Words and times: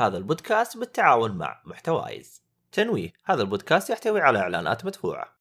هذا 0.00 0.16
البودكاست 0.16 0.76
بالتعاون 0.76 1.30
مع 1.30 1.62
محتوايز. 1.64 2.42
تنويه 2.72 3.12
هذا 3.24 3.42
البودكاست 3.42 3.90
يحتوي 3.90 4.20
على 4.20 4.38
إعلانات 4.38 4.84
مدفوعة. 4.84 5.36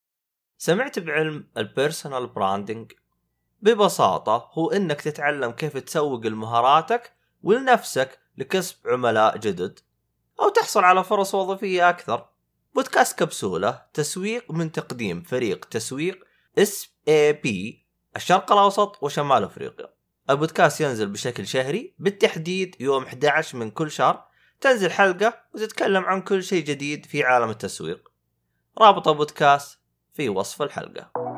سمعت 0.58 1.00
بعلم 1.00 1.48
ال 1.58 1.66
personal 1.66 2.28
branding 2.28 2.92
ببساطة 3.62 4.50
هو 4.54 4.72
إنك 4.72 5.02
تتعلم 5.02 5.52
كيف 5.52 5.78
تسوق 5.78 6.28
لمهاراتك 6.28 7.14
ولنفسك 7.44 8.20
لكسب 8.38 8.76
عملاء 8.86 9.38
جدد 9.38 9.80
أو 10.40 10.50
تحصل 10.50 10.84
على 10.84 11.04
فرص 11.04 11.36
وظيفية 11.36 11.90
أكثر. 11.90 12.30
بودكاست 12.76 13.20
كبسولة 13.20 13.82
تسويق 13.94 14.52
من 14.52 14.72
تقديم 14.72 15.24
فريق 15.24 15.66
تسويق 15.66 16.26
SAP 16.58 17.86
الشرق 18.16 18.52
الأوسط 18.52 19.04
وشمال 19.04 19.44
أفريقيا. 19.44 19.94
البودكاست 20.30 20.82
ينزل 20.82 21.08
بشكل 21.08 21.48
شهري 21.48 21.96
بالتحديد 22.00 22.76
يوم 22.80 23.04
11 23.04 23.58
من 23.58 23.72
كل 23.72 23.92
شهر 23.92 24.29
تنزل 24.62 24.92
حلقة 24.92 25.34
وتتكلم 25.54 26.04
عن 26.04 26.22
كل 26.22 26.44
شيء 26.44 26.64
جديد 26.64 27.06
في 27.06 27.24
عالم 27.24 27.50
التسويق. 27.50 28.12
رابط 28.78 29.08
البودكاست 29.08 29.80
في 30.14 30.30
وصف 30.30 30.62
الحلقة. 30.62 31.29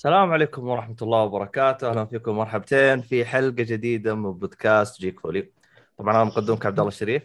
السلام 0.00 0.32
عليكم 0.32 0.68
ورحمة 0.68 0.96
الله 1.02 1.22
وبركاته، 1.22 1.90
أهلا 1.90 2.04
فيكم 2.04 2.36
مرحبتين 2.36 3.00
في 3.00 3.24
حلقة 3.24 3.62
جديدة 3.62 4.14
من 4.14 4.32
بودكاست 4.32 5.00
جيك 5.00 5.20
فولي. 5.20 5.52
طبعا 5.98 6.14
أنا 6.14 6.24
مقدمك 6.24 6.66
عبد 6.66 6.78
الله 6.78 6.88
الشريف. 6.88 7.22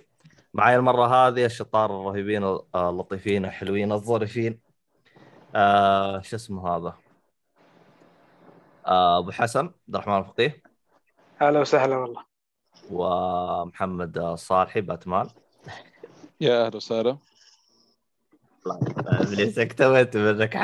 معي 0.53 0.75
المرة 0.75 1.07
هذه 1.07 1.45
الشطار 1.45 2.01
الرهيبين 2.01 2.43
اللطيفين 2.75 3.45
الحلوين 3.45 3.91
الظريفين. 3.91 4.59
آه 5.55 6.21
شو 6.21 6.35
اسمه 6.35 6.67
هذا؟ 6.67 6.93
آه 8.85 9.19
أبو 9.19 9.31
حسن 9.31 9.65
عبد 9.65 9.95
الرحمن 9.95 10.17
الفقيه. 10.17 10.63
أهلا 11.41 11.59
وسهلا 11.59 11.97
والله. 11.97 12.25
ومحمد 12.91 14.17
الصالحي 14.17 14.81
باتمان. 14.81 15.27
يا 16.41 16.65
أهلا 16.65 16.75
وسهلا. 16.75 17.17
ابليس 19.07 19.59
اكتويت 19.59 20.17
منك 20.17 20.55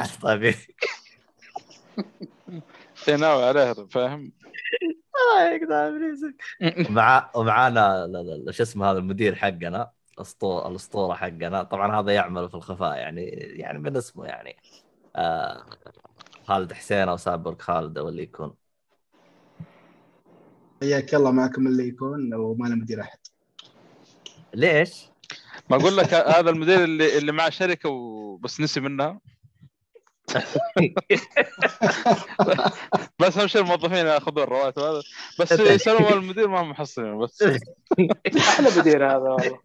حسطة 2.96 3.16
ناوي 3.22 3.44
عليها 3.44 3.74
فاهم؟ 3.74 4.32
الله 4.84 5.50
يقطع 5.52 5.88
ابليسك 5.88 6.44
ومع 6.90 7.32
ومعانا 7.36 8.08
شو 8.50 8.64
اسمه 8.64 8.92
هذا 8.92 8.98
المدير 8.98 9.36
حقنا 9.36 9.92
الاسطوره 10.18 10.68
الأسطورة 10.68 11.14
حقنا. 11.14 11.64
طبعا 11.64 12.00
هذا 12.00 12.12
يعمل 12.12 12.50
في 12.50 12.56
الخفاء 12.56 12.98
يعني 12.98 13.26
يعني 13.32 13.80
من 13.80 13.98
اسمه 13.98 14.26
يعني. 14.26 14.58
آه 15.16 15.66
خالد 16.44 16.74
حسين 16.74 17.10
أو 17.10 17.18
سابق 17.18 17.62
خالد 17.62 17.98
أو 17.98 18.10
اللي 18.10 18.24
يكون. 18.24 18.54
حياك 20.82 21.16
الله 21.16 21.32
معكم 21.32 21.68
اللي 21.68 21.88
يكون 21.88 22.34
وما 22.34 22.68
له 22.68 22.76
مدير 22.76 23.02
أحد. 23.02 23.20
ليش؟ 24.54 25.06
ما 25.70 25.78
أقول 25.78 25.98
لك 25.98 26.14
هذا 26.14 26.50
المدير 26.50 26.84
اللي 26.84 27.18
اللي 27.18 27.32
مع 27.32 27.50
شركة 27.50 27.90
وبس 27.90 28.62
نسي 28.62 28.80
منها. 28.80 29.20
بس 33.20 33.38
أهم 33.38 33.48
شيء 33.48 33.62
الموظفين 33.62 34.06
يأخذون 34.06 34.44
الرواتب 34.44 34.82
هذا. 34.82 35.02
بس 35.40 35.52
يسالون 35.52 36.14
المدير 36.14 36.48
ما 36.48 36.64
محصلين 36.64 37.20
بس. 37.20 37.44
أحلى 38.38 38.68
مدير 38.78 39.06
هذا 39.06 39.18
والله. 39.18 39.60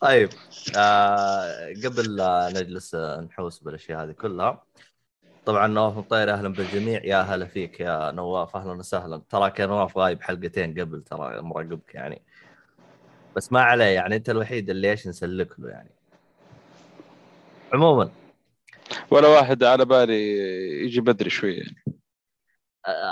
طيب 0.00 0.28
آه 0.76 1.72
قبل 1.84 2.16
لا 2.16 2.48
نجلس 2.52 2.94
نحوس 2.94 3.58
بالأشياء 3.58 4.04
هذه 4.04 4.12
كلها 4.12 4.62
طبعا 5.46 5.66
نواف 5.66 5.96
مطير 5.96 6.32
أهلا 6.32 6.48
بالجميع. 6.48 7.04
يا 7.04 7.22
هلا 7.22 7.46
فيك 7.46 7.80
يا 7.80 8.10
نواف 8.10 8.56
أهلا 8.56 8.72
وسهلا. 8.72 9.22
تراك 9.30 9.60
يا 9.60 9.66
نواف 9.66 9.98
غايب 9.98 10.22
حلقتين 10.22 10.80
قبل 10.80 11.02
ترى 11.02 11.40
مراقبك 11.40 11.94
يعني. 11.94 12.22
بس 13.36 13.52
ما 13.52 13.60
عليه 13.62 13.84
يعني 13.84 14.16
أنت 14.16 14.30
الوحيد 14.30 14.70
اللي 14.70 14.90
إيش 14.90 15.06
نسلك 15.06 15.60
له 15.60 15.68
يعني. 15.68 15.90
عموما. 17.72 18.10
ولا 19.10 19.28
واحد 19.28 19.64
على 19.64 19.84
بالي 19.84 20.38
يجي 20.84 21.00
بدري 21.00 21.30
شوي 21.30 21.54
يعني. 21.54 21.84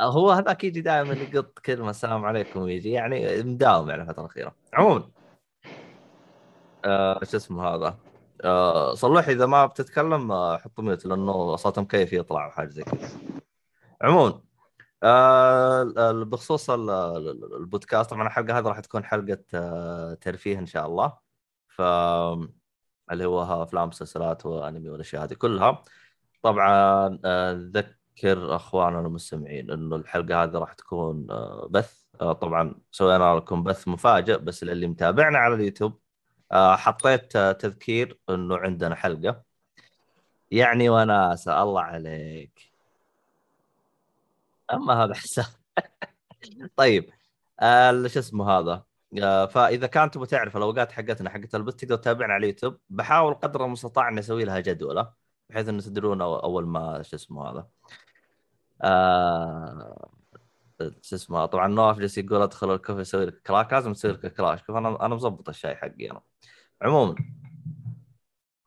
هو 0.03 0.31
هذاك 0.31 0.64
يجي 0.64 0.81
دائما 0.81 1.14
يقط 1.14 1.59
كلمة 1.59 1.91
السلام 1.91 2.25
عليكم 2.25 2.60
ويجي. 2.60 2.91
يعني 2.91 3.42
مداوم 3.42 3.91
يعني 3.91 4.03
الفترة 4.03 4.22
الأخيرة. 4.22 4.54
عموما. 4.75 5.10
آه 6.84 7.20
شو 7.25 7.36
اسمه 7.36 7.69
هذا؟ 7.69 7.98
آه 8.44 8.94
صلوح 8.94 9.28
إذا 9.28 9.47
ما 9.47 9.66
بتتكلم 9.66 10.32
آه 10.32 10.56
حط 10.56 10.81
ميوت 10.81 11.06
لأنه 11.06 11.56
صوت 11.56 11.78
مكيف 11.78 12.12
يطلع 12.12 12.47
وحاجه 12.47 12.69
زي 12.69 12.82
كذا. 12.82 13.09
عموما. 14.03 14.41
آه 15.03 15.82
بخصوص 16.12 16.70
البودكاست 16.70 18.10
طبعا 18.10 18.26
الحلقة 18.26 18.59
هذه 18.59 18.65
راح 18.65 18.81
تكون 18.81 19.04
حلقة 19.04 19.38
آه 19.54 20.15
ترفيه 20.15 20.59
إن 20.59 20.66
شاء 20.66 20.86
الله. 20.86 21.12
ف 21.69 21.82
اللي 23.12 23.25
هو 23.25 23.62
أفلام 23.62 23.89
مسلسلات 23.89 24.47
وأنمي 24.47 24.89
والاشياء 24.89 25.25
هذه 25.25 25.34
كلها. 25.34 25.84
طبعا 26.43 27.19
آه، 27.25 27.53
ذكر 27.75 28.56
أخواننا 28.56 29.00
المستمعين 29.00 29.71
إنه 29.71 29.97
الحلقة 29.97 30.43
هذه 30.44 30.53
راح 30.59 30.72
تكون 30.72 31.27
آه، 31.31 31.69
بث. 31.71 32.05
آه، 32.21 32.33
طبعا 32.33 32.75
سوينا 32.93 33.37
لكم 33.37 33.62
بث 33.65 33.89
مفاجئ 33.89 34.39
بس 34.39 34.65
للي 34.65 34.87
متابعنا 34.87 35.39
على 35.39 35.55
اليوتيوب 35.55 36.00
حطيت 36.53 37.39
تذكير 37.39 38.19
إنه 38.31 38.56
عندنا 38.56 38.95
حلقة. 38.95 39.43
يعني 40.50 40.89
وناسه 40.89 41.62
الله 41.62 41.81
عليك. 41.83 42.72
أما 44.72 45.05
هذا 45.05 45.15
حساب. 45.22 45.47
طيب 46.77 47.11
شو 48.09 48.19
اسمه 48.19 48.50
هذا؟ 48.50 48.84
فإذا 49.47 49.87
كان 49.87 50.10
تبغى 50.10 50.27
تعرف 50.27 50.56
الأوقات 50.56 50.93
حقتنا 50.93 51.31
حقت 51.31 51.54
البث 51.54 51.75
تقدر 51.75 51.97
تتابعنا 51.97 52.34
على 52.34 52.41
اليوتيوب. 52.44 52.78
بحاول 52.91 53.34
قدر 53.34 53.65
المستطاع 53.65 54.09
إني 54.09 54.21
أسوي 54.21 54.44
لها 54.44 54.60
جدولة 54.60 55.12
بحيث 55.50 55.69
إنه 55.69 55.81
تدرون 55.81 56.22
أول 56.22 56.66
ما 56.66 57.03
شو 57.03 57.16
اسمه 57.16 57.50
هذا. 57.50 57.69
آه... 58.82 60.10
شو 61.03 61.16
اسمه 61.16 61.47
طبعا 61.47 61.69
نواف 61.69 61.99
جالس 61.99 62.19
يقول 62.19 62.43
أدخل 62.43 62.75
الكوفي 62.75 63.00
أسوي 63.00 63.27
لك 63.27 63.43
كراك 63.47 63.72
لازم 63.72 63.93
تسوي 63.93 64.12
لك 64.12 64.27
كراش. 64.34 64.60
شوف 64.66 64.77
أنا 64.77 65.06
أنا 65.06 65.15
مظبط 65.15 65.48
الشاي 65.48 65.77
حقي 65.77 66.10
أنا. 66.10 66.21
عموما 66.83 67.15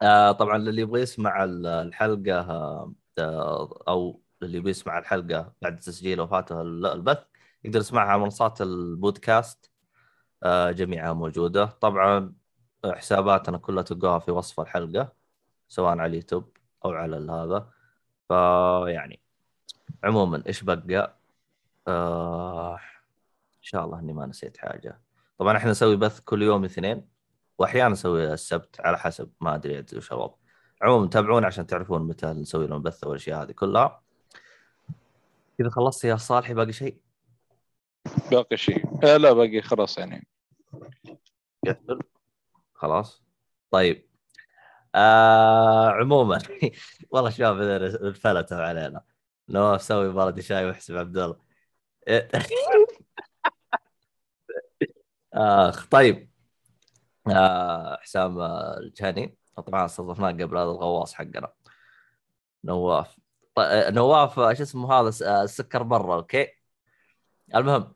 آه 0.02 0.32
طبعا 0.32 0.58
اللي 0.58 0.82
يبغى 0.82 1.02
يسمع 1.02 1.44
الحلقة 1.44 2.40
آه 2.40 2.94
أو 3.88 4.22
اللي 4.44 4.58
يبغى 4.58 4.70
يسمع 4.70 5.00
الحلقة 5.00 5.54
بعد 5.62 5.80
تسجيل 5.80 6.22
وفاته 6.22 6.62
البث 6.62 7.24
يقدر 7.64 7.80
يسمعها 7.80 8.08
على 8.08 8.22
منصات 8.22 8.62
البودكاست. 8.62 9.66
آه، 9.66 9.69
جميعها 10.46 11.14
موجودة. 11.14 11.66
طبعا 11.66 12.34
حساباتنا 12.86 13.58
كلها 13.58 13.84
تلقاها 13.84 14.20
في 14.20 14.32
وصف 14.32 14.60
الحلقة 14.60 15.14
سواء 15.68 15.90
على 15.92 16.06
اليوتيوب 16.06 16.58
أو 16.86 16.92
على 16.92 17.32
هذا. 17.32 17.70
فيعني 18.28 19.20
عموما 20.04 20.44
إيش 20.48 20.64
بقى؟ 20.64 21.16
آه 21.88 22.76
إن 23.58 23.62
شاء 23.62 23.86
الله 23.86 24.00
إني 24.00 24.14
ما 24.14 24.26
نسيت 24.26 24.58
حاجة. 24.58 25.00
طبعا 25.38 25.58
إحنا 25.58 25.72
نسوي 25.72 25.96
بث 25.96 26.20
كل 26.20 26.42
يوم 26.42 26.66
اثنين 26.66 27.08
واحيانا 27.58 27.90
نسوي 27.90 28.34
السبت 28.34 28.82
على 28.82 28.98
حسب 28.98 29.32
ما 29.42 29.56
أدري 29.56 29.86
وش 29.96 30.12
الوضع. 30.12 30.34
عموما 30.82 31.08
تابعونا 31.08 31.48
عشان 31.48 31.68
تعرفون 31.68 32.02
متى 32.08 32.28
نسوي 32.28 32.68
لهم 32.68 32.82
بث 32.82 33.04
والاشياء 33.04 33.44
هذه 33.44 33.52
كلها. 33.52 34.02
إذا 35.60 35.70
خلصت 35.70 36.04
يا 36.04 36.16
صالحي 36.16 36.54
باقي 36.54 36.74
شيء؟ 36.74 36.98
باقي 38.32 38.58
شيء. 38.58 38.86
آه 39.04 39.18
لا 39.18 39.34
باقي 39.34 39.62
خلاص 39.62 39.98
يعني. 39.98 40.28
قفل 41.68 42.00
خلاص. 42.74 43.24
طيب. 43.72 44.10
آه 44.96 45.90
عموما. 45.90 46.40
والله 47.12 47.30
شباب 47.30 47.62
انفلتوا 47.62 48.58
علينا. 48.58 49.04
نواف 49.50 49.82
سوي 49.82 50.14
بلدي 50.14 50.42
شاي 50.42 50.66
واحسب 50.66 50.98
عبد 50.98 51.18
الله. 51.18 51.40
اخ 55.34 55.88
طيب. 55.88 56.30
آه 57.28 57.98
حسام 58.02 58.42
الجهني. 58.42 59.38
طبعا 59.56 59.86
استضفناه 59.86 60.32
قبل 60.32 60.58
هذا 60.58 60.64
الغواص 60.72 61.14
حقنا. 61.14 61.54
نواف. 62.64 63.18
طيب 63.56 63.94
نواف 63.94 64.40
آه، 64.40 64.54
شو 64.54 64.64
اسمه 64.64 64.94
هذا؟ 64.94 65.12
آه، 65.28 65.44
السكر 65.44 65.84
برا. 65.84 66.16
أوكي. 66.16 66.48
المهم. 67.56 67.96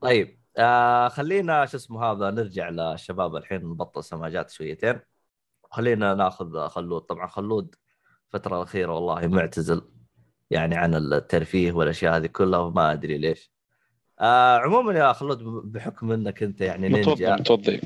طيب. 0.00 0.37
آه 0.58 1.08
خلينا 1.08 1.66
شو 1.66 1.76
اسمه 1.76 2.04
هذا 2.04 2.30
نرجع 2.30 2.68
للشباب 2.68 3.36
الحين 3.36 3.64
نبطل 3.64 4.04
سماجات 4.04 4.50
شويتين. 4.50 5.00
خلينا 5.70 6.14
ناخذ 6.14 6.68
خلود. 6.68 7.02
طبعا 7.02 7.26
خلود 7.26 7.74
الفترة 8.26 8.56
الأخيرة 8.56 8.92
والله 8.94 9.26
معتزل 9.26 9.82
يعني 10.50 10.76
عن 10.76 10.94
الترفيه 10.94 11.72
والأشياء 11.72 12.16
هذه 12.16 12.26
كلها 12.26 12.58
وما 12.58 12.92
أدري 12.92 13.18
ليش. 13.18 13.52
آه 14.20 14.58
عموما 14.58 14.92
يا 14.92 15.12
خلود 15.12 15.42
بحكم 15.72 16.12
إنك 16.12 16.42
أنت 16.42 16.60
يعني 16.60 16.88
نينجا. 16.88 17.36
متوضي 17.36 17.80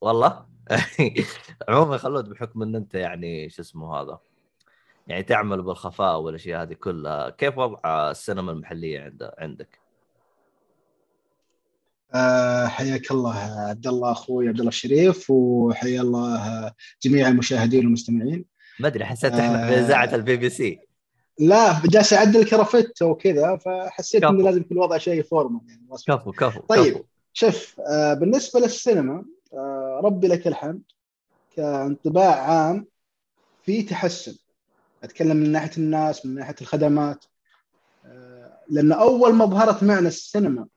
والله؟ 0.00 0.46
عموما 1.68 1.96
خلود 1.96 2.28
بحكم 2.28 2.62
إن 2.62 2.76
أنت 2.76 2.94
يعني 2.94 3.48
شو 3.48 3.62
اسمه 3.62 3.96
هذا 3.96 4.18
يعني 5.06 5.22
تعمل 5.22 5.62
بالخفاء 5.62 6.20
والأشياء 6.20 6.62
هذه 6.62 6.72
كلها 6.72 7.30
كيف 7.30 7.58
وضع 7.58 8.10
السينما 8.10 8.52
المحلية 8.52 9.00
عند 9.00 9.30
عندك؟ 9.38 9.83
آه، 12.14 12.66
حياك 12.66 13.10
الله 13.10 13.36
عبد 13.68 13.86
الله 13.86 14.12
أخوي 14.12 14.48
عبد 14.48 14.58
الله 14.58 14.68
الشريف 14.68 15.30
وحيا 15.30 16.00
الله 16.00 16.72
جميع 17.02 17.28
المشاهدين 17.28 17.84
والمستمعين 17.84 18.44
ما 18.80 18.88
أدري 18.88 19.04
حسيت 19.04 19.32
إحنا 19.32 19.64
آه. 19.64 19.70
في 19.70 19.80
إذاعة 19.80 20.14
البي 20.14 20.36
بي 20.36 20.50
سي 20.50 20.78
لا 21.38 21.82
جالس 21.84 22.12
أعدل 22.12 22.44
كرافته 22.44 23.06
وكذا 23.06 23.56
فحسيت. 23.56 24.24
إنه 24.24 24.42
لازم 24.42 24.60
يكون 24.60 24.76
الوضع 24.76 24.98
شيء 24.98 25.22
فورمال 25.22 25.60
يعني 25.68 25.86
كفو 26.08 26.32
كفو 26.32 26.60
طيب. 26.60 26.94
كفو. 26.94 27.04
شوف 27.32 27.80
آه، 27.80 28.14
بالنسبة 28.14 28.60
للسينما 28.60 29.24
آه، 29.54 30.00
ربي 30.04 30.28
لك 30.28 30.46
الحمد 30.46 30.82
كانطباع 31.56 32.50
عام 32.50 32.86
في 33.62 33.82
تحسن 33.82 34.36
أتكلم 35.04 35.36
من 35.36 35.52
ناحية 35.52 35.70
الناس 35.78 36.26
من 36.26 36.34
ناحية 36.34 36.54
الخدمات 36.60 37.24
آه، 38.06 38.58
لأن 38.68 38.92
أول 38.92 39.34
ما 39.34 39.44
ظهرت 39.44 39.82
معنا 39.82 40.08
السينما 40.08 40.62
آه، 40.62 40.68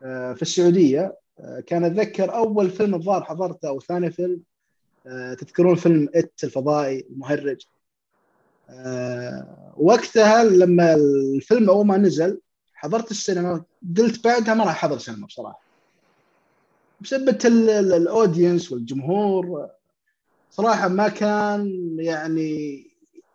في 0.00 0.42
السعودية 0.42 1.16
آه، 1.40 1.60
كان 1.60 1.84
أتذكر 1.84 2.34
أول 2.34 2.70
فيلم 2.70 2.94
الظاهر 2.94 3.24
حضرته 3.24 3.68
أو 3.68 3.80
ثاني 3.80 4.10
فيلم 4.10 4.40
آه، 5.06 5.34
تذكرون 5.34 5.76
فيلم 5.76 6.08
إت 6.14 6.44
الفضائي 6.44 7.06
المهرج؟ 7.10 7.66
آه، 8.70 9.74
وقتها 9.76 10.44
لما 10.44 10.94
الفيلم 10.94 11.70
أول 11.70 11.86
ما 11.86 11.96
نزل 11.96 12.40
حضرت 12.74 13.10
السينما 13.10 13.64
قلت 13.98 14.24
بعدها 14.24 14.54
ما 14.54 14.64
راح 14.64 14.84
أحضر 14.84 14.98
سينما 14.98 15.26
بصراحة. 15.26 15.62
بسبة 17.00 17.38
ال- 17.44 17.70
ال- 17.70 17.92
الأودينس 17.92 18.72
والجمهور 18.72 19.68
صراحة 20.50 20.88
ما 20.88 21.08
كان 21.08 21.96
يعني 21.98 22.82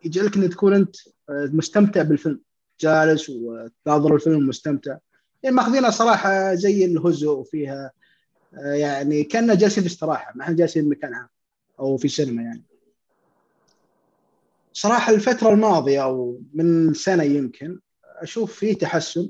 يجعلك 0.05 0.35
إنك 0.37 0.51
تكون 0.51 0.73
أنت 0.73 0.95
مستمتع 1.29 2.01
بالفيلم 2.01 2.39
جالس 2.79 3.29
وتناظر 3.29 4.15
الفيلم 4.15 4.47
مستمتع. 4.47 4.97
يعني 5.43 5.55
ماخذينها 5.55 5.89
صراحة 5.89 6.55
زي 6.55 6.85
الهزء 6.85 7.29
وفيها 7.29 7.91
آه، 8.53 8.73
يعني 8.73 9.23
كنا 9.23 9.55
جالسين 9.55 9.83
في 9.83 9.89
استراحة 9.89 10.33
ما 10.35 10.43
إحنا 10.43 10.55
جالسين 10.55 10.83
في 10.83 10.89
مكان 10.89 11.13
عام 11.13 11.27
أو 11.79 11.97
في 11.97 12.07
سينما 12.07 12.43
يعني. 12.43 12.63
صراحة 14.73 15.13
الفترة 15.13 15.49
الماضية 15.49 16.03
أو 16.03 16.41
من 16.53 16.93
سنة 16.93 17.23
يمكن 17.23 17.79
أشوف 18.17 18.53
فيه 18.53 18.73
تحسن 18.73 19.29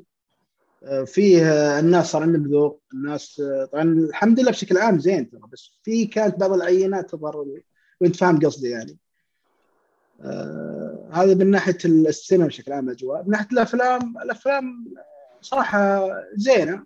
آه، 0.83 1.03
فيه 1.03 1.51
آه، 1.51 1.79
الناس 1.79 2.11
صار 2.11 2.21
عندهم 2.21 2.47
ذوق 2.47 2.81
الناس 2.93 3.41
طبعا 3.71 3.83
الحمد 3.83 4.39
لله 4.39 4.51
بشكل 4.51 4.77
عام 4.77 4.99
زين 4.99 5.29
ترى 5.29 5.41
بس 5.53 5.71
في 5.83 6.05
كانت 6.05 6.39
بعض 6.39 6.53
العينات 6.53 7.09
تظهر 7.09 7.45
وأنت 8.01 8.15
فاهم 8.15 8.39
قصدي 8.39 8.69
يعني. 8.69 8.97
آه 10.21 11.09
هذا 11.11 11.33
من 11.33 11.51
ناحية 11.51 11.77
السينما 11.85 12.47
بشكل 12.47 12.71
عام 12.71 12.89
الاجواء 12.89 13.23
من 13.23 13.29
ناحية 13.29 13.47
الأفلام 13.51 14.17
الأفلام 14.17 14.85
صراحة 15.41 16.09
زينة. 16.35 16.83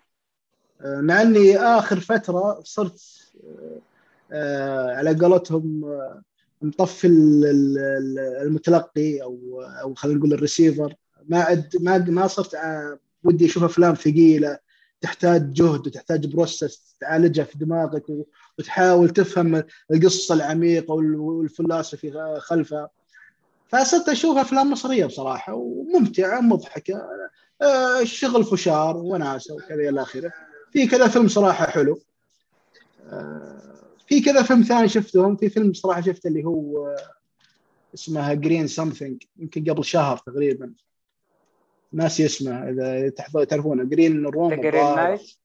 آه 0.81 1.01
مع 1.01 1.21
إني 1.21 1.57
آخر 1.57 1.99
فترة 1.99 2.59
صرت 2.63 3.01
آه 3.43 3.79
آه 4.31 4.95
على 4.95 5.13
قولتهم 5.19 5.81
مطفي 6.61 7.07
ال- 7.07 7.45
ال- 7.45 7.77
ال- 7.77 8.41
المتلقي 8.47 9.21
أو 9.23 9.61
أو 9.81 9.93
خلينا 9.93 10.17
نقول 10.19 10.33
الريسيفر. 10.33 10.93
ما 11.29 11.39
عد 11.39 11.69
ما 11.81 11.97
ما 11.97 12.27
صرت 12.27 12.57
ودي 13.23 13.45
أشوف 13.45 13.63
أفلام 13.63 13.95
ثقيلة 13.95 14.57
تحتاج 15.01 15.53
جهد 15.53 15.87
وتحتاج 15.87 16.25
بروسس 16.27 16.95
تعالجها 16.99 17.43
في 17.43 17.57
دماغك 17.57 18.03
وتحاول 18.59 19.09
تفهم 19.09 19.63
القصة 19.91 20.35
العميقة 20.35 20.93
وال- 20.93 21.15
والفلسفي 21.15 22.37
خلفها. 22.39 22.89
فصرت 23.67 24.09
أشوف 24.09 24.37
أفلام 24.37 24.71
مصرية 24.71 25.05
بصراحة 25.05 25.53
وممتعة 25.53 26.39
مضحكة. 26.41 26.95
آه، 26.95 27.29
الشغل 28.01 28.43
فشار 28.43 28.97
وناسة 28.97 29.55
وكذا 29.55 29.89
إلى 29.89 30.01
آخره. 30.01 30.33
في 30.71 30.87
كذا 30.87 31.07
فيلم 31.07 31.27
صراحة 31.27 31.65
حلو. 31.65 31.99
آه، 33.05 33.75
في 34.07 34.21
كذا 34.21 34.43
فيلم 34.43 34.61
ثاني 34.61 34.87
شفتهم. 34.89 35.35
في 35.35 35.49
فيلم 35.49 35.73
صراحة 35.73 36.01
شفته 36.01 36.27
اللي 36.27 36.43
هو 36.43 36.87
آه، 36.87 37.11
اسمها 37.93 38.33
Green 38.33 38.67
something 38.67 39.23
يمكن 39.37 39.63
قبل 39.71 39.85
شهر 39.85 40.17
تقريبا. 40.17 40.73
ناسي 41.93 42.25
اسمه 42.25 42.69
إذا 42.69 43.09
تعرفونه. 43.45 43.83
Green 43.83 44.25
Room 44.25 44.55
The 44.55 44.59
Green 44.59 44.97
Knight. 44.97 45.35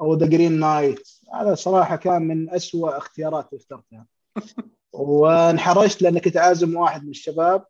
أو 0.00 0.14
The 0.14 0.26
Green 0.26 0.60
Knight 0.60 1.08
هذا 1.34 1.54
صراحة 1.54 1.96
كان 1.96 2.22
من 2.22 2.50
أسوأ 2.50 2.98
اختيارات 2.98 3.48
اللي 3.52 3.60
اخترتها. 3.60 4.06
وانحرجت 4.92 6.02
لاني 6.02 6.20
كنت 6.20 6.36
عازم 6.36 6.76
واحد 6.76 7.04
من 7.04 7.10
الشباب. 7.10 7.64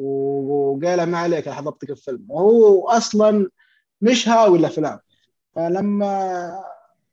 وقال 0.00 1.02
ما 1.02 1.18
عليك 1.18 1.48
أنا 1.48 1.56
حضرتك 1.56 1.90
الفيلم. 1.90 2.26
وهو 2.28 2.88
أصلا 2.88 3.50
مش 4.00 4.28
هاوي 4.28 4.58
الأفلام. 4.58 4.98
فلما 5.54 6.50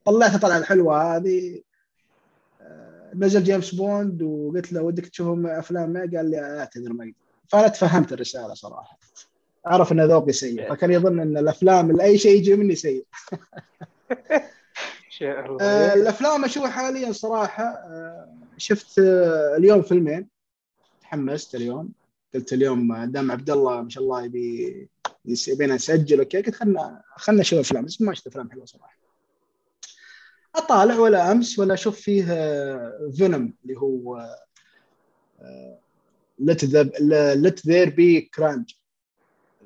طلعت 0.05 0.35
الطلعه 0.35 0.57
الحلوه 0.57 1.15
هذه 1.15 1.61
آه، 2.61 3.11
نزل 3.15 3.43
جيمس 3.43 3.75
بوند 3.75 4.21
وقلت 4.21 4.73
له 4.73 4.81
ودك 4.81 5.07
تشوف 5.07 5.45
أفلام؟ 5.45 5.89
ما 5.89 5.99
قال 5.99 6.31
لي 6.31 6.59
اعتذر 6.59 6.93
ما. 6.93 7.13
فأنا 7.47 7.67
تفهمت 7.67 8.13
الرسالة 8.13 8.53
صراحة. 8.53 8.99
عرف 9.65 9.91
إن 9.91 10.01
ذوقي 10.01 10.31
سيء 10.31 10.69
فكان 10.69 10.91
يظن 10.91 11.19
إن 11.19 11.37
الأفلام 11.37 12.01
أي 12.01 12.17
شيء 12.17 12.37
يجي 12.37 12.55
مني 12.55 12.75
سيء. 12.75 13.05
شاء 15.19 15.45
الله 15.45 15.57
آه، 15.61 15.93
الأفلام 15.93 16.45
اشوفها 16.45 16.69
حاليا 16.69 17.11
صراحة 17.11 17.63
آه، 17.63 18.27
شفت 18.57 18.99
آه، 18.99 19.55
اليوم 19.57 19.81
فيلمين. 19.81 20.27
تحمست 21.01 21.55
اليوم. 21.55 21.89
قلت 22.37 22.53
اليوم 22.53 22.91
آه، 22.91 23.05
دام 23.05 23.31
عبد 23.31 23.49
الله 23.49 23.81
ما 23.81 23.89
شاء 23.89 24.03
الله 24.03 24.23
يبي 24.25 24.89
يبينا 25.47 25.75
نسجل 25.75 26.19
okay؟ 26.19 26.41
قلت 26.41 26.55
خلنا 26.55 27.01
خلنا 27.15 27.39
نشوف 27.39 27.59
أفلام. 27.59 27.85
بس 27.85 28.01
ما 28.01 28.13
شفت 28.13 28.27
أفلام 28.27 28.51
حلوة 28.51 28.65
صراحة. 28.65 28.97
أطالع 30.55 30.99
ولا 30.99 31.31
أمس 31.31 31.59
ولا 31.59 31.73
أشوف 31.73 31.99
فيه 31.99 32.23
Venom 33.17 33.53
اللي 33.63 33.77
هو 33.77 34.25
Let 36.39 36.63
Let 37.35 37.67
There 37.67 37.89
Be 37.89 38.21
Carnage 38.21 38.71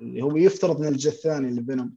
اللي 0.02 0.22
هو 0.22 0.38
يفترض 0.38 0.80
من 0.80 0.88
الجزء 0.88 1.10
الثاني 1.10 1.62
ل 1.62 1.68
Venom 1.68 1.96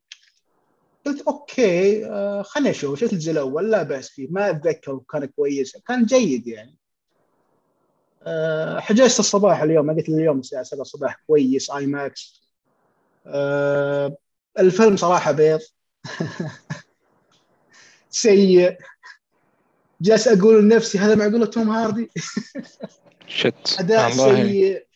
قلت 1.06 1.20
okay 1.20 2.06
آه 2.06 2.42
خليني 2.42 2.70
أشوف. 2.70 3.00
شفت 3.00 3.12
الجزء 3.12 3.32
الأول؟ 3.32 3.70
لا 3.70 3.82
بأس 3.82 4.08
فيه. 4.08 4.28
ما 4.30 4.50
أتذكر 4.50 5.00
كان 5.12 5.24
كويس. 5.24 5.76
كان 5.76 6.04
جيد 6.04 6.46
يعني. 6.46 6.76
آه 8.26 8.80
حجزت 8.80 9.20
الصباح 9.20 9.62
اليوم. 9.62 9.90
قلت 9.90 10.08
لي 10.08 10.14
اليوم 10.14 10.38
الساعة 10.38 10.62
7 10.62 10.82
الصباح 10.82 11.22
كويس 11.26 11.70
IMAX 11.70 12.42
آه 13.26 14.16
الفيلم 14.58 14.96
صراحة 14.96 15.32
بيض. 15.32 15.60
سيء. 18.10 18.76
جالس 20.00 20.28
أقول 20.28 20.64
لنفسي 20.64 20.98
هذا 20.98 21.14
معقوله 21.14 21.46
توم 21.46 21.70
هاردي؟ 21.70 22.10
shit. 23.26 23.54
أداء 23.78 24.10
والله 24.10 24.34
سيء. 24.44 24.86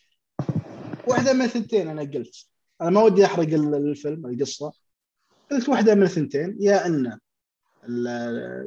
واحدة 1.07 1.33
من 1.33 1.41
الثنتين 1.41 1.87
أنا 1.87 2.01
قلت. 2.01 2.35
أنا 2.81 2.89
ما 2.89 3.01
ودي 3.01 3.25
أحرق 3.25 3.47
ال- 3.47 3.75
الفيلم 3.75 4.25
القصة. 4.25 4.73
قلت 5.51 5.69
واحدة 5.69 5.95
من 5.95 6.03
الثنتين 6.03 6.57
يا 6.59 6.85
أن 6.85 7.19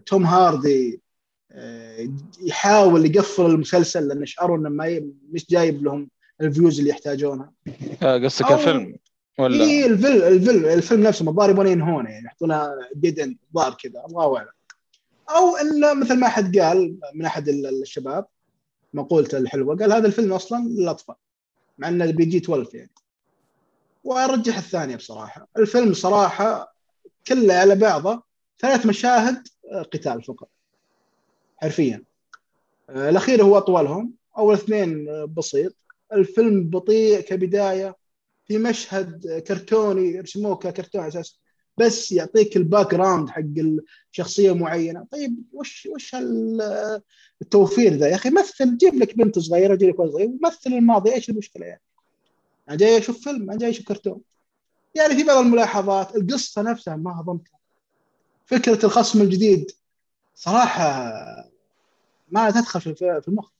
توم 0.06 0.26
هاردي 0.26 0.94
آه، 0.94 1.01
يحاول 2.42 3.06
يقفل 3.16 3.46
المسلسل 3.46 4.08
لأن 4.08 4.26
شعروا 4.26 4.58
إنه 4.58 4.68
ما 4.68 4.86
ي- 4.86 5.12
مش 5.30 5.46
جايب 5.50 5.82
لهم 5.84 6.10
ال 6.40 6.47
views 6.47 6.78
اللي 6.78 6.90
يحتاجونها. 6.90 7.52
آه، 8.02 8.18
قصدك 8.24 8.46
أو- 8.46 8.52
الفيلم 8.52 8.96
ولا؟ 9.38 9.64
اي 9.64 9.86
الفيلم 9.86 10.22
الفيلم 10.22 10.64
الفيلم 10.66 11.02
نفسه 11.02 11.28
الظاهر 11.28 11.50
يبغون 11.50 11.66
ينهونه 11.66 12.10
يعني 12.10 12.26
يحطونها 12.26 12.74
dead 12.94 13.20
end 13.20 13.36
ظاهر 13.54 13.74
كذا 13.82 14.04
الله 14.08 14.36
أعلم. 14.36 14.48
أو 15.30 15.56
إنه 15.56 15.94
مثل 15.94 16.14
ما 16.20 16.26
أحد 16.26 16.58
قال 16.58 16.96
من 17.14 17.24
أحد 17.24 17.48
ال- 17.48 17.82
الشباب 17.82 18.26
مقولته 18.94 19.38
الحلوة 19.38 19.76
قال 19.76 19.92
هذا 19.92 20.06
الفيلم 20.06 20.32
أصلا 20.32 20.68
للأطفال 20.68 21.14
مع 21.78 21.88
إنه 21.88 22.10
PG 22.10 22.36
12 22.38 22.74
يعني. 22.74 22.90
وأرجح 24.04 24.58
الثانية 24.58 24.96
بصراحة. 24.96 25.48
الفيلم 25.58 25.94
صراحة 25.94 26.74
كله 27.26 27.54
على 27.54 27.74
بعضه 27.74 28.22
ثلاث 28.58 28.86
مشاهد 28.86 29.48
آه، 29.72 29.82
قتال 29.82 30.22
فقط. 30.22 30.48
حرفيا. 31.62 32.04
آه، 32.90 33.08
الأخير 33.10 33.42
هو 33.42 33.58
اطولهم 33.58 34.14
أول 34.38 34.54
اثنين 34.54 35.08
آه، 35.08 35.24
بسيط. 35.24 35.76
الفيلم 36.12 36.70
بطيء 36.70 37.20
كبداية 37.20 37.96
في 38.46 38.58
مشهد 38.58 39.42
كرتوني 39.48 40.12
يرسموه 40.12 40.56
ككرتون 40.56 41.04
أساس 41.04 41.40
بس 41.78 42.12
يعطيك 42.12 42.56
ال 42.56 42.90
background 42.94 43.28
حق 43.30 43.42
الشخصية 44.10 44.52
معينة. 44.52 45.06
طيب 45.12 45.36
وش 45.52 45.88
وش 45.94 46.14
هال- 46.14 47.00
التوفير 47.42 47.92
ذا 47.94 48.08
يا 48.08 48.14
أخي؟ 48.14 48.30
مثل 48.30 48.76
جيب 48.76 48.94
لك 48.94 49.16
بنت 49.16 49.38
صغيرة 49.38 49.74
جيب 49.74 49.88
لك 49.88 49.98
ولد 49.98 50.10
صغير 50.12 50.28
ومثل 50.28 50.72
الماضي. 50.72 51.14
إيش 51.14 51.30
المشكلة 51.30 51.66
يعني؟ 51.66 51.82
أنا 52.68 52.76
جاي 52.76 52.98
أشوف 52.98 53.24
فيلم 53.24 53.50
أنا 53.50 53.58
جاي 53.58 53.70
أشوف 53.70 53.86
كرتون. 53.86 54.20
يعني 54.94 55.14
في 55.16 55.22
بعض 55.22 55.36
الملاحظات 55.36 56.16
القصة 56.16 56.62
نفسها 56.62 56.96
ما 56.96 57.20
هضمتها 57.20 57.58
فكرة 58.46 58.86
الخصم 58.86 59.22
الجديد 59.22 59.70
صراحة 60.34 61.12
ما 62.32 62.50
تدخل 62.50 62.80
في 62.96 63.22
المخ. 63.28 63.50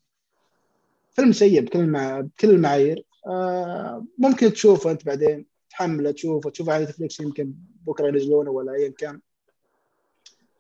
فيلم 1.13 1.33
سيء 1.33 1.61
بكل 1.61 1.79
المع... 1.79 2.21
بكل 2.21 2.51
المعايير. 2.51 3.05
آه 3.27 4.05
ممكن 4.19 4.53
تشوفه 4.53 4.91
أنت 4.91 5.07
بعدين. 5.07 5.47
تحمله 5.71 6.11
تشوفه. 6.11 6.51
تشوفه 6.51 6.73
على 6.73 6.85
نتفلكس 6.85 7.21
يمكن 7.21 7.55
بكرة 7.87 8.09
ينزلونه 8.09 8.51
ولا 8.51 8.73
ايا 8.73 8.89
كان. 8.99 9.21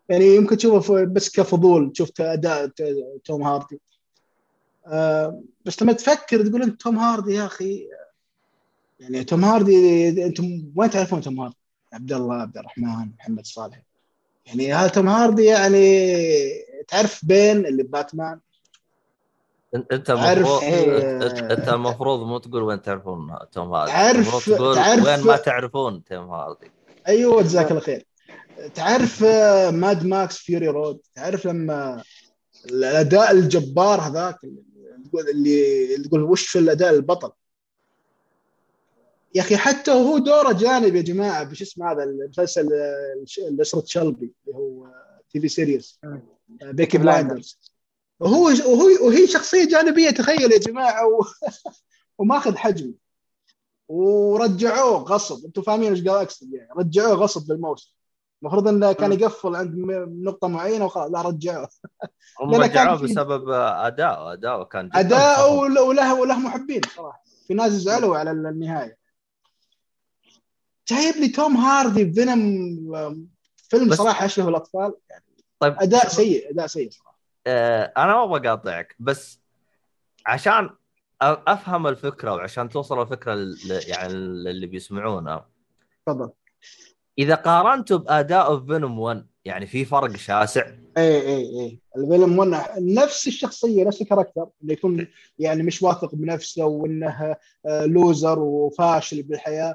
يعني 0.08 0.36
يمكن 0.36 0.56
تشوفه 0.56 1.04
بس 1.04 1.30
كفضول. 1.30 1.92
تشوف 1.92 2.20
أداء 2.20 2.66
توم 3.24 3.42
هاردي. 3.42 3.80
آه 4.86 5.42
بس 5.64 5.82
لما 5.82 5.92
تفكر 5.92 6.46
تقول 6.46 6.62
أنت 6.62 6.80
توم 6.80 6.98
هاردي 6.98 7.34
يا 7.34 7.46
أخي 7.46 7.88
يعني 9.00 9.24
توم 9.24 9.44
هاردي 9.44 10.08
أنتم 10.24 10.72
وين 10.76 10.90
تعرفون 10.90 11.20
توم 11.20 11.40
هاردي؟ 11.40 11.56
عبد 11.92 12.12
الله 12.12 12.34
عبد 12.34 12.58
الرحمن 12.58 13.10
محمد 13.18 13.46
صالح. 13.46 13.82
يعني 14.46 14.74
هذا 14.74 14.88
توم 14.88 15.08
هاردي 15.08 15.44
يعني 15.44 16.08
تعرف 16.88 17.24
بين 17.24 17.66
اللي 17.66 17.82
باتمان؟ 17.82 18.40
إنت 19.92 20.10
المفروض 20.10 20.62
إيه. 20.62 21.16
إنت 21.26 21.68
المفروض 21.68 22.20
مو 22.26 22.38
تقول 22.38 22.62
وين 22.62 22.82
تعرفون 22.82 23.36
توم 23.52 23.74
هاردي. 23.74 23.92
تعرف- 23.92 24.46
تقول 24.50 24.74
تعرف- 24.74 25.06
وين 25.06 25.20
ما 25.20 25.36
تعرفون 25.36 26.04
توم 26.04 26.30
هاردي. 26.30 26.70
أيوه 27.08 27.42
جزاك 27.42 27.70
الله 27.70 27.80
خير. 27.82 28.06
تعرف 28.74 29.24
آه، 29.24 29.70
Mad 29.70 30.06
Max 30.06 30.36
Fury 30.38 30.68
Road؟ 30.68 31.00
تعرف 31.14 31.46
لما 31.46 32.02
الأداء 32.64 33.30
الجبار 33.30 34.00
هذاك 34.00 34.44
اللي 34.44 34.62
تقول 35.10 35.28
اللي 35.28 35.94
اللي 35.94 36.08
تقول 36.08 36.22
وش 36.22 36.46
في 36.46 36.58
الأداء 36.58 36.94
البطل؟ 36.94 37.32
يا 39.34 39.40
أخي 39.42 39.56
حتى 39.56 39.90
وهو 39.90 40.18
دوره 40.18 40.52
جانبي 40.52 40.98
يا 40.98 41.02
جماعة 41.02 41.44
بش 41.44 41.62
اسمه 41.62 41.92
هذا 41.92 42.02
المسلسل 42.04 42.68
آه، 42.72 43.24
الاسره 43.48 43.82
Shelby 43.86 44.32
اللي 44.46 44.58
هو 44.58 44.86
TV 45.30 45.48
series 45.48 46.00
Peaky 46.62 46.98
Blinders 46.98 47.58
وهو 48.20 48.42
وهو 48.44 49.06
وهي 49.06 49.26
شخصية 49.26 49.68
جانبية 49.68 50.10
تخيل 50.10 50.52
يا 50.52 50.58
جماعة 50.58 51.06
و... 51.06 51.20
وماخذ 52.18 52.56
حجم. 52.56 52.92
ورجعوه 53.88 54.96
غصب. 55.02 55.44
أنتم 55.44 55.62
فاهمين 55.62 55.92
إيش 55.92 56.04
قاعد 56.04 56.26
أقصد؟ 56.26 56.54
يعني 56.54 56.68
رجعوه 56.76 57.14
غصب 57.14 57.46
بالموسم 57.46 57.92
المفروض 58.42 58.68
إنه 58.68 58.92
كان 58.92 59.12
يقفل 59.12 59.56
عند 59.56 59.74
نقطة 60.22 60.48
معينة 60.48 60.84
وخلاص 60.84 61.10
لا 61.10 61.22
رجعوه. 61.22 61.68
هم 62.40 62.54
رجعوه 62.54 63.02
بسبب 63.02 63.48
اداء 63.50 64.32
اداء 64.32 64.64
كان. 64.64 64.90
ول- 65.58 65.78
وله 65.78 66.20
وله 66.20 66.38
محبين 66.38 66.80
صراحة. 66.96 67.22
في 67.48 67.54
ناس 67.54 67.72
زعلوا 67.72 68.16
على 68.16 68.30
النهاية. 68.30 69.01
جايب 70.88 71.16
لي 71.16 71.28
توم 71.28 71.56
هاردي 71.56 72.12
فينوم 72.12 73.28
فيلم 73.56 73.88
بس- 73.88 73.98
صراحة 73.98 74.24
اشبه 74.26 74.48
الأطفال. 74.48 74.94
طيب. 75.60 75.76
أداء 75.80 76.08
سيء 76.08 76.50
أداء 76.50 76.66
سيء 76.66 76.90
صراحة. 76.90 77.18
آه، 77.46 77.92
أنا 77.96 78.06
ما 78.06 78.24
أبغى 78.24 78.48
اقاطعك 78.48 78.96
بس 79.00 79.40
عشان 80.26 80.70
أفهم 81.22 81.86
الفكرة 81.86 82.32
وعشان 82.34 82.68
توصل 82.68 83.02
الفكرة 83.02 83.34
ل- 83.34 83.56
يعني 83.86 84.12
اللي 84.12 84.66
بيسمعونا 84.66 85.44
تفضل. 86.06 86.30
إذا 87.18 87.34
قارنته 87.34 87.96
بأداء 87.98 88.60
Venom 88.66 88.98
1 88.98 89.26
يعني 89.44 89.66
في 89.66 89.84
فرق 89.84 90.16
شاسع. 90.16 90.66
اي 90.96 91.20
اي 91.20 91.60
اي 91.60 91.78
الفيلم 91.96 92.38
one 92.38 92.56
نفس 92.78 93.26
الشخصية 93.26 93.84
نفس 93.84 94.02
ال 94.02 94.06
character 94.06 94.46
اللي 94.62 94.72
يكون 94.72 95.06
يعني 95.38 95.62
مش 95.62 95.82
واثق 95.82 96.14
بنفسه 96.14 96.64
وإنه 96.64 97.36
آه، 97.66 97.84
loser 97.86 98.38
وفاشل 98.38 99.22
بالحياة. 99.22 99.74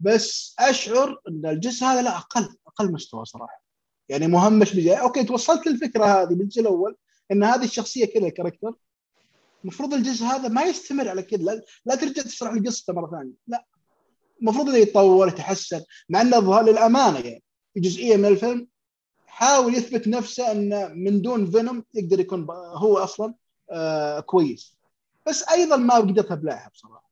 بس 0.00 0.54
أشعر 0.58 1.20
إن 1.28 1.46
الجزء 1.46 1.84
هذا 1.84 2.02
لا 2.02 2.16
أقل 2.16 2.48
أقل 2.66 2.92
مستوى 2.92 3.24
صراحة. 3.24 3.62
يعني 4.08 4.26
مهمش 4.26 4.76
بجاي 4.76 5.00
أوكي 5.00 5.24
توصلت 5.24 5.66
للفكرة 5.66 6.04
هذه 6.04 6.34
بالجزء 6.34 6.60
الأول 6.60 6.96
إن 7.32 7.44
هذه 7.44 7.64
الشخصية 7.64 8.04
كذا 8.04 8.26
ال 8.26 8.30
character. 8.30 8.74
المفروض 9.64 9.94
الجزء 9.94 10.24
هذا 10.24 10.48
ما 10.48 10.62
يستمر 10.62 11.08
على 11.08 11.22
كذا. 11.22 11.42
لا, 11.42 11.62
لا 11.86 11.94
ترجع 11.94 12.22
تشرح 12.22 12.52
القصة 12.52 12.92
مرة 12.92 13.10
ثانية. 13.10 13.32
لا. 13.46 13.64
المفروض 14.40 14.68
إنه 14.68 14.78
يتطور 14.78 15.28
يتحسن. 15.28 15.82
مع 16.08 16.20
إنه 16.20 16.40
ظهر 16.40 16.64
للأمانة 16.64 17.18
يعني 17.18 17.42
في 17.74 17.80
جزئية 17.80 18.16
من 18.16 18.24
الفيلم 18.24 18.68
حاول 19.26 19.74
يثبت 19.74 20.08
نفسه 20.08 20.52
إنه 20.52 20.88
من 20.88 21.22
دون 21.22 21.50
Venom 21.50 21.84
يقدر 21.94 22.20
يكون 22.20 22.46
هو 22.74 22.98
أصلا 22.98 23.34
آه 23.70 24.20
كويس. 24.20 24.76
بس 25.26 25.48
أيضا 25.48 25.76
ما 25.76 25.94
قدرت 25.94 26.32
أبلعها 26.32 26.70
بصراحة. 26.74 27.10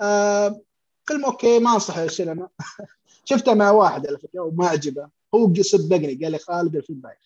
آه 0.00 0.60
فيلم 1.06 1.24
okay 1.24 1.58
ما 1.58 1.74
انصح 1.74 1.98
السينما 1.98 2.48
شفته 3.24 3.54
مع 3.54 3.70
واحد 3.70 4.06
على 4.06 4.18
فكرة 4.18 4.40
وما 4.40 4.66
عجبه 4.66 5.08
هو 5.34 5.54
صدقني 5.62 6.14
قال 6.14 6.32
لي 6.32 6.38
خالد 6.38 6.76
الفيلم 6.76 7.00
بايخ. 7.00 7.18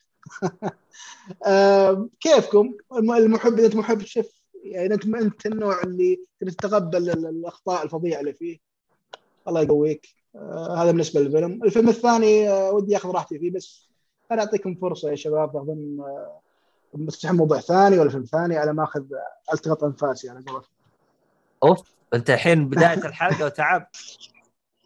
كيفكم؟ 2.20 2.74
الم- 2.96 3.12
المحب 3.12 3.58
إذا 3.58 3.66
أنت 3.66 3.76
محب 3.76 4.00
شوف 4.02 4.26
يعني 4.64 4.94
أنت 4.94 5.04
أنت 5.06 5.46
النوع 5.46 5.82
اللي 5.82 6.20
تتقبل 6.40 7.10
ال- 7.10 7.26
الأخطاء 7.26 7.82
الفظيعة 7.84 8.20
اللي 8.20 8.32
فيه. 8.32 8.58
الله 9.48 9.60
يقويك. 9.62 10.06
آه 10.36 10.76
هذا 10.82 10.90
بالنسبة 10.90 11.20
للفيلم. 11.20 11.64
الفيلم 11.64 11.88
الثاني 11.88 12.48
آه 12.50 12.72
ودي 12.72 12.96
أخذ 12.96 13.10
راحتي 13.10 13.38
فيه 13.38 13.50
بس 13.50 13.88
أنا 14.32 14.42
أعطيكم 14.42 14.74
فرصة 14.74 15.10
يا 15.10 15.14
شباب 15.14 15.52
تاخذون 15.52 16.00
آه، 16.00 16.40
تفتحون 17.08 17.36
موضوع 17.36 17.60
ثاني 17.60 17.98
ولا 17.98 18.10
فيلم 18.10 18.24
ثاني 18.24 18.56
على 18.56 18.72
ما 18.72 18.84
أخذ 18.84 19.04
ألتقط 19.52 19.84
أنفاسي 19.84 20.28
على 20.30 20.38
قولتهم. 20.46 20.70
أوف. 21.64 21.99
انت 22.14 22.30
الحين 22.30 22.68
بداية 22.68 23.06
الحلقة 23.06 23.44
وتعبت. 23.44 23.96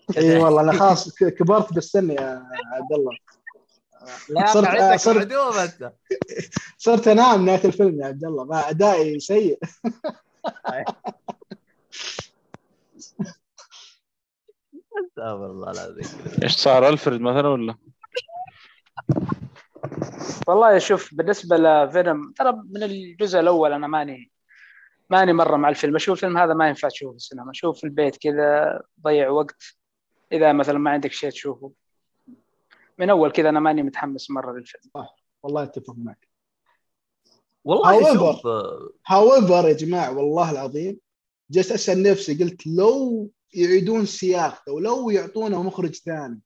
اي 0.19 0.37
والله 0.37 0.61
أنا 0.63 0.73
خلاص 0.73 1.15
كبرت 1.39 1.73
بالسن 1.73 2.11
يا 2.11 2.43
عبد 2.73 2.93
الله. 2.93 3.13
لا 4.29 4.47
صرت- 4.47 4.67
عندك 4.67 4.97
صرت- 5.01 5.33
أنت. 5.33 5.93
صرت 6.79 7.09
أنام 7.09 7.47
نهاية 7.47 7.65
الفيلم 7.65 8.01
يا 8.01 8.07
عبد 8.07 8.25
الله 8.25 8.45
ما 8.45 8.71
أدائي 8.71 9.21
سيء. 9.21 9.59
أستغفر 15.07 15.47
الله 15.51 15.71
العظيم. 15.71 16.05
إيش 16.43 16.53
صار 16.57 16.89
الفريد 16.89 17.21
مثلا 17.21 17.49
ولا؟ 17.49 17.75
والله 20.49 20.79
شوف 20.79 21.15
بالنسبة 21.15 21.57
لفينوم 21.57 22.33
ترى 22.33 22.53
من 22.71 22.83
الجزء 22.83 23.41
الأول 23.41 23.73
أنا 23.73 23.87
ماني 23.87 24.31
ماني 25.11 25.33
مرة 25.33 25.57
مع 25.57 25.69
الفيلم. 25.69 25.97
أشوف 25.97 26.15
الفيلم 26.15 26.39
هذا 26.39 26.55
ما 26.55 26.69
ينفع 26.69 26.89
تشوفه 26.89 27.11
في 27.11 27.17
السينما. 27.17 27.53
شوف 27.53 27.79
في 27.79 27.85
البيت 27.85 28.17
كذا 28.17 28.81
ضيع 29.03 29.29
وقت. 29.29 29.63
إذا 30.33 30.53
مثلا 30.53 30.79
ما 30.79 30.91
عندك 30.91 31.13
شيء 31.13 31.31
تشوفه. 31.31 31.73
من 32.99 33.11
أول 33.11 33.33
كذا 33.33 33.49
أنا 33.49 33.61
ماني 33.61 33.83
متحمس 33.83 34.31
مرة 34.31 34.53
للفيلم. 34.53 35.07
والله 35.43 35.63
أتفق 35.63 35.95
معك. 35.99 36.29
والله 37.65 38.31
آه، 38.45 38.91
However 39.07 39.69
يا 39.69 39.73
جماعة 39.73 40.17
والله 40.17 40.51
العظيم 40.51 40.99
جلست 41.51 41.73
أسأل 41.73 42.03
نفسي 42.03 42.45
قلت 42.45 42.67
لو 42.67 43.31
يعيدون 43.55 44.07
سياق 44.07 44.63
ولو 44.69 45.11
يعطونا 45.11 45.59
مخرج 45.59 45.95
ثاني 45.95 46.41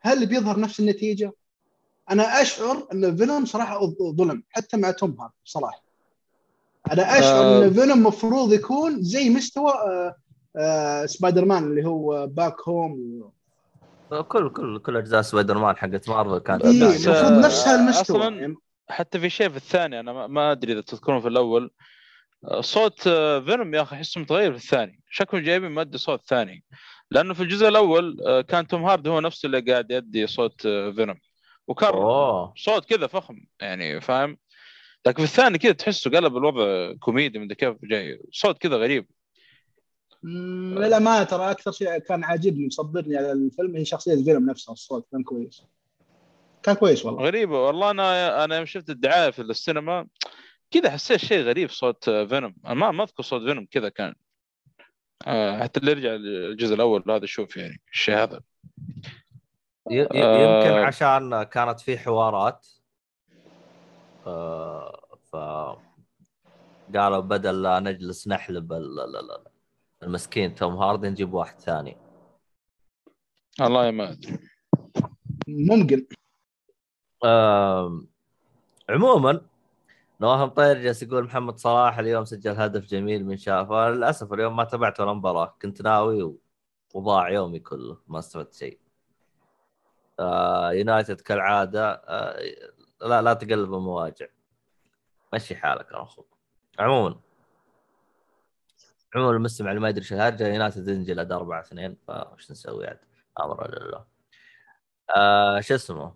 هل 0.00 0.26
بيظهر 0.26 0.60
نفس 0.60 0.80
النتيجة؟ 0.80 1.32
أنا 2.10 2.42
أشعر 2.42 2.88
إن 2.92 3.16
فينوم 3.16 3.44
صراحة 3.44 3.86
ظلم 4.02 4.42
حتى 4.48 4.76
مع 4.76 4.90
توم 4.90 5.20
هاردي 5.20 5.34
بصراحه 5.44 5.82
أنا 6.92 7.18
أشعر 7.18 7.42
آه. 7.44 7.64
ان 7.64 7.72
فينوم 7.72 7.98
المفروض 7.98 8.52
يكون 8.52 9.02
زي 9.02 9.30
مستوى 9.30 9.70
آه، 9.72 10.16
آه، 10.56 11.06
سبايدر 11.06 11.44
مان 11.44 11.64
اللي 11.64 11.84
هو 11.86 12.26
back 12.26 12.60
home. 12.68 13.22
كل 14.28 14.48
كل 14.50 14.78
كل 14.78 14.96
أجزاء 14.96 15.22
سبايدر 15.22 15.58
مان 15.58 15.76
حقت 15.76 16.08
مارفل 16.08 16.38
كانت 16.38 16.64
إيه، 16.64 16.70
المفروض 16.72 17.16
آه، 17.16 17.40
نفس 17.40 17.68
هالمستوى. 17.68 18.18
أصلاً 18.18 18.40
يعني 18.40 18.54
حتى 18.90 19.20
في 19.20 19.30
شيء 19.30 19.48
في 19.48 19.56
الثاني 19.56 20.00
أنا 20.00 20.12
ما- 20.12 20.26
ما 20.26 20.52
أدري 20.52 20.72
إذا 20.72 20.80
تذكرون 20.80 21.20
في 21.20 21.28
الأول. 21.28 21.70
صوت 22.60 23.06
آه، 23.06 23.40
فينوم 23.40 23.74
يا 23.74 23.82
أخي 23.82 23.96
احسه 23.96 24.20
متغير 24.20 24.52
في 24.52 24.64
الثاني. 24.64 25.00
شكله 25.10 25.40
جايبين 25.40 25.70
مؤدي 25.70 25.98
صوت 25.98 26.20
ثاني. 26.28 26.64
لأنه 27.10 27.34
في 27.34 27.42
الجزء 27.42 27.68
الأول 27.68 28.16
آه، 28.26 28.40
كان 28.40 28.66
توم 28.66 28.84
هاردي 28.84 29.08
هو 29.08 29.20
نفسه 29.20 29.46
اللي 29.46 29.60
قاعد 29.60 29.90
يدي 29.90 30.26
صوت 30.26 30.66
آه، 30.66 30.90
فينوم 30.90 31.16
وكان 31.68 31.92
صوت 32.56 32.84
كذا 32.84 33.06
فخم 33.06 33.34
يعني 33.60 34.00
فاهم؟ 34.00 34.38
لكن 35.06 35.16
في 35.26 35.30
الثاني 35.30 35.58
كذا 35.58 35.72
تحسه 35.72 36.10
قلب 36.10 36.36
الوضع 36.36 36.92
كوميدي 37.00 37.38
من 37.38 37.52
كيف 37.52 37.74
جاي. 37.84 38.22
صوت 38.32 38.58
كذا 38.58 38.76
غريب. 38.76 39.06
مم، 40.22 40.78
للامانه 40.78 41.22
ترى 41.24 41.50
أكثر 41.50 41.72
شيء 41.72 41.98
كان 41.98 42.24
عاجبني 42.24 42.66
مصبرني 42.66 43.16
على 43.16 43.32
الفيلم 43.32 43.76
هي 43.76 43.84
شخصية 43.84 44.24
فينوم 44.24 44.50
نفسها 44.50 44.72
الصوت 44.72 45.06
كان 45.12 45.22
كويس. 45.22 45.62
كان 46.62 46.74
كويس 46.74 47.04
والله. 47.04 47.22
غريبة 47.22 47.66
والله. 47.66 47.90
أنا 47.90 48.44
أنا 48.44 48.56
يوم 48.56 48.64
شفت 48.66 48.90
الدعاية 48.90 49.30
في 49.30 49.42
السينما 49.42 50.06
كذا 50.70 50.90
حسيت 50.90 51.20
شيء 51.20 51.42
غريب 51.42 51.70
صوت 51.70 52.10
فينوم. 52.10 52.54
أنا 52.66 52.74
ما 52.74 52.90
ما 52.90 53.04
أذكر 53.04 53.22
صوت 53.22 53.42
فينوم 53.42 53.66
كذا 53.70 53.88
كان. 53.88 54.14
آه 55.26 55.62
حتى 55.62 55.80
اللي 55.80 55.90
يرجع 55.90 56.14
الجزء 56.14 56.74
الأول 56.74 57.04
هذا 57.10 57.24
يشوف 57.24 57.56
يعني 57.56 57.80
الشيء 57.92 58.14
هذا. 58.14 58.40
ي- 59.90 59.94
ي- 59.96 60.22
آه. 60.22 60.64
يمكن 60.64 60.78
عشان 60.78 61.42
كانت 61.42 61.80
في 61.80 61.98
حوارات 61.98 62.66
ف 64.22 65.36
قالوا 66.96 67.20
بدل 67.20 67.62
لا 67.62 67.80
نجلس 67.80 68.28
نحلب 68.28 68.72
ال- 68.72 69.00
ال- 69.00 69.16
ال- 69.16 69.44
المسكين 70.02 70.54
توم 70.54 70.74
هاردي 70.76 71.08
نجيب 71.08 71.34
واحد 71.34 71.60
ثاني. 71.60 71.96
والله 73.60 73.90
ما 73.90 74.12
ادري 74.12 74.38
ممكن 75.48 76.06
عموما 78.88 79.40
نواف 80.20 80.40
مطير 80.40 80.82
جالس 80.82 81.02
يقول 81.02 81.24
محمد 81.24 81.58
صلاح 81.58 81.98
اليوم 81.98 82.24
سجل 82.24 82.50
هدف 82.50 82.84
جميل 82.86 83.26
من 83.26 83.36
شافه 83.36 83.90
للأسف 83.90 84.32
اليوم 84.32 84.56
ما 84.56 84.64
تابعت 84.64 85.00
ولا 85.00 85.12
مباراة. 85.12 85.54
كنت 85.62 85.82
ناوي 85.82 86.36
وضاع 86.94 87.30
يومي 87.30 87.58
كله 87.58 87.98
ما 88.08 88.18
استفدت 88.18 88.54
شيء. 88.54 88.78
آه 90.20 90.72
يونايتد 90.72 91.20
كالعادة 91.20 91.92
آه 91.92 92.38
لا 93.02 93.22
لا 93.22 93.34
تقلب 93.34 93.74
المواجع. 93.74 94.26
مشي 95.34 95.56
حالك 95.56 95.92
يا 95.92 96.02
أخوك 96.02 96.26
عموما 96.78 97.20
عموما 99.14 99.36
المستمع 99.36 99.70
اللي 99.70 99.80
ما 99.80 99.88
يدري 99.88 100.02
إيش 100.02 100.12
الهرجه 100.12 100.48
يونايتد 100.48 100.88
انجلد 100.88 101.32
4 101.32 101.60
2 101.60 101.96
فايش 102.08 102.50
نسوي 102.50 102.86
عاد؟ 102.86 102.98
أمر 103.40 103.70
لله 103.80 104.04
آه 105.16 105.60
شو 105.60 105.74
اسمه؟ 105.74 106.14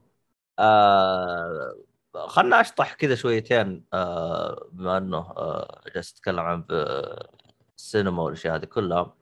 آه 0.59 1.77
خلنا 2.27 2.61
أشطح 2.61 2.95
كذا 2.95 3.15
شويتين 3.15 3.85
آه 3.93 4.69
بما 4.73 4.99
إنه 4.99 5.19
آه 5.19 5.81
جالس 5.95 6.13
أتكلم 6.13 6.41
عن 6.41 6.65
السينما 7.77 8.23
والأشياء 8.23 8.57
هذه 8.57 8.65
كلها. 8.65 9.15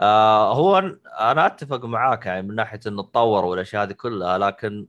آه 0.00 0.54
هو 0.54 0.78
أنا 1.20 1.46
أتفق 1.46 1.84
معاك 1.84 2.26
يعني 2.26 2.42
من 2.42 2.54
ناحية 2.54 2.80
إنه 2.86 3.02
تطور 3.02 3.44
والأشياء 3.44 3.82
هذه 3.82 3.92
كلها 3.92 4.38
لكن 4.38 4.86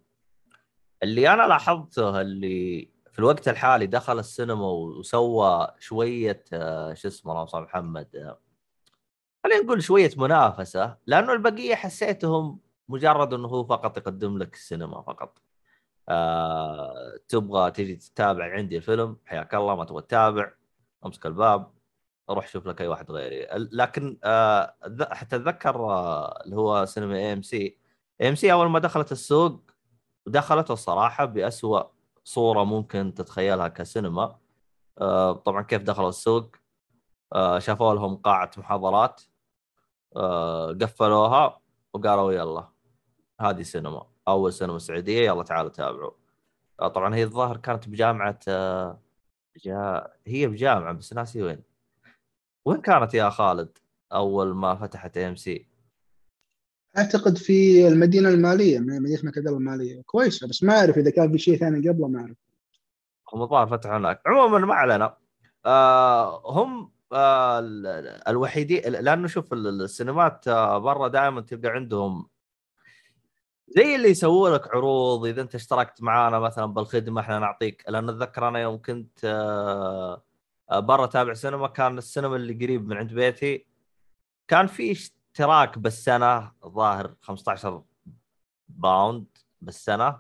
اللي 1.04 1.34
أنا 1.34 1.48
لاحظته 1.48 2.22
اللي 2.22 2.90
في 3.12 3.20
الوقت 3.20 3.48
الحالي 3.48 3.88
دخل 3.88 4.20
السينما 4.20 4.66
وسوى 4.72 5.68
شوية 5.80 6.44
آه 6.54 6.94
شو 6.94 7.08
اسمه 7.08 7.32
اللهم 7.32 7.48
صل 7.48 7.62
محمد 7.62 8.16
آه، 8.16 8.40
خلينا 9.44 9.62
نقول 9.64 9.84
شوية 9.84 10.12
منافسة 10.18 10.98
لأنه 11.08 11.34
البقية 11.34 11.76
حسيتهم 11.76 12.60
مجرد 12.90 13.34
إنه 13.34 13.48
هو 13.48 13.64
فقط 13.64 13.98
يقدم 13.98 14.38
لك 14.38 14.54
السينما 14.54 15.02
فقط. 15.02 15.42
آه، 16.10 17.20
تبغى 17.28 17.72
تجي 17.72 17.96
تتابع 17.96 18.54
عندي 18.54 18.78
الفيلم 18.78 19.18
حياك 19.26 19.56
الله 19.56 19.76
ما 19.76 19.86
تبغى 19.86 20.02
تتابع 20.02 20.52
أمسك 21.06 21.26
الباب 21.26 21.72
روح 22.30 22.48
شوف 22.48 22.68
لك 22.68 22.82
أي 22.82 22.88
واحد 22.88 23.12
غيري. 23.12 23.48
لكن 23.54 24.18
آه، 24.24 24.76
حتى 25.12 25.36
أتذكر 25.36 25.76
آه، 25.76 26.44
اللي 26.46 26.56
هو 26.56 26.86
سينما 26.86 27.16
اي 27.16 27.34
ام 27.34 27.42
سي 27.42 27.78
اي 28.22 28.30
ام 28.30 28.36
سي 28.36 28.52
أول 28.52 28.70
ما 28.70 28.80
دخلت 28.80 29.12
السوق 29.12 29.65
دخلته 30.28 30.72
الصراحة 30.74 31.26
بأسوأ 31.26 31.84
صورة 32.24 32.64
ممكن 32.64 33.14
تتخيلها 33.14 33.68
كسينما. 33.68 34.38
آه، 35.02 35.32
طبعا 35.32 35.62
كيف 35.62 35.82
دخلوا 35.82 36.10
السوق؟ 36.10 36.56
آه، 37.34 37.60
شافوا 37.60 37.94
لهم 37.94 38.16
قاعة 38.16 38.52
محاضرات 38.58 39.22
آه، 40.16 40.72
قفلوها 40.82 41.62
وقالوا 41.94 42.34
يلا 42.34 42.68
هذه 43.42 43.62
سينما 43.62 44.06
أول 44.28 44.54
سينما 44.54 44.80
سعودية 44.80 45.26
يلا 45.26 45.44
تعالوا 45.44 45.70
تابعوا. 45.70 46.12
طبعا 46.78 47.16
هي 47.16 47.24
الظاهر 47.24 47.58
كانت 47.58 47.90
بجامعة 47.90 48.40
جا... 49.58 50.08
هي 50.28 50.48
بجامعة 50.48 50.94
بس 50.94 51.14
ناسي 51.14 51.44
وين. 51.44 51.64
وين 52.66 52.82
كانت 52.82 53.14
يا 53.14 53.30
خالد 53.30 53.78
أول 54.14 54.56
ما 54.56 54.76
فتحت 54.76 55.18
AMC 55.18 55.68
أعتقد 56.98 57.38
في 57.38 57.88
المدينة 57.88 58.30
المالية 58.30 58.80
مدينة 58.80 59.20
مكه 59.24 59.40
المالية. 59.40 60.02
كويسة 60.02 60.48
بس 60.48 60.64
ما 60.64 60.80
أعرف 60.80 60.98
إذا 60.98 61.10
كان 61.12 61.32
في 61.32 61.38
شيء 61.38 61.58
ثاني 61.58 61.90
قبله 61.90 62.08
ما 62.08 62.20
أعرف. 62.20 62.38
هم 63.34 63.42
الظاهر 63.42 63.68
فتحوا 63.68 63.98
هناك. 63.98 64.22
عموما 64.26 64.60
ما 64.60 64.74
علينا. 64.74 65.18
آه 65.66 66.52
هم 66.52 66.92
آه 67.14 67.60
ال- 67.60 67.88
ال- 67.88 68.28
الوحيدين 68.28 68.82
لأنه 68.92 69.28
شوف 69.28 69.54
ال- 69.54 69.82
السينمات 69.82 70.48
آه 70.48 70.78
برا 70.78 71.08
دائما 71.08 71.42
تلقى 71.42 71.68
عندهم 71.70 72.28
زي 73.68 73.96
اللي 73.96 74.10
يسووا 74.10 74.50
لك 74.50 74.68
عروض 74.76 75.26
إذا 75.26 75.42
أنت 75.42 75.56
اشتركت 75.56 76.02
معانا 76.04 76.40
مثلا 76.40 76.66
بالخدمة 76.66 77.22
إحنا 77.22 77.40
نعطيك 77.40 77.84
لأن 77.88 78.10
أتذكر 78.10 78.48
أنا 78.48 78.60
يوم 78.60 78.82
كنت 78.82 79.20
آه 79.26 80.24
آه، 80.72 80.80
برا 80.80 81.06
تابع 81.06 81.34
سينما 81.34 81.68
كان 81.68 81.98
السينما 81.98 82.36
اللي 82.36 82.54
قريب 82.66 82.88
من 82.88 82.98
عند 82.98 83.14
بيتي 83.14 83.66
كان 84.48 84.68
في 84.68 85.10
اشتراك 85.36 85.78
بالسنة 85.80 86.52
ظاهر 86.66 87.16
15 87.22 87.84
pound 88.70 89.26
بالسنة 89.62 90.20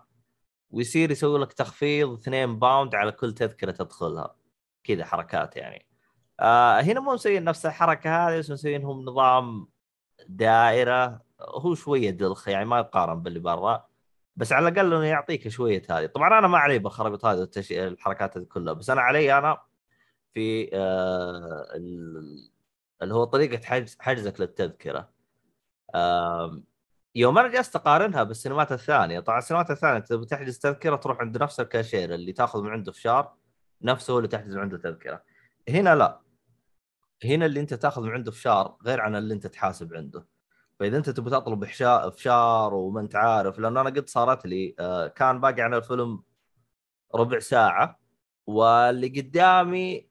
ويصير 0.71 1.11
يسوي 1.11 1.39
لك 1.39 1.53
تخفيض 1.53 2.13
2 2.13 2.59
باوند 2.59 2.95
على 2.95 3.11
كل 3.11 3.33
تذكرة 3.33 3.71
تدخلها. 3.71 4.35
كذا 4.83 5.05
حركات 5.05 5.57
يعني. 5.57 5.85
آه 6.39 6.81
هنا 6.81 6.99
مو 6.99 7.13
مسويين 7.13 7.43
نفس 7.43 7.65
الحركة 7.65 8.27
هذه 8.27 8.39
بس 8.39 8.51
مسوينهم 8.51 9.05
نظام 9.05 9.67
دائرة. 10.27 11.21
هو 11.41 11.75
شوية 11.75 12.09
دلخ 12.09 12.47
يعني 12.47 12.65
ما 12.65 12.79
يقارن 12.79 13.21
باللي 13.23 13.39
برا 13.39 13.87
بس 14.35 14.51
على 14.51 14.67
الأقل 14.67 14.93
إنه 14.93 15.05
يعطيك 15.05 15.47
شوية 15.47 15.83
هذه. 15.89 16.05
طبعا 16.05 16.39
أنا 16.39 16.47
ما 16.47 16.57
علي 16.57 16.79
بالخرابيط 16.79 17.25
هذه 17.25 17.39
والتش... 17.39 17.71
الحركات 17.71 18.37
هذه 18.37 18.43
كلها 18.43 18.73
بس 18.73 18.89
أنا 18.89 19.01
علي 19.01 19.37
أنا 19.37 19.61
في 20.33 20.69
آه 20.73 21.65
اللي 23.01 23.13
هو 23.13 23.23
طريقة 23.23 23.65
حجز 23.65 23.97
حجزك 23.99 24.41
للتذكرة. 24.41 25.09
يوم 27.15 27.37
أنا 27.37 27.47
جلست 27.47 27.75
اقارنها 27.75 28.23
بالسينمات 28.23 28.71
الثانية. 28.71 29.19
طبعا 29.19 29.37
السينمات 29.39 29.71
الثانية 29.71 29.97
انت 29.97 30.13
بتحجز 30.13 30.59
تذكرة 30.59 30.95
تروح 30.95 31.19
عند 31.19 31.43
نفس 31.43 31.59
الكاشير 31.59 32.13
اللي 32.13 32.33
تاخذ 32.33 32.61
من 32.61 32.69
عنده 32.69 32.91
فشار 32.91 33.35
نفسه 33.81 34.13
هو 34.13 34.17
اللي 34.17 34.27
تحجز 34.27 34.55
من 34.55 34.61
عنده 34.61 34.77
تذكرة. 34.77 35.23
هنا 35.69 35.95
لا. 35.95 36.21
هنا 37.25 37.45
اللي 37.45 37.59
انت 37.59 37.73
تاخذ 37.73 38.01
من 38.03 38.11
عنده 38.11 38.31
فشار 38.31 38.77
غير 38.85 39.01
عن 39.01 39.15
اللي 39.15 39.33
انت 39.33 39.47
تحاسب 39.47 39.93
عنده. 39.93 40.27
فإذا 40.79 40.97
انت 40.97 41.09
تبي 41.09 41.29
تطلب 41.29 41.65
فشار 42.09 42.73
وما 42.73 43.01
انت 43.01 43.15
عارف 43.15 43.59
لأنه 43.59 43.81
أنا 43.81 43.89
قد 43.89 44.09
صارت 44.09 44.45
لي 44.45 44.75
آه، 44.79 45.07
كان 45.07 45.41
باقي 45.41 45.61
على 45.61 45.77
الفيلم 45.77 46.23
ربع 47.15 47.39
ساعة 47.39 47.99
واللي 48.47 49.07
قدامي 49.21 50.09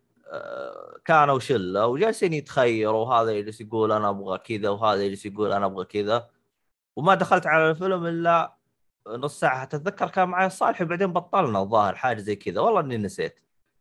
كانوا 1.05 1.39
شلة 1.39 1.87
وجالسين 1.87 2.33
يتخيروا 2.33 3.07
وهذا 3.07 3.31
يجلس 3.31 3.61
يقول 3.61 3.93
أنا 3.93 4.09
أبغى 4.09 4.39
كذا 4.39 4.69
وهذا 4.69 5.03
يجلس 5.03 5.27
يقول 5.27 5.53
أنا 5.53 5.67
أبغى 5.67 5.85
كذا. 5.85 6.29
وما 6.97 7.15
دخلت 7.15 7.47
على 7.47 7.71
الفيلم 7.71 8.07
إلا 8.07 8.57
نص 9.09 9.41
ساعة. 9.41 9.65
تتذكر 9.65 10.09
كان 10.09 10.29
معي 10.29 10.51
صالح 10.51 10.83
بعدين 10.83 11.13
بطلنا 11.13 11.61
الظاهر 11.61 11.95
حاجة 11.95 12.19
زي 12.21 12.37
كذا. 12.37 12.61
والله 12.61 12.81
إني 12.81 12.97
نسيت. 12.97 13.41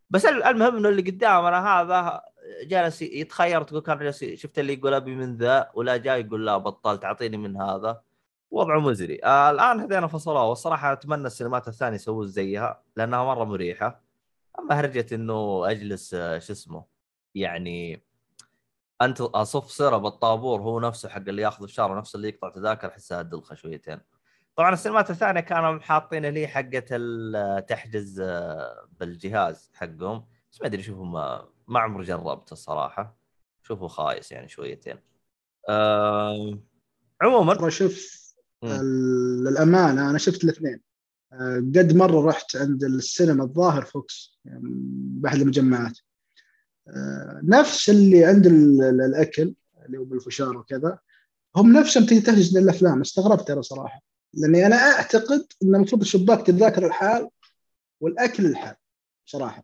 بس 0.09 0.25
المهم 0.25 0.75
إنه 0.77 0.89
اللي 0.89 1.01
قدامنا 1.01 1.67
هذا 1.67 2.21
جالس 2.63 3.01
يتخير 3.01 3.63
تقول 3.63 3.81
كان 3.81 3.99
جالس 3.99 4.23
شفت 4.23 4.59
اللي 4.59 4.73
يقول 4.73 4.93
أبي 4.93 5.15
من 5.15 5.37
ذا 5.37 5.71
ولا 5.73 5.97
جاي 5.97 6.21
يقول 6.21 6.45
لا 6.45 6.57
بطلت 6.57 7.05
أعطيني 7.05 7.37
من 7.37 7.57
هذا. 7.61 8.01
وضعه 8.51 8.79
مزري. 8.79 9.19
آه 9.23 9.51
الآن 9.51 9.79
هذين 9.79 10.07
فصلوه. 10.07 10.49
والصراحة 10.49 10.93
أتمنى 10.93 11.27
السينمات 11.27 11.67
الثانية 11.67 11.95
يسوون 11.95 12.27
زيها 12.27 12.83
لأنها 12.95 13.23
مرة 13.23 13.43
مريحة. 13.43 14.02
أما 14.59 14.79
هرجة 14.79 15.15
إنه 15.15 15.69
أجلس 15.71 16.13
آه، 16.13 16.39
شو 16.39 16.53
اسمه 16.53 16.85
يعني 17.35 18.03
انت 19.01 19.21
أصف 19.21 19.71
سيرة 19.71 19.97
بالطابور 19.97 20.61
هو 20.61 20.79
نفسه 20.79 21.09
حق 21.09 21.23
اللي 21.27 21.41
ياخذ 21.41 21.67
فشار 21.67 21.91
ونفسه 21.91 22.17
اللي 22.17 22.29
يقطع 22.29 22.49
تذاكر 22.49 22.87
احسها 22.87 23.21
دلخه 23.21 23.55
شويتين. 23.55 23.99
طبعا 24.55 24.73
السينمات 24.73 25.09
الثانية 25.09 25.39
كانوا 25.41 25.79
حاطين 25.79 26.25
لي 26.25 26.47
حقة 26.47 26.83
ال- 26.91 27.65
تحجز 27.65 28.19
آه، 28.19 28.87
بالجهاز 28.99 29.71
حقهم 29.73 30.25
بس 30.51 30.61
ما 30.61 30.67
أدري 30.67 30.83
شوفوا 30.83 31.05
ما 31.05 31.49
ما 31.67 31.79
عمري 31.79 32.03
جربت 32.03 32.51
الصراحه 32.51 33.17
شوفوا 33.63 33.87
خايس 33.87 34.31
يعني 34.31 34.47
شويتين. 34.49 34.99
آه 35.69 36.59
عموما 37.21 37.69
شوف 37.69 38.23
للأمانة 39.43 40.09
أنا 40.09 40.17
شفت 40.17 40.43
الاثنين. 40.43 40.73
آه، 40.73 40.92
قد 41.75 41.93
مرة 41.95 42.25
رحت 42.27 42.55
عند 42.55 42.83
السينما 42.83 43.43
الظاهر 43.43 43.85
فوكس 43.85 44.39
يعني 44.45 44.61
بأحد 45.21 45.39
المجمعات. 45.41 45.97
آه، 46.87 47.41
نفس 47.43 47.89
اللي 47.89 48.25
عند 48.25 48.45
ال- 48.47 48.81
ال- 48.83 49.01
الأكل 49.01 49.55
اللي 49.85 49.97
هو 49.97 50.03
بالفشار 50.03 50.57
وكذا 50.57 50.99
هم 51.55 51.73
نفسهم 51.77 52.05
تحجز 52.05 52.57
للافلام 52.57 53.01
استغربت 53.01 53.49
أنا 53.51 53.61
صراحة. 53.61 54.01
لأني 54.33 54.65
أنا 54.65 54.75
أعتقد 54.75 55.45
إن 55.63 55.75
المفروض 55.75 56.01
الشباك 56.01 56.47
تذاكر 56.47 56.85
الحال 56.85 57.29
والأكل 58.01 58.45
الحال 58.45 58.75
صراحة. 59.25 59.63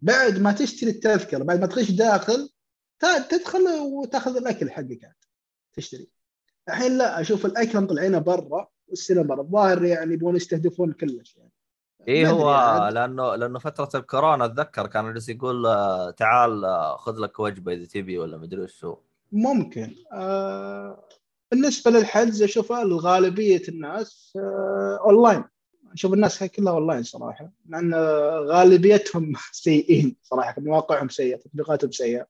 بعد 0.00 0.38
ما 0.38 0.52
تشتري 0.52 0.90
التذكرة 0.90 1.44
بعد 1.44 1.60
ما 1.60 1.66
تخش 1.66 1.90
داخل 1.90 2.50
تدخل 3.30 3.62
وتأخذ 3.92 4.36
الأكل 4.36 4.70
حقك 4.70 5.16
تشتري. 5.72 6.08
الحين 6.68 6.98
لا 6.98 7.20
أشوف 7.20 7.46
الأكل 7.46 7.80
مطلعينه 7.80 8.18
برا 8.18 8.68
والسينما 8.90 9.40
الظاهر 9.40 9.84
يعني 9.84 10.14
يبغون 10.14 10.36
يستهدفون 10.36 10.92
كلش 10.92 11.36
يعني. 11.36 11.50
اي 12.08 12.26
هو 12.26 12.48
عاد. 12.48 12.92
لأنه 12.92 13.34
لأنه 13.36 13.58
فترة 13.58 14.00
الكورونا 14.00 14.44
أتذكر 14.44 14.86
كان 14.86 15.12
جالس 15.12 15.28
يقول 15.28 15.66
آه، 15.66 16.10
تعال 16.10 16.64
آه، 16.64 16.96
خذ 16.96 17.16
لك 17.18 17.40
وجبة 17.40 17.72
إذا 17.72 17.86
تبي 17.86 18.18
ولا 18.18 18.38
مدري 18.38 18.66
هو 18.84 18.98
ممكن. 19.32 19.94
آه 20.12 21.04
بالنسبة 21.50 21.90
للحجز 21.90 22.42
اشوفه 22.42 22.84
لغالبيه 22.84 23.62
الناس 23.68 24.32
آه 24.36 25.00
أونلاين. 25.04 25.44
أشوف 25.92 26.12
الناس 26.12 26.44
كلها 26.44 26.72
أونلاين 26.72 27.02
صراحة 27.02 27.52
لأن 27.68 27.94
غالبيتهم 28.48 29.32
سيئين 29.52 30.16
صراحة 30.22 30.54
مواقعهم 30.58 31.08
سيئة 31.08 31.36
تطبيقاتهم 31.36 31.90
سيئة. 31.90 32.26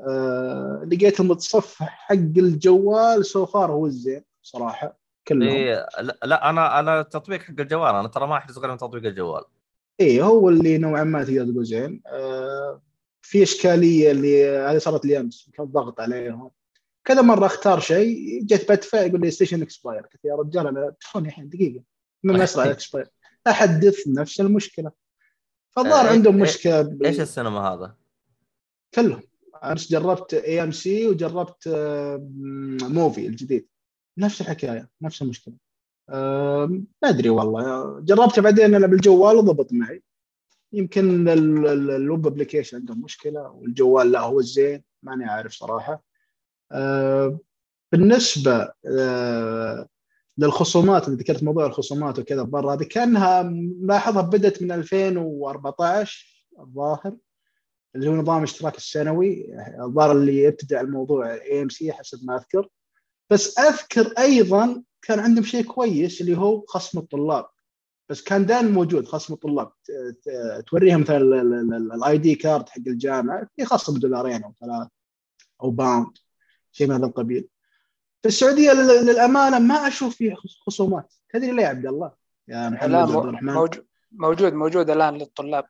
آه 0.00 0.88
لقيت 0.92 1.20
المتصفح 1.20 1.88
حق 1.88 2.14
الجوال 2.14 3.26
so 3.26 3.46
far 3.46 3.72
هو 3.72 3.86
الزين 3.86 4.22
صراحة. 4.42 5.05
كلهم. 5.28 5.48
إيه 5.48 5.86
لا, 6.24 6.50
أنا 6.50 6.78
أنا 6.78 7.02
تطبيق 7.02 7.42
حق 7.42 7.60
الجوال 7.60 7.94
أنا 7.94 8.08
ترى 8.08 8.26
ما 8.26 8.36
احجز 8.36 8.58
غير 8.58 8.70
من 8.70 8.76
تطبيق 8.76 9.04
الجوال. 9.04 9.44
اي 10.00 10.22
هو 10.22 10.48
اللي 10.48 10.78
نوعا 10.78 11.04
ما 11.04 11.24
تقدر 11.24 11.52
تقول 11.52 11.64
زين. 11.64 12.02
آه 12.06 12.82
في 13.22 13.42
إشكالية 13.42 14.10
اللي 14.10 14.48
هذه 14.48 14.78
صارت 14.78 15.04
لي 15.06 15.20
أمس 15.20 15.50
كان 15.54 15.66
ضغط 15.66 16.00
عليهم. 16.00 16.50
كذا 17.04 17.22
مرة 17.22 17.46
أختار 17.46 17.80
شيء 17.80 18.42
جيت 18.44 18.72
بدفع 18.72 19.00
يقول 19.00 19.20
لي 19.20 19.30
session 19.30 19.62
expire 19.62 20.00
قلت 20.00 20.24
يا 20.24 20.34
رجال 20.34 20.66
أنا 20.66 20.94
تلفوني 21.00 21.28
الحين 21.28 21.48
دقيقة. 21.48 21.82
من 22.22 22.40
اسرع 22.40 22.64
ال 22.64 22.70
expire 22.70 23.08
أحدث 23.46 24.08
نفس 24.08 24.40
المشكلة. 24.40 24.90
فالظاهر 25.70 26.04
إيه، 26.04 26.10
عندهم 26.12 26.34
إيه، 26.34 26.42
مشكلة 26.42 26.82
بال- 26.82 27.06
إيش 27.06 27.20
السينما 27.20 27.60
هذا؟ 27.60 27.94
كلهم. 28.94 29.22
امس 29.64 29.90
جربت 29.90 30.34
AMC 30.34 31.06
وجربت 31.08 31.66
آه، 31.66 32.28
موفي 32.82 33.26
الجديد. 33.26 33.66
نفس 34.18 34.40
الحكاية 34.40 34.88
نفس 35.02 35.22
المشكلة. 35.22 35.54
ما 37.02 37.08
أدري 37.08 37.30
والله. 37.30 38.00
جربته 38.00 38.42
بعدين 38.42 38.74
أنا 38.74 38.86
بالجوال 38.86 39.36
وضبط 39.36 39.72
معي. 39.72 40.02
يمكن 40.72 41.28
ال- 41.28 41.66
ال- 41.66 41.90
ال 41.90 41.99
web 41.99 42.26
application 42.26 42.76
عندهم 42.76 43.02
مشكلة 43.02 43.48
والجوال 43.50 44.12
لا 44.12 44.20
هو 44.20 44.40
الزين 44.40 44.82
ماني 45.02 45.24
عارف 45.24 45.52
صراحة. 45.52 46.02
بالنسبة 47.92 48.72
آه، 48.98 49.88
للخصومات 50.38 51.08
اللي 51.08 51.18
ذكرت 51.18 51.42
موضوع 51.42 51.66
الخصومات 51.66 52.18
وكذا 52.18 52.42
برا 52.42 52.74
هذه 52.74 52.82
كأنها 52.84 53.42
ملاحظها 53.82 54.22
بدات 54.22 54.62
من 54.62 54.72
2014 54.72 56.46
الظاهر 56.60 57.16
اللي 57.96 58.08
هو 58.08 58.12
نظام 58.16 58.38
الاشتراك 58.38 58.76
السنوي. 58.76 59.46
الظاهر 59.84 60.12
اللي 60.12 60.42
يبتدع 60.42 60.80
الموضوع 60.80 61.34
AMC 61.34 61.92
حسب 61.92 62.18
ما 62.26 62.36
أذكر. 62.36 62.68
بس 63.30 63.58
أذكر 63.58 64.14
أيضا 64.18 64.82
كان 65.02 65.18
عندهم 65.20 65.44
شيء 65.44 65.64
كويس 65.64 66.20
اللي 66.20 66.38
هو 66.38 66.64
خصم 66.68 66.98
الطلاب. 66.98 67.46
بس 68.08 68.22
كان 68.22 68.46
دائما 68.46 68.68
موجود 68.70 69.06
خصم 69.08 69.34
الطلاب. 69.34 69.72
توريهم 70.66 71.00
مثلا 71.00 71.20
ال 71.94 72.18
ID 72.18 72.34
card 72.34 72.68
حق 72.68 72.78
الجامعة 72.86 73.46
في 73.56 73.64
خصم 73.64 73.98
دولارين 73.98 74.44
أو 74.44 74.52
ثلاث 74.60 74.88
أو 75.62 75.70
pound 75.70 76.18
شيء 76.72 76.86
من 76.88 76.94
هذا 76.94 77.06
القبيل. 77.06 77.48
في 78.22 78.28
السعودية 78.28 78.72
لل- 78.72 79.06
للأمانة 79.06 79.58
ما 79.58 79.74
أشوف 79.88 80.16
فيه 80.16 80.34
خصومات. 80.66 81.14
تدري 81.32 81.52
ليه 81.52 81.62
يا 81.62 81.68
عبد 81.68 81.86
الله؟ 81.86 82.12
يا 82.48 82.68
محمد 82.68 82.94
عبد 82.94 83.10
الرحمن. 83.16 83.52
موجود 83.52 83.86
موجود 84.12 84.52
موجود 84.52 84.90
الآن 84.90 85.14
للطلاب. 85.14 85.64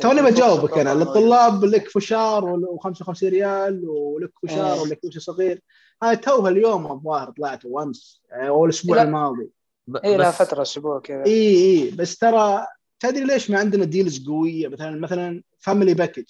توني 0.00 0.22
بجاوبك 0.22 0.78
أنا. 0.78 0.94
للطلاب 0.94 1.64
لك 1.64 1.88
فشار 1.88 2.42
و55 2.60 3.22
ريال 3.22 3.88
ولك 3.88 4.32
فشار 4.42 4.74
إيه. 4.74 4.80
ولك 4.80 5.04
وش 5.04 5.18
صغير. 5.18 5.62
هاي 6.02 6.16
توها 6.16 6.50
اليوم 6.50 6.92
الظاهر 6.92 7.30
طلعت 7.30 7.64
وامس 7.64 8.22
أو 8.32 8.64
الأسبوع 8.64 8.96
لا. 8.96 9.02
الماضي 9.02 9.50
ب- 9.86 9.96
اي 9.96 10.16
لها 10.16 10.30
فترة 10.30 10.62
أسبوع 10.62 11.00
كذا 11.00 11.26
إي 11.26 11.56
إي 11.56 11.90
بس 11.90 12.18
ترى 12.18 12.66
تدري 13.00 13.24
ليش 13.24 13.50
ما 13.50 13.58
عندنا 13.58 13.84
deals 13.84 14.26
قوية 14.28 14.68
مثلا 14.68 15.00
مثلا 15.00 15.42
family 15.58 15.94
package 15.94 16.24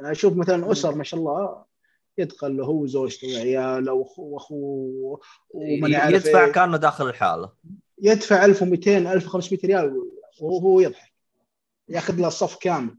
أنا 0.00 0.10
أشوف 0.12 0.36
مثلا 0.36 0.72
أسر 0.72 0.94
ما 0.94 1.04
شاء 1.04 1.20
الله 1.20 1.64
يدخل 2.18 2.56
له 2.56 2.64
هو 2.64 2.82
وزوجته 2.82 3.28
وعياله 3.34 3.92
واخوه 3.92 4.24
واخوه 4.26 5.20
ومن 5.50 5.90
يعرف 5.90 6.14
يدفع 6.26 6.44
إيه. 6.44 6.52
كأنه 6.52 6.76
داخل 6.76 7.08
لحاله 7.08 7.52
يدفع 8.02 8.44
1200 8.44 9.12
1500 9.12 9.60
ريال 9.64 10.02
وهو 10.40 10.80
يضحك 10.80 11.12
ياخذ 11.88 12.14
له 12.16 12.28
الصف 12.28 12.56
كامل 12.56 12.96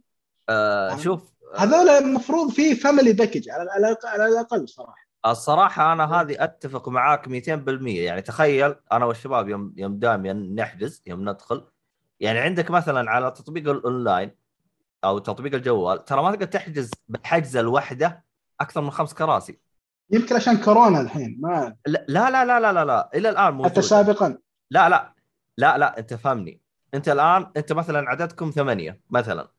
آه. 0.50 0.98
شوف 0.98 1.22
هذول 1.56 1.89
المفروض 1.89 2.52
في 2.52 2.76
family 2.75 3.13
package 3.13 3.49
على 3.50 3.72
على 3.72 3.98
على 4.04 4.26
الأقل 4.26 4.69
صراحة 4.69 5.09
الصراحة 5.25 5.93
أنا 5.93 6.21
هذه 6.21 6.43
أتفق 6.43 6.89
معاك 6.89 7.29
200% 7.29 7.29
يعني 7.88 8.21
تخيل 8.21 8.75
أنا 8.91 9.05
والشباب 9.05 9.49
يوم 9.49 9.73
يوم 9.77 9.99
دائما 9.99 10.34
نحجز 10.34 11.01
يوم 11.08 11.29
ندخل 11.29 11.67
يعني 12.19 12.39
عندك 12.39 12.71
مثلا 12.71 13.12
على 13.12 13.32
تطبيق 13.32 13.69
الأونلاين 13.69 14.36
أو 15.03 15.19
تطبيق 15.19 15.53
الجوال 15.53 16.05
ترى 16.05 16.21
ما 16.21 16.32
تقدر 16.32 16.45
تحجز 16.45 16.91
بالحجزة 17.08 17.60
الواحده 17.60 18.23
أكثر 18.62 18.82
من 18.82 18.91
خمس 18.91 19.13
كراسي. 19.13 19.60
يمكن 20.12 20.36
عشان 20.36 20.58
كورونا 20.58 21.01
الحين 21.01 21.38
ما 21.41 21.75
لا 21.88 22.05
لا 22.08 22.45
لا 22.45 22.60
لا 22.60 22.71
لا 22.73 22.86
لا. 22.86 23.10
إلى 23.15 23.29
الآن 23.29 23.53
موجود. 23.53 23.71
حتى 23.71 23.82
سابقا. 23.82 24.38
لا 24.71 24.89
لا 24.89 25.13
لا 25.58 25.77
لا 25.77 25.99
أنت 25.99 26.13
فهمني. 26.13 26.62
أنت 26.93 27.10
الآن 27.10 27.51
أنت 27.58 27.73
مثلا 27.73 28.10
عددكم 28.10 28.51
ثمانية 28.51 29.01
مثلا. 29.10 29.51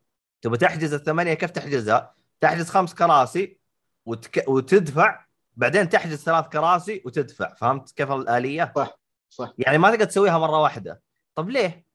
تبغى 0.42 0.58
تحجز 0.58 0.94
الثمانية 0.94 1.34
كيف 1.34 1.50
تحجزها؟ 1.50 2.14
تحجز 2.40 2.70
خمس 2.70 2.94
كراسي 2.94 3.58
وتك... 4.06 4.48
وتدفع 4.48 5.24
بعدين 5.60 5.88
تحجز 5.88 6.24
ثلاث 6.24 6.48
كراسي 6.48 7.02
وتدفع 7.04 7.54
فهمت 7.54 7.90
كيف 7.90 8.12
الآلية؟ 8.12 8.72
صح 9.30 9.52
يعني 9.58 9.78
ما 9.78 9.90
تقدر 9.90 10.04
تسويها 10.04 10.38
مرة 10.38 10.60
واحدة. 10.62 11.02
طب 11.34 11.50
ليه؟ 11.50 11.86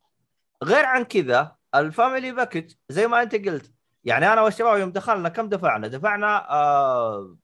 غير 0.64 0.86
عن 0.86 1.04
كذا 1.04 1.56
ال 1.76 1.84
family 1.84 2.32
package 2.32 2.72
زي 2.90 3.08
ما 3.08 3.22
أنت 3.22 3.36
قلت. 3.36 3.74
يعني 4.04 4.34
أنا 4.34 4.42
والشباب 4.42 4.80
يوم 4.80 4.92
دخلنا 4.92 5.30
كم 5.30 5.50
دفعنا؟ 5.50 5.88
دفعنا 5.88 6.52
آه 6.52 7.38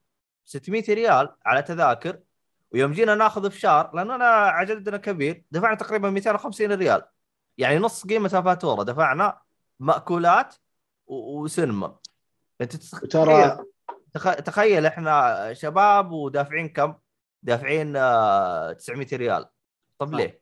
600 0.46 0.84
ريال 0.90 1.36
على 1.46 1.62
تذاكر 1.62 2.20
ويوم 2.72 2.92
جينا 2.92 3.16
ناخذ 3.16 3.52
فشار 3.52 3.96
لأن 3.96 4.12
أنا 4.12 4.26
عددنا 4.26 4.98
كبير 4.98 5.46
دفعنا 5.52 5.76
تقريبا 5.76 6.10
250 6.10 6.72
ريال. 6.72 7.02
يعني 7.58 7.78
نص 7.78 8.06
قيمة 8.08 8.32
الفاتوره 8.34 8.84
دفعنا 8.84 9.42
مأكولات 9.80 10.56
وسينما. 11.08 11.96
أنت 12.62 12.94
وترى 13.04 13.71
تخ- 14.14 14.36
تخيل 14.36 14.86
إحنا 14.86 15.54
شباب 15.54 16.12
ودافعين 16.12 16.70
كم؟ 16.70 16.94
دافعين 17.44 17.96
آه 17.96 18.74
900 18.74 19.08
ريال. 19.14 19.46
طب 20.00 20.12
صح. 20.12 20.18
ليه؟ 20.18 20.42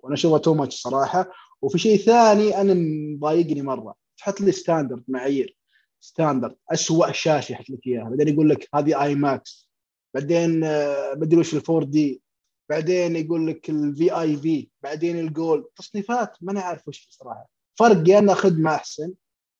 وأنا 0.00 0.14
اشوفها 0.14 0.38
too 0.38 0.54
much 0.54 0.80
صراحة. 0.80 1.30
وفي 1.62 1.78
شيء 1.78 1.98
ثاني 1.98 2.60
أنا 2.60 2.74
مضايقني 3.16 3.62
مرة. 3.62 3.94
تحط 4.18 4.40
لي 4.40 4.52
standard 4.52 5.04
معايير. 5.08 5.56
standard 6.00 6.56
اسوء 6.72 7.12
شاشة 7.12 7.52
يحط 7.52 7.70
لك 7.70 7.86
إياها. 7.86 8.08
بعدين 8.08 8.28
يقول 8.28 8.48
لك 8.50 8.68
هذه 8.74 9.02
IMAX 9.02 9.70
بعدين 10.14 10.64
آه، 10.64 11.12
بدري 11.14 11.40
وش 11.40 11.54
ال 11.54 11.84
4D 11.84 12.22
بعدين 12.70 13.16
يقول 13.16 13.46
لك 13.46 13.70
ال 13.70 14.20
VIP 14.20 14.68
بعدين 14.82 15.18
الجول 15.18 15.68
تصنيفات 15.76 16.36
ما 16.40 16.52
أنا 16.52 16.60
عارف 16.60 16.88
وش 16.88 17.08
صراحة 17.10 17.48
فرق 17.78 18.08
يا 18.08 18.18
انها 18.18 18.34
خدمه 18.34 18.74
أحسن. 18.74 19.12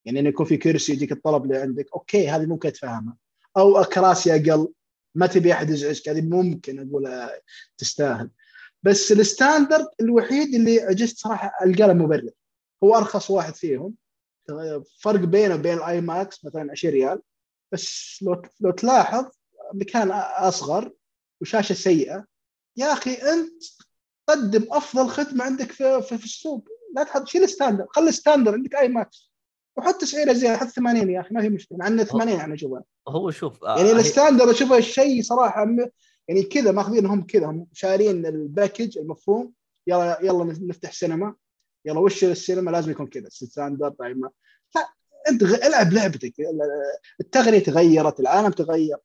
يعني 0.04 0.20
إنه 0.20 0.28
يكون 0.28 0.46
في 0.46 0.56
كرسي 0.56 0.92
يجيك 0.92 1.12
الطلب 1.12 1.44
اللي 1.44 1.56
عندك. 1.56 1.86
okay 1.94 2.28
هذه 2.28 2.46
ممكن 2.46 2.68
أتفهمها. 2.68 3.16
أو 3.56 3.84
كراسي 3.84 4.34
أقل. 4.34 4.68
ما 5.14 5.26
تبي 5.26 5.52
أحد 5.52 5.70
يزعجك 5.70 6.08
هذه 6.08 6.20
ممكن 6.20 6.88
أقول 6.88 7.30
تستاهل. 7.78 8.30
بس 8.82 9.12
ال 9.12 9.21
standard 9.21 9.88
الوحيد 10.00 10.54
اللي 10.54 10.80
عجزت 10.80 11.18
صراحة 11.18 11.52
ألقى 11.64 11.86
له 11.88 11.92
مبرر. 11.92 12.30
هو 12.84 12.96
أرخص 12.96 13.30
واحد 13.30 13.54
فيهم. 13.54 13.94
فرق 15.00 15.20
بينه 15.20 15.54
وبين 15.54 15.78
الاي 15.78 16.00
ماكس 16.00 16.44
مثلا 16.44 16.70
20 16.70 16.94
ريال. 16.94 17.22
بس 17.72 18.18
لو 18.22 18.42
لو 18.60 18.70
تلاحظ 18.70 19.24
مكان 19.74 20.10
أصغر 20.10 20.92
وشاشة 21.40 21.72
سيئة. 21.72 22.24
يا 22.76 22.92
أخي 22.92 23.12
أنت 23.14 23.64
قدم 24.28 24.66
أفضل 24.70 25.08
خدمة 25.08 25.44
عندك 25.44 25.72
في 25.72 26.02
في, 26.02 26.18
في 26.18 26.24
السوق. 26.24 26.68
لا 26.94 27.02
تحط 27.02 27.28
شيل 27.28 27.48
ستاندرد 27.48 27.86
خلي 27.90 28.12
ستاندرد 28.12 28.54
عندك 28.54 28.74
IMAX 28.74 29.30
وحط 29.76 30.00
تسعيره 30.00 30.32
زين 30.32 30.56
حط 30.56 30.66
80 30.68 31.10
يا 31.10 31.20
أخي 31.20 31.34
ما 31.34 31.40
في 31.42 31.48
مشكلة 31.48 31.78
مع 31.78 31.86
انه 31.86 32.04
80 32.04 32.40
أنا 32.40 32.54
اشوفها 32.54 32.82
هو 33.08 33.30
شوف 33.30 33.64
آه، 33.64 33.76
يعني 33.76 33.88
هي- 33.88 33.92
ال 33.92 33.98
standard 33.98 34.48
اشوفه 34.48 34.80
شيء 34.80 35.22
صراحة 35.22 35.66
يعني 36.28 36.42
كذا 36.42 36.72
ماخذينهم 36.72 37.26
كذا 37.26 37.46
هم 37.46 37.66
شارين 37.72 38.26
ال 38.26 38.35
package 38.35 38.98
المفهوم 38.98 39.52
يلا 39.86 40.18
يلا 40.22 40.44
نفتح 40.44 40.92
سينما 40.92 41.34
يلا 41.84 41.98
وش 41.98 42.24
السينما؟ 42.24 42.70
لازم 42.70 42.90
يكون 42.90 43.06
كذا 43.06 43.28
standard 43.28 43.92
طيب 43.92 44.20
لا 44.20 44.30
انت 45.28 45.44
غ- 45.44 45.66
العب 45.66 45.92
لعبتك 45.92 46.32
التقنيه 47.20 47.58
تغيرت 47.58 48.20
العالم 48.20 48.50
تغير. 48.50 48.96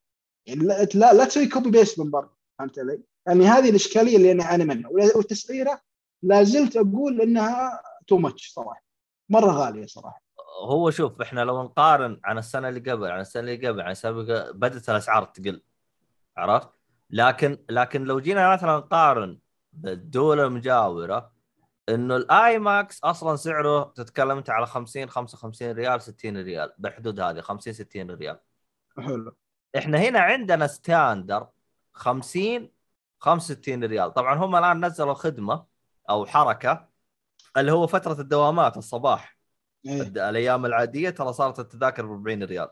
يعني 0.46 0.64
لا 0.66 0.84
لا, 0.84 1.14
لا 1.14 1.26
تسوي 1.26 1.48
copy 1.48 1.72
paste 1.72 2.00
من 2.00 2.12
برا 2.12 2.34
فهمت 2.60 2.80
علي؟ 2.80 3.02
يعني 3.28 3.46
هذه 3.46 3.70
الإشكالية 3.70 4.18
اللي 4.18 4.32
أنا 4.32 4.44
أعاني 4.44 4.66
منها. 4.66 4.90
والتسعيره 4.90 5.82
لا 6.24 6.44
زلت 6.44 6.78
أقول 6.78 7.22
إنها 7.22 7.82
too 8.08 8.18
much 8.18 8.52
صراحة 8.54 8.84
مرة 9.30 9.52
غالية 9.52 9.86
صراحة. 9.86 10.21
هو 10.62 10.92
شوف 10.92 11.22
إحنا 11.22 11.42
لو 11.42 11.64
نقارن 11.64 12.22
عن 12.24 12.38
السنة 12.38 12.70
اللي 12.70 12.92
قبل 12.92 13.12
عن 13.12 13.20
السنة 13.22 13.42
اللي 13.42 13.68
قبل 13.68 13.82
عن 13.82 13.92
السنة 13.92 14.12
اللي 14.12 14.28
قبل 14.28 14.54
بدأت 14.54 14.90
الأسعار 14.90 15.24
تقل 15.26 15.62
عرفت؟ 16.38 16.70
لكن 17.10 17.58
لكن 17.70 18.04
لو 18.04 18.20
جينا 18.20 18.54
مثلا 18.54 18.78
نقارن 18.78 19.40
بالدول 19.74 20.40
المجاورة 20.40 21.32
إنه 21.90 22.16
ال 22.16 22.60
IMAX 22.60 23.04
أصلا 23.04 23.36
سعره 23.36 23.84
تتكلم 23.96 24.38
أنت 24.38 24.50
على 24.50 24.66
50 24.66 25.10
55 25.10 25.72
ريال 25.72 26.02
60 26.02 26.38
ريال 26.38 26.74
بحدود 26.78 27.20
هذه 27.20 27.42
50 27.42 27.74
60 27.74 28.12
ريال. 28.12 28.40
حلو. 28.98 29.36
إحنا 29.78 29.98
هنا 29.98 30.20
عندنا 30.20 30.68
standard 30.68 31.48
50 31.94 32.72
65 33.20 33.84
ريال. 33.84 34.14
طبعا 34.14 34.36
هم 34.36 34.56
الآن 34.56 34.86
نزلوا 34.86 35.14
خدمة 35.14 35.66
أو 36.10 36.26
حركة 36.26 36.90
اللي 37.58 37.72
هو 37.72 37.88
فترة 37.88 38.22
الدوامات 38.22 38.78
الصباح. 38.78 39.41
إيه. 39.86 40.02
الأيام 40.02 40.66
العادية 40.66 41.10
ترى 41.10 41.34
صارت 41.34 41.60
التذاكر 41.60 42.06
ب 42.06 42.12
40 42.12 42.44
ريال. 42.44 42.70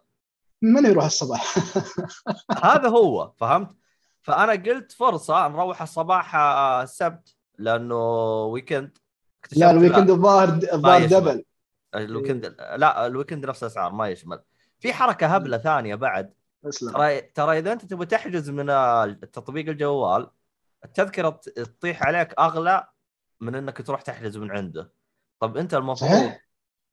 من 0.62 0.86
يروح 0.86 1.06
الصباح؟ 1.06 1.56
هذا 2.64 2.90
هو 2.90 3.32
فهمت؟ 3.38 3.76
فأنا 4.22 4.52
قلت 4.52 4.92
فرصة 4.92 5.48
نروح 5.48 5.82
الصباح 5.82 6.36
آه، 6.36 6.84
السبت 6.84 7.36
لأنه 7.58 7.96
weekend 8.44 8.98
لا 9.52 9.72
ال 9.72 9.77
weekend 9.77 10.10
الظاهر 10.10 10.60
الظاهر. 10.74 11.06
double. 11.06 11.46
ال 11.96 12.02
weekend 12.02 12.46
لا 12.76 13.08
ال 13.08 13.12
weekend 13.13 13.46
نفس 13.46 13.64
الأسعار 13.64 13.92
ما 13.92 14.10
يشمل. 14.10 14.40
في 14.80 14.94
حركة 14.94 15.28
هبلة 15.28 15.58
ثانية 15.58 15.96
بعد. 15.96 16.34
ترى 16.94 17.22
ترى 17.22 17.60
إذا 17.60 17.74
أنت 17.74 17.86
تبغى 17.86 18.06
تحجز 18.06 18.50
من 18.50 18.70
التطبيق 18.70 19.70
الجوال 19.70 20.30
التذكرة 20.86 21.30
تطيح 21.56 22.04
عليك 22.04 22.34
أغلى 22.40 22.88
من 23.42 23.56
إنك 23.56 23.82
تروح 23.82 24.02
تحجز 24.02 24.38
من 24.38 24.52
عنده. 24.52 24.92
طب 25.40 25.58
أنت 25.58 25.74
المفروض 25.74 26.32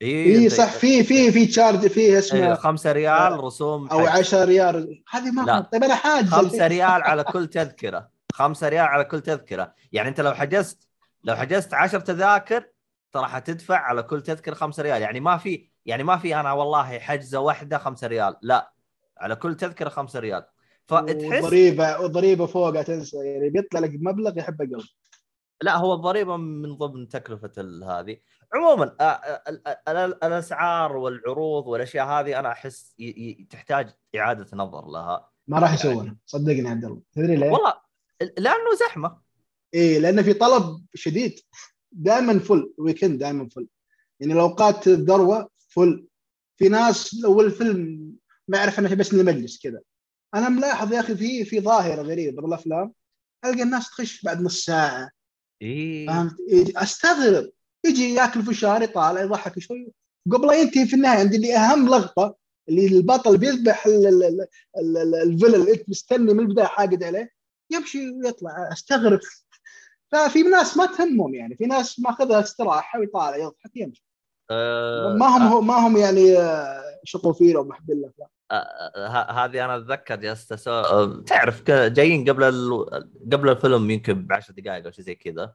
اي 0.02 0.36
اي 0.36 0.48
صح 0.48 0.72
في 0.72 1.04
في 1.04 1.32
في 1.32 1.46
charge 1.46 1.86
في 1.86 2.18
اسمه 2.18 2.54
5 2.54 2.92
ريال 2.92 3.44
رسوم 3.44 3.88
أو 3.88 4.06
حجز. 4.06 4.18
10 4.18 4.44
ريال. 4.44 5.02
هذه 5.10 5.30
ما 5.30 5.42
لا. 5.42 5.60
طيب 5.60 5.84
أنا 5.84 5.94
حاجز. 5.94 6.28
5 6.28 6.66
ريال 6.66 7.02
على 7.02 7.24
كل 7.24 7.46
تذكرة. 7.46 8.08
5 8.32 8.68
ريال 8.68 8.84
على 8.84 9.04
كل 9.04 9.20
تذكرة. 9.20 9.74
يعني 9.92 10.08
أنت 10.08 10.20
لو 10.20 10.34
حجزت 10.34 10.88
لو 11.24 11.36
حجزت 11.36 11.74
10 11.74 11.98
تذاكر 11.98 12.64
ترى 13.12 13.26
حتدفع 13.26 13.76
على 13.76 14.02
كل 14.02 14.22
تذكرة 14.22 14.54
5 14.54 14.82
ريال. 14.82 15.02
يعني 15.02 15.20
ما 15.20 15.36
في 15.36 15.68
يعني 15.86 16.02
ما 16.02 16.16
في 16.16 16.36
أنا 16.36 16.52
والله 16.52 16.98
حجزة 16.98 17.40
واحدة 17.40 17.78
5 17.78 18.06
ريال. 18.06 18.36
لا 18.42 18.72
على 19.18 19.36
كل 19.36 19.54
تذكرة 19.54 19.88
5 19.88 20.20
ريال. 20.20 20.44
فتحس 20.86 21.44
وضريبه 21.44 22.00
وضريبه 22.00 22.46
فوقها 22.46 22.82
تنسى. 22.82 23.16
يعني 23.16 23.50
بيطلع 23.50 23.80
لك 23.80 23.90
بمبلغ 23.90 24.38
يحب 24.38 24.60
قلب 24.60 24.84
لا 25.62 25.76
هو 25.76 25.94
الضريبه 25.94 26.36
من 26.36 26.76
ضمن 26.76 27.08
تكلفة 27.08 27.52
هذه. 27.84 28.16
عموما 28.54 28.84
ال- 28.84 28.98
ال- 29.48 29.88
ال- 29.88 30.24
الأسعار 30.24 30.96
والعروض 30.96 31.66
والأشياء 31.66 32.06
هذه 32.06 32.38
أنا 32.38 32.52
أحس 32.52 32.94
تحتاج 33.50 33.90
إعادة 34.16 34.46
نظر 34.52 34.86
لها. 34.90 35.30
ما 35.46 35.58
راح 35.58 35.74
يسوونها. 35.74 36.16
صدقني 36.26 36.68
عبد 36.68 36.84
الله. 36.84 37.00
تدري 37.12 37.36
ليه؟ 37.36 37.50
والله 37.50 37.74
لأنه 38.38 38.74
زحمة. 38.80 39.20
إيه 39.74 39.98
لأنه 39.98 40.22
في 40.22 40.34
طلب 40.34 40.84
شديد. 40.94 41.40
دائما 41.92 42.38
فل 42.38 42.74
ويكند 42.78 43.18
دائما 43.18 43.48
فل. 43.48 43.68
يعني 44.20 44.32
الأوقات 44.32 44.88
الذروة 44.88 45.50
فل. 45.68 46.06
في 46.56 46.68
ناس 46.68 47.14
لو 47.22 47.40
الفيلم 47.40 48.12
ما 48.48 48.58
يعرف 48.58 48.78
إنه 48.78 48.94
بس 48.94 49.14
للمجلس 49.14 49.62
كذا. 49.62 49.80
أنا 50.34 50.48
ملاحظ 50.48 50.92
يا 50.92 51.00
أخي 51.00 51.16
في 51.16 51.44
في 51.44 51.60
ظاهرة 51.60 52.02
غريبة 52.02 52.42
بالأفلام. 52.42 52.92
ألقى 53.44 53.62
الناس 53.62 53.90
تخش 53.90 54.22
بعد 54.22 54.42
نص 54.42 54.64
ساعة. 54.64 55.10
اي 55.62 56.06
فهمت؟ 56.06 56.36
إيه، 56.48 56.82
أستغرب. 56.82 57.50
يجي 57.86 58.14
ياكل 58.14 58.42
فشار 58.42 58.82
يطالع 58.82 59.20
يضحك 59.22 59.58
شوي. 59.58 59.92
قبل 60.32 60.54
ينتهي 60.54 60.86
في 60.86 60.96
النهاية 60.96 61.18
عندي 61.18 61.36
اللي 61.36 61.56
أهم 61.56 61.88
لقطة 61.88 62.36
اللي 62.68 62.86
البطل 62.86 63.38
بيذبح 63.38 63.86
ال- 63.86 64.06
ال- 64.06 64.24
ال- 64.24 64.46
ال- 64.78 64.96
ال- 64.96 65.14
الفيلن 65.14 65.54
اللي 65.54 65.72
أنت 65.72 65.88
مستني 65.88 66.34
من 66.34 66.40
البداية 66.40 66.66
حاقد 66.66 67.04
عليه 67.04 67.30
يمشي 67.70 68.10
ويطلع. 68.10 68.68
أستغرب. 68.72 69.20
ففي 70.12 70.42
ناس 70.42 70.76
ما 70.76 70.86
تهمهم 70.86 71.34
يعني 71.34 71.56
في 71.56 71.66
ناس 71.66 72.00
ماخذها 72.00 72.40
استراحة 72.40 72.98
ويطالع 73.00 73.36
يضحك 73.36 73.70
يمشي. 73.76 74.05
آه 74.50 75.14
ما 75.14 75.26
هم 75.26 75.42
هو 75.42 75.60
ما 75.60 75.74
هم 75.74 75.96
يعني 75.96 76.38
آه، 76.38 76.82
شغوفين 77.04 77.56
أو 77.56 77.64
محبين 77.64 77.96
الافلام 77.96 78.28
آه، 78.50 79.30
هذه 79.30 79.64
أنا 79.64 79.76
أتذكر 79.76 80.16
جلست 80.16 80.52
أسو... 80.52 81.20
تعرف 81.20 81.62
جايين 81.70 82.30
قبل 82.30 82.44
ال... 82.44 82.86
قبل 83.32 83.48
الفيلم 83.48 83.90
يمكن 83.90 84.26
ب 84.26 84.32
10 84.32 84.54
دقائق 84.54 84.84
أو 84.84 84.90
شيء 84.90 85.04
زي 85.04 85.14
كذا. 85.14 85.54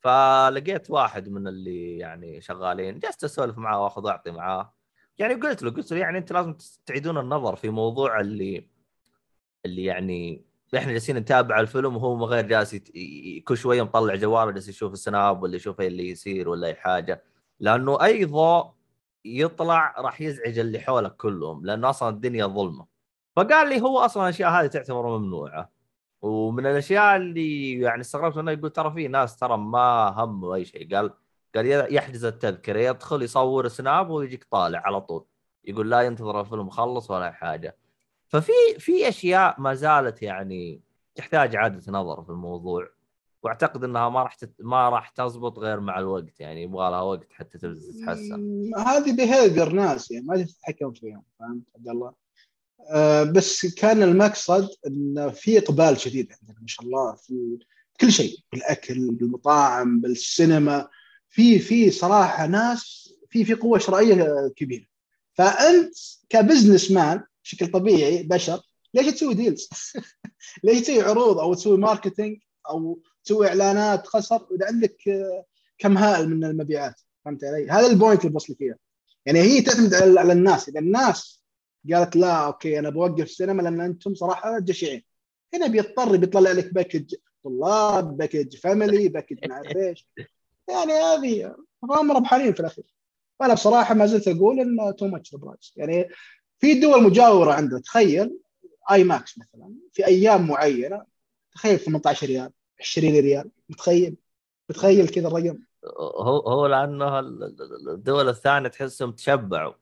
فلقيت 0.00 0.90
واحد 0.90 1.28
من 1.28 1.48
اللي 1.48 1.98
يعني 1.98 2.40
شغالين 2.40 2.98
جلست 2.98 3.24
أسولف 3.24 3.58
معاه 3.58 3.82
وأخذ 3.82 4.04
واعطي 4.04 4.30
معاه. 4.30 4.74
يعني 5.18 5.34
قلت 5.34 5.62
له 5.62 5.70
قلت 5.70 5.92
له 5.92 5.98
يعني 5.98 6.18
أنت 6.18 6.32
لازم 6.32 6.56
تعيدون 6.86 7.18
النظر 7.18 7.56
في 7.56 7.70
موضوع 7.70 8.20
اللي 8.20 8.68
اللي 9.66 9.84
يعني 9.84 10.44
إحنا 10.76 10.92
جالسين 10.92 11.16
نتابع 11.16 11.60
الفيلم 11.60 11.96
وهو 11.96 12.24
غير 12.24 12.46
جالس 12.46 12.76
كل 13.44 13.56
شوية 13.56 13.82
مطلع 13.82 14.14
جواله 14.14 14.50
جالس 14.50 14.68
يشوف 14.68 14.92
السناب 14.92 15.42
ولا 15.42 15.56
يشوف 15.56 15.80
إيه 15.80 15.88
اللي 15.88 16.10
يصير 16.10 16.48
ولا 16.48 16.66
أي 16.66 16.74
حاجة. 16.74 17.24
لأنه 17.60 18.04
أي 18.04 18.24
ضوء 18.24 18.66
يطلع 19.24 19.94
راح 19.98 20.20
يزعج 20.20 20.58
اللي 20.58 20.78
حولك 20.80 21.16
كلهم 21.16 21.66
لأنه 21.66 21.90
أصلا 21.90 22.08
الدنيا 22.08 22.46
ظلمة. 22.46 22.86
فقال 23.36 23.68
لي 23.68 23.80
هو 23.80 23.98
أصلا 23.98 24.22
الأشياء 24.24 24.50
هذه 24.50 24.66
تعتبر 24.66 25.18
ممنوعة. 25.18 25.70
ومن 26.22 26.66
الأشياء 26.66 27.16
اللي 27.16 27.80
يعني 27.80 28.00
استغربت 28.00 28.36
إنه 28.36 28.52
يقول 28.52 28.70
ترى 28.70 28.90
في 28.92 29.08
ناس 29.08 29.36
ترى 29.36 29.56
ما 29.58 30.14
همه 30.16 30.54
أي 30.54 30.64
شيء. 30.64 30.96
قال 30.96 31.10
قال 31.54 31.94
يحجز 31.94 32.24
التذكرة 32.24 32.78
يدخل 32.78 33.22
يصور 33.22 33.68
سناب 33.68 34.10
ويجيك 34.10 34.44
طالع 34.50 34.78
على 34.78 35.00
طول. 35.00 35.24
يقول 35.64 35.90
لا 35.90 36.00
ينتظر 36.00 36.40
الفيلم 36.40 36.66
يخلص 36.66 37.10
ولا 37.10 37.32
حاجة. 37.32 37.76
ففي 38.28 38.52
في 38.78 39.08
أشياء 39.08 39.60
ما 39.60 39.74
زالت 39.74 40.22
يعني 40.22 40.80
تحتاج 41.14 41.56
اعاده 41.56 41.92
نظر 41.92 42.22
في 42.22 42.30
الموضوع. 42.30 42.88
واعتقد 43.44 43.84
إنها 43.84 44.08
ما 44.08 44.22
راح 44.22 44.34
تت... 44.34 44.54
ما 44.60 44.88
راح 44.88 45.08
تزبط 45.08 45.58
غير 45.58 45.80
مع 45.80 45.98
الوقت 45.98 46.40
يعني 46.40 46.62
يبغى 46.62 46.90
لها 46.90 47.00
وقت 47.00 47.32
حتى 47.32 47.58
تتحسن. 47.58 48.70
هذه 48.76 49.12
بيهيفير 49.16 49.72
ناس 49.72 50.10
يعني 50.10 50.26
ما 50.26 50.42
تتحكم 50.42 50.92
فيهم 50.92 51.22
فهمت 51.38 51.62
عبد 51.76 51.88
الله؟ 51.88 52.12
آه 52.90 53.22
بس 53.22 53.66
كان 53.66 54.02
المقصد 54.02 54.68
إن 54.86 55.30
في 55.34 55.58
إقبال 55.58 56.00
شديد 56.00 56.32
عندنا 56.32 56.60
ما 56.60 56.66
شاء 56.66 56.86
الله 56.86 57.14
في 57.14 57.58
كل 58.00 58.12
شيء 58.12 58.38
بالأكل 58.52 59.10
بالمطاعم 59.10 60.00
بالسينما 60.00 60.88
في 61.28 61.58
في 61.58 61.90
صراحة 61.90 62.46
ناس 62.46 63.12
في 63.30 63.44
في 63.44 63.54
قوة 63.54 63.78
شرائية 63.78 64.52
كبيرة. 64.56 64.86
فأنت 65.32 65.94
ك 66.28 66.35
business 66.35 66.90
man 66.90 67.22
بشكل 67.44 67.66
طبيعي 67.66 68.22
بشر 68.22 68.60
ليش 68.94 69.06
تسوي 69.06 69.34
deals؟ 69.34 69.68
ليش 70.64 70.80
تسوي 70.80 71.02
عروض 71.02 71.38
أو 71.38 71.54
تسوي 71.54 71.76
marketing 71.76 72.38
أو 72.70 72.98
تسوي 73.24 73.48
إعلانات 73.48 74.06
خسر 74.06 74.46
واذا 74.50 74.66
عندك 74.66 75.08
آه، 75.08 75.44
كم 75.78 75.98
هائل 75.98 76.28
من 76.28 76.44
المبيعات. 76.44 77.00
فهمت 77.24 77.44
علي؟ 77.44 77.70
هذا 77.70 77.86
ال 77.86 77.92
point 77.92 78.20
اللي 78.20 78.32
بوصل 78.32 78.54
فيها. 78.54 78.76
يعني 79.26 79.40
هي 79.40 79.60
تعتمد 79.62 79.94
على 79.94 80.32
الناس. 80.32 80.68
إذا 80.68 80.80
الناس 80.80 81.44
قالت 81.92 82.16
لا 82.16 82.46
okay 82.46 82.78
أنا 82.78 82.90
بوقف 82.90 83.24
السينما 83.24 83.62
لأن 83.62 83.80
أنتم 83.80 84.14
صراحة 84.14 84.58
جشعين. 84.58 85.04
هنا 85.54 85.66
بيضطر 85.66 86.16
بيطلع 86.16 86.52
لك 86.52 86.74
package 86.74 87.14
طلاب 87.44 88.16
package 88.16 88.56
family 88.56 89.08
package 89.08 89.48
ما 89.48 89.54
أعرف 89.54 89.76
إيش. 89.76 90.08
يعني 90.68 90.92
هذه 90.92 91.56
هم 91.84 92.12
ربحانين 92.12 92.52
في 92.52 92.60
الأخير. 92.60 92.94
فأنا 93.40 93.54
بصراحة 93.54 93.94
ما 93.94 94.06
زلت 94.06 94.28
أقول 94.28 94.60
انه 94.60 94.90
too 94.90 95.06
much 95.06 95.34
price 95.34 95.72
يعني 95.76 96.08
في 96.58 96.80
دول 96.80 97.02
مجاورة 97.02 97.52
عندنا. 97.52 97.80
تخيل 97.80 98.38
IMAX 98.90 99.38
مثلا 99.38 99.74
في 99.92 100.06
أيام 100.06 100.46
معينة 100.46 101.04
تخيل 101.54 101.78
18 101.78 102.26
ريال 102.26 102.50
20 102.80 103.12
ريال. 103.20 103.50
متخيل؟ 103.68 104.16
متخيل 104.70 105.08
كذا 105.08 105.28
الرقم؟ 105.28 105.58
هو 105.98 106.38
هو 106.38 106.66
لأنه 106.66 107.18
ال- 107.18 107.42
ال- 107.44 107.90
الدول 107.90 108.28
الثانية 108.28 108.68
تحسهم 108.68 109.12
تشبعوا 109.12 109.72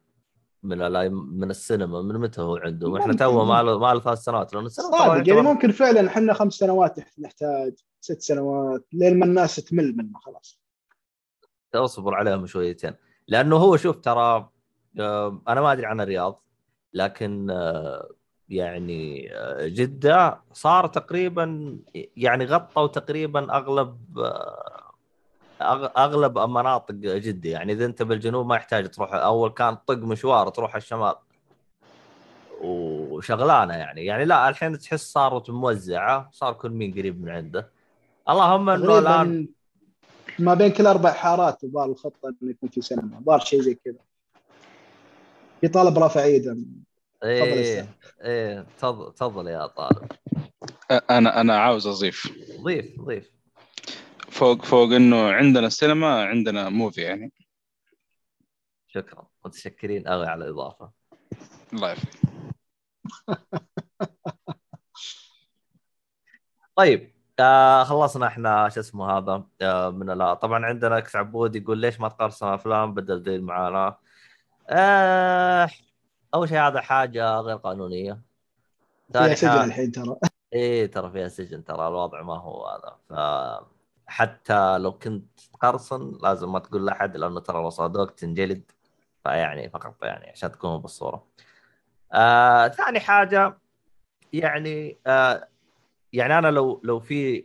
من 0.63 0.79
من 1.13 1.51
السينما. 1.51 2.03
من 2.03 2.19
متى 2.19 2.41
هو 2.41 2.57
عندهم؟ 2.57 2.97
إحنا. 2.97 3.13
تو 3.17 3.45
ما 3.45 3.63
له 3.63 3.79
ما 3.79 3.95
له 3.95 4.01
ثلاث 4.01 4.19
سنوات. 4.19 4.55
لأنه 4.55 4.67
السينما 4.67 4.99
صادق 4.99 5.29
يعني 5.29 5.41
ممكن 5.41 5.71
فعلا 5.73 6.07
إحنا 6.07 6.35
خمس 6.35 6.53
سنوات 6.55 6.99
نحتاج 7.19 7.75
ست 8.01 8.21
سنوات 8.21 8.87
لين 8.93 9.19
ما 9.19 9.25
الناس 9.25 9.57
تمل 9.57 9.97
منه 9.97 10.19
خلاص. 10.19 10.61
أصبر 11.75 12.15
عليهم 12.15 12.47
شويتين. 12.47 12.95
لأنه 13.29 13.57
هو 13.57 13.77
شوف 13.77 13.97
ترى 13.97 14.51
أنا 15.49 15.61
ما 15.61 15.73
أدري 15.73 15.87
عن 15.87 16.01
الرياض 16.01 16.43
لكن 16.95 17.47
يعني 18.53 19.35
آه، 19.35 19.67
جدة 19.69 20.41
صار 20.53 20.87
تقريبا 20.87 21.77
يعني 22.17 22.45
غطوا 22.45 22.87
تقريبا 22.87 23.57
أغلب 23.57 24.19
آه، 24.19 24.93
أغلب 25.97 26.39
مناطق 26.39 26.95
جدة. 26.95 27.51
يعني 27.51 27.73
إذا 27.73 27.85
أنت 27.85 28.03
بالجنوب 28.03 28.47
ما 28.47 28.57
يحتاج 28.57 28.91
تروح 28.91 29.15
أول 29.15 29.51
كان 29.51 29.75
طق 29.87 29.99
مشوار 29.99 30.49
تروح 30.49 30.77
الشمال. 30.77 31.15
وشغلانة 32.61 33.75
يعني. 33.75 34.05
يعني 34.05 34.25
لا 34.25 34.49
الحين 34.49 34.79
تحس 34.79 35.13
صارت 35.13 35.51
موزعة 35.51 36.31
صار 36.33 36.53
كل 36.53 36.71
مين 36.71 36.93
قريب 36.93 37.23
من 37.23 37.29
عنده. 37.29 37.71
اللهم 38.29 38.69
إنه 38.71 38.99
الآن 38.99 39.49
ما 40.39 40.55
بين 40.55 40.71
كل 40.71 40.87
أربع 40.87 41.13
حارات 41.13 41.65
يظهر 41.65 41.91
الخطة 41.91 42.29
إنه 42.43 42.51
يكون 42.51 42.69
في 42.69 42.81
سينما. 42.81 43.23
ظهر 43.27 43.39
شيء 43.39 43.61
زي 43.61 43.75
كذا. 43.75 43.99
في 45.61 45.69
طالب 45.69 45.99
رافع 45.99 46.23
إيده. 46.23 46.57
إيه. 47.23 47.97
إيه 48.25 48.67
تفضل 48.79 49.13
تفضل 49.15 49.47
يا 49.47 49.67
طالب 49.67 50.13
أنا 51.11 51.41
أنا 51.41 51.59
عاوز 51.59 51.87
أضيف. 51.87 52.33
ضيف 52.61 53.01
ضيف. 53.01 53.31
فوق 54.31 54.65
فوق 54.65 54.93
إنه 54.93 55.33
عندنا 55.33 55.69
سينما 55.69 56.25
عندنا 56.25 56.69
موفي 56.69 57.01
يعني. 57.01 57.33
شكرا. 58.87 59.29
متشكرين 59.45 60.09
قوي 60.09 60.27
على 60.27 60.45
الإضافة. 60.45 60.91
الله 61.73 61.89
يعافيك. 61.89 62.21
طيب 66.77 67.13
آه 67.41 67.85
خلصنا 67.85 68.27
إحنا 68.27 68.69
شو 68.69 68.81
اسمه 68.81 69.19
هذا 69.19 69.45
آه 69.63 69.91
من 69.91 70.07
لا 70.07 70.35
طبعا 70.35 70.67
عندنا 70.67 70.99
أكس 70.99 71.17
عبود 71.17 71.57
يقول 71.57 71.79
ليش 71.79 72.01
ما 72.01 72.09
تقرصن 72.09 72.47
أفلام 72.47 72.95
بدل 72.95 73.23
ذي 73.23 73.37
المعاناه 73.37 73.99
آه 74.71 75.69
أول 76.35 76.49
شيء 76.49 76.59
هذا 76.59 76.81
حاجة 76.81 77.41
غير 77.41 77.57
قانونية. 77.57 78.21
فيها 79.13 79.35
سجن 79.35 79.65
الحين 79.65 79.93
ترى. 79.93 80.17
إيه 80.53 80.91
ترى 80.91 81.11
فيها 81.11 81.29
سجن 81.29 81.65
ترى 81.65 81.89
الوضع 81.89 82.23
ما 82.23 82.39
هو 82.39 82.67
هذا. 82.67 82.97
ف 83.09 83.15
حتى 84.07 84.79
لو 84.79 84.93
كنت 84.99 85.41
قرصن 85.61 86.19
لازم 86.23 86.53
ما 86.53 86.59
تقول 86.59 86.87
لأحد 86.87 87.17
لأنه 87.17 87.41
ترى 87.41 87.63
لو 87.63 87.71
صادوك 87.71 88.11
تنجلد. 88.11 88.63
فيعني 89.25 89.71
فقط 89.71 90.03
يعني 90.03 90.31
عشان 90.31 90.53
تكونوا 90.53 90.79
بالصورة. 90.79 91.27
آه 92.13 92.69
ثاني 92.69 93.01
حاجة 93.01 93.59
يعني 94.33 94.99
آه 95.07 95.49
يعني 96.13 96.39
أنا 96.39 96.49
لو 96.49 96.81
لو 96.85 97.01
في 97.01 97.45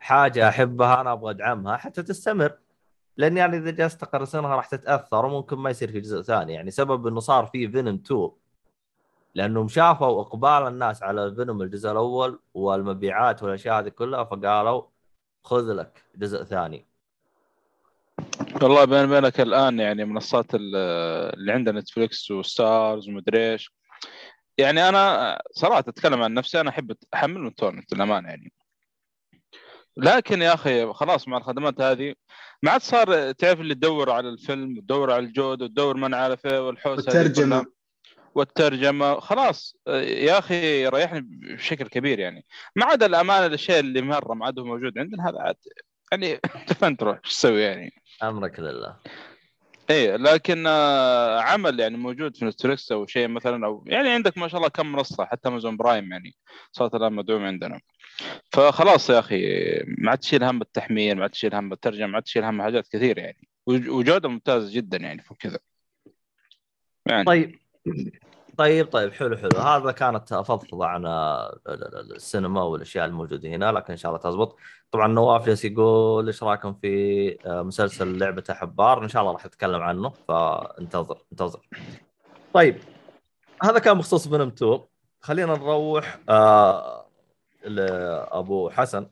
حاجة 0.00 0.48
أحبها 0.48 1.00
أنا 1.00 1.12
أبغى 1.12 1.30
أدعمها 1.30 1.76
حتى 1.76 2.02
تستمر. 2.02 2.58
لاني 3.20 3.44
أنا 3.44 3.56
إذا 3.56 3.70
جلست 3.70 4.02
اقرصنها 4.02 4.56
راح 4.56 4.66
تتأثر 4.66 5.26
وممكن 5.26 5.56
ما 5.56 5.70
يصير 5.70 5.92
في 5.92 6.00
جزء 6.00 6.22
ثاني. 6.22 6.52
يعني 6.54 6.70
سبب 6.70 7.06
إنه 7.06 7.20
صار 7.20 7.46
في 7.46 7.68
فينوم 7.68 7.94
2 7.94 8.30
لأنهم 9.34 9.68
شافوا 9.68 10.20
إقبال 10.20 10.66
الناس 10.66 11.02
على 11.02 11.34
فينوم 11.34 11.62
الجزء 11.62 11.90
الأول 11.92 12.38
والمبيعات 12.54 13.42
والأشياء 13.42 13.78
هذه 13.80 13.88
كلها 13.88 14.24
فقالوا 14.24 14.82
خذ 15.44 15.72
لك 15.72 16.04
جزء 16.16 16.42
ثاني. 16.44 16.86
والله 18.62 18.84
بين 18.84 19.06
بينك 19.06 19.40
الآن 19.40 19.80
يعني 19.80 20.04
منصات 20.04 20.54
ال- 20.54 20.76
اللي 21.34 21.52
عندنا 21.52 21.80
نتفلكس 21.80 22.30
وستارز 22.30 23.08
ومدري 23.08 23.52
إيش. 23.52 23.72
يعني 24.58 24.88
أنا 24.88 25.38
صراحة 25.52 25.78
أتكلم 25.78 26.22
عن 26.22 26.34
نفسي 26.34 26.60
أنا 26.60 26.70
أحب 26.70 26.96
أحمل 27.14 27.40
من 27.40 27.54
تورنت 27.54 27.92
للأمانة 27.94 28.28
يعني. 28.28 28.52
لكن 29.96 30.42
يا 30.42 30.54
أخي 30.54 30.92
خلاص 30.92 31.28
مع 31.28 31.36
الخدمات 31.36 31.80
هذه 31.80 32.14
ما 32.62 32.70
عاد 32.70 32.80
صار 32.80 33.32
تعرف 33.32 33.60
اللي 33.60 33.74
تدور 33.74 34.10
على 34.10 34.28
الفيلم 34.28 34.78
وتدور 34.78 35.12
على 35.12 35.24
الجود 35.24 35.62
وتدور 35.62 35.96
ما 35.96 36.08
نعرف 36.08 36.46
إيه 36.46 36.66
والحوسه. 36.66 37.02
كلها. 37.02 37.66
والترجمة. 38.34 39.20
خلاص 39.20 39.76
يا 40.02 40.38
أخي 40.38 40.86
ريحني 40.86 41.20
بشكل 41.20 41.88
كبير 41.88 42.18
يعني. 42.18 42.46
ما 42.76 42.86
عدا 42.86 43.06
الأمانة 43.06 43.46
الشيء 43.46 43.80
اللي 43.80 44.02
مرة 44.02 44.34
ما 44.34 44.46
عاد 44.46 44.58
هو 44.58 44.64
موجود 44.64 44.98
عندنا 44.98 45.28
هذا 45.28 45.38
عاد 45.40 45.56
يعني 46.12 46.34
أنت 46.56 46.72
فين 46.72 46.96
تروح 46.96 47.20
إيش 47.24 47.34
تسوي 47.34 47.62
يعني. 47.62 47.92
أمرك 48.22 48.60
لله. 48.60 48.96
إيه 49.90 50.16
لكن 50.16 50.64
آه، 50.66 51.40
عمل 51.40 51.80
يعني 51.80 51.96
موجود 51.96 52.36
في 52.36 52.44
Netflix 52.44 52.92
أو 52.92 53.06
شيء 53.06 53.28
مثلا 53.28 53.66
أو 53.66 53.84
يعني 53.86 54.08
عندك 54.08 54.38
ما 54.38 54.48
شاء 54.48 54.58
الله 54.58 54.68
كم 54.68 54.92
منصة 54.92 55.24
حتى 55.24 55.48
Amazon 55.48 55.76
Prime 55.76 56.12
يعني 56.12 56.34
صارت 56.72 56.94
الآن 56.94 57.12
مدعوم 57.12 57.44
عندنا. 57.44 57.80
فخلاص 58.52 59.10
يا 59.10 59.18
أخي 59.18 59.42
ما 59.98 60.10
عاد 60.10 60.18
تشيل 60.18 60.44
هم 60.44 60.60
التحميل 60.62 61.16
ما 61.16 61.22
عاد 61.22 61.30
تشيل 61.30 61.54
هم 61.54 61.72
الترجمة 61.72 62.06
ما 62.06 62.14
عاد 62.14 62.22
تشيل 62.22 62.44
هم 62.44 62.62
حاجات 62.62 62.88
كثير 62.88 63.18
يعني. 63.18 63.48
وج- 63.66 63.88
وجودة 63.88 64.28
ممتازة 64.28 64.74
جدا 64.74 64.96
يعني 64.98 65.22
فوق 65.22 65.36
كذا. 65.38 65.58
يعني. 67.06 67.24
طيب. 67.24 67.58
طيب 68.56 68.86
طيب 68.86 69.12
حلو 69.12 69.36
حلو. 69.36 69.58
هذا 69.60 69.92
كانت 69.92 70.34
فضفضه 70.34 70.86
عن 70.86 71.06
ال- 71.06 71.60
ال- 71.68 71.94
ال- 71.96 72.14
السينما 72.16 72.62
والأشياء 72.62 73.06
الموجودة 73.06 73.48
هنا 73.48 73.72
لكن 73.72 73.90
إن 73.92 73.96
شاء 73.96 74.10
الله 74.12 74.22
تزبط. 74.22 74.56
طبعا 74.90 75.06
نواف 75.08 75.46
جالس 75.46 75.64
يقول 75.64 76.26
إيش 76.26 76.42
رأيكم 76.42 76.74
في 76.74 77.36
آه، 77.46 77.62
مسلسل 77.62 78.18
لعبة 78.18 78.44
حبار؟ 78.50 79.04
إن 79.04 79.08
شاء 79.08 79.22
الله 79.22 79.32
راح 79.32 79.46
نتكلم 79.46 79.82
عنه 79.82 80.10
فانتظر 80.28 81.18
انتظر. 81.32 81.60
طيب. 82.54 82.78
هذا 83.62 83.78
كان 83.78 83.98
بخصوص 83.98 84.28
فينوم 84.28 84.48
2 84.48 84.80
خلينا 85.20 85.52
نروح 85.54 86.18
آه 86.28 86.99
لأبو 87.62 88.70
حسن. 88.70 89.10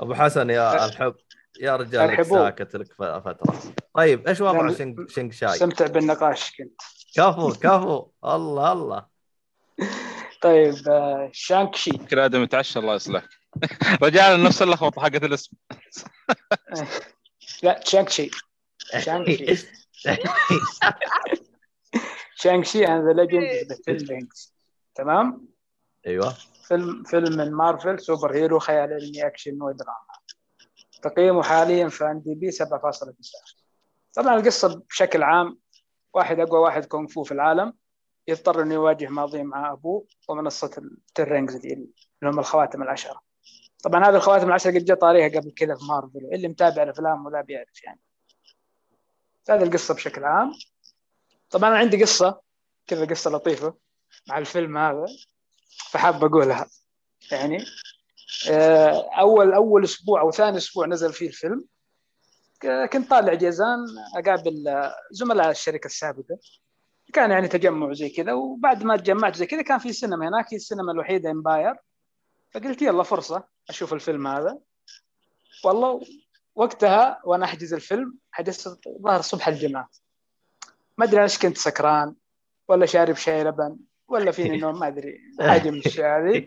أبو 0.00 0.14
حسن 0.14 0.50
يا 0.50 0.84
الحب 0.84 1.14
يا 1.60 1.76
رجال. 1.76 2.26
ساكت 2.26 2.76
لك 2.76 2.92
ف- 2.92 3.02
فترة. 3.02 3.54
طيب 3.94 4.28
إيش 4.28 4.40
وضع 4.40 4.72
Shang 4.72 5.08
Shang-Chi؟ 5.08 5.48
استمتع 5.50 5.86
بالنقاش 5.86 6.56
كنت. 6.56 6.80
كفو 7.16 7.52
كفو. 7.52 8.08
الله 8.24 8.72
الله. 8.72 9.06
طيب 10.42 10.88
آه، 10.88 11.30
Shang 11.32 11.76
Chi. 11.76 11.90
كل 11.90 12.18
آدم 12.18 12.42
يتعشى 12.42 12.78
الله 12.78 12.94
يصلحك. 12.94 13.28
رجعنا 14.02 14.36
لنفس 14.36 14.62
اللخبطة 14.62 15.02
حقت 15.02 15.24
الاسم. 15.24 15.56
لا 17.62 17.80
Shang-Chi. 17.84 18.30
Shang-Chi. 19.00 19.66
Shang-Chi 22.36 22.86
and 22.86 23.04
the 23.08 23.12
Legend 23.12 23.48
تمام؟ 24.94 25.53
أيوه. 26.06 26.34
فيلم 26.68 27.02
فيلم 27.02 27.36
من 27.36 27.52
Marvel 27.52 28.00
super 28.00 28.34
hero 28.34 28.58
خيال 28.58 28.92
علمي 28.92 29.26
أكشن 29.26 29.62
ودراما 29.62 30.14
تقييمه 31.02 31.42
حاليا 31.42 31.88
في 31.88 32.04
IMDb 32.04 32.50
7.9 32.50 32.64
طبعا 34.14 34.34
القصة 34.34 34.82
بشكل 34.90 35.22
عام 35.22 35.58
واحد 36.14 36.40
أقوى 36.40 36.60
واحد 36.60 36.84
كونغ 36.84 37.08
فو 37.08 37.22
في 37.22 37.32
العالم. 37.32 37.72
يضطر 38.28 38.62
إنه 38.62 38.74
يواجه 38.74 39.08
ماضيه 39.08 39.42
مع 39.42 39.72
أبوه 39.72 40.06
ومنظمة 40.28 40.70
ال 40.78 40.87
Ten 40.87 41.13
Rings 41.13 41.56
دي 41.56 41.72
اللي 41.72 41.92
هم 42.22 42.38
الخواتم 42.38 42.82
العشرة. 42.82 43.20
طبعا 43.82 44.04
هذه 44.04 44.16
الخواتم 44.16 44.48
العشرة 44.48 44.70
قد 44.70 44.84
جاء 44.84 44.96
طاريها 44.96 45.28
قبل 45.28 45.50
كذا 45.50 45.74
في 45.74 45.84
مارفل 45.84 46.34
اللي 46.34 46.48
متابع 46.48 46.82
الأفلام 46.82 47.26
ولا 47.26 47.40
بيعرف 47.40 47.84
يعني. 47.84 48.00
هذه 49.50 49.62
القصة 49.62 49.94
بشكل 49.94 50.24
عام. 50.24 50.52
طبعا 51.50 51.70
أنا 51.70 51.78
عندي 51.78 52.02
قصة 52.02 52.40
كذا 52.86 53.04
قصة 53.04 53.30
لطيفة 53.30 53.74
مع 54.28 54.38
الفيلم 54.38 54.78
هذا. 54.78 55.06
فحاب 55.90 56.24
أقولها. 56.24 56.66
يعني 57.30 57.64
آه، 58.50 59.10
أول 59.18 59.52
أول 59.52 59.84
أسبوع 59.84 60.20
أو 60.20 60.30
ثاني 60.30 60.56
أسبوع 60.56 60.86
نزل 60.86 61.12
فيه 61.12 61.28
الفيلم 61.28 61.64
كنت 62.92 63.10
طالع 63.10 63.34
جيزان 63.34 63.78
أقابل 64.16 64.68
آه، 64.68 64.94
زملاء 65.10 65.50
الشركة 65.50 65.86
السابقة. 65.86 66.38
كان 67.12 67.30
يعني 67.30 67.48
تجمع 67.48 67.92
زي 67.92 68.08
كذا 68.08 68.32
وبعد 68.32 68.82
ما 68.84 68.96
تجمعت 68.96 69.36
زي 69.36 69.46
كذا 69.46 69.62
كان 69.62 69.78
في 69.78 69.92
سينما 69.92 70.28
هناك 70.28 70.46
هي 70.52 70.56
السينما 70.56 70.92
الوحيدة 70.92 71.30
امباير 71.30 71.74
فقلت 72.54 72.82
يلا 72.82 73.02
فرصة 73.02 73.44
أشوف 73.68 73.92
الفيلم 73.92 74.26
هذا. 74.26 74.58
والله 75.64 76.00
وقتها 76.54 77.20
وأنا 77.24 77.44
أحجز 77.44 77.74
الفيلم 77.74 78.18
حجزت 78.30 78.80
ظهر 79.02 79.20
صبح 79.20 79.48
الجمعة. 79.48 79.88
ما 80.98 81.04
أدري 81.04 81.22
إيش 81.22 81.38
كنت 81.38 81.58
سكران 81.58 82.14
ولا 82.68 82.86
شارب 82.86 83.16
شاي 83.16 83.44
لبن. 83.44 83.76
ولا 84.08 84.30
فيني 84.30 84.56
نوم 84.64 84.78
ما 84.78 84.86
أدري 84.86 85.20
حاجة 85.40 85.70
من 85.70 85.82
هذه 85.98 86.46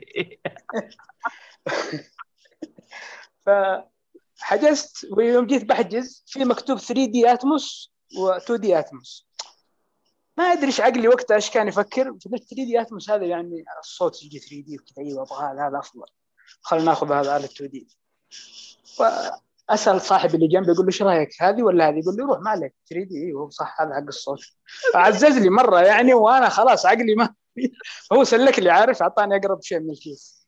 فحجزت 3.45 5.07
ويوم 5.11 5.45
جيت 5.45 5.65
بحجز 5.65 6.23
في 6.27 6.45
مكتوب 6.45 6.77
3 6.77 7.05
دي 7.05 7.33
اتموس 7.33 7.93
و2 8.13 8.51
دي 8.51 8.79
اتموس 8.79 9.27
ما 10.37 10.43
أدري 10.43 10.67
إيش 10.67 10.81
عقلي 10.81 11.07
وقتها 11.07 11.35
إيش 11.35 11.49
كان 11.49 11.67
يفكر؟ 11.67 12.11
قلت 12.11 12.27
3 12.27 12.45
دي 12.49 12.81
اتموس 12.81 13.09
هذا 13.09 13.25
يعني 13.25 13.63
الصوت 13.79 14.23
يجي 14.23 14.39
3 14.39 14.61
دي 14.61 14.77
وكذا 14.77 15.05
أيوه 15.05 15.23
أبغى 15.23 15.45
هذا 15.45 15.67
هذا 15.67 15.79
أفضل. 15.79 16.05
خلينا 16.61 16.85
ناخذ 16.85 17.11
هذا 17.11 17.31
على 17.31 17.45
2 17.45 17.69
دي 17.69 17.87
أسأل 19.69 20.01
صاحبي 20.01 20.35
اللي 20.35 20.47
جنبي 20.47 20.71
أقول 20.71 20.85
له 20.85 20.87
إيش 20.87 21.01
رأيك 21.01 21.29
هذه 21.41 21.63
ولا 21.63 21.89
هذه؟ 21.89 21.99
يقول 21.99 22.15
لي 22.15 22.23
روح 22.23 22.39
ما 22.39 22.49
عليك 22.49 22.75
3 22.89 23.05
دي 23.05 23.25
أيوه 23.25 23.49
صح 23.49 23.81
هذا 23.81 23.95
حق 23.95 24.07
الصوت. 24.07 24.39
عزز 24.95 25.37
لي 25.37 25.49
مرة 25.49 25.79
يعني 25.79 26.13
وأنا 26.13 26.49
خلاص 26.49 26.85
عقلي 26.85 27.15
ما 27.15 27.33
هو 28.13 28.23
سلك 28.23 28.59
لي 28.59 28.69
عارف 28.69 29.01
أعطاني 29.01 29.35
أقرب 29.35 29.61
شيء 29.61 29.79
من 29.79 29.89
الكيس. 29.89 30.47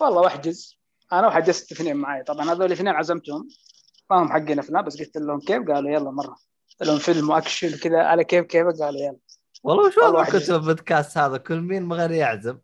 والله 0.00 0.20
واحجز 0.20 0.78
أنا 1.12 1.26
وحجزت 1.26 1.72
اثنين 1.72 1.96
معي. 1.96 2.22
طبعا 2.22 2.52
هذول 2.52 2.66
الاثنين 2.66 2.94
عزمتهم. 2.94 3.48
ما 4.10 4.22
هم 4.22 4.32
حقين 4.32 4.58
أفلام 4.58 4.84
بس 4.84 4.98
قلت 4.98 5.16
لهم 5.16 5.40
كيف؟ 5.40 5.62
قالوا 5.68 5.90
يلا 5.90 6.10
مرة. 6.10 6.36
قلت 6.80 6.88
لهم 6.88 6.98
فيلم 6.98 7.30
وأكشن 7.30 7.74
وكذا 7.74 7.98
على 7.98 8.24
كيف 8.24 8.44
كيف؟ 8.44 8.66
قالوا 8.66 9.00
يلا. 9.00 9.16
والله 9.64 10.10
واحد. 10.10 10.38
في 10.38 10.54
البودكاست 10.54 11.18
هذا؟ 11.18 11.36
كل 11.36 11.60
مين 11.60 11.82
من 11.82 11.92
غير 11.92 12.10
يعزم. 12.10 12.58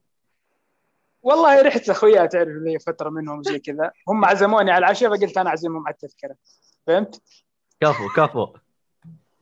والله 1.23 1.62
رحت 1.62 1.91
اخويا 1.91 2.27
تعرف 2.27 2.49
لي 2.49 2.79
فترة 2.79 3.11
منهم 3.11 3.43
زي 3.43 3.59
كذا. 3.59 3.93
هم 4.09 4.25
عزموني 4.25 4.70
على 4.70 4.79
العشاء 4.87 5.16
فقلت 5.16 5.39
أنا 5.39 5.51
أعزمهم 5.51 5.87
على 5.87 5.95
التذكرة. 5.95 6.37
فهمت؟ 6.87 7.23
كفو 7.81 8.09
كفو. 8.16 8.47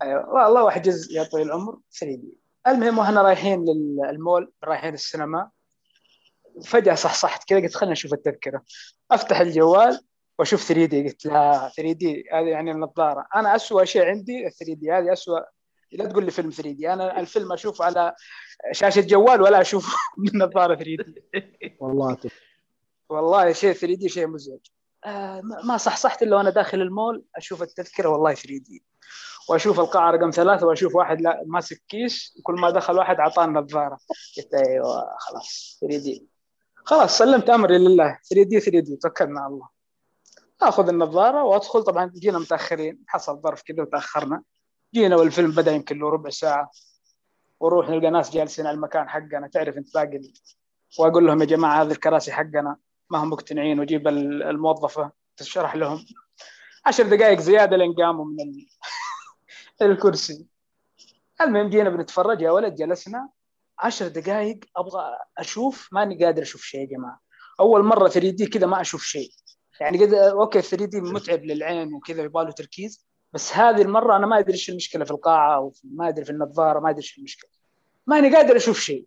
أيوه 0.03 0.31
والله 0.31 0.65
واحجز 0.65 1.13
يا 1.13 1.23
طويل 1.23 1.47
العمر. 1.47 1.79
3 2.01 2.17
دي 2.17 2.39
المهم 2.67 2.99
وإحنا 2.99 3.23
رايحين 3.23 3.65
للمول 3.65 4.53
رايحين 4.65 4.95
السينما 4.95 5.51
فجأة 6.65 6.95
صحصحت 6.95 7.49
كذا 7.49 7.61
قلت 7.61 7.75
خلينا 7.75 7.93
نشوف 7.93 8.13
التذكرة. 8.13 8.63
أفتح 9.11 9.41
الجوال 9.41 10.01
وأشوف 10.39 10.63
3 10.63 10.85
دي. 10.85 11.09
قلت 11.09 11.27
لا 11.27 11.73
3 11.77 11.93
دي 11.93 12.25
هذه 12.33 12.49
يعني 12.49 12.71
النظاره 12.71 13.27
أنا 13.37 13.57
اسوء 13.57 13.85
شيء 13.85 14.05
عندي 14.05 14.51
3 14.51 14.75
دي 14.75 14.93
هذه 14.93 15.13
اسوء 15.13 15.41
لا 15.93 16.07
تقول 16.07 16.25
لي 16.25 16.31
فيلم 16.31 16.51
3 16.51 16.71
دي. 16.71 16.93
أنا 16.93 17.21
الفيلم 17.21 17.53
اشوفه 17.53 17.85
على 17.85 18.15
شاشة 18.73 19.01
جوال 19.01 19.43
ولا 19.43 19.61
اشوفه 19.61 19.97
بالنظاره 20.19 20.75
3 20.75 20.85
دي. 20.85 21.25
والله. 21.81 22.15
تف- 22.15 22.41
والله 23.09 23.53
شيء 23.53 23.73
3 23.73 23.95
دي 23.95 24.09
شيء 24.09 24.27
مزعج. 24.27 24.67
آه 25.05 25.41
ما 25.41 25.63
ما 25.65 25.77
صحصحت 25.77 26.23
إلا 26.23 26.37
وأنا 26.37 26.51
داخل 26.51 26.81
المول 26.81 27.25
أشوف 27.37 27.63
التذكرة 27.63 28.09
والله 28.09 28.35
3 28.35 28.59
دي. 28.59 28.85
وأشوف 29.49 29.81
القاعة 29.81 30.11
رقم 30.11 30.31
ثلاثة 30.31 30.67
وأشوف 30.67 30.95
واحد 30.95 31.21
لا 31.21 31.43
ماسك 31.47 31.83
كيس 31.89 32.35
وكل 32.39 32.55
ما 32.55 32.71
دخل 32.71 32.99
واحد 32.99 33.17
أعطانا 33.21 33.61
نظارة. 33.61 33.99
قلت 34.37 34.55
أيوه 34.55 35.17
خلاص 35.19 35.79
3 35.81 35.99
دي. 36.03 36.29
خلاص 36.75 37.19
سلمت 37.19 37.51
أمري 37.51 37.79
لله. 37.79 38.19
3 38.31 38.43
دي 38.49 38.61
3 38.61 38.81
دي. 38.81 38.97
توكلنا 38.97 39.41
على 39.41 39.53
الله. 39.53 39.69
آخذ 40.63 40.89
النظارة 40.89 41.45
وأدخل. 41.45 41.83
طبعا 41.83 42.13
جينا 42.15 42.39
متأخرين. 42.39 43.05
حصل 43.07 43.41
ظرف 43.41 43.63
كذا 43.63 43.83
وتأخرنا. 43.83 44.43
جينا 44.95 45.17
والفيلم 45.17 45.51
بدأ 45.51 45.73
يمكن 45.73 45.99
له 45.99 46.09
ربع 46.09 46.31
ساعة 46.31 46.71
ونروح 47.61 47.89
نلقى 47.89 48.11
ناس 48.11 48.31
جالسين 48.31 48.67
على 48.67 48.75
المكان 48.75 49.09
حقنا. 49.09 49.49
تعرف 49.49 49.77
أنت 49.77 49.95
باقي 49.95 50.21
وأقول 50.99 51.27
لهم 51.27 51.41
يا 51.41 51.47
جماعة 51.47 51.83
هذه 51.83 51.91
الكراسي 51.91 52.33
حقنا 52.33 52.77
ما 53.11 53.19
هم 53.19 53.31
مقتنعين. 53.31 53.81
وأجيب 53.81 54.09
الموظفة 54.09 55.13
تشرح 55.37 55.77
لهم. 55.77 56.07
عشر 56.87 57.17
دقائق 57.17 57.41
زيادة 57.41 57.77
لين 57.77 57.95
قاموا 57.95 58.25
من 58.25 58.41
ال... 58.41 58.67
الكرسي. 59.91 60.47
المهم 61.41 61.71
جينا 61.71 61.91
بنتفرج 61.91 62.41
يا 62.41 62.51
ولد 62.51 62.75
جلسنا. 62.75 63.29
عشر 63.79 64.09
دقائق 64.09 64.61
أبغى 64.77 65.17
أشوف 65.39 65.89
ماني 65.93 66.25
قادر 66.25 66.43
أشوف 66.43 66.63
شيء 66.63 66.81
يا 66.81 66.87
جماعة. 66.87 67.21
أول 67.61 67.85
مرة 67.85 68.09
3 68.09 68.31
دي 68.31 68.47
كذا 68.47 68.67
ما 68.67 68.81
أشوف 68.81 69.03
شيء. 69.03 69.31
يعني 69.81 70.05
قد 70.05 70.15
أوكي 70.15 70.63
3 70.63 70.85
دي 70.85 71.01
متعب 71.01 71.45
للعين 71.45 71.95
وكذا 71.95 72.23
يبغى 72.23 72.45
له 72.45 72.51
تركيز. 72.51 73.10
بس 73.33 73.53
هذه 73.53 73.83
المرة 73.83 74.17
أنا 74.17 74.27
ما 74.27 74.39
أدري 74.39 74.53
إيش 74.53 74.71
المشكلة 74.71 75.05
في 75.05 75.11
القاعة 75.11 75.57
أو 75.57 75.73
ما 75.85 76.09
أدري 76.09 76.25
في 76.25 76.31
النظارة 76.31 76.81
ما 76.81 76.91
أدري 76.91 77.03
إيش 77.03 77.19
المشكلة. 77.19 77.51
ماني 78.07 78.37
قادر 78.37 78.57
أشوف 78.57 78.79
شيء. 78.81 79.07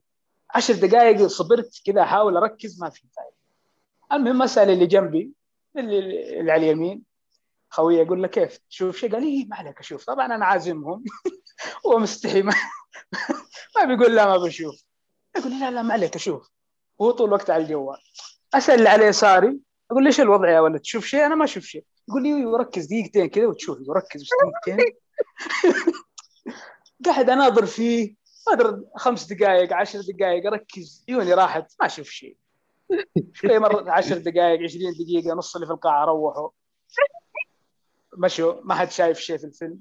عشر 0.55 0.73
دقائق 0.73 1.27
صبرت 1.27 1.81
كذا 1.85 2.01
أحاول 2.01 2.37
أركز 2.37 2.81
ما 2.81 2.89
في 2.89 3.01
فايدة. 3.15 3.37
المهم 4.13 4.41
أسأل 4.41 4.69
اللي 4.69 4.85
جنبي 4.85 5.31
اللي, 5.77 5.99
اللي 6.39 6.51
على 6.51 6.65
اليمين. 6.65 7.03
خوي 7.69 7.95
يقول 7.95 8.21
له 8.21 8.27
كيف؟ 8.27 8.59
تشوف 8.69 8.97
شيء؟ 8.97 9.11
قال 9.11 9.23
لي 9.23 9.45
ما 9.45 9.55
عليك 9.55 9.79
أشوف. 9.79 10.05
طبعا 10.05 10.25
أنا 10.25 10.45
عازمهم. 10.45 11.03
ومستحي 11.85 12.41
ما, 12.41 12.53
ما 13.75 13.85
بيقول 13.85 14.15
لا 14.15 14.25
ما 14.25 14.37
بشوف. 14.37 14.83
يقول 15.37 15.59
لا 15.59 15.71
لا 15.71 15.81
ما 15.81 15.93
عليك 15.93 16.15
أشوف. 16.15 16.49
وهو 16.97 17.11
طول 17.11 17.27
الوقت 17.27 17.49
على 17.49 17.63
الجوال. 17.63 17.97
أسأل 18.53 18.75
اللي 18.75 18.89
على 18.89 19.05
يساري. 19.05 19.59
أقول 19.91 20.03
ليش 20.03 20.19
الوضع 20.21 20.49
يا 20.49 20.59
ولد؟ 20.59 20.79
تشوف 20.79 21.05
شيء؟ 21.05 21.25
أنا 21.25 21.35
ما 21.35 21.43
أشوف 21.43 21.63
شيء. 21.63 21.85
يقول 22.09 22.23
لي 22.23 22.45
ركز 22.45 22.85
دقيقتين 22.85 23.29
كذا 23.29 23.47
وتشوف 23.47 23.77
ركز 23.89 24.21
بس 24.21 24.29
دقيقتين. 24.65 24.93
قاعد 27.05 27.29
أناظر 27.29 27.65
فيه 27.65 28.15
ما 28.47 28.53
أدري 28.53 28.81
خمس 28.95 29.33
دقائق 29.33 29.73
عشر 29.73 30.01
دقائق 30.01 30.45
اركز 30.45 31.05
عيوني 31.09 31.33
راحت 31.33 31.73
ما 31.79 31.85
أشوف 31.85 32.09
شيء. 32.09 32.37
شوي 33.33 33.59
مرة 33.59 33.91
عشر 33.91 34.17
دقائق 34.17 34.63
20 34.63 34.93
دقيقة 34.93 35.35
نص 35.35 35.55
اللي 35.55 35.67
في 35.67 35.73
القاعة 35.73 36.05
روحوا. 36.05 36.49
مشوا 38.17 38.53
ما 38.63 38.75
حد 38.75 38.91
شايف 38.91 39.19
شيء 39.19 39.37
في 39.37 39.43
الفيلم. 39.43 39.79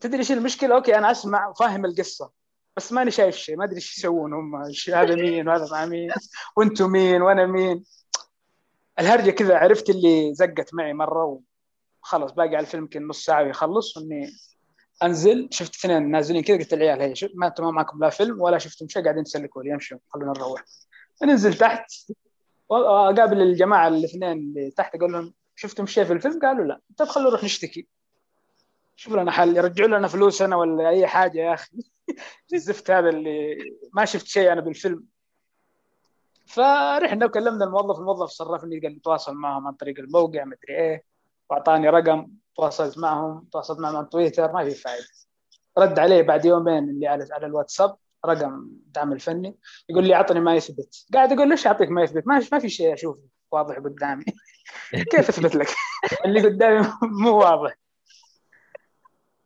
تدري 0.00 0.18
إيش 0.18 0.32
المشكلة؟ 0.32 0.74
أوكي 0.74 0.98
أنا 0.98 1.10
أسمع 1.10 1.48
وفاهم 1.48 1.84
القصة 1.84 2.30
بس 2.76 2.92
ماني 2.92 3.10
شايف 3.10 3.36
شيء 3.36 3.56
ما 3.56 3.64
أدري 3.64 3.76
إيش 3.76 3.98
يسوون 3.98 4.32
هم 4.32 4.62
هذا 4.94 5.14
مين 5.14 5.48
وهذا 5.48 5.68
مع 5.72 5.86
مين 5.86 6.10
وأنتم 6.56 6.90
مين 6.90 7.22
وأنا 7.22 7.46
مين. 7.46 7.84
الهرجة 8.98 9.30
كذا 9.30 9.56
عرفت 9.56 9.90
اللي 9.90 10.34
زقت 10.34 10.74
معي 10.74 10.92
مرة 10.92 11.40
وخلص 12.02 12.32
باقي 12.32 12.48
على 12.48 12.60
الفيلم 12.60 12.82
يمكن 12.82 13.06
نص 13.06 13.24
ساعة 13.24 13.42
ويخلص 13.42 13.96
وإني 13.96 14.30
أنزل. 15.02 15.48
شفت 15.50 15.74
اثنين 15.74 16.10
نازلين 16.10 16.42
كذا 16.42 16.56
قلت 16.56 16.72
العيال 16.72 17.00
هي 17.00 17.14
ما 17.34 17.46
أنتم 17.46 17.64
ما 17.64 17.70
معكم 17.70 18.00
لا 18.00 18.10
فيلم 18.10 18.40
ولا 18.40 18.58
شفتم 18.58 18.88
شيء 18.88 19.02
قاعدين 19.02 19.24
تسلكوا 19.24 19.62
لي 19.62 19.74
امشوا 19.74 19.98
خلونا 20.08 20.32
نروح. 20.32 20.64
ننزل 21.22 21.54
تحت. 21.54 21.90
وأقابل 22.68 23.42
الجماعة 23.42 23.88
الاثنين 23.88 24.32
اللي 24.32 24.70
تحت 24.70 24.94
أقول 24.94 25.12
لهم 25.12 25.34
شفتم 25.56 25.86
شيء 25.86 26.04
في 26.04 26.12
الفيلم؟ 26.12 26.40
قالوا 26.40 26.64
لا. 26.64 26.80
طيب 26.96 27.08
خلونا 27.08 27.30
نروح 27.30 27.44
نشتكي. 27.44 27.88
شوف 28.96 29.12
لنا 29.12 29.30
حل 29.30 29.56
يرجعوا 29.56 29.88
لنا 29.88 30.08
فلوسنا 30.08 30.56
ولا 30.56 30.88
أي 30.88 31.06
حاجة 31.06 31.38
يا 31.38 31.54
أخي. 31.54 31.70
الزفت 32.54 32.90
هذا 32.90 33.08
اللي 33.08 33.56
ما 33.92 34.04
شفت 34.04 34.26
شيء 34.26 34.52
أنا 34.52 34.60
بالفيلم. 34.60 35.04
فرحنا 36.46 37.26
وكلمنا 37.26 37.64
الموظف 37.64 37.98
الموظف 37.98 38.28
صرفني 38.28 38.80
قال 38.80 39.02
تواصل 39.02 39.34
معهم 39.34 39.66
عن 39.66 39.72
طريق 39.72 39.98
الموقع 39.98 40.44
مدري 40.44 40.76
إيه. 40.76 41.09
واعطاني 41.50 41.88
رقم 41.88 42.28
تواصلت 42.56 42.98
معهم 42.98 43.48
تواصلت 43.52 43.80
معهم 43.80 43.96
عن 43.96 44.08
تويتر 44.08 44.52
ما 44.52 44.64
في 44.64 44.70
فائده 44.70 45.06
رد 45.78 45.98
عليه 45.98 46.22
بعد 46.22 46.44
يومين 46.44 46.88
اللي 46.88 47.06
على 47.06 47.28
على 47.32 47.46
الواتساب 47.46 47.96
رقم 48.26 48.54
الدعم 48.86 49.12
الفني. 49.12 49.58
يقول 49.88 50.06
لي 50.06 50.14
أعطني 50.14 50.40
ما 50.40 50.54
يثبت. 50.54 51.06
قاعد 51.14 51.32
أقول 51.32 51.48
ليش 51.48 51.66
أعطيك 51.66 51.90
ما 51.90 52.02
يثبت؟ 52.02 52.26
ما 52.26 52.42
ما 52.52 52.58
في 52.58 52.68
شيء 52.68 52.94
اشوفه 52.94 53.20
واضح 53.52 53.76
قدامي. 53.76 54.24
كيف 55.12 55.28
أثبت 55.28 55.54
لك؟ 55.54 55.68
اللي 56.24 56.40
قدامي 56.48 56.86
مو 57.02 57.38
واضح. 57.38 57.74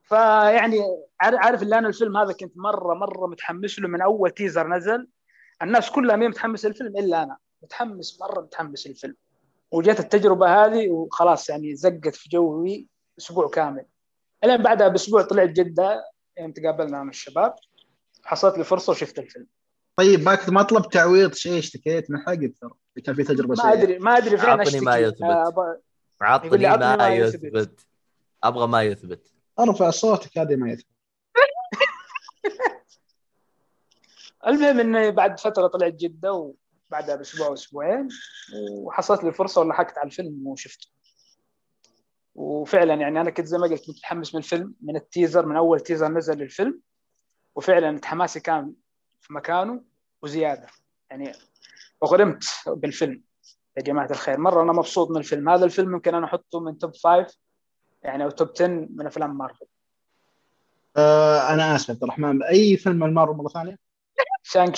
فيعني 0.03 0.81
عارف 1.21 1.63
اللي 1.63 1.79
أنا 1.79 1.89
الفيلم 1.89 2.17
هذا 2.17 2.33
كنت 2.33 2.53
مره 2.57 2.95
مرة 2.95 3.27
متحمس 3.27 3.79
له 3.79 3.89
من 3.89 4.03
أول 4.03 4.31
تيزر 4.31 4.69
نزل. 4.69 5.09
الناس 5.63 5.91
كلها 5.91 6.17
مين 6.17 6.29
متحمس 6.29 6.67
للفيلم 6.67 6.97
إلا 6.97 7.23
أنا. 7.23 7.37
متحمس 7.63 8.21
مرة 8.21 8.41
متحمس 8.41 8.87
للفيلم 8.87 9.17
وجت 9.75 10.01
التجربة 10.01 10.65
هذه 10.65 10.91
وخلاص 10.91 11.51
يعني 11.51 11.77
زقت 11.77 12.17
في 12.17 12.29
جوي 12.29 12.89
أسبوع 13.19 13.49
كامل. 13.49 13.87
الين 14.45 14.63
بعدها 14.63 14.89
بأسبوع 14.89 15.23
طلعت 15.23 15.49
جدة 15.49 16.05
يوم 16.39 16.53
تقابلنا 16.53 17.03
مع 17.03 17.11
الشباب 17.11 17.55
حصلت 18.25 18.59
لي 18.59 18.65
فرصة 18.65 18.91
وشفت 18.91 19.19
الفيلم. 19.19 19.47
طيب 19.97 20.21
ما 20.21 20.39
ما 20.49 20.63
طلبت 20.63 20.93
تعويض 20.93 21.35
شيء 21.35 21.59
اشتكيت 21.59 22.11
من 22.11 22.19
حق 22.19 22.35
ترى 22.35 22.71
كان 23.05 23.15
في 23.15 23.25
تجربة 23.25 23.55
ما 23.65 23.73
ادري 23.73 23.99
ما 23.99 24.17
أدري 24.17 24.39
فين 24.39 24.49
عطني 24.49 24.81
ما 24.81 24.97
يثبت. 24.97 25.23
آه 25.23 25.81
عطني 26.21 26.69
ما, 26.69 26.97
ما 26.97 27.09
يثبت. 27.09 27.45
يثبت. 27.45 27.87
أبغى 28.45 28.67
ما 28.67 28.83
يثبت. 28.83 29.33
ارفع 29.59 29.91
صوتك 29.91 30.39
هذه 30.39 30.57
ما 30.57 30.71
يثبت. 30.71 30.87
المهم 34.47 34.81
إنه 34.81 35.11
بعد 35.11 35.41
فترة 35.41 35.67
طلعت 35.67 35.93
جدة 35.93 36.55
وبعدها 36.95 37.17
باسبوع 37.17 37.53
أسبوعين 37.53 38.09
وحصلت 38.73 39.25
لي 39.25 39.33
فرصة 39.33 39.61
ولحقت 39.61 39.99
على 39.99 40.07
الفيلم 40.07 40.47
وشفته. 40.47 40.89
وفعلا 42.35 42.95
يعني 42.95 43.21
أنا 43.21 43.31
كنت 43.31 43.47
زي 43.47 43.59
ما 43.59 43.67
قلت 43.67 43.91
متحمس 43.91 44.35
من 44.35 44.39
الفيلم 44.39 44.75
من 44.81 44.97
ال 44.97 45.04
teaser 45.04 45.47
من 45.47 45.57
أول 45.57 45.81
teaser 45.81 46.09
نزل 46.09 46.39
للفيلم. 46.39 46.81
وفعلا 47.55 48.01
حماسي 48.05 48.41
كان 48.41 48.75
في 49.21 49.33
مكانه 49.33 49.85
وزيادة. 50.23 50.67
يعني 51.11 51.33
أغرمت 52.05 52.45
بالفيلم. 52.67 53.23
يا 53.77 53.83
جماعة 53.83 54.11
الخير 54.11 54.39
مرة 54.39 54.63
أنا 54.63 54.73
مبسوط 54.73 55.11
من 55.11 55.17
الفيلم. 55.17 55.49
هذا 55.49 55.65
الفيلم 55.65 55.93
يمكن 55.93 56.15
أنا 56.15 56.27
أحطه 56.27 56.61
من 56.61 56.79
top 56.79 56.95
five 56.95 57.39
يعني 58.03 58.25
أو 58.25 58.31
top 58.31 58.49
10 58.57 58.67
من 58.67 59.07
أفلام 59.07 59.39
مارفل. 59.39 59.67
آه 60.97 61.55
أنا 61.55 61.77
آسف 61.77 61.91
عبد 61.91 62.03
الرحمن. 62.03 62.43
اي 62.43 62.77
فيلم 62.77 63.15
مارفل 63.15 63.37
مرة 63.37 63.49
ثانية؟ 63.49 63.79
شانك 64.43 64.77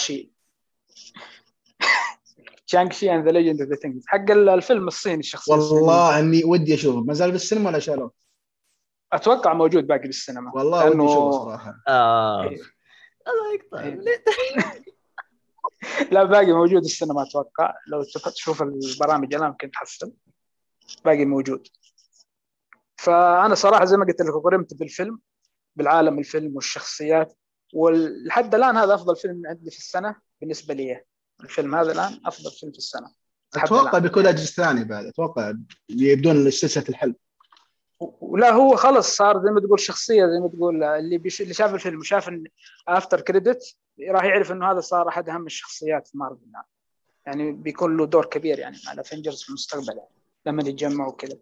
Shang-Chi 2.67 2.93
and 2.93 3.15
the 3.15 3.25
Legend 3.25 3.31
of 3.31 3.61
the 3.61 3.71
Ten 3.71 3.77
Rings 3.77 4.05
حق 4.07 4.31
الفيلم 4.31 4.89
الصيني 4.89 5.21
الشخصيه 5.21 5.53
والله 5.53 6.19
إني 6.19 6.45
ودي 6.45 6.75
أشوفه. 6.75 7.01
ما 7.01 7.15
زال 7.15 7.33
بالسينما 7.33 7.71
ولا 7.71 7.79
شالوه؟ 7.79 8.13
أتوقع 9.13 9.55
موجود 9.55 9.87
باقي 9.87 10.01
بالسينما. 10.01 10.53
والله 10.55 10.89
لأنه... 10.89 11.03
ودي 11.03 11.13
أشوفه 11.13 11.45
صراحة. 11.45 11.75
آه. 11.89 12.43
إيه. 12.43 12.61
الله 13.29 13.55
يقطع. 13.55 13.81
إيه. 13.81 14.01
لا 16.11 16.25
باقي 16.25 16.53
موجود 16.53 16.85
السينما 16.85 17.23
أتوقع. 17.23 17.75
لو 17.87 18.03
تشوف 18.35 18.63
البرامج 18.63 19.35
الآن 19.35 19.49
يمكن 19.49 19.71
تحصل 19.71 20.13
باقي 21.05 21.25
موجود. 21.25 21.69
فأنا 22.97 23.55
صراحة 23.55 23.85
زي 23.85 23.97
ما 23.97 24.05
قلت 24.05 24.23
لك 24.23 24.35
غرمت 24.45 24.75
بالفيلم 24.75 25.21
بالعالم 25.77 26.19
الفيلم 26.19 26.57
والشخصيات 26.57 27.39
ولحد 27.75 28.55
الآن 28.55 28.77
هذا 28.77 28.95
أفضل 28.95 29.17
فيلم 29.17 29.43
عندي 29.47 29.71
في 29.71 29.79
السنة 29.79 30.17
بالنسبة 30.41 30.75
لي. 30.75 31.05
الفيلم 31.41 31.75
هذا 31.75 31.93
الآن 31.93 32.21
أفضل 32.27 32.51
فيلم 32.51 32.73
في 32.73 32.79
السنة. 32.79 33.11
أتوقع 33.57 33.99
بيكون 33.99 34.27
اجزاء 34.27 34.67
ثانية 34.67 34.83
بعد. 34.83 35.07
أتوقع 35.07 35.53
يبدون 35.89 36.51
سلسلة 36.51 36.85
الحلم 36.89 37.15
ولا 38.01 38.51
هو 38.51 38.77
خلص 38.77 39.17
صار 39.17 39.43
زي 39.45 39.51
ما 39.51 39.61
تقول 39.61 39.81
شخصية 39.81 40.27
زي 40.27 40.41
ما 40.41 40.49
تقول 40.49 40.83
اللي 40.85 41.19
بيش 41.19 41.41
اللي 41.41 41.55
شاف 41.55 41.75
الفيلم 41.75 41.99
وشاف 41.99 42.29
إن 42.29 42.45
after 42.89 43.21
credit 43.21 43.77
راح 44.11 44.25
يعرف 44.25 44.53
إنه 44.53 44.71
هذا 44.71 44.81
صار 44.81 45.09
أحد 45.09 45.29
أهم 45.29 45.47
الشخصيات 45.47 46.09
في 46.09 46.19
مارفل 46.19 46.41
يعني 47.27 47.53
بيكون 47.53 47.97
له 47.97 48.07
دور 48.07 48.25
كبير 48.25 48.59
يعني 48.59 48.77
مع 48.87 48.93
ال 48.93 48.98
Avengers 48.98 49.43
في 49.43 49.49
المستقبل 49.49 49.97
يعني 49.97 50.11
لما 50.47 50.63
يتجمعوا 50.63 51.13
كذا 51.13 51.37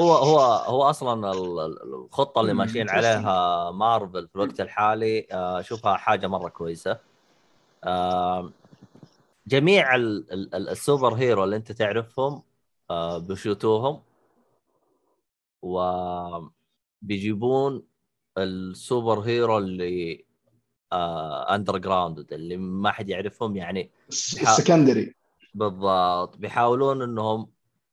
هو 0.00 0.12
هو 0.12 0.40
هو 0.40 0.82
أصلا 0.82 1.32
الخطة 1.32 2.40
اللي 2.40 2.54
ماشيين 2.54 2.90
عليها 2.90 3.70
مارفل 3.70 4.28
في 4.28 4.36
الوقت 4.36 4.60
الحالي 4.60 5.26
آه، 5.32 5.60
اشوفها 5.60 5.96
حاجة 5.96 6.26
مرة 6.26 6.48
كويسة. 6.48 6.98
آه، 9.46 9.48
جميع 9.48 9.94
ال 10.54 10.64
super 10.64 11.14
hero 11.14 11.44
اللي 11.44 11.56
انت 11.56 11.72
تعرفهم 11.72 12.42
آه، 12.90 13.18
بيشوتوهم 13.18 14.02
و 15.62 15.80
بيجيبون 17.02 17.82
ال 18.38 18.52
super 18.52 19.20
hero 19.20 19.58
اللي 19.58 20.24
underground 20.92 22.32
اللي 22.32 22.56
ما 22.56 22.90
حد 22.90 23.08
يعرفهم 23.08 23.56
يعني 23.56 23.90
ال 24.08 24.19
secondary 24.19 25.14
بالضبط. 25.54 26.36
بيحاولون 26.36 27.02
انهم 27.02 27.50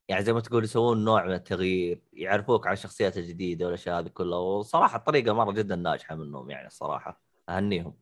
يعني 0.08 0.24
زي 0.24 0.32
ما 0.32 0.40
تقول 0.40 0.64
يسوون 0.64 1.04
نوع 1.04 1.26
من 1.26 1.32
التغيير 1.34 2.02
يعرفوك 2.12 2.66
على 2.66 2.74
الشخصيات 2.74 3.18
الجديدة 3.18 3.66
والأشياء 3.66 3.98
هذه 4.00 4.08
كلها. 4.08 4.38
وصراحة 4.38 4.98
الطريقة 4.98 5.32
مرة 5.32 5.52
جدا 5.52 5.76
ناجحة 5.76 6.14
منهم 6.14 6.50
يعني 6.50 6.66
الصراحه 6.66 7.20
أهنيهم. 7.48 7.94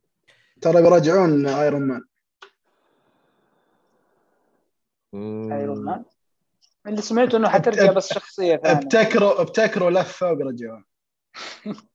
ترى 0.61 0.83
بيراجعون 0.83 1.47
Iron 1.47 1.83
Man 1.83 2.05
Iron 5.53 5.85
Man 5.85 6.05
اللي 6.87 7.03
سمعته 7.03 7.37
إنه 7.39 7.49
حترجع 7.49 7.93
بس 7.93 8.13
شخصية 8.13 8.57
ثانية. 8.57 8.79
ابتكروا 8.79 9.41
ابتكروا 9.41 9.91
لفة 9.91 10.31
وبيرجعون 10.33 10.85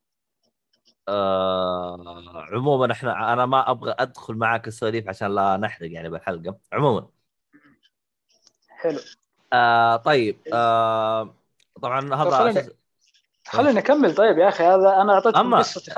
آه 1.08 2.44
عموما 2.52 2.92
إحنا 2.92 3.32
أنا 3.32 3.46
ما 3.46 3.70
أبغى 3.70 3.94
أدخل 3.98 4.34
معاك 4.34 4.68
السواليف 4.68 5.08
عشان 5.08 5.34
لا 5.34 5.56
نحرق 5.56 5.90
يعني 5.92 6.08
بالحلقة. 6.08 6.58
عموما. 6.72 7.08
حلو. 8.68 8.98
آه 9.52 9.96
طيب 9.96 10.38
آه 10.52 11.34
طبعا 11.82 12.14
هذا 12.14 12.68
خليني 13.46 13.78
أكمل. 13.78 14.14
طيب 14.14 14.38
يا 14.38 14.48
أخي 14.48 14.64
هذا 14.64 15.00
أنا 15.00 15.12
أعطيتكم 15.14 15.50
أما- 15.54 15.58
قصتي 15.58 15.90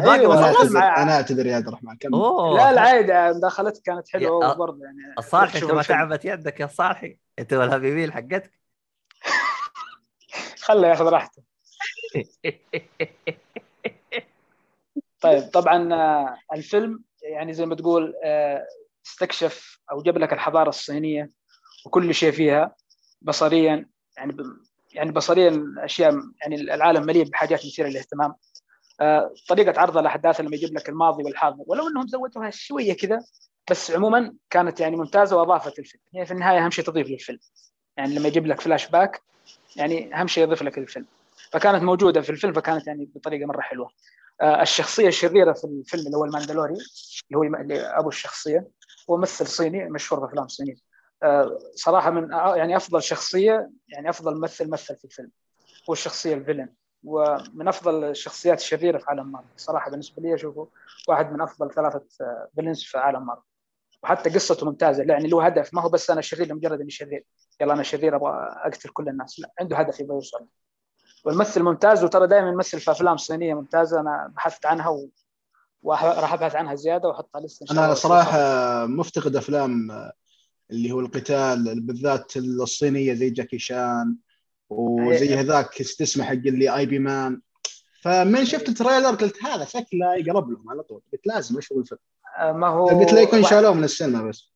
باقي 0.00 0.18
أيوة، 0.20 0.38
أنا 0.38 0.46
اعتذر. 0.46 0.78
أنا 0.78 1.12
أعتذر 1.12 1.46
يا 1.46 1.56
عبد 1.56 1.68
الرحمن 1.68 1.96
كمل. 1.96 2.14
أوه 2.14 2.56
لا 2.56 2.70
العادي 2.70 3.38
مداخلتك 3.38 3.82
كانت 3.82 4.08
حلوة 4.08 4.54
برضه 4.54 4.84
يعني. 4.84 5.14
الصالحي 5.18 5.58
انت 5.58 5.70
ما. 5.70 5.82
تعبت 5.82 6.24
يدك 6.24 6.60
يا 6.60 6.66
صالحي. 6.66 7.18
أنت 7.38 7.52
والهبيبين 7.52 8.12
حقتك 8.12 8.52
خله 10.64 10.88
ياخذ 10.88 11.04
راحته. 11.04 11.42
طيب 15.20 15.42
طبعا 15.42 15.94
آه، 15.94 16.36
الفيلم 16.54 17.04
يعني 17.22 17.52
زي 17.52 17.66
ما 17.66 17.74
تقول 17.74 18.14
آه، 18.24 18.66
استكشف 19.06 19.78
أو 19.92 20.02
جاب 20.02 20.18
لك 20.18 20.32
الحضارة 20.32 20.68
الصينية 20.68 21.30
وكل 21.86 22.14
شيء 22.14 22.32
فيها 22.32 22.74
بصريا 23.22 23.88
يعني 24.16 24.32
يعني 24.94 25.12
بصريا 25.12 25.74
اشياء 25.78 26.14
يعني 26.40 26.54
العالم 26.56 27.06
مليء 27.06 27.24
بحاجات 27.24 27.66
مثيرة 27.66 27.88
للاهتمام. 27.88 28.34
آه، 29.00 29.34
طريقة 29.48 29.80
عرض 29.80 29.98
الاحداث 29.98 30.40
لما 30.40 30.56
يجيب 30.56 30.74
لك 30.74 30.88
الماضي 30.88 31.24
والحاضر. 31.24 31.64
ولو 31.66 31.88
إنهم 31.88 32.06
زودوها 32.06 32.50
شوية 32.50 32.92
كذا 32.92 33.18
بس 33.70 33.90
عموما 33.90 34.34
كانت 34.50 34.80
يعني 34.80 34.96
ممتازة 34.96 35.36
وأضافت 35.36 35.78
الفيلم. 35.78 36.02
هي 36.14 36.26
في 36.26 36.32
النهاية 36.32 36.64
أهم 36.64 36.70
شيء 36.70 36.84
تضيف 36.84 37.08
للفيلم. 37.08 37.38
يعني 37.96 38.14
لما 38.14 38.28
يجيب 38.28 38.46
لك 38.46 38.60
فلاش 38.60 38.88
باك 38.88 39.22
يعني 39.76 40.20
أهم 40.20 40.26
شيء 40.26 40.44
يضيف 40.44 40.62
لك 40.62 40.78
الفيلم. 40.78 41.06
فكانت 41.52 41.82
موجودة 41.82 42.20
في 42.20 42.30
الفيلم 42.30 42.52
فكانت 42.52 42.86
يعني 42.86 43.08
بطريقة 43.14 43.46
مرة 43.46 43.60
حلوة. 43.60 43.90
آه، 44.40 44.62
الشخصية 44.62 45.08
الشريرة 45.08 45.52
في 45.52 45.64
الفيلم 45.64 46.06
اللي 46.06 46.16
هو 46.16 46.24
الماندلوري 46.24 46.74
اللي 46.74 47.38
هو 47.38 47.44
أبو 47.98 48.08
الشخصية 48.08 48.68
هو 49.10 49.16
ممثل 49.16 49.46
صيني 49.46 49.90
مشهور 49.90 50.20
بأفلام 50.20 50.48
صينية. 50.48 50.91
صراحة 51.74 52.10
من 52.10 52.32
آه، 52.32 52.56
يعني 52.56 52.76
أفضل 52.76 53.02
شخصية 53.02 53.70
يعني 53.88 54.10
أفضل 54.10 54.34
ممثل 54.34 54.70
مثل 54.70 54.96
في 54.96 55.04
الفيلم 55.04 55.30
هو 55.88 55.92
الشخصية 55.92 56.34
ال 56.34 56.38
villain 56.38 56.68
ومن 57.04 57.68
أفضل 57.68 58.04
الشخصيات 58.04 58.58
الشريرة 58.58 58.98
في 58.98 59.04
عالم 59.08 59.32
مارفل. 59.32 59.48
صراحة 59.56 59.90
بالنسبة 59.90 60.22
لي 60.22 60.34
أشوفه 60.34 60.68
واحد 61.08 61.32
من 61.32 61.40
أفضل 61.40 61.70
ثلاثة 61.70 62.04
آه، 62.20 62.48
villains 62.54 62.82
في 62.82 62.98
عالم 62.98 63.26
مارفل. 63.26 63.42
وحتى 64.02 64.30
قصته 64.30 64.66
ممتازة 64.66 65.02
يعني 65.02 65.28
له 65.28 65.46
هدف 65.46 65.74
ما 65.74 65.82
هو 65.82 65.88
بس 65.88 66.10
أنا 66.10 66.20
شرير 66.20 66.46
لمجرد 66.46 66.80
إني 66.80 66.90
شرير. 66.90 67.24
يلا 67.60 67.72
أنا 67.72 67.82
شرير 67.82 68.16
أبغى 68.16 68.32
أقتل 68.64 68.88
كل 68.88 69.08
الناس. 69.08 69.40
لا 69.40 69.52
عنده 69.60 69.76
هدف 69.76 70.00
يبغى 70.00 70.14
يوصل. 70.14 70.46
والممثل 71.24 71.62
ممتاز 71.62 72.04
وترى 72.04 72.26
دائما 72.26 72.48
يمثل 72.48 72.80
في 72.80 72.90
أفلام 72.90 73.16
صينية 73.16 73.54
ممتازة 73.54 74.00
أنا 74.00 74.32
بحثت 74.36 74.66
عنها 74.66 74.88
و... 74.88 75.08
وراح 75.82 76.32
أبحث 76.32 76.54
عنها 76.54 76.74
زيادة 76.74 77.08
وأحطها 77.08 77.40
لسه 77.40 77.62
إن 77.62 77.66
شاء 77.66 77.84
أنا 77.84 77.94
صراحة 77.94 78.38
مفتقد 78.86 79.36
أفلام 79.36 79.88
اللي 80.72 80.92
هو 80.92 81.00
القتال 81.00 81.80
بالذات 81.80 82.36
الصينية 82.36 83.14
زي 83.14 83.30
جاكي 83.30 83.58
شان 83.58 84.16
وزي 84.70 85.34
هذاك 85.34 85.80
اسمه 85.80 86.24
حق 86.24 86.32
اللي 86.32 86.76
Ip 86.76 86.98
Man. 86.98 87.40
فمن 88.02 88.44
شفت 88.44 88.68
ال 88.68 88.74
trailer 88.74 89.14
قلت 89.14 89.44
هذا 89.44 89.64
شكله 89.64 90.14
يقرب 90.16 90.50
لهم 90.50 90.70
على 90.70 90.82
طول. 90.82 91.00
قلت 91.12 91.26
لازم 91.26 91.58
أشوف 91.58 91.78
الفيلم. 91.78 91.98
آه، 92.38 92.52
ما 92.52 92.68
هو 92.68 92.86
قلت 92.86 93.12
لا 93.12 93.20
يكون 93.20 93.42
شالوه 93.42 93.74
من 93.74 93.84
السينما 93.84 94.22
بس. 94.22 94.52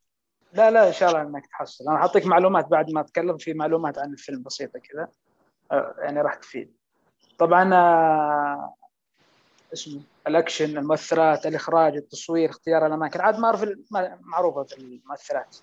لا 0.52 0.70
لا 0.70 0.88
إن 0.88 0.92
شاء 0.92 1.08
الله 1.08 1.22
إنك 1.22 1.46
تحصل. 1.46 1.84
أنا 1.88 1.98
حاعطيك 1.98 2.26
معلومات 2.26 2.68
بعد 2.68 2.90
ما 2.90 3.00
أتكلم 3.00 3.36
في 3.36 3.54
معلومات 3.54 3.98
عن 3.98 4.12
الفيلم 4.12 4.42
بسيطة 4.42 4.78
كذا. 4.78 5.08
آه، 5.72 5.94
يعني 5.98 6.20
راح 6.20 6.34
تفيد. 6.34 6.72
طبعا 7.38 7.74
آه، 7.74 8.74
اسمه 9.72 10.00
الأكشن 10.26 10.78
المؤثرات 10.78 11.46
الإخراج 11.46 11.96
التصوير 11.96 12.50
اختيار 12.50 12.86
الأماكن. 12.86 13.20
عاد 13.20 13.38
مارفل 13.38 13.84
ما- 13.90 14.18
معروفة 14.20 14.62
في 14.62 14.78
المؤثرات. 14.78 15.56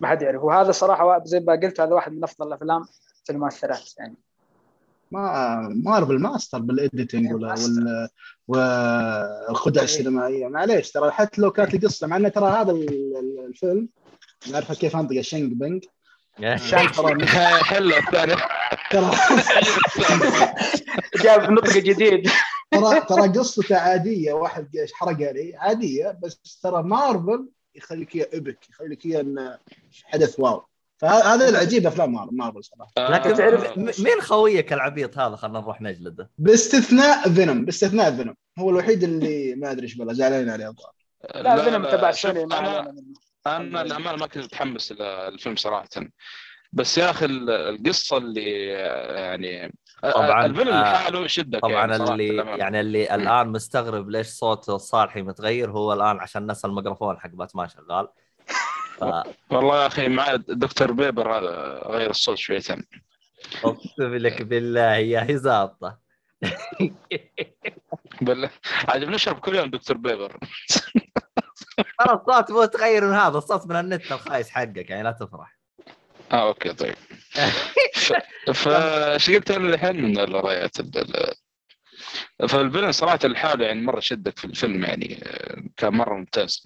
ما 0.00 0.08
حد 0.08 0.22
يعرف 0.22 0.42
وهذا 0.42 0.72
صراحة 0.72 1.24
زي 1.24 1.40
ما 1.40 1.52
قلت 1.52 1.80
هذا 1.80 1.94
واحد 1.94 2.12
من 2.12 2.24
أفضل 2.24 2.48
الأفلام 2.48 2.82
في 3.24 3.32
المؤثرات 3.32 3.92
يعني. 3.98 4.16
ما 5.10 5.58
مارفل 5.84 6.18
master 6.18 6.58
بال 6.58 6.74
editing 6.74 7.32
ولا 7.34 7.54
وال 8.48 8.48
والخدع 8.48 9.82
السينمائية. 9.82 10.48
معليش 10.48 10.92
ترى 10.92 11.10
حتى 11.10 11.40
لو 11.42 11.50
كانت 11.50 11.74
القصة 11.74 12.06
مع 12.06 12.16
انه 12.16 12.28
ترى 12.28 12.50
هذا 12.50 12.72
ال- 12.72 13.16
ال- 13.16 13.44
الفيلم 13.48 13.88
نعرف 14.52 14.72
كيف 14.72 14.96
أنطق 14.96 15.16
الشنج 15.16 15.52
بنج 15.52 15.84
شان 16.56 16.92
ترى 16.92 17.26
حلو 17.70 17.96
الثاني 17.96 18.34
ترى 18.90 19.10
جاب 21.24 21.50
نطق 21.50 21.72
جديد. 21.72 22.28
ترى 22.70 23.00
ترى 23.00 23.28
قصته 23.28 23.76
عادية 23.76 24.32
واحد 24.32 24.76
إيش 24.76 24.92
حرق 24.92 25.16
علي 25.28 25.56
عادية 25.56 26.18
بس 26.22 26.60
ترى 26.62 26.82
مارفل 26.82 27.48
يخليك 27.74 28.14
اياه 28.16 28.26
إبك 28.34 28.68
يخليك 28.70 29.06
اياه 29.06 29.20
انه 29.20 29.58
حدث 30.04 30.40
واو. 30.40 30.64
فهذا 30.98 31.48
العجيب 31.48 31.86
أفلام 31.86 32.12
مار- 32.12 32.28
مارفل 32.32 32.64
صراحة. 32.64 32.92
لكن 32.98 33.34
تعرف- 33.34 33.78
م- 33.78 34.04
مين 34.04 34.20
خويك 34.20 34.72
العبيط 34.72 35.18
هذا؟ 35.18 35.36
خلينا 35.36 35.60
نروح 35.60 35.80
نجلده. 35.82 36.30
باستثناء 36.38 37.28
فينوم 37.32 37.64
باستثناء 37.64 38.16
فينوم. 38.16 38.34
هو 38.58 38.70
الوحيد 38.70 39.02
اللي 39.02 39.54
ما 39.54 39.70
أدري 39.70 39.82
إيش 39.82 39.94
بلا 39.94 40.12
زعلان 40.12 40.48
عليه 40.48 40.68
الظاهر. 40.68 40.92
لا 41.34 41.64
فيلم 41.64 41.84
تبع 41.84 42.10
سوني 42.10 42.44
ما 42.46 42.58
أنا 43.46 43.82
الامانه 43.82 44.16
ما 44.16 44.26
كنت 44.26 44.44
متحمس 44.44 44.92
للفيلم 44.92 45.56
صراحة. 45.56 45.88
بس 46.72 46.98
يا 46.98 47.10
أخي 47.10 47.24
ال- 47.24 47.50
القصة 47.50 48.16
اللي 48.16 48.66
يعني 49.20 49.74
طبعاً، 50.02 50.46
الفيلم 50.46 50.68
آه، 50.72 50.82
لحاله 50.82 51.20
يشدك 51.20 51.60
طبعا 51.60 51.72
يعني 51.72 51.96
اللي. 51.96 52.36
يعني 52.36 52.80
اللي 52.80 53.14
الآن 53.14 53.48
مستغرب 53.48 54.10
ليش 54.10 54.26
صوت 54.26 54.70
صالحي 54.70 55.22
متغير 55.22 55.70
هو 55.70 55.92
الآن 55.92 56.18
عشان 56.20 56.50
نسى 56.50 56.66
الميكروفون 56.66 57.18
حق 57.20 57.28
باتمان 57.30 57.68
شغال. 57.68 58.08
ف- 58.98 59.22
والله 59.50 59.82
يا 59.82 59.86
أخي 59.86 60.08
مع 60.08 60.34
دكتور 60.36 60.92
بيبر 60.92 61.38
هذا 61.38 61.82
غير 61.86 62.10
الصوت 62.10 62.38
شويتين 62.38 62.84
أقسم 63.64 64.14
لك 64.14 64.42
بالله 64.42 64.94
يا 64.96 65.26
هزاطه 65.36 65.98
بالله 68.22 68.50
عاد 68.88 69.04
بنشرب 69.04 69.38
كل 69.38 69.54
يوم 69.56 69.70
Dr 69.70 69.96
Pepper. 69.96 70.38
ترى 71.98 72.14
الصوت 72.14 72.50
مو 72.50 72.64
تغير 72.64 73.04
من 73.04 73.12
هذا 73.14 73.38
الصوت 73.38 73.66
من 73.66 73.76
النت 73.76 74.12
الخايس 74.12 74.50
حقك 74.50 74.90
يعني 74.90 75.02
لا 75.02 75.10
تفرح. 75.12 75.59
آه 76.32 76.48
okay 76.48 76.72
طيب. 76.72 76.94
فايش 78.54 79.30
قلت 79.30 79.50
أنا 79.50 79.74
الحين 79.74 80.02
من 80.02 80.18
الروايات 80.18 80.80
ال- 80.80 80.98
ال- 80.98 81.34
فالفيلم 82.48 82.92
صراحة 82.92 83.18
لحاله 83.24 83.66
يعني 83.66 83.80
مرة 83.82 84.00
شدك 84.00 84.38
في 84.38 84.44
الفيلم 84.44 84.84
يعني 84.84 85.24
كان 85.76 85.92
مرة 85.94 86.14
ممتاز 86.14 86.62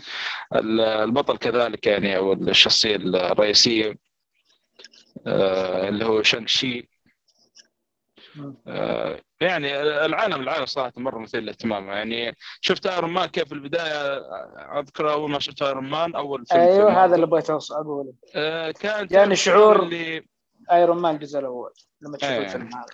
ال- 0.54 0.80
البطل 0.80 1.38
كذلك 1.38 1.86
يعني 1.86 2.16
أو 2.16 2.32
الشخصية 2.32 2.96
الرئيسية 2.96 3.94
آه، 5.26 5.88
اللي 5.88 6.04
هو 6.04 6.22
Shang-Chi 6.22 6.88
يعني 9.40 9.80
العالم 9.82 10.40
العالم 10.42 10.66
صراحة 10.66 10.92
مرة 10.96 11.18
مثير 11.18 11.40
للاهتمام. 11.40 11.88
يعني 11.88 12.36
شفت 12.60 12.86
Iron 12.86 13.10
Man 13.10 13.26
كيف 13.28 13.44
في 13.48 13.54
البداية 13.54 14.16
أذكر 14.80 15.12
أول 15.12 15.30
ما 15.30 15.38
شفت 15.38 15.62
Iron 15.62 15.84
Man 15.90 16.14
أول 16.14 16.46
فيلم 16.46 16.60
في 16.66 16.72
أيوه 16.72 16.84
مارفل. 16.84 16.98
هذا 16.98 17.14
اللي 17.14 17.26
بغيت 17.26 17.50
اقوله 17.50 18.12
آه، 18.34 18.70
كان 18.70 19.06
جاني 19.06 19.36
شعور- 19.36 19.82
اللي 19.82 20.26
Iron 20.72 20.98
Man 20.98 21.14
الجزء 21.14 21.38
الأول 21.38 21.72
لما 22.00 22.16
تشوف 22.16 22.30
إيه. 22.30 22.38
الفيلم 22.44 22.70
هذا. 22.74 22.86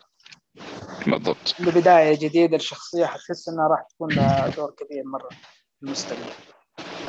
بالضبط. 1.07 1.55
ببدايه 1.61 2.15
جديدة 2.19 2.57
الشخصية 2.57 3.07
حتحس 3.07 3.49
إنها 3.49 3.69
راح 3.69 3.83
تكون 3.91 4.13
لها 4.13 4.49
دور 4.49 4.71
كبير 4.71 5.03
مرة 5.05 5.29
في 5.29 5.83
المستقبل. 5.83 6.33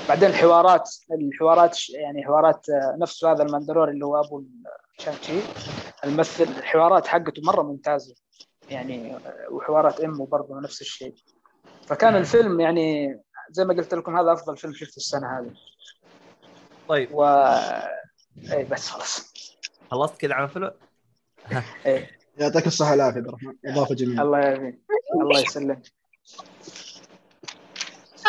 بعدين 0.10 0.30
الحوارات 0.30 0.90
الحوارات 1.12 1.90
يعني 1.90 2.26
حوارات 2.26 2.70
آه، 2.70 2.98
نفس 3.00 3.26
هذا 3.26 3.44
الماندلوري 3.44 3.92
اللي 3.92 4.06
هو 4.06 4.20
أبو 4.20 4.44
شانشي 5.00 5.40
الممثل 6.04 6.44
الحوارات 6.44 7.08
حقته 7.08 7.42
مرة 7.46 7.62
ممتازة. 7.62 8.16
يعني 8.70 9.16
آه، 9.16 9.48
وحوارات 9.52 10.00
إمه 10.00 10.26
برضه 10.26 10.60
نفس 10.60 10.82
الشيء. 10.82 11.16
فكان 11.88 12.16
الفيلم 12.16 12.60
يعني 12.60 13.18
زي 13.50 13.66
ما 13.66 13.74
قلت 13.74 13.94
لكم 13.94 14.18
هذا 14.18 14.34
أفضل 14.34 14.58
فيلم 14.58 14.74
شفته 14.74 14.98
السنة 14.98 15.40
هذه. 15.40 15.52
طيب. 16.88 17.10
و 17.14 17.24
اي 18.52 18.64
بس 18.64 18.90
خلاص. 18.90 19.34
خلصت 19.92 20.18
كذا 20.18 20.34
عن 20.34 20.44
الفيلم؟ 20.44 20.72
إيه. 21.86 22.10
يعطيك 22.38 22.68
الصحة 22.68 22.92
والعافية 22.92 23.18
عبد 23.18 23.28
الرحمن. 23.28 23.54
إضافة 23.66 23.96
جميلة. 23.96 24.22
الله 24.22 24.40
يعافيك. 24.40 24.80
الله 25.22 25.40
يسلمك. 25.40 25.82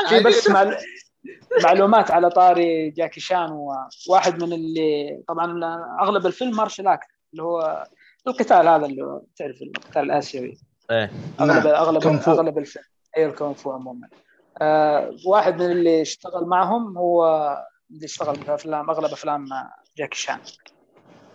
في 0.09 0.21
بس. 0.21 0.49
معلومات 1.65 2.11
على 2.11 2.31
طاري 2.31 2.91
جاكي 2.91 3.21
شان 3.21 3.51
وواحد 4.09 4.43
من 4.45 4.53
اللي 4.53 5.23
طبعا 5.29 5.61
أغلب 6.03 6.27
الفيلم 6.27 6.57
martial 6.57 6.89
art 6.89 7.07
اللي 7.33 7.43
هو 7.43 7.87
القتال 8.27 8.69
هذا 8.69 8.87
اللي 8.87 9.03
هو 9.03 9.23
تعرف 9.37 9.63
القتال 9.63 10.03
الآسيوي؟ 10.03 10.59
إيه. 10.91 11.11
اغلب 11.41 11.67
نعم، 11.67 11.75
اغلب. 11.75 12.07
أغلب 12.29 12.59
الفيلم. 12.59 12.85
اي 13.17 13.27
الكونغ 13.27 13.55
فو 13.55 13.73
عموما. 13.73 14.09
آه 14.63 15.11
واحد 15.27 15.63
من 15.63 15.71
اللي 15.71 16.03
اشتغل 16.03 16.45
معهم 16.45 16.99
هو 16.99 17.25
اللي 17.91 18.05
اشتغل 18.05 18.37
في 18.37 18.55
أفلام 18.55 18.91
أغلب 18.91 19.13
أفلام 19.13 19.47
جاكي 19.97 20.19
شان. 20.19 20.39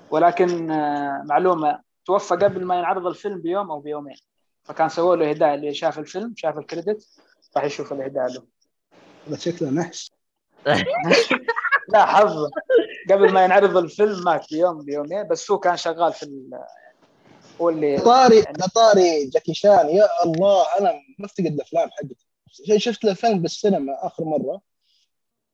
ولكن 0.09 0.71
آه 0.71 1.23
معلومة 1.25 1.79
توفى 2.05 2.35
قبل 2.35 2.65
ما 2.65 2.77
ينعرض 2.77 3.07
الفيلم 3.07 3.41
بيوم 3.41 3.71
أو 3.71 3.79
بيومين. 3.79 4.17
فكان 4.63 4.89
سووا 4.89 5.15
له 5.15 5.29
اهداء 5.29 5.53
اللي 5.53 5.73
شاف 5.73 5.99
الفيلم 5.99 6.33
شاف 6.37 6.57
ال 6.57 6.65
credit 6.65 7.07
راح 7.55 7.63
يشوف 7.63 7.93
الاهداء 7.93 8.27
له. 8.27 8.56
هذا 9.27 9.37
شكله 9.37 9.69
نحس. 9.69 10.11
لا 11.93 12.05
حظ 12.05 12.49
قبل 13.11 13.31
ما 13.31 13.43
ينعرض 13.43 13.77
الفيلم 13.77 14.23
مات 14.23 14.45
بيوم 14.51 14.85
بيومين 14.85 15.27
بس 15.27 15.51
هو 15.51 15.59
كان 15.59 15.77
شغال 15.77 16.13
في 16.13 16.23
ال... 16.23 16.49
هو 17.61 17.69
اللي 17.69 17.99
طاري 17.99 18.43
على 18.47 18.67
طاري 18.75 19.25
جاكي 19.25 19.53
شان. 19.53 19.89
يا 19.89 20.07
الله 20.25 20.65
أنا 20.79 20.93
مفتقد 21.19 21.45
الأفلام 21.45 21.89
حقته. 21.89 22.15
شفت 22.77 23.03
له 23.03 23.13
فيلم 23.13 23.41
بالسينما 23.41 24.07
آخر 24.07 24.23
مرة. 24.23 24.61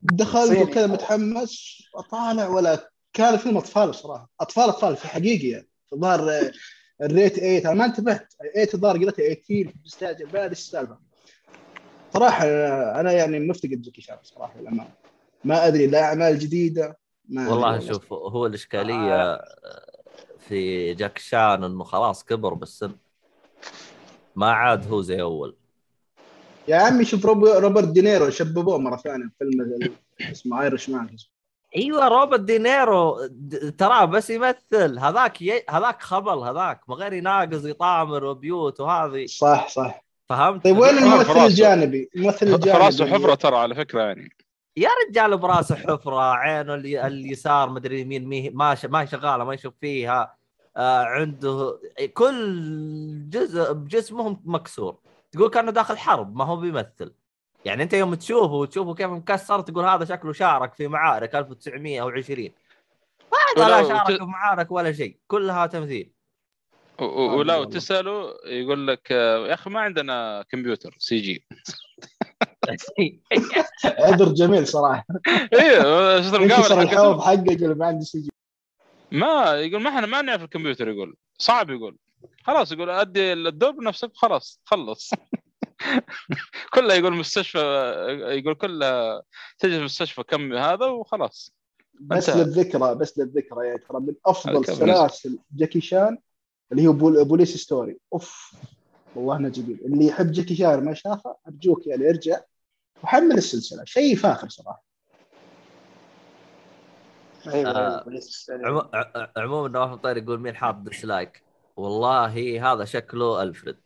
دخلت. 0.02 0.58
وكذا 0.58 0.88
متحمس 0.88 1.84
اطالع 1.96 2.48
ولا 2.48 2.90
كان 3.14 3.38
فيلم 3.38 3.58
أطفال 3.58 3.96
صراحة. 3.96 4.30
اطفال 4.42 4.70
أطفال 4.70 4.96
في 4.96 5.08
حقيقي 5.08 5.48
يعني. 5.48 5.70
الظاهر 5.94 6.30
آه، 6.30 6.52
الريت 7.02 7.36
8 7.40 7.60
أنا 7.60 7.74
ما 7.74 7.86
انتبهت. 7.86 8.34
8 8.54 8.70
الظاهر 8.74 8.98
قريتها 8.98 9.34
18 9.34 9.74
مستعجل 9.86 10.26
بعد 10.26 10.50
إيش 10.50 10.60
السالفة؟ 10.60 11.13
صراحة 12.14 12.46
آه، 12.46 13.00
أنا 13.00 13.12
يعني 13.12 13.40
مفتقد 13.40 13.82
جاكي 13.82 14.02
شان 14.02 14.18
صراحة 14.24 14.60
للأمانة. 14.60 14.90
ما 15.44 15.68
أدري 15.68 15.88
لا 15.88 16.04
أعمال 16.04 16.40
جديدة 16.40 16.98
ما 17.30 17.50
والله 17.50 17.80
شوف 17.80 18.14
هو 18.14 18.46
الإشكالية 18.46 19.42
في 20.40 20.94
جاكي 20.94 21.18
شان 21.18 21.64
إنه 21.64 21.84
خلاص 21.84 22.24
كبر 22.26 22.54
بالسن. 22.54 22.96
ما 24.36 24.52
عاد 24.52 24.92
هو 24.92 25.02
زي 25.02 25.22
أول. 25.22 25.56
يا 26.68 26.76
عمي 26.78 27.06
شوف 27.06 27.26
روب- 27.26 27.46
روبرت 27.46 27.88
دينيرو 27.88 28.30
شببوه 28.30 28.78
مرة 28.78 28.98
ثانية 28.98 29.26
في 29.26 29.32
فيلم 29.40 29.96
اسمه 30.32 30.62
Irishman 30.62 31.16
أيوه 31.76 32.08
روبرت 32.08 32.40
دينيرو 32.40 33.18
تراه 33.78 34.06
بس 34.06 34.30
يمثل. 34.30 35.00
هذاك 35.00 35.42
ي... 35.42 35.64
هذاك 35.70 36.02
خبل 36.02 36.38
هذاك 36.40 36.90
ما 36.90 36.96
غير 36.96 37.14
يناقص 37.14 37.66
يطامر 37.66 38.24
وبيوت 38.24 38.80
وهذه. 38.80 39.26
صح 39.26 39.68
صح. 39.70 40.03
فهمت؟ 40.30 40.64
طيب 40.64 40.78
وين 40.78 40.98
الممثل. 40.98 41.40
الجانبي؟ 41.46 42.10
الممثل 42.16 42.46
الجانبي 42.48 42.72
راسه 42.86 43.06
حفرة 43.06 43.36
ترى 43.36 43.58
على 43.58 43.76
فكرة 43.76 44.02
يعني 44.02 44.30
يا 44.78 44.90
رجال 45.10 45.38
براسه 45.38 45.76
حفرة 45.76 46.22
عينه 46.34 46.74
الي- 46.74 47.08
اليسار 47.08 47.70
مدري 47.70 48.02
يمين 48.02 48.28
مي 48.28 48.50
ما 48.50 48.76
ش... 48.76 48.86
ما 48.86 49.06
شغالة 49.06 49.44
ما 49.44 49.54
يشوف 49.54 49.74
فيها 49.82 50.36
آه 50.78 51.04
عنده 51.04 51.80
كل 52.14 53.30
جزء 53.30 53.74
بجسمه 53.74 54.40
مكسور 54.46 55.00
تقول 55.32 55.50
كأنه 55.50 55.72
داخل 55.72 55.98
حرب 55.98 56.36
ما 56.36 56.46
هو 56.46 56.56
بيمثل 56.56 57.14
يعني 57.66 57.84
أنت 57.84 57.94
يوم 57.94 58.14
تشوفه 58.16 58.54
وتشوفه 58.54 58.94
كيف 58.94 59.08
مكسر 59.10 59.62
تقول 59.62 59.86
هذا 59.86 60.06
شكله 60.06 60.34
شارك 60.34 60.74
في 60.74 60.88
معارك 60.88 61.36
1920 61.36 62.50
هذا 63.58 63.68
لا 63.70 63.84
شارك 63.88 64.18
في 64.18 64.24
معارك 64.26 64.72
ولا 64.72 64.92
شيء 64.92 65.18
كلها 65.28 65.66
تمثيل 65.66 66.12
ولو. 67.06 67.64
تساله 67.64 68.34
يقول 68.46 68.88
لك 68.88 69.12
يا 69.12 69.54
أخي 69.54 69.70
ما 69.70 69.80
عندنا 69.80 70.46
كمبيوتر 70.50 70.96
CG. 71.00 71.46
عذر 73.86 74.30
جميل 74.34 74.68
صراحة. 74.68 75.06
أيوه 75.60 76.22
شفت 76.22 76.34
المقابله 76.34 76.88
حقته 76.88 77.22
حقه 77.22 77.52
يقول 77.52 77.78
ما 77.78 77.86
عندي 77.86 78.06
CG؟ 78.06 78.30
ما 79.12 79.52
يقول 79.54 79.82
ما 79.82 79.90
إحنا 79.90 80.08
ما 80.08 80.22
نعرف 80.22 80.44
الكمبيوتر 80.44 80.90
يقول. 80.90 81.16
صعب 81.38 81.70
يقول. 81.70 81.98
خلاص 82.44 82.72
يقول 82.72 82.90
أدي 82.90 83.34
الدور 83.34 83.72
بنفسك 83.72 84.12
خلاص 84.14 84.62
خلص. 84.66 85.12
كلها 86.74 86.96
يقول 86.96 87.14
مستشفى 87.14 87.60
يقول 88.30 88.56
كلها 88.56 89.24
تجي 89.60 89.80
مستشفى 89.80 90.24
كم 90.24 90.54
هذا 90.54 90.86
وخلاص. 90.86 91.54
بس. 91.94 92.30
للذكرى 92.30 92.96
بس 92.96 93.18
للذكرى 93.20 93.68
يعني 93.68 93.80
ترى 93.80 94.00
من 94.00 94.14
أفضل 94.26 94.66
سلاسل 94.66 95.40
جاكي 95.56 95.82
شان 95.82 96.18
اللي 96.74 96.88
هو 96.88 96.94
Pol- 96.94 97.26
Police 97.26 97.58
Story 97.58 97.98
أوف 98.14 98.56
والله 99.16 99.38
انه 99.38 99.50
جميل. 99.50 99.80
اللي 99.86 100.06
يحب 100.06 100.32
جاكي 100.32 100.56
شان 100.56 100.86
ما 100.86 100.94
شافه 100.94 101.36
أرجوك 101.48 101.88
يعني 101.88 102.10
ارجع 102.10 102.40
وحمل 103.04 103.38
السلسلة. 103.38 103.84
شيء 103.86 104.16
فاخر 104.16 104.50
صراحة. 104.50 104.84
أيوه 107.48 107.72
آه، 107.72 108.06
أيوة، 108.50 108.90
عموما 109.38 109.68
نواف 109.68 109.90
مطير 109.90 110.18
يقول 110.18 110.40
مين 110.40 110.56
حاط 110.56 110.76
dislike 110.76 111.44
والله 111.76 112.74
هذا 112.74 112.86
شكله 112.86 113.42
ألفريد. 113.42 113.78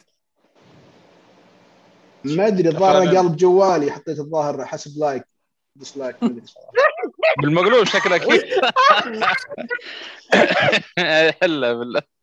ما 2.23 2.47
أدري 2.47 2.69
الظاهر. 2.69 3.17
قلب 3.17 3.35
جوالي 3.35 3.91
حطيت 3.91 4.19
الظاهر 4.19 4.65
حسب 4.65 4.99
like 4.99 5.25
dislike 5.75 6.15
بالمقلوب 7.41 7.83
شكله 7.83 8.15
أكيد 8.15 8.41
هلا 11.43 11.73
بالله. 11.73 12.16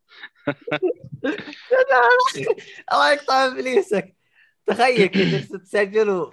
الله 2.92 3.12
يقطع 3.12 3.46
إبليسك. 3.46 4.14
تخيل 4.66 5.06
كذا 5.06 5.30
جالس 5.30 5.48
تسجل 5.48 6.10
و... 6.10 6.30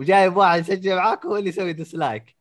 وجايب 0.00 0.36
واحد 0.36 0.60
يسجل 0.60 0.96
معاك 0.96 1.26
هو 1.26 1.36
اللي 1.36 1.48
يسوي 1.48 1.72
dislike 1.72 2.36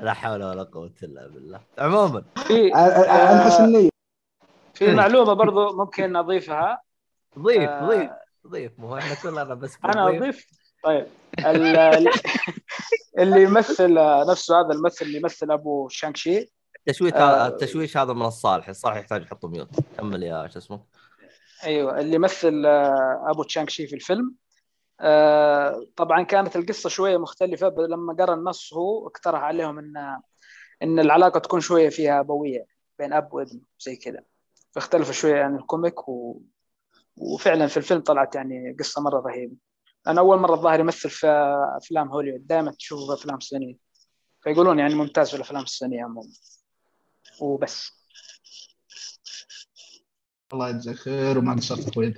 لا 0.00 0.12
حول 0.12 0.42
ولا 0.44 0.62
قوة 0.62 0.92
إلا 1.02 1.26
بالله. 1.28 1.60
عموما. 1.78 2.24
في 2.46 2.70
عن 2.74 3.40
حسن 3.40 3.72
نيه 3.72 3.88
في 4.74 4.94
معلومة 4.94 5.32
برضو 5.32 5.76
ممكن 5.76 6.16
اضيفها 6.16 6.82
ضيف 7.38 7.68
آه. 7.70 7.88
ضيف 7.88 8.10
ضيف. 8.46 8.72
مو 8.78 8.98
إحنا 8.98 9.14
كلنا 9.14 9.44
بس 9.54 9.78
أنا. 9.84 10.08
أضيف. 10.08 10.46
طيب. 10.84 11.06
ال- 11.38 11.76
ال- 11.76 12.10
اللي 13.18 13.42
يمثل 13.42 13.94
نفسه 14.30 14.60
هذا 14.60 14.72
الممثل 14.74 15.06
اللي 15.06 15.18
يمثل 15.18 15.50
أبو 15.50 15.88
شانكشي. 15.88 16.52
التشويش 16.88 17.12
آه. 17.14 17.46
التشويش 17.46 17.96
هذا 17.96 18.12
من 18.12 18.26
الصالح. 18.26 18.68
الصالح 18.68 18.96
يحتاج 18.96 19.22
يحط 19.22 19.44
ميوت. 19.44 19.68
كمل 19.98 20.22
يا 20.22 20.48
شو 20.48 20.58
اسمه؟ 20.58 20.80
أيوه 21.64 22.00
اللي 22.00 22.14
يمثل 22.14 22.66
آه، 22.66 23.24
أبو 23.26 23.42
تشانغ 23.42 23.68
شي 23.68 23.86
في 23.86 23.94
الفيلم. 23.94 24.34
آه، 25.00 25.84
طبعا 25.96 26.22
كانت 26.22 26.56
القصة 26.56 26.88
شوية 26.88 27.16
مختلفة 27.16 27.74
لما 27.78 28.14
قرأ 28.14 28.34
النص 28.34 28.74
هو 28.74 29.06
اقترح 29.06 29.40
عليهم 29.40 29.78
إن 29.78 30.20
إن 30.82 30.98
العلاقة 30.98 31.40
تكون 31.40 31.60
شوية 31.60 31.88
فيها 31.88 32.20
ابويه 32.20 32.66
بين 32.98 33.12
أب 33.12 33.34
وابن 33.34 33.60
زي 33.80 33.96
كذا. 33.96 34.20
فاختلفوا 34.72 35.12
شوية 35.12 35.42
عن 35.42 35.56
الكوميك 35.56 36.08
و... 36.08 36.40
وفعلا 37.16 37.66
في 37.66 37.76
الفيلم 37.76 38.00
طلعت 38.00 38.34
يعني 38.34 38.76
قصة 38.78 39.02
مرة 39.02 39.20
رهيبة. 39.20 39.56
أنا 40.06 40.20
أول 40.20 40.38
مرة 40.38 40.54
الظاهر 40.54 40.80
يمثل 40.80 41.10
في 41.10 41.26
أفلام 41.76 42.08
هوليوود 42.08 42.46
دائما 42.46 42.70
تشوفه 42.70 43.06
في 43.06 43.22
أفلام 43.22 43.40
صينية. 43.40 43.74
فيقولون 44.40 44.78
يعني 44.78 44.94
ممتاز 44.94 45.30
في 45.30 45.36
الأفلام 45.36 45.62
الصينية 45.62 46.04
عموما. 46.04 46.28
وبس. 47.40 47.92
الله 50.52 50.68
يجزاك 50.68 50.96
خير 50.96 51.38
وما 51.38 51.54
قصرت 51.54 51.88
أخوي 51.88 52.14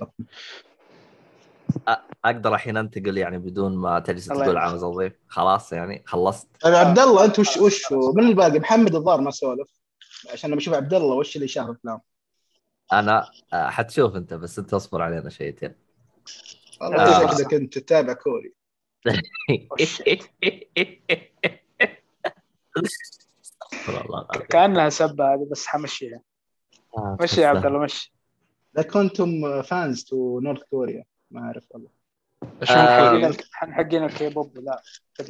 أقدر 2.25 2.55
الحين 2.55 2.77
أنتقل 2.77 3.17
يعني 3.17 3.37
بدون 3.37 3.77
ما 3.77 3.99
تجلس 3.99 4.25
تقول. 4.25 4.57
عن 4.57 4.75
الضيف 4.75 5.13
خلاص 5.27 5.73
يعني 5.73 6.03
خلصت. 6.05 6.47
طيب 6.61 6.73
عبد 6.73 6.99
الله 6.99 7.25
أنت 7.25 7.39
وش 7.39 7.57
وش 7.57 7.91
من 7.91 8.27
الباقي؟ 8.27 8.59
محمد 8.59 8.95
الظاهر 8.95 9.21
ما 9.21 9.31
سولف. 9.31 9.69
عشان 10.31 10.53
أشوف 10.53 10.73
عبد 10.73 10.93
الله 10.93 11.15
وش 11.15 11.35
اللي 11.35 11.47
شاف 11.47 11.69
الأفلام؟ 11.69 12.01
أنا 12.93 13.31
حتشوف 13.53 14.15
أنت 14.15 14.33
بس 14.33 14.59
أنت 14.59 14.73
اصبر 14.73 15.01
علينا 15.01 15.29
شويتين. 15.29 15.75
والله 16.81 17.23
آه. 17.23 17.35
شكلك 17.35 17.53
أنت 17.53 17.77
تتابع 17.77 18.13
كوري. 18.13 18.53
العظيم. 19.49 19.67
كأنها 24.49 24.89
سبة 24.89 25.33
هذه 25.33 25.47
بس 25.51 25.67
حمشيها. 25.67 26.21
آه، 26.97 27.17
مشي 27.21 27.41
يا 27.41 27.47
عبد. 27.47 27.65
الله 27.65 27.79
مشي. 27.79 28.13
لا 28.73 28.81
كنتم 28.81 29.61
fans 29.61 30.03
to 30.03 30.39
North 30.39 30.63
Korea 30.63 31.03
ما 31.31 31.41
أعرف 31.41 31.63
والله. 31.69 31.89
آه. 32.43 33.31
حقين 33.51 33.73
حقين 33.73 34.03
الكيبوب 34.03 34.57
لا. 34.57 34.81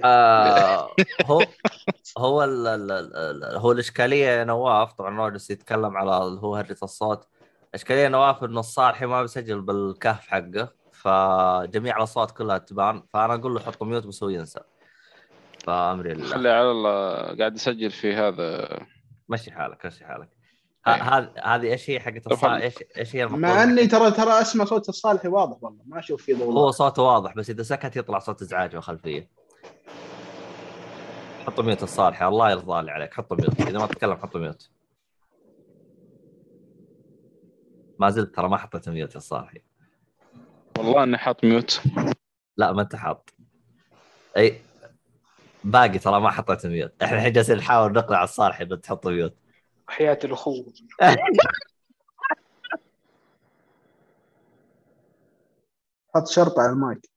آه، 0.03 0.89
هو 1.25 1.41
هو 2.17 2.43
ال 2.43 2.67
ال 2.67 2.91
ال 2.91 3.57
هو 3.57 3.71
الإشكالية 3.71 4.25
يا 4.25 4.43
نواف 4.43 4.93
طبعا 4.93 5.09
نورجس 5.09 5.49
يتكلم 5.49 5.97
على 5.97 6.17
اللي 6.17 6.41
هو 6.41 6.55
هرجة 6.55 6.77
الصوت. 6.83 7.27
الاشكاليه 7.69 8.01
يا 8.01 8.09
نواف 8.09 8.43
إنه 8.43 8.59
الصالحي 8.59 9.05
ما 9.05 9.21
بيسجل 9.21 9.61
بالكهف 9.61 10.27
حقه 10.27 10.69
فجميع 10.91 11.97
الأصوات 11.97 12.31
كلها 12.31 12.57
تبان 12.57 13.03
فأنا 13.09 13.33
أقول 13.33 13.53
له 13.53 13.59
حط 13.59 13.83
ميوت 13.83 14.07
بس 14.07 14.23
هو 14.23 14.29
ينسى. 14.29 14.59
فامري 15.63 16.13
لله 16.13 16.25
خلي 16.25 16.49
على 16.59 16.71
الله 16.71 17.37
قاعد 17.37 17.55
يسجل 17.55 17.91
في 17.91 18.13
هذا. 18.13 18.79
مشي 19.29 19.51
حالك 19.51 19.85
مشي 19.85 20.05
حالك. 20.05 20.29
إيه. 20.87 20.93
هذه 20.93 21.33
هذه 21.43 21.71
إيش 21.71 21.89
هي 21.89 21.99
حقت 21.99 22.27
الصالح؟ 22.27 22.63
إيش 22.63 22.75
إيش 22.97 23.15
هي 23.15 23.27
مع 23.27 23.63
إني 23.63 23.87
ترى 23.87 24.11
ترى 24.11 24.41
اسمع 24.41 24.65
صوت 24.65 24.89
الصالحي 24.89 25.27
واضح 25.27 25.63
والله 25.63 25.83
ما 25.85 25.99
أشوف 25.99 26.23
فيه 26.23 26.35
ضوء. 26.35 26.53
هو 26.53 26.71
صوته 26.71 27.01
واضح 27.03 27.35
بس 27.35 27.49
إذا 27.49 27.63
سكت 27.63 27.95
يطلع 27.95 28.19
صوت 28.19 28.41
إزعاج 28.41 28.75
وخلفية. 28.75 29.29
حط 31.47 31.59
mute 31.59 31.83
الصالحي 31.83 32.27
الله 32.27 32.51
يرضى 32.51 32.81
لي 32.85 32.91
عليك. 32.91 33.13
حط 33.13 33.33
mute 33.33 33.61
إذا 33.61 33.79
ما 33.79 33.87
تتكلم 33.87 34.15
حط 34.15 34.37
mute. 34.37 34.69
ما 37.99 38.09
زلت 38.09 38.35
ترى 38.35 38.49
ما 38.49 38.57
حطيت 38.57 38.89
mute 38.89 39.15
يا 39.15 39.19
صالحي 39.19 39.61
والله 40.77 41.03
إني 41.03 41.17
حاط 41.17 41.43
mute. 41.43 41.81
لا 42.57 42.71
ما 42.71 42.81
أنت 42.81 42.95
حاط. 42.95 43.33
اي 44.37 44.61
باقي 45.63 45.99
ترى 45.99 46.19
ما 46.19 46.31
حطيت 46.31 46.65
mute. 46.65 47.03
إحنا 47.03 47.17
الحين 47.17 47.33
جالسين 47.33 47.57
نحاول 47.57 47.91
نقنع 47.91 48.23
الصالح 48.23 48.61
إنه 48.61 48.75
تحط 48.75 49.07
mute. 49.07 49.37
حياة 49.87 50.19
الأخوة. 50.23 50.73
حط 56.15 56.27
شرطة 56.27 56.61
على 56.61 56.71
المايك. 56.71 57.09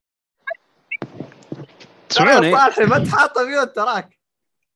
تسمعوني؟ 2.08 2.50
ترى 2.50 2.60
صالحي 2.60 2.84
ما 2.84 2.96
انت 2.96 3.08
حاط 3.08 3.38
mute 3.38 3.76
تراك. 3.76 4.18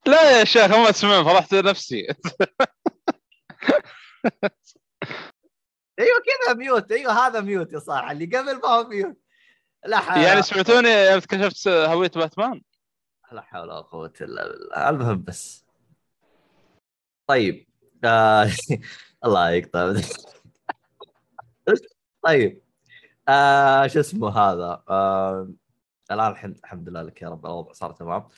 لا 0.06 0.38
يا 0.38 0.44
شيخ 0.44 0.70
ما 0.70 0.90
تسمعون 0.90 1.24
فضحت 1.24 1.54
نفسي 1.54 2.06
أيوه 5.98 6.18
كذا 6.26 6.54
mute 6.54 6.92
أيوه 6.92 7.26
هذا 7.26 7.40
mute 7.40 7.72
يا 7.72 7.78
صالح 7.78 8.10
اللي 8.10 8.26
قبل 8.26 8.56
ما 8.56 8.68
هو 8.68 8.84
mute. 8.84 9.16
لا 9.84 9.98
حول 9.98 10.22
يعني 10.22 10.42
سمعتوني 10.42 10.88
يوم 10.88 11.16
اكتشفت 11.16 11.68
هوية 11.68 12.10
باتمان؟ 12.16 12.62
لا 13.32 13.40
حول 13.40 13.60
ولا 13.60 13.80
قوة 13.80 14.12
إلا 14.20 14.48
بالله. 14.48 14.88
المهم 14.88 15.22
بس. 15.22 15.66
طيب 17.26 17.68
آه... 18.04 18.48
الله 19.24 19.50
يقطع 19.50 19.94
طيب 22.22 22.62
آه... 23.28 23.86
شو 23.86 24.00
اسمه 24.00 24.28
هذا؟ 24.38 24.82
آه... 24.88 25.48
الآن 26.10 26.30
الحمد 26.32 26.58
الحمد 26.58 26.88
لله 26.88 27.02
لك 27.02 27.22
يا 27.22 27.28
رب 27.28 27.46
الوضع 27.46 27.72
صار 27.72 27.92
تمام. 27.92 28.28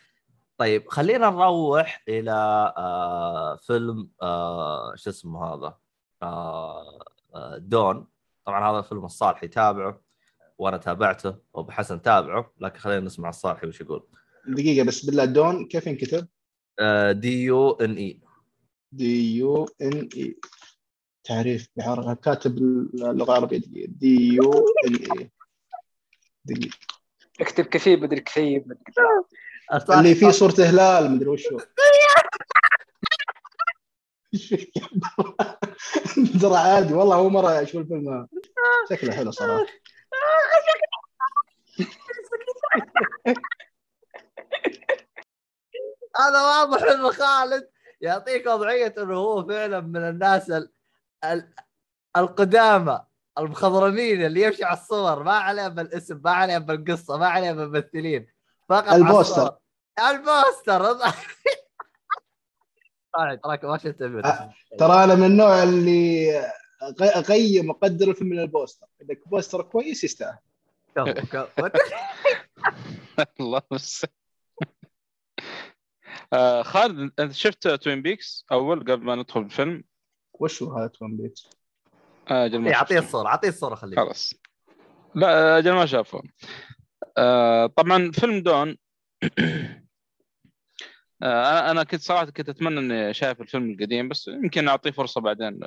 طيب 0.59 0.89
خلينا 0.89 1.31
نروح 1.31 2.03
إلى 2.09 2.33
آه... 2.77 3.57
فيلم 3.57 4.11
آه... 4.23 4.95
شو 4.97 5.11
اسمه 5.11 5.45
هذا؟ 5.55 5.79
آه... 6.23 7.05
آه... 7.35 7.59
دون. 7.59 8.07
طبعا 8.45 8.71
هذا 8.71 8.79
الفيلم 8.79 9.05
الصالح 9.05 9.45
يتابعه 9.45 10.01
وأنا 10.59 10.77
تابعته 10.77 11.37
وأبو 11.55 11.71
حسن 11.71 12.03
تابعه 12.03 12.53
لكن 12.61 12.79
خلينا 12.79 13.01
نسمع 13.01 13.29
الصالحي 13.29 13.67
وش 13.67 13.81
يقول. 13.81 14.20
دقيقة 14.47 14.87
بس 14.87 15.05
بالله 15.05 15.25
دون 15.25 15.67
كيف 15.67 15.87
ينكتب؟ 15.87 16.29
دي 17.11 17.43
يو 17.43 17.71
ان 17.71 17.97
اي 17.97 18.21
دي 18.93 19.37
يو 19.37 19.69
ان 19.83 20.09
اي 20.17 20.37
تعريف 21.25 21.69
بعربي 21.77 22.21
كاتب 22.23 22.59
اللغة 22.59 23.33
العربية 23.33 23.59
دقيقة. 23.59 23.93
دي 23.93 24.35
يو 24.35 24.65
ان 24.87 24.95
اي 24.95 25.31
دقيقة. 26.45 26.77
اكتب 27.41 27.65
كثيب 27.65 28.03
مدري 28.03 28.21
كثيب 28.21 28.69
مدري 28.69 28.81
اللي 29.91 30.15
فيه 30.15 30.31
صورة 30.31 30.55
هلال 30.61 31.11
مدري 31.11 31.29
وشو؟ 31.29 31.59
ترى 36.41 36.57
عادي 36.57 36.95
والله 36.95 37.17
أول 37.17 37.33
مرة 37.33 37.63
أشوف 37.63 37.77
الفيلم 37.77 38.27
شكله 38.91 39.13
حلو 39.13 39.31
صراحة. 39.31 39.67
هذا 46.17 46.43
واضح 46.43 46.83
إنه 46.83 47.13
خالد 47.13 47.71
يعطيك 48.01 48.47
وضعية 48.47 48.95
إنه 48.99 49.15
هو 49.15 49.47
فعلا 49.47 49.81
من 49.81 50.09
الناس 50.09 50.51
ال... 50.51 50.73
ال... 51.25 51.55
القدامى 52.17 53.01
المخضرمين 53.39 54.27
اللي 54.27 54.43
يمشي 54.43 54.65
على 54.65 54.79
الصور 54.79 55.23
ما 55.23 55.33
عليه 55.33 55.69
بالاسم 55.69 56.21
ما 56.25 56.31
عليه 56.31 56.59
بالقصة 56.59 57.17
ما 57.17 57.29
عليه 57.29 57.53
بالممثلين 57.53 58.27
فقط 58.69 58.93
ال 58.93 59.01
poster. 59.01 59.59
ال 60.09 60.21
poster 60.21 60.93
طيب 63.19 63.41
تراك 63.41 63.65
ما 63.65 63.79
شفت. 63.79 64.03
أه. 64.03 64.55
ترى 64.79 65.05
أنا 65.05 65.15
من 65.15 65.25
النوع 65.25 65.63
اللي 65.63 66.41
أقيم 67.01 67.71
وأقدر 67.71 68.11
الفيلم 68.11 68.31
من 68.31 68.39
ال 68.39 68.46
poster 68.46 68.87
إذا 69.03 69.17
poster 69.27 69.63
كويس 69.63 70.05
يستاهل 70.05 70.39
كفو 70.97 71.13
كفو 71.13 71.69
الله 73.41 73.63
آه 76.33 76.63
خالد 76.63 77.13
أنت 77.19 77.33
شفت 77.33 77.69
Twin 77.69 78.03
Peaks 78.03 78.47
أول 78.53 78.81
قبل 78.81 79.05
ما 79.05 79.15
ندخل 79.15 79.41
الفيلم؟ 79.41 79.85
وشو 80.33 80.73
هذا 80.73 80.87
Twin 80.87 81.17
Peaks؟ 81.17 81.51
آه 82.31 82.45
أجل 82.47 82.59
ما 82.59 82.69
إيه، 82.69 82.75
أعطيه. 82.75 82.99
الصورة 82.99 83.29
أعطيه 83.29 83.49
الصورة 83.49 83.75
خليه 83.75 83.97
خلاص. 83.97 84.35
لا 85.15 85.59
أجل 85.59 85.73
ما 85.73 85.87
شافه. 85.87 86.23
آه 87.19 87.67
طبعا 87.67 88.11
فيلم 88.11 88.43
Dune. 88.43 88.77
آه 91.23 91.51
أنا 91.51 91.71
أنا 91.71 91.85
كنت 91.85 92.01
صراحة 92.01 92.25
كنت 92.25 92.49
أتمنى 92.49 92.79
إني 92.79 93.15
شايف 93.15 93.41
الفيلم 93.41 93.71
القديم 93.71 94.09
بس 94.09 94.29
يمكن 94.29 94.69
أعطيه 94.69 94.91
فرصة 94.91 95.21
بعدين 95.21 95.61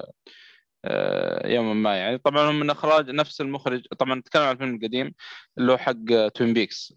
آه 0.86 1.48
يوما 1.48 1.74
ما 1.74 1.98
يعني. 1.98 2.18
طبعا 2.18 2.42
هو 2.48 2.52
من 2.52 2.70
إخراج 2.70 3.10
نفس 3.10 3.42
المخرج 3.42 3.88
طبعا 4.00 4.16
نتكلم 4.16 4.42
عن 4.44 4.52
الفيلم 4.52 4.76
القديم 4.76 5.14
اللي 5.58 5.72
هو 5.72 5.78
حق 5.78 6.28
Twin 6.36 6.54
Peaks 6.54 6.94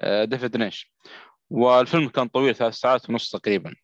آه 0.00 0.24
ديفيد 0.24 0.56
لينش 0.56 0.92
والفيلم 1.50 2.08
كان 2.08 2.28
طويل 2.28 2.54
ثلاث 2.54 2.74
ساعات 2.74 3.10
ونص 3.10 3.30
تقريبا. 3.30 3.74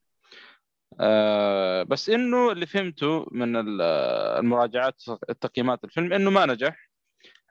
آه 1.00 1.82
بس 1.82 2.10
إنه 2.10 2.52
اللي 2.52 2.66
فهمته 2.66 3.26
من 3.32 3.56
ال- 3.56 3.80
المراجعات 4.38 5.02
التقييمات 5.30 5.84
الفيلم 5.84 6.12
إنه 6.12 6.30
ما 6.30 6.46
نجح 6.46 6.90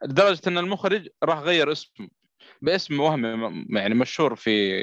لدرجة 0.04 0.40
إن 0.46 0.58
المخرج 0.58 1.08
راح 1.22 1.38
غير 1.38 1.72
اسمه. 1.72 2.08
باسم 2.62 3.00
وهمي 3.00 3.66
يعني 3.70 3.94
مشهور 3.94 4.34
في 4.36 4.82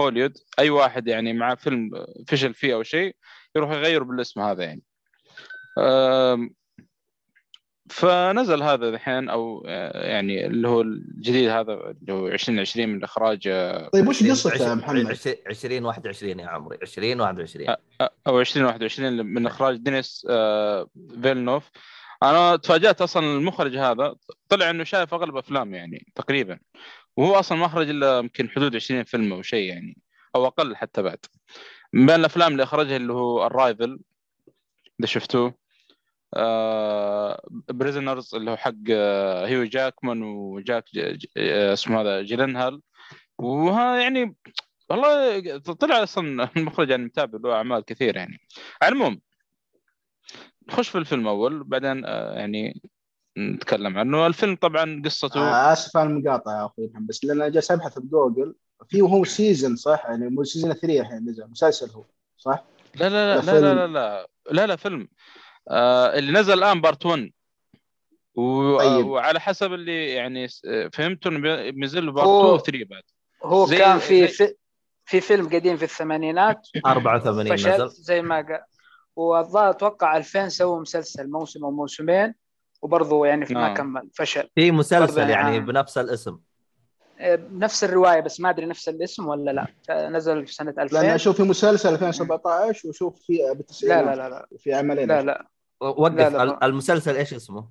هوليوود 0.00 0.38
أي 0.58 0.70
واحد 0.70 1.08
يعني 1.08 1.32
مع 1.32 1.54
فيلم 1.54 1.90
فشل 2.28 2.54
فيه 2.54 2.74
أو 2.74 2.82
شيء 2.82 3.16
يروح 3.56 3.70
يغير 3.70 4.02
بالاسم 4.02 4.40
هذا 4.40 4.64
يعني. 4.64 4.82
فنزل 7.90 8.62
هذا 8.62 8.88
الحين 8.88 9.28
أو 9.28 9.64
آه، 9.68 10.06
يعني 10.06 10.46
اللي 10.46 10.68
هو 10.68 10.80
الجديد 10.80 11.48
هذا 11.48 11.72
اللي 11.72 12.12
هو 12.12 12.28
2020 12.28 12.88
من 12.88 13.04
إخراج 13.04 13.48
آه، 13.48 13.88
طيب 13.88 14.08
وش 14.08 14.22
قصته 14.30 14.64
يا 14.64 14.70
عش- 14.70 14.76
محمد؟ 14.78 15.06
عش- 15.06 15.28
20 15.46 15.84
21 15.84 16.40
يا 16.40 16.46
عمري. 16.46 16.78
20 16.82 17.20
21 17.20 17.76
أو 18.26 18.40
2021 18.40 19.26
من 19.26 19.46
إخراج 19.46 19.76
دينيس 19.76 20.26
آه، 20.30 20.88
فيلنوف. 21.22 21.70
أنا 22.22 22.56
تفاجأت 22.56 23.02
أصلا 23.02 23.26
المخرج 23.36 23.76
هذا 23.76 24.14
طلع 24.48 24.70
إنه 24.70 24.84
شايف 24.84 25.14
أغلب 25.14 25.36
أفلام 25.36 25.74
يعني 25.74 26.12
تقريبا. 26.14 26.58
وهو 27.16 27.34
أصلا 27.34 27.58
ما 27.58 27.66
اخرج 27.66 27.88
إلا 27.90 28.18
يمكن 28.18 28.48
حدود 28.50 28.76
20 28.76 29.04
فيلم 29.04 29.32
أو 29.32 29.42
شيء 29.42 29.68
يعني 29.68 29.98
أو 30.36 30.46
أقل 30.46 30.76
حتى 30.76 31.02
بعد. 31.02 31.18
من 31.92 32.06
بين 32.06 32.14
الأفلام 32.14 32.52
اللي 32.52 32.62
أخرجها 32.62 32.96
اللي 32.96 33.12
هو 33.12 33.46
Arrival 33.46 33.98
إذا 35.00 35.06
شفتوه. 35.06 35.46
آه 35.48 35.54
Prisoners 37.68 38.34
اللي 38.34 38.50
هو 38.50 38.56
حق 38.56 38.72
آه 38.90 39.46
هيو 39.46 39.64
جاكمان 39.64 40.22
وجاك. 40.22 40.84
آه، 41.36 41.72
اسمه 41.72 42.00
هذا 42.00 42.22
جيلنهال 42.22 42.80
وها 43.38 44.00
يعني 44.00 44.36
والله 44.90 45.58
طلع 45.58 46.02
أصلا 46.02 46.50
المخرج 46.56 46.90
يعني 46.90 47.04
متابع 47.04 47.38
له 47.44 47.56
أعمال 47.56 47.84
كثير 47.84 48.16
يعني 48.16 48.40
على 48.82 48.92
العموم 48.96 49.20
نخش 50.68 50.88
في 50.88 50.98
الفيلم 50.98 51.28
أول 51.28 51.64
بعدين 51.64 52.04
آه، 52.04 52.34
يعني 52.34 52.82
نتكلم 53.38 53.98
عنه 53.98 54.26
الفيلم 54.26 54.56
طبعا 54.56 55.02
قصته 55.04 55.40
آه 55.40 55.72
آسف 55.72 55.96
على 55.96 56.08
المقاطعة 56.08 56.60
يا 56.60 56.66
أخوي 56.66 56.86
محمد 56.86 57.06
بس 57.06 57.24
لأن 57.24 57.36
أنا 57.40 57.48
جالس 57.48 57.70
أبحث 57.70 57.98
بجوجل 57.98 58.54
في 58.88 59.00
هو 59.00 59.24
season 59.24 59.76
صح 59.76 60.04
يعني 60.08 60.28
مو 60.28 60.44
season 60.44 60.72
3 60.72 61.00
الحين 61.00 61.28
نزل 61.28 61.50
مسلسل 61.50 61.90
هو 61.90 62.04
صح؟ 62.36 62.64
لا 62.94 63.08
لا 63.08 63.40
لا 63.40 63.60
لا. 63.60 63.60
لا 63.60 63.86
لا 63.86 64.26
لا, 64.50 64.66
لا 64.66 64.76
فيلم 64.76 65.08
آه 65.70 66.18
اللي 66.18 66.32
نزل 66.32 66.52
الآن 66.58 66.80
part 66.80 67.06
1 67.06 67.30
و... 68.34 68.78
طيب. 68.78 69.06
وعلى 69.06 69.40
حسب 69.40 69.72
اللي 69.72 70.06
يعني 70.10 70.48
فهمته 70.92 71.28
إنه 71.28 71.38
بي- 71.40 71.70
بينزل 71.72 72.06
له 72.06 72.12
part 72.12 72.26
هو- 72.28 72.40
2 72.40 72.54
و 72.54 72.58
3 72.58 72.84
بعد. 72.90 73.02
هو 73.44 73.66
زي- 73.66 73.78
كان 73.78 73.98
في 73.98 74.20
زي- 74.20 74.28
في, 74.28 74.54
في 75.04 75.20
فيلم 75.20 75.48
قديم 75.48 75.76
في 75.76 75.82
الثمانينات. 75.82 76.68
84 76.86 77.56
فشل 77.56 77.70
نزل. 77.70 77.88
زي 77.88 78.22
ما 78.22 78.36
قال 78.36 78.60
والظاهر 79.16 79.70
أتوقع 79.70 80.16
2000 80.16 80.48
سووا 80.48 80.80
مسلسل 80.80 81.30
موسم 81.30 81.64
أو 81.64 81.70
موسمين 81.70 82.34
وبرضه 82.82 83.26
يعني 83.26 83.46
ما 83.50 83.70
آه. 83.70 83.74
كمل 83.74 84.08
فشل. 84.14 84.48
في 84.54 84.70
مسلسل 84.70 85.18
يعني 85.20 85.32
يعني- 85.32 85.60
بنفس 85.60 85.98
الاسم. 85.98 86.38
آه، 87.18 87.38
نفس 87.52 87.84
الرواية 87.84 88.20
بس 88.20 88.40
ما 88.40 88.50
أدري 88.50 88.66
نفس 88.66 88.88
الاسم 88.88 89.26
ولا 89.28 89.50
لا. 89.88 90.08
نزل 90.08 90.46
في 90.46 90.54
سنة 90.54 90.74
2000 90.78 91.02
لأن 91.02 91.10
أشوف 91.14 91.36
في 91.36 91.42
مسلسل 91.42 91.92
2017 91.94 92.88
وأشوف 92.88 93.22
في 93.26 93.32
لا 93.32 93.52
بالتسعينات 93.52 94.04
لا 94.04 94.14
لا 94.22 94.28
لا. 94.28 94.46
في 94.58 94.74
عملين. 94.74 95.08
لا 95.08 95.22
لا. 95.22 95.46
وقف 95.80 96.14
لا، 96.14 96.28
لا. 96.30 96.42
ال- 96.42 96.64
المسلسل 96.64 97.16
إيش 97.16 97.34
اسمه؟ 97.34 97.68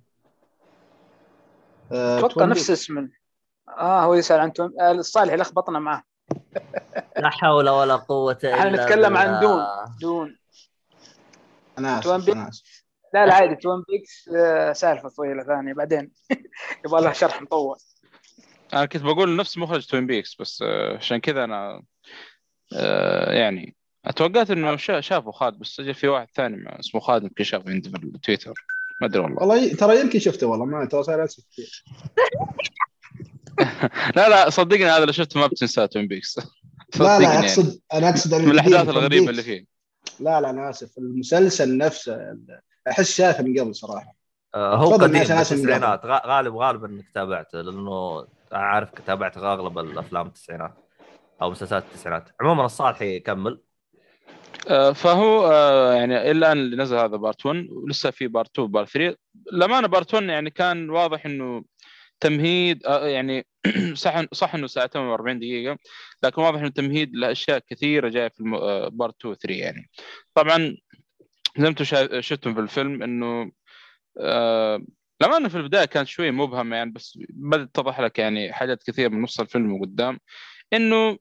آه، 1.92 2.18
أتوقع 2.18 2.34
توين 2.34 2.50
نفس. 2.50 2.70
اسم 2.72 3.10
آه 3.78 4.04
هو 4.04 4.14
يسأل 4.14 4.40
عن 4.40 4.54
توم 4.54 4.74
آه، 4.82 4.92
الصالح 4.92 5.34
لخبطنا 5.34 5.80
معاه 5.80 6.04
لا 7.20 7.30
حول 7.30 7.70
ولا 7.70 7.96
قوة 7.96 8.38
إلا 8.44 8.60
إحنا 8.60 8.70
نتكلم 8.70 9.18
عن. 9.18 9.40
دون 9.40 9.66
دون 10.02 10.38
أنا 11.78 12.00
آسف 12.00 12.16
بيكس. 12.26 12.30
أنا 12.30 12.50
آسف 12.50 12.84
لا 13.14 13.26
لا 13.26 13.34
عادي 13.34 13.56
توين 13.56 13.84
بيكس 13.90 14.30
آه، 14.36 14.74
سالفة 14.74 15.10
طويلة 15.10 15.44
ثانية 15.44 15.74
بعدين 15.74 16.12
يبغى 16.86 17.02
لها 17.02 17.14
شرح 17.14 17.42
مطول 17.42 17.78
أنا 18.74 18.86
كنت 18.86 19.02
بقول 19.04 19.36
نفس 19.36 19.58
مخرج 19.58 19.86
Twin 19.88 20.08
Peaks 20.08 20.36
بس 20.42 20.62
آه، 20.62 20.98
عشان 20.98 21.18
كذا 21.18 21.44
أنا 21.44 21.84
آه، 22.74 23.32
يعني 23.34 23.76
اتوقعت 24.06 24.52
إنه 24.52 24.76
شا- 24.76 25.02
شافه 25.02 25.32
خالد 25.32 25.60
بس 25.60 25.68
سجل 25.68 25.94
في 25.94 26.08
واحد 26.08 26.28
ثاني 26.36 26.58
مع- 26.58 26.80
اسمه 26.80 27.02
خالد 27.02 27.24
يمكن 27.24 27.44
شافه 27.44 27.70
عندي 27.72 27.90
في 27.90 27.96
التويتر. 27.98 28.54
ما 29.02 29.08
أدري 29.08 29.20
والله. 29.24 29.40
والله 29.42 29.74
ترى 29.74 30.00
يمكن 30.00 30.20
شفته 30.20 30.48
والله 30.48 30.66
ما 30.66 30.86
ترى 30.86 31.04
صار 31.04 31.24
أسف 31.24 31.44
كثير. 31.52 31.84
لا 34.16 34.30
لا 34.30 34.50
صدقني 34.50 34.86
هذا 34.86 35.02
اللي 35.02 35.14
شفته 35.14 35.40
ما 35.40 35.48
بتنساه 35.48 35.86
Twin 35.86 36.08
Peaks 36.08 36.40
لا 37.00 37.20
لا 37.20 37.34
يعني. 37.34 37.40
اقصد 37.46 37.80
أنا 37.94 38.10
أقصد 38.10 38.34
من 38.34 38.52
الأحداث 38.52 38.90
الغريبة 38.90 39.30
اللي 39.30 39.44
فيه. 39.44 39.66
لا 40.20 40.42
لا 40.42 40.50
أنا 40.50 40.70
آسف. 40.70 40.98
المسلسل 40.98 41.78
نفسه 41.78 42.38
أحس 42.88 43.16
شايفه 43.18 43.44
من 43.44 43.60
قبل 43.60 43.76
صراحة. 43.76 44.16
آه، 44.56 44.76
هو 44.76 44.94
قديم 44.94 45.24
غ- 45.24 46.28
غالب 46.28 46.56
غالب 46.56 46.84
إنك 46.86 47.06
تابعته 47.14 47.62
لأنه 47.62 48.28
عارف 48.52 48.90
تابعت 49.08 49.38
أغلب 49.38 49.80
الأفلام 49.80 50.28
التسعينات 50.28 50.74
أو 51.42 51.52
مسلسلات 51.52 51.84
التسعينات. 51.84 52.30
عموما 52.42 52.66
الصالحي 52.66 53.16
يكمل. 53.16 53.52
آه، 53.52 53.69
فهو 54.94 55.52
آه، 55.52 55.94
يعني 55.94 56.32
الان 56.32 56.58
اللي 56.58 56.76
نزل 56.76 56.98
هذا 56.98 57.18
part 57.18 57.46
1 57.46 57.68
ولسه 57.70 58.12
في 58.12 58.28
part 58.28 58.50
2 58.52 58.72
part 58.72 58.90
3 58.90 59.18
للامانه 59.52 59.88
part 59.88 60.14
1 60.14 60.24
يعني 60.26 60.50
كان 60.50 60.90
واضح 60.90 61.26
إنه 61.26 61.64
تمهيد 62.20 62.86
آه، 62.86 63.08
يعني 63.08 63.48
صح 63.94 64.24
صح 64.34 64.56
إنه 64.56 64.68
ساعتين 64.68 65.18
و40 65.18 65.32
دقيقة 65.32 65.78
لكن 66.24 66.42
واضح 66.42 66.60
إنه 66.60 66.70
تمهيد 66.70 67.16
لأشياء 67.16 67.60
كثيرة 67.60 68.10
جاية 68.10 68.28
في 68.28 68.44
آه، 68.56 68.88
part 68.88 69.16
2 69.20 69.32
و 69.32 69.36
3 69.36 69.56
يعني. 69.56 69.90
طبعا 70.34 70.58
زي 71.58 71.64
ما 71.64 71.68
أنتم 71.68 71.86
شفتم 72.22 72.54
في 72.54 72.60
الفيلم 72.60 73.04
إنه 73.04 73.52
آه 74.20 74.86
لما 75.22 75.50
في 75.50 75.58
البداية 75.58 75.86
كانت 75.86 76.08
شوي 76.08 76.32
مبهمه 76.32 76.76
يعني 76.76 76.92
بس 76.92 77.20
بدأت 77.30 77.70
تتضح 77.74 78.00
لك 78.00 78.20
يعني 78.20 78.54
حاجات 78.54 78.84
كثير 78.84 79.10
من 79.10 79.22
نص 79.22 79.40
الفيلم 79.40 79.74
وقدام 79.74 80.20
إنه 80.74 81.18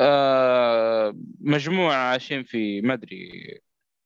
آه 0.00 1.14
مجموعة 1.40 1.94
عايشين 1.96 2.42
في 2.42 2.80
ما 2.80 2.94
أدري 2.94 3.60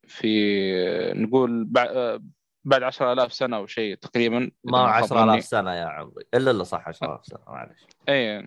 في 0.07 1.13
نقول 1.17 1.65
بع- 1.79 2.21
بعد 2.65 2.83
10000 2.83 3.33
سنة 3.33 3.57
أو 3.57 3.67
شيء 3.67 3.95
تقريبا 3.95 4.51
ما 4.65 4.79
خاب 4.79 4.87
10000 4.89 5.29
ظني. 5.31 5.41
سنة 5.41 5.75
يا 5.75 5.85
عمري. 5.85 6.25
إلا 6.35 6.51
إلا 6.51 6.65
صح 6.65 6.89
10000 6.89 7.27
سنة 7.27 7.41
معلش. 7.47 7.87
اي 8.09 8.47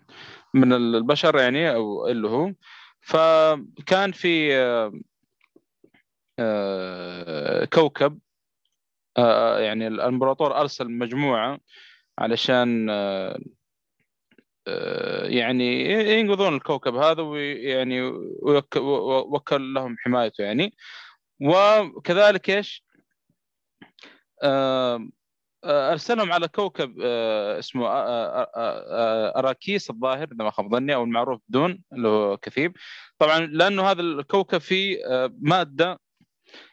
من 0.53 0.73
البشر 0.73 1.37
يعني 1.39 1.73
أو 1.75 2.07
اللي 2.07 2.27
هو. 2.29 2.53
فكان 3.01 4.11
في 4.11 4.55
آه، 4.57 4.91
آه، 6.39 7.65
كوكب 7.65 8.19
آه، 9.17 9.59
يعني 9.59 9.87
الإمبراطور 9.87 10.59
أرسل 10.59 10.91
مجموعة 10.91 11.59
علشان 12.19 12.89
يعني 15.24 15.86
ينقذون 16.20 16.55
الكوكب 16.55 16.95
هذا 16.95 17.22
ويعني 17.22 18.01
وكل 18.76 19.74
لهم 19.74 19.95
حمايته 19.99 20.41
يعني 20.43 20.74
وكذلك 21.41 22.49
إيش؟ 22.49 22.84
آه، 24.43 25.09
آه، 25.63 25.91
أرسلهم 25.91 26.32
على 26.32 26.47
كوكب 26.47 26.95
آه، 27.03 27.59
اسمه 27.59 27.88
آه، 27.88 27.89
آه، 27.89 28.51
آه، 28.55 28.86
آه، 29.36 29.39
أراكيس 29.39 29.89
الظاهر 29.89 30.24
إذا 30.24 30.43
ما 30.43 30.51
خاب 30.51 30.72
ظني 30.76 30.95
أو 30.95 31.03
المعروف 31.03 31.41
بدون 31.49 31.84
اللي 31.93 32.07
هو 32.07 32.38
كثيب 32.38 32.78
طبعا 33.20 33.39
لأنه 33.39 33.91
هذا 33.91 34.01
الكوكب 34.01 34.57
فيه 34.57 35.05
آه، 35.05 35.34
مادة 35.41 35.99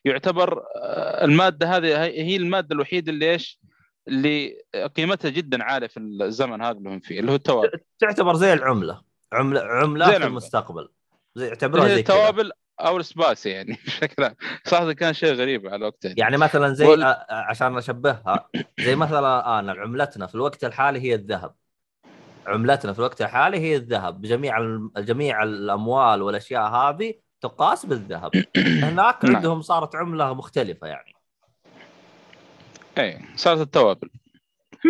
يعتبر 0.04 0.62
آه، 0.76 1.24
المادة 1.24 1.66
هذه 1.76 2.04
هي 2.04 2.36
المادة 2.36 2.74
الوحيدة 2.74 3.12
اللي 3.12 3.30
إيش؟ 3.32 3.60
اللي 4.08 4.58
قيمتها 4.96 5.28
جدا 5.28 5.64
عالية 5.64 5.86
في 5.86 6.00
الزمن 6.00 6.62
هذا 6.62 6.78
اللي 6.78 6.88
هم 6.90 7.00
فيه 7.00 7.20
اللي 7.20 7.30
هو 7.30 7.34
التوابل. 7.36 7.80
تعتبر 7.98 8.34
زي 8.34 8.52
العملة. 8.52 9.02
عملة 9.32 9.60
عملة 9.60 10.04
زي 10.04 10.10
في 10.10 10.16
العملة. 10.16 10.26
المستقبل. 10.26 10.88
زي 11.34 11.46
يعتبروها 11.48 11.86
هي 11.86 11.94
زي 11.94 12.00
التوابل 12.00 12.52
أو 12.80 12.96
السباسي 12.96 13.48
يعني 13.50 13.72
بشكل. 13.86 14.30
صراحة 14.64 14.92
كان 14.92 15.12
شيء 15.12 15.34
غريب 15.34 15.66
على 15.66 15.86
وقته 15.86 16.14
يعني 16.16 16.36
مثلا 16.36 16.72
زي 16.74 16.86
وال- 16.86 17.16
عشان 17.30 17.76
أشبهها 17.76 18.48
زي 18.80 18.96
مثلا 18.96 19.58
انا 19.58 19.72
عملتنا 19.72 20.26
في 20.26 20.34
الوقت 20.34 20.64
الحالي 20.64 21.00
هي 21.00 21.14
الذهب. 21.14 21.54
عملتنا 22.46 22.92
في 22.92 22.98
الوقت 22.98 23.22
الحالي 23.22 23.58
هي 23.60 23.76
الذهب. 23.76 24.20
بجميع 24.20 24.58
الم- 24.58 24.92
جميع 24.98 25.42
الأموال 25.42 26.22
والأشياء 26.22 26.62
هذه 26.62 27.14
تقاس 27.40 27.86
بالذهب. 27.86 28.30
هناك 28.82 29.24
نعم. 29.24 29.36
عندهم 29.36 29.62
صارت 29.62 29.96
عملة 29.96 30.34
مختلفة 30.34 30.86
يعني. 30.86 31.13
اي 32.98 33.20
صارت 33.36 33.60
التوابل. 33.60 34.10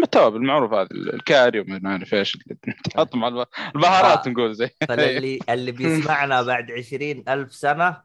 التوابل 0.04 0.36
المعروف 0.36 0.72
هذا 0.72 0.88
الكاري 0.92 1.60
وما 1.60 1.80
اعرف 1.90 2.14
إيش 2.14 2.38
تحط 2.84 3.14
مع 3.14 3.28
الب- 3.28 3.46
البهارات 3.76 4.26
آه. 4.26 4.30
نقول 4.30 4.54
زي. 4.54 4.70
فاللي 4.88 5.38
اللي 5.50 5.72
بيسمعنا 5.72 6.42
بعد 6.42 6.70
عشرين 6.72 7.24
ألف 7.28 7.54
سنة 7.54 8.02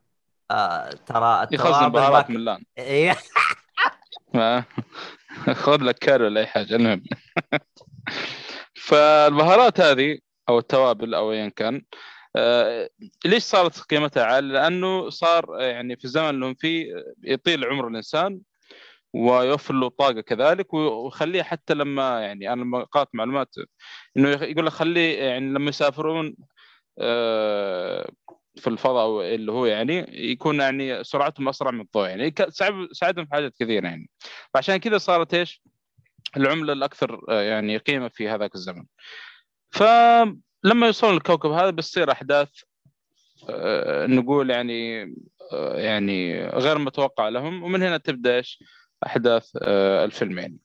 آه 0.51 0.89
ترى 0.89 1.47
يخزن 1.51 1.89
بهارات 1.89 2.29
من 2.29 2.45
لأن 2.45 2.63
إيه، 2.77 3.15
ما- 4.33 4.63
خذ 5.53 5.83
لك 5.83 5.95
كاري 5.99 6.23
ولا 6.23 6.39
أي 6.41 6.45
حاجة 6.47 6.75
المهم. 6.75 7.03
فالبهارات 8.75 9.81
هذه 9.81 10.17
أو 10.49 10.59
التوابل 10.59 11.13
أو 11.13 11.31
ايا 11.31 11.49
كان 11.49 11.81
آه، 12.35 12.89
ليش 13.25 13.43
صارت 13.43 13.79
قيمتها 13.79 14.23
عالية؟ 14.23 14.53
لأنه 14.53 15.09
صار 15.09 15.59
آه، 15.59 15.63
يعني 15.63 15.95
في 15.95 16.05
الزمن 16.05 16.29
اللي 16.29 16.45
هم 16.45 16.53
فيه 16.53 16.95
آه، 16.95 17.13
يطيل 17.23 17.65
عمر 17.65 17.87
الإنسان 17.87 18.39
ويوفر 19.13 19.73
له 19.73 19.89
طاقة 19.89 20.21
كذلك 20.21 20.73
ويخليه 20.73 21.43
حتى 21.43 21.73
لما 21.73 22.21
يعني 22.21 22.53
أنا 22.53 22.61
لما 22.61 22.83
قرأت 22.83 23.07
معلومات 23.13 23.55
إنه 24.17 24.29
يقول 24.29 24.65
لك 24.65 24.71
خليه 24.71 25.19
يعني 25.19 25.49
لما 25.49 25.69
يسافرون 25.69 26.35
آه، 26.99 28.11
في 28.55 28.67
الفضاء 28.67 29.35
اللي 29.35 29.51
هو 29.51 29.65
يعني 29.65 30.05
يكون 30.31 30.59
يعني 30.59 31.03
سرعتهم 31.03 31.49
أسرع 31.49 31.71
من 31.71 31.81
الضوء 31.81 32.07
يعني 32.07 32.33
ساعدهم 32.91 33.25
في 33.25 33.31
حاجات 33.31 33.53
كثيرة 33.59 33.87
يعني 33.87 34.09
فعشان 34.53 34.77
كذا 34.77 34.97
صارت 34.97 35.33
إيش؟ 35.33 35.61
العملة 36.37 36.73
الأكثر 36.73 37.21
آه، 37.29 37.41
يعني 37.41 37.77
قيمة 37.77 38.07
في 38.07 38.29
هذاك 38.29 38.55
الزمن. 38.55 38.85
فلما 39.71 40.85
يوصلون 40.85 41.17
الكوكب 41.17 41.51
هذا 41.51 41.69
بتصير 41.69 42.11
أحداث 42.11 42.49
آه، 43.49 44.05
نقول 44.05 44.49
يعني 44.49 45.13
يعني 45.75 46.47
غير 46.47 46.77
متوقعة 46.77 47.29
لهم 47.29 47.63
ومن 47.63 47.83
هنا 47.83 47.97
تبدأ 47.97 48.35
إيش؟ 48.35 48.63
أحداث 49.05 49.57
آه، 49.61 50.05
الفيلم 50.05 50.39
يعني. 50.39 50.57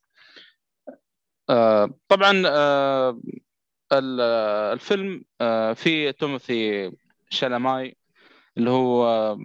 آه، 1.50 1.94
طبعا 2.08 2.42
آه، 2.46 3.20
ال- 3.92 4.20
الفيلم 4.72 5.24
فيه 5.74 6.10
توماثي 6.10 6.92
شالاماي 7.30 7.96
اللي 8.58 8.70
هو 8.70 9.36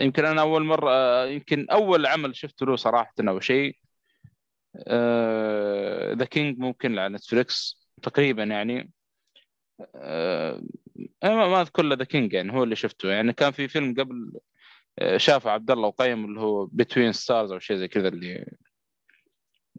يمكن 0.00 0.24
أنا 0.24 0.40
أول 0.40 0.64
مرة 0.64 1.24
يمكن 1.24 1.66
أول 1.70 2.06
عمل 2.06 2.36
شفته 2.36 2.66
له 2.66 2.76
صراحة 2.76 3.14
أو 3.20 3.40
شيء. 3.40 3.76
The 6.18 6.24
King 6.24 6.58
ممكن 6.58 6.98
على 6.98 7.14
نتفليكس 7.14 7.88
تقريبا 8.02 8.44
يعني. 8.44 8.92
أنا 11.24 11.46
ما 11.48 11.60
أذكر 11.60 11.94
The 11.94 12.04
King 12.04 12.32
يعني 12.32 12.52
هو 12.52 12.64
اللي 12.64 12.76
شفته. 12.76 13.08
يعني 13.08 13.32
كان 13.32 13.52
في 13.52 13.68
فيلم 13.68 13.94
قبل 13.98 14.32
آه، 14.98 15.16
شافه 15.16 15.50
عبد 15.50 15.70
الله 15.70 15.88
وقيم 15.88 16.24
اللي 16.24 16.40
هو 16.40 16.66
Between 16.66 17.12
Stars 17.12 17.52
أو 17.52 17.58
شيء 17.58 17.76
زي 17.76 17.88
كذا 17.88 18.08
اللي 18.08 18.46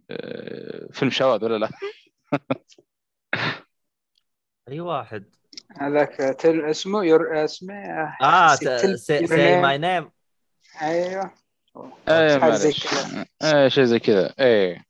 آه، 0.09 0.87
فيلم 0.91 1.11
شواذ 1.11 1.45
ولا 1.45 1.57
لا؟ 1.57 1.69
أي 4.69 4.79
واحد 4.79 5.25
هذاك 5.77 6.15
تل 6.39 6.65
اسمه 6.65 7.03
your 7.03 7.45
اسمه 7.45 7.73
آه 8.21 8.55
say 8.55 9.61
my 9.61 9.77
name. 9.77 9.81
name 9.81 10.11
أيوه. 10.81 11.31
إيه 12.09 13.67
شيء 13.67 13.83
زي 13.83 13.99
كذا 13.99 14.33
إيه 14.39 14.85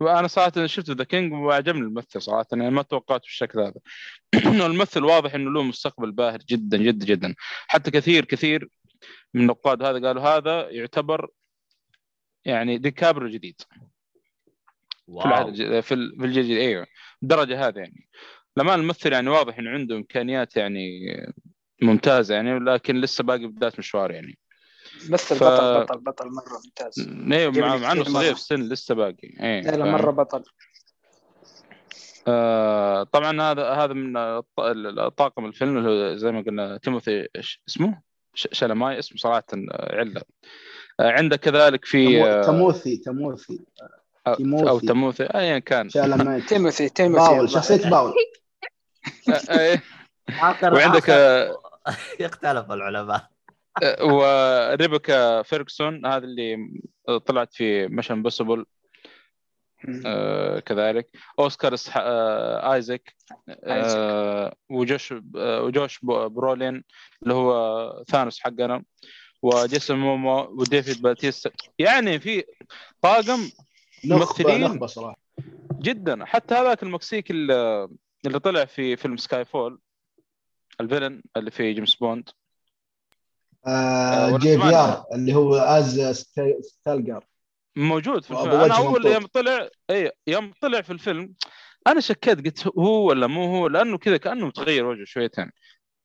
وأنا 0.00 0.28
صراحة 0.28 0.66
شفت 0.66 0.90
The 0.90 1.04
King 1.04 1.32
وعجبني 1.32 1.80
الممثل 1.80 2.22
صراحة 2.22 2.46
يعني 2.52 2.70
ما 2.70 2.82
توقعت 2.82 3.20
بالشكل 3.20 3.60
هذا. 3.60 3.80
الممثل 4.66 5.04
واضح 5.04 5.34
إنه 5.34 5.50
له 5.50 5.62
مستقبل 5.62 6.12
باهر 6.12 6.38
جدا 6.38 6.76
جدا 6.76 7.06
جدا. 7.06 7.34
حتى 7.68 7.90
كثير 7.90 8.24
كثير 8.24 8.68
من 9.34 9.40
النقاد 9.40 9.82
هذا 9.82 10.06
قالوا 10.06 10.22
هذا 10.22 10.70
يعتبر 10.70 11.28
يعني 12.44 12.78
ديكابرو 12.78 13.28
جديد 13.28 13.60
في 15.06 15.82
في 15.82 15.94
الجيل 15.94 16.24
الجديد 16.24 16.58
أيوه 16.58 16.86
الدرجه 17.22 17.68
هذه 17.68 17.78
يعني. 17.78 18.08
لما 18.56 18.74
الممثل 18.74 19.12
يعني 19.12 19.30
واضح 19.30 19.58
إنه 19.58 19.70
عنده 19.70 19.96
إمكانيات 19.96 20.56
يعني 20.56 21.00
ممتازة 21.82 22.34
يعني 22.34 22.58
لكن 22.58 23.00
لسه 23.00 23.24
باقي 23.24 23.46
بداية 23.46 23.72
مشوار 23.78 24.10
يعني. 24.10 24.38
مثل 25.10 25.36
ف- 25.36 25.44
بطل 25.44 25.80
بطل 25.84 25.98
بطل 26.00 26.26
مرة 26.28 26.60
ممتاز. 26.64 27.08
أيوه 27.32 27.52
مع, 27.52 27.76
مع 27.76 27.92
إنه 27.92 28.04
صغير. 28.04 28.34
في 28.34 28.40
السن 28.40 28.60
لسه 28.62 28.94
باقي. 28.94 29.16
إيه 29.40 29.60
لا 29.60 29.76
لا؟ 29.76 29.84
مرة 29.84 30.10
بطل. 30.10 30.44
آه 32.28 33.02
طبعا 33.02 33.42
هذا 33.42 33.68
هذا 33.70 33.92
من 33.92 34.16
الط- 34.16 34.60
الطاقم 34.98 35.44
الفيلم 35.46 35.78
اللي 35.78 35.88
هو 36.12 36.16
زي 36.16 36.32
ما 36.32 36.40
قلنا 36.40 36.78
تيموثي 36.78 37.28
اسمه؟ 37.68 38.00
ش- 38.34 38.48
شلماي 38.52 38.98
اسمه 38.98 39.18
صراحة 39.18 39.44
عله 39.70 40.22
آه 41.00 41.10
عندك 41.10 41.40
كذلك 41.40 41.84
في 41.84 42.24
آه، 42.24 42.42
تموثي 42.42 42.96
تموثي. 42.96 43.60
أو 44.26 44.34
تيموثي. 44.34 44.86
تموثي 44.86 45.24
ايا 45.24 45.58
كان. 45.58 45.88
شالمات 45.88 46.42
تيموثي 46.48 46.88
تيموثي. 46.88 47.30
باول 47.34 47.50
شخصية 47.50 47.90
باول. 47.90 48.12
آه، 49.28 49.58
إيه. 49.60 49.82
آخر 50.42 50.74
وعندك 50.74 51.10
آه، 51.10 51.58
يختلف 52.20 52.70
العلماء. 52.72 53.28
وريبيكا 54.02 55.42
فيرجسون 55.42 56.06
هذا 56.06 56.24
اللي 56.24 56.80
طلعت 57.26 57.54
في 57.54 57.88
Mission 57.88 58.14
Impossible 58.14 58.66
آه 60.06 60.60
كذلك. 60.60 61.10
أوسكار 61.38 61.76
آه 61.96 62.74
ايزك 62.74 63.14
آه 63.64 64.56
وجوش 64.70 65.14
آه 65.36 65.62
وجوش 65.62 65.98
برولين 66.04 66.84
اللي 67.22 67.34
هو 67.34 68.04
ثانوس 68.08 68.40
حقنا 68.40 68.84
وجيسون 69.42 69.98
مومو 69.98 70.40
وديفيد 70.40 71.02
باتيستا. 71.02 71.50
يعني 71.78 72.20
في 72.20 72.44
طاقم 73.02 73.50
ممثلين. 74.04 74.80
جدا. 75.72 76.24
حتى 76.24 76.54
هذاك 76.54 76.82
المكسيكي 76.82 77.32
اللي 77.32 77.88
اللي 78.26 78.38
طلع 78.38 78.64
في 78.64 78.96
فيلم 78.96 79.16
Skyfall 79.16 79.44
ال 79.44 79.80
villain 80.80 81.22
اللي 81.36 81.50
في 81.50 81.72
جيمس 81.72 81.94
بوند. 81.94 82.28
آه 83.66 84.26
ولا 84.26 84.38
Javier 84.38 85.04
اللي 85.14 85.34
هو 85.34 85.54
از 85.56 86.00
ست- 86.00 86.58
ستالجر 86.60 87.24
موجود 87.76 88.24
في 88.24 88.30
الفيلم. 88.30 88.50
أنا 88.50 88.76
أول. 88.76 89.06
يوم 89.06 89.26
طلع 89.26 89.68
إي 89.90 90.12
يوم 90.26 90.52
طلع 90.60 90.80
في 90.80 90.92
الفيلم 90.92 91.34
أنا 91.86 92.00
شكيت 92.00 92.44
قلت 92.44 92.66
هو 92.78 93.08
ولا 93.08 93.26
مو 93.26 93.44
هو؟ 93.56 93.66
لأنه 93.66 93.98
كذا 93.98 94.16
كأنه 94.16 94.46
متغير 94.46 94.86
وجهه 94.86 95.04
شويتين. 95.04 95.50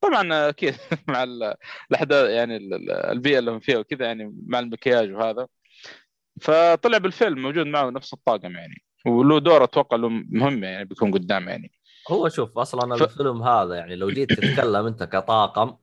طبعا 0.01 0.49
أكيد 0.49 0.76
مع 1.07 1.24
ال- 1.24 1.53
الأحداث 1.91 2.30
يعني 2.30 2.57
ال- 2.57 2.74
ال- 2.74 2.91
البيئة 2.91 3.39
اللي 3.39 3.51
هم 3.51 3.60
فيها 3.60 3.78
وكذا 3.78 4.05
يعني 4.05 4.36
مع 4.47 4.60
المكياج 4.60 5.12
وهذا. 5.14 5.47
فطلع 6.41 6.97
بالفيلم 6.97 7.41
موجود 7.41 7.66
معه 7.68 7.89
نفس 7.89 8.14
الطاقم 8.14 8.51
يعني. 8.55 8.84
وله 9.05 9.39
دور 9.39 9.64
أتوقع 9.64 9.97
له 9.97 10.10
مهم 10.10 10.64
يعني 10.64 10.86
بيكون 10.86 11.12
قدام 11.14 11.49
يعني. 11.49 11.72
هو 12.12 12.30
شوف 12.30 12.57
أصلا 12.57 12.97
ف- 12.97 13.01
الفيلم 13.01 13.43
هذا 13.43 13.76
يعني 13.76 13.95
لو 13.95 14.10
جيت 14.10 14.34
تتكلم 14.34 14.86
أنت 14.86 15.03
كطاقم 15.03 15.76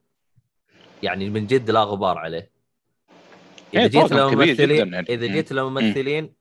يعني 1.03 1.31
من 1.31 1.47
جد 1.47 1.71
لا 1.71 1.83
غبار 1.83 2.19
عليه. 2.19 2.51
إذا 3.75 3.83
إيه، 3.83 3.89
جيت 3.89 4.07
طاقم 4.07 4.35
كبير 4.35 4.47
للممثلين 4.47 4.93
يعني. 4.93 5.07
إذا. 5.09 5.27
جيت 5.27 5.53
للممثلين 5.53 6.33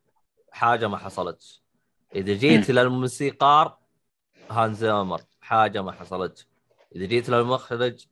حاجة 0.52 0.88
ما 0.88 0.98
حصلتش. 0.98 1.62
إذا 2.16 2.34
جيت 2.34 2.72
للموسيقار 2.72 3.78
هانز 4.52 4.78
زيمر 4.78 5.22
حاجة 5.42 5.82
ما 5.82 5.92
حصلتش. 5.92 6.48
إذا 6.96 7.06
جيت 7.06 7.30
للمخرج 7.30 8.06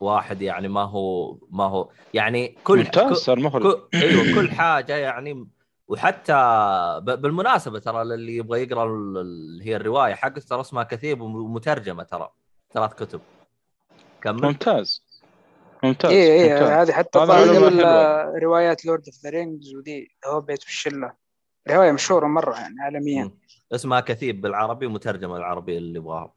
واحد 0.00 0.42
يعني 0.42 0.68
ما 0.68 0.82
هو 0.82 1.38
ما 1.50 1.64
هو 1.64 1.88
يعني 2.14 2.56
كل 2.64 2.78
ممتاز 2.78 3.30
كل 3.30 3.80
أيوه 3.94 4.34
كل 4.34 4.50
حاجة 4.50 4.96
يعني. 4.96 5.46
وحتى 5.88 6.34
بالمناسبة 7.02 7.78
ترى 7.78 8.02
اللي 8.02 8.36
يبغى 8.36 8.62
يقرأ 8.62 8.84
ال- 8.84 9.18
اللي 9.18 9.64
هي 9.64 9.76
الرواية 9.76 10.14
حقته 10.14 10.40
ترى 10.48 10.60
اسمها 10.60 10.82
كثيب 10.82 11.20
ومترجمة 11.20 12.02
ترى. 12.02 12.30
ثلاث 12.72 12.94
كتب. 12.94 13.20
كمل. 14.20 14.42
ممتاز. 14.42 15.02
ممتاز 15.84 16.10
اي 16.12 16.22
اي. 16.22 16.42
إيه، 16.58 16.82
هذه 16.82 16.92
حتى 16.92 17.18
قبل. 17.18 17.82
روايات 18.42 18.84
Lord 18.84 19.02
of 19.06 19.14
the 19.24 19.30
Rings 19.30 19.74
و 19.74 19.84
The 19.84 20.16
Hobbit 20.26 20.64
والشله 20.64 21.12
رواية 21.70 21.92
مشهورة 21.92 22.26
مرة 22.26 22.54
يعني 22.54 22.74
عالميا. 22.80 23.30
اسمها 23.72 24.00
كثيب 24.00 24.40
بالعربي 24.40 24.86
ومترجمة 24.86 25.36
العربية 25.36 25.78
اللي 25.78 25.98
يبغاها 25.98 26.32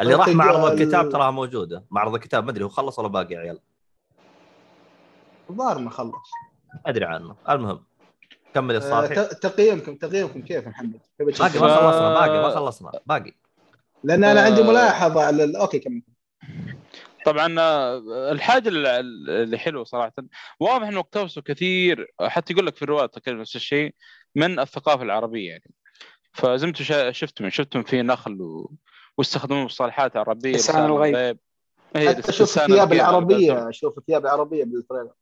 اللي 0.00 0.14
راح 0.14 0.28
معرض 0.28 0.64
ال- 0.64 0.82
الكتاب 0.82 1.08
تراها 1.08 1.30
موجودة 1.30 1.84
معرض 1.90 2.14
الكتاب 2.14 2.44
ما 2.44 2.50
أدري 2.50 2.64
هو 2.64 2.68
خلص 2.68 2.98
ولا 2.98 3.08
باقي 3.08 3.34
يا 3.34 3.38
عيال 3.40 3.58
الظاهر 5.50 5.78
ما 5.78 5.90
خلص 5.90 6.30
أدري 6.86 7.04
عنه 7.04 7.36
المهم 7.50 7.84
كمل 8.54 8.74
يا 8.74 8.80
صالحي 8.80 9.14
ت- 9.14 9.18
تقييمكم 9.18 9.94
تقييمكم 9.96 10.42
كيف 10.42 10.68
محمد؟ 10.68 11.00
باقي؟ 11.18 11.58
ما 11.60 11.68
خلصنا 11.68 12.14
باقي 12.14 12.42
ما 12.42 12.50
خلصنا 12.50 12.92
باقي 13.06 13.32
لأن 14.04 14.24
أنا 14.24 14.40
عندي 14.40 14.60
آه. 14.60 14.64
ملاحظة 14.66 15.24
على 15.24 15.44
ال- 15.44 15.56
okay 15.56 15.78
كمل 15.78 16.02
طبعا 17.26 17.60
آه، 17.60 18.32
الحاجة 18.32 18.68
اللي 18.68 19.58
حلوة 19.58 19.84
صراحة 19.84 20.12
واضح 20.60 20.86
إنه 20.88 21.00
اقتبسوا 21.00 21.42
كثير 21.42 22.14
حتى 22.20 22.52
يقول 22.52 22.66
لك 22.66 22.76
في 22.76 22.82
الرواية 22.82 23.06
تقريبا 23.06 23.40
نفس 23.40 23.56
الشيء 23.56 23.94
من 24.34 24.60
الثقافة 24.60 25.02
العربية 25.02 25.48
يعني 25.48 25.74
فزي 26.32 26.66
ما 26.66 27.12
شفتم 27.12 27.50
شفتم 27.50 27.82
في 27.82 28.02
نخل 28.02 28.42
و... 28.42 28.72
واستخدموا 29.18 29.64
مصطلحات 29.64 30.16
عربيه 30.16 30.52
لسان 30.52 30.84
الغيب. 30.84 31.38
إيه، 31.96 32.08
حتى 32.08 32.32
شوف 32.32 32.58
الثياب 32.58 32.70
الغيب. 32.70 32.92
العربية 32.92 33.70
شوف 33.70 33.98
الثياب 33.98 34.24
العربية 34.26 34.64
بال 34.64 34.75
trailer 34.75 35.12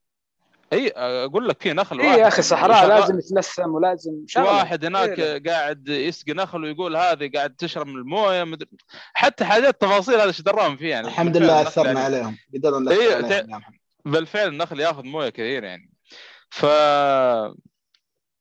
إي 0.73 0.93
أقول 0.97 1.49
لك 1.49 1.63
في 1.63 1.73
نخل 1.73 2.01
إي 2.01 2.07
واحد 2.07 2.19
يا 2.19 2.29
أخي 2.29 2.43
صحراء 2.43 2.87
لازم 2.87 3.19
يتلثم 3.19 3.69
ولازم 3.71 4.13
شغله 4.27 4.47
واحد 4.57 4.85
هناك 4.85 5.19
إيه. 5.19 5.43
قاعد 5.53 5.89
يسقي 5.89 6.33
نخل 6.33 6.65
ويقول 6.65 6.97
هذه 6.97 7.31
قاعد 7.35 7.55
تشرب 7.57 7.87
من 7.87 7.97
الموية 7.97 8.45
مدري 8.45 8.69
حتى 9.15 9.45
حاجات 9.45 9.81
تفاصيل 9.81 10.15
هذا 10.15 10.25
إيش 10.25 10.41
دراهم 10.41 10.77
فيه 10.77 10.91
يعني 10.91 11.07
الحمد 11.09 11.37
لله 11.37 11.63
أثرنا 11.63 11.89
يعني 11.89 12.01
عليهم. 12.01 12.37
قدرنا 12.55 12.91
إيه، 12.91 13.15
نأثر 13.15 13.29
ت- 13.29 13.33
عليهم. 13.33 13.51
محمد 13.59 13.75
بالفعل 14.05 14.49
النخل 14.49 14.81
ياخذ 14.81 15.05
موية 15.07 15.29
كثير 15.29 15.65
يعني. 15.65 15.91
ف 16.51 16.67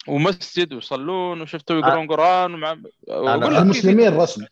ومسجد 0.08 0.74
ويصلون 0.74 1.42
وشفتوا 1.42 1.76
يقرون 1.80 2.08
قرآن 2.08 2.54
ومع 2.54 2.78
المسلمين 3.36 4.18
رسمي. 4.18 4.48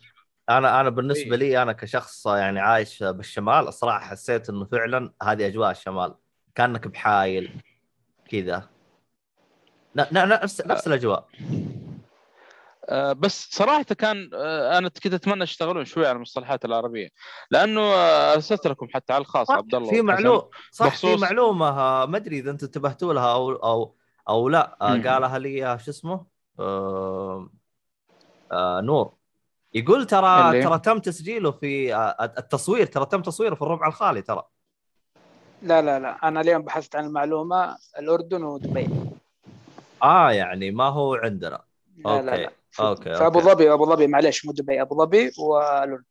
أنا 0.49 0.81
أنا 0.81 0.89
بالنسبة. 0.89 1.35
لي 1.35 1.61
أنا 1.61 1.73
كشخص 1.73 2.25
يعني 2.25 2.59
عايش 2.59 3.03
بالشمال 3.03 3.67
الصراحة 3.67 3.99
حسيت 3.99 4.49
إنه 4.49 4.65
فعلا 4.65 5.13
هذه 5.23 5.47
أجواء 5.47 5.71
الشمال. 5.71 6.13
كأنك 6.55 6.87
بحايل 6.87 7.61
كذا. 8.29 8.69
نفس 9.95 10.61
نفس 10.61 10.87
الأجواء. 10.87 11.27
آه، 12.89 13.13
بس 13.13 13.49
صراحة 13.51 13.83
كان 13.83 14.29
آه، 14.33 14.77
أنا 14.77 14.89
كنت 14.89 15.13
أتمنى 15.13 15.43
يشتغلون 15.43 15.85
شوي 15.85 16.07
على 16.07 16.15
المصطلحات 16.15 16.65
العربية. 16.65 17.09
لأنه 17.51 17.81
آه، 17.81 18.33
ارسلت 18.33 18.67
لكم 18.67 18.87
حتى 18.93 19.13
على 19.13 19.21
الخاص 19.21 19.51
عبد 19.51 19.75
الله 19.75 19.89
في. 19.89 20.01
معلومه 20.01 20.49
صح 20.71 20.97
في 20.97 21.15
معلومة 21.15 21.71
ما 22.05 22.17
أدري 22.17 22.39
إذا 22.39 22.51
أنتم 22.51 22.65
انتبهتوا 22.65 23.13
لها 23.13 23.33
أو 23.33 23.51
أو 23.51 23.95
أو 24.29 24.49
لا. 24.49 24.75
قالها 24.79 25.39
لي 25.39 25.79
شو 25.79 25.91
اسمه؟ 25.91 26.25
آه 26.59 27.49
آه 28.51 28.81
نور. 28.81 29.13
يقول 29.73 30.05
ترى 30.05 30.49
اللي؟ 30.49 30.63
ترى 30.63 30.79
تم 30.79 30.99
تسجيله 30.99 31.51
في 31.51 31.95
التصوير 32.37 32.85
ترى 32.85 33.05
تم 33.05 33.21
تصويره 33.21 33.55
في 33.55 33.61
الربع 33.61 33.87
الخالي 33.87 34.21
ترى. 34.21 34.43
لا 35.61 35.81
لا 35.81 35.99
لا. 35.99 36.27
أنا 36.27 36.41
اليوم 36.41 36.61
بحثت 36.61 36.95
عن 36.95 37.05
المعلومة 37.05 37.77
الأردن 37.99 38.43
ودبي. 38.43 38.89
آه 40.03 40.31
يعني 40.31 40.71
ما 40.71 40.83
هو 40.83 41.15
عندنا. 41.15 41.61
لا 42.05 42.21
لا 42.21 42.31
okay. 42.31 42.43
لا. 42.43 42.51
في, 42.71 42.83
okay، 42.83 43.15
في 43.15 43.25
ابو 43.25 43.39
okay. 43.39 43.51
ظبي 43.51 43.73
أبو 43.73 43.85
ظبي 43.85 44.07
معليش 44.07 44.45
مو 44.45 44.51
دبي 44.51 44.81
أبو 44.81 44.95
ظبي 44.95 45.31
والأردن. 45.39 46.03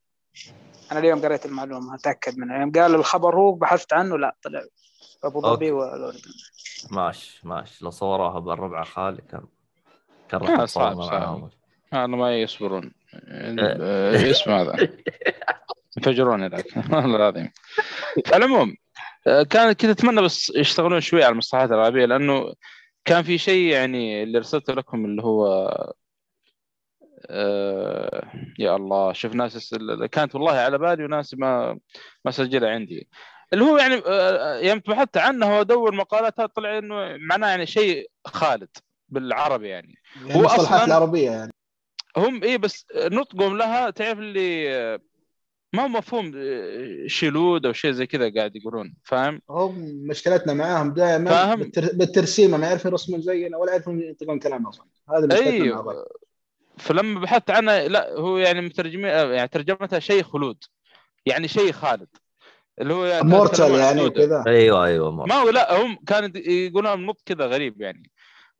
أنا 0.92 1.00
اليوم 1.00 1.20
قريت 1.20 1.46
المعلومة 1.46 1.94
أتأكد 1.94 2.38
منها. 2.38 2.60
يوم 2.60 2.72
قال 2.72 2.94
الخبر 2.94 3.36
هو 3.36 3.52
بحثت 3.52 3.92
عنه 3.92 4.18
لا 4.18 4.36
طلع 4.42 4.62
أبو 5.24 5.40
ظبي. 5.40 5.70
والأردن. 5.70 6.20
ماشي 6.90 7.40
ماشي. 7.44 7.84
لو 7.84 7.90
صوروها 7.90 8.38
بالربع 8.38 8.80
الخالي 8.80 9.22
كان 9.30 9.44
كان 10.28 10.40
راح 10.40 10.64
صعب،. 10.64 10.96
معاهم. 10.96 11.50
أنا 11.92 12.16
ما 12.16 12.36
يصبرون. 12.36 12.92
آه، 13.14 14.30
اسم 14.30 14.50
هذا. 14.50 14.76
يفجرون 15.96 16.42
هذاك 16.42 16.66
والله 16.76 17.16
العظيم. 17.16 17.50
العموم 18.34 18.76
كان 19.24 19.72
كنت 19.72 19.84
أتمنى 19.84 20.22
بس 20.22 20.52
يشتغلون 20.56 21.00
شوي 21.00 21.24
على 21.24 21.32
المصطلحات 21.32 21.70
العربية 21.70 22.04
لأنه 22.04 22.54
كان 23.04 23.22
في 23.22 23.38
شيء 23.38 23.72
يعني 23.72 24.22
اللي 24.22 24.38
ارسلته 24.38 24.72
لكم 24.74 25.04
اللي 25.04 25.22
هو 25.22 25.46
آه 27.26 28.32
يا 28.58 28.76
الله 28.76 29.12
شوف 29.12 29.34
ناس 29.34 29.74
كانت 30.12 30.34
والله 30.34 30.52
على 30.52 30.78
بالي 30.78 31.04
وناس 31.04 31.34
ما 31.34 31.78
ما 32.24 32.30
سجلها 32.30 32.70
عندي. 32.70 33.08
اللي 33.52 33.64
هو 33.64 33.78
يعني 33.78 34.02
آه، 34.06 34.58
يوم 34.58 34.78
بحثت 34.78 35.16
عنه 35.16 35.58
وادور 35.58 35.94
مقالات 35.94 36.40
طلع 36.40 36.78
إنه 36.78 37.16
معناه 37.16 37.48
يعني 37.48 37.66
شيء 37.66 38.10
خالد 38.26 38.68
بالعربي 39.08 39.68
يعني. 39.68 39.94
يعني 40.26 40.34
هو 40.42 40.48
أصلاً- 40.48 40.72
العربية 40.72 41.30
يعني. 41.30 41.52
هم 42.16 42.42
إيه 42.42 42.56
بس 42.58 42.86
نطقهم 42.96 43.56
لها 43.58 43.90
تعرف 43.90 44.18
اللي 44.18 44.98
ما 45.72 45.82
هو 45.82 45.88
مفهوم 45.88 46.32
شيلود 47.06 47.66
أو 47.66 47.72
شيء 47.72 47.90
زي 47.90 48.06
كذا 48.06 48.34
قاعد 48.34 48.56
يقولون 48.56 48.94
فاهم؟ 49.04 49.42
هم 49.50 49.74
مشكلتنا 50.06 50.54
معاهم 50.54 50.92
دائما 50.92 51.30
فاهم. 51.30 51.58
بالتر... 51.58 51.88
بالترسيمه 51.92 52.56
ما 52.56 52.66
يعرفون 52.66 52.92
يرسمون 52.92 53.20
زينا 53.20 53.56
ولا 53.56 53.72
يعرفون 53.72 54.02
ينطقون 54.02 54.38
كلام 54.38 54.66
أصلا 54.66 54.86
هذا 55.10 55.26
مشكلتنا. 55.26 55.50
أيوه 55.50 56.06
فلما 56.78 57.20
بحثت 57.20 57.50
عنها 57.50 57.88
لا 57.88 58.12
هو 58.18 58.38
يعني 58.38 58.60
مترجم 58.60 59.06
يعني 59.06 59.48
ترجمتها 59.48 59.98
شيء 59.98 60.22
خلود 60.22 60.64
يعني 61.26 61.48
شيء 61.48 61.72
خالد 61.72 62.08
اللي 62.80 62.94
هو 62.94 63.04
يعني 63.04 63.28
مورتال 63.28 63.70
يعني. 63.74 64.02
وكذا 64.02 64.44
أيوه 64.46 64.84
أيوه 64.84 65.10
مر. 65.10 65.26
ما 65.26 65.34
هو 65.34 65.48
لا 65.50 65.82
هم 65.82 65.98
كانوا 66.06 66.30
يقولون 66.36 67.06
نطق 67.06 67.20
كذا 67.26 67.46
غريب 67.46 67.80
يعني 67.80 68.10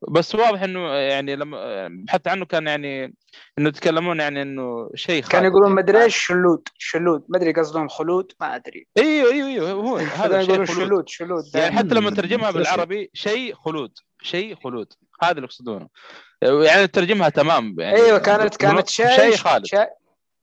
بس 0.09 0.35
واضح 0.35 0.63
إنه 0.63 0.95
يعني 0.95 1.37
لما 1.37 1.89
بحثت 2.07 2.29
عنه 2.29 2.45
كان 2.45 2.67
يعني 2.67 3.15
إنه 3.59 3.69
يتكلمون 3.69 4.21
يعني 4.21 4.43
إنه 4.43 4.91
شيء 4.95 5.23
خالد 5.23 5.33
كانوا 5.33 5.49
يقولون 5.49 5.69
يعني. 5.69 5.83
مدري 5.83 6.03
إيش 6.03 6.17
شلود 6.17 6.69
شلود 6.79 7.25
ما 7.29 7.39
ادري 7.39 7.53
قصدهم 7.53 7.89
خلود 7.89 8.33
ما 8.41 8.55
أدري. 8.57 8.87
أيوه 8.99 9.33
أيوه 9.33 9.49
أيوه. 9.49 9.71
هو 9.71 9.97
هذا 9.97 10.41
شيء 10.43 10.49
يقولون 10.51 10.67
خلود 10.67 10.89
شلود 10.89 11.09
شلود 11.09 11.45
يعني. 11.55 11.77
حتى 11.77 11.95
لما 11.95 12.11
ترجمها. 12.11 12.51
بالعربي 12.51 13.11
شيء 13.15 13.55
خلود 13.55 13.93
شيء 14.23 14.57
خلود 14.65 14.93
هذا 15.23 15.33
اللي 15.33 15.45
يقصدونه. 15.45 15.89
يعني 16.43 16.87
ترجمها 16.87 17.29
تمام. 17.29 17.77
يعني 17.79 17.97
أيوه 17.97 18.19
كانت 18.19 18.57
كانت 18.57 18.89
شاي 18.89 19.17
شيء 19.17 19.37
خالد. 19.37 19.67
شاي 19.67 19.89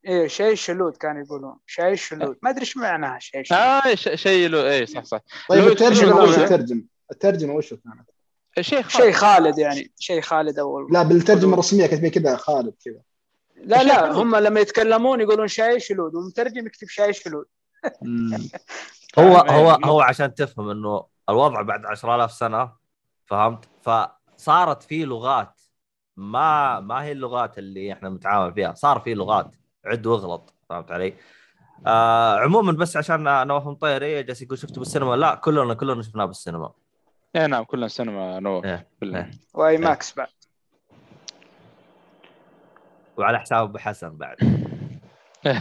إيه 0.07 0.27
شيء 0.27 0.55
شلود 0.55 0.97
كانوا 0.97 1.23
يقولون. 1.23 1.55
شيء 1.67 1.95
شلود 1.95 2.37
ما 2.43 2.49
أدري 2.49 2.61
إيش 2.61 2.77
معناها 2.77 3.19
شيء 3.19 3.43
شلود 3.43 3.59
آه 3.59 3.95
ش- 3.95 4.21
شيء 4.21 4.49
له 4.49 4.71
اي 4.71 4.85
صح 4.85 5.03
صح. 5.03 5.19
طيب 5.49 5.63
لو 5.63 5.71
الترجمة 5.71 6.15
وش 6.15 6.29
لغة. 6.37 6.43
الترجمة؟ 6.43 6.83
الترجمة 7.11 7.53
وش 7.53 7.69
كانت؟ 7.69 8.09
شيء 8.61 8.87
شيء 8.87 9.11
خالد 9.11 9.57
يعني 9.57 9.91
شيء 9.99 10.21
خالد 10.21 10.59
اول 10.59 10.87
لا 10.91 11.03
بالترجمة 11.03 11.53
الرسمية 11.53 11.85
كاتبين 11.85 12.11
كذا 12.11 12.35
خالد 12.37 12.73
كذا. 12.85 12.99
لا 13.63 13.83
لا. 13.83 14.11
هم 14.11 14.35
لما 14.35 14.59
يتكلمون 14.59 15.21
يقولون 15.21 15.47
شاي 15.47 15.79
شلود 15.79 16.15
والمترجم 16.15 16.67
يكتب 16.67 16.87
شاي 16.87 17.13
شلود 17.13 17.45
هو 19.19 19.33
فاهم 19.33 19.49
هو. 19.49 19.69
هو 19.69 20.01
عشان 20.01 20.33
تفهم 20.33 20.69
إنه 20.69 21.05
الوضع 21.29 21.61
بعد 21.61 21.85
10000 21.85 22.31
سنة 22.31 22.71
فهمت؟ 23.25 23.65
فصارت 23.81 24.83
في 24.83 25.05
لغات 25.05 25.61
ما 26.17 26.79
ما 26.79 27.03
هي 27.03 27.11
اللغات 27.11 27.57
اللي 27.57 27.93
إحنا 27.93 28.09
نتعامل 28.09 28.53
فيها 28.53 28.73
صار 28.73 28.99
في 28.99 29.13
لغات 29.13 29.55
عد 29.85 30.07
واغلط 30.07 30.53
فهمت 30.69 30.91
علي؟ 30.91 31.13
آه 31.87 32.39
عموما 32.39 32.71
بس 32.71 32.97
عشان 32.97 33.47
نواف 33.47 33.67
مطيري 33.67 34.23
جالس 34.23 34.41
يقول 34.41 34.57
شفته 34.57 34.79
بالسينما؟ 34.79 35.15
لا 35.15 35.35
كلنا 35.35 35.73
كلنا 35.73 36.01
شفناه 36.01 36.25
بالسينما. 36.25 36.71
اي 37.37 37.47
نعم 37.47 37.63
كلنا 37.63 37.87
سينما 37.87 38.39
نواف 38.39 38.65
إيه. 38.65 38.87
كلنا. 38.99 39.19
إيه. 39.19 39.31
وآي 39.53 39.77
ماكس 39.77 40.15
بعد 40.15 40.27
وعلى 43.17 43.39
حساب 43.39 43.69
أبو 43.69 43.77
حسن 43.77 44.17
بعد 44.17 44.37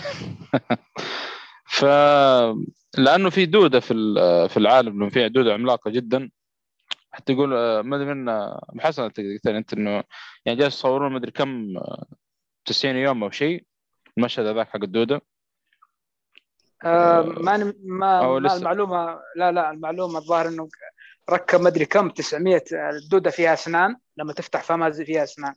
ف 1.76 1.84
لأنه 2.98 3.30
في 3.30 3.46
دودة 3.46 3.80
في 3.80 3.94
ال- 3.94 4.48
في 4.48 4.56
العالم 4.56 4.98
لهم 5.00 5.10
فيها 5.10 5.26
دودة 5.28 5.54
عملاقة 5.54 5.90
جدا 5.90 6.30
حتى 7.12 7.32
يقول 7.32 7.54
آه، 7.54 7.82
ما 7.82 7.96
أدري 7.96 8.14
من 8.14 8.28
آه، 8.28 8.66
أبو 8.68 8.80
حسن 8.80 9.02
أنت 9.02 9.20
قلت 9.20 9.46
أنت 9.46 9.72
إنه 9.72 10.04
يعني 10.44 10.58
جالس 10.58 10.74
يصورون 10.74 11.12
ما 11.12 11.18
أدري 11.18 11.30
كم 11.30 11.76
آه، 11.78 12.06
90 12.64 12.96
يوم 12.96 13.22
أو 13.24 13.30
شيء 13.30 13.64
المشهد 14.18 14.46
هذاك 14.46 14.68
حق 14.68 14.82
الدودة 14.82 15.20
آه 16.84 17.22
ما 17.22 17.74
ما. 17.84 18.36
المعلومة 18.38 19.20
لا 19.36 19.52
لا 19.52 19.70
المعلومة 19.70 20.18
الظاهر 20.18 20.48
إنه 20.48 20.68
ركب 21.30 21.60
ما 21.60 21.68
أدري 21.68 21.84
كم 21.84 22.10
900 22.10 22.62
الدوده 22.72 23.30
فيها 23.30 23.54
أسنان 23.54 23.96
لما 24.16 24.32
تفتح 24.32 24.62
فمها 24.62 24.90
فيها 24.90 25.24
أسنان. 25.24 25.54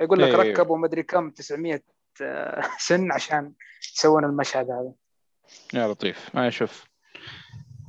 يقول 0.00 0.22
لك 0.22 0.28
إيه. 0.28 0.36
ركبوا 0.36 0.78
ما 0.78 0.86
أدري 0.86 1.02
كم 1.02 1.30
900 1.30 1.82
آه، 2.22 2.62
سن 2.88 3.12
عشان 3.12 3.52
يسوون 3.96 4.24
المشهد 4.24 4.70
هذا. 4.70 4.92
يا 5.74 5.88
لطيف. 5.88 6.30
ما 6.34 6.48
أشوف 6.48 6.90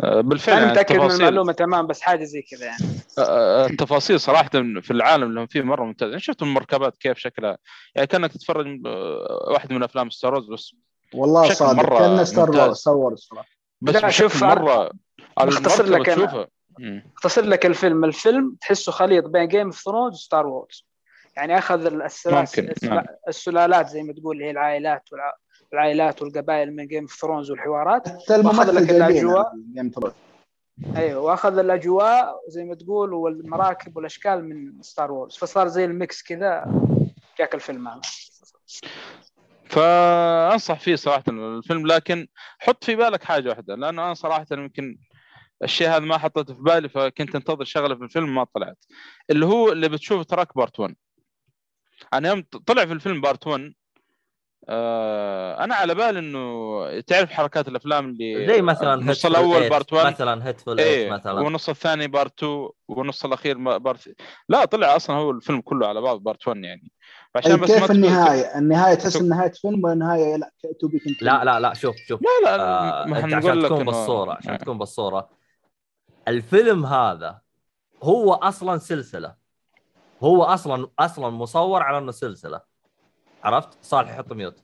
آه، 0.03 0.21
بالفعل 0.21 0.55
أنا 0.55 0.65
يعني 0.65 0.79
متأكد 0.79 0.99
من 0.99 1.11
المعلومة 1.11 1.53
تمام 1.53 1.87
بس 1.87 2.01
حاجة 2.01 2.23
زي 2.23 2.41
كذا 2.41 2.65
يعني. 2.65 2.83
آه، 3.19 3.65
التفاصيل 3.65 4.19
صراحة 4.19 4.49
في 4.81 4.91
العالم 4.91 5.23
اللي 5.23 5.39
هم 5.39 5.47
فيه 5.47 5.61
مرة 5.61 5.83
ممتازة. 5.83 6.09
يعني 6.09 6.21
شفت 6.21 6.41
المركبات 6.41 6.97
كيف 6.97 7.17
شكلها؟ 7.17 7.57
يعني 7.95 8.07
كأنك 8.07 8.31
تتفرج 8.31 8.67
واحد 9.47 9.73
من 9.73 9.83
أفلام 9.83 10.09
Star 10.09 10.33
Wars 10.33 10.49
بس 10.49 10.75
والله 11.13 11.53
صادق 11.53 11.99
كان 11.99 12.25
Star. 12.25 12.51
Wars 12.51 12.77
Star 12.77 12.97
Wars 12.97 13.19
صراحة. 13.19 13.47
بس 13.81 14.05
شوف، 14.05 14.43
مرة 14.43 14.91
المركبة 15.41 15.97
لك 15.97 16.09
أنا. 16.09 16.47
اختصر 17.15 17.41
لك 17.41 17.65
الفيلم. 17.65 18.05
الفيلم 18.05 18.55
تحسه 18.61 18.91
خليط 18.91 19.25
بين 19.25 19.47
Game 19.47 19.65
of 19.65 19.81
Thrones 19.83 20.13
و 20.13 20.20
Star 20.20 20.47
Wars 20.47 20.85
يعني 21.37 21.57
أخذ 21.57 21.85
السلاسل 21.85 22.73
نعم. 22.83 23.05
السلالات 23.27 23.87
زي 23.89 24.03
ما 24.03 24.13
تقول 24.13 24.35
اللي 24.35 24.45
هي 24.45 24.51
العائلات 24.51 25.01
والع- 25.13 25.37
العائلات 25.73 26.21
والقبائل 26.21 26.75
من 26.75 26.87
Game 26.87 27.03
of 27.03 27.13
Thrones 27.21 27.51
والحوارات. 27.51 28.07
حتى 28.09 28.35
الممثل 28.35 28.75
لك 28.75 28.87
Game 28.87 29.97
of 29.97 30.03
Thrones. 30.03 30.11
أيوه 30.97 31.21
وأخذ 31.21 31.57
الأجواء 31.57 32.35
زي 32.47 32.63
ما 32.63 32.75
تقول 32.75 33.13
والمراكب 33.13 33.97
والأشكال 33.97 34.49
من 34.49 34.81
Star 34.81 35.11
Wars 35.11 35.37
فصار 35.37 35.67
زي 35.67 35.85
ال 35.85 35.95
mix 35.95 36.23
كذا. 36.23 36.65
جاك 37.39 37.55
الفيلم 37.55 37.87
هذا. 37.87 38.01
فأنصح 39.69 40.79
فيه 40.79 40.95
صراحة 40.95 41.23
الفيلم 41.27 41.87
لكن 41.87 42.27
حط 42.59 42.83
في 42.83 42.95
بالك 42.95 43.23
حاجة 43.23 43.49
واحدة 43.49 43.75
لأنه 43.75 44.05
أنا 44.05 44.13
صراحة 44.13 44.45
يمكن 44.51 44.97
الشيء 45.63 45.89
هذا 45.89 45.99
ما 45.99 46.17
حطيته 46.17 46.53
في 46.53 46.61
بالي 46.61 46.89
فكنت 46.89 47.35
انتظر 47.35 47.63
شغلة 47.63 47.95
في 47.95 48.03
الفيلم 48.03 48.35
ما 48.35 48.43
طلعت. 48.55 48.85
اللي 49.29 49.45
هو 49.45 49.71
اللي 49.71 49.89
بتشوفه 49.89 50.23
تراك 50.23 50.57
part 50.57 50.79
1 50.79 50.95
أنا 52.13 52.29
يوم 52.29 52.43
طلع 52.65 52.85
في 52.85 52.93
الفيلم 52.93 53.21
part 53.21 53.47
1 53.47 53.73
آه 54.69 55.63
أنا 55.63 55.75
على 55.75 55.95
بالي 55.95 56.19
إنه 56.19 56.99
تعرف 56.99 57.31
حركات 57.31 57.67
الأفلام 57.67 58.09
اللي 58.09 58.47
زي 58.47 58.61
مثلا 58.61 58.93
النص 58.93 59.25
الأول 59.25 59.69
part 59.69 59.93
1 59.93 60.13
مثلا 60.13 60.47
Hateful 60.47 60.79
إيه 60.79 61.03
Eight 61.03 61.11
مثلا. 61.11 61.41
والنص 61.41 61.69
الثاني 61.69 62.07
part 62.07 62.43
2 62.43 62.69
والنص 62.87 63.25
الأخير 63.25 63.57
ما- 63.57 63.77
part 63.77 64.15
لا 64.49 64.65
طلع 64.65 64.95
أصلا 64.95 65.15
هو 65.15 65.31
الفيلم 65.31 65.61
كله 65.61 65.87
على 65.87 66.01
بعض 66.01 66.19
part 66.23 66.47
1 66.47 66.57
يعني. 66.63 66.91
عشان 67.35 67.57
بس 67.57 67.71
كيف 67.71 67.91
النهاية؟ 67.91 68.57
النهاية 68.57 68.93
تحس 68.95 69.13
تك- 69.13 69.21
نهاية 69.21 69.51
فيلم 69.51 69.83
ولا 69.83 69.93
نهاية 69.95 70.35
لا 70.35 70.51
to 70.81 70.87
be 70.87 71.01
لا 71.21 71.43
لا 71.43 71.59
لا 71.59 71.73
شوف 71.73 71.95
شوف. 72.07 72.21
لا 72.21 72.45
لا 72.49 72.61
آه 72.61 73.05
ما 73.05 73.17
انت 73.17 73.25
حنقول 73.33 73.49
عشان 73.51 73.59
لك 73.59 73.69
تكون 73.69 73.85
بالصورة 73.85 74.31
عشان 74.33 74.53
آه. 74.53 74.57
تكون 74.57 74.77
بالصورة. 74.77 75.40
الفيلم 76.31 76.85
هذا 76.85 77.41
هو 78.03 78.33
أصلا 78.33 78.77
سلسلة. 78.77 79.35
هو 80.23 80.43
أصلا 80.43 80.87
أصلا 80.99 81.29
مصور 81.29 81.83
على 81.83 81.97
إنه 81.97 82.11
سلسلة. 82.11 82.61
عرفت؟ 83.43 83.77
صالح 83.81 84.09
يحط 84.09 84.33
mute. 84.33 84.63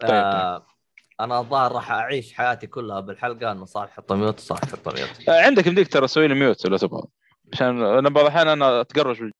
طيب، 0.00 0.10
آه 0.10 0.66
أنا 1.20 1.40
الظاهر 1.40 1.72
راح 1.72 1.90
أعيش 1.90 2.32
حياتي 2.32 2.66
كلها 2.66 3.00
بالحلقة 3.00 3.52
إنه 3.52 3.64
صالح 3.64 3.90
يحط 3.90 4.12
mute 4.12 4.40
صالح 4.40 4.64
يحط 4.64 4.94
mute. 4.94 5.28
آه، 5.28 5.42
عندك 5.42 5.66
يمديك 5.66 5.92
ترى 5.92 6.06
تسوي 6.06 6.28
لي 6.28 6.34
mute 6.34 6.66
لو 6.66 6.76
تبغى. 6.76 7.02
عشان 7.52 7.82
أنا 7.82 8.08
بعض 8.08 8.24
الأحيان 8.24 8.48
أنا 8.48 8.80
اتقرش 8.80 9.18
بال- 9.20 9.32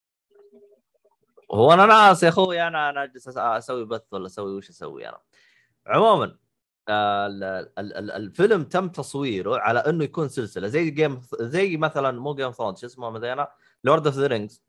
هو 1.53 1.73
أنا 1.73 1.87
ناس 1.87 2.23
يا 2.23 2.29
أخوي 2.29 2.63
أنا 2.63 2.91
أنا 2.91 3.05
اجلس 3.05 3.29
أسوي 3.29 3.85
بث 3.85 4.03
ولا 4.13 4.27
أسوي 4.27 4.53
وش 4.57 4.71
أسوي 4.71 5.09
أنا. 5.09 5.19
عموما 5.87 6.37
الفيلم 6.89 8.65
تم 8.65 8.89
تصويره 8.89 9.59
على 9.59 9.79
إنه 9.79 10.05
يكون 10.05 10.29
سلسلة. 10.29 10.69
زي 10.69 10.91
Game 10.91 11.21
زي 11.41 11.77
مثلا 11.77 12.21
مو 12.21 12.35
Game 12.35 12.51
Thrones 12.51 12.81
شو 12.81 12.87
اسمه 12.87 13.11
مثلا 13.11 13.55
Lord 13.85 14.07
of 14.07 14.17
the 14.17 14.27
Rings 14.27 14.65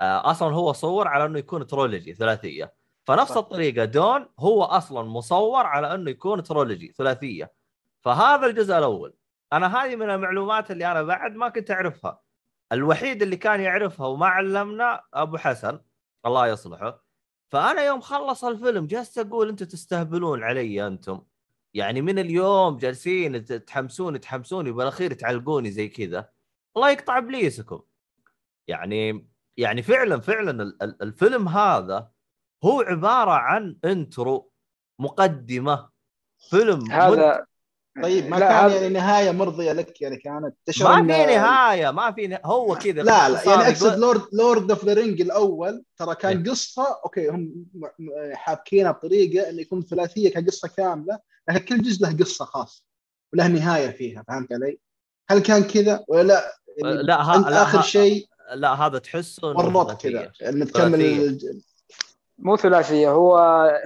أصلا 0.00 0.54
هو 0.54 0.72
صور 0.72 1.08
على 1.08 1.24
إنه 1.24 1.38
يكون 1.38 1.66
trilogy 1.66 2.14
ثلاثية. 2.14 2.74
فنفس. 3.04 3.36
الطريقة 3.36 3.84
دون 3.84 4.28
هو 4.38 4.62
أصلا 4.62 5.02
مصور 5.02 5.66
على 5.66 5.94
إنه 5.94 6.10
يكون 6.10 6.42
ترولوجي 6.42 6.94
ثلاثية. 6.98 7.52
فهذا 8.00 8.46
الجزء 8.46 8.78
الأول. 8.78 9.14
أنا 9.52 9.76
هذه 9.76 9.96
من 9.96 10.10
المعلومات 10.10 10.70
اللي 10.70 10.92
أنا 10.92 11.02
بعد 11.02 11.34
ما 11.34 11.48
كنت 11.48 11.70
أعرفها. 11.70 12.20
الوحيد 12.72 13.22
اللي 13.22 13.36
كان 13.36 13.60
يعرفها 13.60 14.06
وما 14.06 14.26
علمنا 14.26 15.02
أبو 15.14 15.36
حسن. 15.36 15.80
الله 16.26 16.46
يصلحه. 16.46 17.04
فأنا 17.48 17.82
يوم 17.84 18.00
خلص 18.00 18.44
الفيلم 18.44 18.86
جلست 18.86 19.18
أقول 19.18 19.48
أنتم 19.48 19.66
تستهبلون 19.66 20.44
علي 20.44 20.86
أنتم. 20.86 21.22
يعني 21.74 22.02
من 22.02 22.18
اليوم 22.18 22.76
جالسين 22.76 23.44
تحمسوني 23.64 24.18
تحمسوني 24.18 24.72
بالاخير 24.72 25.12
تعلقوني 25.12 25.70
زي 25.70 25.88
كذا. 25.88 26.28
الله 26.76 26.90
يقطع 26.90 27.18
إبليسكم. 27.18 27.80
يعني 28.68 29.28
يعني 29.56 29.82
فعلا 29.82 30.20
فعلا 30.20 30.62
ال- 30.62 30.82
ال- 30.82 31.02
الفيلم 31.02 31.48
هذا 31.48 32.10
هو 32.64 32.80
عبارة 32.80 33.30
عن 33.30 33.76
intro 33.84 34.50
مقدمة. 34.98 35.88
فيلم 36.50 36.78
مد- 36.78 36.90
هذا 36.90 37.46
طيب 38.02 38.26
ما 38.28 38.36
لا، 38.36 38.48
كان 38.48 38.56
هذا- 38.64 38.74
يعني 38.74 38.88
نهاية 38.88 39.30
مرضية 39.30 39.72
لك؟ 39.72 40.00
يعني 40.00 40.16
كانت 40.16 40.54
تشعر 40.66 41.02
ما 41.02 41.14
في 41.26 41.34
نهاية 41.36 41.90
ما 41.90 42.12
في 42.12 42.26
نه... 42.26 42.40
هو 42.44 42.74
كذا. 42.74 43.02
لا 43.02 43.28
لا 43.28 43.44
يعني 43.50 43.68
أقصد 43.68 43.98
Lord 43.98 44.22
Lord 44.32 44.70
of 44.70 44.84
the 44.84 44.94
Ring 44.94 45.20
الأول 45.20 45.84
ترى 45.96 46.14
كان 46.14 46.42
إيه. 46.44 46.50
قصة 46.50 47.00
أوكي 47.04 47.28
هم 47.28 47.66
حابكينها 48.34 48.90
بطريقة 48.92 49.50
إنه 49.50 49.60
يكون 49.60 49.82
ثلاثية 49.82 50.30
كقصة 50.30 50.68
كاملة. 50.76 51.18
لكن 51.52 51.76
كل 51.76 51.82
جزء 51.82 52.02
له 52.06 52.16
قصة 52.16 52.44
خاصة 52.44 52.82
وله 53.32 53.48
نهاية 53.48 53.90
فيها 53.90 54.24
فهمت 54.28 54.52
علي؟ 54.52 54.78
هل 55.30 55.38
كان 55.38 55.62
كذا 55.64 56.04
ولا 56.08 56.22
لا؟ 56.22 56.52
يعني 56.84 57.02
لا 57.02 57.22
ها... 57.22 57.50
لا 57.50 57.62
آخر. 57.62 57.82
شيء 57.82 58.28
لا 58.54 58.72
هذا 58.74 58.98
تحسه 58.98 59.52
ثلاثية. 59.96 60.08
كذا 60.10 60.32
يعني 60.40 60.64
تكمل 60.64 61.38
مو 62.38 62.56
ثلاثية 62.56 63.10
هو 63.10 63.38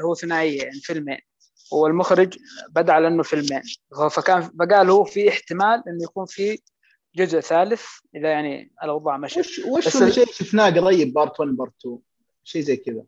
هو 0.04 0.14
ثنائية 0.14 0.62
يعني 0.62 0.80
فيلمين 0.80 1.18
هو 1.72 1.86
المخرج 1.86 2.38
بدأ 2.68 2.92
على 2.92 3.08
إنه 3.08 3.22
فيلمين 3.22 3.62
فكان 4.10 4.42
فقال 4.42 4.90
هو 4.90 5.04
في 5.04 5.28
احتمال 5.28 5.82
إنه 5.88 6.02
يكون 6.04 6.26
في 6.26 6.58
جزء 7.16 7.40
ثالث 7.40 7.82
إذا 8.14 8.28
يعني 8.30 8.72
الأوضاع 8.82 9.16
مشت 9.16 9.38
وش 9.38 9.58
وش 9.58 9.86
بس 9.86 9.96
اللي 9.96 10.08
ال- 10.08 10.12
شيء 10.14 10.26
شفناه 10.26 10.70
قريب 10.70 11.12
part 11.12 11.40
1 11.40 11.50
part 11.52 11.72
2 11.80 11.98
شيء 12.44 12.62
زي 12.62 12.76
كذا 12.76 13.04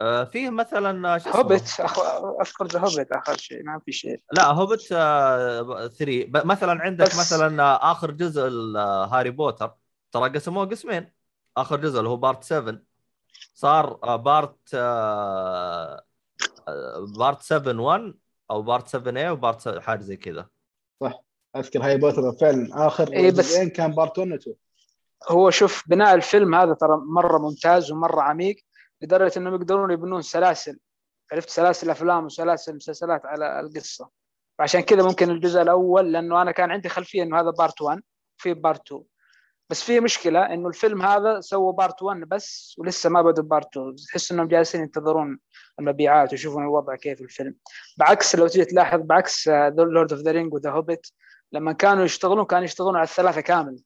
آه 0.00 0.24
فيه 0.24 0.50
مثلا 0.50 1.18
شو 1.18 1.30
اسمه؟ 1.30 1.40
هوبت 1.42 1.60
أخ- 1.68 1.98
أذكر 2.40 2.66
The 2.66 2.80
Hobbit 2.80 3.12
آخر 3.12 3.36
شيء 3.36 3.62
ما 3.62 3.78
في 3.86 3.92
شيء. 3.92 4.20
لا 4.32 4.46
هوبت 4.46 4.80
3 4.80 6.26
مثلا 6.44 6.82
عندك 6.82 7.06
بس- 7.06 7.18
مثلا 7.18 7.62
آه، 7.62 7.92
آخر 7.92 8.10
جزء 8.10 8.46
ال- 8.46 8.76
آه، 8.76 9.04
هاري 9.06 9.30
بوتر. 9.30 9.74
ترى 10.12 10.28
قسموه 10.28 10.66
قسمين. 10.66 11.10
آخر 11.56 11.76
جزء 11.76 11.98
اللي 11.98 12.08
هو 12.10 12.16
part 12.16 12.44
7 12.44 12.78
صار 13.54 13.98
آه، 14.04 14.16
part 14.16 14.56
آه، 14.74 16.04
آه، 16.68 17.06
part 17.18 17.42
7 17.42 17.80
1 17.80 18.14
أو 18.50 18.62
part 18.62 18.88
7 18.88 19.16
A 19.16 19.30
و 19.30 19.36
part 19.36 19.60
7 19.60 19.80
حاجة 19.80 20.00
زي 20.00 20.16
كذا. 20.16 20.46
أذكر 21.56 21.84
هاري 21.84 21.98
بوتر 21.98 22.32
فعلا. 22.32 22.86
آخر 22.86 23.12
إيه 23.12 23.30
بس- 23.30 23.36
جزئين 23.38 23.68
كان 23.70 23.90
part 23.92 24.18
1 24.18 24.32
و 24.32 24.34
2 24.34 24.56
هو 25.28 25.50
شوف 25.50 25.84
بناء 25.88 26.14
الفيلم 26.14 26.54
هذا 26.54 26.74
ترى 26.74 26.96
مرة 26.96 27.38
ممتاز 27.38 27.92
ومرة 27.92 28.20
عميق. 28.22 28.56
لدرجة 29.02 29.38
إنهم 29.38 29.54
يقدرون 29.54 29.90
يبنون 29.90 30.22
سلاسل. 30.22 30.78
عرفت؟ 31.32 31.50
سلاسل 31.50 31.90
أفلام 31.90 32.24
وسلاسل 32.24 32.76
مسلسلات 32.76 33.26
على 33.26 33.60
القصة. 33.60 34.08
وعشان 34.58 34.80
كذا 34.80 35.02
ممكن 35.02 35.30
الجزء 35.30 35.62
الأول 35.62 36.12
لأنه 36.12 36.42
أنا 36.42 36.52
كان 36.52 36.70
عندي 36.70 36.88
خلفية 36.88 37.22
إنه 37.22 37.40
هذا 37.40 37.50
part 37.50 37.82
1 37.82 38.02
في 38.36 38.54
part 38.54 38.86
2 38.86 39.02
بس 39.70 39.82
في 39.82 40.00
مشكلة 40.00 40.54
إنه 40.54 40.68
الفيلم 40.68 41.02
هذا 41.02 41.40
سووا 41.40 41.72
part 41.72 42.02
1 42.02 42.20
بس 42.20 42.74
ولسه 42.78 43.10
ما 43.10 43.22
بدوا 43.22 43.44
part 43.44 43.76
2 43.76 43.94
تحس 43.94 44.32
إنهم 44.32 44.48
جالسين 44.48 44.80
ينتظرون 44.80 45.38
المبيعات 45.78 46.32
ويشوفون 46.32 46.62
الوضع 46.62 46.96
كيف 46.96 47.20
الفيلم. 47.20 47.54
بعكس 47.96 48.36
لو 48.36 48.46
تجي 48.46 48.64
تلاحظ 48.64 49.00
بعكس 49.00 49.48
Lord 49.48 50.12
of 50.12 50.22
the 50.22 50.30
Ring 50.30 50.54
و 50.54 50.58
The 50.58 50.70
Hobbit 50.70 51.06
لما 51.52 51.72
كانوا 51.72 52.04
يشتغلون 52.04 52.44
كانوا 52.44 52.64
يشتغلون 52.64 52.96
على 52.96 53.04
الثلاثة 53.04 53.40
كامل. 53.40 53.82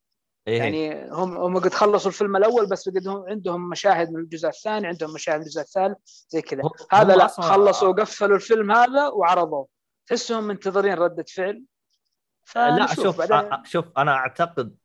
إيه. 0.48 0.58
يعني 0.58 1.10
هم 1.10 1.36
هم 1.36 1.58
قد 1.58 1.74
خلصوا 1.74 2.10
الفيلم 2.10 2.36
الأول 2.36 2.66
بس 2.68 2.88
قد 2.88 3.08
هم 3.08 3.24
عندهم 3.28 3.68
مشاهد 3.68 4.10
من 4.10 4.20
الجزء 4.20 4.48
الثاني 4.48 4.86
عندهم 4.86 5.14
مشاهد 5.14 5.36
من 5.36 5.42
الجزء 5.42 5.60
الثالث 5.60 5.98
زي 6.28 6.42
كذا. 6.42 6.62
هذا 6.92 7.16
لا 7.16 7.26
خلصوا 7.26 7.88
وقفلوا 7.88 8.36
الفيلم 8.36 8.72
هذا 8.72 9.08
وعرضوه. 9.08 9.68
تحسهم 10.06 10.44
منتظرين 10.44 10.94
ردة 10.94 11.24
فعل. 12.44 12.76
لا 12.76 12.86
شوف 12.86 13.30
بعدين. 13.30 13.64
شوف 13.64 13.84
أنا 13.98 14.12
أعتقد 14.12 14.76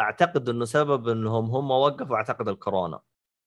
أعتقد 0.00 0.48
إنه 0.48 0.64
سبب 0.64 1.08
إنهم 1.08 1.50
هم 1.50 1.70
وقفوا 1.70 2.16
أعتقد 2.16 2.48
الكورونا. 2.48 3.00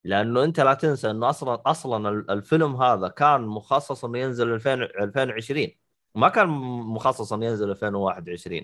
لأنه 0.04 0.44
أنت 0.44 0.60
لا 0.60 0.74
تنسى 0.74 1.10
إنه 1.10 1.30
أصلا 1.30 1.62
أصلا 1.66 2.10
ال- 2.10 2.32
الفيلم 2.32 2.76
هذا 2.76 3.08
كان 3.08 3.42
مخصص 3.42 4.06
انه 4.06 4.20
ينزل 4.20 4.54
2000 4.54 4.74
2020 4.74 5.68
ما 6.16 6.30
كان 6.30 6.48
مخصص 6.48 7.34
انه 7.34 7.46
ينزل 7.46 7.70
2021 7.70 8.62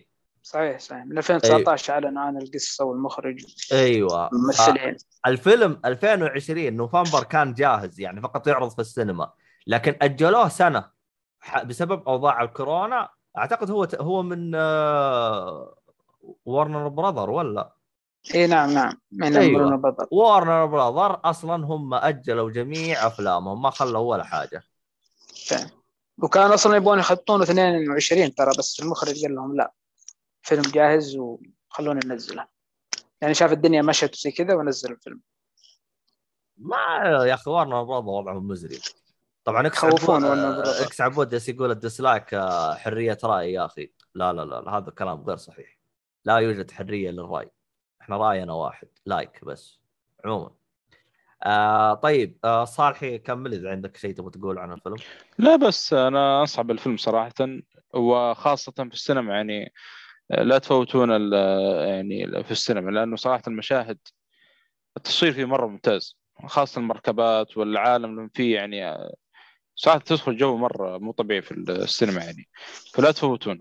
صحيح 0.47 0.79
صحيح. 0.79 1.05
من 1.05 1.17
2019 1.17 1.93
اعلنوا 1.93 2.21
عن 2.21 2.37
القصة 2.37 2.85
والمخرج 2.85 3.45
أيوه. 3.71 4.29
الممثلين 4.33 4.97
الفيلم 5.27 5.81
2020 5.85 6.73
نوفمبر 6.73 7.23
كان 7.23 7.53
جاهز 7.53 7.99
يعني 7.99 8.21
فقط 8.21 8.47
يعرض 8.47 8.69
في 8.69 8.79
السينما 8.79 9.31
لكن 9.67 9.95
أجلوه 10.01 10.47
سنة 10.47 10.89
بسبب 11.65 12.07
أوضاع 12.07 12.43
الكورونا. 12.43 13.09
أعتقد 13.37 13.71
هو 13.71 13.87
هو 13.99 14.23
من 14.23 14.55
ورنر 16.45 16.87
براذر 16.87 17.29
ولا؟ 17.29 17.73
إي 18.35 18.47
نعم 18.47 18.73
نعم. 18.73 18.97
من 19.11 19.37
أيوة. 19.37 19.59
برونو 19.59 19.77
بطل 19.77 20.07
وارنر 20.11 20.65
براذر 20.65 21.19
أصلا 21.23 21.65
هم 21.65 21.93
أجلوا 21.93 22.51
جميع 22.51 23.07
أفلامهم 23.07 23.61
ما 23.61 23.69
خلوا 23.69 24.11
ولا 24.11 24.23
حاجة. 24.23 24.63
فعلا. 25.47 25.69
وكان 26.23 26.51
أصلا 26.51 26.75
يبغون 26.75 26.99
يخطونه 26.99 27.43
22 27.43 28.35
ترى 28.35 28.51
بس 28.57 28.79
المخرج 28.79 29.21
قال 29.21 29.35
لهم 29.35 29.55
لا. 29.55 29.73
فيلم 30.47 30.61
جاهز 30.61 31.15
وخلونا 31.15 31.99
ننزله 32.05 32.47
يعني 33.21 33.33
شاف 33.33 33.51
الدنيا 33.51 33.81
مشت 33.81 34.13
وزي 34.13 34.31
كذا 34.31 34.55
ونزل 34.55 34.91
الفيلم. 34.91 35.21
ما 36.57 36.77
يا 37.27 37.33
أخي 37.33 37.51
وارنر 37.51 37.83
براذر 37.83 38.09
وضعهم 38.09 38.47
مزري. 38.47 38.79
طبعا 39.43 39.67
إكس 39.67 39.83
يخوفون 39.83 40.25
عبود. 40.25 40.67
إكس 40.67 41.01
عبود 41.01 41.29
جالس 41.29 41.49
يقول 41.49 41.71
ال 41.71 41.79
dislike 41.79 42.33
آه، 42.33 42.75
حرية 42.75 43.17
رأي 43.23 43.53
يا 43.53 43.65
أخي. 43.65 43.91
لا 44.15 44.33
لا 44.33 44.45
لا, 44.45 44.61
لا 44.61 44.77
هذا 44.77 44.91
كلام 44.91 45.23
غير 45.23 45.37
صحيح. 45.37 45.77
لا 46.25 46.37
يوجد 46.37 46.71
حرية 46.71 47.11
للرأي. 47.11 47.51
إحنا 48.01 48.17
رأينا 48.17 48.53
واحد. 48.53 48.87
like 49.05 49.45
بس. 49.45 49.79
عموما. 50.25 50.51
آه 51.43 51.93
طيب 51.93 52.37
آه 52.43 52.65
صالحي 52.65 53.17
كمل 53.17 53.53
إذا 53.53 53.71
عندك 53.71 53.97
شيء 53.97 54.13
تبغى 54.13 54.31
تقول 54.31 54.57
عن 54.59 54.73
الفيلم. 54.73 54.95
لا 55.37 55.55
بس 55.55 55.93
أنا 55.93 56.41
أنصح 56.41 56.61
بالفيلم 56.61 56.97
صراحة 56.97 57.33
وخاصه 57.93 58.71
في 58.71 58.93
السينما. 58.93 59.33
يعني 59.33 59.73
لا 60.29 60.57
تفوتون 60.57 61.33
يعني 61.87 62.43
في 62.43 62.51
السينما 62.51 62.91
لأنه 62.91 63.15
صراحة 63.15 63.43
المشاهد 63.47 63.97
التصوير 64.97 65.31
فيه 65.31 65.45
مرة 65.45 65.67
ممتاز 65.67 66.17
خاصة 66.45 66.79
المركبات 66.79 67.57
والعالم 67.57 68.19
اللي 68.19 68.29
فيه 68.33 68.55
يعني 68.55 68.97
صراحة 69.75 69.99
تدخل 69.99 70.37
جو 70.37 70.57
مرة 70.57 70.97
مو 70.97 71.11
طبيعي 71.11 71.41
في 71.41 71.51
السينما 71.51 72.23
يعني. 72.23 72.47
فلا 72.93 73.11
تفوتون. 73.11 73.59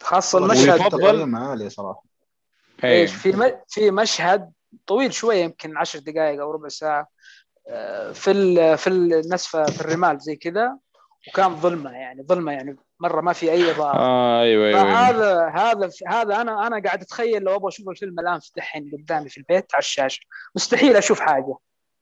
خاصة 0.00 0.38
المشهد 0.38 0.88
تقييم 0.88 1.36
عالي 1.36 1.70
صراحة. 1.70 2.04
إيه. 2.84 3.02
إيش 3.02 3.14
في 3.14 3.32
م... 3.32 3.60
في 3.68 3.90
مشهد 3.90 4.52
طويل 4.86 5.14
شوية 5.14 5.44
يمكن 5.44 5.76
عشر 5.76 5.98
دقائق 5.98 6.40
أو 6.40 6.52
ربع 6.52 6.68
ساعة 6.68 7.08
آه، 7.68 8.12
في 8.12 8.30
ال... 8.30 8.78
في 8.78 8.86
النسفة 8.86 9.64
في 9.64 9.80
الرمال 9.80 10.18
زي 10.20 10.36
كذا. 10.36 10.78
وكان 11.28 11.56
ظلمه 11.56 11.90
يعني 11.90 12.22
ظلمه 12.22 12.52
يعني 12.52 12.76
مرة 13.00 13.20
ما 13.20 13.32
في 13.32 13.52
أي 13.52 13.70
اضاءه 13.70 13.96
آه 13.96 14.42
أيوه 14.42 14.66
أيوه, 14.66 14.80
أيوة. 14.80 14.94
فهذا 14.94 15.48
هذا 15.48 15.90
هذا 16.08 16.40
أنا 16.40 16.66
أنا 16.66 16.82
قاعد 16.82 17.02
أتخيل 17.02 17.42
لو 17.42 17.54
أبغى 17.54 17.68
أشوف 17.68 17.88
الفيلم 17.88 18.20
الآن 18.20 18.40
في 18.40 18.50
دحين 18.56 18.90
قدامي 18.92 19.28
في 19.28 19.38
البيت 19.38 19.74
على 19.74 19.80
الشاشة. 19.80 20.20
مستحيل 20.54 20.96
أشوف 20.96 21.20
حاجة. 21.20 21.56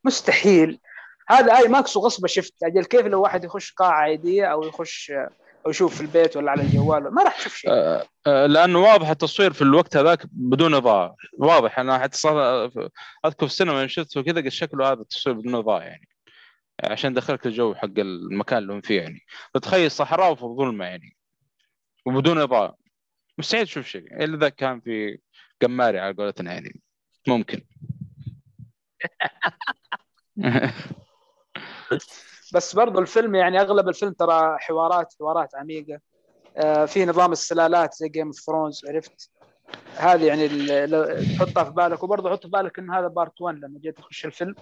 مستحيل. 0.04 0.80
هذا 1.28 1.56
أي 1.56 1.68
ماكس 1.68 1.96
وغصبة 1.96 2.28
شفت. 2.28 2.54
أجل 2.62 2.84
كيف 2.84 3.06
لو 3.06 3.22
واحد 3.22 3.44
يخش 3.44 3.72
قاعة 3.72 3.92
عادية 3.92 4.44
أو 4.44 4.62
يخش 4.62 5.12
أو 5.66 5.70
يشوف 5.70 5.94
في 5.94 6.00
البيت 6.00 6.36
ولا 6.36 6.50
على 6.50 6.62
الجوال؟ 6.62 7.14
ما 7.14 7.22
راح 7.22 7.38
تشوف 7.38 7.56
شيء. 7.56 7.70
آه، 7.70 8.06
آه، 8.26 8.46
لأنه 8.46 8.78
واضح 8.78 9.08
التصوير 9.08 9.52
في 9.52 9.62
الوقت 9.62 9.96
هذاك 9.96 10.22
بدون 10.32 10.74
إضاءة. 10.74 11.16
واضح. 11.38 11.78
أنا 11.78 11.98
حتى 11.98 12.18
صار 12.18 12.64
أذكر 13.26 13.46
في 13.46 13.52
السينما 13.52 13.86
شفته 13.86 14.22
كذا 14.22 14.40
قلت 14.40 14.48
شكله 14.48 14.92
هذا 14.92 15.00
التصوير 15.00 15.36
بدون 15.36 15.54
إضاءة 15.54 15.82
يعني. 15.82 16.11
عشان 16.84 17.14
دخلك 17.14 17.46
الجو 17.46 17.74
حق 17.74 17.98
المكان 17.98 18.58
اللي 18.58 18.72
هم 18.72 18.80
فيه 18.80 19.00
يعني. 19.00 19.20
تتخيل 19.54 19.90
صحراء 19.90 20.32
وفي 20.32 20.44
ظلمه 20.44 20.84
يعني. 20.84 21.16
وبدون 22.06 22.38
إضاءة. 22.38 22.76
مستحيل 23.38 23.66
تشوف 23.66 23.86
شيء. 23.86 24.24
إلا 24.24 24.36
إذا 24.36 24.48
كان 24.48 24.80
في 24.80 25.18
قمارى 25.62 25.98
على 25.98 26.14
قولتنا 26.14 26.52
يعني. 26.52 26.80
ممكن. 27.28 27.64
بس 32.54 32.74
برضو 32.74 32.98
الفيلم 32.98 33.34
يعني 33.34 33.60
أغلب 33.60 33.88
الفيلم 33.88 34.12
ترى 34.12 34.58
حوارات 34.58 35.14
حوارات 35.18 35.54
عميقة. 35.54 36.00
آه، 36.56 36.84
في 36.84 37.04
نظام 37.04 37.32
السلالات 37.32 37.94
زي 37.94 38.08
Game 38.08 38.26
of 38.26 38.36
Thrones 38.36 38.84
عرفت؟ 38.88 39.30
هذه 39.96 40.26
يعني 40.26 40.48
تحطها 41.36 41.64
في 41.64 41.70
بالك. 41.70 42.02
وبرضه 42.02 42.30
حط 42.30 42.42
في 42.42 42.48
بالك 42.48 42.78
إن 42.78 42.90
هذا 42.90 43.08
part 43.08 43.40
1 43.40 43.56
لما 43.56 43.78
جيت 43.78 43.98
تخش 43.98 44.26
الفيلم. 44.26 44.54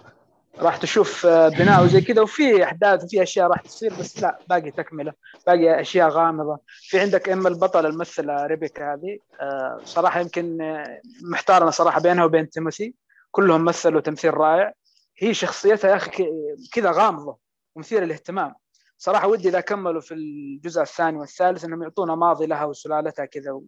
راح 0.59 0.77
تشوف 0.77 1.27
آه، 1.27 1.49
بناء 1.49 1.85
وزي 1.85 2.01
كذا 2.01 2.23
وفي 2.23 2.65
أحداث 2.65 3.05
وفي 3.05 3.23
أشياء 3.23 3.49
راح 3.49 3.61
تصير 3.61 3.95
بس 3.95 4.23
لا 4.23 4.39
باقي 4.49 4.71
تكملة 4.71 5.13
باقي 5.47 5.81
أشياء 5.81 6.09
غامضة. 6.09 6.59
في 6.67 7.01
عندك 7.01 7.29
اما 7.29 7.49
البطله 7.49 7.89
الممثلة 7.89 8.47
ريبيكا 8.47 8.95
هذه 8.95 9.19
آه، 9.41 9.81
صراحة 9.85 10.21
يمكن 10.21 10.63
آه، 10.63 11.01
محتار 11.23 11.63
أنا 11.63 11.71
صراحة 11.71 12.01
بينها 12.01 12.25
وبين 12.25 12.51
تيموثي. 12.51 12.95
كلهم 13.31 13.65
مثلوا 13.65 14.01
تمثيل 14.01 14.35
رائع. 14.35 14.73
هي 15.19 15.35
شخصيتها 15.35 15.91
يا 15.91 15.97
أخي 15.97 16.31
كذا 16.73 16.91
غامضة 16.91 17.37
ومثيره 17.75 18.05
للاهتمام. 18.05 18.55
صراحة 18.99 19.29
ودي 19.29 19.49
إذا 19.49 19.61
كملوا 19.61 20.01
في 20.01 20.15
الجزء 20.15 20.83
الثاني 20.83 21.19
والثالث 21.19 21.65
إنهم 21.65 21.83
يعطونا 21.83 22.15
ماضي 22.15 22.47
لها 22.47 22.65
وسلالتها 22.65 23.25
كذا 23.25 23.61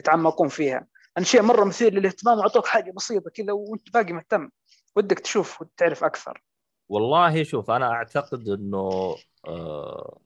ويتعمقون 0.00 0.48
فيها. 0.48 0.86
لأن 1.16 1.24
شيء 1.24 1.42
مرة 1.42 1.64
مثير 1.64 1.92
للاهتمام 1.92 2.38
وأعطوك 2.38 2.66
حاجة 2.66 2.90
بسيطة 2.90 3.30
كذا 3.30 3.52
وأنت 3.52 3.90
باقي 3.94 4.12
مهتم. 4.12 4.50
ودك 4.98 5.18
تشوف 5.18 5.60
وتعرف 5.60 6.04
أكثر. 6.04 6.42
والله 6.88 7.42
شوف 7.42 7.70
أنا 7.70 7.90
أعتقد 7.92 8.48
إنه 8.48 9.16
آه 9.46 10.20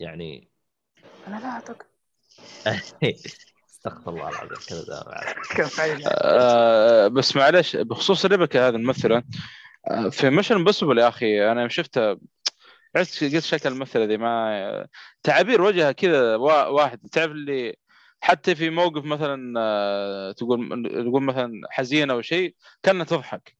يعني 0.00 0.48
أنا 1.26 1.36
لا 1.40 1.46
أعتقد. 1.46 1.86
استغفر 3.70 4.10
الله 4.10 4.28
العظيم 4.28 4.58
كذا 4.68 5.04
عليك؟ 5.06 5.36
آه، 6.06 7.08
بس 7.08 7.36
معلش 7.36 7.76
بخصوص 7.76 8.26
ريبكا 8.26 8.68
هذه 8.68 8.74
الممثلة 8.74 9.22
آه، 9.90 10.08
في 10.08 10.30
Mission 10.30 10.54
Impossible 10.54 10.98
يا 10.98 11.08
أخي 11.08 11.52
أنا 11.52 11.68
شفتها 11.68 12.16
عرفت 12.96 13.24
قلت 13.24 13.38
شكل 13.44 13.68
الممثلة 13.68 14.04
ذي 14.04 14.16
ما 14.16 14.88
تعابير 15.22 15.62
وجهها 15.62 15.92
كذا 15.92 16.36
وا- 16.36 16.66
واحد. 16.66 17.00
تعرف 17.12 17.30
اللي 17.32 17.76
حتى 18.20 18.54
في 18.54 18.70
موقف 18.70 19.04
مثلا 19.04 19.54
آه، 19.60 20.32
تقول 20.32 20.82
تقول 21.04 21.22
مثلا 21.22 21.60
حزينة 21.70 22.14
أو 22.14 22.22
شيء 22.22 22.54
كأنها 22.82 23.04
تضحك. 23.04 23.56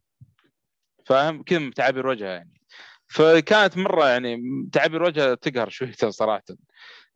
فاهم؟ 1.05 1.43
كذا 1.43 1.70
تعابير 1.70 2.06
وجهها 2.06 2.31
يعني. 2.31 2.60
فكانت 3.06 3.76
مرة 3.76 4.09
يعني 4.09 4.43
تعابير 4.72 5.02
وجهها 5.02 5.35
تقهر 5.35 5.68
شويتين 5.68 6.10
صراحة. 6.20 6.43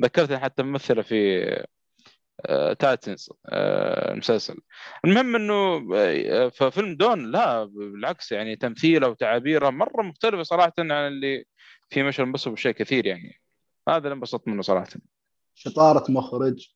ذكرتني 0.03 0.39
حتى 0.39 0.63
ممثلة 0.63 1.03
في 1.03 1.45
آه، 2.47 2.73
تايتنز 2.73 3.31
آه، 3.49 4.13
المسلسل 4.13 4.57
المهم 5.05 5.37
إنه 5.37 5.89
آه، 5.95 6.49
ففيلم 6.49 6.97
دون 6.97 7.31
لا 7.31 7.65
بالعكس 7.65 8.33
يعني 8.33 8.57
تمثيله 8.57 9.09
وتعابيره 9.09 9.71
مرة 9.71 10.03
مختلفة 10.03 10.43
صراحة 10.43 10.73
عن 10.79 10.91
اللي 10.91 11.45
في 11.91 12.03
مشهد 12.03 12.27
بس 12.33 12.49
بشيء 12.49 12.73
كثير 12.73 13.07
يعني. 13.07 13.41
هذا 13.89 13.99
اللي 13.99 14.13
انبسطت 14.13 14.49
منه 14.49 14.63
صراحة. 14.63 14.89
شطارة 15.55 16.11
مخرج 16.11 16.69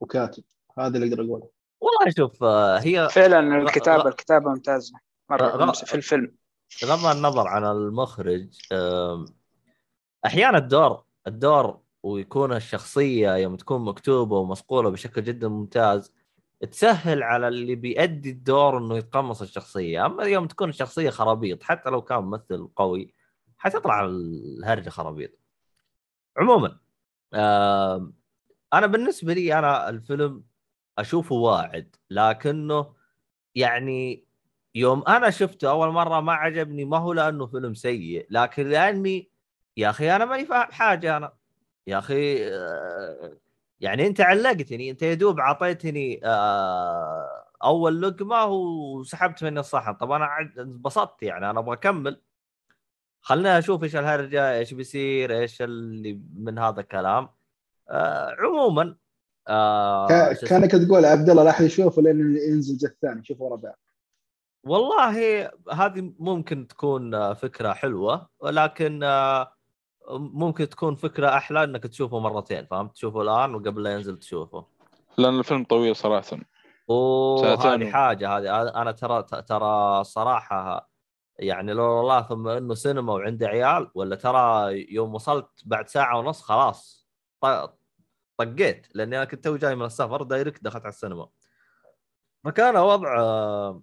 وكاتب. 0.00 0.42
هذا 0.78 0.96
اللي 0.98 1.08
أقدر 1.08 1.24
أقوله. 1.24 1.50
والله 1.80 2.12
شوف 2.16 2.42
آه، 2.42 2.78
هي 2.78 3.08
فعلا 3.08 3.62
الكتابة 3.62 4.08
الكتابة 4.08 4.50
ممتازة. 4.50 4.98
مرة 5.30 5.72
في 5.72 5.94
الفيلم. 5.94 6.34
بغض 6.82 7.06
النظر 7.16 7.48
عن 7.48 7.64
المخرج 7.64 8.48
أحيانا 10.26 10.58
الدور 10.58 11.04
الدور 11.26 11.80
ويكون 12.02 12.52
الشخصية 12.52 13.36
يوم 13.36 13.56
تكون 13.56 13.84
مكتوبة 13.84 14.36
ومصقوله 14.36 14.90
بشكل 14.90 15.24
جدا 15.24 15.48
ممتاز 15.48 16.12
تسهل 16.70 17.22
على 17.22 17.48
اللي 17.48 17.74
بيأدي 17.74 18.30
الدور 18.30 18.78
إنه 18.78 18.96
يتقمص 18.96 19.42
الشخصية، 19.42 20.06
أما 20.06 20.24
يوم 20.24 20.46
تكون 20.46 20.68
الشخصية 20.68 21.10
خرابيط 21.10 21.62
حتى 21.62 21.90
لو 21.90 22.02
كان 22.02 22.18
ممثل 22.18 22.68
قوي 22.76 23.14
حتطلع 23.58 24.04
الهرجة 24.04 24.90
خرابيط. 24.90 25.30
عموما 26.36 26.78
أنا 28.74 28.86
بالنسبة 28.86 29.32
لي 29.34 29.58
أنا 29.58 29.88
الفيلم 29.88 30.44
أشوفه 30.98 31.34
واعد 31.34 31.96
لكنه 32.10 32.94
يعني 33.54 34.27
يوم 34.78 35.02
أنا 35.08 35.30
شفته 35.30 35.70
أول 35.70 35.88
مرة 35.88 36.20
ما 36.20 36.32
عجبني 36.32 36.84
ما 36.84 36.98
هو 36.98 37.12
لأنه 37.12 37.46
فيلم 37.46 37.74
سيء 37.74 38.26
لكن 38.30 38.68
لأني 38.68 39.30
يا 39.76 39.90
أخي 39.90 40.16
أنا 40.16 40.24
ماني 40.24 40.46
فاهم 40.46 40.72
حاجة 40.72 41.16
أنا 41.16 41.32
يا 41.86 41.98
أخي 41.98 42.48
آه، 42.48 43.38
يعني 43.80 44.06
أنت 44.06 44.20
علقتني 44.20 44.90
أنت 44.90 45.02
يا 45.02 45.14
دوب 45.14 45.38
اعطيتني 45.40 46.20
آه، 46.24 47.44
أول 47.64 48.02
لقمة 48.02 48.44
وسحبت 48.44 49.44
مني 49.44 49.60
الصحن. 49.60 49.94
طب 49.94 50.10
أنا 50.10 50.28
انبسطت 50.58 51.22
يعني 51.22 51.50
أنا 51.50 51.60
أبغى 51.60 51.74
أكمل. 51.74 52.22
خلينا 53.20 53.58
أشوف 53.58 53.82
إيش 53.82 53.96
الهرجة 53.96 54.58
إيش 54.58 54.74
بيصير 54.74 55.38
إيش 55.38 55.62
اللي 55.62 56.20
من 56.36 56.58
هذا 56.58 56.80
الكلام. 56.80 57.28
آه 57.90 58.36
عموما 58.38 58.96
آه؟ 59.48 60.32
كأنك 60.32 60.70
تقول 60.72 61.04
عبد 61.04 61.30
الله 61.30 61.42
لا 61.44 61.50
احد 61.50 61.64
يشوفه 61.64 62.02
لين 62.02 62.20
ينزل 62.20 62.72
الجزء 62.74 62.88
الثاني 62.88 63.24
شوفوا 63.24 63.46
ورا 63.46 63.56
بعض 63.56 63.87
والله 64.68 65.44
هذه 65.72 66.12
ممكن 66.18 66.66
تكون 66.66 67.14
آه، 67.14 67.32
فكرة 67.32 67.72
حلوة 67.72 68.28
ولكن 68.40 69.02
آه، 69.02 69.52
ممكن 70.10 70.68
تكون 70.68 70.94
فكرة 70.94 71.28
أحلى 71.36 71.64
إنك 71.64 71.82
تشوفه 71.82 72.18
مرتين 72.18 72.66
فهمت؟ 72.66 72.94
تشوفه 72.94 73.22
الآن 73.22 73.54
وقبل 73.54 73.82
لا 73.82 73.94
ينزل 73.94 74.18
تشوفه. 74.18 74.66
لأن 75.18 75.38
الفيلم 75.38 75.64
طويل 75.64 75.96
صراحة. 75.96 76.38
أوه 76.90 77.42
ساعتين. 77.42 77.82
هذه 77.82 77.92
حاجة 77.92 78.38
هذه 78.38 78.68
أنا 78.68 78.92
ترى 78.92 79.22
ترى 79.22 80.04
صراحة 80.04 80.90
يعني 81.38 81.72
لو 81.72 82.00
الله 82.00 82.22
ثم 82.22 82.48
إنه 82.48 82.74
سينما 82.74 83.12
وعندي 83.12 83.46
عيال 83.46 83.90
ولا 83.94 84.16
ترى 84.16 84.72
يوم 84.94 85.14
وصلت 85.14 85.48
بعد 85.64 85.88
ساعة 85.88 86.18
ونص 86.18 86.42
خلاص 86.42 87.08
طقيت 88.38 88.86
لأني 88.94 89.16
أنا 89.16 89.24
كنت 89.24 89.44
توي 89.44 89.58
جاي 89.58 89.74
من 89.74 89.84
السفر 89.84 90.22
دايركت 90.22 90.64
دخلت 90.64 90.82
على 90.82 90.92
السينما. 90.92 91.28
فكان 92.44 92.76
وضع 92.76 93.18
آه، 93.18 93.82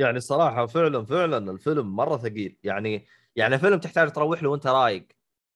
يعني 0.00 0.20
صراحة 0.20 0.66
فعلا 0.66 1.04
فعلا 1.04 1.50
الفيلم 1.50 1.96
مرة 1.96 2.16
ثقيل. 2.16 2.58
يعني 2.62 3.06
يعني 3.36 3.58
فيلم 3.58 3.78
تحتاج 3.78 4.12
تروح 4.12 4.42
له 4.42 4.50
وأنت 4.50 4.66
رايق. 4.66 5.06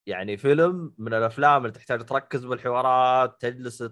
يعني 0.06 0.36
فيلم 0.36 0.94
من 0.98 1.14
الأفلام 1.14 1.62
اللي 1.62 1.72
تحتاج 1.72 2.04
تركز 2.04 2.44
بالحوارات 2.44 3.40
تجلس 3.42 3.84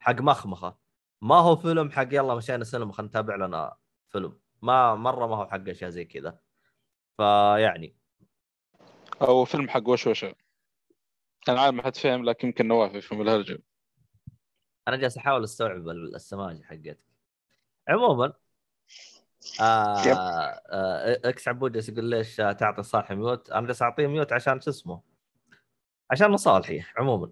حق 0.00 0.20
مخمخة. 0.20 0.78
ما 1.22 1.36
هو 1.36 1.56
فيلم 1.56 1.90
حق 1.90 2.08
يلا 2.12 2.34
مشينا 2.34 2.64
سينما 2.64 2.92
خلينا 2.92 3.08
نتابع 3.08 3.36
لنا 3.36 3.76
فيلم. 4.08 4.38
ما 4.62 4.94
مرة 4.94 5.26
ما 5.26 5.36
هو 5.36 5.46
حق 5.46 5.68
أشياء 5.68 5.90
زي 5.90 6.04
كذا. 6.04 6.38
فيعني. 7.16 7.96
أو 9.22 9.44
فيلم 9.44 9.68
حق 9.68 9.88
وشوشه 9.88 10.34
أنا 11.48 11.60
عارف 11.60 11.74
ما 11.74 11.82
حد 11.82 11.96
فهم 11.96 12.24
لكن 12.24 12.48
يمكن 12.48 12.68
نواف 12.68 12.94
يفهم 12.94 13.20
الهرجة. 13.22 13.58
أنا 14.88 14.96
جالس 14.96 15.16
أحاول 15.16 15.44
أستوعب 15.44 15.88
السماجة 15.88 16.62
حقتك. 16.62 17.00
عموما 17.88 18.32
آه. 19.60 19.98
آه 20.00 21.20
إكس 21.24 21.48
عبود 21.48 21.76
يقول 21.76 22.04
ليش 22.04 22.36
تعطي 22.36 22.82
صالح 22.82 23.12
mute؟ 23.12 23.50
أنا 23.50 23.66
جالس 23.66 23.82
اعطيه 23.82 24.06
mute 24.06 24.32
عشان 24.32 24.60
شو 24.60 24.70
اسمه؟ 24.70 25.00
عشان 26.10 26.30
مصالحي 26.30 26.82
عموما. 26.96 27.30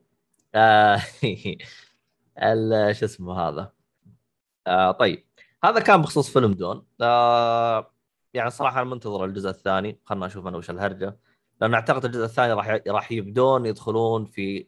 آه 0.54 0.96
شو 2.92 3.04
اسمه 3.04 3.40
هذا؟ 3.40 3.72
آه 4.66 4.90
طيب. 4.92 5.26
هذا 5.64 5.80
كان 5.80 6.02
بخصوص 6.02 6.32
فيلم 6.32 6.52
دون. 6.52 6.86
آه 7.00 7.94
يعني 8.34 8.50
صراحة 8.50 8.82
أنا 8.82 8.90
منتظر 8.90 9.24
الجزء 9.24 9.50
الثاني. 9.50 10.00
خلنا 10.04 10.26
نشوف 10.26 10.46
أنا 10.46 10.56
وش 10.56 10.70
الهرجة. 10.70 11.18
لأن 11.60 11.74
أعتقد 11.74 12.04
الجزء 12.04 12.24
الثاني 12.24 12.52
راح 12.52 12.80
راح 12.88 13.12
يبدون 13.12 13.66
يدخلون 13.66 14.26
في 14.26 14.66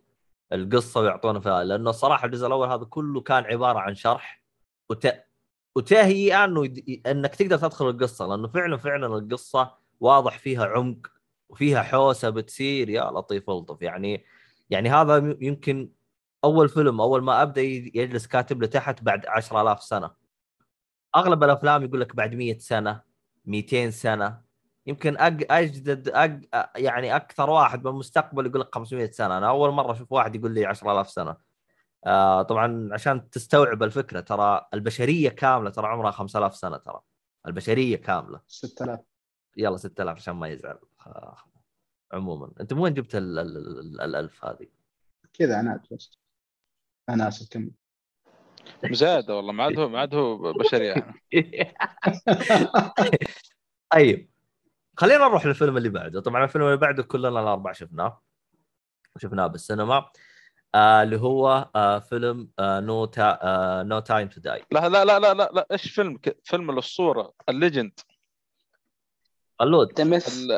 القصة 0.52 1.00
ويعطونا 1.00 1.40
فيها 1.40 1.64
لأنه 1.64 1.90
الصراحه 1.90 2.26
الجزء 2.26 2.46
الأول 2.46 2.68
هذا 2.68 2.84
كله 2.84 3.20
كان 3.20 3.44
عبارة 3.44 3.78
عن 3.78 3.94
شرح 3.94 4.42
وت... 4.90 5.25
وتهيئه 5.76 6.44
انه 6.44 6.64
يد... 6.64 7.02
إنك 7.06 7.34
تقدر 7.34 7.58
تدخل 7.58 7.90
القصة 7.90 8.26
لأنه 8.26 8.48
فعلا 8.48 8.76
فعلا 8.76 9.06
القصة 9.06 9.74
واضح 10.00 10.38
فيها 10.38 10.66
عمق 10.66 11.06
وفيها 11.48 11.82
حوسة 11.82 12.30
بتصير 12.30 12.88
يا 12.88 13.10
لطيف 13.10 13.50
ألطف. 13.50 13.82
يعني 13.82 14.24
يعني 14.70 14.90
هذا 14.90 15.36
يمكن 15.40 15.90
أول 16.44 16.68
فيلم 16.68 17.00
أول 17.00 17.22
ما 17.22 17.42
أبدأ 17.42 17.60
يجلس 17.60 18.26
كاتب 18.26 18.62
له 18.62 18.68
تحت 18.68 19.02
بعد 19.02 19.26
10000 19.26 19.82
سنة. 19.82 20.10
أغلب 21.16 21.44
الأفلام 21.44 21.82
يقول 21.82 22.00
لك 22.00 22.16
بعد 22.16 22.34
100 22.34 22.58
سنة 22.58 23.02
200 23.44 23.90
سنة. 23.90 24.40
يمكن 24.86 25.18
أج... 25.18 25.46
أجدد 25.50 26.08
أج... 26.08 26.44
يعني 26.76 27.16
أكثر 27.16 27.50
واحد 27.50 27.82
بالمستقبل 27.82 28.46
يقول 28.46 28.60
لك 28.60 28.74
500 28.74 29.10
سنة. 29.10 29.38
أنا 29.38 29.48
أول 29.48 29.70
مرة 29.70 29.92
أشوف 29.92 30.12
واحد 30.12 30.36
يقول 30.36 30.54
لي 30.54 30.66
10000 30.66 31.10
سنة. 31.10 31.36
آه 32.06 32.42
طبعا 32.42 32.88
عشان 32.92 33.30
تستوعب 33.30 33.82
الفكرة 33.82 34.20
ترى 34.20 34.66
البشرية 34.74 35.28
كاملة 35.28 35.70
ترى 35.70 35.86
عمرها 35.86 36.10
5000 36.10 36.56
سنة 36.56 36.76
ترى. 36.76 37.00
البشرية 37.46 37.96
كاملة. 37.96 38.40
6000 38.46 39.00
يلا 39.56 39.76
6000 39.76 40.16
عشان 40.16 40.34
ما 40.34 40.48
يزعل. 40.48 40.78
آه. 41.06 41.36
عموما. 42.12 42.52
أنت 42.60 42.72
من 42.72 42.78
وين 42.80 42.94
جبت 42.94 43.14
ال- 43.14 43.38
ال- 43.38 43.56
ال- 43.80 44.00
الألف 44.00 44.44
هذه؟ 44.44 44.66
كذا 45.34 45.58
عناد 45.58 45.80
بس. 45.92 46.18
أنا 47.08 47.28
آسف 47.28 47.48
كمل 47.50 47.70
زاد 48.92 49.30
والله 49.30 49.52
ما 49.52 49.64
عاد 49.64 49.78
هو 49.78 49.88
ما 49.88 49.98
عاد 50.00 50.14
هو 50.14 50.52
بشري 50.52 50.86
يعني. 50.86 51.20
طيب. 53.92 54.30
خلينا 54.96 55.18
نروح 55.28 55.46
للفيلم 55.46 55.76
اللي 55.76 55.88
بعده. 55.88 56.20
طبعا 56.20 56.44
الفيلم 56.44 56.64
اللي 56.64 56.76
بعده 56.76 57.02
كلنا 57.02 57.28
الاربع 57.28 57.72
شفناه. 57.72 58.22
شفناه 59.18 59.46
بالسينما. 59.46 59.94
آه 59.96 60.10
اللي 60.74 61.16
هو 61.20 61.70
آه 61.76 61.98
فيلم 61.98 62.50
آه 62.58 62.80
No 62.80 63.04
Ti- 63.04 63.38
آه 63.42 63.82
No 63.82 63.98
Time 63.98 64.28
To 64.28 64.40
Die 64.40 64.62
لا 64.72 64.88
لا 64.88 65.04
لا 65.04 65.18
لا 65.20 65.34
لا. 65.34 65.66
إيش 65.72 65.90
فيلم؟ 65.90 66.16
ك... 66.16 66.36
فيلم 66.44 66.70
الاسطوره 66.70 67.32
ال 67.48 67.55
legend. 67.55 68.00
خلود 69.58 69.94
دمث 69.94 70.28
ال- 70.38 70.52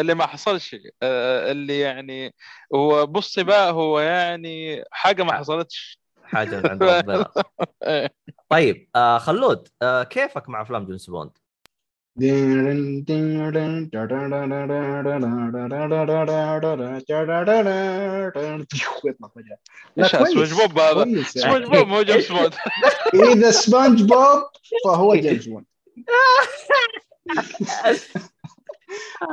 اللي 0.00 0.14
ما 0.14 0.26
حصل 0.26 0.60
شيء 0.60 0.94
آه، 1.02 1.50
اللي 1.52 1.80
يعني 1.80 2.34
هو 2.74 3.06
بص 3.06 3.38
بقى 3.38 3.72
هو 3.72 4.00
يعني 4.00 4.84
حاجة 4.90 5.22
ما 5.22 5.32
حصلتش. 5.32 6.00
حاجة 6.24 6.56
من 6.60 6.66
عند 6.66 6.82
ربنا. 6.84 7.30
طيب 8.48 8.88
آه 8.96 9.18
خلود 9.18 9.68
آه 9.82 10.02
كيفك 10.02 10.48
مع 10.48 10.62
أفلام 10.62 10.86
جيمس 10.86 11.10
بوند؟ 11.10 11.30
يطلع. 19.06 19.28
لا، 19.96 20.04
إيش. 20.04 20.30
سبونج 20.30 20.52
بوب 20.54 20.78
هذا. 20.78 21.22
سبونج 21.22 21.64
بوب 21.66 21.86
مو 21.86 22.02
جيمس 22.02 22.32
بوند 22.32 22.54
اذا 23.14 23.50
سبونج 23.50 24.02
بوب 24.02 24.42
فهو 24.84 25.14
جيمس 25.14 25.46
بوند 25.46 25.64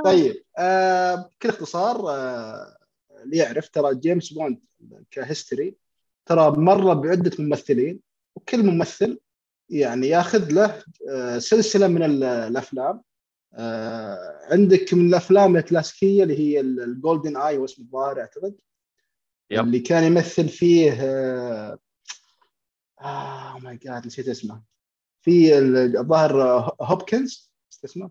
طيب 0.06 0.44
آه 0.58 1.16
بكل 1.16 1.50
اختصار 1.50 2.10
آه 2.10 2.78
اللي 3.24 3.38
يعرف 3.38 3.70
ترى 3.70 3.96
جيمس 3.96 4.34
بوند 4.34 4.60
ك 5.12 5.20
history 5.20 5.76
ترى 6.26 6.52
مرة 6.52 6.94
بعدة 6.94 7.32
ممثلين 7.40 8.00
وكل 8.36 8.66
ممثل 8.66 9.20
يعني 9.70 10.08
ياخذ 10.08 10.52
له 10.52 10.84
آه 11.10 11.38
سلسلة 11.40 11.88
من 11.88 12.04
ال- 12.04 12.24
الأفلام. 12.24 13.02
آه 13.54 14.40
عندك 14.52 14.94
من 14.94 15.08
الأفلام 15.10 15.58
الكلاسيكية 15.58 16.24
اللي 16.24 16.40
هي 16.40 16.60
ال 16.60 17.38
GoldenEye 17.38 17.58
هو 17.58 17.66
اسمه 17.66 17.86
الظاهر 17.86 18.20
أعتقد. 18.20 18.56
yep. 19.52 19.60
اللي 19.66 19.80
كان 19.80 20.04
يمثل 20.04 20.50
فيه 20.50 20.92
آه 21.02 21.80
آه 23.02 23.58
my 23.60 23.78
God 23.78 24.06
نسيت 24.06 24.28
اسمه. 24.28 24.64
في 25.22 25.58
ال- 25.58 25.98
الظاهر 25.98 26.42
آه، 26.42 26.76
هوبكنز 26.82 27.52
اسمه. 27.86 28.10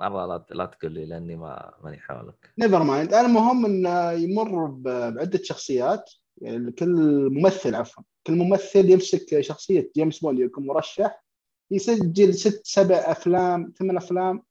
مره 0.00 0.26
لا 0.26 0.44
لا 0.50 0.64
تقول 0.66 0.92
لي 0.92 1.06
لأني 1.06 1.36
ما 1.36 1.74
ماني 1.84 2.00
حولك. 2.00 2.50
never 2.58 2.82
mind 2.82 3.14
المهم 3.14 3.66
إنه 3.66 4.10
يمر 4.12 4.66
بعدة 4.66 5.40
شخصيات. 5.42 6.10
يعني 6.40 6.72
كل 6.72 6.94
ممثل 7.32 7.74
عفوا 7.74 8.02
كل 8.26 8.32
ممثل 8.32 8.90
يمسك 8.90 9.40
شخصية 9.40 9.90
جيمس 9.96 10.18
بوند 10.18 10.38
يكون 10.38 10.66
مرشح 10.66 11.24
يسجل 11.70 12.34
ست 12.34 12.60
سبع 12.64 12.96
أفلام 12.96 13.72
ثمان 13.78 13.96
أفلام 13.96 14.42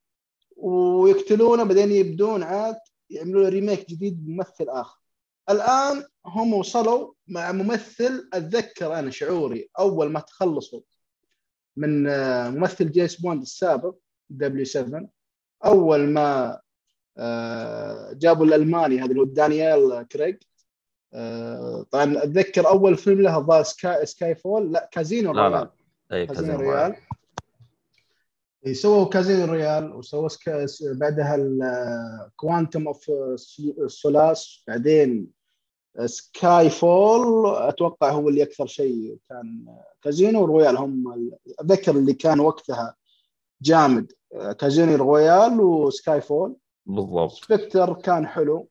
ويقتلونه 0.57 1.63
بعدين 1.63 1.91
يبدون 1.91 2.43
عاد 2.43 2.77
يعملوا 3.09 3.43
له 3.43 3.49
remake 3.49 3.89
جديد 3.89 4.25
بممثل 4.25 4.69
آخر. 4.69 4.99
الآن 5.49 6.03
هم 6.25 6.53
وصلوا 6.53 7.13
مع 7.27 7.51
ممثل 7.51 8.29
أتذكر 8.33 8.99
أنا 8.99 9.11
شعوري 9.11 9.69
أول 9.79 10.11
ما 10.11 10.19
تخلصوا 10.19 10.81
من 11.77 12.07
آه، 12.07 12.49
ممثل 12.49 12.91
جيمس 12.91 13.21
بوند 13.21 13.41
السابق 13.41 13.95
double 14.29 14.60
O 14.60 14.65
7 14.65 15.09
أول 15.65 15.99
ما 16.09 16.59
آه، 17.17 18.13
جابوا 18.13 18.45
الألماني 18.45 18.99
هذا 18.99 19.05
اللي 19.05 19.19
هو 19.21 19.25
دانيال 19.25 20.07
كريج 20.11 20.37
طبعا 21.91 22.23
أتذكر 22.23 22.67
أول 22.67 22.97
فيلم 22.97 23.21
له 23.21 23.37
الظاهر 23.37 23.63
Sky 23.63 24.05
Skyfall 24.05 24.71
لا 24.71 24.89
كازينو 24.91 25.33
لا، 25.33 25.49
لا. 25.49 25.57
Royale 25.57 25.69
اي 26.11 26.27
Casino 26.27 26.57
Casino 26.57 26.71
Royale 26.71 26.95
إيه، 28.65 28.73
سووا 28.73 29.05
Casino 29.05 29.45
Royale 29.45 29.95
وسووا 29.95 30.27
Sky... 30.27 30.65
بعدها 30.81 31.35
ال 31.35 31.54
Quantum 31.54 32.87
of 32.87 33.11
Solace 33.87 34.63
بعدين 34.67 35.27
Skyfall 36.05 37.55
أتوقع 37.55 38.11
هو 38.11 38.29
اللي 38.29 38.43
أكثر 38.43 38.67
شيء 38.67 39.17
كان 39.29 39.65
Casino 40.01 40.45
Royale 40.45 40.77
هم 40.77 41.31
أتذكر 41.59 41.91
اللي 41.91 42.13
كان 42.13 42.39
وقتها 42.39 42.95
جامد. 43.61 44.11
Casino 44.59 44.95
Royale 44.95 45.61
و 45.61 46.21
Skyfall 46.21 46.55
بالضبط. 46.85 47.31
Spectre 47.31 47.93
كان 47.93 48.27
حلو. 48.27 48.67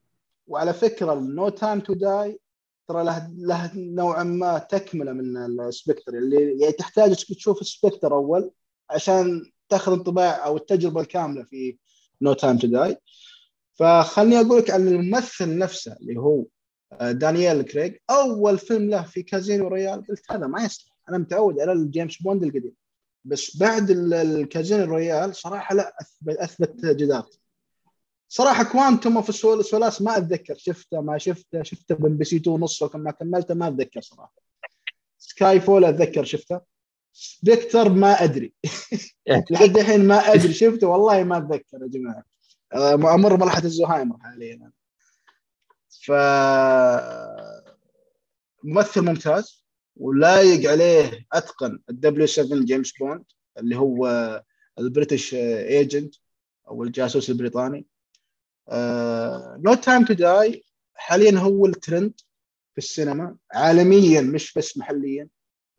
وعلى 0.49 0.75
فكرة 0.75 1.15
No 1.15 1.49
Time 1.49 1.81
To 1.81 1.93
Die 1.95 2.41
ترى 2.89 3.05
له 3.05 3.29
له 3.39 3.71
نوعا 3.75 4.23
ما 4.23 4.59
تكملة 4.59 5.13
من 5.13 5.61
ال 5.61 5.67
Spectre 5.67 6.15
اللي 6.19 6.61
يعني 6.61 6.73
تحتاج 6.73 7.25
تشوف 7.25 7.61
ال 7.61 7.67
Spectre 7.67 8.15
أول 8.15 8.51
عشان 8.91 9.51
تأخذ 9.69 9.93
انطباع 9.93 10.47
أو 10.47 10.57
التجربة 10.57 11.01
الكاملة 11.01 11.43
في 11.45 11.77
No 12.23 12.33
Time 12.33 12.59
To 12.59 12.67
Die 12.67 12.97
فخلني 13.75 14.41
أقول 14.41 14.59
لك 14.59 14.71
عن 14.71 14.89
الممثل 14.89 15.59
نفسه 15.59 15.97
اللي 16.01 16.21
هو 16.21 16.45
آه، 16.93 17.13
دانييل 17.13 17.63
كريغ. 17.63 17.93
أول 18.11 18.59
فيلم 18.59 18.91
له 18.91 19.03
في 19.03 19.23
Casino 19.23 19.69
Royale 19.69 20.07
قلت 20.07 20.23
هذا 20.33 20.47
ما 20.47 20.63
يصلح. 20.65 20.93
أنا 21.09 21.19
متعود 21.19 21.61
على 21.61 21.73
الجيمس 21.73 22.23
بوند 22.23 22.43
القديم. 22.43 22.73
بس 23.25 23.57
بعد 23.57 23.91
ال- 23.91 24.15
ال 24.15 24.25
Casino 24.25 24.85
Royale 24.85 25.37
صراحة 25.37 25.75
لا 25.75 25.95
اثبت 26.01 26.37
أثبت 26.37 26.87
جدار 26.87 27.27
صراحة 28.29 28.65
Quantum 28.65 29.17
of 29.17 29.29
ال 29.29 29.39
Solace 29.39 30.03
ما 30.03 30.17
أتذكر. 30.17 30.55
شفته 30.57 31.01
ما 31.01 31.19
شفته. 31.19 31.63
شفته 31.63 31.95
بإم 31.95 32.17
بي 32.17 32.25
سي 32.25 32.37
2 32.37 32.61
نص 32.61 32.83
وكم 32.83 33.01
ما 33.01 33.11
كملته 33.11 33.55
ما 33.55 33.69
أتذكر 33.69 34.01
صراحة. 34.01 34.35
Skyfall 35.19 35.85
أتذكر 35.85 36.25
شفته. 36.25 36.61
Spectre 37.13 37.89
ما 37.89 38.25
أدري. 38.25 38.53
لحد 39.51 39.79
الحين 39.79 40.07
ما 40.07 40.19
أدري 40.19 40.53
شفته. 40.53 40.87
والله 40.87 41.25
ما 41.25 41.39
أتذكر 41.39 41.83
يا 41.83 41.89
جماعة. 41.89 42.25
آه، 42.75 42.95
أمر 42.95 43.37
مرحله 43.37 43.65
الزهايمر 43.65 44.19
حاليا. 44.19 44.71
ف 46.03 46.13
ممثل 48.65 49.01
ممتاز. 49.01 49.65
ولايق 49.97 50.71
عليه 50.71 51.27
أتقن 51.33 51.79
ال 51.91 51.95
double 51.95 52.22
O 52.22 52.27
7 52.27 52.65
جيمس 52.65 52.93
بوند 52.93 53.25
اللي 53.59 53.77
هو 53.77 54.07
ال 54.79 54.86
British 54.86 55.35
agent 55.35 56.15
أو 56.69 56.85
الجاسوس 56.85 57.31
البريطاني. 57.31 57.87
No 59.65 59.75
Time 59.75 60.05
To 60.05 60.15
Die 60.15 60.65
حاليا 60.95 61.39
هو 61.39 61.67
الترند 61.67 62.13
في 62.73 62.79
السينما 62.79 63.37
عالميا 63.53 64.21
مش 64.21 64.55
بس 64.59 64.79
محليا. 64.79 65.29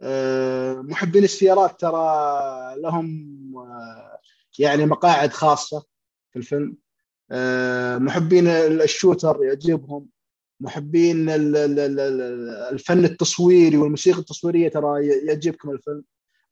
آه، 0.01 0.73
محبين 0.73 1.23
السيارات 1.23 1.79
ترى 1.81 2.75
لهم 2.77 3.29
آه، 3.57 4.19
يعني 4.59 4.85
مقاعد 4.85 5.31
خاصة 5.33 5.85
في 6.31 6.39
الفيلم. 6.39 6.77
آه، 7.31 7.97
محبين 7.97 8.47
الشوتر 8.47 9.43
يعجبهم. 9.43 10.07
محبين 10.61 11.29
ال- 11.29 11.55
ال- 11.55 11.79
ال- 11.79 11.99
ال- 11.99 12.49
الفن 12.49 13.05
التصويري 13.05 13.77
والموسيقى 13.77 14.19
التصويرية 14.19 14.69
ترى 14.69 15.07
يعجبكم 15.07 15.69
الفيلم. 15.71 16.03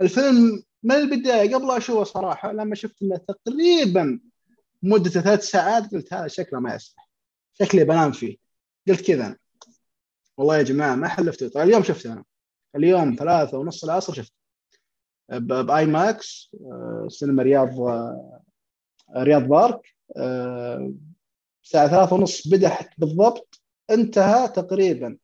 الفيلم 0.02 0.64
من 0.84 0.96
البداية 0.96 1.56
قبل 1.56 1.72
أشوفه 1.72 2.04
صراحة 2.04 2.52
لما 2.52 2.76
شفت 2.76 3.02
إنه 3.02 3.18
تقريبا 3.18 4.20
مدته 4.84 5.22
ثلاث 5.22 5.44
ساعات 5.44 5.92
قلت 5.92 6.14
هذا 6.14 6.28
شكله 6.28 6.60
ما 6.60 6.76
يصلح. 6.76 7.10
شكلي 7.54 7.84
بنام 7.84 8.12
فيه. 8.12 8.38
قلت 8.88 9.02
كذا. 9.08 9.26
أنا. 9.26 9.38
والله 10.38 10.58
يا 10.58 10.64
جماعة 10.64 10.96
ما 10.96 11.08
حلفت. 11.08 11.44
طيب 11.44 11.68
اليوم 11.68 11.84
شفته 11.84 12.14
أنا. 12.14 12.24
اليوم 12.76 13.16
ثلاثة 13.20 13.58
ونص 13.58 13.84
العصر 13.84 14.14
شفته. 14.14 14.36
ب- 15.30 15.66
بآي 15.66 15.86
ماكس 15.86 16.52
آه، 16.62 17.08
سينما 17.10 17.44
رياض 17.44 17.80
آه، 17.82 18.42
رياض 19.18 19.42
بارك 19.44 19.96
آه، 20.18 20.94
الساعة 21.64 21.88
ثلاثة 21.88 22.16
ونص 22.16 22.48
بدأ 22.48 22.78
بالضبط. 22.98 23.62
انتهى 23.90 24.48
تقريبا 24.48 25.18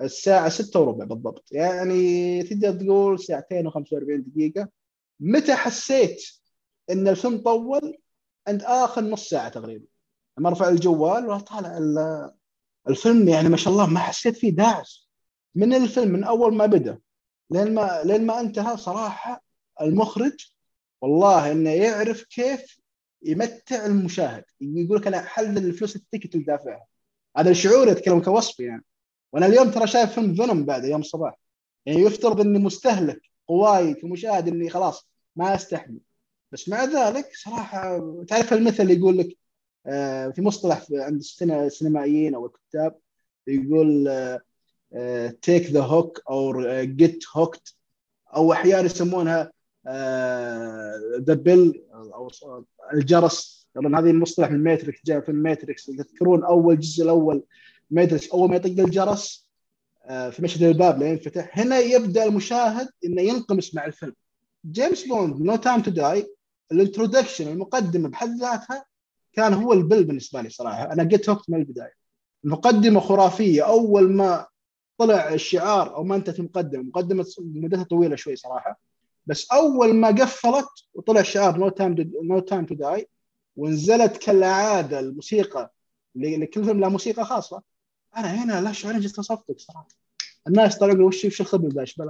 الساعة 0.00 0.48
ستة 0.48 0.80
وربع 0.80 1.04
بالضبط. 1.04 1.48
يعني 1.52 2.42
تقدر 2.42 2.72
تقول 2.72 3.18
ساعتين 3.20 3.70
و45 3.70 3.84
دقيقة. 4.28 4.68
متى 5.20 5.54
حسيت 5.54 6.22
إن 6.90 7.08
الفيلم 7.08 7.38
طول؟ 7.38 7.98
عند 8.48 8.62
آخر 8.62 9.00
نص 9.02 9.28
ساعة 9.28 9.48
تقريبا. 9.48 9.86
لما 10.38 10.48
ارفع 10.48 10.68
الجوال 10.68 11.26
وطالع 11.28 11.78
ال- 11.78 12.30
الفيلم 12.88 13.28
يعني 13.28 13.48
ما 13.48 13.56
شاء 13.56 13.72
الله 13.72 13.86
ما 13.86 14.00
حسيت 14.00 14.36
فيه 14.36 14.50
داعس 14.50 15.08
من 15.54 15.74
الفيلم 15.74 16.12
من 16.12 16.24
أول 16.24 16.54
ما 16.54 16.66
بدأ 16.66 16.98
لين 17.50 17.74
ما 17.74 18.02
لين 18.04 18.26
ما 18.26 18.40
انتهى 18.40 18.76
صراحة 18.76 19.42
المخرج 19.80 20.46
والله 21.00 21.52
إنه 21.52 21.70
يعرف 21.70 22.22
كيف 22.22 22.78
يمتع 23.22 23.86
المشاهد. 23.86 24.44
يقول 24.60 24.98
لك 24.98 25.06
أنا 25.06 25.20
حلل 25.20 25.58
الفلوس 25.58 25.96
ال 25.96 26.01
ticket 26.01 26.34
اللي 26.34 26.44
دافعها. 26.44 26.86
هذا 27.36 27.50
الشعور 27.50 27.88
يتكلم 27.88 28.20
كوصف 28.22 28.60
يعني. 28.60 28.84
وأنا 29.32 29.46
اليوم 29.46 29.70
ترى 29.70 29.86
شايف 29.86 30.12
فيلم 30.12 30.34
Venom 30.34 30.64
بعد 30.64 30.84
يوم 30.84 31.00
الصباح. 31.00 31.38
يعني 31.86 32.00
يفترض 32.00 32.40
إني 32.40 32.58
مستهلك 32.58 33.20
قواي 33.48 33.94
كمشاهد 33.94 34.48
إني 34.48 34.70
خلاص 34.70 35.08
ما 35.36 35.54
أستحمل. 35.54 36.00
بس 36.52 36.68
مع 36.68 36.84
ذلك 36.84 37.30
صراحة 37.34 38.00
تعرف 38.24 38.52
المثل 38.52 38.90
يقول 38.90 39.18
لك 39.18 39.36
آه، 39.86 40.28
في 40.28 40.42
مصطلح 40.42 40.86
عند 40.92 41.22
السينمائيين 41.42 42.34
أو 42.34 42.46
الكتاب 42.46 42.98
يقول 43.46 44.08
take 45.42 45.70
the 45.70 45.80
hook 45.80 46.22
أو 46.30 46.62
get 46.82 47.24
hooked 47.32 47.74
أو 48.36 48.52
أحيانا 48.52 48.86
يسمونها 48.86 49.52
the 51.18 51.34
bell 51.34 51.84
أو 51.94 52.30
الجرس. 52.92 53.68
طبعا 53.74 54.00
هذه 54.00 54.10
المصطلح 54.10 54.50
من 54.50 54.62
Matrix 54.62 55.00
جاء 55.04 55.20
في 55.20 55.28
ال 55.28 55.36
Matrix 55.36 55.86
تذكرون 55.86 56.44
أول 56.44 56.74
الجزء 56.74 57.04
الأول 57.04 57.44
Matrix 57.90 58.30
أول 58.30 58.50
ما 58.50 58.56
يطق 58.56 58.66
الجرس 58.84 59.48
آه، 60.04 60.30
في 60.30 60.42
مشهد 60.42 60.62
الباب 60.62 60.98
لا 60.98 61.08
ينفتح. 61.10 61.58
هنا 61.58 61.78
يبدأ 61.78 62.24
المشاهد 62.24 62.88
إنه 63.04 63.22
ينغمس 63.22 63.74
مع 63.74 63.86
الفيلم. 63.86 64.14
جيمس 64.70 65.06
بوند 65.06 65.42
No 65.42 65.56
Time 65.56 65.82
To 65.82 65.90
Die 65.90 66.34
ال 66.72 66.78
introduction 66.78 67.48
المقدمة 67.48 68.08
بحد 68.08 68.28
ذاتها 68.28 68.84
كان 69.32 69.54
هو 69.54 69.72
ال 69.72 69.78
bell 69.78 70.04
بالنسبة 70.04 70.40
لي 70.40 70.50
صراحة. 70.50 70.92
أنا 70.92 71.04
get 71.04 71.28
hooked 71.28 71.50
من 71.50 71.58
البداية. 71.58 71.94
المقدمة 72.44 73.00
خرافية. 73.00 73.62
أول 73.66 74.12
ما 74.12 74.46
طلع 74.98 75.34
الشعار 75.34 75.94
أو 75.94 76.04
ما 76.04 76.16
انتهت 76.16 76.38
المقدمه 76.38 76.82
مقدمة 76.82 77.26
مدتها 77.38 77.82
طويلة 77.82 78.16
شوي 78.16 78.36
صراحة. 78.36 78.80
بس 79.26 79.50
أول 79.52 79.94
ما 79.94 80.08
قفلت 80.08 80.68
وطلع 80.94 81.22
شعار 81.22 81.58
No 81.58 81.68
Time 81.68 82.12
No 82.22 82.38
Time 82.38 82.66
To 82.66 82.74
Die 82.74 83.08
ونزلت 83.56 84.16
كالعادة 84.16 85.00
الموسيقى 85.00 85.72
لكل 86.14 86.64
فيلم 86.64 86.80
له 86.80 86.88
موسيقى 86.88 87.24
خاصة 87.24 87.62
أنا 88.16 88.44
هنا 88.44 88.60
لا 88.60 88.72
شعور 88.72 88.98
جيت 88.98 89.18
أصفق 89.18 89.54
صراحة. 89.56 89.88
الناس 90.48 90.78
طلعوا 90.78 91.06
وش 91.08 91.24
وش 91.24 91.40
الخبز 91.40 91.72
ذا 91.72 91.80
إيش 91.80 92.00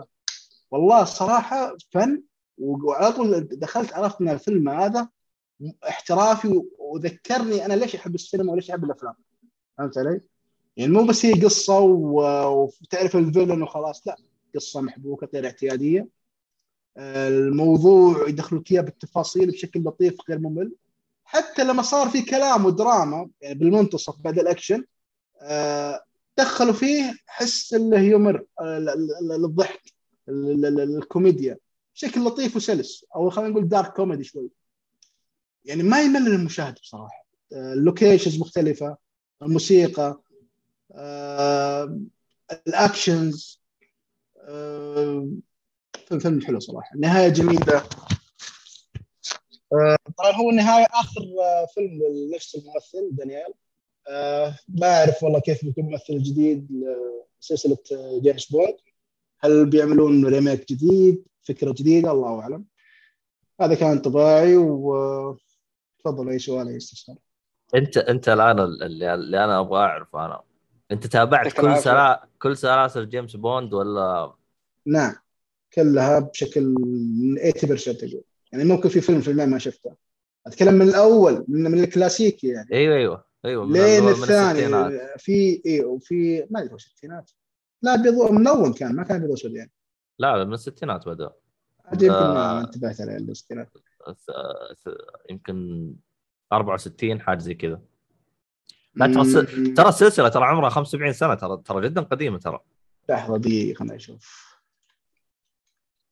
والله 0.71 1.03
الصراحه 1.03 1.77
فن 1.91 2.23
وعلى 2.59 3.13
طول 3.13 3.41
دخلت 3.41 3.93
عرفت 3.93 4.21
إن 4.21 4.29
الفيلم 4.29 4.69
هذا 4.69 5.09
احترافي 5.89 6.63
وذكرني 6.79 7.67
أنا 7.67 7.75
ليش 7.75 7.95
أحب 7.97 8.15
السينما 8.15 8.53
وليش 8.53 8.71
أحب 8.71 8.85
الأفلام. 8.85 9.15
فهمت 9.79 9.99
علي؟ 9.99 10.21
يعني 10.77 10.93
مو 10.93 11.07
بس 11.07 11.27
هي 11.27 11.33
قصة 11.33 11.79
و- 11.81 12.65
وتعرف 12.83 13.17
الفيلن 13.17 13.63
وخلاص 13.63 14.07
لا. 14.07 14.17
قصة 14.55 14.81
محبوكة 14.81 15.29
غير 15.35 15.45
اعتيادية. 15.47 16.09
الموضوع 16.99 18.29
يدخلوا 18.29 18.63
اياه 18.73 18.81
بالتفاصيل 18.81 19.51
بشكل 19.51 19.81
لطيف 19.85 20.15
غير 20.29 20.39
ممل. 20.39 20.73
حتى 21.25 21.65
لما 21.65 21.83
صار 21.83 22.09
في 22.09 22.23
كلام 22.23 22.67
ودراما 22.67 23.31
يعني 23.41 23.55
بالمنتصف 23.59 24.21
بعد 24.21 24.39
الأكشن 24.39 24.85
دخلوا 26.39 26.73
فيه 26.73 27.15
حس 27.27 27.75
ال 27.75 27.86
humor 27.86 28.45
ال- 28.61 28.89
ال- 28.89 29.33
ال- 29.33 29.45
الضحك 29.45 29.83
ال- 30.29 30.51
ال- 30.67 30.81
ال- 30.81 30.97
الكوميديا. 30.97 31.59
بشكل 31.99 32.25
لطيف 32.25 32.57
وسلس 32.57 33.05
أو 33.17 33.31
خلينا 33.31 33.51
نقول 33.51 33.69
dark 33.69 33.93
comedy 33.93 34.25
شوي. 34.25 34.51
يعني 35.65 35.83
ما 35.83 36.01
يمل 36.03 36.27
المشاهد 36.27 36.75
بصراحة. 36.83 37.27
آه، 37.53 37.73
ال 37.73 37.79
locations 37.79 38.39
مختلفة 38.41 38.97
الموسيقى 39.43 40.21
آه، 40.93 42.01
ال 42.67 42.78
actions 42.78 43.61
آه، 44.41 45.29
فيلم 46.09 46.21
فيلم 46.21 46.41
حلو 46.41 46.61
صراحة. 46.61 46.97
نهاية 46.97 47.29
جميلة. 47.29 47.77
آه، 49.73 49.97
طبعا 50.19 50.33
هو 50.33 50.51
النهايه 50.51 50.87
آخر 50.91 51.21
آه، 51.43 51.67
فيلم 51.75 52.03
لنفس 52.03 52.55
الممثل 52.55 53.17
دانيال. 53.17 53.53
آه، 54.09 54.59
ما 54.69 54.87
أعرف 54.87 55.23
والله 55.23 55.41
كيف 55.41 55.65
بيكون 55.65 55.85
ممثل 55.85 56.23
جديد 56.23 56.85
لسلسلة 57.41 57.79
آه، 57.93 58.21
جيمس 58.23 58.47
بوند. 58.53 58.75
هل 59.41 59.67
بيعملون 59.71 60.27
remake 60.27 60.73
جديد؟ 60.73 61.25
فكرة 61.49 61.73
جديدة 61.73 62.13
الله 62.13 62.41
أعلم. 62.41 62.65
هذا 63.61 63.75
كان 63.75 63.91
انطباعي 63.91 64.57
وتفضل 64.57 66.29
أي 66.29 66.39
سؤال 66.39 66.69
أي 66.69 66.77
استفسار. 66.77 67.17
أنت 67.75 67.97
أنت 67.97 68.29
الآن 68.29 68.61
اللي, 68.61 69.15
اللي 69.15 69.45
أنا 69.45 69.61
أبغى 69.61 69.79
أعرفه 69.81 70.25
أنا. 70.25 70.41
أنت 70.91 71.07
تابعت 71.07 71.53
كل. 71.53 71.77
سلا... 71.77 72.29
كل 72.43 72.57
سلاسل 72.57 73.09
جيمس 73.09 73.37
بوند 73.37 73.75
ولا؟ 73.75 74.33
نعم. 74.87 75.15
كلها 75.75 76.19
بشكل 76.19 76.75
80% 77.55 77.97
تقول 77.99 78.23
يعني 78.53 78.65
ممكن 78.65 78.89
في 78.89 79.01
فيلم 79.01 79.21
فيلمين 79.21 79.49
ما 79.49 79.59
شفته. 79.59 79.95
أتكلم 80.47 80.75
من 80.75 80.89
الأول 80.89 81.45
من, 81.49 81.71
من 81.71 81.85
الكلاسيكي 81.85 82.49
يعني. 82.49 82.69
أيوه 82.73 82.97
أيوه 82.97 83.25
أيوه 83.45 83.67
من 83.67 83.73
لين 83.73 84.09
الثاني. 84.09 84.99
في 85.19 85.63
اي 85.67 85.85
وفي 85.85 86.47
ما 86.51 86.63
أدري 86.63 86.75
الستينات. 86.75 87.31
لا 87.83 87.95
ابيض 87.95 88.31
ملون 88.31 88.73
كان 88.73 88.97
ما 88.97 89.03
كان 89.03 89.17
ابيض 89.17 89.33
اسود 89.33 89.53
يعني 89.53 89.73
لا 90.19 90.45
من 90.45 90.53
الستينات 90.53 91.09
بدأ 91.09 91.31
عاد 91.85 92.03
يمكن 92.03 92.15
آه. 92.15 92.35
ما 92.35 92.61
انتبهت 92.61 93.01
على 93.01 93.17
الستينات 93.17 93.69
يمكن 95.31 95.93
64 96.53 97.21
حاجة 97.21 97.39
زي 97.39 97.55
كذا 97.55 97.81
لا 98.95 99.07
ترى. 99.07 99.47
ترى 99.75 99.89
السلسلة 99.89 100.29
ترى 100.29 100.45
عمرها 100.45 100.71
75 100.71 101.13
سنة 101.13 101.35
ترى 101.35 101.63
ترى 101.65 101.89
جدا 101.89 102.01
قديمة 102.01 102.39
ترى 102.39 102.61
لحظة 103.09 103.37
دقيقة 103.37 103.79
خليني 103.79 103.97
أشوف 103.97 104.49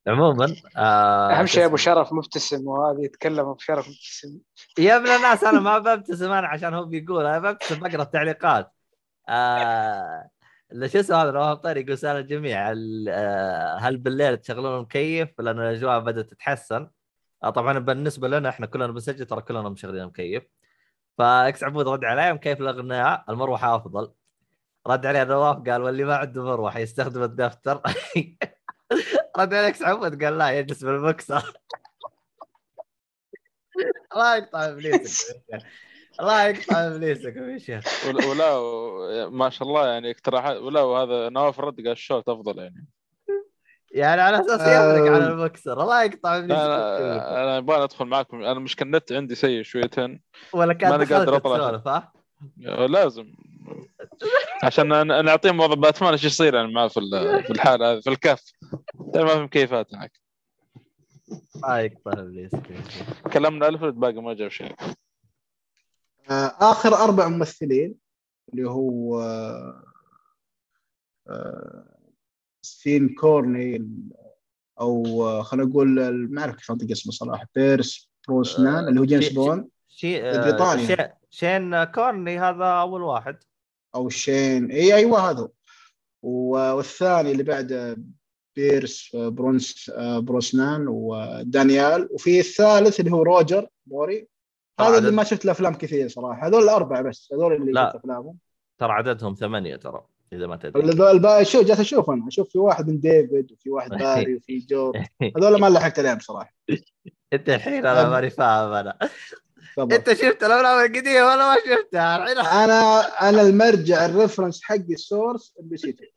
عموما 0.06 0.56
آه 0.76 1.32
أهم 1.32 1.46
شيء 1.46 1.64
أبو؟ 1.64 1.76
شرف 1.76 2.12
مبتسم 2.12 2.66
وهذا 2.66 3.00
يتكلم 3.04 3.38
أبو 3.40 3.56
شرف 3.58 3.88
مبتسم 3.88 4.38
يا 4.78 4.96
ابن 4.96 5.06
الناس 5.06 5.44
أنا 5.44 5.60
ما 5.60 5.78
ببتسم 5.78 6.32
أنا 6.32 6.46
عشان 6.46 6.74
هو 6.74 6.84
بيقول 6.84 7.26
أنا 7.26 7.38
ببتسم 7.38 7.80
بقرأ 7.80 8.02
التعليقات 8.02 8.72
آه 9.28 10.30
شو 10.72 11.00
اسمه 11.00 11.22
هذا؟ 11.22 11.30
نواف 11.30 11.58
طير 11.58 11.76
يقول 11.76 11.98
سؤال 11.98 12.16
للجميع 12.16 12.70
هل, 12.70 13.06
آه 13.08 13.76
هل 13.78 13.96
بالليل 13.96 14.36
تشغلون 14.36 14.80
مكيف؟ 14.80 15.40
لأن 15.40 15.58
الأجواء 15.60 16.00
بدأت 16.00 16.30
تتحسن. 16.30 16.90
آه 17.44 17.50
طبعا 17.50 17.78
بالنسبة 17.78 18.28
لنا 18.28 18.48
إحنا 18.48 18.66
كلنا 18.66 18.86
بنسجل 18.86 19.26
ترى 19.26 19.42
كلنا 19.42 19.68
مشغلين 19.68 20.06
مكيف. 20.06 20.42
فإكس 21.18 21.64
عبود 21.64 21.88
رد 21.88 22.04
علي 22.04 22.32
مكيف 22.32 22.60
الأغنياء 22.60 23.24
المروحة 23.28 23.76
أفضل. 23.76 24.12
رد 24.86 25.06
عليه 25.06 25.24
نواف 25.24 25.56
قال 25.56 25.82
واللي 25.82 26.04
ما 26.04 26.16
عنده 26.16 26.44
مروحة 26.44 26.78
يستخدم 26.78 27.22
الدفتر. 27.22 27.82
رد 29.38 29.54
عليه 29.54 29.68
إكس 29.68 29.82
عبود 29.82 30.24
قال 30.24 30.38
لا 30.38 30.50
يجلس 30.50 30.84
بالمكسر. 30.84 31.60
الله 34.12 34.36
يقطع 34.36 34.64
ابليسك 34.68 35.42
الله 36.20 36.42
يقطع 36.44 36.86
ابليسك 36.86 37.36
يا 37.36 37.58
شيخ 37.58 37.84
ولا- 38.06 39.28
ما 39.28 39.50
شاء 39.50 39.68
الله 39.68 39.86
يعني 39.86 40.10
اقتراحات 40.10 40.56
ولا 40.56 40.80
وهذا 40.82 41.28
نواف 41.28 41.60
رد 41.60 41.76
قال 41.76 41.90
الشوت 41.90 42.28
أفضل 42.28 42.58
يعني. 42.58 42.86
يعني 43.94 44.20
على 44.20 44.40
أساس. 44.40 44.60
يملك 44.60 45.10
على 45.10 45.26
المكسر 45.26 45.82
الله 45.82 46.02
يقطع 46.04 46.36
ابليسك 46.36 46.52
أنا 46.60 47.42
أنا 47.44 47.56
يبغى 47.56 47.84
أدخل 47.84 48.04
معكم 48.04 48.42
أنا 48.42 48.60
مش 48.60 48.82
النت 48.82 49.12
عندي 49.12 49.34
سيء 49.34 49.62
شويتين. 49.62 50.20
ولا 50.52 50.72
كان 50.72 50.90
ماني 50.90 51.04
قادر 51.04 51.36
ها؟ 51.86 52.12
لازم. 52.86 53.32
عشان 54.62 55.06
نعطيهم 55.24 55.60
وضع 55.60 55.74
باتمان 55.74 56.12
إيش 56.12 56.24
يصير 56.24 56.54
يعني 56.54 56.72
معاه 56.72 56.88
في 56.88 57.00
في 57.46 57.50
الحالة 57.50 57.92
هذه 57.92 58.00
في 58.00 58.10
الكهف 58.10 58.42
ترى 59.14 59.24
ما 59.24 59.34
في 59.34 59.40
مكيفات 59.40 59.94
هناك 59.94 60.12
الله 61.56 61.78
يقطع 61.80 62.12
ابليسك. 62.12 62.62
كلمنا 63.32 63.68
الفرد 63.68 63.94
باقي 63.94 64.12
ما 64.22 64.34
جاب 64.34 64.50
شيء. 64.50 64.74
آخر 66.30 66.94
أربع 66.94 67.28
ممثلين 67.28 67.94
اللي 68.52 68.68
هو 68.70 69.20
آه، 69.20 69.84
آه، 71.28 71.84
ستين 72.62 73.08
كورني 73.14 73.88
أو 74.80 75.26
آه، 75.28 75.42
خلينا 75.42 75.68
نقول 75.68 75.88
ما 76.30 76.40
أعرف 76.40 76.56
كيف 76.56 76.70
انطق 76.70 76.90
اسمه 76.90 77.12
صراحة 77.12 77.46
بيرس 77.54 78.10
بروسنان 78.28 78.88
اللي 78.88 79.00
هو 79.00 79.04
جيمس 79.04 79.28
بريطانيا. 80.44 80.86
شي- 80.86 81.12
شين 81.30 81.84
كورني 81.84 82.38
هذا 82.38 82.64
أول 82.64 83.02
واحد. 83.02 83.36
أو 83.94 84.08
شين. 84.08 84.70
إي 84.70 84.94
أيوه 84.94 85.30
هذا 85.30 85.48
والثاني 86.22 87.32
اللي 87.32 87.42
بعده 87.42 87.96
بيرس 88.56 89.14
آه، 89.14 89.28
برونس 89.28 89.90
آه، 89.94 90.18
بروسنان 90.18 90.84
ودانيال 90.88 92.08
وفي 92.12 92.40
الثالث 92.40 93.00
اللي 93.00 93.10
هو 93.12 93.22
روجر 93.22 93.68
مور. 93.86 94.28
هذا 94.80 94.98
اللي 94.98 95.10
ما 95.10 95.24
شفت 95.24 95.44
له 95.44 95.52
افلام 95.52 95.74
كثير 95.74 96.08
صراحة. 96.08 96.46
هذول 96.46 96.62
الأربعة 96.62 97.02
بس 97.02 97.28
هذول 97.32 97.52
اللي 97.52 97.72
لا. 97.72 97.86
شفت 97.86 97.96
أفلامهم. 97.96 98.38
ترى 98.78 98.92
عددهم 98.92 99.34
ثمانية 99.34 99.76
ترى 99.76 100.06
إذا 100.32 100.46
ما 100.46 100.56
تدري. 100.56 101.44
شوف 101.44 101.66
جالس 101.66 101.80
أشوف 101.80 102.10
أنا. 102.10 102.28
أشوف 102.28 102.48
في 102.48 102.58
واحد 102.58 102.88
من 102.88 103.00
ديفيد 103.00 103.52
وفي 103.52 103.70
واحد 103.70 103.90
باري 104.02 104.36
وفي 104.36 104.58
جورج. 104.58 104.96
هذول 105.36 105.60
ما 105.60 105.66
لحقت 105.66 105.98
عليهم 105.98 106.18
صراحة. 106.18 106.54
أنت 107.32 107.48
الحين 107.48 107.86
أنا 107.86 108.08
ماني 108.08 108.30
فاهم 108.30 108.72
أنا. 108.72 108.98
أنت 109.78 110.12
شفت 110.12 110.44
الأفلام 110.44 110.86
القديمة 110.86 111.26
ولا 111.26 111.54
ما 111.54 111.56
شفتها؟ 111.66 112.16
الحين 112.16 112.38
أنا 112.38 113.00
أنا 113.28 113.42
المرجع 113.42 114.06
ال 114.06 114.12
reference 114.12 114.62
حقي 114.62 114.92
ال 114.94 115.03
source 115.03 115.54
ام 115.60 115.68
بي 115.68 115.76
سي 115.76 115.90
2 115.90 116.10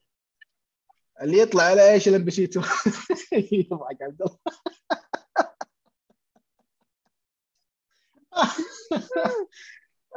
اللي 1.21 1.39
يطلع 1.39 1.63
على 1.63 1.91
إيش 1.91 2.07
الام 2.07 2.23
بي 2.23 2.31
سي 2.31 2.43
2 2.43 2.65
يضحك 3.33 4.01
عبد 4.01 4.21
الله. 4.21 4.37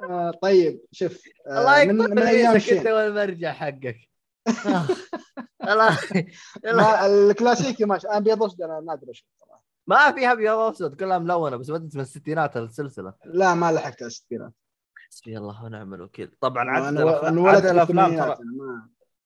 آه، 0.02 0.30
طيب 0.42 0.80
شوف 0.92 1.22
آه، 1.46 1.60
الله 1.60 1.92
من, 1.92 2.00
يقطع 2.00 2.50
ابليسك 2.50 2.72
أنت 2.72 2.86
والمرجع 2.86 3.52
حقك. 3.52 3.96
الله 6.64 7.06
الكلاسيكي 7.06 7.84
ماشي. 7.84 8.08
أنا 8.08 8.16
أبيض 8.16 8.42
اسود 8.42 8.62
أنا 8.62 8.80
نادر 8.80 9.10
أشوف 9.10 9.26
صراحة. 9.40 9.64
ما 9.86 10.12
فيها 10.12 10.32
أبيض 10.32 10.56
وأسود 10.56 10.94
كلها 10.94 11.18
ملونة 11.18 11.56
بس 11.56 11.70
بدت 11.70 11.94
من 11.94 12.00
الستينات 12.00 12.56
السلسلة. 12.56 13.14
لا 13.24 13.54
ما 13.54 13.72
لحقت 13.72 14.02
على 14.02 14.06
الستينات. 14.06 14.52
حسبي 15.08 15.38
الله 15.38 15.64
ونعم 15.64 15.94
الوكيل. 15.94 16.36
طبعا 16.40 16.70
عدد 16.70 17.00
الافلام 17.00 17.46
عدد 17.46 17.66
الأفلام 17.66 18.16
ترى 18.16 18.36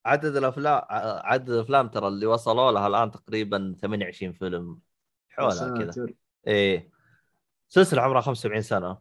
عدد 0.07 0.37
الافلام 0.37 0.83
عدد 1.25 1.51
الأفلام 1.51 1.89
ترى 1.89 2.09
اللي 2.09 2.27
وصلوا 2.27 2.73
لها 2.73 2.87
الآن 2.87 3.11
تقريبا 3.11 3.77
28 3.83 4.33
فيلم. 4.33 4.79
حولها 5.29 5.79
كذا. 5.79 6.07
إيه. 6.47 6.96
سلسلة 7.69 8.03
عمرها 8.03 8.21
75 8.21 8.63
سنة. 8.63 8.99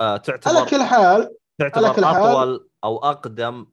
آه 0.00 0.10
على 0.10 0.18
تعتبر 0.18 0.68
كل 0.70 0.82
حال 0.82 1.36
تعتبر 1.58 1.84
على 1.86 1.94
كل 1.94 2.04
حال- 2.04 2.16
أطول 2.16 2.68
أو 2.84 2.98
أقدم 2.98 3.66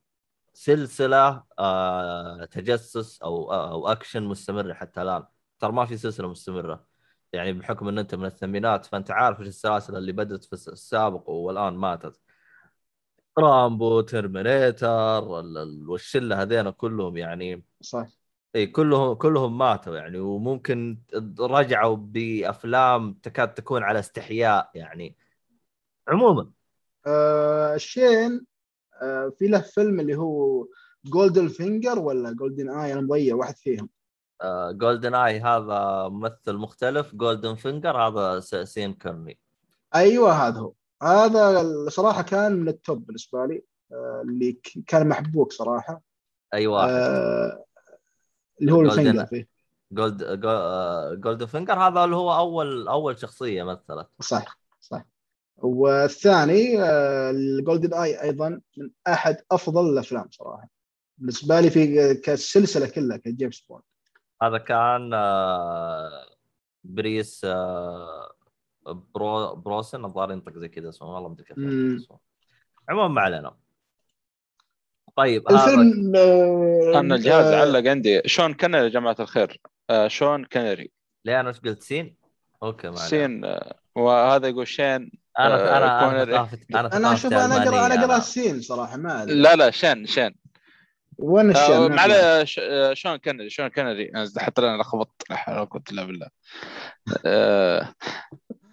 سلسلة 0.54 1.44
آه 1.60 2.46
تجسس 2.46 3.22
أو 3.22 3.54
أو 3.54 3.88
أكشن 3.88 4.24
مستمرة 4.24 4.74
حتى 4.74 5.02
الآن. 5.02 5.24
ترى 5.60 5.72
ما 5.72 5.86
في 5.86 5.98
سلسلة 5.98 6.28
مستمرة. 6.28 6.86
يعني 7.34 7.54
بحكم 7.54 7.88
إن 7.88 7.98
أنت 7.98 8.16
من 8.16 8.26
الثمانينات 8.26 8.86
فأنت 8.86 9.12
عارف 9.12 9.40
إيش 9.40 9.48
السلاسل 9.48 9.96
اللي 9.96 10.12
بدأت 10.12 10.44
في 10.46 10.54
الس- 10.54 10.70
السابق 10.70 11.30
والآن 11.30 11.74
ماتت. 11.74 12.20
رامبو 13.40 14.02
ترمينيتر 14.02 15.40
ال- 15.40 15.58
ال- 15.58 15.90
والشلة 15.90 16.42
هذين 16.42 16.70
كلهم 16.70 17.18
يعني 17.18 17.64
صح 17.82 18.08
إي 18.56 18.68
كلهم 18.68 19.14
كلهم 19.14 19.58
ماتوا 19.58 19.98
يعني 19.98 20.20
وممكن 20.20 20.98
رجعوا 21.40 21.96
بأفلام 21.96 23.14
تكاد 23.14 23.54
تكون 23.54 23.84
على 23.84 24.00
استحياء 24.00 24.72
يعني. 24.76 25.16
عموما. 26.08 26.52
آه 27.08 27.78
شين 27.78 28.46
آه 29.02 29.34
في 29.40 29.48
له 29.48 29.62
فيلم 29.62 30.00
اللي 30.00 30.16
هو 30.16 30.68
Golden 31.06 31.48
Finger 31.48 32.00
ولا 32.00 32.32
Golden 32.32 32.70
Eye 32.70 32.94
أنا 32.94 33.02
مضيع 33.02 33.36
واحد 33.36 33.58
فيهم. 33.58 33.90
Golden 34.72 35.16
Eye 35.16 35.40
هذا 35.40 36.08
ممثل 36.10 36.54
مختلف. 36.54 37.16
Golden 37.16 37.56
Finger 37.56 37.98
هذا 37.98 38.40
سين 38.64 38.94
كرني. 38.94 39.40
أيوه 39.96 40.32
هذا 40.32 40.60
هو. 40.60 40.74
هذا 41.04 41.62
الصراحه 41.62 42.22
كان 42.22 42.52
من 42.52 42.68
ال 42.68 42.77
top 42.77 43.06
بالنسبة 43.06 43.46
لي 43.46 43.64
آه 43.92 44.22
اللي 44.26 44.60
كان 44.88 45.10
محبوك 45.10 45.52
صراحة. 45.52 46.02
أي 46.54 46.68
واحد. 46.68 46.90
آه 46.90 47.66
اللي 48.70 48.74
هو. 48.74 48.82
ال 48.82 48.88
Finger 48.88 49.26
فيه. 49.26 49.48
Gold 49.92 50.40
Go- 50.40 50.50
آه، 50.50 51.14
Golden 51.14 51.46
Finger 51.46 51.74
هذا 51.74 52.04
اللي 52.04 52.16
هو 52.16 52.36
اول 52.36 52.88
أول 52.88 53.20
شخصية 53.20 53.64
مثلت. 53.64 54.08
صح 54.22 54.60
صح 54.80 55.06
والثاني 55.58 56.82
آه 56.84 57.32
ال 57.32 57.41
Golden 57.41 57.94
Eye 57.94 58.22
أيضا 58.22 58.50
من 58.78 58.90
أحد 59.08 59.38
أفضل 59.52 59.90
الأفلام 59.90 60.28
صراحة. 60.32 60.70
بالنسبة 61.18 61.60
لي 61.60 61.70
في 61.70 62.14
كالسلسلة 62.14 62.90
كلها 62.90 63.18
كجيمس 63.18 63.60
بوند. 63.60 63.82
هذا 64.42 64.58
كان 64.58 65.12
آه، 65.14 66.26
بريس 66.84 67.46
برو 68.86 69.56
بروسن. 69.56 70.06
الظاهر 70.06 70.32
ينطق 70.32 70.58
زي 70.58 70.68
كذا 70.68 70.90
اسمه 70.90 71.16
والله 71.16 71.30
ما 71.30 71.36
أدري 71.36 71.46
كيف 71.46 71.58
عموما 72.90 73.08
ما 73.08 73.22
علينا. 73.22 73.56
طيب 75.16 75.44
الفيلم 75.52 76.14
آه 76.16 77.00
أنا 77.00 77.16
الجهاز 77.16 77.46
آه، 77.46 77.62
علق 77.62 77.90
عندي. 77.90 78.22
شون 78.26 78.54
كنري 78.54 78.84
يا 78.84 78.90
جماعة 78.90 79.16
الخير. 79.20 79.62
آه 79.90 80.08
شون 80.08 80.46
كنري. 80.46 80.92
ليه 81.26 81.40
أنا 81.40 81.50
إيش 81.50 81.60
قلت؟ 81.60 81.84
سين؟ 81.84 82.16
okay 82.64 82.88
ما 82.88 82.94
علينا. 82.94 83.08
سين 83.10 83.46
آه 83.46 83.76
وهذا 83.96 84.48
يقول 84.48 84.68
شين 84.68 85.12
أنا 85.40 85.56
آه، 85.56 85.78
أنا 85.78 85.78
أنا 85.78 86.10
كونري. 86.10 86.48
أنا 86.98 87.14
أشوف 87.14 87.34
أنا 87.34 87.64
اقرا 87.64 87.86
أنا 87.86 88.04
اقرا 88.04 88.18
السين 88.18 88.62
صراحة 88.62 88.98
ما 88.98 89.24
أدري. 89.24 89.36
لا 89.36 89.56
لا 89.56 89.72
شين 89.72 90.06
شين. 90.06 90.36
وين 91.18 91.56
آه 91.56 91.64
الشيء 91.64 91.90
معلش 91.90 92.52
ش- 92.54 92.60
آه، 92.60 92.94
شون 92.94 93.18
كنري 93.18 93.50
شون 93.50 93.68
كنري. 93.68 94.10
أنا 94.16 94.30
حتى 94.38 94.62
أنا 94.62 94.82
لخبطت 94.82 95.30
لا 95.30 95.36
حول 95.36 95.56
ولا 95.56 95.64
قوة 95.66 95.84
إلا 95.92 96.04
بالله. 96.04 96.28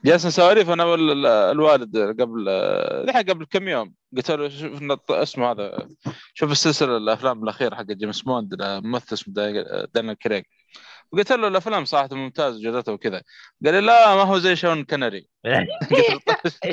جالس 0.04 0.26
سواليف 0.26 0.70
أنا 0.70 0.84
وال- 0.84 1.10
ال- 1.10 1.26
الوالد 1.26 1.96
قبل 2.20 2.48
الحين 2.48 3.22
قبل 3.22 3.44
كم 3.44 3.68
يوم. 3.68 3.94
قلت 4.16 4.30
له 4.30 4.48
شوف 4.48 4.82
اسمه 5.10 5.50
هذا 5.50 5.88
شوف 6.34 6.50
السلسلة 6.52 6.96
الأفلام 6.96 7.42
الأخيرة 7.44 7.74
حق 7.74 7.82
جيمس 7.82 8.22
بوند 8.22 8.54
ممثل 8.62 9.12
اسمه 9.12 9.34
دا- 9.34 9.84
دانيال 9.94 10.18
كريج 10.18 10.44
وقلت 11.12 11.32
له 11.32 11.48
الأفلام 11.48 11.84
صراحة 11.84 12.08
ممتازة 12.12 12.62
جودتها 12.62 12.92
وكذا. 12.92 13.22
قال 13.64 13.74
لي 13.74 13.80
لا 13.80 14.14
ما 14.14 14.22
هو 14.22 14.38
زي 14.38 14.56
شون 14.56 14.84
كنري. 14.84 15.28
طيب. 15.90 16.20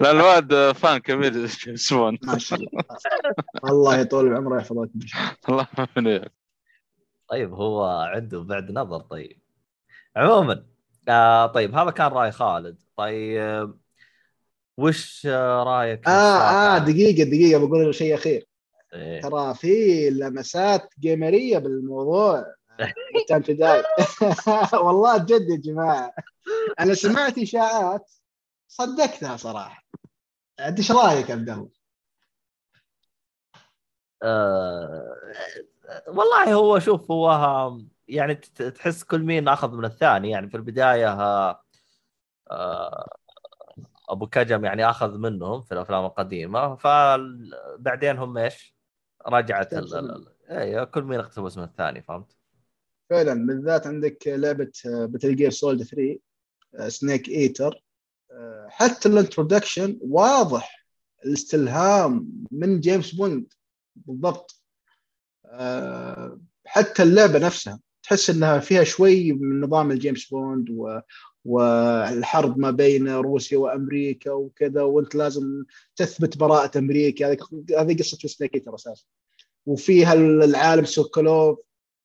لا 0.00 0.10
الوالد 0.10 0.72
fan 0.72 0.98
كبير 0.98 1.46
جيمس 1.46 1.92
بوند 1.92 2.18
ما 2.22 2.38
شاء 2.38 2.58
الله. 2.58 2.82
الله 3.64 3.98
يطول 3.98 4.34
بعمره 4.34 4.62
شاء 4.62 4.72
الله. 5.48 5.66
وياك. 6.06 6.32
طيب 7.30 7.52
هو 7.52 7.84
عنده 7.84 8.40
بعد 8.40 8.70
نظر 8.70 9.00
طيب. 9.00 9.40
عموما 10.16 10.66
آه 11.08 11.46
طيب 11.46 11.74
هذا 11.74 11.90
كان 11.90 12.06
رأي 12.06 12.32
خالد 12.32 12.78
طيب 12.96 13.78
وش 14.76 15.26
رأيك 15.26 16.04
في 16.04 16.10
آه 16.10 16.76
آه؟ 16.76 16.78
دقيقة 16.78 17.24
دقيقة 17.24 17.66
بقول 17.66 17.94
شيء 17.94 18.14
أخير 18.14 18.46
إيه. 18.92 19.20
ترى 19.20 19.54
في 19.54 20.10
لمسات 20.10 20.94
جيمرية 21.00 21.58
بالموضوع 21.58 22.46
Time 23.28 23.42
to 23.42 23.52
Die 23.52 23.82
والله 24.84 25.18
جد 25.18 25.50
يا 25.50 25.56
جماعة 25.56 26.14
أنا 26.80 26.94
سمعت 26.94 27.38
إشاعات 27.38 28.12
صدقتها 28.68 29.36
صراحة 29.36 29.86
أنت 30.60 30.78
إيش 30.78 30.92
رأيك 30.92 31.30
عبد 31.30 31.50
الله؟ 31.50 31.68
آه 34.22 35.16
والله 36.08 36.54
هو 36.54 36.78
شوف 36.78 37.10
هو 37.10 37.30
يعني 38.08 38.34
تحس 38.34 39.04
كل 39.04 39.20
مين 39.20 39.48
أخذ 39.48 39.76
من 39.76 39.84
الثاني. 39.84 40.30
يعني 40.30 40.48
في 40.50 40.56
البداية 40.56 41.12
آه 42.50 43.08
أبو 44.08 44.26
كوجيما 44.26 44.64
يعني 44.64 44.90
أخذ 44.90 45.18
منهم 45.18 45.60
في 45.60 45.72
الأفلام 45.72 46.04
القديمة. 46.04 46.76
فبعدين 46.76 48.18
هم 48.18 48.38
إيش؟ 48.38 48.76
رجعت 49.26 49.74
أيوه 50.50 50.84
كل 50.84 51.02
مين 51.02 51.20
اقتبس 51.20 51.58
من 51.58 51.64
الثاني 51.64 52.02
فهمت؟ 52.02 52.36
فعلا 53.10 53.46
بالذات 53.46 53.86
عندك 53.86 54.22
لعبة 54.26 54.72
Metal 54.84 55.36
Gear 55.36 55.50
Solid 55.50 55.82
3 55.82 56.18
Snake 56.88 57.28
Eater 57.28 57.84
حتى 58.68 59.08
ال 59.08 59.15
introduction 59.15 59.98
واضح 60.02 60.86
الاستلهام 61.24 62.28
من 62.50 62.80
جيمس 62.80 63.14
بوند 63.14 63.52
بالضبط. 63.96 64.62
آه، 65.46 66.40
حتى 66.66 67.02
اللعبة 67.02 67.38
نفسها. 67.38 67.80
تحس 68.06 68.30
إنها 68.30 68.58
فيها 68.58 68.84
شوي 68.84 69.32
من 69.32 69.60
نظام 69.60 69.90
الجيمس 69.90 70.24
بوند 70.24 70.70
و 70.70 71.00
والحرب 71.44 72.58
ما 72.58 72.70
بين 72.70 73.08
روسيا 73.08 73.58
وأمريكا 73.58 74.32
وكذا 74.32 74.82
وأنت 74.82 75.14
لازم 75.14 75.64
تثبت 75.96 76.36
براءة 76.36 76.78
أمريكا. 76.78 77.32
هذه 77.32 77.38
هذه 77.78 77.98
قصة 77.98 78.28
سنيك 78.28 78.68
أساسا. 78.68 79.04
وفيها 79.66 80.12
العالم 80.14 80.84
سوكولوف. 80.84 81.58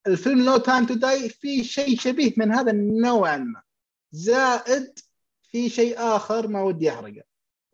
الفيلم 0.06 0.44
No 0.44 0.56
Time 0.56 0.86
to 0.86 0.94
Die 0.94 1.28
في 1.28 1.64
شيء 1.64 1.98
شبيه 1.98 2.32
من 2.36 2.52
هذا 2.52 2.72
نوعا 2.72 3.36
ما. 3.36 3.62
زائد 4.12 4.98
في 5.42 5.68
شيء 5.68 5.98
آخر 5.98 6.48
ما 6.48 6.62
ودي 6.62 6.90
أحرقه. 6.90 7.22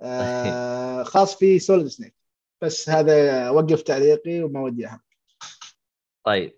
آه 0.00 1.02
خاص 1.12 1.36
في 1.36 1.58
Solid 1.58 1.86
Snake 1.86 2.14
بس 2.62 2.88
هذا 2.88 3.50
وقف 3.50 3.82
تعليقي 3.82 4.42
وما 4.42 4.60
ودي 4.60 4.86
احرق 4.86 5.00
طيب. 6.24 6.57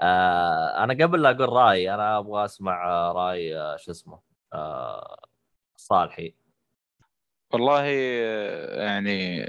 آه 0.00 0.84
أنا 0.84 1.04
قبل 1.04 1.22
لا 1.22 1.30
أقول 1.30 1.48
رايي 1.48 1.94
أنا 1.94 2.18
أبغى 2.18 2.44
أسمع 2.44 3.12
رأي 3.12 3.58
آه، 3.58 3.76
شو 3.76 3.90
اسمه 3.90 4.20
آه 4.52 5.22
صالحي. 5.76 6.34
والله 7.52 7.84
آه، 8.22 8.82
يعني 8.84 9.46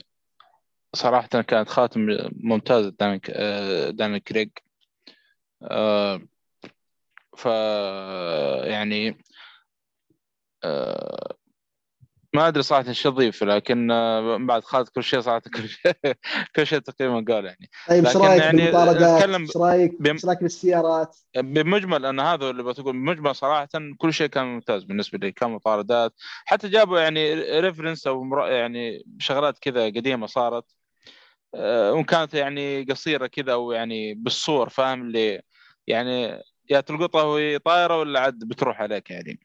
صراحة 0.95 1.27
كانت 1.27 1.69
خاتمة 1.69 2.07
ممتازة 2.31 2.89
آه، 3.31 3.89
دانيال 3.89 4.19
كريج 4.19 4.49
آه، 5.63 6.21
ف 7.37 7.45
يعني 8.65 9.17
ما 12.33 12.47
أدري 12.47 12.63
صراحة 12.63 12.87
إيش 12.87 13.07
اضيف 13.07 13.43
لكن 13.43 13.91
آه، 13.91 14.37
بعد 14.37 14.63
خالد 14.63 14.87
كل 14.87 15.03
شيء 15.03 15.19
صراحة 15.19 15.41
كل 15.55 15.69
شيء 15.69 15.93
كل 16.55 16.67
شيء 16.67 16.79
تقريبا 16.79 17.33
قال 17.33 17.45
يعني 17.45 17.69
طيب 17.87 18.05
إيش 18.05 18.17
رأيك 18.17 18.41
يعني 18.41 18.57
بالمطاردات؟ 18.57 19.29
إيش 19.35 19.57
رأيك 19.57 19.91
إيش 20.05 20.25
رأيك 20.25 20.41
بالسيارات؟ 20.41 21.17
بمجمل 21.35 22.05
أنا 22.05 22.33
هذا 22.33 22.49
اللي 22.49 22.63
بتقول 22.63 22.93
بمجمل 22.93 23.35
صراحة 23.35 23.67
كل 23.97 24.13
شيء 24.13 24.27
كان 24.27 24.45
ممتاز 24.45 24.83
بالنسبة 24.83 25.17
لي 25.17 25.31
كان 25.31 25.49
مطاردات 25.49 26.13
حتى 26.45 26.69
جابوا 26.69 26.99
يعني 26.99 27.33
ريفرنس 27.59 28.07
أو 28.07 28.37
يعني 28.37 29.03
شغلات 29.19 29.59
كذا 29.59 29.85
قديمة 29.85 30.27
صارت 30.27 30.65
آه، 31.55 31.93
وكانت 31.93 32.33
يعني 32.33 32.83
قصيرة 32.83 33.27
كذا 33.27 33.53
أو 33.53 33.71
يعني 33.71 34.13
بالصور 34.13 34.69
فاهم 34.69 35.01
اللي 35.01 35.41
يعني 35.87 36.41
يا 36.69 36.81
تلقطها 36.81 37.23
وهي 37.23 37.59
طايرة 37.59 37.99
ولا 37.99 38.19
عاد 38.19 38.39
بتروح 38.39 38.81
عليك 38.81 39.09
يعني 39.11 39.39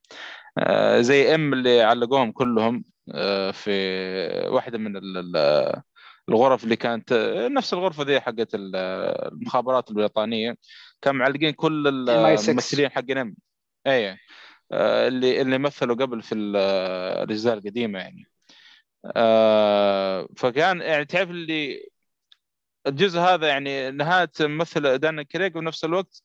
زي 1.00 1.34
ام 1.34 1.52
اللي 1.52 1.82
علقوهم 1.82 2.32
كلهم 2.32 2.84
آه، 3.14 3.50
في 3.50 3.70
واحدة 4.48 4.78
من 4.78 4.96
ال- 4.96 5.36
ال- 5.36 5.82
الغرف 6.28 6.64
اللي 6.64 6.76
كانت 6.76 7.12
نفس 7.52 7.74
الغرفة 7.74 8.02
ذي 8.02 8.20
حقت 8.20 8.54
ال- 8.54 8.76
المخابرات 9.32 9.90
البريطانية. 9.90 10.56
كان 11.02 11.14
معلقين 11.16 11.50
كل 11.50 12.06
MI6. 12.08 12.48
الممثلين 12.50 12.90
حقين 12.90 13.18
ام 13.18 13.36
اي 13.86 14.18
آه، 14.72 15.08
اللي 15.08 15.40
اللي 15.40 15.58
مثلوا 15.58 15.96
قبل 15.96 16.22
في 16.22 16.34
ال- 16.34 16.56
الأجزاء 17.22 17.54
القديمة 17.58 17.98
يعني. 17.98 18.28
آه، 19.16 20.28
فكان 20.36 20.80
يعني 20.80 21.04
تعرف 21.04 21.30
اللي 21.30 21.88
الجزء 22.86 23.20
هذا 23.20 23.48
يعني 23.48 23.90
نهاية 23.90 24.30
ممثل 24.40 24.98
دانيال 24.98 25.22
كريج 25.22 25.56
ونفس 25.56 25.84
الوقت 25.84 26.22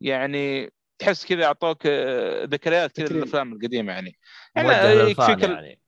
يعني 0.00 0.72
تحس 0.98 1.26
كذا 1.26 1.44
أعطوك 1.44 1.86
آه، 1.86 2.44
ذكريات 2.44 2.92
كذا 2.92 3.06
تكريم. 3.06 3.22
للأفلام 3.22 3.52
القديمة 3.52 3.92
يعني. 3.92 4.18
يعني 4.56 5.10
يكفيك 5.10 5.44
ال- 5.44 5.50
يعني. 5.50 5.80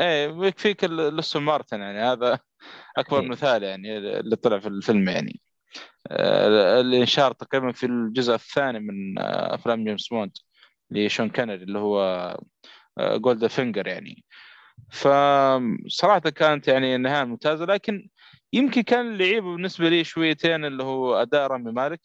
إيه 0.00 0.46
يكفيك 0.46 0.84
أستون 0.84 1.42
مارتن 1.42 1.80
يعني. 1.80 2.00
هذا 2.00 2.38
أكبر 2.98 3.18
أكيد. 3.18 3.30
مثال 3.30 3.62
يعني 3.62 3.98
اللي 3.98 4.36
طلع 4.36 4.58
في 4.58 4.68
الفيلم 4.68 5.08
يعني. 5.08 5.40
آه، 6.10 6.80
اللي 6.80 7.00
انشهر 7.00 7.32
تقريبا 7.32 7.72
في 7.72 7.86
الجزء 7.86 8.34
الثاني 8.34 8.80
من 8.80 9.18
آه، 9.18 9.54
أفلام 9.54 9.84
جيمس 9.84 10.08
بوند 10.08 10.32
لشون 10.90 11.30
كونري 11.30 11.64
اللي 11.64 11.78
هو 11.78 12.36
Goldfinger 13.00 13.86
يعني. 13.86 14.24
فصراحة 14.90 16.18
كانت 16.18 16.68
يعني 16.68 16.96
النهاية 16.96 17.24
ممتازة. 17.24 17.64
لكن 17.64 18.08
يمكن 18.52 18.82
كان 18.82 19.12
اللي 19.12 19.30
يعيبه 19.30 19.52
بالنسبة 19.52 19.88
لي 19.88 20.04
شويتين 20.04 20.64
اللي 20.64 20.82
هو 20.82 21.14
أداء 21.22 21.46
رامي 21.46 21.72
مالك. 21.72 22.00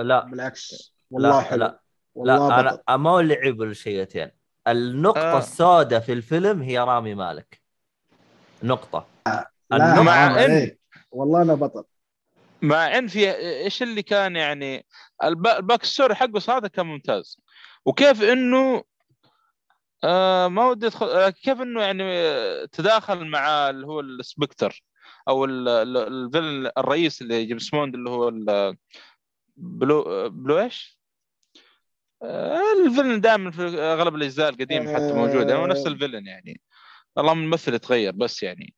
لا. 0.00 0.24
بالعكس. 0.24 0.94
والله 1.12 1.28
لا 1.38 1.40
حلو. 1.40 1.58
لا 1.64 1.80
والله 2.14 2.48
لا 2.62 2.70
بطل 2.72 2.82
أنا 2.88 2.96
ما 2.96 3.10
هو 3.10 3.20
اللي 3.20 3.34
عيب 3.34 3.62
الشويتين. 3.62 4.30
النقطة 4.68 5.20
آه. 5.20 5.38
السوداء 5.38 6.00
في 6.00 6.12
الفيلم 6.12 6.62
هي 6.62 6.78
رامي 6.78 7.14
مالك. 7.14 7.60
نقطة. 8.62 9.06
لا 9.26 9.50
النقطة 9.72 10.02
مع 10.02 10.12
حرام 10.12 10.34
إن- 10.34 10.38
عليك. 10.50 10.80
والله 11.10 11.42
أنا 11.42 11.54
بطل. 11.54 11.84
مع 12.62 12.98
إن 12.98 13.06
في 13.08 13.30
إيش 13.36 13.82
اللي 13.82 14.02
كان 14.02 14.36
يعني 14.36 14.86
الب- 15.24 15.46
ال 15.46 15.54
back 15.54 15.84
story 15.84 16.14
حقه 16.14 16.38
صراحة 16.38 16.60
كان 16.68 16.86
ممتاز. 16.86 17.38
وكيف 17.84 18.22
إنه 18.22 18.84
آه 20.04 20.48
ما 20.48 20.66
ودي 20.68 20.86
أدخل 20.86 21.06
آه، 21.06 21.30
كيف 21.30 21.60
إنه 21.60 21.82
يعني 21.82 22.02
آه، 22.04 22.64
تداخل 22.64 23.24
مع 23.26 23.70
اللي 23.70 23.86
هو 23.86 24.00
ال 24.00 24.11
Spectre 24.11 24.84
أو 25.28 25.44
ال- 25.44 25.68
ال- 25.68 25.96
ال 25.96 26.05
villain 26.05 26.70
الرئيس 26.78 27.22
اللي 27.22 27.44
جيمس 27.44 27.70
بوند 27.70 27.94
اللي 27.94 28.10
هو 28.10 28.30
بلو 29.56 30.28
بلو 30.30 30.58
إيش؟ 30.60 31.01
آه، 32.22 32.60
ال 32.86 32.90
villain 32.90 33.20
دائما 33.20 33.50
في 33.50 33.62
أغلب 33.80 34.14
الأجزاء 34.14 34.48
القديمة 34.48 34.94
حتى 34.94 35.12
موجود 35.12 35.48
يعني 35.48 35.62
هو 35.62 35.66
نفس 35.66 35.86
ال 35.86 35.91
villain 35.91 36.26
يعني. 36.26 36.60
اللهم 37.18 37.42
الممثل 37.42 37.74
يتغير 37.74 38.12
بس 38.12 38.42
يعني. 38.42 38.74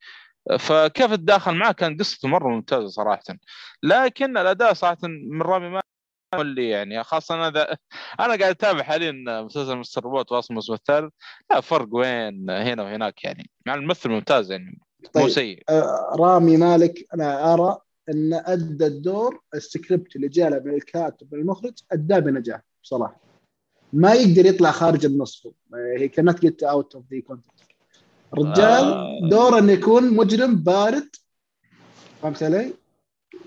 فكيف 0.59 1.15
تداخل 1.15 1.55
معاه 1.55 1.73
كان 1.73 1.97
قصته 1.97 2.29
مرة 2.29 2.49
ممتازة 2.49 2.87
صراحة. 2.87 3.23
لكن 3.83 4.39
الأداء 4.39 4.73
صراحة 4.73 4.99
من 5.03 5.43
رامي 5.43 5.69
ما 5.69 5.81
اللي 6.35 6.69
يعني 6.69 7.05
خاصة 7.05 7.35
أنا 7.35 7.51
ذا 7.51 7.77
أنا 8.21 8.29
قاعد 8.29 8.43
أتابع 8.43 8.83
حاليا 8.83 9.13
مسلسل 9.43 9.77
Mr. 9.77 10.05
Robot 10.05 10.33
واصل 10.33 10.47
الموسم 10.51 10.73
الثالث. 10.73 11.13
لا 11.51 11.61
فرق 11.61 11.89
وين 11.93 12.51
هنا 12.51 12.83
وهناك 12.83 13.25
يعني. 13.25 13.51
مع 13.67 13.75
الممثل 13.75 14.11
ممتاز 14.11 14.51
يعني 14.51 14.79
مو 15.01 15.11
طيب 15.13 15.29
سيء. 15.29 15.63
آه، 15.69 16.17
رامي 16.19 16.57
مالك 16.57 17.07
أنا 17.15 17.55
أرى 17.55 17.79
إن 18.09 18.35
أدى 18.35 18.87
الدور 18.87 19.41
السكريبت 19.55 20.17
اللي 20.17 20.29
جاء 20.29 20.51
له 20.51 20.59
من 20.59 20.75
الكاتب 20.75 21.35
من 21.35 21.41
المخرج 21.41 21.73
اداه 21.93 22.19
بنجاح 22.19 22.61
بصراحه 22.83 23.21
ما 23.95 24.13
يقدر 24.13 24.47
يطلع 24.47 24.71
خارج 24.71 25.05
النص 25.07 25.47
هي 25.99 26.09
كانت 26.09 26.41
جيت 26.41 26.63
اوت 26.63 26.95
اوف 26.95 27.05
ذا 27.13 27.21
كونتنت 27.21 27.55
الرجال 28.35 28.85
آه. 28.93 29.29
دوره 29.31 29.59
إنه 29.59 29.73
يكون 29.73 30.15
مجرم 30.17 30.57
بارد. 30.57 31.09
فهمت 32.23 32.43
علي؟ 32.43 32.75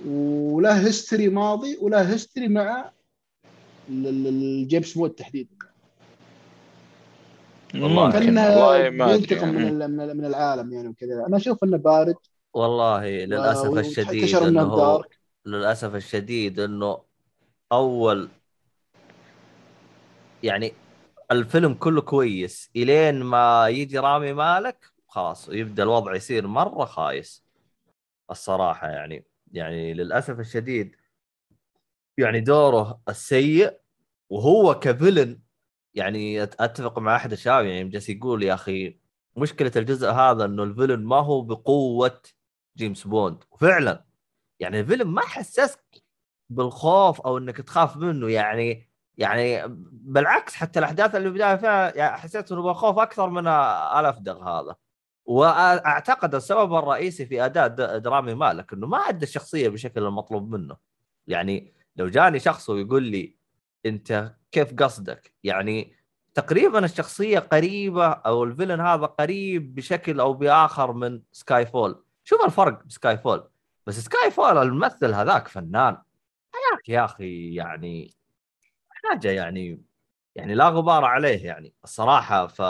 وله 0.05 0.85
history 0.87 1.29
ماضي 1.29 1.77
وله 1.81 2.13
history 2.13 2.47
مع 2.47 2.91
ال- 3.89 4.07
ال- 4.07 4.27
الجيمس 4.27 4.93
بوند 4.93 5.11
تحديدا. 5.11 5.49
والله 7.75 8.11
كانه 8.11 8.47
والله 8.47 8.89
ما 8.89 9.05
أدري. 9.13 9.17
بينتقم 9.27 9.49
من. 9.49 9.67
ال- 9.67 9.91
من 9.91 10.01
ال- 10.01 10.17
من 10.17 10.25
العالم 10.25 10.73
يعني 10.73 10.87
وكذا. 10.87 11.25
أنا 11.27 11.37
أشوف 11.37 11.63
إنه 11.63 11.77
بارد. 11.77 12.15
والله 12.53 13.25
للأسف 13.25 13.77
الشديد 13.77 14.35
إنه 14.35 15.01
للأسف 15.45 15.95
الشديد 15.95 16.59
إنه 16.59 16.97
أول 17.71 18.29
يعني 20.43 20.73
الفيلم 21.31 21.73
كله 21.73 22.01
كويس. 22.01 22.71
إلين 22.75 23.23
ما 23.23 23.67
يجي 23.67 23.99
رامي 23.99 24.33
مالك 24.33 24.85
خلاص 25.07 25.49
يبدأ 25.49 25.83
الوضع 25.83 26.15
يصير 26.15 26.47
مرة 26.47 26.85
خايس. 26.85 27.45
الصراحة 28.31 28.87
يعني 28.87 29.25
يعني 29.51 29.93
للأسف 29.93 30.39
الشديد 30.39 30.95
يعني 32.17 32.39
دوره 32.39 33.01
السيء 33.09 33.79
وهو 34.29 34.79
كفيلن 34.79 35.39
يعني 35.93 36.43
أتفق 36.43 36.99
مع 36.99 37.15
أحد 37.15 37.31
الشباب 37.31 37.65
يعني 37.65 37.89
جالس 37.89 38.09
يقول 38.09 38.43
يا 38.43 38.53
أخي 38.53 38.99
مشكلة 39.37 39.71
الجزء 39.75 40.09
هذا 40.11 40.45
إنه 40.45 40.63
الفيلن 40.63 41.03
ما 41.03 41.15
هو 41.15 41.41
بقوة 41.41 42.21
جيمس 42.77 43.07
بوند. 43.07 43.43
وفعلا 43.51 44.05
يعني 44.59 44.79
الفيلن 44.79 45.07
ما 45.07 45.21
حسسك 45.21 46.03
بالخوف 46.49 47.21
أو 47.21 47.37
إنك 47.37 47.57
تخاف 47.57 47.97
منه. 47.97 48.29
يعني 48.29 48.86
يعني 49.17 49.63
بالعكس 49.91 50.55
حتى 50.55 50.79
الأحداث 50.79 51.15
اللي 51.15 51.29
بدايه 51.29 51.55
فيها 51.55 51.97
يعني 51.97 52.17
حسيت 52.17 52.51
إنه 52.51 52.61
بخوف 52.61 52.99
أكثر 52.99 53.29
من 53.29 53.47
الافدغ 53.99 54.43
هذا. 54.43 54.75
وأعتقد 55.25 56.35
السبب 56.35 56.73
الرئيسي 56.75 57.25
في 57.25 57.45
أداء 57.45 57.67
رامي 57.97 58.33
مالك 58.33 58.73
إنه 58.73 58.87
ما 58.87 58.97
ادى 58.97 59.25
الشخصيه 59.25 59.69
بشكل 59.69 60.03
المطلوب 60.03 60.55
منه. 60.55 60.77
يعني 61.27 61.73
لو 61.95 62.07
جاني 62.07 62.39
شخص 62.39 62.69
ويقول 62.69 63.03
لي 63.03 63.35
أنت 63.85 64.35
كيف 64.51 64.73
قصدك؟ 64.73 65.33
يعني 65.43 65.97
تقريبا 66.33 66.85
الشخصية 66.85 67.39
قريبة 67.39 68.07
أو 68.07 68.43
ال 68.43 68.48
villain 68.48 68.81
هذا 68.81 69.05
قريب 69.05 69.75
بشكل 69.75 70.19
أو 70.19 70.33
بآخر 70.33 70.93
من 70.93 71.21
Skyfall 71.31 72.03
شوف 72.23 72.45
الفرق 72.45 72.83
ب 72.83 73.17
Skyfall 73.17 73.49
بس 73.87 73.99
Skyfall 73.99 74.57
الممثل 74.57 75.13
هذاك 75.13 75.47
فنان. 75.47 75.97
هذاك 76.55 76.89
يا 76.89 77.05
أخي 77.05 77.55
يعني 77.55 78.16
حاجة 79.09 79.31
يعني 79.31 79.81
يعني 80.35 80.55
لا 80.55 80.69
غبار 80.69 81.05
عليه 81.05 81.45
يعني 81.45 81.73
الصراحة. 81.83 82.47
ف 82.47 82.61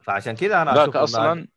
فعشان 0.00 0.36
كذا 0.36 0.62
أنا 0.62 0.74
ذاك 0.74 0.88
أشوف 0.88 0.96
أصلا 0.96 1.48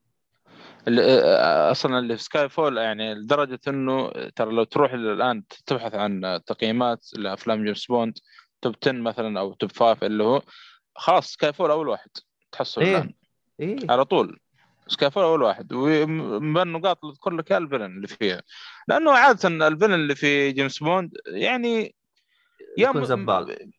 اللي 0.88 1.24
أصلا 1.72 2.00
اللي 2.00 2.18
في 2.18 2.24
Skyfall 2.24 2.78
يعني 2.78 3.14
لدرجة 3.14 3.60
إنه 3.68 4.12
ترى 4.36 4.52
لو 4.52 4.64
تروح 4.64 4.94
الآن 4.94 5.44
تبحث 5.66 5.96
عن 5.96 6.40
تقييمات 6.46 7.06
لأفلام 7.14 7.64
جيمس 7.64 7.86
بوند 7.86 8.18
top 8.62 8.76
10 8.84 8.92
مثلا 8.92 9.40
أو 9.40 9.54
top 9.54 9.72
5 9.72 10.08
اللي 10.08 10.24
هو 10.24 10.42
خلاص 10.96 11.32
Skyfall 11.32 11.72
أول 11.72 11.88
واحد 11.88 12.10
تحصل 12.52 12.82
إيه. 12.82 12.98
الآن. 12.98 13.14
إيه. 13.60 13.78
على 13.90 14.06
طول 14.06 14.40
Skyfall 14.88 15.24
أول 15.24 15.42
واحد. 15.42 15.74
ومن 15.74 16.62
النقاط 16.62 17.00
اللي 17.04 17.14
اذكر 17.14 17.32
لك 17.32 17.52
ال 17.52 17.56
villain 17.56 17.86
اللي 17.86 18.08
فيها. 18.08 18.42
لأنه 18.88 19.12
عادة 19.12 19.68
ال 19.68 19.71
villain 19.71 19.94
اللي 19.94 20.16
في 20.16 20.52
جيمس 20.52 20.80
بوند 20.80 21.12
يعني 21.28 21.96
يا 22.78 22.90
يكون 22.90 23.06
زبال. 23.06 23.72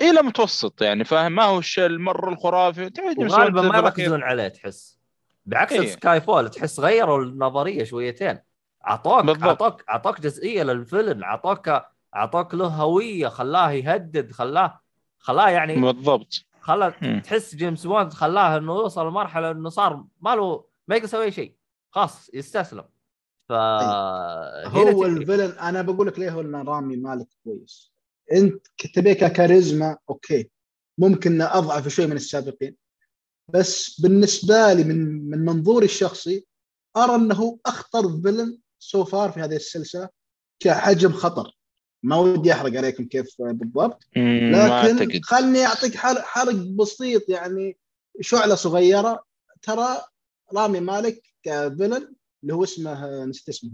إلى 0.00 0.22
متوسط 0.22 0.82
يعني 0.82 1.04
فاهم؟ 1.04 1.32
ما 1.32 1.44
هو 1.44 1.58
الشيء 1.58 1.86
المره 1.86 2.28
الخرافي 2.28 2.88
بوند 2.88 3.58
ما 3.58 3.76
يركزون 3.76 4.22
عليه 4.22 4.48
تحس. 4.48 4.98
بعكس 5.46 5.72
إيه. 5.72 5.86
Skyfall 5.86 6.48
تحس 6.48 6.80
غيروا 6.80 7.24
النظرية 7.24 7.84
شويتين. 7.84 8.38
اعطوك 8.86 9.24
بالضبط. 9.24 9.62
اعطوك 9.62 9.84
اعطوك 9.88 10.20
جزئية 10.20 10.62
لل 10.62 10.76
villain 10.76 11.24
اعطوك 11.24 11.82
اعطوك 12.16 12.54
له 12.54 12.66
هوية 12.66 13.28
خلاه 13.28 13.70
يهدد 13.70 14.32
خلاه 14.32 14.80
خلاه 15.18 15.48
يعني 15.48 15.80
بالضبط. 15.80 16.44
خلى 16.60 16.94
مم. 17.02 17.22
تحس 17.24 17.54
جيمس 17.54 17.86
بوند 17.86 18.12
خلاه 18.12 18.56
إنه 18.56 18.72
يوصل 18.72 19.06
لمرحلة 19.08 19.50
إنه 19.50 19.68
صار 19.68 20.04
ما 20.20 20.34
له 20.34 20.64
ما 20.88 20.96
يقدر 20.96 21.04
يسوي 21.08 21.30
شيء. 21.30 21.54
خلاص 21.90 22.30
يستسلم. 22.34 22.84
ف 23.48 23.52
هنا 23.52 24.90
هو 24.90 25.04
ال 25.04 25.11
villain 25.11 25.58
أنا 25.58 25.82
بقول 25.82 26.06
لك 26.06 26.18
ليه 26.18 26.30
هو 26.30 26.40
رامي 26.40 26.96
مالك 26.96 27.26
كويس. 27.44 27.92
انت 28.32 28.66
تبيه 28.94 29.12
ككاريزما 29.12 29.96
okay. 30.10 30.50
ممكن 30.98 31.42
أضعف 31.42 31.88
شوي 31.88 32.06
من 32.06 32.16
السابقين. 32.16 32.76
بس 33.48 34.00
بالنسبة 34.00 34.72
لي 34.72 34.84
من 34.84 35.30
من 35.30 35.38
منظوري 35.44 35.84
الشخصي 35.84 36.46
أرى 36.96 37.14
إنه 37.14 37.58
أخطر 37.66 38.20
villain 38.22 38.58
so 38.78 39.04
far 39.04 39.30
في 39.32 39.40
هذه 39.40 39.56
السلسلة 39.56 40.08
كحجم 40.60 41.12
خطر. 41.12 41.56
ما 42.02 42.16
ودي 42.16 42.52
أحرق 42.52 42.76
عليكم 42.76 43.04
كيف 43.04 43.34
بالضبط. 43.42 44.02
لكن 44.96 45.20
خلني 45.22 45.66
أعطيك 45.66 45.94
حر- 45.96 46.22
حرق 46.22 46.54
بسيط 46.54 47.28
يعني 47.28 47.78
شعلة 48.20 48.54
صغيرة. 48.54 49.24
ترى 49.62 50.02
رامي 50.54 50.80
مالك 50.80 51.22
ك 51.42 51.51
villain 51.51 52.14
اللي 52.42 52.54
هو 52.54 52.64
اسمه 52.64 53.24
نسيت 53.24 53.48
اسمه. 53.48 53.70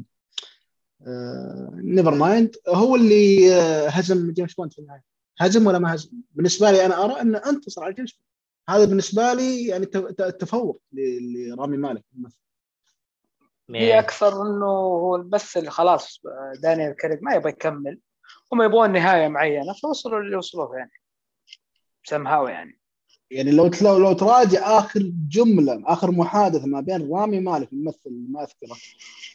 never 1.74 2.14
mind 2.14 2.56
هو 2.68 2.96
اللي 2.96 3.54
آه، 3.54 3.88
هزم 3.88 4.32
جيمس 4.32 4.54
بوند 4.54 4.72
في 4.72 4.78
النهاية. 4.78 5.02
هزم 5.40 5.66
ولا 5.66 5.78
ما 5.78 5.94
هزم؟ 5.94 6.10
بالنسبة 6.30 6.70
لي 6.70 6.86
أنا 6.86 7.04
أرى 7.04 7.20
انه 7.20 7.38
أنتصر 7.38 7.84
على 7.84 7.94
جيمس 7.94 8.12
بوند 8.12 8.26
هذا 8.68 8.84
بالنسبة 8.84 9.32
لي 9.34 9.66
يعني 9.66 9.86
ت- 9.86 9.96
ت- 9.96 10.40
تفوق 10.40 10.82
ل- 10.92 11.48
لرامي 11.50 11.76
مالك 11.76 12.04
الممثل. 12.14 12.38
هي 13.70 13.98
أكثر 13.98 14.42
إنه 14.42 14.66
هو 14.66 15.18
بس 15.22 15.56
اللي 15.56 15.70
خلاص 15.70 16.22
دانيال 16.62 16.96
كريج 16.96 17.22
ما 17.22 17.34
يبغى 17.34 17.50
يكمل. 17.50 18.00
هم 18.52 18.62
يبغون 18.62 18.92
نهاية 18.92 19.28
معينة 19.28 19.72
فوصلوا 19.72 20.20
اللي 20.20 20.36
وصلوه 20.36 20.76
يعني. 20.76 20.90
سمهاو 22.04 22.48
يعني. 22.48 22.78
يعني 23.30 23.50
لو 23.50 23.70
لو 23.82 23.98
لو 23.98 24.12
تراجع 24.12 24.78
آخر 24.78 25.00
جملة 25.28 25.82
آخر 25.86 26.10
محادثة 26.10 26.66
ما 26.66 26.80
بين 26.80 27.10
رامي 27.12 27.40
مالك 27.40 27.72
الممثل 27.72 28.26
ما 28.28 28.42
أذكره 28.42 28.76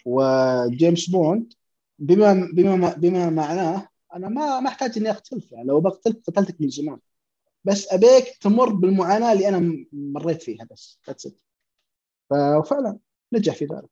وجيمس 0.05 1.09
بوند 1.09 1.53
بما 1.99 2.49
بما 2.53 2.93
بما 2.93 3.29
معناه 3.29 3.87
أنا 4.15 4.29
ما 4.29 4.59
ما 4.59 4.69
أحتاج 4.69 4.97
إني 4.97 5.09
أقتلك 5.09 5.51
يعني 5.51 5.67
لو 5.67 5.81
بقتلك 5.81 6.21
قتلتك 6.27 6.61
من 6.61 6.69
زمان. 6.69 6.99
بس 7.63 7.93
أبيك 7.93 8.37
تمر 8.41 8.69
بالمعاناة 8.69 9.33
اللي 9.33 9.47
أنا 9.47 9.85
مريت 9.93 10.41
فيها 10.41 10.67
بس 10.71 10.99
that's 11.09 11.29
it. 11.29 11.33
ففعلا 12.29 12.99
نجح 13.33 13.55
في 13.55 13.65
ذلك. 13.65 13.89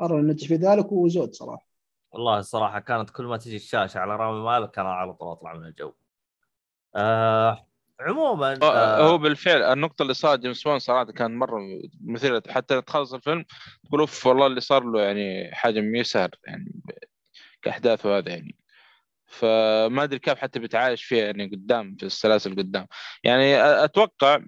أرى 0.00 0.22
نجح 0.22 0.48
في 0.48 0.54
ذلك 0.54 0.92
وزود 0.92 1.34
صراحة. 1.34 1.66
والله 2.12 2.38
الصراحه 2.38 2.78
كانت 2.78 3.10
كل 3.10 3.24
ما 3.24 3.36
تجي 3.36 3.56
الشاشة 3.56 3.98
على 3.98 4.16
رامي 4.16 4.44
مالك 4.44 4.78
أنا 4.78 4.92
على 4.92 5.14
طول 5.14 5.28
أطلع 5.28 5.54
من 5.54 5.66
الجو. 5.66 5.92
آه 6.96 7.66
عموما 8.00 8.58
آه، 8.62 9.02
هو 9.02 9.18
بالفعل 9.18 9.62
النقطة 9.62 10.02
اللي 10.02 10.14
صار 10.14 10.36
جيمس 10.36 10.62
بوند 10.62 10.80
صراحة 10.80 11.04
كان 11.04 11.36
مرة 11.36 11.60
مثيرة. 12.04 12.42
حتى 12.48 12.82
تخلص 12.82 13.14
الفيلم 13.14 13.44
تقول 13.84 14.00
أوف 14.00 14.26
والله 14.26 14.46
اللي 14.46 14.60
صار 14.60 14.84
له 14.84 15.02
يعني 15.02 15.54
حاجة 15.54 15.80
مي 15.80 16.04
سهل 16.04 16.30
يعني 16.46 16.82
كأحداث 17.62 18.06
وهذا 18.06 18.28
يعني. 18.28 18.56
فما 19.26 20.02
أدري 20.02 20.18
كيف 20.18 20.38
حتى 20.38 20.58
بيتعايش 20.58 21.04
فيها 21.04 21.24
يعني 21.24 21.46
قدام 21.46 21.96
في 21.96 22.06
السلاسل 22.06 22.56
قدام. 22.56 22.86
يعني 23.24 23.62
أتوقع 23.84 24.40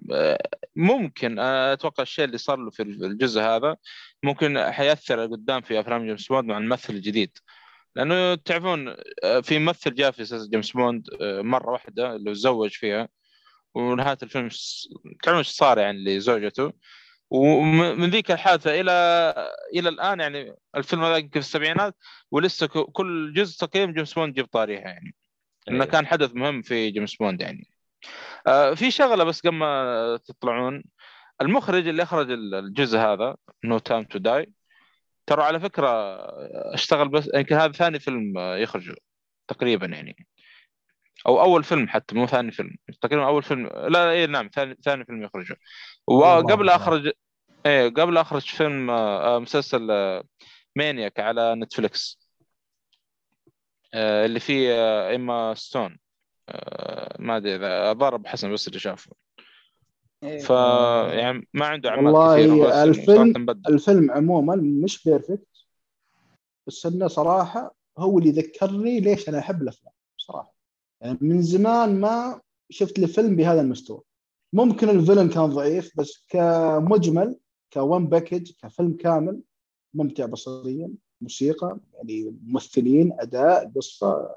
ممكن 0.75 1.39
أتوقع 1.39 2.03
الشيء 2.03 2.25
اللي 2.25 2.37
صار 2.37 2.57
له 2.57 2.69
في 2.69 2.83
الجزء 2.83 3.41
هذا 3.41 3.75
ممكن 4.23 4.71
حيأثر 4.71 5.25
قدام 5.25 5.61
في 5.61 5.79
أفلام 5.79 6.05
جيمس 6.05 6.27
بوند 6.27 6.45
مع 6.45 6.57
الممثل 6.57 6.93
الجديد. 6.93 7.37
لأنه 7.95 8.35
تعرفون 8.35 8.95
آه، 9.23 9.39
في 9.39 9.59
ممثل 9.59 9.93
جاء 9.93 10.11
في 10.11 10.25
سلسله 10.25 10.49
جيمس 10.49 10.71
بوند 10.71 11.07
آه، 11.21 11.41
مرة 11.41 11.71
واحدة 11.71 12.15
اللي 12.15 12.31
تزوج 12.33 12.69
فيها 12.69 13.09
ونهاية 13.75 14.17
الفيلم 14.23 14.49
تعرفون 15.23 15.37
إيش 15.37 15.47
صار 15.47 15.77
يعني 15.79 16.03
لزوجته؟ 16.03 16.73
ومن 17.29 18.09
ذيك 18.09 18.31
الحادثة 18.31 18.81
إلى 18.81 18.91
إلى 19.75 19.89
الآن 19.89 20.19
يعني 20.19 20.55
الفيلم 20.75 21.03
هذا 21.03 21.17
يمكن 21.17 21.29
في 21.31 21.37
السبعينات 21.37 21.95
ولسه 22.31 22.67
كل 22.67 23.33
جزء 23.33 23.67
تقييم 23.67 23.93
جيمس 23.93 24.13
بوند 24.13 24.29
يجيب 24.29 24.45
طاريها 24.45 24.81
يعني. 24.81 25.15
إنه 25.69 25.83
إيه. 25.83 25.89
كان 25.89 26.07
حدث 26.07 26.35
مهم 26.35 26.61
في 26.61 26.91
جيمس 26.91 27.15
بوند 27.15 27.41
يعني. 27.41 27.67
آه 28.47 28.73
في 28.73 28.91
شغلة 28.91 29.23
بس 29.23 29.41
قبل 29.41 29.55
ما 29.55 30.19
تطلعون 30.25 30.83
المخرج 31.41 31.87
اللي 31.87 32.03
أخرج 32.03 32.31
ال- 32.31 32.55
الجزء 32.55 32.97
هذا 32.97 33.35
No 33.63 33.77
Time 33.77 34.03
to 34.03 34.19
Die 34.19 34.51
ترى 35.25 35.43
على 35.43 35.59
فكرة 35.59 35.89
اشتغل 36.73 37.09
بس 37.09 37.29
يمكن 37.35 37.55
هذا 37.55 37.71
ثاني 37.71 37.99
فيلم 37.99 38.37
يخرجه 38.37 38.95
تقريبا 39.47 39.85
يعني. 39.85 40.27
أو 41.27 41.41
أول 41.41 41.63
فيلم 41.63 41.87
حتى 41.87 42.15
مو 42.15 42.27
ثاني 42.27 42.51
فيلم. 42.51 42.75
تقريبا 43.01 43.25
أول 43.25 43.43
فيلم. 43.43 43.67
لا 43.67 43.89
لا 43.89 44.11
اي 44.11 44.27
نعم 44.27 44.49
ثاني 44.53 44.77
ثاني 44.85 45.05
فيلم 45.05 45.23
يخرجه 45.23 45.55
وقبل 46.07 46.61
الله. 46.61 46.75
أخرج 46.75 47.11
إيه 47.65 47.89
قبل 47.89 48.17
أخرج 48.17 48.41
فيلم 48.41 48.89
آه، 48.89 49.35
آه، 49.35 49.39
مسلسل 49.39 49.91
آه، 49.91 50.23
مانياك 50.75 51.19
على 51.19 51.55
نتفلكس 51.55 52.19
اللي 53.95 54.39
فيه 54.39 54.73
إيما 55.09 55.53
ستون. 55.53 55.97
ما 57.19 57.37
أدري 57.37 57.55
إذا 57.55 57.91
ابو 57.91 58.27
حسن 58.27 58.53
بس 58.53 58.67
اللي 58.67 58.79
شافه. 58.79 59.11
إيه. 60.23 60.39
ف 60.39 60.49
يعني 61.13 61.47
ما 61.53 61.65
عنده 61.65 61.89
أعمال 61.89 62.05
والله 62.05 62.83
الفيلم-. 62.83 63.49
الفيلم 63.67 64.11
عموما 64.11 64.55
مش 64.55 65.03
perfect 65.03 65.47
بس 66.67 66.85
إنه 66.85 67.07
صراحة 67.07 67.75
هو 67.97 68.19
اللي 68.19 68.31
ذكرني 68.31 68.99
ليش 68.99 69.29
أنا 69.29 69.39
أحب 69.39 69.61
الأفلام. 69.61 69.92
من 71.21 71.41
زمان 71.41 71.99
ما 71.99 72.41
شفت 72.69 72.99
لي 72.99 73.07
فيلم 73.07 73.35
بهذا 73.35 73.61
المستوى. 73.61 74.01
ممكن 74.53 74.89
الفيلم 74.89 75.29
كان 75.29 75.45
ضعيف 75.45 75.91
بس 75.97 76.25
كمجمل 76.29 77.39
كون 77.73 78.07
package 78.07 78.51
كفيلم 78.51 78.93
كامل 78.93 79.41
ممتع 79.93 80.25
بصريا 80.25 80.93
موسيقى 81.21 81.77
يعني 81.93 82.35
ممثلين 82.43 83.13
أداء 83.19 83.71
قصة 83.75 84.35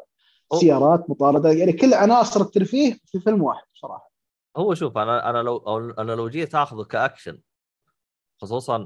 سيارات 0.55 1.11
مطاردات 1.11 1.57
يعني 1.57 1.73
كل 1.73 1.95
عناصر 1.95 2.41
الترفيه 2.41 2.99
في 3.07 3.21
فيلم 3.21 3.43
واحد 3.43 3.67
صراحة. 3.75 4.13
هو 4.57 4.75
شوف 4.75 4.99
أنا 4.99 5.31
أنا 5.31 5.39
لو 5.39 5.57
أنا 5.99 6.13
لو 6.13 6.29
جيت 6.29 6.55
آخذه 6.55 6.85
كأكشن 6.85 7.41
خصوصا 8.41 8.77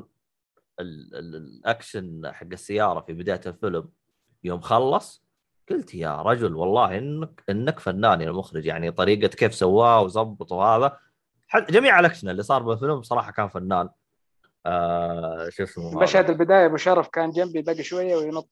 ال 0.81 1.15
ال 1.15 1.36
الأكشن 1.36 2.32
حق 2.32 2.47
السيارة 2.52 3.01
في 3.01 3.12
بداية 3.12 3.40
الفيلم 3.47 3.90
يوم 4.44 4.61
خلص 4.61 5.24
قلت 5.71 5.95
يا 5.95 6.23
رجل 6.23 6.55
والله 6.57 6.99
إنك 6.99 7.43
إنك 7.51 7.81
فنان 7.81 8.21
يا 8.21 8.29
المخرج 8.31 8.67
يعني 8.67 8.91
طريقة 8.91 9.29
كيف 9.29 9.55
سواه 9.55 10.01
وظبط 10.01 10.53
وهذا. 10.53 10.97
جميع 11.71 12.01
الأكشن 12.01 12.29
اللي 12.29 12.43
صار 12.43 12.63
بالفيلم 12.63 13.03
صراحة 13.03 13.33
كان 13.33 13.49
فنان. 13.49 13.89
آه 14.67 15.49
شو 15.51 15.63
اسمه. 15.63 16.03
مشهد 16.03 16.31
البداية 16.31 16.69
مشرف 16.69 17.09
كان 17.09 17.31
جنبي 17.31 17.63
باقي 17.63 17.83
شوية 17.83 18.17
وينط. 18.17 18.49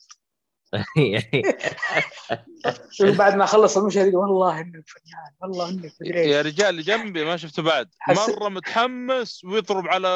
بعد 3.18 3.34
ما 3.34 3.46
خلص 3.46 3.76
المشهد 3.78 4.06
يقول 4.06 4.30
والله 4.30 4.60
إنك 4.60 4.84
فنان 4.88 5.32
والله 5.40 5.68
إنك 5.68 5.92
مدري 6.00 6.30
يا 6.30 6.42
رجال 6.42 6.68
اللي 6.68 6.82
جنبي 6.82 7.24
ما 7.24 7.36
شفته 7.36 7.62
بعد. 7.62 7.88
مرة 8.08 8.48
متحمس 8.48 9.44
ويضرب 9.44 9.86
على 9.88 10.08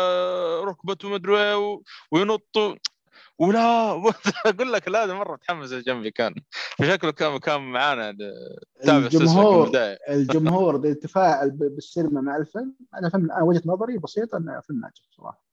ركبته 0.64 1.08
مدري 1.08 1.54
و- 1.54 1.82
وينط 2.12 2.56
ولا 3.42 3.90
أقول 4.46 4.72
لك 4.72 4.88
لا 4.88 5.04
هذا 5.04 5.14
مرة 5.14 5.32
متحمس 5.32 5.72
جنبي 5.72 6.10
كان 6.10 6.34
شكله 6.82 7.12
كان 7.12 7.38
كان 7.38 7.60
معانا 7.60 8.16
الجمهور 8.88 9.70
الجمهور 10.08 10.76
اللي 10.76 10.94
تفاعل 10.94 11.50
ب- 11.50 11.58
بالسينما 11.74 12.20
مع 12.20 12.36
الفيلم 12.36 12.74
أنا 12.94 13.08
فيلم 13.08 13.32
أنا 13.32 13.42
وجهة 13.42 13.62
نظري 13.66 13.98
بسيطة 13.98 14.38
إنه 14.38 14.60
فيلم 14.60 14.80
ناجح 14.80 15.02
صراحة. 15.10 15.44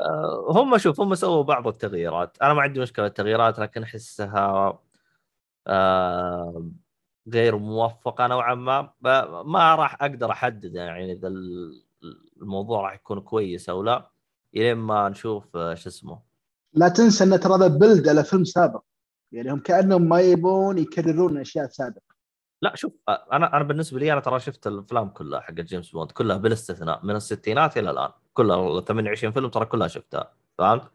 آه، 0.00 0.46
هم 0.48 0.78
شوف 0.78 1.00
هم 1.00 1.14
سووا 1.14 1.42
بعض 1.42 1.66
التغييرات. 1.68 2.36
أنا 2.42 2.54
ما 2.54 2.62
عندي 2.62 2.80
مشكلة 2.80 3.06
التغييرات 3.06 3.58
لكن 3.58 3.82
أحسها 3.82 4.78
آه، 5.66 6.70
غير 7.28 7.56
موفقة 7.58 8.26
نوعا 8.26 8.54
ما. 8.54 8.92
ما 9.46 9.74
راح 9.74 10.02
أقدر 10.02 10.30
أحدد 10.30 10.74
يعني 10.74 11.12
إذا 11.12 11.28
ال- 11.28 11.84
الموضوع 12.42 12.82
راح 12.82 12.94
يكون 12.94 13.20
كويس 13.20 13.68
أو 13.68 13.82
لا 13.82 14.10
إلين 14.56 14.76
ما 14.76 15.08
نشوف 15.08 15.56
آه، 15.56 15.74
شو 15.74 15.88
اسمه 15.88 16.25
لا 16.76 16.88
تنسى 16.88 17.24
أن 17.24 17.40
ترى 17.40 17.54
هذا 17.54 17.66
بلد 17.66 18.08
على 18.08 18.24
فيلم 18.24 18.44
سابق 18.44 18.82
يعني 19.32 19.52
هم 19.52 19.58
كأنهم 19.58 20.08
ما 20.08 20.20
يبون 20.20 20.78
يكررون 20.78 21.38
أشياء 21.38 21.68
سابقة 21.68 22.16
لا 22.62 22.72
شوف 22.74 22.92
أنا 23.08 23.56
أنا 23.56 23.64
بالنسبة 23.64 23.98
لي 23.98 24.12
أنا 24.12 24.20
ترى 24.20 24.40
شفت 24.40 24.66
الأفلام 24.66 25.08
كلها 25.08 25.40
حق 25.40 25.52
جيمس 25.52 25.90
بوند 25.90 26.10
كلها 26.10 26.36
بلا 26.36 26.52
استثناء 26.52 27.04
من 27.04 27.16
الستينات 27.16 27.78
إلى 27.78 27.90
الآن 27.90 28.10
كلها 28.32 28.80
28 28.80 29.32
فيلم 29.32 29.48
ترى 29.48 29.66
كلها 29.66 29.88
شفتها 29.88 30.32
فهمت؟ 30.58 30.90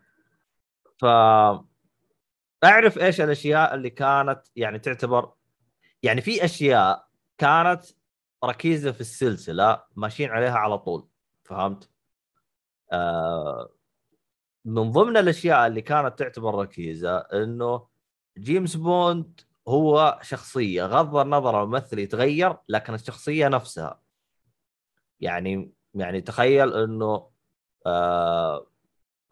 ف 0.97 1.05
أعرف 2.63 2.97
إيش 2.97 3.21
الأشياء 3.21 3.75
اللي 3.75 3.89
كانت 3.89 4.41
يعني 4.55 4.79
تعتبر 4.79 5.31
يعني 6.03 6.21
في 6.21 6.45
أشياء 6.45 7.07
كانت 7.37 7.83
ركيزة 8.43 8.91
في 8.91 9.01
السلسلة 9.01 9.83
ماشيين 9.95 10.29
عليها 10.29 10.55
على 10.57 10.77
طول 10.77 11.07
فهمت؟ 11.43 11.89
آه 12.91 13.69
من 14.65 14.91
ضمن 14.91 15.17
الأشياء 15.17 15.67
اللي 15.67 15.81
كانت 15.81 16.19
تعتبر 16.19 16.55
ركيزة 16.55 17.17
إنه 17.17 17.87
جيمس 18.37 18.75
بوند 18.75 19.41
هو 19.67 20.19
شخصية 20.21 20.85
غض 20.85 21.15
النظر 21.15 21.63
الممثل 21.63 21.99
يتغير 21.99 22.57
لكن 22.69 22.93
الشخصية 22.93 23.47
نفسها. 23.47 24.01
يعني 25.19 25.71
يعني 25.93 26.21
تخيل 26.21 26.73
إنه 26.73 27.29
آه 27.85 28.67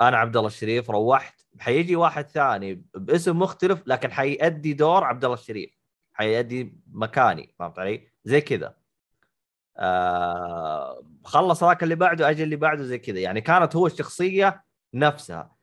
أنا 0.01 0.17
عبد 0.17 0.37
الله 0.37 0.47
الشريف 0.47 0.89
روحت 0.89 1.41
حيجي 1.59 1.95
واحد 1.95 2.27
ثاني 2.29 2.85
باسم 2.95 3.39
مختلف 3.39 3.83
لكن 3.87 4.11
حيأدي 4.11 4.73
دور 4.73 5.03
عبد 5.03 5.25
الله 5.25 5.37
الشريف. 5.37 5.79
حيأدي 6.13 6.77
مكاني 6.87 7.55
فهمت 7.59 7.79
علي؟ 7.79 8.11
زي 8.25 8.41
كذا. 8.41 8.75
آه 9.77 11.03
خلص 11.25 11.63
ذاك 11.63 11.83
اللي 11.83 11.95
بعده 11.95 12.29
أجي 12.29 12.43
اللي 12.43 12.55
بعده 12.55 12.83
زي 12.83 12.97
كذا. 12.99 13.19
يعني 13.19 13.41
كانت 13.41 13.75
هو 13.75 13.87
الشخصية 13.87 14.68
نفسها. 14.93 15.55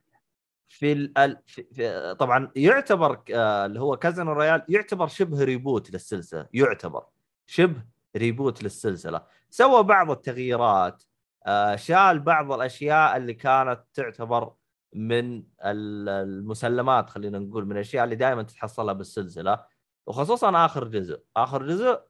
في, 0.69 0.93
ال... 0.93 1.43
في... 1.47 2.15
طبعا 2.19 2.51
يعتبر 2.57 3.23
آه 3.35 3.67
اللي 3.67 3.81
هو 3.81 3.97
Casino 3.97 4.29
Royale 4.29 4.65
يعتبر 4.69 5.07
شبه 5.07 5.45
reboot 5.45 5.91
للسلسلة 5.91 6.49
يعتبر 6.53 7.05
شبه 7.47 7.85
reboot 8.17 8.63
للسلسلة. 8.63 9.23
سوى 9.51 9.83
بعض 9.83 10.11
التغييرات 10.11 11.03
آه 11.47 11.77
شال 11.77 12.21
بعض 12.21 12.53
الأشياء 12.53 13.17
اللي 13.17 13.35
كانت 13.35 13.81
تعتبر 13.95 14.53
من 14.93 15.37
ال- 15.65 16.09
المسلمات 16.09 17.11
خلينا 17.11 17.39
نقول 17.39 17.65
من 17.67 17.73
الأشياء 17.73 18.05
اللي 18.05 18.17
دائما 18.17 18.43
تتحصلها 18.43 18.95
بالسلسلة 18.95 19.65
وخصوصا 20.07 20.65
آخر 20.67 20.85
جزء. 20.89 21.23
آخر 21.37 21.67
جزء 21.67 22.01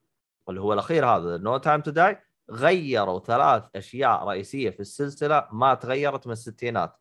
اللي 0.49 0.61
هو 0.61 0.73
الأخير 0.73 1.07
هذا 1.07 1.37
No 1.37 1.57
Time 1.57 1.81
to 1.81 1.91
Die 1.91 2.19
غيروا 2.51 3.21
ثلاث 3.21 3.65
أشياء 3.77 4.25
رئيسية 4.25 4.71
في 4.71 4.81
السلسلة 4.81 5.49
ما 5.53 5.75
تغيرت 5.75 6.27
من 6.27 6.33
الستينات. 6.33 6.97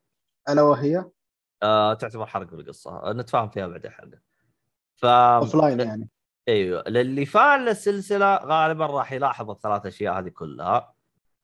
ألا 0.49 0.61
وهي؟ 0.61 1.05
آه 1.63 1.93
تعتبر 1.93 2.25
حرق 2.25 2.55
بالقصة 2.55 3.11
نتفاهم 3.11 3.49
فيها 3.49 3.67
بعد 3.67 3.85
الحلقة. 3.85 4.19
ف 4.95 5.05
offline 5.05 5.79
يعني. 5.79 6.09
أيوه. 6.47 6.83
للي 6.87 7.25
fan 7.25 7.65
للسلسلة 7.65 8.35
غالبا 8.35 8.85
راح 8.85 9.11
يلاحظ 9.11 9.49
الثلاث 9.49 9.85
أشياء 9.85 10.19
هذه 10.19 10.29
كلها. 10.29 10.93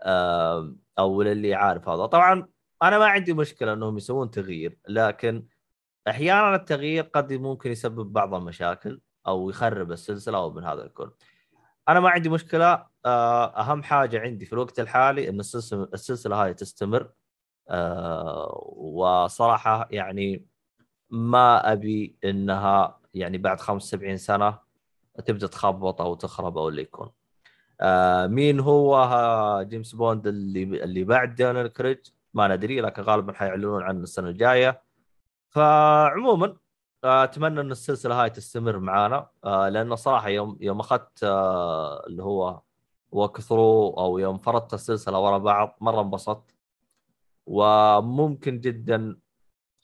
آم، 0.03 0.80
أو 0.99 1.22
للي 1.22 1.56
عارف 1.56 1.90
هذا. 1.90 2.06
طبعا 2.06 2.48
أنا 2.84 2.99
ما 2.99 3.06
عندي 3.06 3.34
مشكلة 3.34 3.73
إنهم 3.73 3.98
يسوون 3.98 4.32
تغيير 4.32 4.78
لكن 4.88 5.45
أحيانا 6.07 6.56
التغيير 6.56 7.03
قد 7.03 7.34
ممكن 7.34 7.72
يسبب 7.72 8.14
بعض 8.14 8.34
المشاكل 8.34 9.02
أو 9.28 9.49
يخرب 9.49 9.91
السلسلة 9.91 10.38
أو 10.38 10.53
من 10.53 10.64
هذا 10.64 10.84
الكل. 10.84 11.11
أنا 11.90 11.99
ما 11.99 12.10
عندي 12.10 12.30
مشكلة. 12.30 12.86
آه، 13.06 13.45
أهم 13.61 13.84
حاجة 13.84 14.19
عندي 14.19 14.45
في 14.45 14.53
الوقت 14.53 14.80
الحالي 14.80 15.30
إن 15.30 15.40
السلسله 15.40 15.88
السلسلة 15.94 16.44
هاي 16.44 16.53
تستمر. 16.53 17.11
آه، 17.70 18.64
وصراحة 18.78 19.88
يعني 19.92 20.46
ما 21.10 21.72
أبي 21.74 22.18
إنها 22.26 23.00
يعني 23.14 23.38
بعد 23.38 23.60
75 23.60 24.18
سنة 24.18 24.60
تبدأ 25.26 25.48
تخبط 25.48 26.02
أو 26.02 26.16
تخرب 26.16 26.58
أو 26.58 26.70
اللي 26.70 26.82
يكون. 26.82 27.12
آه 27.82 28.28
مين 28.28 28.60
هو 28.60 29.66
جيمس 29.70 29.96
بوند 29.96 30.28
اللي 30.28 30.64
اللي 30.84 31.04
بعد 31.04 31.36
دانيال 31.36 31.68
كريج 31.74 31.98
ما 32.34 32.48
ندري 32.56 32.82
لكن 32.82 33.02
غالبا 33.02 33.34
حيعلنون 33.34 33.84
عنه 33.84 34.04
السنة 34.04 34.30
الجاية. 34.30 34.84
فعموما 35.50 36.58
آه، 37.04 37.24
أتمنى 37.24 37.62
إن 37.62 37.72
السلسلة 37.72 38.24
هاي 38.24 38.30
تستمر 38.30 38.80
معانا 38.80 39.30
لأنه 39.46 39.96
صراحة 39.96 40.30
يوم 40.30 40.58
يوم 40.62 40.80
أخذت 40.80 41.24
اللي 42.08 42.24
هو 42.24 42.62
walkthrough 43.12 43.90
أو 43.90 44.18
يوم 44.18 44.38
فرضت 44.38 44.74
السلسلة 44.74 45.20
ورا 45.20 45.38
بعض 45.38 45.78
مرة 45.82 46.02
انبسطت 46.02 46.56
وممكن 47.46 48.60
جدا 48.60 49.18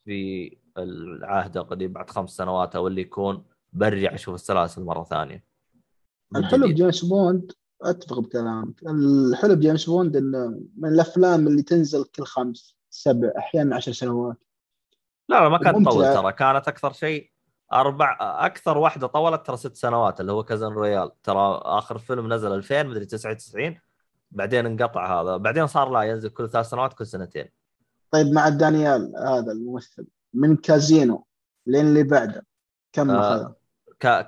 في 0.04 0.58
العهد 0.78 1.58
القديم 1.58 1.94
بعد 1.94 2.10
خمس 2.10 2.30
سنوات 2.30 2.76
أو 2.76 2.88
اللي 2.88 3.02
يكون 3.02 3.46
برجع 3.74 4.14
أشوف 4.14 4.36
السلاسل 4.36 4.84
مرة 4.84 5.04
ثانية. 5.04 5.44
الحلو. 6.36 6.68
بجيمس 6.68 7.06
بوند 7.06 7.52
أتفق 7.82 8.20
بكلامك. 8.20 8.84
الحلو 8.84 9.56
بجيمس 9.56 9.86
بوند 9.86 10.16
انه 10.16 10.62
من 10.78 10.90
الأفلام 10.90 11.48
اللي 11.48 11.62
تنزل 11.62 12.04
كل 12.04 12.24
خمس 12.24 12.78
سبع 12.90 13.32
أحيانا 13.38 13.76
عشر 13.76 13.92
سنوات. 13.92 14.38
لا 15.30 15.40
لا 15.40 15.50
ما 15.50 15.58
كانت. 15.58 15.88
تطول 15.88 16.04
ترى. 16.04 16.34
كانت 16.34 16.68
أكثر 16.68 16.94
شيء 16.94 17.32
أربع 17.74 18.18
أكثر 18.22 18.78
واحدة 18.78 19.08
طولت 19.08 19.48
ترى 19.48 19.58
ست 19.58 19.76
سنوات 19.76 20.22
اللي 20.22 20.32
هو 20.32 20.44
Casino 20.44 20.68
Royale 20.68 21.22
ترى 21.22 21.62
آخر 21.64 21.98
فيلم 21.98 22.34
نزل 22.34 22.52
2000 22.52 22.84
مدري 22.84 23.06
99 23.06 23.80
بعدين 24.32 24.66
انقطع 24.66 25.22
هذا. 25.22 25.38
بعدين 25.38 25.68
صار 25.68 25.90
لا 25.90 26.02
ينزل 26.02 26.30
كل 26.30 26.50
ثلاث 26.50 26.70
سنوات 26.70 26.94
كل 26.94 27.06
سنتين. 27.08 27.46
طيب 28.12 28.28
مع 28.28 28.50
دانيال 28.50 29.14
هذا 29.28 29.52
الممثل 29.52 30.08
من 30.34 30.56
كازينو 30.56 31.26
لين 31.68 31.86
اللي 31.88 32.04
بعده 32.04 32.46
كم 32.94 33.10
آه. 33.12 33.56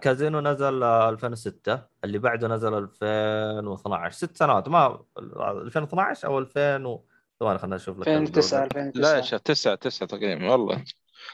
كازينو 0.02 0.40
نزل 0.40 0.84
آه، 0.84 1.10
2006 1.10 1.82
اللي 2.04 2.18
بعده 2.18 2.48
نزل 2.48 2.74
2012 2.74 4.12
ست 4.16 4.38
سنوات. 4.38 4.70
ما 4.70 5.00
2012 5.20 6.28
أو 6.28 6.40
2000 6.40 6.86
و... 6.86 7.04
ثواني 7.40 7.60
خلينا 7.60 7.76
نشوف 7.76 8.00
لك 8.00 8.08
2009 8.08 8.64
الجودة. 8.64 8.82
2009 8.82 9.02
لا 9.12 9.16
يا 9.18 9.22
شيخ 9.22 9.40
9 9.42 9.76
9 9.76 10.08
تقريبا. 10.08 10.52
والله. 10.52 10.76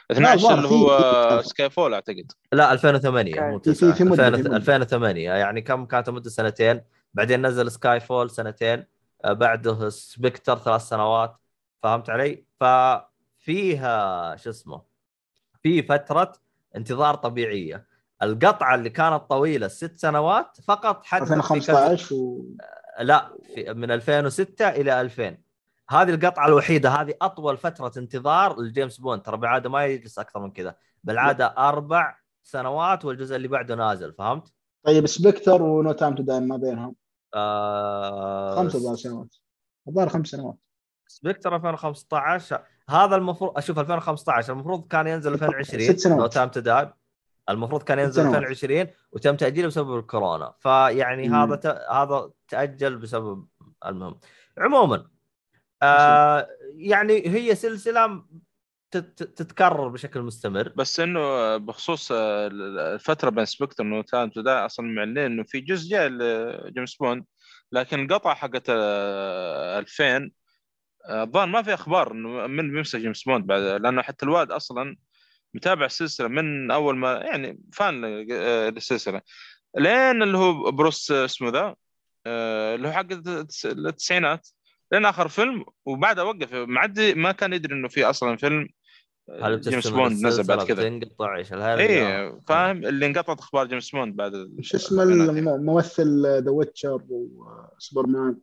لا، 0.10 0.18
12 0.18 0.34
الظاهر 0.34 0.58
اللي 0.58 0.70
هو 0.70 1.42
Skyfall 1.42 1.94
أعتقد. 1.94 2.32
لا 2.54 2.72
2008 2.74 3.42
مو 3.42 3.60
في- 3.60 3.72
9 3.74 3.92
في- 3.92 3.98
في 3.98 4.04
مدة- 4.10 4.16
في 4.16 4.28
2000 4.28 4.44
مدة. 4.50 4.56
2008 4.58 5.30
يعني 5.32 5.62
كم 5.62 5.86
كانت 5.86 6.10
مدة 6.10 6.30
سنتين؟ 6.30 6.82
بعدين 7.16 7.46
نزل 7.46 7.72
Skyfall 7.72 8.30
سنتين 8.30 8.86
آه، 9.26 9.34
بعده 9.34 9.90
Spectre 9.90 10.58
ثلاث 10.58 10.82
سنوات 10.82 11.38
فهمت 11.84 12.10
علي؟ 12.10 12.46
ففيها 12.60 14.36
شو 14.36 14.50
اسمه 14.50 14.82
في 15.64 15.84
فترة 15.84 16.34
انتظار 16.76 17.16
طبيعية. 17.16 17.88
القطعة 18.24 18.76
اللي 18.76 18.90
كانت 18.90 19.24
طويلة 19.30 19.68
ست 19.68 20.00
سنوات 20.00 20.58
فقط 20.68 21.06
كذا 21.12 21.22
2015 21.22 22.16
و... 22.16 22.46
لا 23.00 23.38
في 23.56 23.74
من 23.74 23.92
2006 23.92 24.70
إلى 24.70 25.02
2000 25.02 25.38
هذه 25.90 26.10
القطعة 26.10 26.48
الوحيدة 26.48 26.90
هذه 26.90 27.14
أطول 27.22 27.58
فترة 27.58 27.92
انتظار 27.98 28.62
لجيمس 28.62 28.98
بوند. 28.98 29.22
ترى 29.22 29.38
بالعادة 29.38 29.70
ما 29.70 29.86
يجلس 29.86 30.20
أكثر 30.20 30.40
من 30.40 30.52
كذا. 30.52 30.76
بالعادة 31.04 31.46
أربع 31.46 32.18
سنوات 32.44 33.06
والجزء 33.06 33.36
اللي 33.36 33.48
بعده 33.48 33.76
نازل 33.76 34.14
فهمت؟ 34.14 34.54
طيب 34.84 35.06
Spectre 35.06 35.64
و 35.64 35.73
No 35.73 35.92
Time 35.92 36.16
to 36.16 36.24
Die 36.24 36.48
ما 36.48 36.58
بينهم؟ 36.58 36.96
آه 37.34 38.68
ظهر 38.68 38.96
سنوات 38.96 39.36
الظاهر 39.88 40.10
خمس 40.10 40.28
سنوات 40.28 40.56
Spectre 41.08 41.56
2015 41.56 42.64
هذا 42.90 43.16
المفروض 43.16 43.58
أشوف 43.58 43.80
2015 43.80 44.54
المفروض 44.54 44.88
كان 44.88 45.08
ينزل 45.08 45.34
2020 45.34 45.82
ست 45.82 46.00
سنوات. 46.00 46.34
Time 46.34 46.50
to 46.50 46.60
Die 46.60 46.94
المفروض 47.50 47.84
كان 47.84 48.00
ينزل 48.00 48.24
سنوات. 48.24 48.36
2020 48.36 48.88
وتم 49.12 49.36
تأجيله 49.36 49.68
بسبب 49.68 49.98
الكورونا 49.98 50.54
فيعني 50.60 51.30
مم. 51.30 51.36
هذا 51.36 51.56
ت... 51.56 51.66
هذا 51.92 52.32
تأجل 52.48 52.98
بسبب 52.98 53.48
المهم 53.86 54.20
عموما 54.58 55.08
آه 55.84 56.48
يعني 56.76 57.28
هي 57.28 57.56
سلسلة. 57.56 58.24
تتكرر 58.92 59.88
بشكل 59.88 60.22
مستمر. 60.22 60.70
بس 60.70 61.00
إنه 61.00 61.58
بخصوص 61.58 62.12
الفترة 62.12 63.30
بين 63.30 63.46
سبكتر 63.46 64.02
تو 64.04 64.42
داي 64.42 64.66
أصلا 64.66 64.86
معلنين 64.86 65.18
إنه 65.26 65.44
في 65.44 65.60
جزء 65.60 65.90
جاي 65.90 66.10
لجيمس 66.10 66.96
بوند 66.96 67.26
لكن 67.72 68.00
القطعه 68.06 68.36
حقت 68.36 68.64
آه، 68.70 69.80
2000 69.80 70.32
آه، 71.10 71.24
الظاهر 71.24 71.48
ما 71.48 71.62
في 71.62 71.74
أخبار 71.74 72.12
إنه 72.12 72.48
من 72.48 72.72
بيمسك 72.72 73.00
جيمس 73.00 73.24
بوند 73.24 73.46
بعد 73.46 73.62
لأنه 73.62 74.02
حتى 74.02 74.26
الواد 74.26 74.52
أصلا 74.52 74.98
متابع 75.54 75.86
السلسله 75.86 76.28
من 76.28 76.72
أول 76.72 76.98
ما 76.98 77.14
يعني 77.14 77.60
فان 77.74 78.06
للسلسلة. 78.70 79.22
لين 79.78 80.24
اللي 80.24 80.38
هو 80.38 80.72
بروس 80.72 81.12
اسمه 81.12 81.50
ذا 81.50 81.76
آه، 82.28 82.76
اللي 82.76 82.88
هو 82.88 82.92
حق 82.92 83.08
التس- 83.14 83.66
التسعينات. 83.66 84.48
لين 84.92 85.06
آخر 85.06 85.28
فيلم 85.28 85.66
وبعدها 85.86 86.24
وقف 86.24 86.54
معدي 86.54 87.14
ما 87.14 87.32
كان 87.32 87.54
يدري 87.54 87.74
إنه 87.76 87.88
في 87.88 88.04
أصلا 88.06 88.38
فيلم 88.38 88.68
آه، 89.30 89.56
جيمس 89.56 89.68
بتستمر 89.76 89.98
بوند 90.04 90.26
نزل 90.26 90.44
بعد 90.44 90.64
كذا 90.68 90.84
بتنقطع 90.84 91.36
إيش؟ 91.38 91.54
اي 91.54 92.34
فاهم؟ 92.48 92.86
اللي 92.86 93.06
انقطعت 93.06 93.40
أخبار 93.40 93.66
جيمس 93.68 93.92
بوند 93.92 94.16
بعد 94.16 94.32
شو 94.62 94.96
يعني. 95.02 95.40
الممثل 95.40 96.22
ذا 96.44 96.52
ويتشر 96.52 97.02
وسوبرمان 97.10 98.38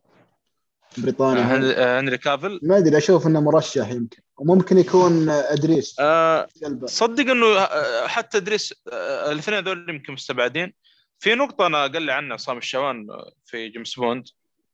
بريطاني. 0.97 1.39
آه،. 1.39 1.43
هنري- 1.43 1.73
آه، 1.75 1.99
هنري 1.99 2.17
كافل 2.17 2.59
ما 2.63 2.77
أدري 2.77 2.97
أشوف 2.97 3.27
إنه 3.27 3.41
مرشح 3.41 3.89
يمكن. 3.89 4.21
وممكن 4.37 4.77
يكون 4.77 5.29
إدريس 5.29 5.95
آه، 5.99 6.47
قلبه 6.63 6.87
صدق 6.87 7.31
إنه 7.31 7.45
آه، 7.45 8.07
حتى 8.07 8.37
إدريس 8.37 8.73
آه، 8.93 9.31
الاثنين 9.31 9.57
هذول 9.57 9.89
يمكن 9.89 10.13
مستبعدين. 10.13 10.73
في 11.19 11.35
نقطة 11.35 11.65
أنا 11.67 11.81
قال 11.87 12.01
لي 12.01 12.11
عنها 12.11 12.33
عصام 12.33 12.57
الشوان 12.57 13.07
آه، 13.11 13.31
في 13.45 13.69
جيمس 13.69 13.95
بوند 13.95 14.23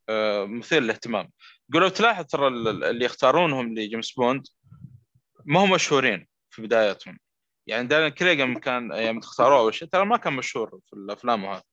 آه، 0.10 0.46
مثير 0.46 0.82
للاهتمام. 0.82 1.30
قالوا 1.74 1.90
تلاحظ 1.90 2.26
ترى 2.26 2.48
ال- 2.48 2.68
ال- 2.68 2.84
اللي 2.84 3.06
يختارونهم 3.06 3.74
لجيمس 3.76 4.12
بوند 4.12 4.48
ما 5.46 5.60
هم 5.64 5.72
مشهورين 5.72 6.28
في 6.50 6.62
بداياتهم 6.62 7.20
يعني 7.68 7.88
دانيال 7.88 8.10
كريغ 8.10 8.54
كان 8.60 8.92
يوم 8.92 9.18
اختاروه 9.18 9.60
اول 9.60 9.74
شيء 9.74 9.88
ترى 9.88 10.06
ما 10.06 10.18
كان 10.18 10.34
مشهور 10.34 10.80
في 10.90 10.94
الأفلام 10.94 11.44
وهذا 11.44 11.64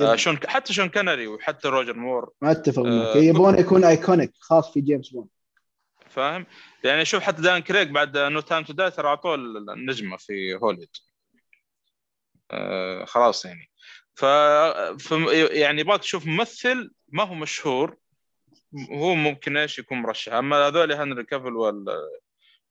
آه، 0.00 0.16
شون 0.16 0.38
حتى 0.46 0.72
شون 0.72 0.88
كونري 0.88 1.26
وحتى 1.26 1.68
روجر 1.68 1.96
مور 1.96 2.30
ما 2.42 2.50
اتفق 2.50 2.82
معك. 2.82 3.06
آه، 3.06 3.16
يبون 3.16 3.58
يكون 3.58 3.84
iconic 3.84 4.32
خاص 4.40 4.72
في 4.72 4.80
جيمس 4.80 5.08
بوند. 5.08 5.28
فاهم؟ 6.10 6.46
يعني 6.84 7.04
شوف 7.04 7.22
حتى 7.22 7.42
دانيال 7.42 7.58
كريغ 7.58 7.88
بعد 7.88 8.18
No 8.18 8.40
Time 8.40 8.64
to 8.64 8.72
Die 8.72 8.90
ترى 8.90 9.08
أعطوه 9.08 9.34
النجمة 9.34 10.16
في 10.16 10.54
هوليوود 10.62 10.88
آه 12.50 13.04
خلاص 13.04 13.44
يعني. 13.44 13.70
ف 14.14 14.24
ف- 14.24 15.12
يعني 15.32 15.80
يبغاك 15.80 16.00
تشوف 16.00 16.26
ممثل 16.26 16.90
ما 17.08 17.22
هو 17.24 17.34
مشهور 17.34 17.96
هو 18.92 19.14
ممكن 19.14 19.56
إيش 19.56 19.78
يكون 19.78 19.98
مرشح. 19.98 20.32
أما 20.32 20.56
هذول 20.56 20.92
هنري 20.92 21.24
كافل 21.24 21.52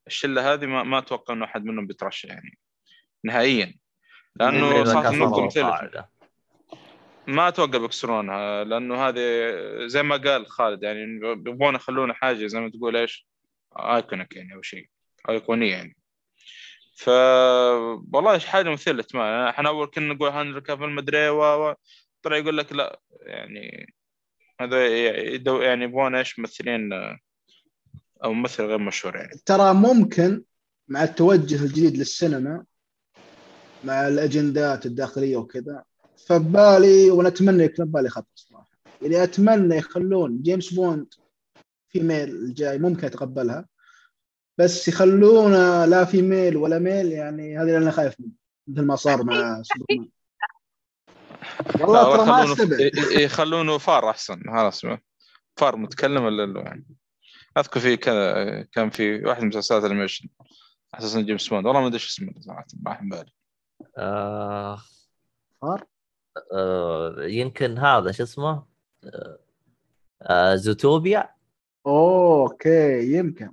والشله 0.06 0.54
هذه 0.54 0.66
ما, 0.66 0.84
ما 0.84 0.98
أتوقع 0.98 1.34
إنه 1.34 1.46
أحد 1.46 1.66
منهم 1.66 1.88
بيترشح 1.88 2.30
يعني 2.30 2.58
نهائيا. 3.24 3.76
لأنه 4.36 4.84
صارت 4.84 5.14
النقطه 5.14 5.46
مثيره 5.46 5.68
القاعدة. 5.68 6.10
ما 7.28 7.48
أتوقع 7.48 7.78
بيكسرونها 7.78 8.64
لأنه 8.64 9.08
هذه 9.08 9.22
زي 9.88 10.04
ما 10.04 10.18
قال 10.18 10.48
خالد 10.48 10.84
يعني 10.84 11.02
يبغون 11.24 11.76
يخلونها 11.76 12.16
حاجة 12.16 12.48
زي 12.48 12.60
ما 12.60 12.70
تقول 12.70 12.96
إيش 12.96 13.28
آيكونيك 13.78 14.36
يعني 14.36 14.54
أو 14.54 14.62
شيء 14.62 14.90
ايقونيه 15.30 15.72
يعني. 15.72 15.96
ف 16.96 17.10
والله 18.14 18.40
حاجة 18.40 18.70
مثيرة 18.70 18.94
للاهتمام. 18.94 19.48
إحنا 19.48 19.70
أول 19.70 19.88
كنا 19.88 20.14
نقول 20.14 20.30
هنري 20.30 20.62
كافل 20.62 20.90
مدري 20.90 21.30
و- 21.30 21.76
طلع 22.24 22.38
يقول 22.38 22.58
لك 22.58 22.74
لا 22.74 23.00
يعني 23.22 23.94
هذا 24.62 24.88
يدو 25.34 25.62
يعني 25.62 25.84
يبغون 25.84 26.16
إيش؟ 26.16 26.40
ممثلين 26.40 26.94
أو 28.24 28.34
ممثل 28.34 28.64
غير 28.64 28.78
مشهور 28.78 29.16
يعني. 29.16 29.42
ترى 29.46 29.74
ممكن 29.74 30.44
مع 30.88 31.04
التوجه 31.04 31.64
الجديد 31.64 31.98
للسينما 31.98 32.66
مع 33.84 34.08
الأجندات 34.08 34.86
الداخلية 34.86 35.38
وكذا 35.38 35.84
فبالي 36.26 37.12
ونتمنى 37.12 37.64
يكون 37.64 37.86
بالي 37.86 38.10
خط 38.10 38.28
صراحة. 38.36 38.70
يعني 39.02 39.24
أتمنى 39.24 39.76
يخلون 39.76 40.42
جيمس 40.42 40.74
بوند 40.74 41.14
في 41.88 42.00
ميل 42.00 42.30
الجاي 42.30 42.78
ممكن 42.80 43.08
أتقبلها 43.08 43.66
بس 44.58 44.88
يخلونه 44.88 45.86
لا 45.86 46.06
في 46.06 46.22
ميل 46.22 46.58
ولا 46.58 46.80
ميل 46.80 47.12
يعني 47.12 47.58
هذا 47.58 47.64
اللي 47.64 47.78
أنا 47.78 47.92
خايف 47.92 48.20
منه 48.20 48.32
مثل 48.68 48.82
ما 48.82 48.96
صار 48.96 49.24
مع 49.24 49.62
سوبرمان. 49.62 50.10
والله 51.80 52.18
ترى 52.18 52.26
ما 52.26 52.42
يخلونه 52.42 52.54
استبعد 52.54 52.80
ي- 52.80 53.24
يخلونه 53.24 53.78
فار 53.78 54.10
أحسن. 54.10 54.42
خلاص 54.48 54.82
فار 55.58 55.76
متكلم 55.76 56.24
ولا 56.24 56.46
لا؟ 56.46 56.62
يعني 56.62 56.86
أذكر 57.58 57.80
في 57.80 57.98
كذا 57.98 58.62
كان 58.62 58.90
في 58.90 59.26
واحد 59.26 59.42
من 59.42 59.48
مسلسلات 59.48 59.84
الأنيميشن 59.84 60.30
على 60.94 61.04
أساس 61.04 61.16
إنه 61.16 61.26
جيمس 61.26 61.48
بوند. 61.50 61.66
والله 61.66 61.82
ما 61.82 61.88
أدري 61.88 61.96
إيش 61.96 62.08
اسمه 62.08 62.34
صراحة 62.40 62.66
ما 62.84 62.92
راح 62.92 63.04
بالي 63.04 63.32
آه 63.98 64.82
صار 65.62 65.86
آه 66.54 67.16
يمكن 67.20 67.78
هذا 67.78 68.12
شو 68.12 68.24
اسمه؟ 68.24 68.66
آه 69.06 69.40
آه 70.22 70.56
Zootopia؟ 70.56 71.30
أوكي 71.88 73.14
يمكن. 73.18 73.52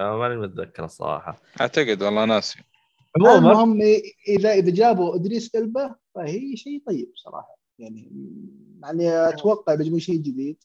آه 0.00 0.16
ماني 0.16 0.36
متذكر 0.36 0.84
الصراحة. 0.84 1.42
أعتقد 1.60 2.02
والله 2.02 2.24
ناسي. 2.24 2.62
المهم 3.16 3.80
إذا 4.28 4.52
إذا 4.52 4.70
جابوا 4.70 5.14
إدريس 5.16 5.54
إلبا 5.54 5.94
فهي 6.14 6.56
شيء 6.56 6.82
طيب 6.86 7.12
صراحة. 7.14 7.58
يعني 7.78 8.12
يعني 8.82 9.28
أتوقع 9.28 9.74
بيجيبون 9.74 9.98
شيء 9.98 10.16
جديد. 10.16 10.64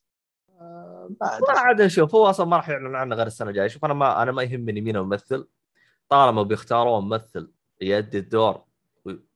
آه، 0.59 1.09
ما 1.21 1.39
ما 1.53 1.59
عاد 1.59 1.81
نشوف 1.81 2.15
هو 2.15 2.25
أصلا 2.25 2.45
ما 2.45 2.57
راح 2.57 2.69
يعلن 2.69 2.95
عنه 2.95 3.15
غير 3.15 3.27
السنة 3.27 3.49
الجاية. 3.49 3.67
شوف 3.67 3.85
أنا 3.85 3.93
ما 3.93 4.23
أنا 4.23 4.31
ما 4.31 4.43
يهمني 4.43 4.81
مين 4.81 4.95
الممثل. 4.95 5.47
طالما 6.09 6.43
بيختارون 6.43 7.03
ممثل 7.03 7.51
يؤدي 7.81 8.19
الدور 8.19 8.63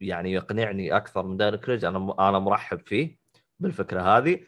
يعني 0.02 0.32
يقنعني 0.32 0.98
أكثر 0.98 1.24
من 1.24 1.38
دانيال 1.38 1.56
كريج 1.56 1.86
أنا 1.86 2.30
أنا 2.30 2.40
مرحب 2.40 2.80
فيه 2.80 3.18
بالفكرة 3.60 4.02
هذه. 4.02 4.40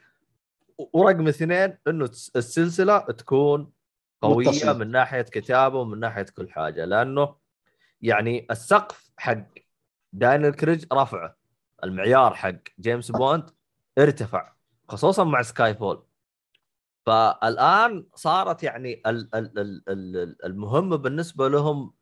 ورقم 0.78 1.28
اثنين 1.28 1.78
إنه 1.88 2.06
السلسلة 2.36 3.00
تكون 3.00 3.72
قوية 4.22 4.48
متصلة. 4.48 4.74
من 4.74 4.92
ناحية 4.92 5.22
كتابة 5.22 5.80
ومن 5.80 6.00
ناحية 6.00 6.26
كل 6.38 6.50
حاجة 6.50 6.86
لأنه 6.86 7.36
يعني 8.02 8.48
السقف 8.52 9.12
حق 9.18 9.48
دانيال 10.14 10.56
كريج 10.56 10.86
رفعه. 10.94 11.43
المعيار 11.84 12.34
حق 12.34 12.56
جيمس 12.80 13.12
بوند 13.12 13.50
ارتفع 13.98 14.54
خصوصا 14.90 15.24
مع 15.24 15.42
Skyfall 15.42 16.06
فالآن 17.06 18.06
صارت 18.16 18.64
يعني 18.64 19.02
ال- 19.08 19.36
ال- 19.36 19.60
ال- 19.60 19.84
ال- 19.90 20.46
المهمه 20.46 20.96
بالنسبة 20.96 21.50
لهم 21.50 21.94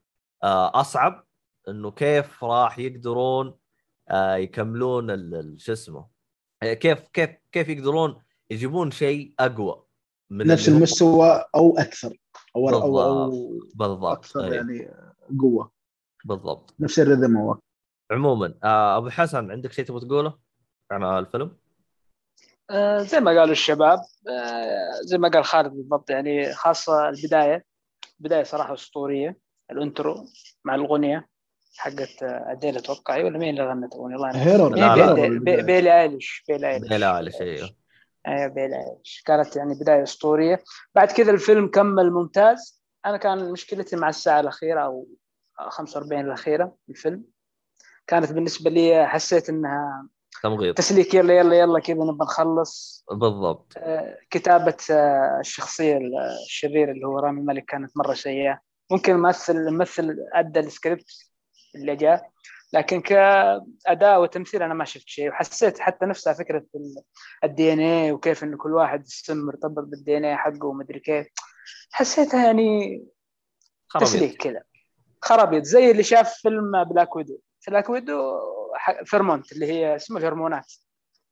آه، 0.44 0.80
أصعب 0.82 1.26
إنه 1.68 1.91
كيف 1.91 2.44
راح 2.44 2.80
يقدرون 2.80 3.56
آه، 4.10 4.36
يكملون 4.36 5.08
شو 5.58 5.74
اسمه 5.74 6.08
آه، 6.64 6.74
كيف 6.74 7.08
كيف 7.08 7.30
كيف 7.52 7.70
يقدرون 7.70 8.22
يجيبون 8.49 8.91
شيء 8.91 9.34
أقوى 9.40 9.84
من 10.30 10.48
نفس 10.48 10.70
المستوى 10.70 11.45
أو 11.56 11.78
أكثر 11.78 12.18
أو 12.56 12.70
أو, 12.70 13.02
أو 13.02 13.60
بالضبط 13.76 14.18
أكثر 14.18 14.45
أي، 14.45 14.56
يعني 14.56 14.94
قوة. 15.40 15.72
بالضبط. 16.26 16.76
نفس 16.80 16.99
الرذم 16.99 17.38
هو. 17.38 17.58
عموما 18.11 18.53
آه، 18.63 18.97
أبو 18.97 19.09
حسن 19.09 19.51
عندك 19.51 19.71
شيء 19.71 19.85
تبغى 19.85 19.99
تقوله 20.07 20.38
عن 20.91 21.03
الفيلم؟ 21.19 21.57
آه، 22.71 22.97
زي 22.97 23.19
ما 23.19 23.31
قالوا 23.39 23.51
الشباب 23.51 23.99
آه، 24.29 24.91
زي 25.01 25.17
ما 25.17 25.29
قال 25.29 25.45
خالد 25.45 25.71
بالضبط 25.73 26.09
يعني 26.09 26.53
خاصة 26.53 27.09
البداية 27.09 27.65
بداية 28.19 28.43
صراحة 28.43 28.73
أسطورية 28.73 29.38
ال 29.72 29.81
intro 29.81 30.26
مع 30.65 30.75
الأغنية 30.75 31.27
حقت 31.77 32.23
آه، 32.23 32.51
أديل 32.51 32.77
أتوقع. 32.77 33.13
أيوة 33.15 33.27
ولا 33.27 33.38
مين 33.39 33.49
اللي 33.49 33.69
غنت 33.71 33.95
الأغنية؟ 33.95 34.17
والله 34.17 35.39
بي- 35.39 35.61
بيلي 35.61 36.01
أيليش 36.01 36.43
بيلي 36.47 36.67
أيليش. 36.73 36.89
بيلي 36.89 37.17
أيليش 37.17 37.41
أيوه. 37.41 37.69
أيوه 38.27 38.47
بيلي 38.47 38.75
أيليش. 38.75 39.23
كانت 39.25 39.55
يعني 39.55 39.73
بداية 39.81 40.03
أسطورية. 40.03 40.63
بعد 40.95 41.11
كذا 41.11 41.31
الفيلم 41.31 41.67
كمل 41.67 42.11
ممتاز. 42.11 42.83
أنا 43.05 43.17
كان 43.17 43.51
مشكلتي 43.51 43.95
مع 43.95 44.09
الساعة 44.09 44.39
الأخيرة 44.39 44.81
أو 44.81 45.07
45 45.69 46.25
الأخيرة 46.25 46.75
الفيلم. 46.89 47.23
كانت 48.07 48.32
بالنسبة 48.32 48.69
لي 48.69 49.07
حسيت 49.07 49.49
إنها 49.49 50.07
تمغيط. 50.44 50.78
تسليك 50.78 51.14
يلا 51.14 51.34
يلا 51.34 51.56
يلا 51.60 51.80
كذا 51.80 51.95
نبغى 51.95 52.18
نخلص. 52.22 53.06
بالضبط. 53.11 53.73
آه، 53.78 54.18
كتابة 54.30 54.78
آه، 54.91 55.38
الشخصية 55.40 55.99
الشريره 56.45 56.91
اللي 56.91 57.07
هو 57.07 57.19
رامي 57.19 57.41
مالك 57.41 57.65
كانت 57.65 57.98
مرة 57.98 58.14
سيئة. 58.14 58.60
ممكن 58.91 59.14
الممثل 59.14 59.56
الممثل 59.56 60.18
أدى 60.34 60.60
السكريبت 60.60 61.11
اللي 61.76 61.95
جاء 61.95 62.30
لكن 62.73 63.02
كأداء 63.02 64.22
وتمثيل 64.22 64.64
أنا 64.64 64.73
ما 64.73 64.86
شفت 64.86 65.07
شيء. 65.07 65.30
وحسيت 65.30 65.80
حتى 65.80 66.06
نفسها 66.06 66.34
فكرة 66.34 66.65
ال 67.43 67.73
DNA 67.73 68.11
وكيف 68.11 68.44
انه 68.44 68.57
كل 68.57 68.73
واحد 68.73 69.02
السم 69.02 69.38
مرتبط 69.38 69.84
بال 69.84 70.18
DNA 70.18 70.38
حقه 70.38 70.65
ومدري 70.65 70.99
كيف. 70.99 71.28
حسيتها 71.91 72.45
يعني 72.45 73.03
تسليك 73.99 74.41
كذا. 74.41 74.61
خرابيط 75.22 75.64
زي 75.64 75.91
اللي 75.91 76.03
شاف 76.03 76.34
فيلم 76.34 76.84
Black 76.84 77.15
Widow 77.15 77.38
Black 77.68 77.89
Widow 77.89 78.39
فيرمونات 79.06 79.52
اللي 79.51 79.65
هي 79.65 79.95
اسمه 79.95 80.19
الهرمونات 80.19 80.73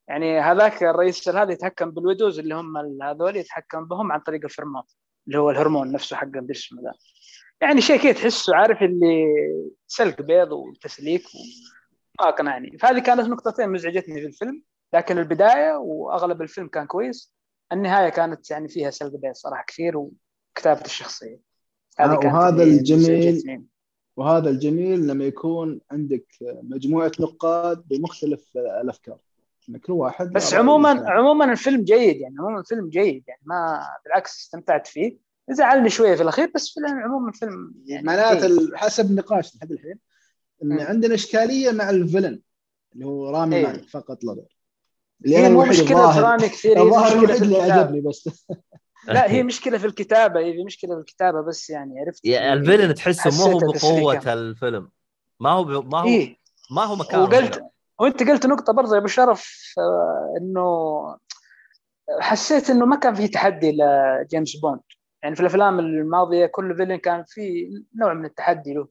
يعني 0.08 0.40
هذاك 0.40 0.84
الرئيس 0.84 1.30
هذا 1.30 1.52
يتحكم 1.52 1.92
بال 1.92 2.04
Widows 2.04 2.40
اللي 2.40 2.56
هم 2.56 2.78
هذول 3.04 3.36
يتحكم 3.36 3.86
بهم 3.86 4.12
عن 4.12 4.20
طريق 4.20 4.44
الفيرمون 4.44 4.84
اللي 5.28 5.40
هو 5.40 5.50
الهرمون 5.50 5.92
نفسه 5.92 6.16
حق 6.16 6.28
بالاسم 6.28 6.76
ذا 6.76 6.94
يعني 7.62 7.82
شيء 7.82 8.00
كذا 8.00 8.12
تحسه 8.12 8.56
عارف 8.56 8.82
اللي 8.82 9.26
سلق 9.88 10.22
بيض 10.22 10.52
وتسليك 10.52 11.24
ما 12.22 12.30
أقنعني. 12.30 12.78
فهذه 12.78 13.00
كانت 13.00 13.22
نقطتين 13.22 13.70
مزعجتني 13.70 14.22
في 14.22 14.28
الفيلم. 14.28 14.64
لكن 14.94 15.18
البداية 15.18 15.78
وأغلب 15.78 16.42
الفيلم 16.42 16.68
كان 16.68 16.88
كويس. 16.88 17.34
النهاية 17.72 18.10
كانت 18.10 18.52
يعني 18.52 18.68
فيها 18.68 18.90
سلق 18.90 19.12
بيض 19.12 19.34
صراحة 19.34 19.64
كثير 19.68 19.98
وكتابة 19.98 20.86
الشخصية. 20.86 21.40
هذه 22.00 22.14
آه 22.14 22.18
وهذا 22.18 22.64
الجميل 22.64 23.68
وهذا 24.20 24.50
الجميل 24.50 25.08
لما 25.08 25.26
يكون 25.26 25.82
عندك 25.92 26.26
مجموعة 26.42 27.12
نقاد 27.20 27.84
بمختلف 27.88 28.58
الأفكار. 28.58 29.18
كل 29.86 29.94
واحد 29.94 30.34
بس 30.34 30.54
عموما 30.54 31.12
عموما 31.12 31.52
الفيلم 31.52 31.84
جيد 31.84 32.18
يعني 32.18 32.36
عموما 32.40 32.60
الفيلم 32.60 32.90
جيد 32.90 33.24
يعني 33.28 33.42
ما 33.46 33.82
بالعكس 34.06 34.40
استمتعت 34.40 34.88
فيه. 34.88 35.18
زعلني 35.50 35.90
شوية 35.90 36.16
في 36.16 36.24
الأخير 36.24 36.52
بس 36.56 36.70
فيلم 36.70 37.00
عموما 37.00 37.32
فيلم 37.32 37.74
يعني 37.86 38.08
معناته 38.08 38.78
حسب 38.78 39.12
نقاش 39.12 39.56
لحد 39.56 39.72
الحين 39.72 40.00
إن 40.64 40.80
عندنا 40.80 41.14
إشكالية 41.14 41.72
مع 41.72 41.90
الفيلن 41.90 42.42
اللي 42.94 43.06
هو 43.06 43.30
رامي 43.30 43.56
أيه. 43.56 43.68
مالك 43.68 43.90
فقط 43.90 44.24
لا 44.24 44.46
غير 45.28 45.46
هي 45.46 45.50
مو 45.50 45.66
مشكلة 45.66 46.12
في 46.14 46.20
رامي 46.20 46.50
كثير 46.50 46.82
الظاهر 46.82 47.18
الوحيد 47.18 47.42
اللي 47.42 47.62
عجبني 47.62 48.02
بس. 48.02 48.30
لا 49.08 49.32
هي 49.32 49.44
مشكلة 49.44 49.78
في 49.78 49.86
الكتابة 49.86 50.40
هي 50.40 50.64
مشكلة 50.64 50.96
في 50.96 51.00
الكتابة 51.00 51.42
بس 51.42 51.70
يعني 51.70 52.00
عرفت؟ 52.00 52.26
الفيلن 52.26 52.94
تحسه 52.96 53.48
مو 53.48 53.52
هو 53.52 53.60
بقوة 53.60 54.34
الفيلم. 54.34 54.90
ما 55.40 55.50
هو 55.50 55.64
ب... 55.64 55.92
ما 55.94 56.00
هو 56.00 56.08
إيه؟ 56.08 56.38
ما 56.72 56.84
هو 56.84 56.96
مكان 56.96 57.20
وقلت 57.20 57.64
وانت 58.00 58.24
قلت 58.24 58.46
نقطة 58.46 58.74
برضه 58.74 58.94
يا 58.94 59.00
أبو 59.00 59.08
شرف 59.08 59.74
آه، 59.78 60.38
إنه 60.42 61.18
حسيت 62.20 62.70
إنه 62.70 62.86
ما 62.86 62.96
كان 62.96 63.14
في 63.16 63.28
تحدي 63.28 63.72
لجيمس 63.72 64.56
بوند. 64.56 64.80
يعني 65.24 65.36
في 65.36 65.42
الأفلام 65.42 65.80
الماضية 65.80 66.46
كل 66.46 66.76
villain 66.76 66.96
كان 66.96 67.24
في 67.28 67.70
نوع 67.96 68.14
من 68.14 68.26
التحدي 68.26 68.74
له. 68.74 68.88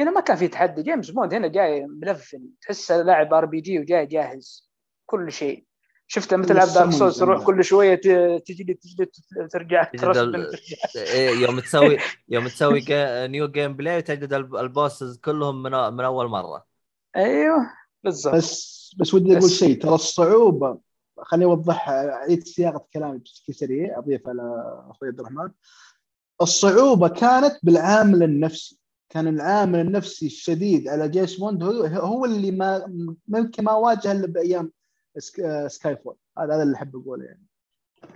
هنا 0.00 0.10
ما 0.10 0.20
كان 0.20 0.36
في 0.36 0.48
تحدي. 0.48 0.82
جيمس 0.82 1.10
بوند 1.10 1.34
هنا 1.34 1.48
جاي 1.48 1.86
ملفل 1.86 2.50
تحسه 2.60 3.02
لاعب 3.02 3.34
RPG 3.34 3.78
وجاي 3.78 4.06
جاهز. 4.06 4.70
كل 5.06 5.32
شيء. 5.32 5.64
شفته 6.08 6.36
مثل 6.36 6.54
لعب 6.54 6.68
Dark 6.68 6.90
Souls 6.90 7.18
تروح 7.18 7.44
كل 7.44 7.64
شوية 7.64 7.94
تجي 8.38 8.64
لي 8.64 8.74
تجي 8.74 9.10
ترجع 9.52 9.84
ترجع 9.84 10.46
إيه، 10.96 11.30
يوم 11.30 11.60
تسوي 11.60 11.98
يوم 12.28 12.48
تسوي 12.48 12.84
new 13.28 13.48
game 13.48 13.76
plus 13.76 14.02
تجد 14.02 14.32
ال 14.32 14.44
bosses 14.44 15.18
كلهم 15.18 15.62
من 15.62 15.70
من 15.70 16.04
أول 16.04 16.28
مرة. 16.28 16.64
أيوه 17.16 17.70
بالضبط. 18.04 18.34
بس 18.34 18.76
بس 18.98 19.14
ودي 19.14 19.38
أقول 19.38 19.50
شيء 19.50 19.82
ترى 19.82 19.94
الصعوبه 19.94 20.78
خليني 21.22 21.44
أوضح 21.44 21.88
اعيد 21.88 22.46
صياغة 22.46 22.86
كلامي 22.94 23.18
بشكل 23.18 23.54
سريع 23.54 23.98
أضيف 23.98 24.28
على 24.28 24.42
أخوي 24.90 25.08
عبد 25.08 25.20
الرحمن. 25.20 25.50
الصعوبة 26.42 27.08
كانت 27.08 27.58
بالعامل 27.62 28.22
النفسي. 28.22 28.80
كان 29.08 29.28
العامل 29.28 29.80
النفسي 29.80 30.26
الشديد 30.26 30.88
على 30.88 31.08
جيمس 31.08 31.40
بوند 31.40 31.62
هو, 31.62 31.84
هو 31.84 32.24
اللي 32.24 32.50
ما 32.50 32.86
ممكن 33.28 33.64
ما 33.64 33.72
واجه 33.72 34.12
إلا 34.12 34.26
بأيام 34.26 34.72
Sky 35.18 35.96
fall 35.96 36.16
هذا 36.38 36.54
هذا 36.54 36.62
اللي 36.62 36.76
أحب 36.76 36.96
أقوله 36.96 37.24
يعني. 37.24 37.46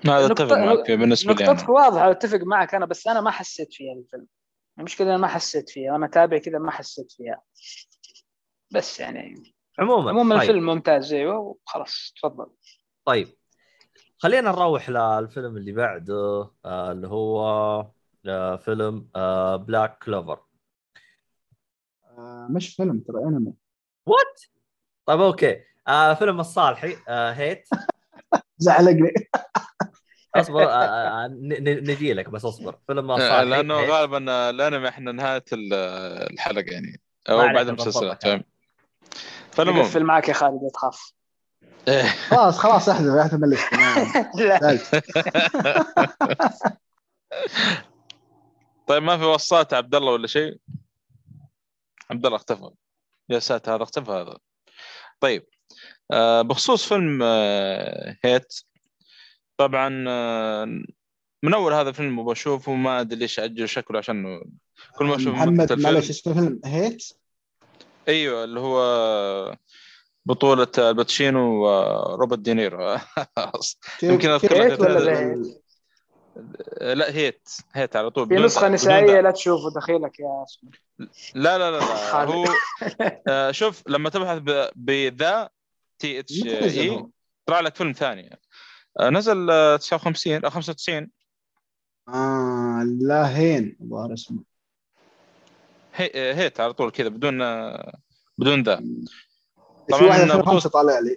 هذا 0.06 0.27
أتفق 0.27 0.59
معك 0.59 0.90
بالنسبة 0.90 1.32
لي 1.32 1.44
نقطتك 1.44 1.68
واضحة 1.68 2.10
أتفق 2.10 2.39
معك 2.39 2.74
أنا 2.74 2.86
بس 2.86 3.06
أنا 3.06 3.20
ما 3.20 3.31
حسيت 3.31 3.74
فيها 3.74 3.94
الفيلم. 3.94 4.27
المشكلة 4.78 5.09
أنا 5.09 5.16
ما 5.16 5.27
حسيت 5.27 5.70
فيها. 5.70 5.97
أنا 5.97 6.06
تابع 6.06 6.39
كذا 6.39 6.59
ما 6.59 6.70
حسيت 6.70 7.12
فيها. 7.12 7.43
بس 8.70 9.01
يعني 9.01 9.55
عموما 9.78 10.10
عموما 10.10 10.35
طيب. 10.35 10.43
الفيلم 10.43 10.66
ممتاز 10.66 11.12
أيوه 11.12 11.39
وخلاص 11.39 12.12
تفضل. 12.16 12.47
طيب. 13.05 13.28
خلينا 14.18 14.51
نروح 14.51 14.90
للفيلم 14.90 15.56
اللي 15.56 15.72
بعده 15.72 16.51
آه 16.64 16.93
اللي 16.93 17.09
هو 17.09 17.40
آه 18.27 18.56
فيلم 18.56 19.09
آه 19.16 19.56
Black 19.57 19.98
Clover 20.05 20.40
آه 22.05 22.48
مش 22.51 22.74
فيلم 22.74 23.01
ترى 23.01 23.24
أنمي. 23.24 23.55
what 24.07 24.43
طيب 25.06 25.20
okay. 25.20 25.69
آه 25.91 26.15
فيلم 26.15 26.41
الصالحي 26.41 26.97
آه 27.09 27.33
Heat. 27.32 27.69
زعلقني. 28.59 29.15
اصبر 30.37 30.62
آه, 30.62 30.85
آه، 30.85 31.29
نجي 31.61 32.12
لك 32.12 32.31
بس 32.31 32.45
اصبر. 32.45 32.79
فيلم 32.87 33.11
الصالحي 33.11 33.45
لأنه 33.45 33.75
غالبا 33.75 34.51
الانمي 34.51 34.89
إحنا 34.89 35.12
نهاية 35.12 35.45
الحلقة 35.53 36.73
يعني. 36.73 37.01
أو 37.31 37.39
بعد 37.39 37.69
المسلسلات 37.69 38.23
فاهم 38.23 38.45
فالمهم 39.53 39.79
اقفل 39.81 40.05
معك 40.05 40.29
يا 40.29 40.35
خالد 40.35 40.62
لا 40.62 40.71
تخاف. 40.75 41.12
إيه. 41.89 42.03
خلاص 42.31 42.59
خلاص 42.59 42.89
احذف 42.89 43.15
احذف 43.15 43.35
من 43.35 43.57
طيب 48.87 49.03
ما 49.03 49.19
في 49.19 49.25
وصات 49.25 49.75
عبد 49.75 49.95
الله 49.95 50.12
ولا 50.12 50.27
شيء؟ 50.27 50.57
عبد 52.11 52.27
الله 52.27 52.37
اختفى. 52.37 52.71
يا 53.29 53.39
ساتر 53.39 53.75
هذا 53.75 53.83
اختفى 53.83 54.11
هذا. 54.11 54.37
طيب. 55.21 55.43
آه 55.43 55.60
بخصوص 56.43 56.89
فيلم 56.89 57.20
آه 57.23 58.16
Heat. 58.24 58.55
طبعا 59.57 60.05
آه 60.09 60.65
من 61.43 61.55
أول 61.55 61.73
هذا 61.73 61.89
الفيلم 61.89 62.24
بشوفه 62.24 62.73
ما 62.73 63.01
أدري 63.01 63.19
ليش 63.19 63.41
أجل 63.41 63.69
شكله 63.69 63.99
عشان 63.99 64.43
كل 64.99 65.05
ما 65.05 65.16
أشوف 65.16 65.35
محمد 65.35 65.73
معلش 65.73 66.11
اسمه 66.11 66.35
فيلم 66.35 66.61
Heat؟ 66.65 67.05
أيوه 68.09 68.45
اللي 68.45 68.61
هو 68.61 69.57
بطولة 70.27 70.69
الباتشينو 70.78 71.65
وروبرت 71.65 72.39
دينيرو. 72.39 72.97
يمكن 74.03 74.28
أذكر 74.28 74.82
ولا 74.82 74.99
لا؟ 76.95 77.15
Heat. 77.15 77.48
Heat 77.73 77.97
على 77.97 78.11
طول. 78.11 78.28
في 78.28 78.35
نسخة 78.35 78.69
نسائية 78.69 79.20
لا 79.20 79.31
تشوفه 79.31 79.70
دخيلك 79.70 80.20
يا 80.20 80.45
اسمه 80.45 80.70
لا 81.35 81.59
لا 81.59 81.70
لا, 81.70 81.78
لا. 81.78 82.24
هو 82.24 82.45
آه، 83.28 83.51
شوف 83.51 83.82
لما 83.89 84.11
تبحث 84.11 84.39
ب 84.77 84.94
the 84.94 85.48
T 86.01 86.43
H 86.43 86.64
E. 86.64 87.07
طلع 87.47 87.60
لك 87.60 87.77
فيلم 87.77 87.93
ثاني. 87.93 88.40
آه، 89.01 89.10
نزل 89.10 89.47
59 89.78 90.44
أو 90.44 90.51
95 90.51 91.10
آه 92.09 92.82
لا 93.01 93.36
هين 93.36 93.77
الظاهر 93.81 94.12
اسمه. 94.12 94.43
Heat 95.94 96.61
على 96.60 96.72
طول 96.72 96.90
كذا 96.90 97.09
بدون 97.09 97.39
بدون 98.39 98.62
the. 98.62 98.85
طبعا 99.90 100.01
في 100.01 100.05
واحد 100.05 100.20
2005 100.20 100.70
طالع 100.70 100.98
لي. 100.98 101.16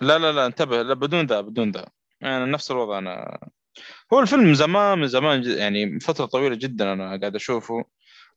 لا 0.00 0.18
لا 0.18 0.32
لا 0.32 0.46
انتبه 0.46 0.82
لا 0.82 0.94
بدون 0.94 1.26
the 1.26 1.40
بدون 1.40 1.70
the. 1.70 1.86
يعني 2.20 2.52
نفس 2.52 2.70
الوضع 2.70 2.98
أنا 2.98 3.38
هو 4.12 4.20
الفيلم 4.20 4.44
من 4.44 4.54
زمان 4.54 4.98
من 4.98 5.08
زمان 5.08 5.44
يعني 5.44 5.86
من 5.86 5.98
فترة 5.98 6.26
طويلة 6.26 6.54
جدا 6.54 6.92
أنا 6.92 7.20
قاعد 7.20 7.34
أشوفه. 7.34 7.84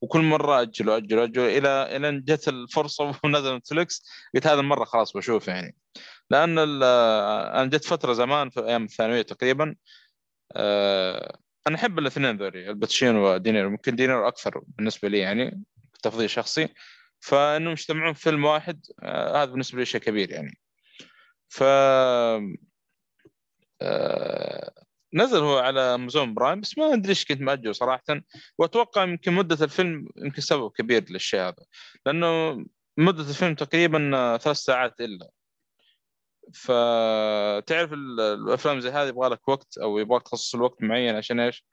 وكل 0.01 0.21
مرة 0.21 0.61
أجله 0.61 0.97
أجله 0.97 1.23
أجله 1.23 1.57
إلى 1.57 1.95
إلى 1.95 2.21
جت 2.21 2.47
الفرصة 2.47 3.13
ونزل 3.23 3.55
نتفلكس 3.55 4.05
قلت 4.35 4.47
هذا 4.47 4.59
المرة 4.59 4.85
خلاص 4.85 5.13
بشوفه 5.13 5.53
يعني. 5.53 5.75
لأن 6.29 6.59
أنا 6.59 7.65
جت 7.65 7.85
فترة 7.85 8.13
زمان 8.13 8.49
في 8.49 8.59
أيام 8.59 8.83
الثانوية 8.83 9.21
تقريبا 9.21 9.75
أه 10.55 11.37
أنا 11.67 11.75
أحب 11.75 11.99
الاثنين 11.99 12.37
ذولي 12.37 12.69
الباتشينو 12.69 13.33
ودينيرو 13.33 13.69
ممكن 13.69 13.95
دينيرو 13.95 14.27
أكثر 14.27 14.61
بالنسبة 14.67 15.09
لي 15.09 15.19
يعني 15.19 15.63
تفضيل 16.03 16.29
شخصي. 16.29 16.67
فإنهم 17.19 17.71
يجتمعون 17.71 18.13
في 18.13 18.21
فيلم 18.21 18.45
واحد 18.45 18.85
آه 19.03 19.43
هذا 19.43 19.51
بالنسبة 19.51 19.79
لي 19.79 19.85
شيء 19.85 20.01
كبير 20.01 20.31
يعني. 20.31 20.57
ف 21.49 21.63
آه 23.81 24.78
نزل 25.13 25.37
هو 25.37 25.57
على 25.57 25.81
أمازون 25.81 26.33
برايم 26.33 26.61
بس 26.61 26.77
ما 26.77 26.93
أدري 26.93 27.09
إيش 27.09 27.25
كنت 27.25 27.41
ماجله 27.41 27.71
صراحة 27.71 28.03
وأتوقع 28.57 29.03
يمكن 29.03 29.33
مدة 29.33 29.65
الفيلم 29.65 30.07
يمكن 30.17 30.41
سبب 30.41 30.71
كبير 30.71 31.05
للشيء 31.09 31.39
هذا 31.39 31.63
لأنه 32.05 32.65
مدة 32.97 33.21
الفيلم 33.21 33.55
تقريبا 33.55 34.37
ثلاث 34.41 34.57
ساعات 34.57 35.01
إلا 35.01 35.29
فتعرف 36.53 37.93
الأفلام 37.93 38.79
زي 38.79 38.89
هذه 38.89 39.07
يبغى 39.07 39.29
لك 39.29 39.47
وقت 39.47 39.77
أو 39.77 39.99
يبغاك 39.99 40.23
تخصص 40.23 40.55
الوقت 40.55 40.83
معين 40.83 41.15
عشان 41.15 41.39
إيش؟ 41.39 41.65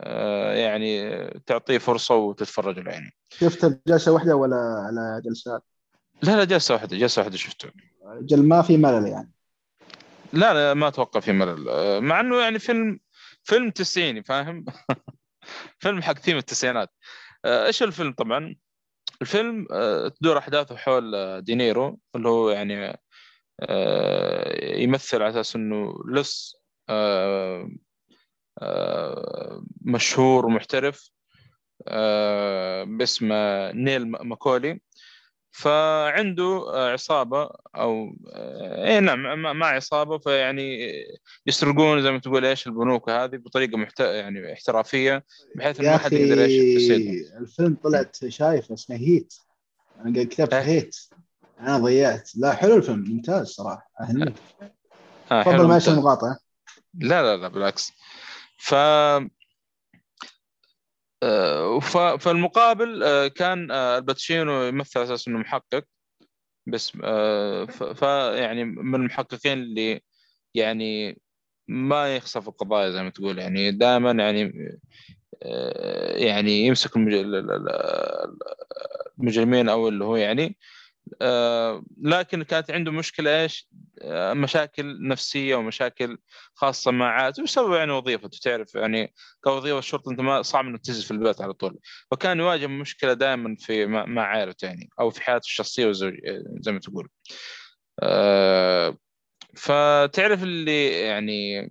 آه 0.00 0.52
يعني 0.54 1.28
تعطيه 1.46 1.78
فرصة 1.78 2.14
وتتفرج 2.14 2.78
له 2.78 2.92
يعني. 2.92 3.12
شفت 3.30 3.80
جلسه 3.88 4.12
واحدة 4.12 4.36
ولا 4.36 4.56
على 4.56 5.22
جلسات؟ 5.24 5.62
لا 6.22 6.36
لا 6.36 6.44
جلسة 6.44 6.74
واحدة 6.74 6.96
جلسة 6.96 7.22
واحدة 7.22 7.36
شفته. 7.36 7.70
جل 8.20 8.48
ما 8.48 8.62
في 8.62 8.76
ملل 8.76 9.06
يعني. 9.06 9.32
لا 10.32 10.54
لا 10.54 10.74
ما 10.74 10.88
أتوقع 10.88 11.20
في 11.20 11.32
ملل 11.32 11.68
آه، 11.68 12.00
مع 12.00 12.20
إنه 12.20 12.40
يعني 12.40 12.58
فيلم 12.58 13.00
فيلم 13.44 13.70
تسعيني 13.70 14.22
فاهم؟ 14.22 14.64
فيلم 15.80 16.02
حق 16.02 16.18
ثيم 16.18 16.36
التسعينات. 16.36 16.92
آه، 17.44 17.66
إيش 17.66 17.82
الفيلم 17.82 18.12
طبعا؟ 18.12 18.56
الفيلم 19.22 19.66
آه، 19.72 20.08
تدور 20.08 20.38
أحداثه 20.38 20.76
حول 20.76 21.42
دينيرو 21.42 22.00
اللي 22.16 22.28
هو 22.28 22.50
يعني 22.50 22.98
يمثل 24.82 25.22
على 25.22 25.30
أساس 25.30 25.56
إنه 25.56 25.94
لص 26.12 26.62
مشهور 29.80 30.46
ومحترف 30.46 31.10
باسم 32.86 33.32
نيل 33.74 34.10
ماكولي 34.10 34.80
فعنده 35.56 36.64
عصابة 36.74 37.50
أو 37.76 38.16
آه، 38.34 38.84
إيه 38.84 38.98
نعم 38.98 39.42
مع- 39.42 39.66
عصابة 39.66 40.18
فيعني 40.18 40.92
يسرقون 41.46 42.02
زي 42.02 42.10
ما 42.10 42.18
تقول 42.18 42.44
إيش 42.44 42.66
البنوك 42.66 43.10
هذه 43.10 43.36
بطريقة 43.36 43.78
محت... 43.78 44.00
يعني 44.00 44.52
احترافية 44.52 45.24
بحيث 45.54 45.80
يا 45.80 45.90
ما 45.90 45.98
حد 45.98 46.12
يقدر 46.12 46.44
أخي 46.44 46.76
الفيلم 47.40 47.76
طلعت 47.84 48.28
شايف 48.28 48.72
اسمه 48.72 48.96
هيت. 48.96 49.34
أنا 50.00 50.24
كتبت 50.24 50.54
إيه. 50.54 50.60
هيت. 50.62 50.96
أنا 51.60 51.78
ضيعت. 51.78 52.30
لا 52.36 52.54
حلو 52.54 52.76
الفيلم 52.76 53.04
ممتاز 53.08 53.46
صراحة. 53.46 53.90
أهنيك. 54.00 54.34
آه 55.32 55.42
تفضل 55.42 55.66
ماشي. 55.68 55.90
المقاطعه 55.90 56.38
لا 56.94 57.22
لا 57.22 57.36
لا 57.36 57.48
بالعكس. 57.48 57.92
ف... 58.58 58.74
فالمقابل 62.18 63.02
آه، 63.02 63.28
كان 63.28 63.70
آه، 63.70 63.98
الباتشينو 63.98 64.62
يمثل 64.62 65.02
أساس 65.02 65.28
إنه 65.28 65.38
محقق. 65.38 65.84
بس 66.66 66.92
آه، 67.04 67.64
ف... 67.64 67.82
ف 67.82 68.02
يعني 68.38 68.64
من 68.64 68.94
المحققين 68.94 69.58
اللي 69.58 70.00
يعني 70.54 71.20
ما 71.68 72.16
يخسر 72.16 72.40
في 72.40 72.48
القضايا 72.48 72.90
زي 72.90 73.02
ما 73.02 73.10
تقول. 73.10 73.38
يعني 73.38 73.70
دائما 73.70 74.10
يعني 74.10 74.52
آه، 75.42 76.16
يعني 76.16 76.66
يمسك 76.66 76.96
المج... 76.96 77.12
ال- 77.14 77.34
ال- 77.34 77.50
ال- 77.50 78.38
المجرمين 79.18 79.68
أو 79.68 79.88
اللي 79.88 80.04
هو 80.04 80.16
يعني 80.16 80.44
آه، 80.46 80.56
لكن 82.02 82.42
كانت 82.42 82.70
عنده 82.70 82.92
مشكلة 82.92 83.42
إيش؟ 83.42 83.68
آه، 84.02 84.32
مشاكل 84.32 85.08
نفسية 85.08 85.54
ومشاكل 85.54 86.18
خاصة 86.54 86.90
مع 86.90 87.06
عائلته 87.06 87.42
بسبب 87.42 87.72
يعني 87.72 87.92
وظيفته. 87.92 88.38
تعرف 88.42 88.74
يعني 88.74 89.14
كوظيفة 89.40 89.78
الشرطة 89.78 90.10
أنت 90.10 90.20
ما 90.20 90.42
صعب 90.42 90.64
إنك 90.66 90.80
تجلس 90.80 91.04
في 91.04 91.10
البيت 91.10 91.40
على 91.40 91.52
طول. 91.52 91.78
فكان 92.10 92.38
يواجه 92.38 92.66
مشكلة 92.66 93.12
دائما 93.12 93.56
في 93.58 93.86
مع 93.86 94.22
عائلته 94.22 94.66
يعني 94.66 94.88
أو 95.00 95.10
في 95.10 95.22
حياته 95.22 95.44
الشخصية 95.44 95.86
والزوج 95.86 96.14
زي 96.60 96.72
ما 96.72 96.78
تقول. 96.78 97.08
آه، 98.02 98.98
فتعرف 99.56 100.42
اللي 100.42 100.90
يعني 101.00 101.70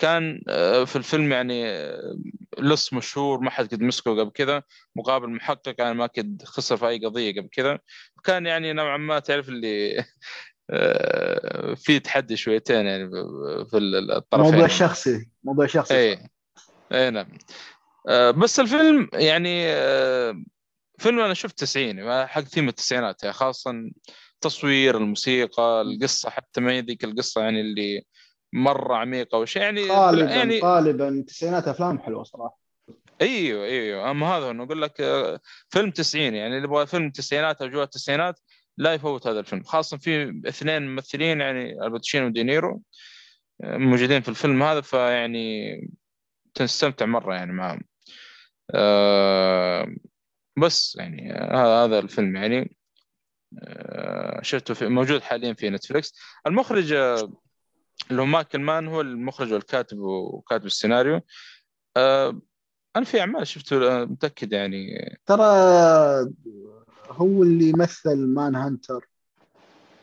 كان 0.00 0.42
آه، 0.48 0.84
في 0.84 0.96
الفيلم 0.96 1.32
يعني 1.32 1.68
آه، 1.68 2.18
لص 2.58 2.92
مشهور 2.92 3.40
ما 3.40 3.50
حد 3.50 3.74
قد 3.74 3.80
مسكه 3.80 4.10
قبل 4.10 4.30
كذا 4.30 4.62
مقابل 4.96 5.30
محقق 5.30 5.74
يعني 5.78 5.94
ما 5.94 6.06
قد 6.06 6.42
خسر 6.44 6.76
في 6.76 6.88
أي 6.88 6.98
قضية 6.98 7.40
قبل 7.40 7.48
كذا. 7.52 7.78
وكان 8.18 8.46
يعني 8.46 8.72
نوعا 8.72 8.96
ما 8.96 9.18
تعرف 9.18 9.48
اللي 9.48 10.04
آه، 10.70 11.74
في 11.74 11.98
تحدي 11.98 12.36
شويتين 12.36 12.86
يعني 12.86 13.10
في 13.70 13.76
الطرفين 13.76 14.52
موضوع 14.52 14.66
شخصي 14.66 15.28
موضوع 15.44 15.66
شخصي. 15.66 15.94
اي 15.94 16.18
اي 16.92 17.10
نعم. 17.10 17.28
بس 18.40 18.60
الفيلم 18.60 19.08
يعني 19.12 19.72
فيلم 20.98 21.20
أنا 21.20 21.34
شفت 21.34 21.58
90 21.58 22.26
حق 22.26 22.40
ثيم 22.40 22.68
التسعينات 22.68 23.22
يعني 23.22 23.34
خاصه 23.34 23.90
تصوير 24.40 24.96
الموسيقى 24.96 25.82
القصة 25.82 26.30
حتى 26.30 26.60
ما 26.60 26.72
هي 26.72 26.80
ذيك 26.80 27.04
القصة 27.04 27.40
يعني 27.40 27.60
اللي 27.60 28.04
مرة 28.52 28.96
عميقة 28.96 29.38
وشيء 29.38 29.62
يعني 29.62 29.88
غالبا 29.88 30.30
يعني 30.30 30.60
غالبا 30.60 31.08
التسعينات 31.08 31.68
أفلام 31.68 31.98
حلوة 31.98 32.24
صراحة. 32.24 32.60
أيوه 33.20 33.64
أيوه. 33.64 34.10
أما 34.10 34.26
هذا 34.26 34.50
انه 34.50 34.64
أقول 34.64 34.82
لك 34.82 35.00
آه، 35.00 35.40
فيلم 35.68 35.90
90 35.90 36.34
يعني 36.34 36.46
اللي 36.46 36.64
يبغى 36.64 36.86
فيلم 36.86 37.10
تسعينات 37.10 37.62
أو 37.62 37.68
جوة 37.68 37.84
التسعينات 37.84 38.40
لا 38.76 38.94
يفوت 38.94 39.26
هذا 39.26 39.40
الفيلم 39.40 39.62
خاصة 39.62 39.96
في 39.96 40.42
اثنين 40.48 40.82
ممثلين 40.94 41.40
يعني 41.40 41.72
ألباتشينو 41.84 42.26
ودينيرو 42.26 42.82
آه، 43.64 43.76
موجودين 43.76 44.20
في 44.22 44.28
الفيلم 44.28 44.62
هذا 44.62 44.80
فيعني 44.80 45.80
تستمتع 46.54 47.06
مرة 47.06 47.34
يعني 47.34 47.52
معهم 47.52 47.80
آه، 48.74 49.94
بس 50.56 50.96
يعني 50.96 51.32
هذا 51.52 51.98
الفيلم 51.98 52.36
يعني 52.36 52.76
شفته 54.42 54.74
في 54.74 54.88
موجود 54.88 55.22
حاليا 55.22 55.54
في 55.54 55.70
نتفليكس. 55.70 56.14
المخرج 56.46 56.94
اللي 58.10 58.22
هو 58.22 58.26
مايكل 58.26 58.60
مان 58.60 58.88
هو 58.88 59.00
المخرج 59.00 59.52
والكاتب 59.52 59.98
وكاتب 59.98 60.66
السيناريو. 60.66 61.20
آه، 61.96 62.40
أنا 62.96 63.04
في 63.04 63.20
أعمال 63.20 63.46
شفته 63.46 64.02
آه، 64.02 64.04
متأكد 64.04 64.52
يعني. 64.52 65.18
ترى 65.26 65.44
هو 67.10 67.42
اللي 67.42 67.68
يمثل 67.68 68.26
Manhunter 68.26 69.08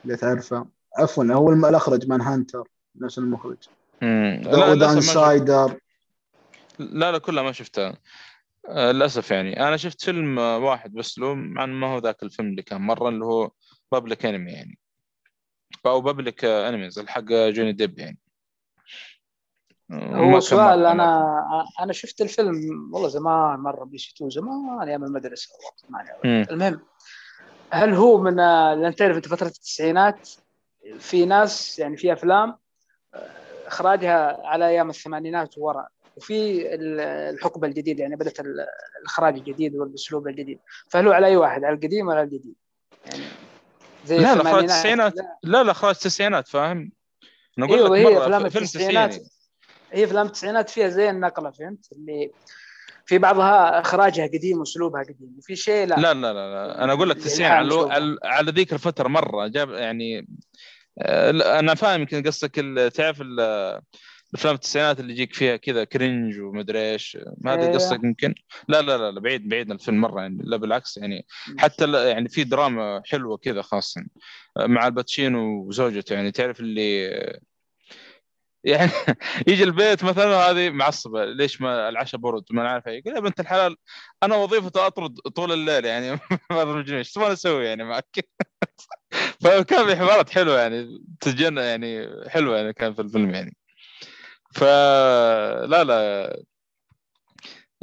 اللي 0.05 0.17
تعرفه. 0.17 0.67
عفوا 0.97 1.34
هو 1.34 1.53
الأخرج 1.53 2.07
Manhunter 2.07 2.68
نفس 2.95 3.17
المخرج. 3.17 3.57
مم. 4.01 4.41
لا 4.43 4.51
لا 4.51 4.75
The 4.76 4.93
Insider 4.93 5.80
لا 6.79 7.11
لا 7.11 7.17
كلها 7.17 7.43
ما 7.43 7.51
شفتها. 7.51 7.97
آه، 8.69 8.91
للأسف 8.91 9.31
يعني. 9.31 9.67
أنا 9.67 9.77
شفت 9.77 10.01
فيلم 10.01 10.39
آه، 10.39 10.57
واحد 10.57 10.93
بس 10.93 11.19
له 11.19 11.34
مع 11.34 11.65
ما 11.65 11.88
هو 11.88 11.97
ذاك 11.97 12.23
الفيلم 12.23 12.49
اللي 12.49 12.61
كان 12.61 12.81
مرة 12.81 13.09
اللي 13.09 13.25
هو 13.25 13.51
Public 13.91 14.26
Enemy 14.26 14.51
يعني. 14.51 14.77
أو 15.85 16.02
Public 16.01 16.45
Enemies 16.45 16.99
الحق 16.99 17.23
جوني 17.23 17.72
ديب 17.72 17.99
يعني 17.99 18.18
هو 19.91 20.39
سؤال 20.39 20.85
أنا 20.85 21.65
أنا 21.80 21.94
شفت 21.94 22.22
الفيلم 22.22 22.56
والله 22.94 23.07
زمان 23.07 23.60
مرة 23.60 23.84
بي 23.85 23.98
سي 23.98 24.14
2 24.15 24.30
زمان 24.30 24.88
أيام 24.89 25.03
المدرسة 25.03 25.49
والله. 25.56 25.72
المهم 26.52 26.81
هل 27.73 27.94
هو 27.94 28.18
من 28.22 28.35
لأن 28.81 28.95
تعرف 28.95 29.18
انت 29.18 29.27
فترة 29.27 29.48
التسعينات 29.48 30.30
في 30.99 31.26
ناس 31.26 31.80
يعني 31.80 31.98
في 31.98 32.14
أفلام 32.14 32.57
إخراجها 33.68 34.48
على 34.48 34.68
أيام 34.68 34.89
الثمانينات 34.89 35.57
وورا 35.57 35.88
وفي 36.15 36.61
ال- 36.76 36.99
الحقبة 37.35 37.68
الجديدة 37.68 38.02
يعني 38.03 38.15
بدأت 38.15 38.39
ال- 38.39 38.65
الإخراج 39.02 39.35
الجديد 39.38 39.76
والأسلوب 39.76 40.27
الجديد 40.27 40.60
فهل 40.89 41.07
هو 41.07 41.14
على 41.14 41.27
أي 41.27 41.35
واحد 41.35 41.64
على 41.64 41.76
القديم 41.76 42.07
ولا 42.07 42.22
الجديد؟ 42.22 42.56
يعني 43.06 43.23
زي 44.07 44.17
لا 44.17 44.21
لا 44.21 44.34
الثمانينات. 44.34 44.63
التسعينات 44.63 45.15
لا. 45.15 45.38
لا 45.43 45.63
لا 45.63 45.71
اخراج 45.71 45.95
التسعينات 45.95 46.47
فاهم؟ 46.47 46.91
أنا 47.57 47.65
أقول 47.65 47.77
إيوه 47.79 47.89
لك 47.89 48.05
هي 48.07 48.15
مرة 48.15 48.23
افلام 48.23 48.49
فيلم 48.49 48.63
التسعينات. 48.63 49.15
هي 49.91 50.03
افلام 50.03 50.25
التسعينات 50.25 50.69
فيها 50.69 50.89
زي 50.89 51.09
النقلة 51.09 51.51
فهمت؟ 51.51 51.91
اللي 51.91 52.31
في 53.05 53.17
بعضها 53.17 53.79
إخراجها 53.81 54.27
قديم 54.27 54.59
وأسلوبها 54.59 55.01
قديم 55.03 55.35
وفي 55.38 55.55
شيء 55.55 55.85
لا, 55.88 55.95
لا 55.95 56.13
لا 56.13 56.34
لا, 56.34 56.67
لا. 56.67 56.84
أنا 56.84 56.93
أقول 56.93 57.09
لك 57.09 57.15
الإلحام 57.17 57.34
تسعين 57.34 57.51
على. 57.51 57.93
على 57.93 58.17
على 58.23 58.51
ذيك 58.51 58.73
الفترة 58.73 59.07
مرة 59.07 59.47
جاب 59.47 59.69
يعني 59.69 60.27
آه، 60.99 61.59
أنا 61.59 61.75
فاهم 61.75 62.01
يمكن 62.01 62.23
قصدك 62.23 62.55
تعرف 62.95 63.21
الأفلام 64.33 64.55
التسعينات 64.55 64.99
اللي 64.99 65.13
يجيك 65.13 65.33
فيها 65.33 65.55
كذا 65.55 65.83
كرنج 65.83 66.39
ومدري 66.39 66.91
إيش. 66.91 67.17
هذه 67.45 67.61
أيوة. 67.61 67.73
قصدك 67.73 68.03
يمكن. 68.03 68.35
لا 68.67 68.81
لا 68.81 68.97
لا, 68.97 69.11
لا 69.11 69.19
بعيد 69.19 69.49
بعيد 69.49 69.71
الفيلم 69.71 70.01
مرة 70.01 70.21
يعني. 70.21 70.37
لا 70.43 70.57
بالعكس 70.57 70.97
يعني. 70.97 71.25
حتى 71.57 72.09
يعني 72.09 72.29
في 72.29 72.43
دراما 72.43 73.01
حلوة 73.05 73.37
كذا 73.37 73.61
خاصة. 73.61 74.05
مع 74.57 74.87
الباتشينو 74.87 75.67
وزوجته 75.67 76.13
يعني. 76.13 76.31
تعرف 76.31 76.59
اللي 76.59 77.09
يعني 78.63 78.91
يجي 79.47 79.63
البيت 79.63 80.03
مثلا 80.03 80.35
هذه 80.35 80.69
معصبة. 80.69 81.25
ليش 81.25 81.61
ما 81.61 81.89
العشاء 81.89 82.21
برد؟ 82.21 82.43
ما 82.51 82.81
إيه. 82.87 82.97
يقول 82.97 83.15
يا 83.15 83.19
بنت 83.19 83.39
الحلال 83.39 83.75
أنا 84.23 84.35
وظيفتي 84.35 84.79
أطرد 84.79 85.19
طول 85.19 85.51
الليل 85.51 85.85
يعني. 85.85 86.19
مرة 86.51 86.73
مجنون 86.73 86.97
إيش 86.97 87.11
تبغى 87.11 87.33
أسوي 87.33 87.65
يعني 87.65 87.83
معك؟ 87.83 88.27
فكان 89.43 89.85
في 89.85 89.95
حوارات 89.95 90.29
حلوة 90.29 90.59
يعني. 90.59 91.03
تجن 91.21 91.57
يعني. 91.57 92.09
حلوة 92.29 92.57
يعني 92.57 92.73
كان 92.73 92.93
في 92.93 93.01
الفيلم 93.01 93.35
يعني. 93.35 93.55
فلا 94.57 95.84
لا 95.84 96.43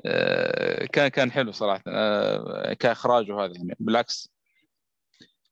آه، 0.07 0.85
كان 0.85 1.09
كان 1.09 1.33
حلو 1.33 1.53
صراحة. 1.53 1.83
آه، 1.89 2.73
كاخراج 2.73 3.31
وهذا 3.31 3.53
يعني. 3.57 3.77
بالعكس. 3.81 4.35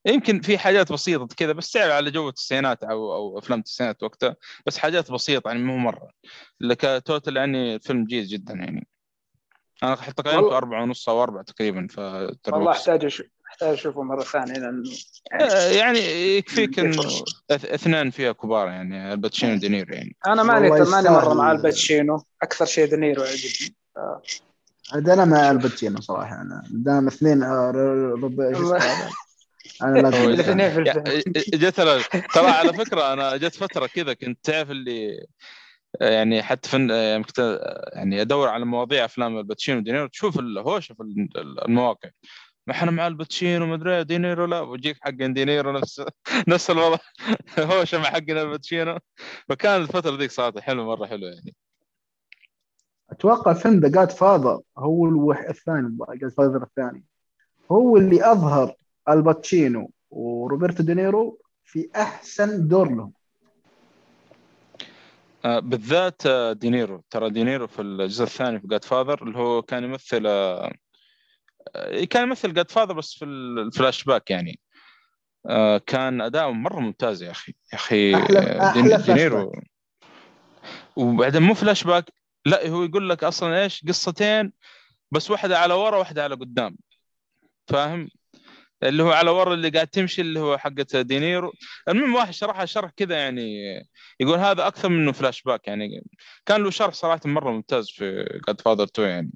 يمكن 0.06 0.40
في 0.40 0.58
حاجات 0.58 0.92
بسيطة 0.92 1.26
كذا 1.36 1.52
بس 1.52 1.72
تعرف 1.72 1.92
على 1.92 2.10
جو 2.10 2.28
التسعينات 2.28 2.84
أو 2.84 3.14
أو 3.14 3.38
أفلام 3.38 3.58
التسعينات 3.58 4.02
وقتها. 4.02 4.36
بس 4.66 4.78
حاجات 4.78 5.12
بسيطة 5.12 5.48
يعني 5.48 5.62
مو 5.62 5.76
مرة. 5.78 6.08
ك 6.60 7.02
total 7.06 7.36
يعني 7.36 7.74
الفيلم 7.74 8.04
جيد 8.04 8.26
جدا 8.26 8.54
يعني. 8.54 8.88
أنا 9.82 9.96
حتى 9.96 10.22
قيمته 10.22 10.56
أربعة 10.56 10.82
ونص 10.82 11.08
أو 11.08 11.22
أربعة 11.22 11.44
تقريبا 11.44 11.86
ف 11.90 11.98
والله 11.98 12.70
أحتاج 12.70 13.04
أشوف. 13.04 13.26
أحتاج 13.52 13.68
أشوفه 13.72 14.02
مرة 14.02 14.22
ثانية 14.22 14.52
لأنه 14.52 14.90
آه، 15.40 15.68
يعني 15.70 15.98
يكفيك 16.36 16.78
يعني 16.78 16.94
إنه 16.94 17.24
أثنان 17.50 18.10
فيها 18.10 18.32
كبار 18.32 18.68
يعني 18.68 19.12
الباتشينو 19.12 19.52
ودينيرو 19.52 19.94
يعني. 19.94 20.16
أنا 20.26 20.42
ماني 20.42 20.70
ماني 20.70 21.08
مرة. 21.08 21.34
مع 21.34 21.52
الباتشينو 21.52 22.22
أكثر 22.42 22.64
شيء 22.64 22.86
دينيرو 22.90 23.22
يعجبني. 23.22 23.74
عاد 24.92 25.08
أنا 25.08 25.24
مع 25.24 25.50
الباتشينو 25.50 26.00
صراحة 26.00 26.42
أنا 26.42 26.62
دام 26.70 27.06
اثنين 27.06 27.42
آه، 27.42 27.70
ر- 27.70 28.22
ربع 28.24 28.52
شو 28.52 28.58
اسمه 28.76 28.76
هذا؟ 28.76 29.10
أنا 29.82 29.98
لا 30.08 30.08
الاثنين 30.24 30.70
في 30.70 30.78
الفيلم. 30.78 31.04
يعني 31.06 31.22
جت 31.54 31.76
ترى 32.34 32.46
على 32.50 32.72
فكرة 32.72 33.12
أنا 33.12 33.36
جت 33.36 33.54
فترة 33.54 33.86
كذا 33.86 34.12
كنت 34.12 34.38
تعرف 34.42 34.70
اللي 34.70 35.26
يعني 36.00 36.42
حتى 36.42 36.68
في 36.68 36.86
يعني 36.88 37.24
كنت 37.24 37.60
يعني 37.92 38.20
أدور 38.20 38.48
على 38.48 38.64
مواضيع 38.64 39.04
أفلام 39.04 39.38
الباتشينو 39.38 39.78
ودينيرو 39.78 40.06
تشوف 40.06 40.38
الهوشه 40.38 40.94
في 40.94 41.02
المواقع. 41.66 42.08
ما 42.66 42.74
إحنا 42.74 42.90
مع 42.90 43.06
الباتشينو 43.06 43.66
مدري 43.66 44.04
دينيرو 44.04 44.44
لا 44.44 44.60
ويجيك 44.60 44.96
حق 45.00 45.10
دينيرو 45.10 45.72
نفس 45.72 46.02
نفس 46.48 46.70
الوضع. 46.70 46.98
هو 47.58 47.84
شمع 47.84 48.04
حقنا 48.04 48.42
الباتشينو. 48.42 48.98
فكان 49.48 49.80
الفترة 49.80 50.16
ذيك 50.16 50.30
صراحة 50.30 50.60
حلوة 50.60 50.84
مرة 50.84 51.06
حلوة 51.06 51.30
يعني. 51.30 51.54
أتوقع 53.10 53.52
فيلم 53.52 53.80
The 53.80 53.88
Godfather 53.88 54.60
هو 54.78 55.06
الوح... 55.06 55.38
الثاني 55.48 55.98
Godfather 56.14 56.62
الثاني. 56.62 57.04
هو 57.72 57.96
اللي 57.96 58.32
أظهر 58.32 58.74
الباتشينو 59.08 59.90
وروبرتو 60.10 60.82
دينيرو 60.82 61.38
في 61.64 61.88
أحسن 61.96 62.68
دور 62.68 62.88
لهم. 62.94 63.12
آه، 65.44 65.58
بالذات 65.58 66.26
آه، 66.26 66.52
دينيرو. 66.52 67.02
ترى 67.10 67.30
دينيرو 67.30 67.66
في 67.66 67.82
الجزء 67.82 68.24
الثاني 68.24 68.60
في 68.60 68.66
Godfather 68.66 69.22
اللي 69.22 69.38
هو 69.38 69.62
كان 69.62 69.84
يمثل 69.84 70.22
آه، 70.26 70.72
كان 72.10 72.22
يمثل 72.22 72.52
Godfather 72.54 72.92
بس 72.92 73.14
في 73.14 73.24
الفلاش 73.24 74.04
باك 74.04 74.30
يعني. 74.30 74.60
آه، 75.46 75.78
كان 75.78 76.20
اداؤه 76.20 76.52
مرة 76.52 76.80
ممتاز 76.80 77.22
يا 77.22 77.30
أخي. 77.30 77.52
يا 77.72 77.78
أخي 77.78 78.12
أحلى- 78.14 78.36
آه، 78.36 78.96
دينيرو. 79.06 79.52
وبعدين 80.96 81.42
مو 81.42 81.54
فلاش 81.54 81.84
باك 81.84 82.04
لا 82.46 82.68
هو 82.68 82.84
يقول 82.84 83.08
لك 83.10 83.24
أصلا 83.24 83.62
إيش؟ 83.62 83.84
قصتين 83.88 84.52
بس 85.10 85.30
واحدة 85.30 85.58
على 85.58 85.74
ورا 85.74 85.96
واحدة 85.98 86.24
على 86.24 86.34
قدام. 86.34 86.76
فاهم؟ 87.68 88.08
اللي 88.82 89.02
هو 89.02 89.10
على 89.12 89.30
ورا 89.30 89.54
اللي 89.54 89.68
قاعد 89.68 89.86
تمشي 89.88 90.22
اللي 90.22 90.40
هو 90.40 90.58
حقة 90.58 91.02
دينيرو. 91.02 91.52
المهم 91.88 92.14
واحد 92.14 92.32
شرحها 92.32 92.64
شرح 92.64 92.90
كذا 92.96 93.16
يعني 93.16 93.60
يقول 94.20 94.38
هذا 94.38 94.66
أكثر 94.66 94.88
منه 94.88 95.12
فلاش 95.12 95.42
باك 95.42 95.68
يعني. 95.68 96.04
كان 96.46 96.62
له 96.62 96.70
شرح 96.70 96.94
صراحة 96.94 97.20
مرة 97.24 97.50
ممتاز 97.50 97.90
في 97.90 98.24
Godfather 98.46 98.84
2 98.84 99.08
يعني. 99.08 99.32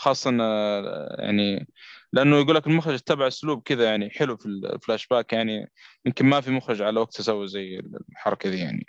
خاصة 0.00 0.36
آه، 0.40 1.16
يعني 1.18 1.68
لأنه 2.12 2.36
يقول 2.36 2.54
لك 2.56 2.66
المخرج 2.66 2.94
اتبع 2.94 3.26
أسلوب 3.26 3.62
كذا 3.62 3.84
يعني 3.84 4.10
حلو 4.10 4.36
في 4.36 4.46
الفلاش 4.46 5.06
باك 5.06 5.32
يعني 5.32 5.70
يمكن 6.06 6.26
ما 6.26 6.40
في 6.40 6.50
مخرج 6.50 6.82
على 6.82 7.00
وقت 7.00 7.20
سوى 7.20 7.48
زي 7.48 7.82
الحركة 8.10 8.50
دي 8.50 8.58
يعني 8.58 8.86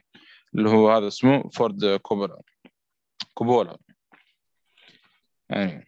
اللي 0.56 0.70
هو 0.70 0.92
هذا 0.92 1.08
اسمه 1.08 1.50
فورد 1.50 1.96
كوبولا 1.96 2.42
كوبولا. 3.34 3.78
يعني. 5.50 5.86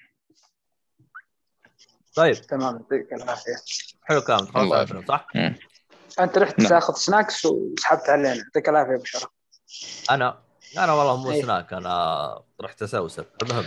طيب. 2.16 2.34
تمام 2.34 2.76
يعطيك 2.76 3.14
العافية. 3.14 3.56
حلو 4.04 4.22
كلام 4.22 4.46
خلاص 4.46 4.90
صح؟ 5.08 5.28
أنت 6.20 6.38
رحت 6.38 6.60
نعم. 6.60 6.70
تاخذ 6.70 6.94
snacks 6.94 7.46
وسحبت 7.46 8.10
علينا. 8.10 8.36
يعطيك 8.36 8.70
العافية 8.70 8.92
يا 8.92 8.96
ابو 8.96 9.06
شرف 9.06 9.30
أنا 10.12 10.44
أنا 10.78 10.94
والله 10.94 11.18
مو 11.18 11.32
إيه. 11.32 11.42
سناك 11.42 11.74
أنا 11.74 12.44
رحت 12.62 12.82
اسوسب 12.82 13.26
المهم. 13.44 13.66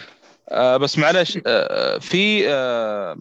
آه 0.48 0.76
بس 0.76 0.98
معلش 0.98 1.38
آه 1.46 1.98
في 1.98 2.48
آه 2.50 3.16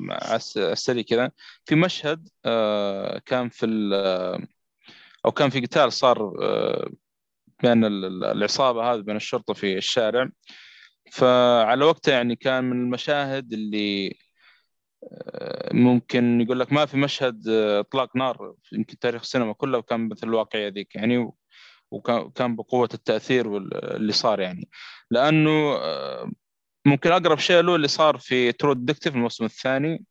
السريع 0.57 1.03
كذا 1.03 1.31
في 1.65 1.75
مشهد 1.75 2.29
آه 2.45 3.19
كان 3.25 3.49
في 3.49 3.89
آه 3.93 4.39
أو 5.25 5.31
كان 5.31 5.49
في 5.49 5.59
قتال 5.59 5.93
صار 5.93 6.35
آه 6.43 6.89
بين 7.63 7.85
ال- 7.85 8.05
ال- 8.05 8.23
العصابة 8.25 8.93
هذه 8.93 8.99
بين 9.01 9.15
الشرطة 9.15 9.53
في 9.53 9.77
الشارع. 9.77 10.29
فعلى 11.11 11.85
وقتها 11.85 12.11
يعني 12.13 12.35
كان 12.35 12.63
من 12.63 12.81
المشاهد 12.83 13.53
اللي 13.53 14.17
آه، 15.13 15.73
ممكن 15.73 16.41
يقول 16.41 16.59
لك 16.59 16.73
ما 16.73 16.85
في 16.85 16.97
مشهد 16.97 17.47
آه، 17.49 17.79
إطلاق 17.79 18.15
نار 18.15 18.55
يمكن 18.73 18.99
تاريخ 18.99 19.21
السينما 19.21 19.53
كله 19.53 19.77
وكان 19.77 20.09
مثل 20.09 20.27
الواقعية 20.27 20.67
ذيك 20.67 20.95
يعني 20.95 21.31
وكان 21.91 22.29
كان 22.31 22.55
بقوة 22.55 22.89
التأثير 22.93 23.47
واللي 23.47 24.13
صار 24.13 24.39
يعني. 24.39 24.69
لأنه 25.11 25.75
ممكن 26.85 27.11
أقرب 27.11 27.39
شيء 27.39 27.61
له 27.61 27.75
اللي 27.75 27.87
صار 27.87 28.17
في 28.17 28.51
True 28.51 28.73
Detective 28.73 29.15
الموسم 29.15 29.45
الثاني 29.45 30.05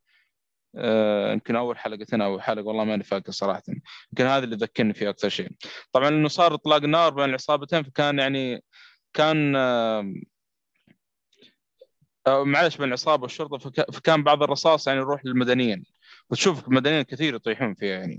آه، 0.77 1.33
يمكن 1.33 1.57
أول 1.57 1.79
حلقتين 1.79 2.21
أو 2.23 2.41
حلقة 2.41 2.67
والله 2.67 2.85
ماني 2.85 3.05
فاكر 3.05 3.33
صراحة. 3.33 3.63
يمكن 4.13 4.25
هذا 4.27 4.45
اللي 4.45 4.57
ذكرني 4.57 4.95
فيه 4.95 5.11
أكثر 5.11 5.29
شيء. 5.29 5.51
طبعا 5.93 6.09
إنه 6.09 6.29
صار 6.29 6.55
إطلاق 6.55 6.83
نار 6.83 7.11
بين 7.15 7.25
العصابتين 7.25 7.83
فكان 7.83 8.19
يعني 8.19 8.65
كان 9.13 9.57
آه، 9.57 10.13
معلش 12.27 12.77
بين 12.77 12.89
العصابة 12.89 13.23
والشرطة 13.23 13.59
فك- 13.59 13.91
فكان 13.91 14.23
بعض 14.23 14.43
الرصاص 14.43 14.87
يعني 14.87 15.01
يروح 15.01 15.25
للمدنيين. 15.25 15.85
وتشوف 16.31 16.69
مدنيين 16.69 17.03
كثير 17.03 17.35
يطيحون 17.35 17.75
فيها 17.75 17.99
يعني. 17.99 18.19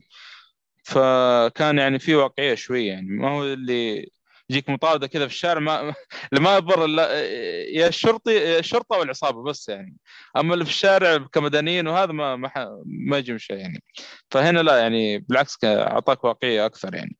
فكان 0.83 1.77
يعني 1.77 1.99
في 1.99 2.15
واقعية 2.15 2.55
شوية 2.55 2.87
يعني. 2.87 3.07
ما 3.09 3.29
هو 3.29 3.43
اللي 3.43 4.09
يجيك 4.49 4.69
مطاردة 4.69 5.07
كذا 5.07 5.27
في 5.27 5.33
الشارع 5.33 5.59
ما 5.59 5.93
ما 6.31 6.57
يضر 6.57 6.85
إلا 6.85 7.21
يا 7.69 7.87
الشرطي 7.87 8.33
يا 8.33 8.59
الشرطة 8.59 8.97
والعصابة 8.97 9.43
بس 9.43 9.69
يعني. 9.69 9.97
أما 10.37 10.53
اللي 10.53 10.65
في 10.65 10.71
الشارع 10.71 11.17
كمدنيين 11.17 11.87
وهذا 11.87 12.11
ما 12.11 12.35
ما, 12.35 12.51
ما 12.85 13.17
يجي 13.17 13.39
شيء 13.39 13.57
يعني. 13.57 13.83
فهنا 14.31 14.59
لا 14.59 14.77
يعني 14.77 15.19
بالعكس 15.19 15.63
أعطاك 15.63 16.23
واقعية 16.23 16.65
أكثر 16.65 16.95
يعني. 16.95 17.17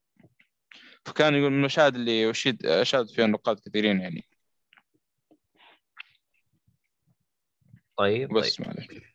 فكان 1.05 1.35
يقول 1.35 1.51
من 1.51 1.59
المشاهد 1.59 1.95
اللي 1.95 2.29
أشيد 2.29 2.65
اشاد 2.65 3.09
فيها 3.09 3.27
نقاد 3.27 3.59
كثيرين 3.59 4.01
يعني. 4.01 4.25
طيب 7.97 8.33
بس 8.33 8.55
طيب. 8.55 8.67
معلش 8.67 9.05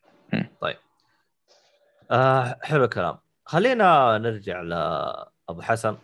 آه 2.11 2.59
حلو 2.63 2.83
الكلام. 2.83 3.17
خلينا 3.45 4.17
نرجع 4.17 4.61
لأبو 4.61 5.61
حسن. 5.61 5.97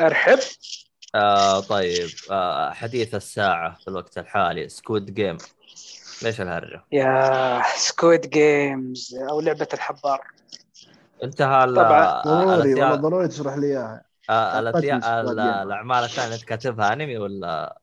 أرحب 0.00 0.38
آه 1.14 1.60
طيب 1.60 2.08
آه 2.30 2.70
حديث 2.70 3.14
الساعة 3.14 3.74
في 3.74 3.88
الوقت 3.88 4.18
الحالي 4.18 4.68
Squid 4.68 5.14
Game 5.14 5.36
ليش 6.22 6.40
الهرجة؟ 6.40 6.84
يا 6.92 7.62
Squid 7.76 8.30
Games 8.30 9.14
أو 9.30 9.40
لعبة 9.40 9.68
الحبار 9.74 10.26
انتهى 11.24 11.64
ال- 11.64 11.74
طبعاً. 11.76 12.22
ضروري 12.22 12.74
والله 12.74 12.94
ضروري 12.94 13.28
تشرح 13.28 13.54
لي 13.56 13.66
إياها 13.66 14.04
آه،. 14.30 14.58
الأعمال 15.62 16.04
الثانية 16.04 16.34
انت 16.34 16.44
كاتبها 16.44 16.92
أنمي 16.92 17.18
ولا 17.18 17.78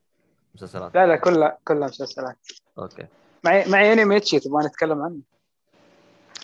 مسلسلات؟ 0.54 0.94
لا 0.94 1.06
لا 1.06 1.16
كلها 1.16 1.58
كلها 1.64 1.88
مسلسلات 1.88 2.36
okay 2.78 3.06
معي 3.44 3.64
معي 3.68 3.92
أنمي 3.92 4.16
اتشي 4.16 4.40
تبغى 4.40 4.66
نتكلم 4.66 5.02
عنه 5.02 5.18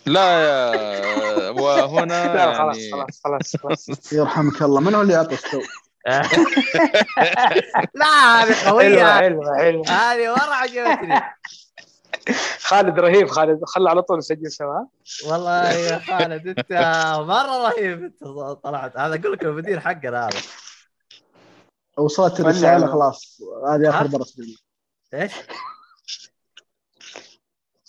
لا 0.05 0.41
يا 0.41 1.49
وهنا 1.49 2.05
لا 2.05 2.35
لا 2.45 2.53
خلاص 2.53 2.77
يعني 2.77 2.91
خلاص 2.91 3.21
خلاص 3.23 3.55
خلاص. 3.55 4.13
يرحمك 4.13 4.61
الله. 4.61 4.79
من 4.81 4.95
هو 4.95 5.01
اللي 5.01 5.13
يعطي 5.13 5.33
السو 5.33 5.61
لا 7.95 8.43
هذه 8.43 8.53
حلوة 8.53 8.71
قوية. 8.71 9.13
حلوة 9.17 9.57
حلوة. 9.57 9.87
هذه 9.87 10.29
مره 10.29 10.53
عجبتني 10.53 11.21
خالد 12.59 12.99
رهيب 12.99 13.27
خالد 13.27 13.65
خلى 13.65 13.89
على 13.89 14.01
طول 14.01 14.17
نسجل 14.17 14.51
سوا. 14.51 14.85
والله 15.25 15.71
يا 15.71 15.99
خالد 15.99 16.47
انت 16.47 16.71
مرة 17.27 17.67
رهيب 17.69 18.03
انت 18.03 18.23
طلعت. 18.63 18.97
هذا 18.97 19.15
أقول 19.21 19.33
لك 19.33 19.43
المدير 19.43 19.79
حقنا 19.79 20.27
هذا. 20.27 20.39
وصلت 21.97 22.39
الرسالة. 22.39 22.87
خلاص. 22.87 23.41
هذه 23.69 23.89
آخر؟ 23.89 24.07
مرة 24.07 24.25
إيش؟ 25.13 25.31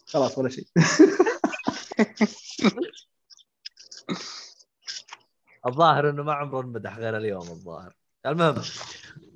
خلاص 0.07 0.39
ولا 0.39 0.49
شيء. 0.49 0.67
الظاهر 5.67 6.11
إنه 6.11 6.23
ما 6.23 6.33
عمره 6.33 6.61
انمدح 6.61 6.99
غير 6.99 7.17
اليوم 7.17 7.49
الظاهر. 7.49 7.95
المهم 8.27 8.63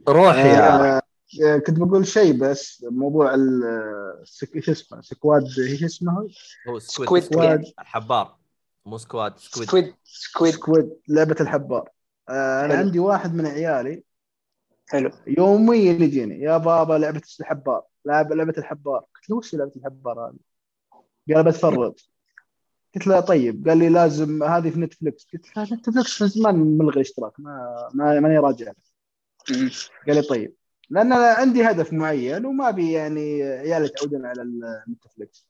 روح 0.09 0.37
يا 0.37 0.97
آه، 0.97 1.03
آه، 1.45 1.59
كنت 1.59 1.79
بقول 1.79 2.07
شيء 2.07 2.39
بس 2.39 2.87
موضوع 2.91 3.35
إيش 4.55 4.71
اسمه 4.71 5.01
squad 5.01 5.43
إيش 5.59 5.85
اسمه 5.85 6.29
هو؟ 6.69 6.79
squid 6.79 7.23
squid. 7.23 7.73
الحبار. 7.79 8.37
مو 8.87 8.99
squad 8.99 9.39
squid. 9.39 9.69
squid. 9.69 9.95
squid. 10.05 10.55
squid 10.55 10.91
لعبة 11.09 11.37
الحبار. 11.41 11.89
آه، 12.29 12.65
أنا 12.65 12.75
حلو. 12.75 12.87
عندي 12.87 12.99
واحد 12.99 13.35
من 13.35 13.47
عيالي 13.47 14.03
حلو. 14.89 15.11
يوميا 15.27 15.93
يجيني 15.93 16.41
يا 16.41 16.59
بابا 16.59 16.95
لعبة 16.95 17.23
الحبار. 17.41 17.83
لعبه 18.05 18.35
لعبة 18.35 18.55
الحبار. 18.59 18.99
قلت 18.99 19.31
له 19.31 19.37
وش 19.37 19.55
لعبة 19.55 19.73
الحبار 19.77 20.29
هذه؟ 20.29 20.37
قال 21.35 21.45
بتفرج 21.45 21.95
قلت 22.97 23.07
له 23.07 23.21
طيب 23.21 23.69
قال 23.69 23.79
لي 23.79 23.89
لازم 23.89 24.43
هذه 24.43 24.71
في 24.71 24.81
نتفلكس 24.81 25.27
قلت 25.33 25.57
له 25.57 25.63
نتفلكس 25.63 26.23
من 26.23 26.29
زمان 26.29 26.55
ملغي 26.79 26.95
الاشتراك 26.95 27.33
ما 27.41 27.89
ما 27.95 28.21
ماني 28.21 28.39
راجع. 28.39 28.73
قال 30.07 30.17
لي 30.17 30.23
طيب. 30.23 30.55
لأن 30.91 31.13
أنا 31.13 31.27
عندي 31.27 31.63
هدف 31.63 31.93
معين 31.93 32.47
وما 32.47 32.69
أبي 32.69 32.93
يعني 32.93 33.43
عيالي 33.43 33.85
يتعودون 33.85 34.27
على 34.27 34.43
النتفلكس 34.43 35.47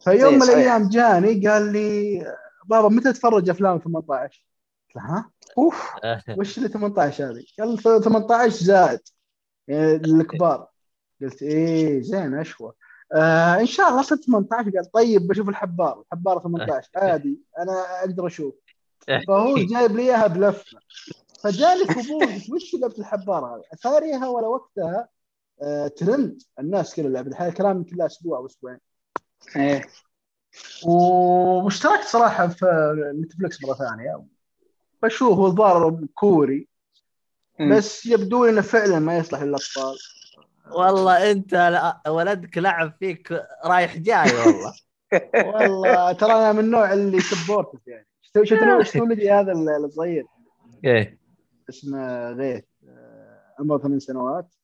فيوم 0.00 0.34
من 0.34 0.40
صحيح. 0.40 0.52
الأيام 0.54 0.88
جاني 0.88 1.48
قال 1.48 1.72
لي 1.72 2.18
بابا 2.66 2.88
متى 2.88 3.12
تتفرج 3.12 3.50
أفلام 3.50 3.78
18 3.78 4.44
قلت 4.88 4.96
له 4.96 5.02
ها؟ 5.02 5.30
أوف 5.58 5.90
وش 6.38 6.58
اللي 6.58 6.68
18 6.68 7.30
هذه؟ 7.30 7.44
قال 7.58 8.02
18 8.02 8.64
زائد 8.64 9.00
يعني 9.68 9.98
للكبار 9.98 10.68
قلت 11.20 11.42
إيه 11.42 12.02
زين 12.02 12.34
أشوى. 12.34 12.72
آه 13.12 13.60
إن 13.60 13.66
شاء 13.66 13.88
الله 13.88 14.02
صرت 14.02 14.24
18 14.24 14.70
قال 14.70 14.90
طيب 14.90 15.26
بشوف 15.26 15.48
الحبار. 15.48 16.02
الحبار 16.02 16.42
18 16.42 16.88
عادي. 16.96 17.40
أنا 17.58 18.00
أقدر 18.00 18.26
أشوف. 18.26 18.54
فهو 19.28 19.54
جايب 19.56 19.96
لي 19.96 20.02
إياها 20.02 20.26
بلفة. 20.26 20.78
فجاني 21.42 21.84
فضول 21.84 22.54
وش 22.54 22.74
لعبه 22.74 22.94
الحبار 22.98 23.44
هذه؟ 23.44 23.62
اتاريها 23.72 24.28
ولا 24.28 24.46
وقتها 24.46 25.08
آه 25.62 25.88
ترند. 25.88 26.42
الناس 26.58 26.94
كذا 26.94 27.08
لعبه 27.08 27.28
الحين 27.28 27.46
الكلام 27.46 27.76
يمكن 27.76 27.96
له 27.96 28.06
أسبوع 28.06 28.38
أو 28.38 28.46
أسبوعين. 28.46 28.78
إيه. 29.56 29.86
واشتركت 30.84 32.04
صراحة 32.04 32.48
في 32.48 32.66
نتفلكس 33.22 33.64
مرة 33.64 33.74
ثانية. 33.74 34.24
بشوف 35.02 35.38
هو 35.38 35.46
الظاهر 35.46 36.06
كوري. 36.14 36.68
بس 37.70 38.06
يبدو 38.06 38.44
لي 38.44 38.50
انه 38.50 38.60
فعلا 38.60 38.98
ما 38.98 39.18
يصلح 39.18 39.42
للاطفال 39.42 39.96
والله 40.70 41.30
انت 41.30 41.80
ولدك 42.08 42.58
لعب 42.58 42.92
فيك 42.98 43.32
رايح 43.64 43.96
جاي 43.96 44.36
والله. 44.36 44.72
والله 45.54 46.12
ترى 46.12 46.32
أنا 46.32 46.52
من 46.52 46.58
النوع 46.58 46.92
اللي 46.92 47.20
سبورتف 47.20 47.86
يعني. 47.86 48.06
شفت 48.22 48.82
شفت 48.82 48.96
ولدي 48.96 49.30
هذا 49.30 49.52
الصغير؟ 49.52 50.26
إيه. 50.84 51.18
اسمه 51.68 52.30
غيث. 52.30 52.64
آه، 52.88 53.54
عمره 53.58 53.78
ثمان 53.78 54.00
سنوات. 54.00 54.54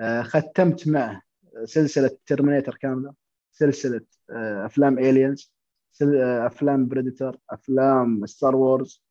آه، 0.00 0.22
ختمت 0.22 0.88
معه 0.88 1.22
سلسلة 1.64 2.10
Terminator 2.26 2.74
كاملة 2.74 3.14
سلسلة 3.52 4.00
آه، 4.30 4.66
أفلام 4.66 4.98
Aliens 4.98 5.52
أفلام 6.22 6.88
Predator 6.88 7.36
أفلام 7.50 8.26
Star 8.26 8.56
Wars 8.56 9.02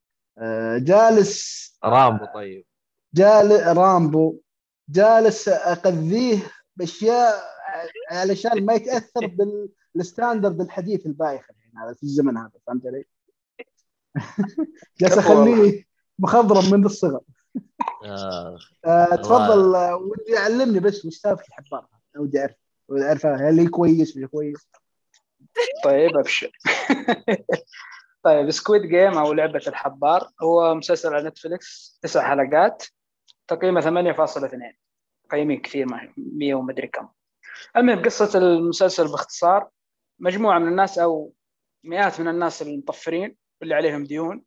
جالس 0.78 1.70
Rambo 1.84 2.26
طيب. 2.34 2.66
جالس 3.14 3.68
Rambo. 3.68 4.40
جالس 4.90 5.50
أقذيه 5.50 6.40
بأشياء 6.76 7.34
علشان 8.12 8.66
ما 8.66 8.74
يتأثر 8.74 9.36
بال 9.96 10.09
standard 10.09 10.62
الحديث 10.62 11.06
البايخ 11.06 11.48
الحين 11.50 11.78
هذا 11.78 11.94
في 11.94 12.04
الزمن 12.04 12.38
هذا 12.38 12.52
فهمت 12.68 12.86
علي؟ 12.86 13.06
جالس 15.00 15.18
أخليه 15.18 15.86
مخضرم 16.20 16.72
من 16.72 16.86
الصغر. 16.86 17.22
آه. 18.06 18.58
آه، 18.86 19.16
تفضل 19.16 19.76
آه، 19.76 19.96
ودي 19.96 20.38
علمني 20.38 20.80
بس 20.80 21.06
وش 21.06 21.16
سالفة 21.16 21.44
الحبار. 21.48 21.88
ودي 22.18 22.40
أعرف 22.40 22.56
ودي 22.88 23.04
اعرفها 23.04 23.50
هل 23.50 23.60
هي 23.60 23.68
كويس 23.68 24.18
مش 24.18 24.26
كويس. 24.26 24.70
طيب 25.84 26.18
أبشر. 26.18 26.52
طيب 28.24 28.52
Squid 28.52 28.82
Game 28.82 29.18
أو 29.18 29.34
لعبة 29.34 29.62
الحبار 29.68 30.30
هو 30.42 30.76
مسلسل 30.76 31.14
على 31.14 31.30
نتفلكس 31.30 32.00
تسع 32.02 32.30
حلقات. 32.30 32.84
تقييمه 33.50 33.82
8.2 33.82 34.76
قيمين 35.32 35.62
كثير 35.62 35.86
ما 35.86 36.14
100 36.18 36.54
ومدري 36.54 36.88
كم. 36.88 37.10
المهم 37.78 38.02
قصة 38.02 38.40
المسلسل 38.40 39.08
باختصار 39.08 39.70
مجموعة 40.20 40.60
من 40.60 40.68
الناس 40.68 41.00
أو 41.00 41.34
مئات 41.84 42.20
من 42.20 42.28
الناس 42.28 42.62
المطفرين 42.62 43.36
واللي 43.62 43.76
عليهم 43.76 44.04
ديون 44.04 44.44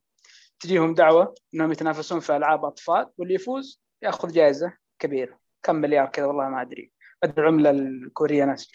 تجيهم 0.60 0.94
دعوة 0.94 1.34
إنهم 1.54 1.72
يتنافسون 1.72 2.20
في 2.20 2.36
ألعاب 2.36 2.64
أطفال 2.64 3.10
واللي 3.18 3.34
يفوز 3.34 3.82
يأخذ 4.02 4.32
جائزه 4.32 4.72
كبيرة. 4.98 5.38
كم 5.62 5.74
مليار 5.74 6.06
كذا 6.06 6.26
والله 6.26 6.48
ما 6.48 6.62
أدري. 6.62 6.92
العمله 7.24 7.70
الكوريه 7.70 8.44
ناس 8.44 8.70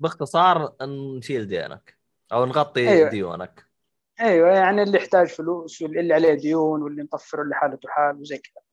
باختصار 0.00 0.76
نشيل 0.82 1.46
دينك 1.46 1.98
أو 2.32 2.46
نغطي 2.46 2.88
أيوة. 2.88 3.10
ديونك. 3.10 3.66
أيوه 4.20 4.48
يعني 4.48 4.82
اللي 4.82 4.98
يحتاج 4.98 5.26
فلوس 5.26 5.82
واللي 5.82 6.14
عليه 6.14 6.34
ديون 6.34 6.82
واللي 6.82 7.02
مطفر 7.02 7.42
اللي 7.42 7.54
حالته 7.54 7.88
حال 7.88 8.20
وزي 8.20 8.38
كذا. 8.38 8.65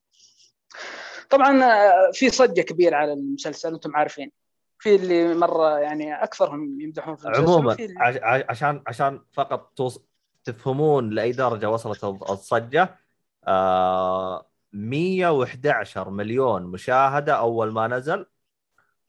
طبعا 1.30 1.64
آه، 1.64 2.12
في 2.14 2.30
صجة 2.30 2.62
كبيرة 2.62 2.96
على 2.96 3.14
المسلسل 3.14 3.74
أنتم 3.74 3.96
عارفين. 3.96 4.32
في 4.80 4.96
اللي 4.96 5.34
مرة 5.36 5.80
يعني 5.80 6.24
أكثرهم 6.24 6.82
يمدحون 6.82 7.16
في 7.16 7.24
المسلسل 7.26 7.44
عموما 7.44 7.74
اللي- 7.74 8.00
عش- 8.00 8.18
عش- 8.22 8.46
عشان 8.50 8.84
عشان 8.88 9.22
فقط 9.34 9.74
توص... 9.76 10.00
تفهمون 10.44 11.10
لأي 11.10 11.32
درجة 11.32 11.70
وصلت 11.70 12.04
الصجة 12.04 13.00
آه 13.48 14.48
111 14.74 16.10
مليون 16.10 16.64
مشاهدة 16.64 17.34
أول 17.34 17.72
ما 17.74 17.88
نزل. 17.88 18.26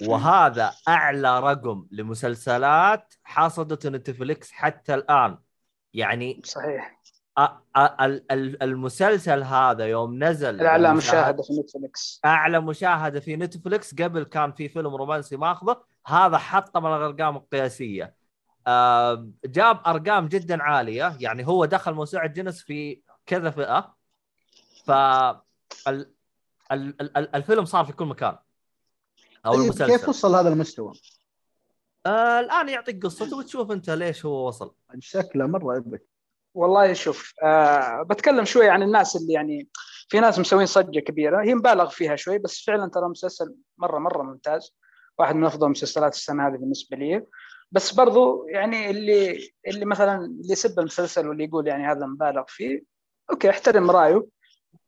وهذا 0.09 0.73
أعلى 0.89 1.41
رقم 1.41 1.87
لمسلسلات 1.91 3.15
حصدته 3.25 3.91
نتفليكس 3.91 4.53
حتى 4.53 4.95
الآن. 4.95 5.39
يعني 5.95 6.41
صحيح. 6.45 7.01
المسلسل 8.63 9.43
هذا 9.43 9.87
يوم 9.87 10.25
نزل 10.25 10.61
الأعلى 10.61 10.89
المشاهد- 10.91 10.97
مشاهدة 10.97 11.43
في 11.43 11.53
نتفلكس 11.53 12.21
أعلى 12.25 12.61
مشاهدة 12.61 13.21
في 13.21 13.37
نتفلكس 13.37 13.95
قبل 13.95 14.23
كان 14.23 14.53
في 14.53 14.69
فيلم 14.69 14.95
رومانسي 14.95 15.37
ماخذه. 15.37 15.85
هذا 16.07 16.39
حطه 16.39 16.81
من 16.81 16.87
الأرقام 16.87 17.37
القياسية. 17.37 18.15
آه، 18.67 19.29
جاب 19.45 19.81
أرقام 19.87 20.29
جدا 20.29 20.63
عالية. 20.63 21.17
يعني 21.21 21.47
هو 21.47 21.65
دخل 21.65 21.93
موسوعة 21.95 22.27
جينيس 22.27 22.63
في 22.63 23.01
كذا 23.27 23.51
فئة. 23.51 23.95
ف 24.85 24.91
ال... 24.91 26.13
ال... 26.73 27.03
ال... 27.17 27.35
الفيلم 27.35 27.65
صار 27.65 27.85
في 27.85 27.93
كل 27.93 28.05
مكان. 28.05 28.37
أو 29.47 29.53
طيب 29.53 29.63
المسلسل. 29.63 29.97
كيف 29.97 30.09
وصل 30.09 30.35
هذا 30.35 30.49
المستوى؟ 30.49 30.93
آه 32.07 32.41
الآن 32.41 32.69
يعطيك 32.69 33.05
قصته 33.07 33.37
وتشوف 33.37 33.71
أنت 33.71 33.91
ليش 33.91 34.27
هو 34.27 34.49
وصل. 34.49 34.75
شكله 34.99 35.47
مرة 35.47 35.77
ابك 35.77 36.03
والله 36.55 36.93
شوف 36.93 37.33
آه 37.43 38.03
بتكلم 38.03 38.45
شوي 38.45 38.69
عن 38.69 38.83
الناس 38.83 39.17
اللي 39.17 39.33
يعني 39.33 39.69
في 40.09 40.21
ناس 40.21 40.39
مسوين 40.39 40.67
صجة 40.67 41.01
كبيرة 41.01 41.43
هي 41.43 41.55
مبالغ 41.55 41.89
فيها 41.89 42.17
شوي 42.17 42.39
بس 42.39 42.65
فعلا 42.67 42.91
ترى 42.91 43.09
مسلسل 43.09 43.55
مرة 43.79 43.99
مرة 43.99 44.23
ممتاز 44.23 44.75
واحد 45.19 45.37
من 45.37 45.45
أفضل 45.45 45.69
مسلسلات 45.69 46.15
السنة 46.15 46.49
هذه 46.49 46.57
بالنسبة 46.57 46.97
لي. 46.97 47.27
بس 47.73 47.95
برضو 47.95 48.47
يعني 48.47 48.91
اللي 48.91 49.51
اللي 49.69 49.85
مثلا 49.85 50.25
اللي 50.25 50.53
يسب 50.53 50.79
المسلسل 50.79 51.29
واللي 51.29 51.45
يقول 51.45 51.67
يعني 51.67 51.87
هذا 51.87 52.07
مبالغ 52.07 52.45
فيه 52.49 52.83
أوكي 53.31 53.51
أحترم 53.51 53.91
رأيه. 53.91 54.27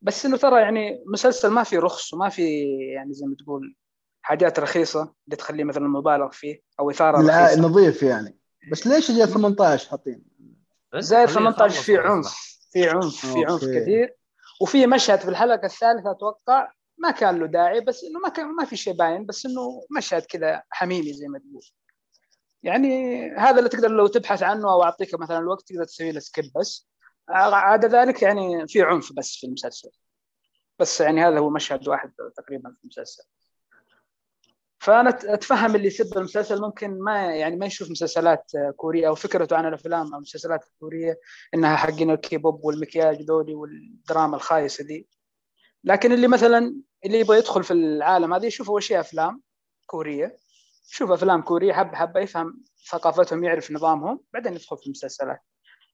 بس 0.02 0.26
إنه 0.26 0.36
ترى 0.36 0.60
يعني 0.60 1.04
مسلسل 1.06 1.48
ما 1.48 1.62
في 1.62 1.78
رخص 1.78 2.14
وما 2.14 2.28
في 2.28 2.64
يعني 2.94 3.12
زي 3.12 3.26
ما 3.26 3.36
تقول 3.38 3.74
حاجات 4.22 4.58
رخيصة 4.58 5.14
اللي 5.26 5.36
تخليه 5.36 5.64
مثلا 5.64 5.88
مبالغ 5.88 6.30
فيه 6.30 6.60
أو 6.80 6.90
إثارة 6.90 7.22
لا 7.22 7.44
رخيصة. 7.44 7.60
نظيف 7.62 8.02
يعني. 8.02 8.38
بس 8.72 8.86
ليش 8.86 9.10
جاء 9.10 9.26
18 9.26 9.90
حاطين؟ 9.90 10.22
زائد 11.00 11.28
خليه 11.28 11.50
18 11.50 11.74
يخلص 11.74 11.84
في. 11.86 11.98
عنف 11.98 12.34
في 12.72 12.88
عنف 12.88 13.26
في 13.32 13.44
عنف. 13.44 13.64
كثير. 13.64 14.16
وفي 14.60 14.86
مشهد 14.86 15.20
في 15.20 15.28
الحلقة 15.28 15.66
الثالثة 15.66 16.10
أتوقع 16.10 16.72
ما 16.98 17.10
كان 17.10 17.38
له 17.38 17.46
داعي 17.46 17.80
بس 17.80 18.04
إنه 18.04 18.20
ما 18.20 18.28
كان 18.28 18.46
ما 18.46 18.64
في 18.64 18.76
شيء 18.76 18.92
باين 18.92 19.26
بس 19.26 19.46
إنه 19.46 19.86
مشهد 19.96 20.22
كذا 20.22 20.62
حميمي 20.70 21.12
زي 21.12 21.26
ما 21.28 21.38
تقول. 21.38 21.62
يعني 22.62 23.30
هذا 23.30 23.58
اللي 23.58 23.68
تقدر 23.68 23.90
لو 23.90 24.06
تبحث 24.06 24.42
عنه 24.42 24.72
أو 24.72 24.82
أعطيك 24.82 25.14
مثلا 25.14 25.38
الوقت 25.38 25.68
تقدر 25.68 25.84
تسوي 25.84 26.12
له 26.12 26.20
سكيب 26.20 26.44
بس. 26.56 26.88
عدا 27.28 27.88
ذلك 27.88 28.22
يعني 28.22 28.68
في 28.68 28.82
عنف 28.82 29.12
بس 29.12 29.36
في 29.36 29.46
المسلسل. 29.46 29.90
بس 30.78 31.00
يعني 31.00 31.20
هذا 31.24 31.38
هو 31.38 31.50
مشهد 31.50 31.88
واحد 31.88 32.12
تقريبا 32.36 32.70
في 32.70 32.84
المسلسل. 32.84 33.22
فأنا 34.86 35.10
أتفهم 35.10 35.76
اللي 35.76 35.86
يسب 35.86 36.18
المسلسل. 36.18 36.60
ممكن 36.60 36.98
ما 36.98 37.34
يعني 37.34 37.56
ما 37.56 37.66
يشوف 37.66 37.90
مسلسلات 37.90 38.52
كورية 38.76 39.08
أو 39.08 39.14
فكرته 39.14 39.56
عن 39.56 39.66
الأفلام 39.68 40.12
أو 40.12 40.16
المسلسلات 40.16 40.64
الكورية 40.64 41.20
إنها 41.54 41.76
حقين 41.76 42.10
الكيبوب 42.10 42.64
والمكياج 42.64 43.22
ذولي 43.22 43.54
والدراما 43.54 44.36
الخايسة 44.36 44.84
دي. 44.84 45.08
لكن 45.84 46.12
اللي 46.12 46.28
مثلا 46.28 46.76
اللي 47.04 47.20
يبغى 47.20 47.38
يدخل 47.38 47.64
في 47.64 47.72
العالم 47.72 48.34
هذا 48.34 48.46
يشوف 48.46 48.70
أول 48.70 48.82
شيء 48.82 49.00
أفلام 49.00 49.42
كورية 49.86 50.36
يشوف 50.92 51.10
أفلام 51.10 51.42
كورية 51.42 51.72
حب 51.72 51.94
حب 51.94 52.16
يفهم 52.16 52.64
ثقافتهم 52.90 53.44
يعرف 53.44 53.70
نظامهم 53.70 54.20
بعدين 54.32 54.52
يدخل 54.52 54.76
في 54.76 54.86
المسلسلات. 54.86 55.40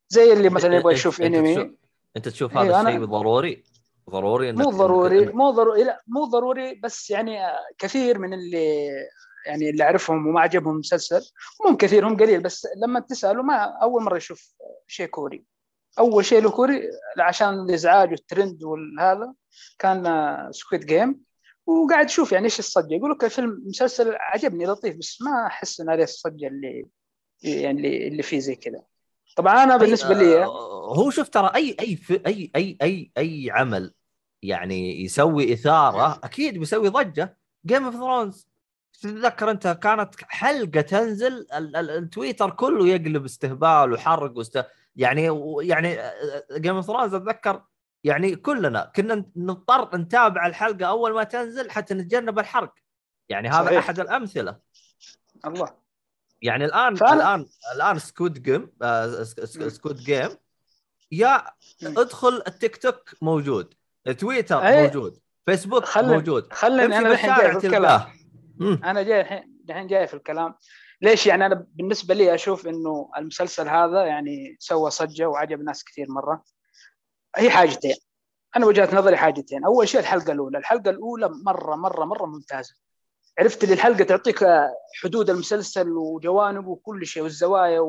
زي 0.09 0.33
اللي 0.33 0.49
مثلا 0.49 0.77
يبغى 0.77 0.95
يشوف 0.95 1.23
أنت 1.23 1.35
أنمي. 1.35 1.77
إنت 2.17 2.29
تشوف 2.29 2.59
أيوة، 2.59 2.81
هذا 2.81 2.89
الشيء 2.89 3.05
ضروري؟ 3.05 3.65
ضروري 4.11 4.51
إنك 4.51 4.59
مو 4.65 4.71
ضروري 4.71 5.27
مو 5.27 5.51
ضروري 5.51 5.85
لا 5.85 6.03
مو 6.07 6.25
ضروري 6.25 6.75
بس 6.75 7.11
يعني 7.11 7.39
كثير 7.79 8.19
من 8.19 8.35
اللي 8.35 8.89
يعني 9.47 9.71
اللي 9.71 9.85
أعرفهم 9.85 10.27
وما 10.27 10.41
عجبهم 10.41 10.75
المسلسل 10.75 11.31
مو 11.67 11.77
كثير 11.77 12.09
هم 12.09 12.17
قليل 12.17 12.41
بس 12.41 12.69
لما 12.77 13.01
تساله 13.01 13.43
ما 13.43 13.55
أول 13.83 14.03
مرة 14.03 14.17
يشوف 14.17 14.55
شيء 14.87 15.07
كوري. 15.07 15.45
أول 15.99 16.25
شيء 16.25 16.43
له 16.43 16.51
كوري 16.51 16.91
عشان 17.19 17.55
الإزعاج 17.55 18.11
والترند 18.11 18.63
والهذا 18.63 19.35
كان 19.79 20.05
Squid 20.51 20.87
Game 20.87 21.21
وقاعد 21.67 22.07
يشوف 22.07 22.33
يعني 22.33 22.45
إيش 22.45 22.59
الصجه 22.59 22.95
يقول 22.95 23.11
لك 23.11 23.25
الفيلم 23.25 23.63
مسلسل 23.67 24.15
عجبني 24.15 24.67
لطيف 24.67 24.97
بس 24.97 25.23
ما 25.23 25.47
أحس 25.47 25.81
إن 25.81 25.91
عليه 25.91 26.05
الصجه 26.05 26.47
اللي 26.47 26.87
يعني 27.43 27.71
اللي, 27.71 28.09
اللي 28.09 28.23
فيه 28.23 28.39
زي 28.39 28.55
كذا. 28.55 28.83
طبعا 29.37 29.65
أنا 29.65 29.77
بالنسبة 29.77 30.15
لي 30.15 30.45
آه، 30.45 30.95
هو 30.95 31.11
شوف 31.11 31.29
ترى 31.29 31.51
أي 31.55 31.77
أي 31.81 31.97
في 31.97 32.21
أي 32.27 32.51
أي 32.57 32.77
أي 32.83 33.13
أي 33.19 33.51
عمل 33.51 33.95
يعني 34.43 35.05
يسوي 35.05 35.53
إثارة 35.53 36.21
أكيد 36.25 36.59
بيسوي 36.59 36.89
ضجة. 36.89 37.39
Game 37.67 37.85
of 37.85 37.95
Thrones 37.95 38.49
تتذكر 39.01 39.51
أنت 39.51 39.69
كانت 39.69 40.15
حلقة 40.29 40.81
تنزل 40.81 41.33
ال- 41.55 41.77
ال- 41.77 41.91
التويتر 41.91 42.51
كله 42.51 42.89
يقلب 42.89 43.25
استهبال 43.25 43.93
وحرق 43.93 44.37
واست... 44.39 44.67
يعني 44.97 45.31
يعني 45.63 45.99
Game 46.53 46.77
of 46.77 46.85
Thrones 46.87 47.15
أتذكر 47.15 47.63
يعني 48.05 48.37
كلنا 48.37 48.93
كنا 48.97 49.25
نضطر 49.37 49.97
نتابع 49.97 50.47
الحلقة 50.47 50.87
أول 50.87 51.15
ما 51.15 51.25
تنزل 51.25 51.71
حتى 51.71 51.95
نتجنب 51.95 52.39
الحرق. 52.39 52.75
يعني 53.29 53.49
هذا 53.49 53.65
صحيح. 53.65 53.79
أحد 53.79 54.01
الأمثلة. 54.01 54.59
الله. 55.47 55.82
يعني 56.43 56.65
الان 56.65 56.97
فأنا- 56.97 57.03
الان 57.13 57.47
الآن 57.77 57.99
Squid 57.99 58.43
Game 58.43 58.71
Squid 59.69 59.97
Game 59.97 60.29
يا. 61.13 61.45
ادخل 61.83 62.43
التيك 62.47 62.77
توك 62.77 63.15
موجود 63.23 63.75
تويتر 64.19 64.59
أي. 64.67 64.83
موجود 64.83 65.19
فيسبوك 65.47 65.85
خلني- 65.85 66.13
موجود 66.15 66.53
خلني 66.53 66.85
أنا 66.99 67.13
الحين 67.13 67.35
جاي 67.35 67.61
في 67.61 67.67
الكلام. 67.67 68.01
أنا 68.85 69.03
جاي 69.03 69.21
الحين 69.21 69.59
الحين 69.69 69.87
جاي 69.87 70.07
في 70.07 70.15
الكلام. 70.15 70.55
ليش؟ 71.03 71.27
يعني 71.27 71.47
أنا 71.47 71.67
بالنسبة 71.75 72.15
لي 72.15 72.35
أشوف 72.35 72.67
إنه 72.67 73.11
المسلسل 73.19 73.69
هذا 73.69 74.05
يعني 74.05 74.57
سوى 74.59 74.91
صجة 74.91 75.29
وعجب 75.29 75.61
ناس 75.63 75.85
كثير 75.85 76.07
مرة. 76.11 76.45
هي 77.37 77.51
حاجتين. 77.51 77.95
أنا 78.57 78.67
وجهة 78.67 78.97
نظري 78.97 79.17
حاجتين. 79.17 79.65
أول 79.65 79.89
شيء 79.89 80.01
الحلقة 80.01 80.33
الأولى. 80.33 80.59
الحلقة 80.59 80.91
الأولى 80.91 81.29
مره 81.47 81.77
مره 81.77 82.05
مرة 82.05 82.27
ممتازة. 82.27 82.75
عرفت 83.39 83.65
اللي 83.65 83.75
الحلقة 83.75 84.05
تعطيك 84.05 84.45
حدود 85.03 85.31
المسلسل 85.31 85.89
وجوانبه 85.89 86.69
وكل 86.69 87.07
شيء 87.07 87.23
والزوايا 87.23 87.81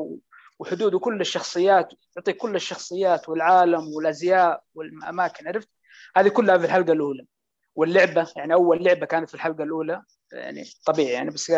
وحدود 0.58 0.94
وكل 0.94 1.20
الشخصيات 1.20 1.92
تعطيك 2.14 2.36
كل 2.36 2.56
الشخصيات 2.56 3.28
والعالم 3.28 3.88
والأزياء 3.88 4.62
والأماكن 4.74 5.48
عرفت؟ 5.48 5.68
هذه 6.16 6.28
كلها 6.28 6.58
في 6.58 6.64
الحلقة 6.64 6.92
الأولى. 6.92 7.26
واللعبة 7.74 8.28
يعني 8.36 8.54
أول 8.54 8.84
لعبة 8.84 9.06
كانت 9.06 9.28
في 9.28 9.34
الحلقة 9.34 9.64
الأولى 9.64 10.02
يعني 10.32 10.64
طبيعي 10.86 11.12
يعني 11.12 11.30
بس 11.30 11.52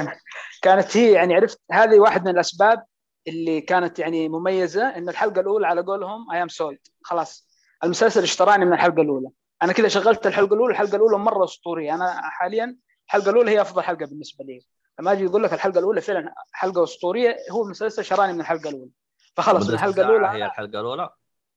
كانت 0.62 0.96
هي 0.96 1.12
يعني 1.12 1.34
عرفت 1.34 1.60
هذه 1.72 2.00
واحد 2.00 2.22
من 2.24 2.28
الأسباب 2.28 2.84
اللي 3.28 3.60
كانت 3.60 3.98
يعني 3.98 4.28
مميزة 4.28 4.88
إن 4.88 5.08
الحلقة 5.08 5.40
الأولى 5.40 5.66
على 5.66 5.80
قولهم 5.80 6.30
اي 6.32 6.42
ام 6.42 6.48
سولد 6.48 6.78
خلاص. 7.02 7.48
المسلسل 7.84 8.22
اشتراني 8.22 8.64
من 8.64 8.72
الحلقة 8.72 9.02
الأولى. 9.02 9.28
أنا 9.62 9.72
كذا 9.72 9.88
شغلت 9.88 10.26
الحلقة 10.26 10.54
الأولى 10.54 10.72
الحلقة 10.72 10.96
الأولى 10.96 11.18
مرة 11.18 11.44
أسطورية. 11.44 11.94
أنا 11.94 12.20
حاليا 12.22 12.76
الحلقة 13.06 13.30
الأولى 13.30 13.50
هي 13.50 13.60
أفضل 13.60 13.82
حلقة 13.82 14.06
بالنسبة 14.06 14.44
لي. 14.44 14.60
لما 15.00 15.12
أجي 15.12 15.24
يقول 15.24 15.42
لك 15.42 15.52
الحلقة 15.52 15.78
الأولى 15.78 16.00
فعلا 16.00 16.34
حلقة 16.52 16.84
أسطورية 16.84 17.36
هو 17.50 17.64
المسلسل 17.64 18.04
شراني 18.04 18.32
من 18.32 18.40
الحلقة 18.40 18.68
الأولى. 18.68 18.90
فخلص 19.36 19.68
من 19.68 19.74
الحلقة 19.74 19.94
ساعة 19.94 20.06
الأولى 20.06 20.26
هي 20.26 20.46
الحلقة 20.46 20.80
الأولى؟ 20.80 21.10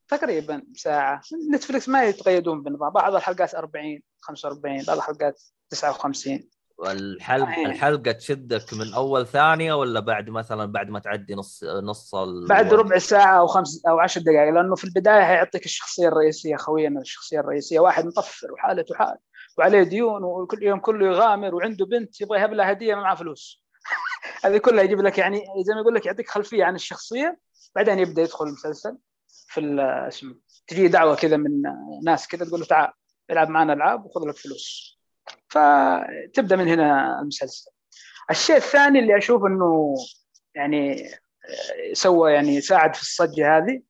تقريبا 0.08 0.62
ساعة. 0.74 1.20
نتفلكس 1.54 1.88
ما 1.88 2.04
يتقيدون 2.04 2.62
بالنظام 2.62 2.90
بعض 2.90 3.14
الحلقات 3.14 3.54
40 3.54 4.00
45 4.20 4.84
بعض 4.84 4.96
الحلقات 4.96 5.40
59 5.70 6.48
والحلقة 6.80 7.62
آه. 7.62 7.66
الحلقة 7.66 8.12
تشدك 8.12 8.74
من 8.74 8.94
أول 8.94 9.26
ثانية 9.26 9.72
ولا 9.72 10.00
بعد 10.00 10.30
مثلا 10.30 10.72
بعد 10.72 10.90
ما 10.90 10.98
تعدي 10.98 11.34
نص 11.34 11.64
نص 11.64 12.14
ال... 12.14 12.48
بعد 12.48 12.74
ربع 12.74 12.98
ساعة 12.98 13.38
أو 13.38 13.46
خمس 13.46 13.86
أو 13.88 13.98
عشر 13.98 14.20
دقائق؟ 14.20 14.54
لأنه 14.54 14.74
في 14.74 14.84
البداية 14.84 15.22
حيعطيك 15.22 15.64
الشخصية 15.64 16.08
الرئيسية 16.08 16.56
خوينا 16.56 17.00
الشخصية 17.00 17.40
الرئيسية 17.40 17.80
واحد 17.80 18.06
مطفر 18.06 18.52
وحالته 18.52 18.94
حال. 18.94 19.16
وعليه 19.60 19.82
ديون 19.82 20.24
وكل 20.24 20.62
يوم 20.62 20.78
كله 20.78 21.06
يغامر 21.06 21.54
وعنده 21.54 21.86
بنت 21.86 22.20
يبغى 22.20 22.40
يهب 22.40 22.52
لها 22.52 22.72
هدية 22.72 22.94
ما 22.94 23.00
معاه 23.00 23.14
فلوس. 23.14 23.64
هذه 24.44 24.58
كلها 24.58 24.84
يجيب 24.84 25.00
لك 25.00 25.18
يعني 25.18 25.44
زي 25.66 25.74
ما 25.74 25.80
يقول 25.80 25.94
لك 25.94 26.06
يعطيك 26.06 26.28
خلفية 26.30 26.64
عن 26.64 26.74
الشخصية 26.74 27.38
بعدين 27.74 27.98
يبدأ 27.98 28.22
يدخل 28.22 28.46
المسلسل 28.46 28.98
في 29.28 29.80
اسمه 30.08 30.34
تجي 30.66 30.88
دعوة 30.88 31.14
كذا 31.14 31.36
من 31.36 31.62
ناس 32.04 32.28
كذا 32.28 32.44
تقول 32.44 32.60
له 32.60 32.66
تعال 32.66 32.92
العب 33.30 33.48
معنا 33.48 33.72
ألعاب 33.72 34.06
وخذ 34.06 34.28
لك 34.28 34.36
فلوس. 34.36 34.98
فتبدأ 35.48 36.56
من 36.56 36.68
هنا 36.68 37.20
المسلسل. 37.20 37.70
الشيء 38.30 38.56
الثاني 38.56 38.98
اللي 38.98 39.18
أشوف 39.18 39.44
إنه 39.44 39.94
يعني 40.54 41.06
آه، 41.14 41.92
سوى 41.92 42.32
يعني 42.32 42.60
ساعد 42.60 42.94
في 42.94 43.02
الصجة 43.02 43.56
هذه 43.56 43.82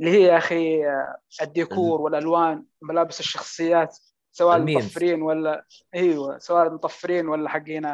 اللي 0.00 0.10
هي 0.10 0.22
يا 0.22 0.38
أخي 0.38 0.86
آه، 0.86 1.18
الديكور 1.42 2.00
والألوان 2.00 2.64
ملابس 2.82 3.20
الشخصيات. 3.20 3.98
سواء 4.38 4.56
ال 4.56 4.60
memes. 4.60 4.82
المطفرين 4.82 5.22
ولا 5.22 5.64
أيوه 5.94 6.38
سواء 6.38 6.66
المطفرين 6.66 7.28
ولا 7.28 7.48
حقين 7.48 7.84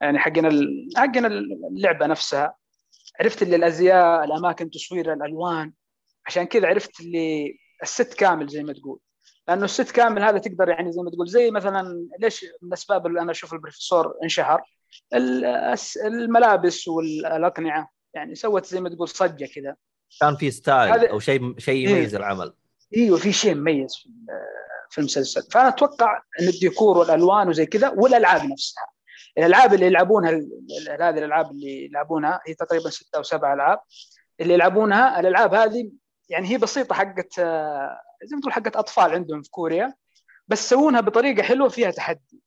يعني 0.00 0.18
حقين 0.18 0.46
ال- 0.46 0.88
حقين 0.96 1.26
اللعبة 1.26 2.06
نفسها. 2.06 2.54
عرفت 3.20 3.42
اللي 3.42 3.56
الأزياء 3.56 4.24
الأماكن 4.24 4.70
تصوير 4.70 5.12
الألوان. 5.12 5.72
عشان 6.26 6.44
كذا 6.44 6.66
عرفت 6.68 7.00
اللي 7.00 7.58
ال 7.82 7.90
set 7.90 8.14
كامل 8.14 8.48
زي 8.48 8.62
ما 8.62 8.72
تقول. 8.72 8.98
لأنه 9.48 9.64
ال 9.64 9.70
set 9.70 9.90
كامل 9.90 10.22
هذا 10.22 10.38
تقدر 10.38 10.68
يعني 10.68 10.92
زي 10.92 11.02
ما 11.02 11.10
تقول 11.10 11.28
زي 11.28 11.50
مثلا 11.50 12.08
ليش 12.20 12.44
من 12.62 12.68
الأسباب 12.68 13.06
اللي 13.06 13.20
أنا 13.20 13.30
أشوف 13.30 13.52
البروفيسور 13.54 14.14
انشهر؟ 14.22 14.62
الملابس 16.06 16.88
والاقنعه 16.88 17.90
يعني 18.14 18.34
سوت 18.34 18.66
زي 18.66 18.80
ما 18.80 18.88
تقول 18.88 19.08
صجة 19.08 19.48
كذا. 19.54 19.76
كان 20.20 20.36
في 20.36 20.50
style 20.50 21.06
أو 21.06 21.18
شيء 21.18 21.58
شيء 21.58 21.88
إيه. 21.88 21.94
يميز 21.96 22.14
العمل. 22.14 22.52
إيوه 22.96 23.18
في 23.18 23.32
شيء 23.32 23.54
مميز 23.54 23.94
في 23.96 24.08
في 24.90 24.98
المسلسل. 24.98 25.42
فانا 25.52 25.68
أتوقع 25.68 26.22
أن 26.40 26.48
الديكور 26.48 26.98
والألوان 26.98 27.48
وزي 27.48 27.66
كذا 27.66 27.88
والألعاب 27.88 28.44
نفسها. 28.44 28.86
الألعاب 29.38 29.74
اللي 29.74 29.86
يلعبونها 29.86 30.30
هذه 31.00 31.18
الألعاب 31.18 31.50
اللي 31.50 31.84
يلعبونها 31.84 32.40
هي 32.46 32.54
تقريبا 32.54 32.90
ستة 32.90 33.16
أو 33.16 33.22
سبع 33.22 33.54
ألعاب. 33.54 33.78
اللي 34.40 34.54
يلعبونها 34.54 35.20
الألعاب 35.20 35.54
هذه 35.54 35.90
يعني 36.28 36.48
هي 36.48 36.58
بسيطة 36.58 36.94
حقت 36.94 37.38
آه، 37.38 38.00
زي 38.24 38.36
ما 38.36 38.40
تقول 38.40 38.52
حقت 38.52 38.76
أطفال 38.76 39.10
عندهم 39.10 39.42
في 39.42 39.50
كوريا 39.50 39.94
بس 40.48 40.70
سوونها 40.70 41.00
بطريقة 41.00 41.42
حلوة 41.42 41.68
فيها 41.68 41.90
تحدي. 41.90 42.42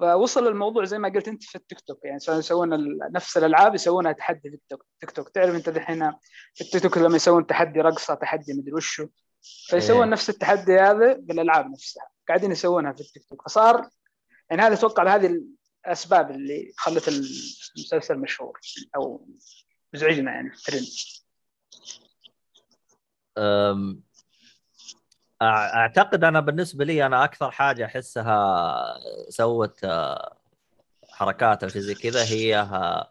فوصل 0.00 0.46
الموضوع 0.48 0.84
زي 0.84 0.98
ما 0.98 1.08
قلت 1.08 1.28
أنت 1.28 1.42
في 1.42 1.54
التيك 1.54 1.80
توك. 1.80 2.04
يعني 2.04 2.16
يسوون 2.28 2.98
نفس 3.12 3.36
الألعاب 3.36 3.74
يسوونها 3.74 4.12
تحدي 4.12 4.50
في 4.50 4.56
التيك 4.56 4.78
تيك 5.00 5.10
توك. 5.10 5.28
تعرف 5.28 5.54
أنت 5.54 5.68
دحين 5.68 6.12
في 6.54 6.60
التيك 6.60 6.82
توك 6.82 6.98
لما 6.98 7.16
يسوون 7.16 7.46
تحدي 7.46 7.80
رقصة 7.80 8.14
تحدي 8.14 8.52
مدري 8.52 8.72
وشو. 8.72 9.08
فيسوون 9.42 10.04
إيه. 10.04 10.12
نفس 10.12 10.30
التحدي 10.30 10.78
هذا 10.78 11.12
بالألعاب 11.12 11.70
نفسها. 11.70 12.08
قاعدين 12.28 12.52
يسوونها 12.52 12.92
في 12.92 13.00
التيك 13.00 13.24
توك. 13.30 13.42
فصار 13.42 13.88
يعني 14.50 14.62
هذا 14.62 14.74
أتوقع 14.74 15.14
هذه 15.14 15.40
الأسباب 15.86 16.30
اللي 16.30 16.72
خلت 16.76 17.08
المسلسل 17.08 18.18
مشهور 18.18 18.60
أو 18.96 19.28
مزعجنا 19.94 20.32
يعني 20.32 20.50
في 20.50 20.58
الترند 20.58 20.86
أم، 23.38 24.02
أعتقد 25.42 26.24
أنا 26.24 26.40
بالنسبة 26.40 26.84
لي 26.84 27.06
أنا 27.06 27.24
أكثر 27.24 27.50
حاجة 27.50 27.84
أحسها 27.84 28.84
سوت 29.28 29.84
آه، 29.84 30.36
حركات 31.08 31.62
أو 31.62 31.68
شيء 31.68 31.82
زي 31.82 31.94
كذا 31.94 32.24
هي 32.24 32.60
آه، 32.60 33.10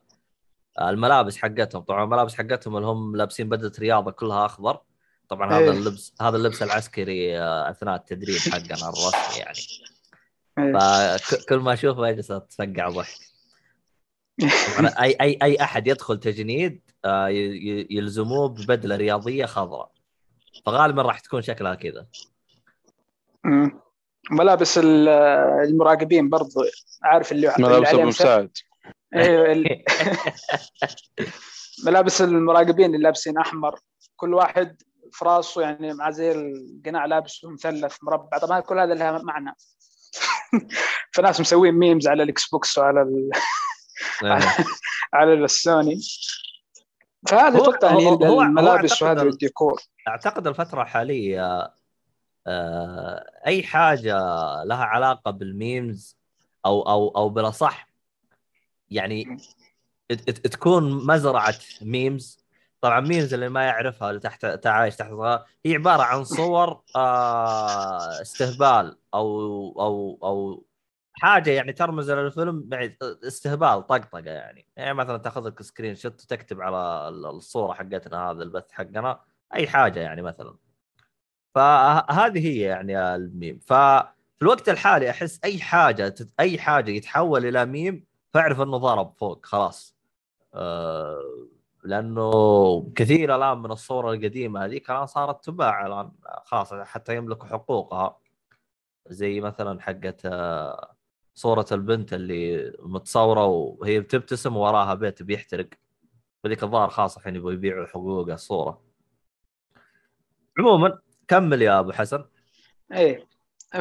الملابس 0.79 1.37
حقتهم. 1.37 1.81
طبعا 1.81 2.03
الملابس 2.03 2.35
حقتهم 2.35 2.75
اللي 2.75 2.87
هم 2.87 3.15
لابسين 3.15 3.49
بدلة 3.49 3.71
رياضة 3.79 4.11
كلها 4.11 4.45
أخضر. 4.45 4.81
طبعا 5.29 5.53
هذا 5.53 5.59
إيه. 5.59 5.69
اللبس 5.69 6.13
هذا 6.21 6.37
اللبس 6.37 6.63
العسكري 6.63 7.39
آه، 7.39 7.69
أثناء 7.69 7.95
التدريب 7.95 8.37
حقنا 8.37 8.89
الرسمي 8.89 9.39
يعني 9.39 9.59
إيه. 10.59 11.17
فكل 11.17 11.57
ما 11.57 11.73
أشوفه 11.73 12.09
أجلس 12.09 12.31
أتفقع 12.31 12.89
ضحك 12.89 13.19
أي 15.03 15.15
أي 15.21 15.37
أي 15.43 15.61
أحد 15.61 15.87
يدخل 15.87 16.19
تجنيد 16.19 16.81
آه، 17.05 17.27
يلزموه 17.89 18.49
ببدلة 18.49 18.95
رياضية 18.95 19.45
خضراء 19.45 19.91
فغالبا 20.65 21.01
راح 21.01 21.19
تكون 21.19 21.41
شكلها 21.41 21.75
كذا. 21.75 22.07
ملابس 24.31 24.77
ال- 24.77 25.07
المراقبين 25.69 26.29
برضو 26.29 26.63
عارف 27.03 27.31
اللي 27.31 27.53
ملابس 27.59 27.89
أبو 27.89 28.03
مساعد 28.03 28.51
أيوه 29.15 29.51
ال- 29.51 29.83
ملابس 31.85 32.21
المراقبين 32.21 32.85
اللي 32.85 32.97
لابسين 33.03 33.37
أحمر 33.37 33.79
كل 34.15 34.33
واحد 34.33 34.81
في 35.11 35.25
راسه 35.25 35.61
يعني 35.61 35.93
مع 35.93 36.11
زي 36.11 36.31
القناع 36.31 37.05
لابسه 37.05 37.49
مثلث 37.49 37.97
مربع. 38.03 38.37
طبعا 38.37 38.59
كل 38.59 38.79
هذا 38.79 38.93
لها 38.93 39.11
معنى. 39.23 39.55
فناس 41.13 41.39
مسوين 41.39 41.73
memes 41.73 42.07
على 42.07 42.23
ال 42.23 42.49
Xbox 42.49 42.77
وعلى 42.77 43.01
ال... 43.01 43.29
على 45.13 45.33
السوني. 45.33 45.99
فهذا 47.27 47.59
هو- 47.59 47.77
يعني 47.83 48.05
هو- 48.05 48.41
الملابس 48.41 49.01
وهذا 49.01 49.21
ال- 49.21 49.27
الديكور. 49.27 49.81
أعتقد 50.07 50.47
الفترة 50.47 50.81
الحالية 50.81 51.73
آه، 52.47 53.31
أي 53.47 53.63
حاجة 53.63 54.17
لها 54.63 54.83
علاقة 54.85 55.31
بال 55.31 55.56
memes 55.56 56.17
أو 56.65 56.81
أو 56.81 57.07
أو 57.09 57.29
بالأصح 57.29 57.89
يعني 58.89 59.37
ت- 60.09 60.13
ت- 60.13 60.47
تكون 60.47 61.05
مزرعة 61.07 61.55
memes 61.81 62.38
طبعا 62.81 62.99
memes 62.99 63.33
اللي 63.33 63.49
ما 63.49 63.63
يعرفها 63.63 64.09
اللي 64.09 64.19
تحت 64.19 64.45
تعايش 64.45 64.95
تحت 64.95 65.11
هي 65.65 65.75
عبارة 65.75 66.03
عن 66.03 66.23
صور 66.23 66.81
آه، 66.95 68.21
استهبال 68.21 68.97
أو 69.13 69.39
أو 69.81 70.19
أو 70.23 70.65
حاجة 71.13 71.49
يعني 71.51 71.73
ترمز 71.73 72.11
بعد 72.69 72.97
استهبال 73.23 73.87
طقطقة 73.87 74.19
يعني. 74.19 74.67
يعني 74.77 74.93
مثلا 74.93 75.17
تاخذ 75.17 75.47
لك 75.47 75.61
screenshot 75.61 76.23
وتكتب 76.23 76.61
على 76.61 77.09
الصورة 77.09 77.73
حقتنا 77.73 78.31
هذا 78.31 78.43
البث 78.43 78.71
حقنا 78.71 79.21
أي 79.53 79.67
حاجة 79.67 79.99
يعني 79.99 80.21
مثلا. 80.21 80.55
فهذه 81.55 82.47
هي 82.47 82.59
يعني 82.59 83.15
الميم. 83.15 83.59
ففي 83.59 84.41
الوقت 84.41 84.69
الحالي 84.69 85.09
أحس 85.09 85.39
أي 85.43 85.59
حاجة 85.59 86.15
أي 86.39 86.59
حاجة 86.59 86.91
يتحول 86.91 87.45
إلى 87.45 87.65
ميم 87.65 88.05
فأعرف 88.33 88.61
إنه 88.61 88.77
ضرب 88.77 89.13
فوق 89.17 89.45
خلاص. 89.45 89.95
آه، 90.53 91.49
لأنه 91.89 92.91
كثير 92.95 93.35
الآن 93.35 93.57
من 93.57 93.71
الصور 93.71 94.13
القديمة 94.13 94.65
هذيك 94.65 94.89
الآن 94.91 95.05
صارت 95.05 95.45
تباع 95.45 95.85
الآن 95.85 96.11
خلاص 96.45 96.73
حتى 96.73 97.15
يملكوا 97.15 97.47
حقوقها. 97.47 98.19
زي 99.07 99.41
مثلا 99.41 99.81
حقت 99.81 100.21
آه، 100.25 100.95
صورة 101.35 101.65
البنت 101.71 102.13
اللي 102.13 102.73
متصورة 102.79 103.45
وهي 103.45 103.99
بتبتسم 103.99 104.57
وراها 104.57 104.93
بيت 104.93 105.23
بيحترق. 105.23 105.69
هذيك 106.45 106.63
الظاهر 106.63 106.89
خلاص 106.89 107.17
الحين 107.17 107.35
يبغوا 107.35 107.51
يبيعوا 107.51 107.85
حقوق 107.87 108.29
الصورة. 108.31 108.81
عموما 110.59 110.99
كمل 111.27 111.61
يا 111.61 111.79
أبو 111.79 111.91
حسن. 111.91 112.25
إيه. 112.93 113.27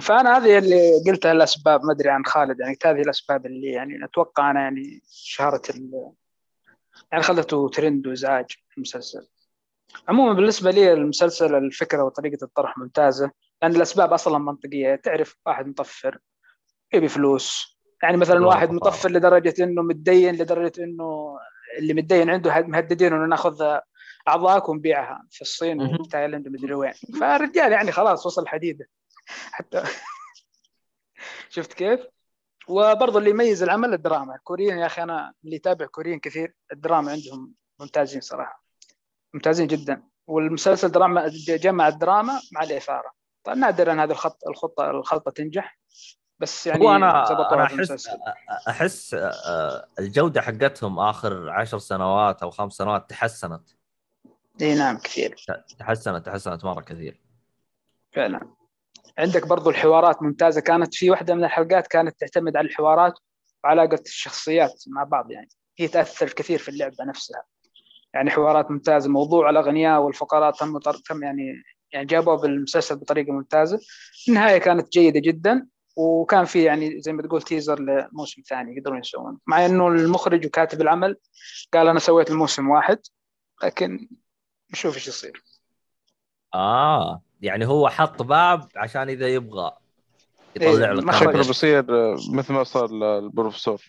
فأنا 0.01 0.37
هذه 0.39 0.59
اللي 0.59 0.91
قلتها 1.07 1.33
الأسباب 1.33 1.85
ما 1.85 1.93
أدري 1.93 2.09
عن 2.11 2.25
خالد 2.25 2.61
يعني 2.61 2.79
هذه 2.85 3.01
الأسباب 3.01 3.47
اللي 3.47 3.73
يعني 3.73 4.05
أتوقع 4.05 4.51
أنا 4.51 4.61
يعني 4.61 5.03
شهرت 5.11 5.71
ال- 5.71 6.13
يعني 7.13 7.25
خلته 7.25 7.69
ترند 7.69 8.07
وإزعاج 8.07 8.47
المسلسل 8.77 9.29
عموما 10.09 10.33
بالنسبة 10.33 10.71
لي 10.71 10.93
المسلسل 10.93 11.55
الفكرة 11.55 12.03
وطريقة 12.03 12.45
الطرح 12.45 12.79
ممتازة 12.79 13.31
لأن 13.63 13.77
الأسباب 13.77 14.13
أصلا 14.13 14.39
منطقية 14.39 14.95
تعرف 14.95 15.37
واحد 15.47 15.67
مطفر 15.67 16.19
يبي 16.93 17.09
فلوس 17.09 17.79
يعني 18.03 18.17
مثلا 18.17 18.47
واحد. 18.47 18.71
مطفر 18.71 19.11
لدرجة 19.11 19.55
إنه 19.65 19.83
متدين 19.83 20.35
لدرجة 20.35 20.85
إنه 20.85 21.39
اللي 21.79 21.95
متدين 21.95 22.31
عنده 22.31 22.61
مهددين 22.61 23.13
إنه 23.13 23.27
ناخذ 23.27 23.79
اعضائك 24.29 24.69
ونبيعها 24.69 25.27
في 25.31 25.41
الصين 25.41 25.77
مهم. 25.77 26.01
وتايلاند 26.01 26.47
ومدري 26.49 26.75
وين 26.75 26.93
فالرجال 27.21 27.73
يعني 27.73 27.93
خلاص 27.93 28.27
وصل 28.27 28.49
حديده 28.49 28.89
حتى 29.27 29.83
شفت 31.51 31.73
كيف؟ 31.73 32.01
وبرضه 32.69 33.19
اللي 33.19 33.31
يميز 33.31 33.63
العمل 33.63 33.95
الدراما. 33.95 34.35
الكوريين 34.35 34.79
يا 34.79 34.87
أخي 34.87 35.03
أنا 35.03 35.33
اللي 35.45 35.57
يتابع 35.57 35.87
كوريين 35.87 36.19
كثير 36.19 36.55
الدراما 36.73 37.11
عندهم 37.11 37.55
ممتازين 37.81 38.21
صراحة 38.21 38.65
ممتازين 39.35 39.67
جدا. 39.67 40.03
والمسلسل 40.27 40.89
دراما 40.89 41.29
جمع 41.49 41.89
الدراما 41.89 42.41
مع 42.53 42.63
الإثارة. 42.63 43.13
طيب 43.45 43.57
نادرا 43.57 44.05
هذه 44.05 44.11
الخط 44.11 44.39
الخطة 44.49 44.91
الخلطة 44.91 45.31
تنجح 45.31 45.79
بس 46.39 46.67
يعني 46.67 46.85
هو 46.85 46.97
أنا 46.97 47.65
أحس. 47.65 48.09
أحس 48.69 49.15
آه، 49.15 49.89
الجودة 49.99 50.41
حقتهم 50.41 50.99
آخر 50.99 51.51
عشر 51.51 51.79
سنوات 51.79 52.43
أو 52.43 52.51
خمس 52.51 52.73
سنوات 52.73 53.11
تحسنت. 53.11 53.69
إي 54.61 54.75
نعم 54.75 54.99
كثير. 54.99 55.37
تحسنت 55.79 56.27
تحسنت 56.27 56.65
مرة 56.65 56.81
كثير. 56.81 57.21
فعلا. 58.13 58.58
عندك 59.19 59.47
برضو 59.47 59.71
الحوارات 59.71 60.23
ممتازة. 60.23 60.61
كانت 60.61 60.95
في 60.95 61.11
واحدة 61.11 61.35
من 61.35 61.45
الحلقات 61.45 61.87
كانت 61.87 62.21
تعتمد 62.21 62.57
على 62.57 62.67
الحوارات 62.69 63.19
وعلاقه 63.65 64.01
الشخصيات 64.07 64.85
مع 64.87 65.05
بعض 65.05 65.31
يعني 65.31 65.49
هي 65.79 65.89
تأثر 65.89 66.29
كثير 66.29 66.59
في 66.59 66.69
اللعبة 66.69 67.05
نفسها. 67.05 67.43
يعني 68.15 68.31
حوارات 68.31 68.71
ممتازة 68.71 69.11
موضوع 69.11 69.51
الأغنياء 69.51 70.01
والفقراء 70.01 70.51
تم 70.51 70.79
تم 70.79 71.23
يعني 71.23 71.63
يعني 71.93 72.07
جابوه 72.07 72.37
بالمسلسل 72.37 72.97
بطريقة 72.97 73.33
ممتازة. 73.33 73.81
النهاية 74.29 74.59
كانت 74.59 74.93
جيدة 74.93 75.21
جدا 75.21 75.67
وكان 75.97 76.45
في 76.45 76.63
يعني 76.63 77.01
زي 77.01 77.13
ما 77.13 77.23
تقول 77.23 77.43
تيزر 77.43 77.81
لموسم 77.81 78.43
ثاني 78.43 78.77
يقدرون 78.77 78.99
يسوون 78.99 79.39
مع 79.47 79.67
إنه 79.67 79.89
المخرج 79.89 80.47
وكاتب 80.47 80.81
العمل 80.81 81.17
قال 81.73 81.89
أنا 81.89 81.99
سويت 81.99 82.31
الموسم 82.31 82.69
واحد 82.69 82.99
لكن 83.65 84.09
نشوف 84.73 84.95
إيش 84.95 85.09
يصير. 85.09 85.43
آه. 86.55 87.23
يعني 87.43 87.67
هو 87.67 87.89
حط 87.89 88.23
باب 88.23 88.69
عشان 88.77 89.09
إذا 89.09 89.29
يبغى 89.29 89.73
يطلع 90.57 90.87
إيه، 90.87 90.93
لك 90.93 91.05
ما. 91.05 91.13
شكله. 91.13 91.33
بيصير 91.33 91.85
مثل 92.35 92.53
ما 92.53 92.65
صار 92.65 92.91
للبروفيسور 92.91 93.83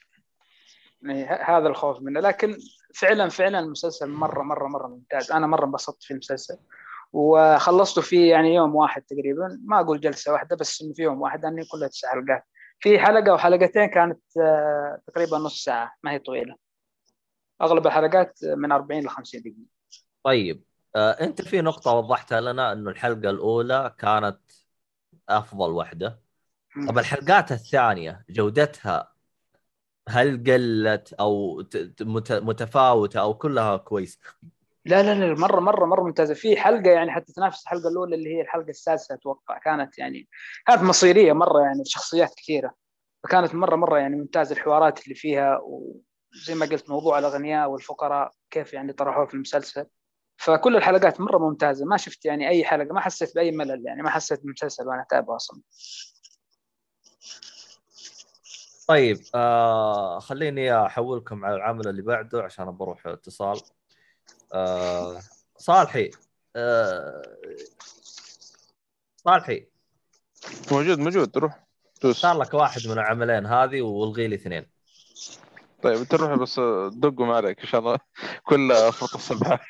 يعني 1.02 1.24
ه- 1.26 1.58
هذا 1.58 1.68
الخوف 1.68 2.02
منه. 2.02 2.20
لكن 2.20 2.58
فعلا 2.96 3.30
فعلا 3.30 3.60
المسلسل 3.60 4.10
مرة 4.10 4.44
مرة 4.44 4.68
مرة 4.68 4.88
ممتاز. 4.88 5.32
أنا 5.32 5.48
مرة 5.48 5.66
انبسطت 5.66 6.04
في 6.04 6.12
المسلسل. 6.12 6.58
وخلصته 7.14 8.02
في 8.02 8.28
يعني 8.28 8.56
يوم 8.56 8.76
واحد 8.76 9.02
تقريبا. 9.02 9.60
ما 9.66 9.80
أقول 9.80 10.00
جلسة 10.00 10.34
واحدة 10.34 10.56
بس 10.56 10.84
في 10.96 11.04
يوم 11.04 11.22
واحد 11.22 11.44
لأني 11.44 11.66
كلها 11.72 11.88
تسع 11.88 12.12
حلقات. 12.12 12.44
في 12.80 13.00
حلقة 13.00 13.34
وحلقتين 13.34 13.86
كانت 13.86 14.22
آه، 14.42 15.02
تقريبا 15.08 15.38
نص 15.38 15.64
ساعة 15.64 15.94
ما 16.04 16.12
هي 16.12 16.20
طويلة. 16.20 16.56
أغلب 17.62 17.88
الحلقات 17.88 18.40
من 18.44 18.72
40 18.72 19.04
ل 19.04 19.10
50 19.10 19.42
دقيقة. 19.42 19.56
طيب. 20.24 20.64
أنت 21.00 21.42
في 21.42 21.62
نقطة 21.62 21.92
وضحتها 21.92 22.42
لنا 22.42 22.74
إنه 22.74 22.90
الحلقة 22.90 23.30
الأولى 23.30 23.96
كانت 23.98 24.40
أفضل 25.30 25.72
واحدة 25.72 26.20
طب 26.90 26.98
الحلقات 26.98 27.52
الثانية 27.52 28.26
جودتها 28.30 29.14
هل 30.10 30.44
قلت 30.48 31.14
أو 31.14 31.62
ت- 31.62 31.78
ت- 31.78 32.04
مت- 32.04 32.32
متفاوتة 32.32 33.20
أو 33.22 33.34
كلها 33.34 33.78
كويس؟ 33.78 34.20
لا 34.86 35.04
لا 35.04 35.26
لا 35.26 35.34
مرة 35.40 35.60
مرة 35.60 35.86
مرة 35.86 36.04
ممتازة. 36.04 36.34
في 36.34 36.58
حلقة 36.58 36.90
يعني 36.92 37.12
حتى 37.12 37.34
تنافس 37.34 37.64
الحلقة 37.64 37.90
الأولى 37.90 38.16
اللي 38.16 38.36
هي 38.36 38.42
الحلقة 38.42 38.70
السادسة 38.70 39.16
أتوقع. 39.16 39.58
كانت 39.58 40.00
يعني 40.00 40.28
كانت 40.68 40.82
مصيرية 40.84 41.34
مرة 41.34 41.62
يعني 41.62 41.84
شخصيات 41.86 42.34
كثيرة. 42.38 42.74
فكانت 43.24 43.56
مرة 43.56 43.76
مرة 43.76 44.00
يعني 44.00 44.16
ممتازة 44.16 44.56
الحوارات 44.56 45.04
اللي 45.04 45.16
فيها. 45.16 45.60
وزي 45.64 46.56
ما 46.56 46.66
قلت 46.66 46.90
موضوع 46.90 47.20
الأغنياء 47.20 47.70
والفقراء 47.70 48.32
كيف 48.52 48.74
يعني 48.74 48.94
طرحوه 48.94 49.26
في 49.26 49.34
المسلسل. 49.34 49.86
فكل 50.40 50.76
الحلقات 50.76 51.22
مرة 51.22 51.38
ممتازة. 51.38 51.86
ما 51.86 51.98
شفت 51.98 52.26
يعني 52.26 52.50
أي 52.50 52.66
حلقة 52.66 52.94
ما 52.94 53.00
حسيت 53.02 53.36
بأي 53.36 53.52
ملل 53.52 53.86
يعني 53.86 54.02
ما 54.02 54.10
حسيت 54.10 54.44
بمسلسل 54.44 54.88
وأنا 54.88 55.02
أتابعه 55.02 55.36
أصلا. 55.36 55.62
طيب 58.88 59.18
آه 59.36 60.20
خليني 60.20 60.86
أحولكم 60.86 61.46
على 61.46 61.56
العمل 61.56 61.88
اللي 61.88 62.02
بعده 62.02 62.44
عشان 62.44 62.78
بروح 62.78 63.08
اتصال. 63.08 63.62
آه 64.54 65.20
صالحي 65.58 66.12
آه 66.56 67.22
صالحي. 69.18 69.68
موجود 70.72 71.00
موجود 71.00 71.38
روح 71.38 71.64
دوس. 72.02 72.16
اختار 72.16 72.38
لك 72.38 72.54
واحد 72.54 72.88
من 72.88 72.94
العملين 72.94 73.46
هذه 73.46 73.82
والغي 73.82 74.28
لي 74.28 74.36
اثنين. 74.36 74.79
طيب 75.84 75.98
انت 76.00 76.16
روح 76.16 76.34
بس 76.34 76.60
دقوا 76.94 77.26
ما 77.26 77.36
عليك 77.36 77.60
ان 77.60 77.66
شاء 77.68 77.82
الله 77.82 77.98
كل 78.44 78.70
فرقه 78.94 79.16
الصبح 79.16 79.68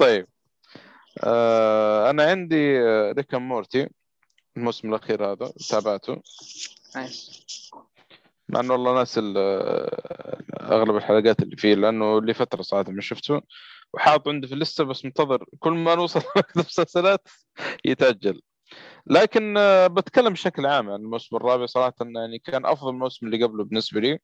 طيب 0.00 0.26
آه 1.24 2.10
أنا 2.10 2.24
عندي 2.24 2.78
ريكا 3.12 3.38
مورتي 3.38 3.88
الموسم 4.56 4.88
الأخير 4.88 5.32
هذا 5.32 5.52
تابعته. 5.70 6.22
نايس. 6.96 7.44
مع 8.48 8.60
إنه 8.60 8.72
والله 8.72 8.94
ناس 8.94 9.20
أغلب 10.60 10.96
الحلقات 10.96 11.42
اللي 11.42 11.56
فيه 11.56 11.74
لأنه 11.74 12.20
لي 12.20 12.34
فترة 12.34 12.62
صراحة 12.62 12.90
ما 12.90 13.00
شفته. 13.00 13.40
وحاط 13.92 14.28
عندي 14.28 14.46
في 14.46 14.54
اللسته 14.54 14.84
بس 14.84 15.04
منتظر 15.04 15.44
كل 15.58 15.72
ما 15.72 15.94
نوصل 15.94 16.20
وقت 16.36 16.56
المسلسلات 16.56 17.28
يتأجل. 17.84 18.40
لكن 19.06 19.56
آه، 19.58 19.86
بتكلم 19.86 20.32
بشكل 20.32 20.66
عام 20.66 20.90
عن 20.90 21.00
الموسم 21.00 21.36
الرابع 21.36 21.66
صراحة 21.66 21.94
يعني 22.00 22.38
كان 22.38 22.66
أفضل 22.66 22.92
موسم 22.94 23.26
اللي 23.26 23.44
قبله 23.44 23.64
بالنسبة 23.64 24.00
لي. 24.00 24.18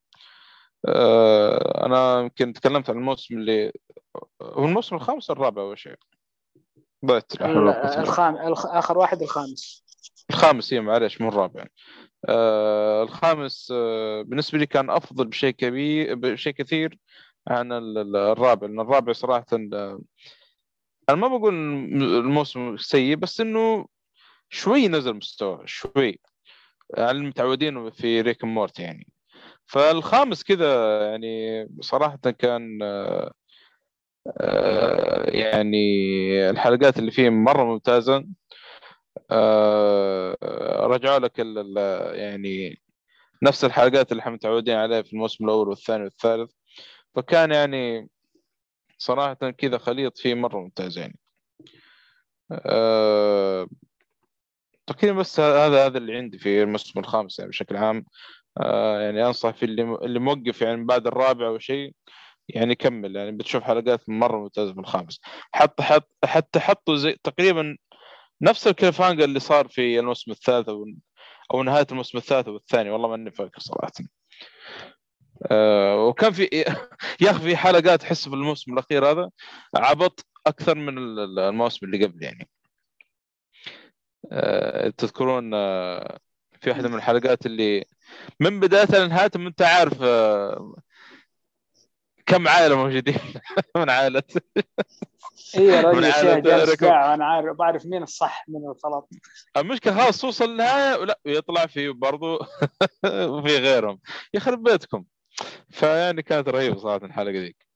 آه، 0.88 1.86
أنا 1.86 2.20
يمكن 2.20 2.52
تكلمت 2.52 2.90
عن 2.90 2.96
الموسم 2.96 3.34
اللي 3.38 3.72
هو 4.42 4.64
الموسم 4.64 4.96
الخامس 4.96 5.30
الرابع 5.30 5.62
أول 5.62 5.78
شيء؟ 5.78 5.96
ضيعت. 7.06 7.42
الخام... 7.42 8.36
الخ... 8.36 8.66
آخر 8.66 8.98
واحد 8.98 9.22
الخامس. 9.22 9.84
الخامس 10.30 10.72
هي 10.74 10.80
معلش 10.80 11.20
مو 11.20 11.28
الرابع 11.28 11.64
آه 12.28 13.02
الخامس 13.02 13.72
آه 13.74 14.22
بالنسبة 14.22 14.58
لي 14.58 14.66
كان 14.66 14.90
أفضل 14.90 15.24
بشيء 15.26 15.50
كبير 15.50 16.14
بشيء 16.14 16.52
كثير 16.52 16.98
عن 17.48 17.72
ال- 17.72 17.98
ال- 17.98 18.16
الرابع 18.16 18.66
لأن 18.66 18.80
الرابع 18.80 19.12
صراحة 19.12 19.46
آه، 19.52 20.00
أنا 21.08 21.16
ما 21.16 21.28
بقول 21.28 21.54
الموسم 22.18 22.76
سيء 22.76 23.16
بس 23.16 23.40
إنه 23.40 23.86
شوي 24.50 24.88
نزل 24.88 25.14
مستوى 25.14 25.62
شوي. 25.66 26.20
على 26.98 27.18
المتعودين 27.18 27.90
في 27.90 28.20
ريك 28.20 28.44
مورت 28.44 28.78
يعني. 28.80 29.12
فالخامس 29.66 30.44
كذا 30.44 31.00
يعني 31.10 31.66
صراحة 31.80 32.16
كان 32.16 32.82
آه، 32.82 33.32
آه، 34.40 35.30
يعني 35.30 36.50
الحلقات 36.50 36.98
اللي 36.98 37.10
فيه 37.10 37.30
مرة 37.30 37.64
ممتازة. 37.64 38.24
آه، 39.30 40.36
رجعوا 40.86 41.18
لك 41.18 41.38
يعني 42.14 42.80
نفس 43.42 43.64
الحلقات 43.64 44.12
اللي 44.12 44.20
إحنا 44.20 44.32
متعودين 44.32 44.76
عليها 44.76 45.02
في 45.02 45.12
الموسم 45.12 45.44
الأول 45.44 45.68
والثاني 45.68 46.04
والثالث. 46.04 46.52
فكان 47.14 47.52
يعني 47.52 48.08
صراحة 48.98 49.34
كذا 49.34 49.78
خليط 49.78 50.18
فيه 50.18 50.34
مرة 50.34 50.58
ممتاز 50.60 50.98
يعني. 50.98 51.18
أه 52.52 53.68
تقريبا 54.90 55.18
بس 55.18 55.40
هذا 55.40 55.86
هذا 55.86 55.98
اللي 55.98 56.16
عندي 56.16 56.38
في 56.38 56.62
الموسم 56.62 57.00
الخامس 57.00 57.38
يعني 57.38 57.50
بشكل 57.50 57.76
عام. 57.76 58.04
أه 58.60 59.00
يعني 59.00 59.26
أنصح 59.26 59.50
في 59.50 59.62
اللي 59.64 59.82
اللي 59.82 60.18
موقف 60.18 60.62
يعني 60.62 60.84
بعد 60.84 61.06
الرابع 61.06 61.46
أو 61.46 61.58
شيء 61.58 61.94
يعني 62.48 62.74
كمل. 62.74 63.16
يعني 63.16 63.32
بتشوف 63.32 63.62
حلقات 63.62 64.08
مرة 64.08 64.38
ممتازة 64.38 64.72
في 64.74 64.80
الخامس. 64.80 65.20
حتى 65.52 65.82
حط 65.82 66.10
حتى 66.24 66.60
حطوا 66.60 66.96
زي 66.96 67.16
تقريبا 67.24 67.76
نفس 68.42 68.66
الكليفهانجر 68.66 69.24
اللي 69.24 69.40
صار 69.40 69.68
في 69.68 69.98
الموسم 70.00 70.30
الثالث 70.30 70.68
أو 70.68 70.84
أو 71.54 71.62
نهاية 71.62 71.86
الموسم 71.90 72.18
الثالث 72.18 72.48
والثاني 72.48 72.90
والله 72.90 73.08
ماني 73.08 73.30
فاكر 73.30 73.60
صراحة. 73.60 73.92
آه 75.50 76.04
وكان 76.06 76.32
في 76.32 76.48
يا 77.22 77.30
أخي 77.30 77.40
في 77.42 77.56
حلقات 77.56 78.02
أحس 78.04 78.28
في 78.28 78.34
الموسم 78.34 78.72
الأخير 78.72 79.10
هذا 79.10 79.30
عبط 79.76 80.26
أكثر 80.46 80.74
من 80.74 80.98
ال- 80.98 81.38
الموسم 81.38 81.86
اللي 81.86 82.04
قبل 82.06 82.22
يعني. 82.22 82.48
آه 82.48 82.59
تذكرون 84.96 85.54
آه 85.54 86.18
في 86.60 86.70
واحدة 86.70 86.88
من 86.88 86.94
الحلقات 86.94 87.46
اللي 87.46 87.84
من 88.40 88.60
بدايتها 88.60 89.04
لنهايتها 89.06 89.38
ما 89.40 89.48
انت 89.48 89.62
عارف 89.62 90.02
آه 90.02 90.74
كم 92.26 92.48
عائلة 92.48 92.76
موجودين. 92.76 93.14
من 93.76 93.90
عائلة. 93.90 94.22
اي 95.56 95.64
يا 95.64 95.80
رجل 96.62 96.86
وأنا 96.86 97.24
عارف 97.24 97.56
بعرف 97.56 97.86
مين 97.86 98.02
الصح 98.02 98.44
من 98.48 98.56
الغلط. 98.56 99.08
المشكلة 99.56 99.94
خلاص 100.02 100.20
توصل 100.20 100.44
النهاية 100.44 100.98
ولا 100.98 101.18
يطلع 101.26 101.66
في 101.66 101.88
برضو 101.88 102.38
وفي 103.34 103.56
غيرهم. 103.58 104.00
يخرب 104.34 104.62
بيتكم 104.62 105.04
فيعني 105.70 106.22
كانت 106.22 106.48
رهيبة 106.48 106.78
صراحة 106.78 107.06
الحلقة 107.06 107.32
ذيك. 107.32 107.66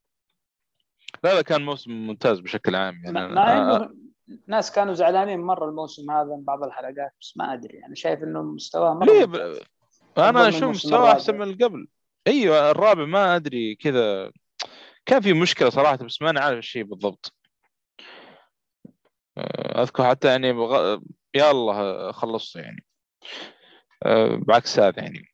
لا 1.24 1.34
لا 1.34 1.42
كان 1.42 1.62
موسم 1.64 1.90
ممتاز 1.90 2.39
بشكل 2.40 2.74
عام 2.74 2.94
يعني 3.05 3.12
مع 3.12 3.28
أنا- 3.28 3.32
مع 3.32 3.47
أنا- 3.78 3.82
انه 3.82 4.03
ناس 4.46 4.72
كانوا 4.72 4.94
زعلانين 4.94 5.40
مرة 5.40 5.68
الموسم 5.68 6.10
هذا 6.10 6.24
من 6.36 6.44
بعض 6.44 6.62
الحلقات 6.62 7.14
بس 7.20 7.36
ما 7.36 7.54
أدري 7.54 7.78
يعني 7.78 7.96
شايف 7.96 8.22
إنه 8.22 8.42
مستواه 8.42 8.94
مرة 8.94 9.04
ليه. 9.04 9.24
ب... 9.24 9.58
أنا 10.18 10.48
أشوف 10.48 10.64
مستواه. 10.64 11.12
أحسن 11.12 11.34
من 11.34 11.42
اللي 11.42 11.64
قبل. 11.64 11.88
أيوه 12.26 12.70
الرابع 12.70 13.04
ما 13.04 13.36
أدري 13.36 13.74
كذا. 13.74 14.32
كان 15.06 15.20
في 15.20 15.32
مشكلة 15.32 15.70
صراحة 15.70 15.96
بس 15.96 16.22
ما 16.22 16.30
أنا 16.30 16.40
عارف 16.40 16.58
الشيء 16.58 16.82
بالضبط. 16.82 17.32
آه، 19.38 19.82
أذكر 19.82 20.10
حتى 20.10 20.28
يعني 20.28 20.52
بغ... 20.52 20.98
يا 21.34 21.50
الله 21.50 22.12
خلصت 22.12 22.56
يعني. 22.56 22.84
آه، 24.02 24.36
بعكس 24.36 24.78
هذا 24.78 25.02
يعني. 25.02 25.28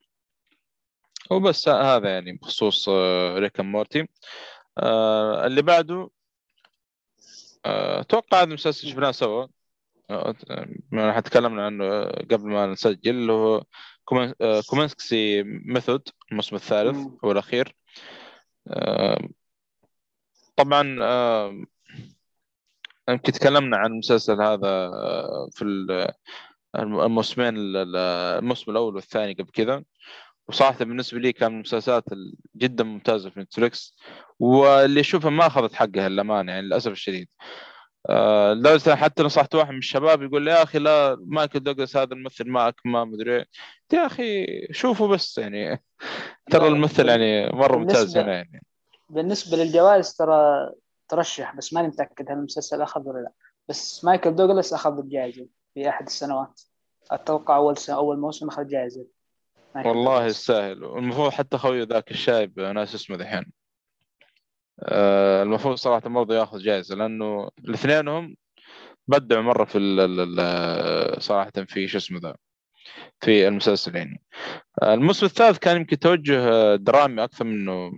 وبس 1.31 1.69
هذا 1.69 2.09
يعني 2.09 2.33
بخصوص 2.33 2.89
آه، 2.89 3.39
ريك 3.39 3.60
مورتي. 3.60 4.09
اللي 5.44 5.62
بعده 5.62 6.10
أتوقع 7.65 8.39
هذا 8.39 8.45
المسلسل 8.45 8.89
شفناه 8.89 9.11
سوا. 9.11 9.47
آه، 10.11 10.35
ما 10.91 11.07
راح 11.07 11.19
تكلمنا 11.21 11.67
عنه 11.67 12.05
قبل 12.05 12.49
ما 12.49 12.67
نسجل 12.67 13.11
اللي 13.11 13.33
هو 13.33 13.63
Komin- 14.05 14.35
Kominsky 14.67 15.43
Method 15.43 16.09
الموسم 16.31 16.57
الثالث. 16.57 16.97
والاخير 17.23 17.77
طبعا 20.57 20.83
يمكن 23.09 23.33
تكلمنا 23.33 23.77
عن 23.77 23.93
المسلسل 23.93 24.43
هذا 24.43 24.91
في 25.53 25.63
ال- 25.63 26.13
الموسمين 26.77 27.57
ال- 27.57 27.97
الموسم 28.39 28.71
الأول 28.71 28.95
والثاني 28.95 29.33
قبل 29.35 29.51
كذا. 29.51 29.85
وصراحة 30.51 30.85
بالنسبة 30.85 31.19
لي 31.19 31.33
كان 31.33 31.51
من 31.51 31.57
المسلسلات 31.57 32.12
ال- 32.12 32.35
جدا 32.57 32.85
ممتازة 32.85 33.31
في 33.31 33.41
Netflix 33.41 33.97
واللي 34.39 35.01
اشوفها 35.01 35.31
ما 35.31 35.47
أخذت 35.47 35.75
حقها 35.75 36.09
للأمانة 36.09 36.53
يعني 36.53 36.67
للأسف 36.67 36.93
الشديد. 36.93 37.29
آه، 38.09 38.53
لدرجة 38.53 38.95
حتى 38.95 39.23
نصحت 39.23 39.55
واحد 39.55 39.70
من 39.73 39.79
الشباب 39.79 40.23
يقول 40.23 40.43
لي 40.43 40.51
يا 40.51 40.62
أخي 40.62 40.79
لا 40.79 41.17
مايكل 41.20 41.61
دوغلاس 41.61 41.97
هذا 41.97 42.15
الممثل 42.15 42.49
معك 42.49 42.75
ما 42.85 43.05
مدري 43.05 43.37
إيه. 43.37 43.47
يا 43.93 44.07
أخي 44.07 44.47
شوفوا 44.73 45.09
بس 45.09 45.39
يعني 45.39 45.83
ترى 46.51 46.69
الممثل 46.69 47.09
يعني 47.09 47.47
مرة 47.57 47.77
ممتاز 47.79 48.17
هنا 48.17 48.33
يعني. 48.33 48.62
بالنسبة 49.11 49.57
للجوائز 49.57 50.15
ترى 50.17 50.70
ترشح 51.09 51.57
بس 51.57 51.73
ماني 51.73 51.89
متأكد 51.89 52.31
هل 52.31 52.37
المسلسل 52.39 52.83
أخذ 52.83 53.09
ولا 53.09 53.19
لا. 53.19 53.33
بس 53.69 54.05
مايكل 54.05 54.35
دوغلاس 54.37 54.73
أخذ 54.73 54.99
الجائزة 54.99 55.47
في 55.75 55.89
أحد 55.89 56.07
السنوات. 56.07 56.61
أتوقع 57.11 57.57
أول 57.57 57.77
سنة 57.77 57.97
أول 57.97 58.19
موسم 58.19 58.49
أخذ 58.49 58.67
جائزة. 58.67 59.07
والله. 59.77 60.27
يستاهل 60.27 60.85
والمفروض 60.85 61.31
حتى 61.31 61.59
خويه 61.59 61.83
ذاك 61.83 62.11
الشايب 62.11 62.61
ناس 62.61 62.95
اسمه 62.95 63.17
دحين 63.17 63.53
آه، 64.83 65.43
المفروض 65.43 65.75
صراحة 65.77 66.09
برضه 66.09 66.35
ياخذ 66.35 66.59
جائزة 66.59 66.95
لأنه 66.95 67.51
الاثنينهم 67.65 68.37
بدعوا 69.09 69.43
مرة 69.43 69.65
في 69.65 69.79
صراحة 71.21 71.53
في 71.69 71.89
شو 71.89 71.99
اسمه 71.99 72.21
ذا 72.21 72.37
في 73.21 73.49
المسلسل 73.49 73.97
يعني. 73.97 74.23
آه، 74.83 74.95
الموسم 74.95 75.27
الثالث 75.27 75.59
كان 75.59 75.77
يمكن 75.77 75.99
توجه 75.99 76.49
آه، 76.49 76.77
درامي 76.77 77.25
أكثر 77.25 77.45
منه 77.45 77.93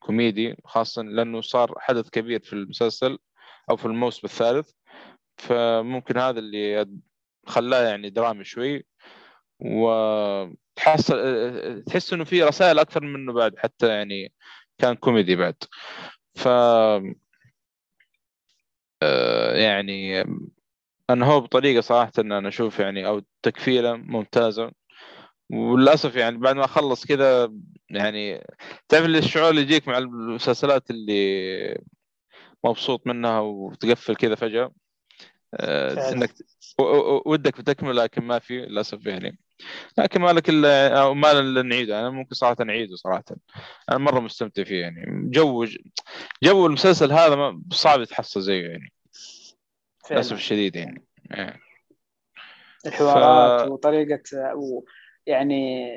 كوميدي 0.00 0.56
خاصة 0.64 1.02
لأنه 1.02 1.40
صار 1.40 1.74
حدث 1.78 2.10
كبير 2.10 2.40
في 2.40 2.52
المسلسل 2.52 3.18
أو 3.70 3.76
في 3.76 3.84
الموسم 3.86 4.20
الثالث. 4.24 4.70
فممكن 5.36 6.18
هذا 6.18 6.38
اللي 6.38 6.86
خلاه 7.46 7.82
يعني 7.82 8.10
درامي 8.10 8.44
شوي. 8.44 8.86
وتحس 10.76 11.06
تحس 11.86 12.12
إنه 12.12 12.24
في 12.24 12.42
رسائل 12.42 12.78
أكثر 12.78 13.04
منه 13.04 13.32
بعد 13.32 13.58
حتى 13.58 13.88
يعني 13.88 14.32
كان 14.78 14.94
كوميدي 14.94 15.36
بعد 15.36 15.54
ف 16.34 16.48
آه، 19.02 19.54
يعني 19.56 20.24
أنا 21.10 21.26
هو 21.26 21.40
بطريقة 21.40 21.80
صراحة 21.80 22.12
إن 22.18 22.32
أنا 22.32 22.48
أشوف 22.48 22.78
يعني 22.78 23.06
أو 23.06 23.22
تكفيلة 23.42 23.96
ممتازة 23.96 24.72
وللأسف 25.52 26.16
يعني 26.16 26.38
بعد 26.38 26.56
ما 26.56 26.64
أخلص 26.64 27.06
كذا 27.06 27.52
يعني 27.90 28.44
تعرف 28.88 29.06
الشعور 29.06 29.50
اللي 29.50 29.62
يجيك 29.62 29.88
مع 29.88 29.98
المسلسلات 29.98 30.90
اللي 30.90 31.78
مبسوط 32.64 33.06
منها 33.06 33.40
وتقفل 33.40 34.16
كذا 34.16 34.34
فجأة. 34.34 34.72
إنك 35.54 36.30
ودك 37.26 37.60
بتكمل 37.60 37.96
لكن 37.96 38.22
ما 38.24 38.38
في 38.38 38.58
للأسف 38.58 39.06
يعني 39.06 39.38
لكن 39.98 40.20
ما 40.20 40.30
لك 40.32 40.48
الا 40.48 41.12
ما 41.12 41.62
نعيده. 41.62 42.00
أنا 42.00 42.10
ممكن 42.10 42.34
صراحة 42.34 42.64
نعيده 42.64 42.96
صراحة. 42.96 43.24
أنا 43.90 43.98
مرة 43.98 44.20
مستمتع 44.20 44.64
فيه 44.64 44.80
يعني. 44.80 45.30
جو 45.30 45.66
جو 46.42 46.66
المسلسل 46.66 47.12
هذا 47.12 47.36
ما- 47.36 47.62
صعب 47.72 48.00
يتحصل 48.00 48.40
زيه 48.42 48.66
يعني. 48.68 48.92
للأسف 50.10 50.32
الشديد 50.36 50.76
يعني. 50.76 51.04
إيه. 51.34 51.60
الحوارات 52.86 53.68
ف- 53.68 53.70
وطريقة 53.70 54.20
و 54.54 54.82
يعني 55.26 55.88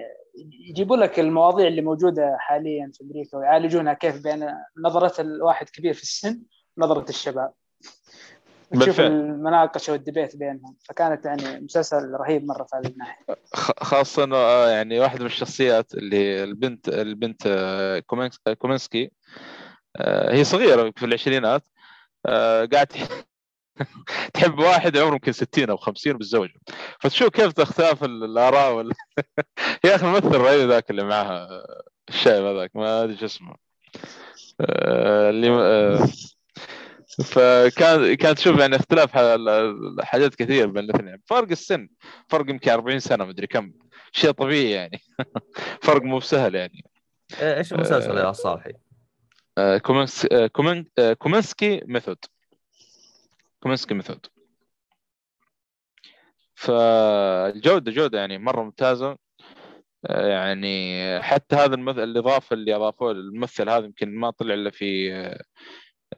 يجيبوا 0.69 0.97
لك 0.97 1.19
المواضيع 1.19 1.67
اللي 1.67 1.81
موجودة 1.81 2.37
حاليا 2.39 2.91
في 2.93 3.03
أمريكا 3.03 3.37
ويعالجونها 3.37 3.93
كيف 3.93 4.23
بين 4.23 4.49
نظرة 4.77 5.21
الواحد 5.21 5.69
كبير 5.69 5.93
في 5.93 6.03
السن 6.03 6.41
ونظرة 6.77 7.09
الشباب. 7.09 7.53
تشوف 8.71 8.85
بالفعل. 8.87 9.05
المناقشة 9.11 9.93
والدبيت 9.93 10.35
بينهم. 10.35 10.75
فكانت 10.89 11.25
يعني 11.25 11.59
مسلسل 11.59 12.11
رهيب 12.13 12.45
مرة 12.45 12.63
في 12.63 12.75
هذه 12.75 12.87
الناحية. 12.87 13.25
خ- 13.53 13.83
خاصة 13.83 14.23
إنه 14.23 14.35
آه، 14.35 14.69
يعني 14.69 14.99
واحدة 14.99 15.19
من 15.19 15.25
الشخصيات 15.25 15.93
اللي 15.93 16.43
البنت 16.43 16.89
البنت 16.89 17.41
آه، 17.47 18.03
آه، 18.47 18.53
كومنسكي 18.53 19.11
آه، 19.97 20.33
هي 20.35 20.43
صغيرة 20.43 20.91
في 20.97 21.05
العشرينات 21.05 21.67
قاعد 22.25 22.87
تح- 22.87 23.07
تحب 24.33 24.59
واحد 24.59 24.97
عمره 24.97 25.13
يمكن 25.13 25.31
60 25.31 25.69
أو 25.69 25.77
50 25.77 26.13
بالزوج. 26.17 26.49
فتشوف 26.99 27.29
كيف 27.29 27.51
تختلاف 27.53 28.03
ال- 28.03 28.23
الآراء 28.23 28.73
وال... 28.73 28.91
يا 29.85 29.95
أخي 29.95 30.05
الممثل 30.05 30.27
الرهيب 30.35 30.69
ذاك 30.69 30.89
اللي 30.89 31.03
معها 31.03 31.47
الشايب 32.09 32.45
هذاك 32.45 32.75
ما 32.75 33.03
أدري 33.03 33.17
شو 33.17 33.25
اسمه. 33.25 33.55
اللي 34.61 35.49
فكان 37.17 38.13
كان 38.13 38.35
تشوف 38.35 38.59
يعني 38.59 38.75
اختلاف 38.75 39.11
حاجات 40.01 40.35
كثير 40.35 40.67
بين 40.67 40.83
الاثنين. 40.83 41.21
فرق 41.25 41.51
السن. 41.51 41.89
فرق 42.27 42.49
يمكن 42.49 42.71
40 42.71 42.99
سنة 42.99 43.25
مدري 43.25 43.47
كم. 43.47 43.71
شيء 44.11 44.31
طبيعي 44.31 44.71
يعني. 44.71 45.01
فرق 45.83 46.01
مو 46.01 46.17
بسهل 46.17 46.55
يعني. 46.55 46.85
إيه، 47.41 47.57
إيش 47.57 47.73
المسلسل 47.73 48.17
يا 48.17 48.31
صالحي؟ 48.31 48.73
آه، 49.57 49.77
Komins 49.77 50.25
آه، 50.31 50.49
آه، 50.99 51.13
Kominsky 51.13 51.81
Method. 51.85 52.17
Kominsky 53.63 53.93
Method. 53.93 54.25
فالجودة 56.55 57.91
جودة 57.91 58.19
يعني 58.19 58.37
مرة 58.37 58.63
ممتازة. 58.63 59.17
يعني 60.09 61.21
حتى 61.21 61.55
هذا 61.55 61.75
المثل 61.75 62.03
الإضافة 62.03 62.53
اللي 62.53 62.75
أضافوه 62.75 63.13
للممثل 63.13 63.69
هذا 63.69 63.85
يمكن 63.85 64.15
ما 64.15 64.29
طلع 64.29 64.53
إلا 64.53 64.69
في 64.69 65.11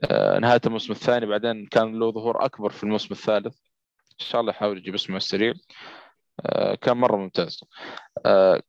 آه، 0.03 0.40
نهاية 0.40 0.61
الموسم 0.66 0.92
الثاني 0.94 1.26
بعدين 1.26 1.66
كان 1.66 2.00
له 2.00 2.11
ظهور 2.11 2.45
أكبر 2.45 2.70
في 2.70 2.84
الموسم 2.84 3.08
الثالث. 3.11 3.56
إن 4.22 4.26
شاء 4.28 4.42
الله 4.42 4.52
يحاول 4.52 4.78
يجيب 4.78 4.94
اسمه 4.94 5.18
السريع. 5.18 5.53
آه، 6.45 6.76
كان 6.76 6.98
مرة 6.98 7.18
ممتاز. 7.18 7.60
آه، 8.26 8.61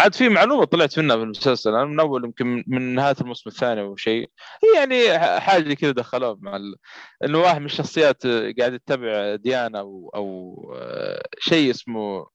عاد 0.00 0.14
في 0.14 0.28
معلومة 0.28 0.64
طلعت 0.64 0.98
منها 0.98 1.16
في 1.16 1.22
المسلسل 1.22 1.70
أنا 1.74 1.84
من 1.84 2.00
أول 2.00 2.24
يمكن 2.24 2.64
من- 2.66 2.94
نهاية 2.94 3.16
الموسم 3.20 3.50
الثاني 3.50 3.80
أو 3.80 3.96
شيء. 3.96 4.30
هي 4.64 4.80
يعني 4.80 5.18
حاجة 5.40 5.74
كذا 5.74 5.90
دخلوها 5.90 6.36
مع 6.40 6.56
ال... 6.56 6.76
انه 7.24 7.38
واحد 7.38 7.60
من 7.60 7.66
الشخصيات 7.66 8.26
قاعد 8.26 8.72
يتبع 8.74 9.34
ديانه 9.34 9.78
أو 9.78 10.10
أو 10.14 10.56
شيء 11.38 11.70
اسمه 11.70 12.26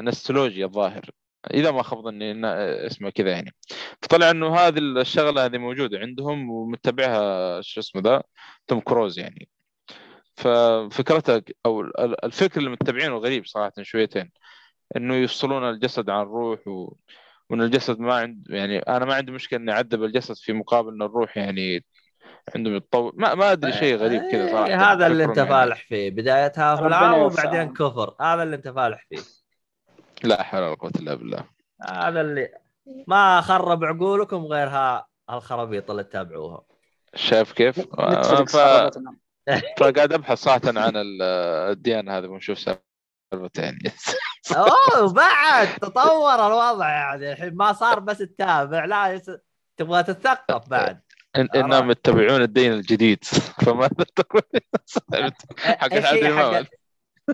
نستولوجيا 0.00 0.66
الظاهر. 0.66 1.10
إذا 1.54 1.70
ما 1.70 1.82
خاب 1.82 2.02
ظني 2.04 2.46
اسمه 2.86 3.10
كذا 3.10 3.30
يعني. 3.30 3.54
فطلع 4.02 4.30
إنه 4.30 4.56
هذه 4.56 4.78
الشغلة 4.78 5.44
هذه 5.44 5.58
موجودة 5.58 5.98
عندهم 5.98 6.50
ومتبعها 6.50 7.60
شو 7.60 7.80
اسمه 7.80 8.02
ذا؟ 8.02 8.22
توم 8.66 8.80
كروز 8.80 9.18
يعني. 9.18 9.48
ففكرتها 10.36 11.42
أو 11.66 11.80
ال- 11.80 12.24
الفكر 12.24 12.60
اللي 12.60 12.70
متبعينه 12.70 13.16
غريب 13.16 13.46
صراحة 13.46 13.72
شويتين. 13.82 14.30
إنه 14.96 15.14
يفصلون 15.14 15.70
الجسد 15.70 16.10
عن 16.10 16.22
الروح 16.22 16.68
و... 16.68 16.96
وإن 17.50 17.62
الجسد 17.62 17.98
ما 18.00 18.14
عند 18.14 18.46
يعني 18.50 18.78
أنا 18.78 19.04
ما 19.04 19.14
عندي 19.14 19.32
مشكلة 19.32 19.58
إني 19.58 19.72
أعذب 19.72 20.04
الجسد 20.04 20.34
في 20.36 20.52
مقابل 20.52 20.92
إن 20.94 21.02
الروح 21.02 21.36
يعني 21.36 21.84
عندهم 22.54 22.76
يتطور 22.76 23.12
ما 23.16 23.34
ما 23.34 23.52
أدري 23.52 23.72
شيء 23.72 23.96
غريب 23.96 24.22
كذا 24.32 24.46
صراحة. 24.46 24.66
إيه، 24.66 24.92
هذا 24.92 25.06
اللي 25.06 25.24
أنت 25.24 25.36
يعني. 25.36 25.48
فالح 25.48 25.86
فيه. 25.88 26.10
بدايتها 26.10 26.70
يوفقهم. 26.70 27.22
وبعدين 27.22 27.72
كفر. 27.72 28.14
هذا 28.20 28.42
اللي 28.42 28.56
أنت 28.56 28.68
فالح 28.68 29.06
فيه. 29.08 29.41
لا 30.24 30.42
حول 30.42 30.62
ولا 30.62 30.74
قوة 30.74 30.92
إلا 30.96 31.14
بالله. 31.14 31.44
هذا 31.88 32.20
اللي 32.20 32.48
ما 33.06 33.40
خرب 33.40 33.84
عقولكم 33.84 34.44
غير 34.44 34.68
ها 34.68 35.06
الخرابيط 35.30 35.90
اللي 35.90 36.04
تتابعوها. 36.04 36.62
شايف 37.14 37.52
كيف؟ 37.52 37.78
نتفلكس 37.78 38.56
ف... 38.56 38.56
خربتنا. 38.56 39.16
فقاعد 39.78 40.12
أبحث 40.12 40.38
صراحة 40.38 40.60
عن 40.66 40.96
ال- 40.96 41.22
الديانة 41.72 42.18
هذه 42.18 42.26
ونشوف 42.26 42.58
سالفتها 42.58 43.64
يعني 43.64 43.78
أوه 44.56 45.12
بعد 45.12 45.68
تطور 45.76 46.46
الوضع 46.46 46.88
يعني. 46.88 47.32
الحين 47.32 47.54
ما 47.56 47.72
صار 47.72 48.00
بس 48.00 48.18
تتابع 48.18 48.84
لا 48.84 49.12
يس... 49.12 49.30
تبغى 49.76 50.02
تتثقف 50.02 50.68
بعد. 50.68 51.02
إن 51.36 51.48
انهم 51.54 51.90
يتبعون 51.90 52.42
الدين 52.42 52.72
الجديد. 52.72 53.24
فماذا 53.66 54.04
تقول 54.16 54.42
حق 55.58 55.92
إيش 55.92 56.68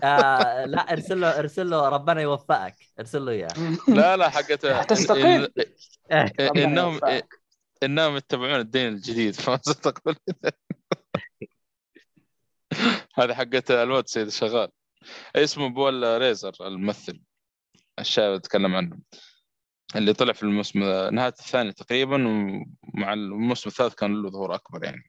آه 0.03 0.65
لا 0.65 0.93
ارسل 0.93 1.21
له 1.21 1.39
ارسل 1.39 1.69
له 1.69 1.89
ربنا 1.89 2.21
يوفقك. 2.21 2.75
ارسل 2.99 3.25
له 3.25 3.31
إياه. 3.31 3.49
لا 3.87 4.17
لا 4.17 4.29
حقت. 4.29 4.65
ربنا 4.65 5.49
إنهم. 6.63 6.99
إنهم 7.83 8.17
يتبعون 8.17 8.59
الدين 8.59 8.87
الجديد 8.87 9.33
فماذا 9.35 9.73
تقول 9.73 10.15
هذه 13.15 13.33
حقت 13.33 13.71
الواد 13.71 14.07
سيد 14.07 14.27
الشغال. 14.27 14.69
اسمه 15.35 15.69
بول 15.69 16.21
ريزر 16.21 16.51
الممثل 16.61 17.21
الشايب 17.99 18.33
اتكلم 18.33 18.75
عنه. 18.75 18.99
اللي 19.95 20.13
طلع 20.13 20.33
في 20.33 20.43
الموسم 20.43 20.79
نهاية 21.13 21.33
الثاني 21.39 21.71
تقريبا 21.71 22.27
ومع 22.27 23.13
الموسم 23.13 23.69
الثالث 23.69 23.93
كان 23.93 24.21
له 24.21 24.29
ظهور 24.29 24.55
أكبر 24.55 24.83
يعني. 24.83 25.08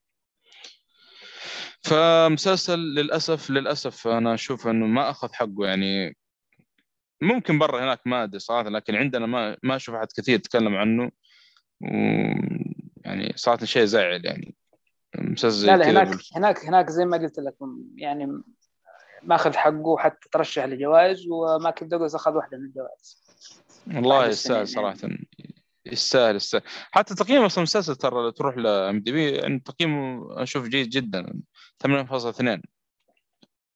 فمسلسل 1.83 2.79
للأسف 2.79 3.51
للأسف 3.51 4.09
أنا 4.09 4.35
أشوف 4.35 4.69
إنه 4.69 4.87
ما 4.87 5.11
أخذ 5.11 5.33
حقه 5.33 5.67
يعني 5.67 6.17
ممكن 7.23 7.59
برا 7.59 7.85
هناك 7.85 8.01
ما 8.07 8.23
أدري 8.25 8.39
صراحة 8.39 8.69
لكن 8.69 8.95
عندنا 8.95 9.27
ما 9.27 9.57
ما 9.63 9.77
أشوف 9.77 9.95
أحد 9.95 10.07
كثير 10.17 10.35
يتكلم 10.35 10.77
عنه 10.77 11.11
و 11.81 11.87
يعني 13.05 13.33
صراحة 13.37 13.65
شيء 13.65 13.85
زعل 13.85 14.27
يعني. 14.27 14.55
مسلسل 15.19 15.67
لا 15.67 15.77
لا 15.77 15.91
هناك 15.91 16.09
بال- 16.09 16.21
هناك 16.37 16.65
هناك 16.65 16.91
زي 16.91 17.05
ما 17.05 17.17
قلت 17.17 17.39
لكم 17.39 17.85
يعني 17.97 18.43
ماخذ 19.23 19.57
حقه 19.57 19.97
حتى 19.99 20.29
ترشح 20.33 20.65
لجوائز 20.65 21.27
ومايكل 21.29 21.89
دوغلاس 21.89 22.15
أخذ 22.15 22.33
واحدة 22.33 22.59
من 22.59 22.65
الجوائز. 22.65 23.23
والله 23.95 24.27
يستاهل 24.27 24.55
يعني. 24.57 24.67
صراحة. 24.67 24.99
يستاهل 25.87 26.37
يستاهل. 26.37 26.63
حتى 26.91 27.15
تقييم 27.15 27.43
أصلا 27.43 27.59
المسلسل 27.59 27.97
ترى 27.97 28.15
لو 28.15 28.31
تروح 28.31 28.57
ل 28.57 29.01
IMDb 29.01 29.31
يعني 29.31 29.61
تقييمه 29.61 30.27
أشوف 30.43 30.69
جيد 30.69 30.89
جدا 30.89 31.43
8.2 31.79 32.61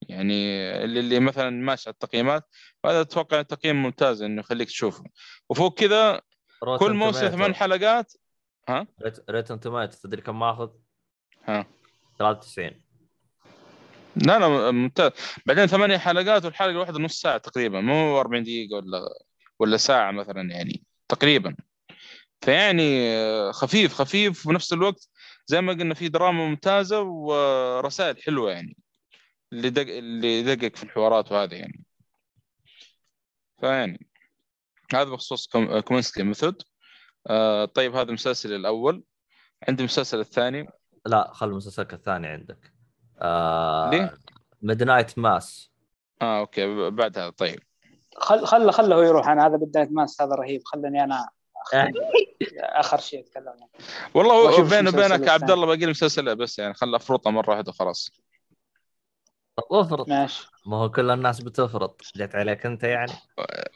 يعني 0.09 0.45
اللي, 0.85 1.01
اللي 1.01 1.21
مثلا 1.21 1.51
ماشي 1.51 1.89
على 1.89 1.95
التقييمات 1.95 2.49
هذا 2.87 3.01
أتوقع 3.01 3.43
تقييم 3.43 3.83
ممتاز 3.83 4.23
إنه 4.23 4.41
يخليك 4.41 4.69
تشوفه. 4.69 5.05
وفوق 5.49 5.79
كذا 5.79 6.21
كل 6.79 6.95
موسم 6.95 7.29
ثمان 7.29 7.55
حلقات 7.55 8.13
Rotten 9.31 9.61
Tomatoes 9.61 9.97
تدري 10.03 10.23
كم 10.23 10.39
ماخذ؟ 10.39 10.71
ها. 11.45 11.67
93 12.19 12.81
لا 14.17 14.39
لا 14.39 14.71
ممتاز. 14.71 15.11
بعدين 15.47 15.67
ثمانية 15.67 15.99
حلقات 15.99 16.45
والحلقة 16.45 16.71
الواحدة 16.71 16.99
نص 16.99 17.21
ساعة 17.21 17.39
تقريبا. 17.39 17.81
مو 17.81 18.21
40 18.21 18.43
دقيقة 18.43 18.77
ولا 18.77 19.01
ولا 19.59 19.77
ساعة 19.77 20.11
مثلا 20.11 20.51
يعني 20.51 20.83
تقريبا. 21.09 21.57
فيعني 22.45 23.17
آه، 23.17 23.51
خفيف 23.53 23.95
خفيف. 23.95 24.47
وبنفس 24.47 24.73
الوقت 24.73 25.09
زي 25.47 25.61
ما 25.61 25.73
قلنا 25.73 25.95
في 25.95 26.09
دراما 26.09 26.47
ممتازة 26.47 27.01
ورسائل 27.03 28.23
حلوة 28.23 28.51
يعني 28.51 28.77
اللي 29.53 29.71
دق 29.71 29.83
اللي 29.97 30.55
دقق 30.55 30.77
في 30.77 30.83
الحوارات 30.83 31.33
وهذا 31.33 31.55
يعني. 31.55 31.85
فيعني 33.61 34.07
هذا 34.95 35.05
بخصوص 35.11 35.47
Kom- 35.47 35.81
Kominsky 35.81 36.23
Method. 36.23 36.63
آه 37.27 37.65
طيب 37.65 37.95
هذا 37.97 38.09
المسلسل 38.09 38.53
الأول. 38.53 39.05
عندي 39.69 39.83
المسلسل 39.83 40.21
الثاني. 40.21 40.69
لا 41.07 41.31
خل 41.35 41.51
مسلسلك 41.51 41.95
الثاني 41.95 42.27
عندك. 42.27 42.73
آه 43.21 43.91
ليه؟ 43.91 44.15
ميد 44.63 44.83
نايت 44.83 45.19
ماس 45.19 45.71
آه 46.23 46.41
أوكي. 46.41 46.67
ب- 46.67 46.97
بعد 46.97 47.19
هذا 47.19 47.31
طيب. 47.31 47.59
خل 48.17 48.47
خله 48.47 48.73
خله 48.73 48.95
هو 48.97 49.03
يروح. 49.03 49.29
أنا 49.29 49.47
هذا 49.47 49.57
بدايه 49.57 49.89
ماس 49.91 50.23
هذا 50.23 50.35
رهيب. 50.35 50.61
خلني 50.65 51.05
أنا. 51.05 51.29
آخر 52.61 52.99
شيء 52.99 53.21
أتكلم 53.21 53.49
عنه. 53.49 53.69
والله 54.15 54.35
هو 54.35 54.63
بيني 54.63 54.79
المسلسل 54.79 55.13
وبينك 55.15 55.29
عبد. 55.29 55.51
الله 55.51 55.67
باقي 55.67 55.79
لي 55.79 55.87
مسلسل 55.87 56.37
بس 56.37 56.59
يعني 56.59 56.75
خل 56.75 56.95
أفرطه 56.95 57.31
مرة 57.31 57.51
واحدة 57.51 57.71
وخلاص. 57.71 58.11
طب 59.57 59.65
افرض 59.71 60.09
ماشي. 60.09 60.47
ما 60.67 60.77
هو 60.77 60.91
كل 60.91 61.11
الناس 61.11 61.41
بتفرض 61.41 61.95
جت 62.17 62.35
عليك 62.35 62.67
أنت 62.67 62.85
يعني. 62.85 63.13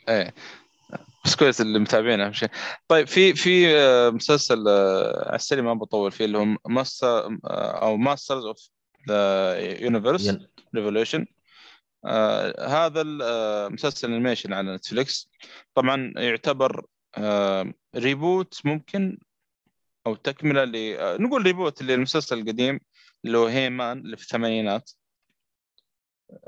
إيه. 0.09 0.35
بس 1.25 1.37
كويس 1.37 1.61
اللي 1.61 1.79
متابعين 1.79 2.21
أهم 2.21 2.33
شيء. 2.33 2.49
طيب 2.89 3.07
في 3.07 3.35
في 3.35 3.79
آه، 3.79 4.11
مسلسل 4.11 4.65
آه، 4.69 5.27
على 5.27 5.37
السريع 5.37 5.65
ما 5.65 5.75
بطول 5.75 6.13
فيه 6.13 6.25
اللي 6.25 6.39
هو 6.39 6.47
ماستر 6.69 7.39
أو 7.45 7.97
Masters 7.97 8.45
of 8.45 8.71
the 9.09 9.59
Universe 9.83 10.37
Revelation 10.75 11.27
آه 12.05 12.87
هذا 12.87 13.01
المسلسل 13.01 14.09
animation 14.09 14.53
على 14.53 14.75
Netflix 14.75 15.31
طبعا 15.75 16.13
يعتبر 16.17 16.79
آه 16.81 16.85
reboot 17.97 18.61
ممكن 18.65 19.19
أو 20.07 20.15
تكملة 20.15 20.65
ل 20.65 20.77
آه 20.77 21.17
نقول 21.17 21.43
reboot 21.43 21.83
للمسلسل 21.83 22.39
القديم 22.39 22.81
اللي 23.25 23.39
هو 23.39 23.47
He-Man 23.47 23.99
اللي 23.99 24.17
في 24.17 24.23
الثمانينات. 24.23 24.91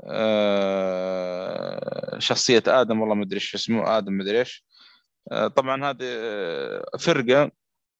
آه 0.03 2.19
شخصية 2.19 2.63
آدم 2.67 3.01
والله 3.01 3.15
ما 3.15 3.23
أدري 3.23 3.35
إيش 3.35 3.55
اسمه 3.55 3.97
آدم 3.97 4.13
ما 4.13 4.23
أدري 4.23 4.39
إيش. 4.39 4.65
آه 5.31 5.47
طبعا 5.47 5.85
هذه 5.85 5.97
آه، 6.03 6.85
فرقة 6.99 7.51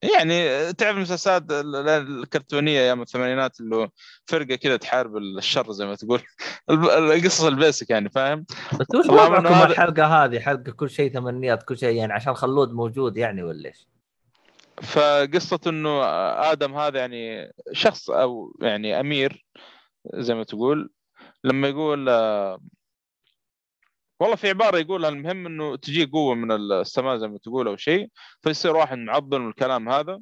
يعني 0.03 0.73
تعرف 0.73 0.95
المسلسلات 0.97 1.51
ال- 1.51 1.75
ال- 1.75 2.19
الكرتونية 2.19 2.80
أيام 2.80 3.01
الثمانينات 3.01 3.59
اللي 3.59 3.75
هو 3.75 3.89
فرقة 4.25 4.55
كذا 4.55 4.77
تحارب 4.77 5.17
الشر 5.17 5.71
زي 5.71 5.85
ما 5.85 5.95
تقول. 5.95 6.21
القصص 6.69 7.43
البيسك 7.43 7.89
يعني 7.89 8.09
فاهم؟ 8.09 8.45
بس 8.80 8.88
وش 8.95 9.05
وضعكم 9.05 9.47
هذا- 9.47 9.65
الحلقة 9.67 10.05
هذه؟ 10.05 10.39
حلقة 10.39 10.71
كل 10.71 10.89
شيء 10.89 11.13
ثمانينات 11.13 11.63
كل 11.63 11.77
شيء 11.77 11.95
يعني 11.95 12.13
عشان 12.13 12.33
خلود 12.33 12.73
موجود 12.73 13.17
يعني 13.17 13.43
ولا 13.43 13.67
إيش؟ 13.69 13.88
فقصة 14.81 15.59
إنه 15.67 16.03
آدم 16.51 16.75
هذا 16.75 16.99
يعني 16.99 17.53
شخص 17.71 18.09
أو 18.09 18.57
يعني 18.61 18.99
أمير 18.99 19.45
زي 20.13 20.33
ما 20.35 20.43
تقول 20.43 20.89
لما 21.43 21.67
يقول 21.67 22.09
والله 24.22 24.35
في 24.35 24.50
عبارة 24.50 24.77
يقولها 24.77 25.09
المهم 25.09 25.45
إنه 25.45 25.75
تجي 25.75 26.06
قوة 26.06 26.35
من 26.35 26.51
السماء 26.51 27.17
زي 27.17 27.27
ما 27.27 27.38
تقول 27.38 27.67
أو 27.67 27.75
شيء 27.75 28.09
فيصير 28.41 28.75
واحد 28.75 28.98
معضل 28.98 29.41
والكلام 29.41 29.90
هذا. 29.90 30.19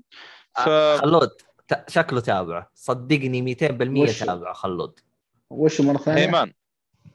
ف 0.55 0.69
خلود 1.01 1.29
شكله 1.87 2.19
تابعه. 2.19 2.69
صدقني 2.73 3.55
200% 3.55 3.99
وش؟ 3.99 4.19
تابعه 4.19 4.53
خلود. 4.53 4.99
وش 5.49 5.81
مرة 5.81 5.97
ثانية؟ 5.97 6.21
هيمان. 6.21 6.53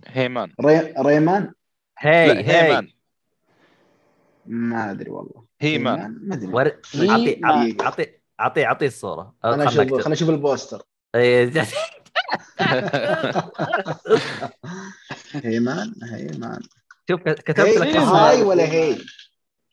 هيمان. 0.07 0.53
ري... 0.65 0.95
ريمان؟ 0.99 1.53
هي 1.99 2.45
هيمان. 2.51 2.89
ما 4.47 4.91
أدري 4.91 5.11
والله. 5.11 5.45
هيمان. 5.61 6.19
ما 6.23 6.35
أدري. 6.35 6.53
ور... 6.53 6.67
اعطي 7.11 7.41
اعطي 7.81 8.07
اعطي 8.41 8.67
اعطي 8.67 8.87
الصورة. 8.87 9.35
أشوف. 9.45 9.77
خليني 9.77 10.13
أشوف 10.13 10.31
البوستر. 10.31 10.83
إيه، 11.15 11.53
هيمان 15.45 15.95
هيمان 16.03 16.61
شوف 17.11 17.21
كتبت 17.23 17.61
هي 17.67 17.75
لك 17.79 17.87
هي-. 17.87 17.99
هاي 17.99 18.43
ولا 18.43 18.65
هي؟ 18.65 18.97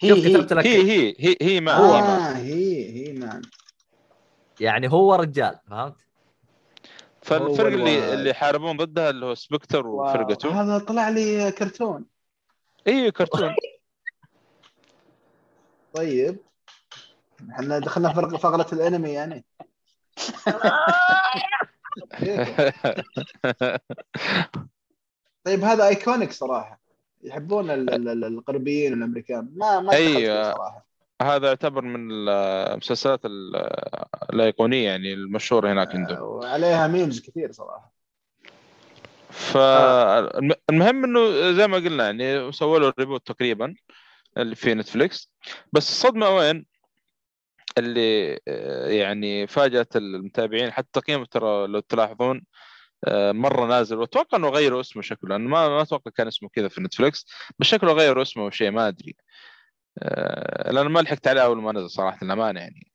شوف 0.01 0.17
هي 0.17 0.33
كتبت 0.33 0.53
هي 0.53 0.57
لك 0.59 0.67
هي 0.67 0.81
هي 0.91 1.15
هي 1.19 1.35
هيمان 1.41 1.75
هو. 1.75 1.93
هيمان. 1.95 2.09
آه 2.09 2.33
هي 2.38 2.90
هيمان 3.07 3.41
يعني 4.59 4.91
هو 4.91 5.15
رجال 5.15 5.59
فهمت؟ 5.69 5.95
فالفرق 7.22 7.73
اللي. 7.73 8.14
اللي 8.14 8.30
يحاربون 8.30 8.77
ضدها 8.77 9.09
اللي 9.09 9.25
هو 9.25 9.35
سبكتر 9.35 9.88
وفرقته 9.88 10.61
هذا 10.61 10.80
طلع 10.80 11.09
لي 11.09 11.51
كرتون 11.51 12.06
أيوه 12.88 13.09
كرتون 13.11 13.56
طيب 15.95 16.38
إحنا 17.51 17.80
دخلنا 17.80 18.14
فرق 18.14 18.35
فقرة 18.35 18.67
الأنمي 18.73 19.09
يعني 19.09 19.45
طيب 25.45 25.63
هذا 25.63 25.87
iconic 25.88 26.31
صراحة. 26.31 26.81
يحبون 27.23 27.69
ال- 27.69 27.93
ال- 27.93 28.09
ال- 28.09 28.25
الغربيين 28.25 28.93
والامريكان 28.93 29.49
ما 29.55 29.79
ما. 29.79 29.91
فيه 29.91 30.43
صراحة. 30.43 30.85
هذا 31.21 31.47
يعتبر 31.47 31.81
من 31.81 32.29
المسلسلات 32.29 33.25
ال- 33.25 33.55
الأيقونية 34.33 34.85
يعني 34.85 35.13
المشهوره 35.13 35.71
هناك 35.71 35.95
عندهم. 35.95 36.17
آه، 36.17 36.23
وعليها 36.23 36.87
memes 36.88 37.22
كثير 37.21 37.51
صراحة. 37.51 37.93
فالمهم 39.29 41.03
إنه 41.03 41.51
زي 41.51 41.67
ما 41.67 41.77
قلنا 41.77 42.05
يعني 42.05 42.51
سووا 42.51 42.79
له 42.79 42.93
reboot 42.99 43.27
تقريبا 43.27 43.75
اللي 44.37 44.55
في 44.55 44.73
Netflix 44.73 45.31
بس 45.73 45.89
الصدمة 45.89 46.29
وين؟ 46.29 46.65
اللي 47.77 48.40
آه، 48.48 48.88
يعني 48.88 49.48
فاجأت 49.48 49.95
المتابعين. 49.95 50.72
حتى 50.72 50.90
تقييمه 50.93 51.25
ترى 51.25 51.67
لو 51.67 51.80
تلاحظون 51.80 52.43
آه، 53.06 53.32
مرة 53.32 53.66
نازل. 53.66 53.98
وأتوقع 53.98 54.38
إنه 54.38 54.50
غيروا 54.50 54.82
اسمه 54.82 55.01
شكله 55.01 55.30
لأنه 55.30 55.50
ما 55.50 55.69
ما 55.69 55.82
أتوقع 55.82 56.11
كان 56.16 56.27
اسمه 56.27 56.50
كذا 56.50 56.67
في 56.67 56.82
Netflix 56.81 57.25
بس 57.59 57.67
شكله 57.67 57.93
غيروا 57.93 58.22
اسمه 58.22 58.43
أو 58.43 58.50
شيء 58.50 58.72
ما 58.72 58.88
أدري. 58.88 59.16
آه، 60.00 60.72
لأنه 60.72 60.90
ما 60.90 61.00
لحقت 61.00 61.27
عليه 61.27 61.41
أول 61.41 61.61
ما 61.61 61.72
نزل 61.72 61.90
صراحة 61.90 62.25
للأمانة 62.25 62.59
يعني. 62.59 62.91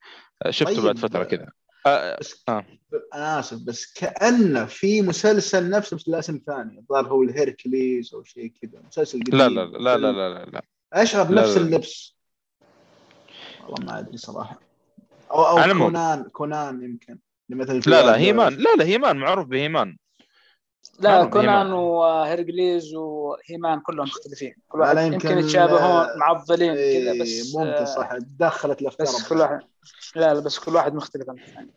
شفته 0.49 0.75
طيب. 0.75 0.83
بعد 0.83 0.99
فترة 0.99 1.23
كذا. 1.23 1.47
آه، 1.87 2.19
آه. 2.49 2.65
أنا 3.13 3.39
آسف 3.39 3.57
بس 3.67 3.93
كانه 3.93 4.65
في 4.65 5.01
مسلسل 5.01 5.69
نفسه 5.69 5.97
بس 5.97 6.07
له 6.09 6.19
اسم 6.19 6.41
ثاني. 6.45 6.79
الظاهر 6.79 7.07
هو 7.07 7.23
ال 7.23 7.33
Hercules 7.33 8.13
أو 8.13 8.23
شيء 8.23 8.53
كذا. 8.61 8.81
مسلسل 8.87 9.19
قديم. 9.19 9.39
لا 9.39 9.49
لا 9.49 9.65
لا 9.65 9.97
لا 9.97 10.11
لا 10.11 10.29
لا, 10.29 10.45
لا. 10.45 10.61
اشعر 10.93 11.33
نفس. 11.33 11.57
اللبس. 11.57 12.17
والله 13.69 13.85
ما 13.85 13.99
أدري 13.99 14.17
صراحة. 14.17 14.66
أو 15.31 15.45
أو 15.45 15.57
على 15.57 15.65
العموم. 15.71 15.87
كونان 15.87 16.23
كونان 16.23 16.83
يمكن. 16.83 17.19
مثلا 17.49 17.79
لا 17.79 18.05
لا 18.05 18.17
هيمان. 18.17 18.53
لا 18.53 18.75
لا 18.77 18.85
هيمان 18.85 19.17
معروف 19.17 19.47
بهيمان. 19.47 19.97
لا 20.99 21.25
كونان. 21.25 21.71
وهرقليز 21.71 22.93
وهيمان 22.93 23.79
كلهم 23.79 24.07
مختلفين. 24.07 24.55
كل 24.67 24.79
واحد 24.79 24.97
يمكن, 24.97 25.13
يمكن، 25.13 25.37
يتشابهون 25.37 25.81
آه، 25.81 26.15
معضلين 26.17 26.71
إيه، 26.71 27.11
كذا 27.11 27.23
بس 27.23 27.55
ممكن 27.55 27.69
آه، 27.69 27.83
صح 27.83 28.09
دخلت 28.39 28.81
الأفكار 28.81 29.07
بس 29.07 29.29
كل 29.29 29.37
واحد 29.37 29.59
لا 30.15 30.33
لا 30.33 30.39
بس 30.39 30.59
كل 30.59 30.75
واحد 30.75 30.93
مختلف 30.93 31.29
عن 31.29 31.37
الثاني. 31.37 31.69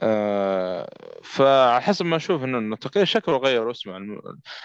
آه 0.00 0.90
فعلى 1.22 1.82
حسب 1.82 2.06
ما 2.06 2.16
أشوف 2.16 2.44
إنه 2.44 2.58
إنه 2.58 2.76
تقريبا 2.76 3.04
شكله 3.04 3.36
غير 3.36 3.70
اسمه 3.70 3.98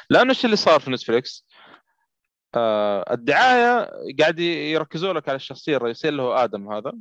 لأنه 0.09 0.29
إيش 0.29 0.45
اللي 0.45 0.55
صار 0.55 0.79
في 0.79 0.91
نتفليكس؟ 0.91 1.45
آه 2.55 3.13
الدعاية 3.13 3.89
قاعد 4.19 4.39
يركزوا 4.39 5.13
لك 5.13 5.29
على 5.29 5.35
الشخصية 5.35 5.77
الرئيسية 5.77 6.09
اللي 6.09 6.21
هو 6.21 6.33
آدم 6.33 6.73
هذا. 6.73 6.93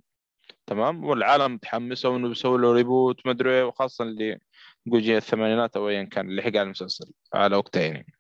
تمام؟ 0.67 1.05
والعالم 1.05 1.55
متحمسة 1.55 2.09
وإنه 2.09 2.29
بيسوي 2.29 2.59
له 2.59 2.73
reboot 2.73 3.27
ما 3.27 3.33
أدري 3.33 3.51
إيه، 3.51 3.65
وخاصة 3.65 4.05
اللي 4.05 4.39
نقول 4.87 5.03
جيل 5.03 5.17
الثمانينات 5.17 5.77
أو 5.77 5.89
ايا 5.89 6.05
كان 6.05 6.29
اللي 6.31 6.43
حق 6.43 6.49
على 6.49 6.63
المسلسل 6.63 7.13
على 7.35 7.57
وقتها 7.57 7.83
يعني. 7.83 8.15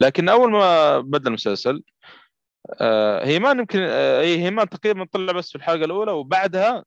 لكن 0.00 0.28
أول 0.28 0.50
ما 0.52 1.00
بدأ 1.00 1.28
المسلسل 1.28 1.82
آه 2.80 3.26
هيمان 3.26 3.58
يمكن 3.58 3.78
آه 3.82 4.22
هيمان 4.22 4.68
تقريبا 4.68 5.04
طلع 5.12 5.32
بس 5.32 5.50
في 5.50 5.56
الحلقة 5.56 5.84
الأولى 5.84 6.12
وبعدها 6.12 6.84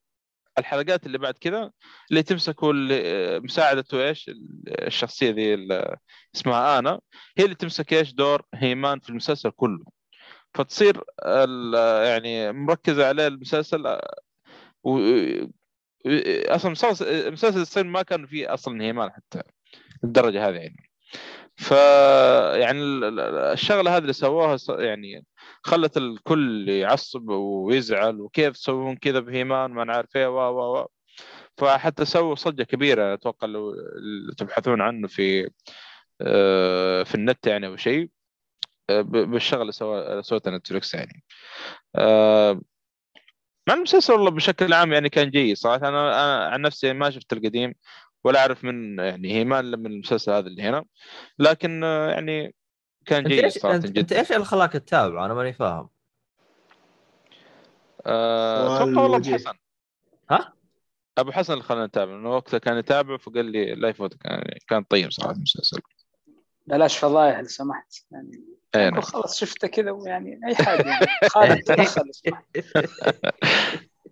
الحلقات 0.59 1.05
اللي 1.05 1.17
بعد 1.17 1.33
كذا 1.33 1.71
اللي 2.11 2.23
تمسكوا 2.23 2.71
اللي- 2.73 3.39
مساعدته 3.39 4.07
إيش؟ 4.07 4.31
الشخصية 4.67 5.31
ذي 5.31 5.53
اللي 5.53 5.97
اسمها 6.35 6.79
آنا 6.79 6.99
هي 7.37 7.43
اللي 7.43 7.55
تمسك 7.55 7.93
إيش؟ 7.93 8.13
دور 8.13 8.41
هيمان 8.55 8.99
في 8.99 9.09
المسلسل 9.09 9.49
كله. 9.49 9.85
فتصير 10.53 11.03
يعني 12.05 12.51
مركزة 12.51 13.07
عليه 13.07 13.27
المسلسل 13.27 13.97
و 14.83 14.99
أصلا 16.55 16.71
مسلسل 16.71 17.05
المسلسل 17.07 17.61
يصير 17.61 17.83
ما 17.83 18.01
كان 18.01 18.25
فيه 18.27 18.53
أصلا 18.53 18.83
هيمان 18.83 19.11
حتى 19.11 19.41
الدرجة 20.03 20.47
هذه 20.49 20.55
يعني. 20.55 20.89
ف 21.55 21.71
يعني 22.61 22.79
ال- 22.81 23.03
ال- 23.03 23.19
الشغلة 23.35 23.91
هذه 23.97 24.01
اللي 24.01 24.13
سووها 24.13 24.57
يعني 24.69 25.25
خلت 25.63 25.97
الكل 25.97 26.69
يعصب 26.69 27.29
ويزعل 27.29 28.21
وكيف 28.21 28.53
تسوون 28.53 28.95
كذا 28.97 29.19
بهيمان 29.19 29.71
ما 29.71 29.83
نعرف 29.83 30.15
إيه 30.15 30.27
و 30.27 30.61
و 30.81 30.87
فحتى 31.57 32.05
سووا 32.05 32.35
صجه 32.35 32.63
كبيرة 32.63 33.13
أتوقع 33.13 33.47
لو 33.47 33.73
تبحثون 34.37 34.81
عنه 34.81 35.07
في 35.07 35.49
آه، 36.21 37.03
في 37.03 37.15
النت 37.15 37.47
يعني 37.47 37.67
أو 37.67 37.75
شيء 37.77 38.09
آه، 38.89 39.01
بالشغله 39.01 39.61
اللي 39.61 39.71
سوا- 39.73 40.21
سوتها 40.21 40.57
نتفلكس 40.57 40.93
يعني. 40.93 41.23
آه، 41.95 42.61
مع 43.67 43.73
المسلسل 43.73 44.13
والله 44.13 44.31
بشكل 44.31 44.73
عام 44.73 44.93
يعني 44.93 45.09
كان 45.09 45.29
جيد 45.29 45.57
صراحة. 45.57 45.87
أنا 45.87 45.89
أنا 46.23 46.45
عن 46.49 46.61
نفسي 46.61 46.93
ما 46.93 47.09
شفت 47.09 47.33
القديم 47.33 47.73
ولا 48.23 48.39
أعرف 48.39 48.63
من 48.63 48.99
يعني 48.99 49.33
هيمان 49.33 49.65
من 49.65 49.85
المسلسل 49.85 50.31
هذا 50.31 50.47
اللي 50.47 50.61
هنا. 50.63 50.85
لكن 51.39 51.83
يعني 51.83 52.55
كان 53.07 53.17
أنت 53.17 53.27
جيد 53.27 53.47
صراحة 53.47 53.75
انت, 53.75 53.85
أنت 53.85 53.97
جدا 53.97 54.19
إيش 54.19 54.31
اللي 54.31 54.45
خلاك 54.45 54.71
تتابعه 54.73 55.25
أنا 55.25 55.33
ماني 55.33 55.53
فاهم. 55.53 55.89
آه، 58.05 58.75
أتوقع 58.83 59.01
والله 59.01 59.17
أبو. 59.17 59.33
حسن. 59.33 59.53
ها؟ 60.31 60.53
أبو 61.17 61.31
حسن 61.31 61.53
اللي 61.53 61.63
خلانا 61.63 61.85
نتابع 61.85 62.13
إنه 62.13 62.29
وقتها 62.35 62.57
كان 62.57 62.77
يتابع 62.77 63.17
فقال 63.17 63.45
لي 63.45 63.75
لا 63.75 63.89
يفوتك 63.89 64.25
يعني 64.25 64.59
كان 64.67 64.83
طيب 64.83 65.11
صراحة 65.11 65.31
المسلسل. 65.31 65.79
بلاش 66.67 66.97
فضايح 66.97 67.39
لو 67.39 67.45
سمحت. 67.47 67.93
يعني 68.11 68.31
اي 68.75 68.81
أقول 68.81 68.91
نعم. 68.93 69.01
خلاص 69.01 69.39
شفته 69.39 69.67
كذا 69.67 69.91
ويعني 69.91 70.39
أي 70.47 70.55
حاجة 70.55 70.87
يعني. 70.87 71.05
خالد 71.29 71.63
تدخل. 71.67 72.11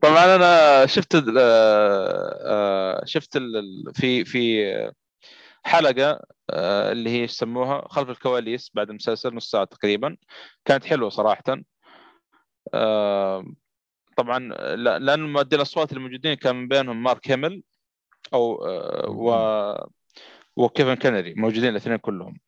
طبعا 0.01 0.35
أنا 0.35 0.85
شفت 0.85 1.15
ال- 1.15 1.37
آه، 1.39 2.39
آه، 2.45 3.05
شفت 3.05 3.35
ال- 3.35 3.91
في 3.93 4.25
في 4.25 4.65
حلقة 5.65 6.19
آه، 6.49 6.91
اللي 6.91 7.09
هي 7.09 7.23
يسموها؟ 7.23 7.87
خلف 7.89 8.09
الكواليس 8.09 8.71
بعد 8.73 8.89
المسلسل 8.89 9.35
نص 9.35 9.51
ساعة 9.51 9.63
تقريبا. 9.65 10.17
كانت 10.65 10.85
حلوة 10.85 11.09
صراحة. 11.09 11.43
آه، 12.73 13.45
طبعا 14.17 14.39
لا- 14.75 14.99
لأن 14.99 15.33
مؤدي 15.33 15.55
الأصوات 15.55 15.93
الموجودين 15.93 16.33
كان 16.33 16.55
من 16.55 16.67
بينهم 16.67 17.03
مارك 17.03 17.31
هيمل 17.31 17.63
أو 18.33 18.65
آه، 18.65 19.09
و 19.09 19.75
وكيفن 20.55 20.93
كينيدي 20.93 21.33
موجودين 21.33 21.69
الاثنين 21.69 21.97
كلهم. 21.97 22.39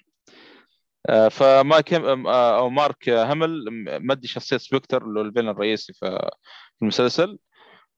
فمايك 1.32 1.94
أو 1.94 2.70
مارك 2.70 3.10
هامل 3.10 3.66
مدي 4.02 4.28
شخصية 4.28 4.58
سبكتر 4.58 5.04
اللي 5.06 5.20
هو 5.20 5.24
الفيلن 5.24 5.50
الرئيسي 5.50 5.94
في 5.94 6.30
المسلسل. 6.82 7.38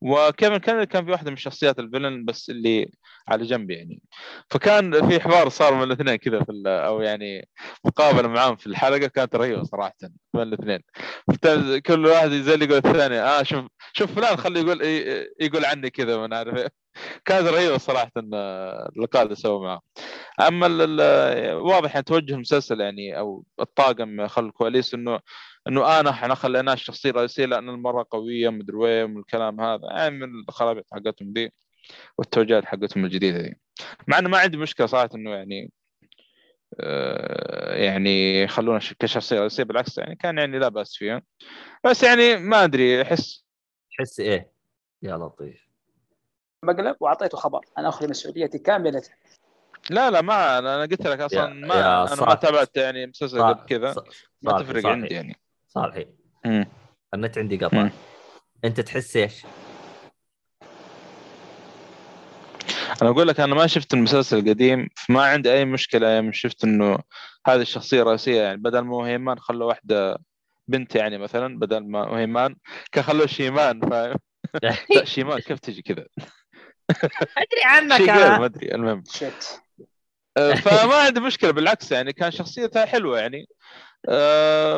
وكيفن 0.01 0.57
كان 0.57 0.83
كان 0.83 1.05
في 1.05 1.11
واحدة 1.11 1.31
من 1.31 1.37
شخصيات 1.37 1.79
الفيلن 1.79 2.25
بس 2.25 2.49
اللي 2.49 2.91
على 3.27 3.45
جنب 3.45 3.71
يعني 3.71 4.01
فكان 4.49 5.09
في 5.09 5.19
حوار 5.19 5.49
صار 5.49 5.73
من 5.73 5.83
الاثنين 5.83 6.15
كذا 6.15 6.43
في 6.43 6.63
أو 6.65 7.01
يعني 7.01 7.49
مقابلة 7.85 8.27
معاهم 8.27 8.55
في 8.55 8.67
الحلقة 8.67 9.07
كانت 9.07 9.35
رهيبة 9.35 9.63
صراحة 9.63 9.93
بين 10.33 10.41
الاثنين 10.43 10.79
كل 11.85 12.05
واحد 12.05 12.31
يقول 12.31 12.73
الثاني 12.73 13.19
آه 13.19 13.43
شوف 13.43 13.65
شوف 13.93 14.15
فلان 14.15 14.37
خليه 14.37 14.61
يقول 14.61 14.81
يقول 15.39 15.65
عني 15.65 15.89
كذا 15.89 16.27
ما 16.27 16.57
إيه. 16.57 16.69
كانت 17.25 17.47
رهيبه 17.47 17.77
صراحة 17.77 18.11
آه، 18.33 18.89
اللقاء 18.95 19.23
اللي 19.23 19.35
سووا 19.35 19.63
معاه 19.65 19.81
أما 20.47 20.67
واضح 21.53 21.97
ان 21.97 22.03
توجه 22.03 22.33
المسلسل 22.33 22.81
يعني 22.81 23.17
أو 23.19 23.43
الطاقم 23.59 24.27
خل 24.27 24.45
الكواليس 24.45 24.93
انه 24.93 25.19
إنه 25.67 25.99
انا 25.99 26.09
إحنا 26.09 26.35
خليناه 26.35 26.73
الشخصيه 26.73 27.09
الرئيسيه 27.09 27.45
لأن 27.45 27.69
المرة 27.69 28.05
قوية 28.11 28.49
مدري 28.49 28.77
وين 28.77 29.15
والكلام 29.15 29.61
هذا. 29.61 29.87
يعني 29.91 30.15
من 30.15 30.29
الخرابيط 30.49 30.85
حقتهم 30.93 31.33
دي 31.33 31.53
والتوجيهات 32.17 32.65
حقتهم 32.65 33.05
الجديدة 33.05 33.41
دي. 33.41 33.59
مع 34.07 34.19
إنه 34.19 34.29
ما 34.29 34.37
عندي 34.37 34.57
مشكلة 34.57 34.87
صراحة 34.87 35.09
إنه 35.15 35.29
يعني 35.31 35.71
آه، 36.79 37.75
يعني 37.75 38.43
يخلونا 38.43 38.79
ش- 38.79 38.93
كشخصية 38.93 39.39
رئيسية 39.39 39.63
بالعكس 39.63 39.97
يعني 39.97 40.15
كان 40.15 40.37
يعني 40.37 40.59
لا 40.59 40.69
بأس 40.69 40.95
فيها. 40.95 41.21
بس 41.85 42.03
يعني 42.03 42.37
ما 42.37 42.63
أدري 42.63 43.01
احس 43.01 43.45
تحس 43.97 44.19
إيه؟ 44.19 44.51
يا 45.03 45.17
لطيف. 45.17 45.68
مقلب 46.65 46.95
وأعطيته 46.99 47.37
خبر 47.37 47.65
أنا 47.77 47.89
اخذ 47.89 48.09
مسؤوليتي 48.09 48.59
كاملة 48.59 49.01
لا 49.89 50.09
لا 50.11 50.21
ما 50.21 50.57
أنا 50.59 50.75
أنا 50.75 50.81
قلت 50.83 51.07
لك 51.07 51.19
أصلا 51.19 51.39
يا- 51.43 51.67
ما 51.67 51.75
يا 51.75 52.13
أنا 52.13 52.25
ما. 52.25 52.33
تابعت 52.33 52.77
يعني 52.77 53.07
مسلسل 53.07 53.41
قبل 53.41 53.65
كذا 53.65 53.95
ما 54.41 54.51
تفرق 54.59 54.81
صالحي. 54.81 54.89
عندي 54.91 55.13
يعني 55.15 55.39
صالحي 55.67 56.05
مم. 56.45 56.65
النت 57.13 57.37
عندي 57.37 57.57
قطع 57.57 57.77
مم. 57.83 57.91
أنت 58.65 58.79
تحس 58.81 59.17
إيش؟ 59.17 59.45
أنا 63.01 63.09
أقول 63.09 63.27
لك 63.27 63.39
أنا 63.39 63.55
ما 63.55 63.67
شفت 63.67 63.93
المسلسل 63.93 64.37
القديم 64.37 64.87
فما 64.95 65.23
عندي 65.23 65.53
أي 65.53 65.65
مشكلة 65.65 66.15
يوم 66.15 66.31
شفت 66.31 66.63
إنه 66.63 66.97
هذه 67.47 67.61
الشخصية 67.61 68.01
الرئيسية 68.01 68.41
يعني 68.41 68.57
بدل 68.57 68.79
ما 68.79 68.95
هو 68.95 69.03
هيمان 69.03 69.39
خلوا 69.39 69.67
واحدة 69.67 70.17
بنت 70.67 70.95
يعني 70.95 71.17
مثلا 71.17 71.59
بدل 71.59 71.79
ما 71.87 72.07
هو 72.07 72.15
هيمان 72.15 72.55
كان 72.91 73.03
خلوه 73.03 73.25
شيمان 73.27 73.89
فاهم 73.89 74.15
لا 74.95 75.05
شيمان 75.05 75.39
كيف 75.39 75.59
تجي 75.59 75.81
كذا 75.81 76.05
أدري 77.37 77.63
عنك 77.63 78.01
ما 78.01 78.35
أنا. 78.35 78.45
أدري 78.45 78.75
المهم. 78.75 79.03
شت 79.11 79.61
آه، 80.37 80.53
فما 80.53 80.95
عندي 80.95 81.19
مشكلة 81.19 81.51
بالعكس 81.51 81.91
يعني 81.91 82.13
كان 82.13 82.31
شخصيتها 82.31 82.85
حلوة 82.85 83.19
يعني. 83.19 83.45
آه، 84.09 84.77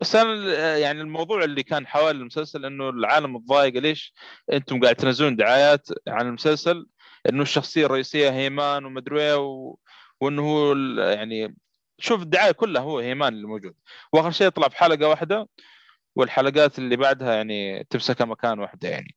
بس 0.00 0.16
أنا 0.16 0.32
ال- 0.32 0.80
يعني 0.80 1.00
الموضوع 1.00 1.44
اللي 1.44 1.62
كان 1.62 1.86
حوالي 1.86 2.18
المسلسل 2.18 2.64
إنه 2.64 2.88
العالم 2.88 3.34
متضايق 3.36 3.74
ليش 3.78 4.14
أنتم 4.52 4.80
قاعد 4.80 4.94
تنزلون 4.96 5.36
دعايات 5.36 5.88
عن 6.08 6.26
المسلسل؟ 6.26 6.86
إنه 7.28 7.42
الشخصية 7.42 7.86
الرئيسية 7.86 8.30
هيمان 8.30 8.84
ومدري 8.84 9.20
إيه 9.22 9.38
و... 9.38 9.76
وإنه 10.20 10.42
هو 10.42 10.72
ال- 10.72 10.98
يعني 11.18 11.56
شوف 11.98 12.22
الدعاية 12.22 12.52
كلها 12.52 12.82
هو 12.82 12.98
هيمان 12.98 13.32
اللي 13.32 13.46
موجود. 13.46 13.74
وآخر 14.12 14.30
شيء 14.30 14.46
يطلع 14.46 14.68
في 14.68 14.76
حلقه 14.76 15.08
واحدة 15.08 15.48
والحلقات 16.16 16.78
اللي 16.78 16.96
بعدها 16.96 17.34
يعني 17.34 17.84
تمسكها 17.90 18.24
مكان 18.24 18.58
واحدة 18.58 18.88
يعني. 18.88 19.14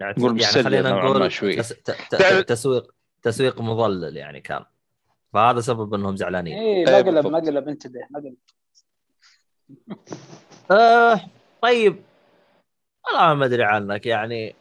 يعني 0.00 0.42
يعني 0.42 0.62
خلينا 0.64 0.92
نقول 0.92 1.32
شوي. 1.32 1.56
تس... 1.56 1.68
ت... 1.68 1.90
ت... 1.90 2.14
تسويق 2.48 2.94
تسويق 3.22 3.60
مضلل 3.60 4.16
يعني 4.16 4.40
كان. 4.40 4.64
فهذا 5.32 5.60
سبب 5.60 5.94
إنهم 5.94 6.16
زعلانين. 6.16 6.58
اي 6.58 6.64
إيه، 6.64 6.84
مقلب 6.84 7.04
بالضبط. 7.04 7.32
مقلب 7.32 7.68
انتبه 7.68 8.00
مقلب 8.10 8.36
آه 10.70 11.20
طيب. 11.62 12.02
والله 13.06 13.34
ما 13.34 13.44
أدري 13.44 13.64
عنك 13.64 14.06
يعني 14.06 14.54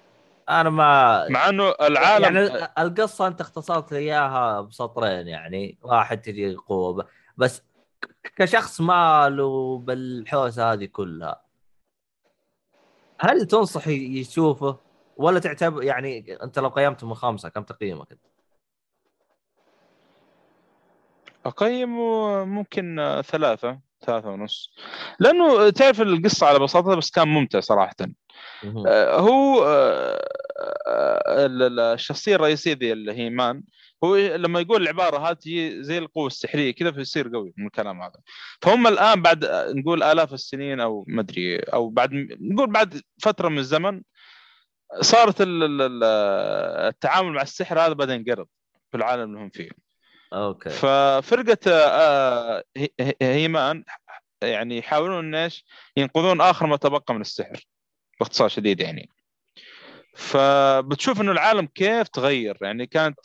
أنا 0.50 0.70
ما 0.70 1.30
مع 1.30 1.50
إنه 1.50 1.74
العالم 1.82 2.24
يعني 2.24 2.70
القصة 2.80 3.28
أنت 3.28 3.42
اختصرت 3.42 3.92
لي 3.92 3.98
إياها 3.98 4.62
بسطرين 4.62 5.28
يعني. 5.28 5.78
واحد 5.82 6.22
تجي 6.22 6.56
قوه 6.56 7.08
بس 7.38 7.64
كشخص 8.36 8.82
ماله 8.82 9.78
بالحوسة 9.78 10.74
هذه 10.74 10.86
كلها 10.86 11.42
هل 13.20 13.46
تنصح 13.46 13.88
يشوفه؟ 13.88 14.87
ولا 15.18 15.40
تعتبر 15.40 15.84
يعني 15.84 16.38
انت 16.44 16.60
لو 16.60 16.68
قيمته 16.68 17.08
من 17.08 17.14
خمسة 17.14 17.50
كم 17.50 17.64
تقييمك 17.64 18.12
انت؟ 18.12 18.22
أقيمه 21.46 22.44
ممكن 22.46 23.00
آه، 23.00 23.22
ثلاثة 23.22 23.80
ثلاثة 24.06 24.30
ونص 24.30 24.76
لأنه 25.20 25.70
تعرف 25.70 26.02
القصة 26.02 26.48
على 26.48 26.60
بساطة 26.60 26.96
بس 26.96 27.12
كان 27.12 27.28
ممتع 27.28 27.60
صراحة. 27.60 27.96
آه، 28.88 29.20
هو 29.20 29.64
آه، 29.64 30.28
آه، 30.88 31.46
ال- 31.46 31.64
ال- 31.64 31.80
الشخصية 31.80 32.36
الرئيسية 32.36 32.74
ذي 32.74 32.92
اللي 32.92 33.14
هي 33.14 33.30
مان 33.30 33.64
هو 34.04 34.18
لما 34.18 34.60
يقول 34.60 34.82
العبارة 34.82 35.18
هذه 35.30 35.82
زي 35.82 35.98
القوة 35.98 36.28
السحرية 36.28 36.72
كذا 36.72 36.92
فيصير 36.92 37.30
قوي 37.30 37.54
من 37.58 37.66
الكلام 37.66 38.02
هذا 38.02 38.20
فهم 38.62 38.88
الآن 38.88 39.22
بعد 39.22 39.46
نقول 39.70 40.04
آلاف 40.04 40.34
السنين 40.34 40.80
أو 40.80 41.06
ما 41.08 41.22
أدري 41.22 41.60
أو 41.60 41.90
بعد 41.90 42.14
نقول 42.42 42.72
بعد 42.72 43.02
فترة 43.22 43.50
من 43.50 43.58
الزمن 43.58 44.02
صارت 45.02 45.42
ال- 45.42 45.64
ال- 45.64 45.82
ال- 45.82 46.04
التعامل 46.88 47.32
مع 47.32 47.42
السحر 47.42 47.80
هذا 47.80 47.94
بدأ 47.94 48.14
ينقرض 48.14 48.48
في 48.92 48.98
العالم 48.98 49.24
اللي 49.24 49.40
هم 49.40 49.50
فيه. 49.50 49.70
أوكي. 50.34 50.70
ففرقة 50.70 51.72
آه، 51.72 52.64
هي- 52.78 52.90
هي- 53.00 53.16
هيمان 53.22 53.84
يعني 54.42 54.78
يحاولون 54.78 55.26
إن 55.26 55.36
إيش؟ 55.36 55.66
ينقذون 55.98 56.42
آخر 56.42 56.66
ما 56.68 56.78
تبقى 56.78 57.14
من 57.14 57.22
السحر 57.22 57.68
باختصار 58.20 58.48
شديد 58.50 58.80
يعني. 58.80 59.10
فبتشوف 60.16 61.22
إنه 61.22 61.32
العالم 61.32 61.66
كيف 61.66 62.08
تغير 62.08 62.58
يعني 62.62 62.88
كانت 62.88 63.20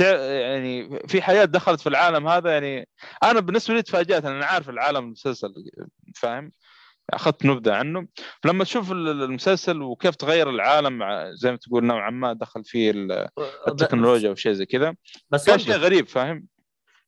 يعني 0.00 1.00
في 1.08 1.22
حياة 1.22 1.44
دخلت 1.44 1.80
في 1.80 1.88
العالم 1.88 2.28
هذا 2.28 2.52
يعني 2.52 2.88
أنا 3.22 3.40
بالنسبة 3.40 3.74
لي 3.74 3.82
تفاجأت 3.82 4.24
أنا 4.24 4.46
عارف 4.46 4.68
العالم 4.70 5.04
المسلسل 5.04 5.54
فاهم؟ 6.16 6.52
أخذت 7.10 7.44
نبذه 7.46 7.72
عنه 7.74 8.06
لما 8.44 8.64
تشوف 8.64 8.92
ال- 8.92 9.08
ال- 9.08 9.22
المسلسل 9.22 9.82
وكيف 9.82 10.14
تغير 10.16 10.50
العالم 10.50 10.98
مع 10.98 11.30
زي 11.34 11.50
ما 11.50 11.56
تقول 11.56 11.84
نوعا 11.84 12.10
ما 12.10 12.32
دخل 12.32 12.64
فيه 12.64 12.90
ال- 12.90 13.28
التكنولوجيا 13.68 14.30
وشيء 14.30 14.52
زي 14.52 14.66
كذا 14.66 14.94
بس 15.30 15.46
كان. 15.46 15.58
شيء 15.58 15.74
غريب 15.74 16.08
فاهم 16.08 16.46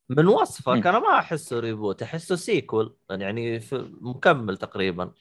من 0.08 0.26
وصفك. 0.26 0.86
أنا 0.86 0.98
ما 0.98 1.18
أحسه 1.18 1.60
reboot 1.60 2.02
أحسه 2.02 2.36
sequel 2.36 2.96
يعني 3.10 3.60
في 3.60 3.90
مكمل 4.00 4.56
تقريبا 4.56 5.12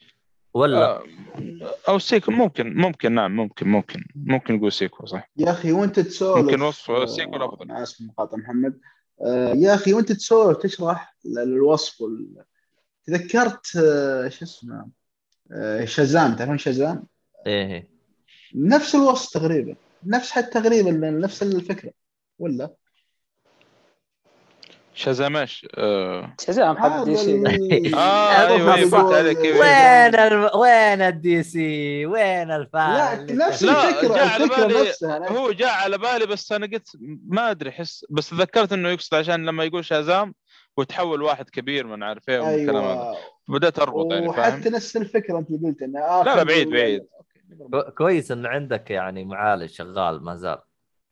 ولا 0.54 0.96
آه، 0.96 1.02
أو 1.88 1.98
sequel 1.98 2.30
ممكن 2.32 2.74
ممكن 2.76 3.12
نعم 3.14 3.36
ممكن 3.36 3.68
ممكن 3.68 4.04
ممكن 4.16 4.54
نقول 4.54 4.72
sequel 4.72 5.06
صح 5.06 5.30
يا 5.36 5.50
أخي 5.50 5.72
وأنت 5.72 6.00
تسولف 6.00 6.44
ممكن 6.44 6.62
وصف 6.62 6.90
آه، 6.90 7.06
sequel. 7.06 7.42
أنا 7.62 7.82
اسف 7.82 8.00
مقاطع 8.02 8.36
محمد 8.36 8.80
آه، 9.26 9.52
يا 9.54 9.74
أخي 9.74 9.92
وأنت 9.92 10.12
تسولف 10.12 10.58
تشرح 10.58 11.16
ال- 11.26 11.38
الوصف 11.38 12.00
وال... 12.00 12.44
تذكرت 13.10 13.76
آه، 13.76 14.28
شو 14.28 14.44
اسمه 14.44 14.86
آه، 15.52 15.84
شازام 15.84 16.34
تعرفون 16.36 16.58
شازام؟ 16.58 17.04
إيه 17.46 17.66
إيه. 17.66 17.88
نفس 18.54 18.94
الوصف 18.94 19.32
تقريبا 19.32 19.74
نفس 20.06 20.30
حتى 20.32 20.60
تقريبا 20.60 20.90
نفس 21.10 21.42
الفكرة 21.42 21.90
ولا؟ 22.38 22.70
شازامش 24.94 25.66
آه. 25.78 26.36
شزام 26.46 26.76
حق 26.78 27.04
DC 27.04 27.34
ال- 27.34 27.94
آه، 27.98 28.48
أيوة، 28.48 28.76
فهمت 28.86 29.14
عليك،. 29.14 29.38
وين 29.38 30.14
ال... 30.14 30.50
وين 30.56 31.02
ال 31.02 31.42
DC 31.42 32.06
وين 32.06 32.48
لا 32.48 32.56
الفعل 32.56 33.36
نفس 33.36 33.62
لا، 33.62 33.88
الفكرة 33.88 34.14
جاء 34.14 34.28
على 34.28 34.46
بالي- 34.48 34.80
نفسها 34.88 35.28
هو 35.32 35.52
جاء 35.52 35.70
على 35.74 35.98
بالي 35.98 36.26
بس 36.26 36.52
أنا 36.52 36.66
قلت 36.66 36.88
ما 37.28 37.50
أدري 37.50 37.70
احس 37.70 38.04
بس 38.10 38.30
تذكرت 38.30 38.72
إنه 38.72 38.88
يقصد 38.88 39.14
عشان 39.14 39.46
لما 39.46 39.64
يقول 39.64 39.84
شازام 39.84 40.34
وتحول 40.76 41.22
واحد 41.22 41.50
كبير 41.50 41.86
من 41.86 42.02
عارف 42.02 42.28
إيه 42.28 42.48
أيوه. 42.48 43.16
بدأت 43.48 43.78
أربط 43.78 44.12
يعني 44.12 44.32
فاهم؟ 44.32 44.54
وحتى 44.54 44.70
نفس 44.70 44.96
الفكرة 44.96 45.38
أنت 45.38 45.50
اللي 45.50 45.68
قلت 45.68 45.82
إنه 45.82 46.00
لا، 46.22 46.36
لا، 46.36 46.42
بعيد، 46.42 46.70
بعيد. 46.70 47.06
أوكي. 47.60 47.90
كويس 47.90 48.30
إن 48.30 48.46
عندك 48.46 48.90
يعني 48.90 49.24
معالج 49.24 49.70
شغال 49.70 50.24
ما 50.24 50.36
زال. 50.36 50.58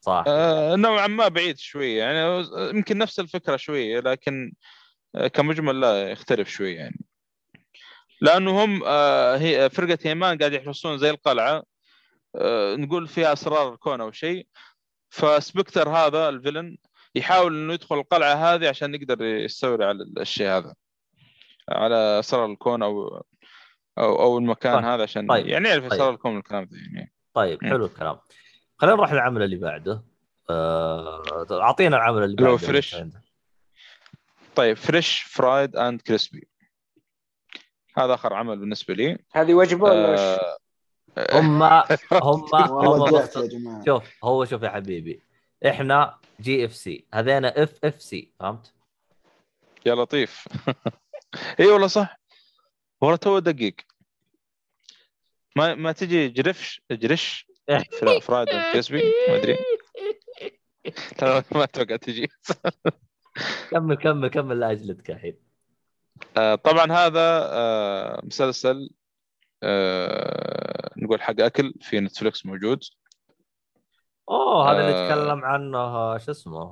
صح. 0.00 0.24
آه 0.26 0.76
نوعا 0.76 1.06
ما 1.06 1.28
بعيد 1.28 1.58
شوية 1.58 1.98
يعني 1.98 2.46
يمكن 2.56 2.98
نفس 2.98 3.20
الفكرة 3.20 3.56
شوية 3.56 4.00
لكن 4.00 4.52
آه، 5.14 5.26
كمجمل 5.26 5.80
لا 5.80 6.10
يختلف 6.10 6.48
شوية 6.48 6.76
يعني. 6.76 7.04
لأنه 8.20 8.64
هم 8.64 8.82
آه 8.86 9.36
هي 9.36 9.70
فرقة 9.70 9.98
هيمان 10.02 10.38
قاعد 10.38 10.52
يحرسون 10.52 10.98
زي 10.98 11.10
القلعة. 11.10 11.62
آه 12.36 12.74
نقول 12.74 13.08
فيها 13.08 13.32
أسرار 13.32 13.72
الكون 13.74 14.00
أو 14.00 14.12
شيء. 14.12 14.46
فسبكتر 15.10 15.88
هذا 15.88 16.28
ال 16.28 16.34
villain 16.34 16.76
يحاول 17.14 17.56
إنه 17.56 17.72
يدخل 17.74 17.98
القلعة 17.98 18.34
هذه 18.34 18.68
عشان 18.68 18.94
يقدر 18.94 19.24
يستولي 19.24 19.84
على 19.84 20.04
الشيء 20.20 20.48
هذا 20.48 20.74
على 21.68 21.94
اسرار 21.94 22.46
الكون 22.46 22.82
أو 22.82 23.24
أو 23.98 24.22
أو 24.22 24.38
المكان 24.38 24.74
طيب. 24.76 24.84
هذا 24.84 25.02
عشان 25.02 25.26
طيب. 25.26 25.46
يعني 25.46 25.68
يعرف 25.68 25.82
طيب. 25.82 25.92
اسرار 25.92 26.10
الكون 26.10 26.32
من 26.32 26.38
الكلام 26.38 26.64
ذا 26.64 26.78
يعني 26.78 27.12
طيب. 27.34 27.64
حلو 27.64 27.86
الكلام 27.86 28.18
خلينا 28.76 28.96
نروح 28.96 29.12
للعمل 29.12 29.42
اللي 29.42 29.56
بعده 29.56 30.02
آه، 30.50 31.46
أعطينا 31.50 31.96
العمل 31.96 32.22
اللي 32.22 32.34
اللي 32.34 32.48
هو 32.50 32.56
بعده 32.56 32.66
fresh. 32.66 32.94
اللي 32.94 33.04
عندك. 33.04 33.28
طيب 34.54 34.76
fresh 34.76 35.22
fried 35.22 35.76
and 35.76 36.00
crispy 36.00 36.48
هذا 37.96 38.14
آخر 38.14 38.34
عمل 38.34 38.58
بالنسبة 38.58 38.94
لي 38.94 39.18
هذه 39.32 39.54
وجبة 39.54 39.84
ولا 39.84 40.12
وش؟ 40.12 40.18
آه 40.18 40.58
هم 41.32 41.62
هم 42.12 42.44
هم 42.54 43.22
شوف 43.86 44.24
هو 44.24 44.44
شوف 44.44 44.62
يا 44.62 44.70
حبيبي 44.70 45.22
إحنا 45.66 46.18
جي 46.40 46.64
اف 46.64 46.74
سي 46.76 47.04
هذينا 47.14 47.62
اف 47.62 47.84
اف 47.84 48.02
سي 48.02 48.32
فهمت؟ 48.40 48.72
يا 49.86 49.94
لطيف. 49.94 50.48
اي 51.60 51.66
والله 51.66 51.86
صح. 51.86 52.20
والله 53.00 53.16
تو 53.16 53.38
دقيق. 53.38 53.74
ما 55.56 55.74
ما 55.74 55.92
تجي 55.92 56.28
جرفش 56.28 56.82
جرش 56.90 57.46
فرايد 58.22 58.48
اند 58.54 58.72
كريسبي 58.72 59.02
ما 59.28 59.36
أدري. 59.36 59.58
لا، 61.22 61.44
ما 61.52 61.64
أتوقع 61.64 61.96
تجي. 61.96 62.28
كمل 63.70 63.94
كمل 63.96 64.28
كمل 64.28 64.60
لاجلتك 64.60 65.10
الحين. 65.10 65.36
آه، 66.36 66.54
طبعا 66.54 66.92
هذا 66.92 67.48
آه، 67.52 68.20
مسلسل 68.24 68.90
آه، 69.62 70.92
نقول 70.96 71.22
حق 71.22 71.40
أكل 71.40 71.74
في 71.80 72.00
نتفلكس 72.00 72.46
موجود. 72.46 72.80
أوه 74.30 74.70
هذا 74.72 74.80
اللي 74.80 74.92
آه. 74.94 75.08
تكلم 75.08 75.44
عنه 75.44 76.18
شو 76.18 76.30
اسمه؟ 76.30 76.62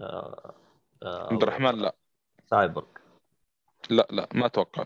آه، 0.00 0.54
آه، 1.02 1.32
عبد 1.32 1.42
الرحمن 1.42 1.74
لا. 1.78 1.96
سايبورغ 2.50 2.86
لا 3.90 4.06
لا 4.10 4.28
ما 4.34 4.46
أتوقع. 4.46 4.84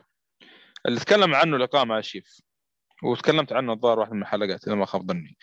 اللي 0.86 1.00
تكلم 1.00 1.34
عنه 1.34 1.56
لقاء 1.56 1.84
مع 1.84 2.00
شيف 2.00 2.40
وتكلمت 3.04 3.52
عنه 3.52 3.72
الظاهر 3.72 3.98
واحد 3.98 4.12
من 4.12 4.22
الحلقات 4.22 4.66
إذا 4.66 4.74
ما 4.74 4.86
خاب 4.86 5.06
ظني. 5.08 5.36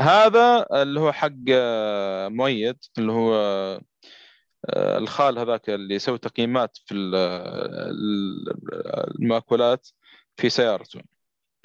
هذا 0.00 0.66
اللي 0.82 1.00
هو 1.00 1.12
حق 1.12 1.30
آه، 1.52 2.28
مؤيد 2.28 2.78
اللي 2.98 3.12
هو 3.12 3.34
آه، 4.70 4.98
الخال 4.98 5.38
هذاك 5.38 5.70
اللي 5.70 5.94
يسوي 5.94 6.18
تقييمات 6.18 6.78
في 6.86 6.94
ال- 6.94 7.14
ال- 7.14 8.54
المأكولات 9.20 9.88
في 10.36 10.50
سيارته 10.50 11.00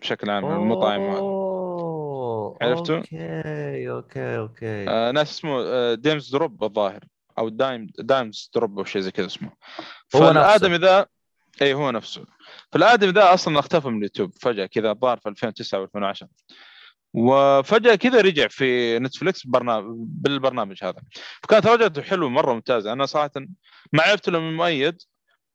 بشكل 0.01 0.30
عام 0.30 0.45
المطاعم 0.45 1.01
عرفته؟ 2.61 2.95
okay 2.97 3.89
okay 3.89 4.38
okay. 4.38 4.89
آه، 4.90 5.11
ناس 5.11 5.32
اسمه 5.32 5.61
آه، 5.61 5.93
Daym 5.93 6.31
Drops 6.31 6.64
الظاهر 6.64 7.03
أو 7.38 7.50
Daym 7.49 7.88
Daym 7.99 8.51
Drops 8.55 8.80
أو 8.80 8.85
شيء 8.85 9.01
زي 9.01 9.11
كذا 9.11 9.25
اسمه. 9.25 9.51
هو 10.16 10.19
فالادمي 10.19 10.77
ذا 10.77 11.06
اي 11.61 11.74
هو 11.74 11.92
نفسه. 11.92 12.25
فالادمي 12.72 13.11
ذا 13.11 13.34
أصلا 13.34 13.59
اختفى 13.59 13.88
من 13.88 13.98
اليوتيوب 13.98 14.34
فجأة 14.42 14.66
كذا 14.66 14.92
الظاهر 14.92 15.17
في 15.17 15.30
2009 15.30 15.80
و 15.80 15.84
2010 15.84 16.27
وفجأة 17.14 17.95
كذا 17.95 18.22
رجع 18.22 18.48
في 18.48 19.00
نتفلكس 19.00 19.48
برنامج 19.48 19.85
بالبرنامج 19.98 20.84
هذا. 20.84 21.01
فكانت 21.43 21.67
رجعته 21.67 22.01
حلوة 22.01 22.30
مرة 22.30 22.53
ممتازة. 22.53 22.93
أنا 22.93 23.06
صراحة 23.06 23.32
ما 23.93 24.03
عرفت 24.03 24.30
له 24.30 24.40
من 24.40 24.56
مؤيد 24.56 25.01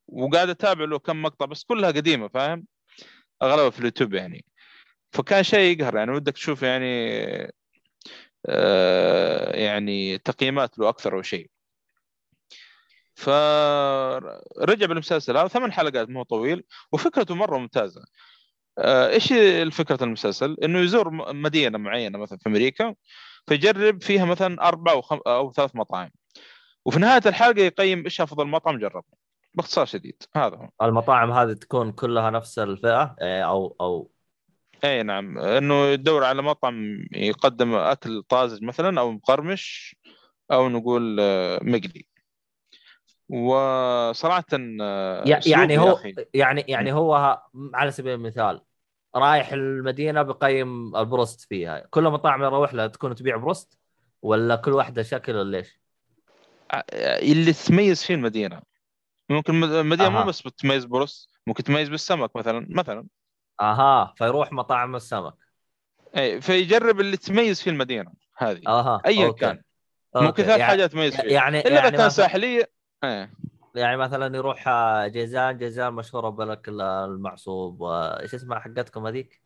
وقاعد 0.08 0.48
أتابع 0.48 0.84
له 0.84 0.98
كم 0.98 1.22
مقطع 1.22 1.46
بس 1.46 1.64
كلها 1.64 1.90
قديمة 1.90 2.28
فاهم؟ 2.28 2.66
أغلبها 3.42 3.70
في 3.70 3.78
اليوتيوب 3.78 4.14
يعني. 4.14 4.44
فكان 5.12 5.42
شيء 5.42 5.78
يقهر 5.78 5.96
يعني 5.96 6.10
ودك 6.12 6.32
تشوف 6.32 6.62
يعني 6.62 7.20
آه 8.46 9.56
يعني 9.56 10.18
تقييمات 10.18 10.78
له 10.78 10.88
أكثر 10.88 11.16
أو 11.16 11.22
شيء. 11.22 11.50
فرجع 13.14 14.86
بالمسلسل 14.86 15.36
هذا 15.36 15.48
ثمان 15.48 15.72
حلقات 15.72 16.08
مو 16.08 16.22
طويل 16.22 16.64
وفكرته 16.92 17.34
مرة 17.34 17.58
ممتازة. 17.58 18.04
آه، 18.78 19.08
إيش 19.10 19.26
فكره 19.74 20.04
المسلسل؟ 20.04 20.56
إنه 20.64 20.78
يزور 20.78 21.10
مدينة 21.34 21.78
معينة 21.78 22.18
مثلا 22.18 22.38
في 22.38 22.48
أمريكا 22.48 22.94
فيجرب 23.46 24.02
فيها 24.02 24.24
مثلا 24.24 24.68
أربع 24.68 24.92
أو 24.92 25.02
خم... 25.02 25.20
أو 25.26 25.52
ثلاث 25.52 25.76
مطاعم. 25.76 26.10
وفي 26.84 26.98
نهاية 27.00 27.22
الحلقة 27.26 27.60
يقيم 27.62 28.04
إيش 28.04 28.20
أفضل 28.20 28.46
مطعم 28.46 28.78
جربه 28.78 29.02
باختصار 29.54 29.86
شديد 29.86 30.22
هذا 30.36 30.56
هو. 30.56 30.68
المطاعم 30.82 31.32
هذه 31.32 31.52
تكون 31.52 31.92
كلها 31.92 32.30
نفس 32.30 32.58
الفئة 32.58 33.16
إيه، 33.22 33.48
أو 33.48 33.76
أو 33.80 34.10
اي 34.84 35.02
نعم 35.02 35.38
إنه 35.38 35.86
يدور 35.86 36.24
على 36.24 36.42
مطعم 36.42 37.04
يقدم 37.12 37.74
أكل 37.74 38.22
طازج 38.22 38.62
مثلا 38.62 39.00
أو 39.00 39.12
مقرمش 39.12 39.96
أو 40.52 40.68
نقول 40.68 41.16
آه، 41.20 41.60
مقلي 41.62 42.06
وصراحه 43.28 44.44
آه، 44.80 45.40
يعني 45.46 45.78
هو 45.78 45.92
أخي. 45.92 46.14
يعني 46.34 46.64
يعني 46.68 46.92
هو 46.92 47.42
على 47.74 47.90
سبيل 47.90 48.14
المثال 48.14 48.60
رايح 49.16 49.52
المدينة 49.52 50.22
يقيم 50.22 50.96
البروست 50.96 51.40
فيها 51.40 51.86
كل 51.90 52.02
مطاعم 52.04 52.42
يروح 52.42 52.74
لها 52.74 52.86
تكون 52.86 53.14
تبيع 53.14 53.36
بروست 53.36 53.78
ولا 54.22 54.56
كل 54.56 54.72
واحدة 54.72 55.02
شكل 55.02 55.36
ولا 55.36 55.56
ليش؟ 55.56 55.80
اللي 57.22 57.52
تميز 57.52 58.04
فيه 58.04 58.14
المدينة 58.14 58.62
ممكن 59.30 59.54
المد- 59.54 59.72
المدينة 59.72 60.08
أها. 60.08 60.22
مو 60.22 60.28
بس 60.28 60.42
بتميز 60.42 60.84
بروست 60.84 61.28
ممكن 61.46 61.62
تميز 61.62 61.88
بالسمك 61.88 62.36
مثلا 62.36 62.66
مثلا 62.70 63.06
أها 63.60 64.14
فيروح 64.16 64.52
مطاعم 64.52 64.96
السمك 64.96 65.34
إي 66.16 66.40
فيجرب 66.40 67.00
اللي 67.00 67.16
تميز 67.16 67.62
فيه 67.62 67.70
المدينة 67.70 68.12
هذه 68.36 68.60
أها 68.66 69.02
ايا 69.06 69.26
okay. 69.26 69.40
كان 69.40 69.62
أوكي. 70.16 70.26
ممكن 70.26 70.42
ثلاث 70.42 70.48
يعني- 70.58 70.64
حاجات 70.64 70.92
تميز 70.92 71.16
فيه 71.20 71.32
يعني 71.34 71.60
إلا 71.60 71.66
إذا 71.68 71.74
يعني 71.76 71.90
كان 71.90 71.94
مثلا 72.06 72.08
ساحلية 72.08 72.70
إيه 73.04 73.30
يعني 73.74 73.96
مثلا 73.96 74.36
يروح 74.36 74.68
آه، 74.68 75.06
جيزان 75.06 75.58
جيزان 75.58 75.92
مشهورة 75.92 76.28
بالأكل 76.28 76.80
المعصوب 76.80 77.80
وايش 77.80 78.34
اسمها 78.34 78.58
حقتكم 78.58 79.06
هذيك؟ 79.06 79.42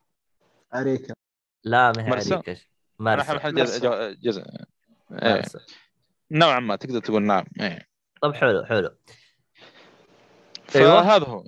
عريكة 0.75 1.13
لا 1.63 1.91
ما 1.91 2.01
هي؟ 2.03 2.07
أنا 2.07 2.15
مرسة. 2.15 2.41
إيه 5.11 5.51
نوعا 6.31 6.59
ما 6.59 6.75
تقدر 6.75 6.99
تقول 6.99 7.23
نعم 7.23 7.45
إيه 7.61 7.87
طب 8.21 8.33
حلو 8.33 8.65
حلو. 8.65 8.95
فهذا 10.67 11.25
هو 11.25 11.43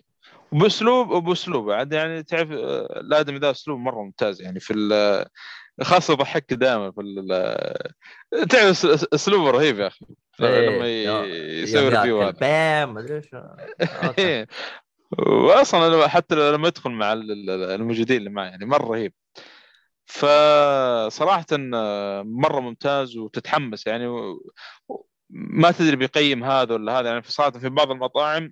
باسلوب 0.51 1.09
وباسلوب. 1.09 1.71
عاد 1.71 1.93
يعني 1.93 2.23
تعرف 2.23 2.51
آه، 2.51 2.99
الآدمي 2.99 3.37
ذا 3.39 3.51
اسلوب 3.51 3.79
مرة 3.79 4.01
ممتاز 4.03 4.41
يعني 4.41 4.59
في 4.59 4.73
ال- 4.73 5.25
خاصة 5.81 6.13
يضحك 6.13 6.53
دائما 6.53 6.91
في 6.91 7.01
ال- 7.01 8.47
تعرف 8.49 8.85
أسلوبه 9.13 9.51
رهيب 9.51 9.79
يا 9.79 9.87
أخي. 9.87 10.05
إيه، 10.41 10.69
لما 10.69 10.87
ي- 10.87 11.61
يسوي 11.63 11.89
review 11.89 12.21
هذا. 12.21 12.31
إيه. 14.19 14.47
واصلا 15.27 16.07
حتى 16.07 16.35
لما 16.35 16.67
يدخل 16.67 16.91
مع 16.91 17.13
ال- 17.13 17.31
ال- 17.31 17.71
الموجودين 17.71 18.17
اللي 18.17 18.29
معه 18.29 18.45
يعني 18.45 18.65
مرة 18.65 18.85
رهيب. 18.91 19.13
فصراحه 20.05 21.45
آه، 21.75 22.21
مرة 22.25 22.59
ممتاز 22.59 23.17
وتتحمس 23.17 23.87
يعني 23.87 24.07
ما 25.29 25.71
تدري 25.71 25.95
بيقيم 25.95 26.43
هذا 26.43 26.73
ولا 26.73 26.99
هذا. 26.99 27.09
يعني 27.09 27.21
في 27.21 27.31
صراحة 27.31 27.51
في 27.51 27.69
بعض 27.69 27.91
المطاعم 27.91 28.51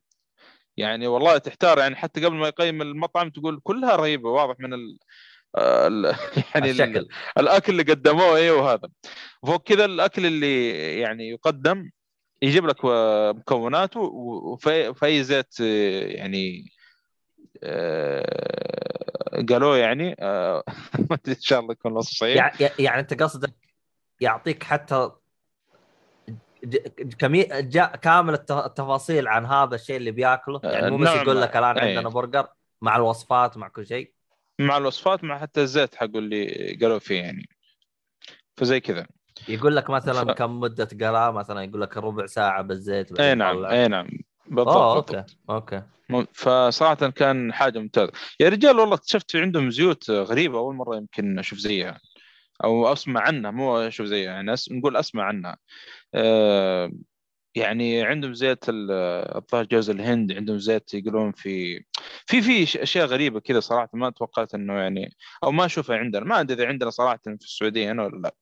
يعني 0.78 1.08
والله 1.08 1.38
تحتار 1.38 1.78
يعني 1.80 1.96
حتى 1.96 2.26
قبل 2.26 2.36
ما 2.36 2.48
يقيم 2.48 2.82
المطعم 2.82 3.30
تقول 3.30 3.60
كلها 3.64 3.96
رهيبة 3.96 4.30
واضح 4.30 4.56
من 4.60 4.74
ال 4.74 4.98
ال- 5.58 6.06
يعني 6.56 6.72
ال- 6.72 6.82
الشكل. 6.82 7.08
الأكل 7.38 7.72
اللي 7.72 7.84
قدموه 7.94 8.36
إيه 8.36 8.52
وهذا. 8.52 8.90
فوق 9.46 9.64
كذا 9.64 9.86
الأكل 9.86 10.26
اللي 10.26 10.70
يعني 11.00 11.30
يقدم 11.30 11.90
يجيب 12.42 12.66
لك 12.66 12.86
مكوناته 13.36 14.00
وفي 14.00 15.24
زيت 15.24 15.62
آه، 15.62 16.06
يعني 16.08 16.66
آه، 17.64 19.46
قالوه 19.50 19.78
يعني 19.78 20.16
آه، 20.20 20.64
ما 21.10 21.16
أدري 21.16 21.36
إن 21.36 21.42
شاء 21.42 21.60
الله 21.60 21.72
يكون 21.72 21.92
الوصف 21.92 22.18
صحيح. 22.18 22.36
يعني 22.62 22.74
يعني 22.80 23.00
أنت 23.02 23.24
قصدك 23.24 23.54
يعطيك 24.22 24.64
حتى 24.64 25.10
ج- 26.66 27.14
كمية 27.20 27.60
جا 27.60 27.86
كامل 27.86 28.34
الت- 28.34 28.52
التفاصيل 28.52 29.28
عن 29.28 29.46
هذا 29.46 29.76
الشيء 29.76 29.96
اللي 29.98 30.12
بياكله 30.12 30.60
يعني 30.64 30.92
مو 30.92 30.98
بس 30.98 31.08
نعم. 31.08 31.18
يقول 31.26 31.42
لك 31.42 31.58
الآن 31.58 31.78
إيه. 31.78 31.90
عندنا 31.98 32.10
برجر 32.10 32.48
مع 32.82 32.96
الوصفات 32.96 33.58
مع 33.58 33.68
كل 33.68 33.88
شيء 33.88 34.14
مع 34.60 34.78
الوصفات 34.78 35.24
مع 35.24 35.40
حتى 35.40 35.62
الزيت 35.62 35.96
حقه 35.96 36.20
اللي 36.20 36.78
قالوه 36.82 37.00
فيه 37.00 37.22
يعني 37.22 37.50
فزي 38.58 38.80
كذا 38.80 39.08
يقول 39.48 39.76
لك 39.76 39.90
مثلا 39.90 40.34
ف- 40.34 40.38
كم 40.38 40.60
مدة 40.60 40.88
قلاه 41.02 41.32
مثلا 41.32 41.64
يقول 41.64 41.82
لك 41.82 41.98
ربع 41.98 42.26
ساعة 42.26 42.62
بالزيت 42.62 43.20
اي 43.20 43.36
نعم. 43.36 43.66
اي 43.66 43.88
نعم 43.88 44.08
بالضبط 44.48 45.10
بالضبط. 45.10 45.36
okay 45.50 45.82
okay 46.12 46.28
فصراحة 46.34 47.10
كان 47.10 47.54
حاجة 47.54 47.80
ممتازة 47.80 48.12
يا 48.40 48.50
رجال 48.50 48.80
والله 48.80 48.96
اكتشفت 48.96 49.36
عندهم 49.36 49.70
زيوت 49.72 50.10
غريبة 50.10 50.58
أول 50.58 50.76
مرة 50.76 50.96
يمكن 50.96 51.40
أشوف 51.40 51.60
زيها 51.60 52.00
أو 52.64 52.94
أسمع 52.94 53.22
عنها 53.22 53.52
مو 53.52 53.78
أشوف 53.78 54.08
زيها 54.08 54.34
يعني 54.34 54.54
أس... 54.54 54.72
نقول 54.72 54.98
أسمع 54.98 55.24
عنها. 55.24 55.58
آه 56.14 56.92
يعني 57.56 58.04
عندهم 58.04 58.34
زيت 58.34 58.70
ال- 58.70 58.92
الظاهر 59.38 59.66
جوز 59.66 59.90
الهند 59.90 60.32
عندهم 60.32 60.58
زيت 60.58 60.94
يقولون 60.94 61.32
في 61.32 61.84
في 62.26 62.42
في 62.42 62.84
أشياء 62.84 63.06
غريبة 63.08 63.40
كذا 63.40 63.60
صراحة 63.60 63.90
ما 63.94 64.10
توقعت 64.10 64.54
إنه 64.56 64.74
يعني 64.74 65.16
أو 65.44 65.52
ما 65.52 65.66
أشوفها 65.66 65.98
عندنا. 65.98 66.26
ما 66.26 66.40
أدري 66.42 66.58
إذا 66.58 66.68
عندنا 66.68 66.90
صراحة 66.90 67.20
في 67.24 67.30
السعودية 67.30 67.92
هنا 67.92 68.04
ولا 68.04 68.18
لا. 68.18 68.36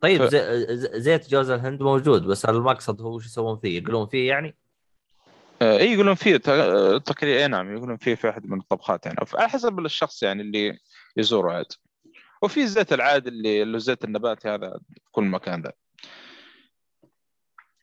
طيب 0.00 0.26
ف- 0.26 0.28
زي 0.34 1.00
زيت 1.00 1.28
جوز 1.30 1.50
الهند 1.50 1.82
موجود 1.82 2.22
بس 2.22 2.44
المقصد 2.44 3.00
هو 3.02 3.18
شو 3.18 3.26
يسوون 3.26 3.58
فيه؟ 3.58 3.78
يقولون 3.78 4.06
فيه 4.06 4.28
يعني؟ 4.28 4.56
آه، 5.62 5.78
إي 5.78 5.92
يقولون 5.92 6.14
فيه 6.14 6.36
ت- 6.36 7.02
تقريبا 7.06 7.38
أي 7.42 7.48
نعم 7.48 7.76
يقولون 7.76 7.96
فيه 7.96 8.14
في 8.14 8.28
أحد 8.30 8.46
من 8.46 8.58
الطبخات 8.60 9.06
يعني 9.06 9.18
على 9.34 9.48
حسب 9.48 9.78
الشخص 9.78 10.22
يعني 10.22 10.42
اللي 10.42 10.78
يزوره 11.16 11.52
عاد. 11.52 11.66
وفي 12.44 12.62
الزيت 12.62 12.92
العادي 12.92 13.28
اللي 13.28 13.62
اللي 13.62 13.76
الزيت 13.76 14.04
النباتي 14.04 14.48
هذا 14.48 14.78
في 14.94 15.00
كل 15.12 15.24
مكان 15.24 15.62
ذا. 15.62 15.68
هو 15.68 15.74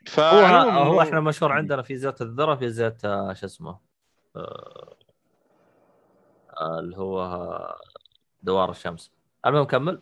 فعموماً 0.06 0.74
هو 0.74 1.02
إحنا 1.02 1.20
مشهور 1.20 1.52
عندنا 1.52 1.82
في 1.82 1.98
زيت 1.98 2.22
الذرة 2.22 2.56
في 2.56 2.70
زيت 2.70 3.06
آه، 3.06 3.34
شو 3.34 3.46
اسمه 3.46 3.80
آه، 4.36 4.98
آه، 6.60 6.80
اللي 6.80 6.98
هو 6.98 7.76
دوار 8.44 8.72
الشمس. 8.72 9.12
المهم 9.46 9.64
كمل. 9.64 10.02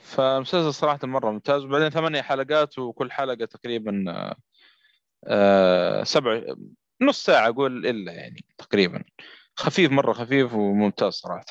فالمسلسل 0.00 0.74
صراحة 0.74 0.98
مرة 1.02 1.30
ممتاز. 1.30 1.64
وبعدين 1.64 1.90
ثمانية 1.90 2.22
حلقات 2.22 2.78
وكل 2.78 3.12
حلقة 3.12 3.44
تقريبا 3.44 4.04
آه، 5.24 6.02
سبع 6.02 6.42
نص 7.02 7.24
ساعة 7.24 7.48
أقول 7.48 7.86
إلا 7.86 8.12
يعني 8.12 8.44
تقريبا. 8.58 9.04
خفيف 9.56 9.92
مرة 9.92 10.12
خفيف 10.12 10.54
وممتاز 10.54 11.12
صراحة. 11.12 11.44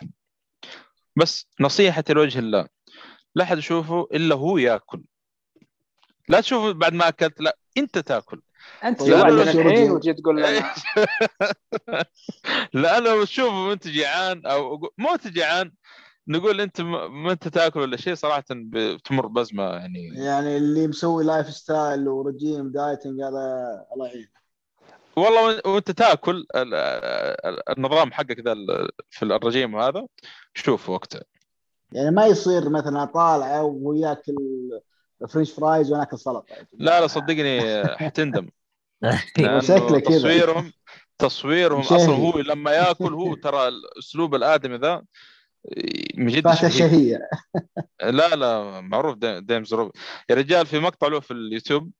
بس 1.20 1.48
نصيحة 1.60 2.04
لوجه 2.10 2.40
الله 2.40 2.68
لا 3.36 3.44
أحد 3.44 3.58
يشوفه 3.58 4.08
إلا 4.14 4.36
هو 4.36 4.58
يأكل. 4.58 5.04
لا 6.30 6.42
تشوفه 6.42 6.72
بعد 6.72 6.94
ما 6.94 7.08
أكلت 7.08 7.42
لا 7.42 7.58
أنت 7.78 7.98
تأكل. 7.98 8.42
أنت. 8.84 9.02
وجيت 9.02 10.20
تقول 10.20 10.38
لنا 10.38 10.74
لا 12.74 13.00
لو 13.00 13.24
تشوفه 13.24 13.68
وأنت 13.68 13.88
جيعان 13.88 14.46
أو 14.46 14.92
مو 14.98 15.14
انت 15.14 15.28
جيعان 15.28 15.72
نقول 16.28 16.62
أنت 16.62 16.82
ما 16.82 17.32
أنت 17.32 17.48
تأكل 17.48 17.80
ولا 17.80 17.98
شيء 17.98 18.16
صراحة 18.16 18.44
بتمر 18.52 19.28
بأزمة 19.28 19.64
يعني. 19.64 20.08
يعني 20.16 20.58
اللي 20.58 20.88
مسوي 20.88 21.24
lifestyle 21.24 22.08
ورجيم 22.08 22.72
dieting 22.72 23.22
هذا 23.22 23.86
الله 23.94 24.08
يعين 24.08 24.39
والله 25.20 25.62
وإنت 25.66 25.92
تاكل 25.92 26.46
ال- 26.56 26.74
ال- 27.46 27.70
النظام 27.78 28.12
حقك 28.14 28.40
ذا 28.40 28.56
في 29.10 29.24
الرجيم 29.26 29.76
هذا 29.80 30.08
شوف 30.54 30.90
وقته 30.90 31.20
يعني 31.92 32.12
ما 32.12 32.26
يصير 32.26 32.70
مثلا 32.70 33.06
طالعة 33.06 33.64
وياكل 33.64 34.36
French 35.30 35.52
fries 35.52 35.92
وأنا 35.92 36.04
اكل 36.04 36.20
سلطه 36.20 36.56
لا 36.74 37.02
لا 37.02 37.08
صدقني 37.08 37.86
حتندم 37.98 38.50
شكله 39.60 40.00
كذا. 40.00 40.18
تصويرهم 40.18 40.72
تصويرهم. 41.18 41.80
أصلا 41.82 42.16
هو 42.16 42.40
لما 42.40 42.72
يأكل 42.72 43.14
هو 43.14 43.36
ترى 43.36 43.68
الأسلوب 43.68 44.36
الآدمي 44.36 44.78
ذا 44.78 45.04
من 46.18 46.28
جد. 46.28 46.54
شهية 46.56 47.30
لا 48.04 48.36
لا 48.36 48.82
معروف 48.82 49.18
دي- 49.18 49.40
Daym 49.42 49.74
Drops 49.74 49.92
يا 50.30 50.36
رجال 50.36 50.66
في 50.66 50.80
مقطع 50.80 51.08
له 51.08 51.20
في 51.20 51.32
اليوتيوب 51.32 51.92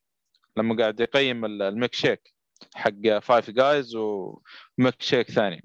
لما 0.58 0.76
قاعد 0.78 1.00
يقيم 1.00 1.46
ال- 1.46 1.62
الميك 1.62 1.96
شيك 1.96 2.34
حق 2.76 3.20
Five 3.22 3.50
Guys 3.50 3.96
وميك 3.96 5.02
شيك 5.02 5.32
ثاني. 5.32 5.64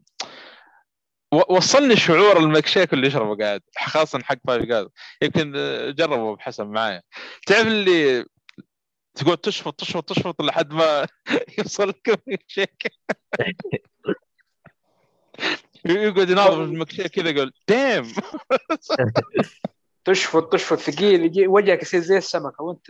وصلني 1.32 1.96
شعور 1.96 2.36
الميك 2.36 2.66
شيك 2.66 2.92
اللي 2.92 3.06
يشربه 3.06 3.44
قاعد 3.44 3.62
خاصة 3.78 4.18
حق 4.22 4.38
Five 4.46 4.62
Guys 4.62 4.86
يمكن 5.22 5.52
جربوا 5.96 6.36
بحسن 6.36 6.66
معايا. 6.66 7.02
تعرف 7.46 7.66
اللي 7.66 8.24
تقول 9.14 9.36
تشفط 9.36 9.80
تشفط 9.80 10.08
تشفط 10.08 10.42
لحد 10.42 10.72
ما 10.72 11.06
يوصل 11.58 11.88
لك 11.88 12.08
الميك 12.08 12.44
شيك 12.48 12.92
يقعد 15.84 16.30
يناظر 16.30 16.64
الميك 16.64 16.92
شيك 16.92 17.06
كذا 17.06 17.30
يقول 17.30 17.52
damn 17.68 18.12
تشفط 20.04 20.52
تشفط 20.52 20.78
ثقيل 20.78 21.48
وجهك 21.48 21.82
يصير 21.82 22.00
زي 22.00 22.18
السمكة 22.18 22.62
وانت 22.62 22.86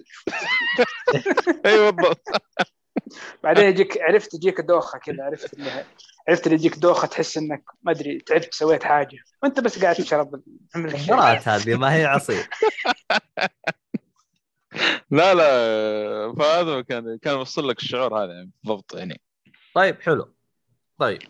أي 1.67 1.93
بالضبط 1.93 2.29
بعدين 3.43 3.65
يجيك 3.65 3.99
عرفت 4.01 4.35
يجيك 4.35 4.61
دوخة 4.61 4.99
كذا 4.99 5.25
عرفت 5.25 5.55
اللي 5.55 5.85
عرفت 6.29 6.47
اللي 6.47 6.55
يجيك 6.59 6.77
دوخة 6.79 7.09
تحس 7.09 7.37
إنك 7.37 7.63
ما 7.83 7.93
أدري 7.93 8.19
تعبت 8.19 8.55
سويت 8.55 8.85
حاجة. 8.85 9.19
وأنت 9.43 9.61
بس 9.61 9.83
قاعد 9.83 9.95
تشرب. 9.97 10.43
مرات 11.09 11.49
هذه 11.49 11.77
ما 11.77 11.95
هي 11.95 12.05
عصير. 12.05 12.49
لا 15.11 15.35
لا 15.35 16.35
فهذا 16.39 16.81
كان 16.81 17.19
كان 17.23 17.35
يوصل 17.35 17.69
لك 17.69 17.79
الشعور 17.79 18.25
هذا 18.25 18.33
يعني 18.33 18.51
بالضبط 18.65 18.95
يعني. 18.95 19.21
طيب 19.75 20.01
حلو. 20.03 20.35
طيب 20.99 21.23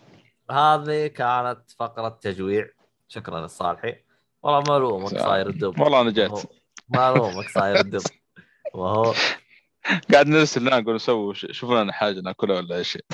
هذه 0.50 1.06
كانت 1.06 1.70
فقرة 1.78 2.18
تجويع. 2.22 2.68
شكرا 3.08 3.40
للصالحي 3.40 3.96
والله 4.42 4.62
ملومك 4.78 5.08
صاير 5.08 5.48
الدب. 5.48 5.80
والله 5.80 6.00
أنا 6.00 6.10
جيت. 6.10 6.30
وهو- 6.30 6.44
ملومك 6.88 7.48
صاير 7.48 7.80
الدب. 7.80 8.02
وهو 8.74 9.14
قاعد 10.12 10.28
نرسل 10.28 10.60
لنا 10.60 10.80
نقول 10.80 11.00
سووا 11.00 11.34
ش- 11.34 11.46
شوفوا 11.50 11.82
لنا 11.82 11.92
حاجة 11.92 12.20
ناكلها 12.20 12.56
ولا 12.56 12.76
أي 12.76 12.84
شيء. 12.84 13.04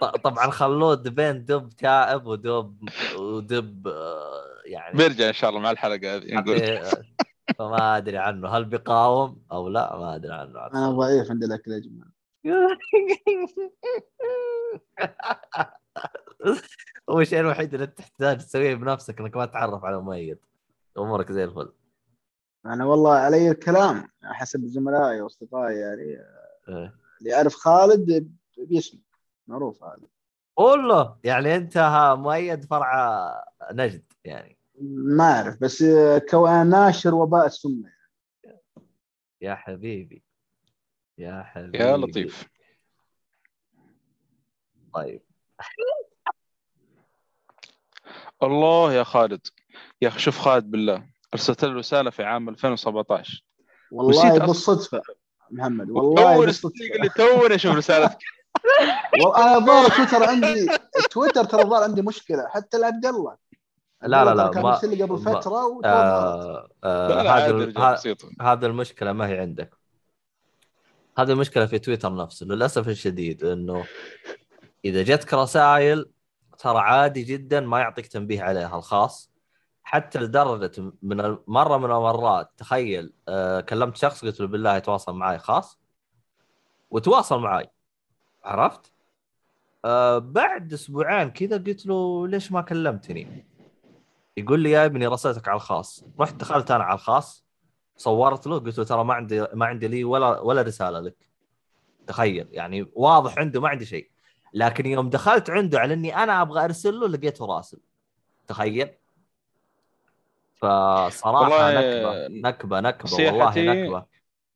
ط- 0.00 0.04
طبعا 0.16 0.50
خلود 0.50 1.08
بين 1.14 1.44
دب 1.44 1.68
تائب 1.68 2.26
ودب 2.26 2.88
ودب 3.18 3.88
آه، 3.88 4.44
يعني 4.64 4.96
بيرجع 4.98 5.28
إن 5.28 5.32
شاء 5.32 5.50
الله 5.50 5.60
مع 5.60 5.70
الحلقة 5.70 6.16
هذه 6.16 6.34
نقول. 6.34 6.58
حتى- 6.58 7.04
فما 7.58 7.96
أدري 7.96 8.18
عنه. 8.18 8.48
هل 8.48 8.64
بيقاوم 8.64 9.42
أو 9.52 9.68
لا؟ 9.68 9.96
ما 9.96 10.14
أدري 10.14 10.32
عنه. 10.32 10.66
أنا 10.66 10.90
ضعيف 10.90 11.30
عند 11.30 11.44
الأكل 11.44 11.72
يا 11.72 11.78
جماعة. 11.78 12.10
هو 17.10 17.20
الشيء 17.20 17.40
الوحيد 17.40 17.74
اللي 17.74 17.86
تحتاج 17.86 18.38
تسويه 18.38 18.74
بنفسك 18.74 19.20
إنك 19.20 19.36
ما 19.36 19.46
تتعرف 19.46 19.84
على 19.84 20.00
مؤيد 20.00 20.38
أمورك 20.98 21.32
زي 21.32 21.44
الفل. 21.44 21.72
أنا 22.72 22.84
والله 22.84 23.14
علي 23.14 23.50
الكلام 23.50 24.08
حسب 24.22 24.66
زملائي 24.66 25.20
وأصدقائي 25.20 25.76
يعني 25.76 26.02
إيه. 26.68 26.94
اللي 27.18 27.30
يعرف 27.30 27.54
خالد 27.54 28.32
بيسمع 28.58 29.00
معروف 29.46 29.84
هذا. 29.84 30.08
والله 30.56 31.18
يعني 31.24 31.56
أنت 31.56 31.76
ها 31.76 32.14
مؤيد 32.14 32.64
فرع 32.64 33.44
نجد 33.72 34.12
يعني. 34.24 34.58
ما 34.80 35.24
أعرف 35.24 35.60
بس 35.60 35.84
كون 36.30 36.66
ناشر 36.66 37.14
وباء 37.14 37.46
السمة. 37.46 37.92
يا 39.40 39.54
حبيبي 39.54 40.22
يا 41.18 41.42
حبيبي. 41.42 41.78
يا 41.78 41.96
لطيف. 41.96 42.48
طيب. 44.94 45.22
الله 48.42 48.92
يا 48.92 49.02
خالد. 49.02 49.46
يا 50.02 50.08
أخي 50.08 50.18
شوف 50.18 50.38
خالد 50.38 50.70
بالله. 50.70 51.15
أرسلت 51.34 51.64
له 51.64 51.72
رسالة 51.74 52.10
في 52.10 52.22
عام 52.24 52.48
2017 52.48 53.44
والله. 53.90 54.38
بالصدفه 54.38 55.00
محمد 55.50 55.90
والله 55.90 56.40
بالصدفه 56.46 56.84
يقول 56.84 57.00
لي 57.02 57.08
توني 57.08 57.54
أشوف 57.54 57.76
رسالتك. 57.76 58.18
والله 59.22 59.42
أنا 59.44 59.56
الظاهر 59.56 59.88
تويتر 59.88 60.24
عندي 60.24 60.66
تويتر 61.10 61.44
ترى 61.44 61.62
الظاهر 61.62 61.82
عندي 61.82 62.02
مشكلة 62.02 62.48
حتى 62.48 62.78
لعبد 62.78 63.06
الله 63.06 63.36
لا 64.02 64.24
لا 64.24 64.34
لا 64.34 64.48
كان 64.48 64.62
ما 64.62 64.80
لي 64.82 65.02
قبل 65.02 65.18
فترة. 65.18 65.80
آه 65.84 66.68
آه 66.84 67.08
لا 67.08 67.22
لا 67.22 67.30
عادي 67.32 67.44
هذه 67.44 67.50
رجال 67.50 67.78
ه- 67.78 67.92
بسيط 67.92 68.18
هذه 68.40 68.66
المشكلة 68.66 69.12
ما 69.12 69.28
هي 69.28 69.38
عندك. 69.38 69.74
هذه 71.18 71.32
المشكلة 71.32 71.66
في 71.66 71.78
تويتر 71.78 72.16
نفسه 72.16 72.46
للأسف 72.46 72.88
الشديد 72.88 73.44
انه 73.44 73.84
إذا 74.84 75.02
جتك 75.02 75.34
رسائل 75.34 76.10
ترى 76.58 76.78
عادي 76.78 77.22
جدا 77.22 77.60
ما 77.60 77.80
يعطيك 77.80 78.06
تنبيه 78.06 78.42
عليها 78.42 78.76
الخاص. 78.76 79.30
حتى 79.86 80.18
لدرجة 80.18 80.92
من 81.02 81.36
مرة 81.46 81.76
من 81.76 81.84
المرات 81.84 82.50
تخيل 82.56 83.12
آه 83.28 83.60
كلمت 83.60 83.96
شخص 83.96 84.24
قلت 84.24 84.40
له 84.40 84.46
بالله 84.46 84.76
يتواصل 84.76 85.14
معي 85.14 85.38
خاص 85.38 85.78
وتواصل 86.90 87.40
معي 87.40 87.70
عرفت؟ 88.44 88.92
آه 89.84 90.18
بعد 90.18 90.72
أسبوعين 90.72 91.30
كذا 91.30 91.56
قلت 91.56 91.86
له 91.86 92.28
ليش 92.28 92.52
ما 92.52 92.60
كلمتني؟ 92.60 93.46
يقول 94.36 94.60
لي 94.60 94.70
يا 94.70 94.84
ابني 94.84 95.06
رسلتك 95.06 95.48
على 95.48 95.56
الخاص. 95.56 96.04
رحت 96.20 96.34
دخلت 96.34 96.70
أنا 96.70 96.84
على 96.84 96.94
الخاص 96.94 97.44
صورت 97.96 98.46
له 98.46 98.58
قلت 98.58 98.78
له 98.78 98.84
ترى 98.84 99.04
ما 99.04 99.14
عندي 99.14 99.46
ما 99.54 99.66
عندي 99.66 99.88
لي 99.88 100.04
ولا 100.04 100.40
ولا 100.40 100.62
رسالة 100.62 101.00
لك. 101.00 101.28
تخيل 102.06 102.48
يعني 102.50 102.90
واضح 102.94 103.38
عنده 103.38 103.60
ما 103.60 103.68
عندي 103.68 103.84
شيء. 103.84 104.10
لكن 104.54 104.86
يوم 104.86 105.10
دخلت 105.10 105.50
عنده 105.50 105.80
على 105.80 105.94
إني 105.94 106.16
أنا 106.16 106.42
أبغى 106.42 106.64
أرسل 106.64 106.94
له 107.00 107.08
لقيته 107.08 107.46
راسل. 107.46 107.78
تخيل؟ 108.46 108.88
فصراحة 110.56 111.42
والله 111.42 111.80
نكبة 111.80 112.28
نكبة 112.28 112.80
نكبة 112.80 113.14
والله 113.14 113.62
نكبة 113.62 114.06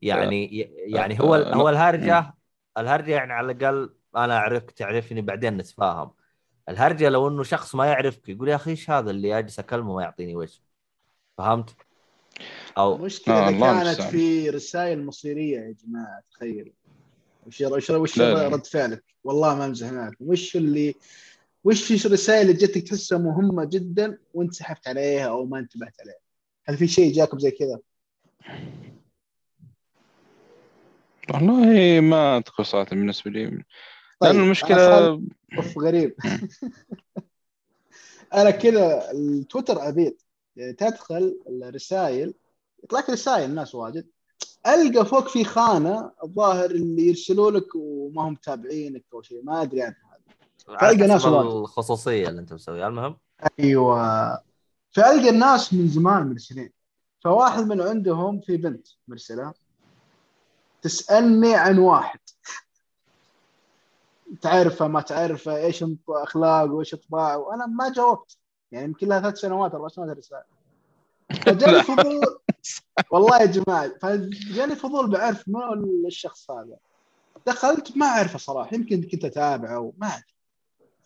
يعني 0.03 0.47
يعني 0.87 1.21
هو 1.21 1.35
هو 1.35 1.69
الهرجة 1.69 2.35
الهرجة 2.79 3.11
يعني 3.11 3.33
على 3.33 3.53
الأقل 3.53 3.95
أنا 4.17 4.37
اعرفك 4.37 4.71
تعرفني 4.71 5.23
بعدين 5.23 5.57
نتفاهم 5.57 6.11
الهرجة 6.69 7.09
لو 7.09 7.29
إنه 7.29 7.43
شخص 7.43 7.75
ما 7.75 7.87
يعرفك 7.87 8.29
يقول 8.29 8.49
يا 8.49 8.57
أخي 8.57 8.71
إيش 8.71 8.91
هذا 8.91 9.11
اللي 9.11 9.39
أجلس 9.39 9.59
أكلمه 9.59 9.95
ما 9.95 10.03
يعطيني 10.03 10.37
وجه 10.37 10.61
فهمت؟ 11.39 11.77
أو 12.79 12.97
المشكلة 12.97 13.49
آه، 13.49 13.51
كانت. 13.51 14.03
في 14.03 14.51
رسائل 14.51 15.07
مصيرية 15.07 15.59
يا 15.59 15.75
جماعة 15.85 16.23
تخيل 16.31 16.73
وش 17.47 17.91
وش. 17.91 18.21
رد 18.21 18.67
فعلك؟ 18.67 19.05
والله 19.25 19.55
ما 19.55 19.65
أمزح 19.65 19.93
معكم 19.93 20.17
وش 20.21 20.57
اللي 20.57 20.95
وش 21.65 22.07
الرسائل 22.07 22.41
اللي 22.41 22.53
جتك 22.53 22.89
تحسها 22.89 23.19
مهمة 23.19 23.65
جدا 23.65 24.19
وانت 24.35 24.55
سحبت 24.55 24.89
عليها 24.89 25.29
أو 25.29 25.47
ما 25.47 25.59
انتبهت 25.59 26.01
عليها؟ 26.01 26.21
هل 26.65 26.77
في 26.77 26.89
شيء 26.89 27.13
جاكم 27.13 27.39
زي 27.39 27.51
كذا؟ 27.51 27.79
والله 31.35 32.01
ما 32.01 32.37
أذكر 32.37 32.63
صراحة 32.63 32.91
بالنسبة 32.91 33.31
لي. 33.31 33.65
طيب، 34.21 34.33
لأن 34.33 34.43
المشكلة 34.43 35.07
أوف 35.59 35.79
غريب. 35.85 36.15
أنا 38.35 38.51
كذا 38.51 39.11
التويتر 39.13 39.79
عبيد 39.79 40.17
يعني 40.57 40.73
تدخل 40.73 41.39
الرسائل 41.49 42.35
يطلع 42.85 43.01
لك 43.01 43.11
رسائل 43.11 43.51
الناس 43.51 43.75
واجد. 43.75 44.07
ألقى 44.67 45.07
فوق 45.07 45.29
في 45.29 45.45
خانة 45.45 46.13
الظاهر 46.25 46.71
اللي 46.71 47.09
يرسلوا 47.09 47.51
لك 47.51 47.75
وما 47.75 48.23
هم 48.23 48.33
متابعينك 48.33 49.05
أو 49.15 49.23
شيء 49.23 49.43
ما 49.43 49.63
أدري 49.63 49.83
عنها. 49.83 50.10
تلقى 50.65 51.07
ناس 51.07 51.25
واجد. 51.25 51.47
الخصوصية 51.51 52.29
اللي 52.29 52.41
أنت 52.41 52.53
مسويها. 52.53 52.89
المهم؟ 52.89 53.17
أيوه. 53.61 54.43
فالقى 54.91 55.29
الناس 55.29 55.75
من 55.75 55.89
زمان 55.89 56.29
مرسلين. 56.29 56.73
فواحد 57.25 57.67
من 57.67 57.81
عندهم 57.81 58.41
في 58.41 58.57
بنت 58.57 58.87
مرسلة. 59.09 59.53
تسألني 60.83 61.55
عن 61.55 61.79
واحد. 61.79 62.21
تعرفه 64.41 64.89
ما 64.89 65.01
تعرفه 65.01 65.57
إيش 65.57 65.85
أخلاقه 66.09 66.73
وايش 66.73 66.95
طباعه 66.95 67.39
وأنا 67.39 67.67
ما 67.67 67.93
جاوبت. 67.93 68.37
يعني 68.73 68.85
يمكن 68.85 69.09
لها 69.09 69.21
ثلاث 69.21 69.39
سنوات 69.39 69.75
أربع 69.75 69.89
سنوات 69.89 70.17
رساله 70.17 70.43
فجاني 71.47 71.83
فضول. 71.83 72.21
والله 73.11 73.41
يا 73.41 73.47
جماعة 73.47 73.99
فجاني 74.03 74.77
فضول 74.77 75.11
بعرف 75.11 75.49
منو 75.49 76.07
الشخص 76.07 76.51
هذا. 76.51 76.77
دخلت 77.47 77.97
ما 77.97 78.07
أعرفه 78.07 78.39
صراحة. 78.39 78.75
يمكن 78.75 79.03
كنت 79.03 79.25
أتابعه 79.25 79.79
وما 79.79 80.07
أدري. 80.07 80.35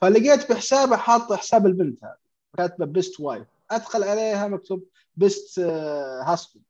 فلقيت 0.04 0.52
بحسابه 0.52 0.96
حاط 0.96 1.32
حساب 1.32 1.66
البنت 1.66 2.04
هذه. 2.04 2.16
كاتبه 2.56 2.86
best 2.86 3.20
wife 3.20 3.46
أدخل 3.70 4.04
عليها 4.04 4.48
مكتوب 4.48 4.84
best 5.16 5.58
husband 5.58 6.64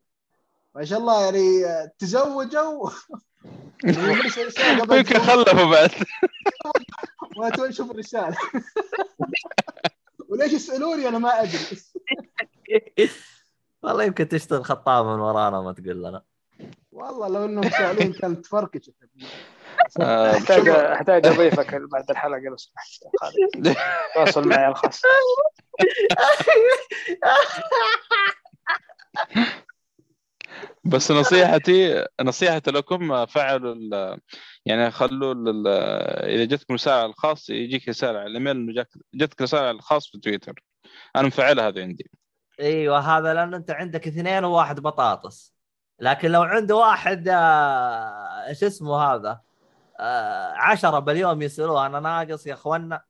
ما 0.74 0.84
شاء 0.84 0.98
الله 0.98 1.24
يعني 1.24 1.66
آه، 1.66 1.92
تزوجوا. 1.98 2.90
يمكن. 3.84 5.18
خلفوا 5.18 5.70
بعد. 5.70 5.90
وأنا 7.36 7.56
توي 7.56 7.68
أشوف 7.68 7.90
الرسالة. 7.90 8.36
وليش 10.28 10.52
يسألوني 10.52 11.08
أنا 11.08 11.18
ما 11.18 11.42
أدري. 11.42 11.58
والله 13.82 14.04
يمكن 14.04 14.28
تشتغل 14.28 14.64
خطابه 14.64 15.14
من 15.14 15.20
ورانا 15.20 15.60
ما 15.60 15.72
تقول 15.72 16.02
لنا. 16.02 16.22
والله 16.92 17.28
لو 17.28 17.44
إنهم 17.44 17.70
سالين 17.70 18.12
كانت 18.12 18.44
تفركش 18.44 18.88
آه، 18.88 19.26
احتاج 20.00 20.68
أحتاج 20.68 21.26
أضيفك 21.26 21.74
بعد 21.74 22.10
الحلقة 22.10 22.40
لو 22.40 22.56
سمحت. 22.56 23.02
تواصل 24.14 24.48
معي 24.48 24.68
الخاص. 24.68 25.02
بس 30.84 31.10
نصيحتي 31.10 32.04
نصيحتي 32.20 32.70
لكم 32.70 33.26
فعلوا 33.26 33.74
ال- 33.74 34.18
يعني 34.66 34.90
خلوا 34.90 35.34
ال- 35.34 35.68
إذا 36.30 36.44
جتكم 36.44 36.74
رسالة 36.74 36.96
على 36.96 37.06
الخاص 37.06 37.50
يجيك 37.50 37.88
رسالة 37.88 38.18
على 38.18 38.26
الإيميل 38.26 38.56
إنه 38.56 38.84
جتك 39.14 39.42
رسالة 39.42 39.62
على 39.62 39.76
الخاص 39.76 40.10
في 40.10 40.18
تويتر. 40.18 40.62
أنا 41.16 41.26
مفعلها 41.26 41.68
هذه 41.68 41.80
عندي. 41.82 42.10
أيوه 42.60 42.98
هذا 42.98 43.34
لأنه 43.34 43.56
أنت 43.56 43.70
عندك 43.70 44.06
اثنين 44.06 44.44
وواحد 44.44 44.80
بطاطس. 44.80 45.54
لكن 46.00 46.30
لو 46.30 46.42
عنده 46.42 46.76
واحد 46.76 47.28
آه، 47.28 48.46
إيش 48.48 48.64
اسمه 48.64 48.96
هذا؟ 48.96 49.40
آه، 50.00 50.52
عشرة 50.52 50.98
باليوم 50.98 51.42
يسالوه 51.42 51.86
أنا 51.86 52.00
ناقص 52.00 52.46
يا 52.46 52.54
أخوانا. 52.54 53.02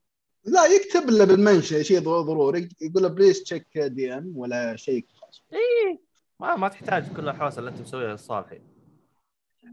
لا 0.44 0.66
يكتب 0.66 1.10
له 1.10 1.24
بال 1.24 1.37
mention 1.37 1.83
شيء 1.82 2.00
ضروري. 2.00 2.68
يقول 2.80 3.02
له 3.02 3.08
please 3.08 3.42
check 3.42 3.78
DM 3.78 4.33
ولا 4.36 4.76
شيء. 4.76 5.06
خلاص 5.20 5.42
إيه 5.52 6.00
ما 6.40 6.56
ما 6.56 6.68
تحتاج 6.68 7.12
كل 7.12 7.28
الحوسه 7.28 7.58
اللي 7.58 7.70
أنت 7.70 7.80
مسويها 7.80 8.12
للصالحين 8.12 8.62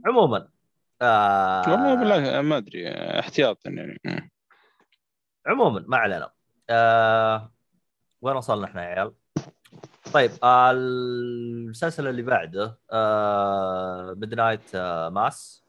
عموما 0.06 0.48
آه 1.02 1.62
والله 1.70 2.42
ما 2.42 2.58
أدري. 2.58 2.90
احتياطا 3.20 3.70
يعني. 3.70 4.32
عموما 5.48 5.86
ما 5.88 5.98
علينا. 5.98 6.32
آه 6.70 7.52
وين 8.22 8.36
وصلنا 8.36 8.66
إحنا 8.66 8.84
يا 8.84 8.88
عيال؟ 8.88 9.14
طيب 10.14 10.32
آه 10.44 10.72
المسلسل 10.72 12.08
اللي 12.08 12.22
بعده 12.22 12.80
آه 12.92 14.14
Midnight 14.18 14.76
آه 14.76 15.10
Mass 15.10 15.64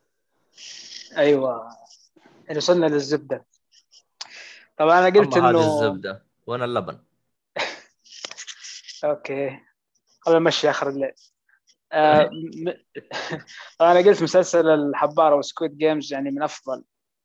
أيوه. 1.16 1.68
يعني 2.46 2.58
وصلنا 2.58 2.86
للزبدة. 2.86 3.46
طبعا 4.76 4.98
أنا 4.98 5.06
قلت 5.18 5.36
أما 5.36 5.50
هذه 5.50 5.50
انه 5.50 5.60
الزبدة. 5.60 6.26
وين 6.46 6.62
اللبن؟ 6.62 6.98
okay. 9.04 9.60
قبل 10.22 10.36
نمشي 10.36 10.70
آخر 10.70 10.88
الليل. 10.88 11.12
آه، 11.92 12.30
م- 12.32 12.74
أنا 13.80 13.98
قلت 13.98 14.22
مسلسل 14.22 14.66
الحباره 14.68 15.34
و 15.36 15.43
Squid 15.43 15.78
Games 15.78 16.12
يعني 16.12 16.30
من 16.30 16.42
أفضل 16.42 16.84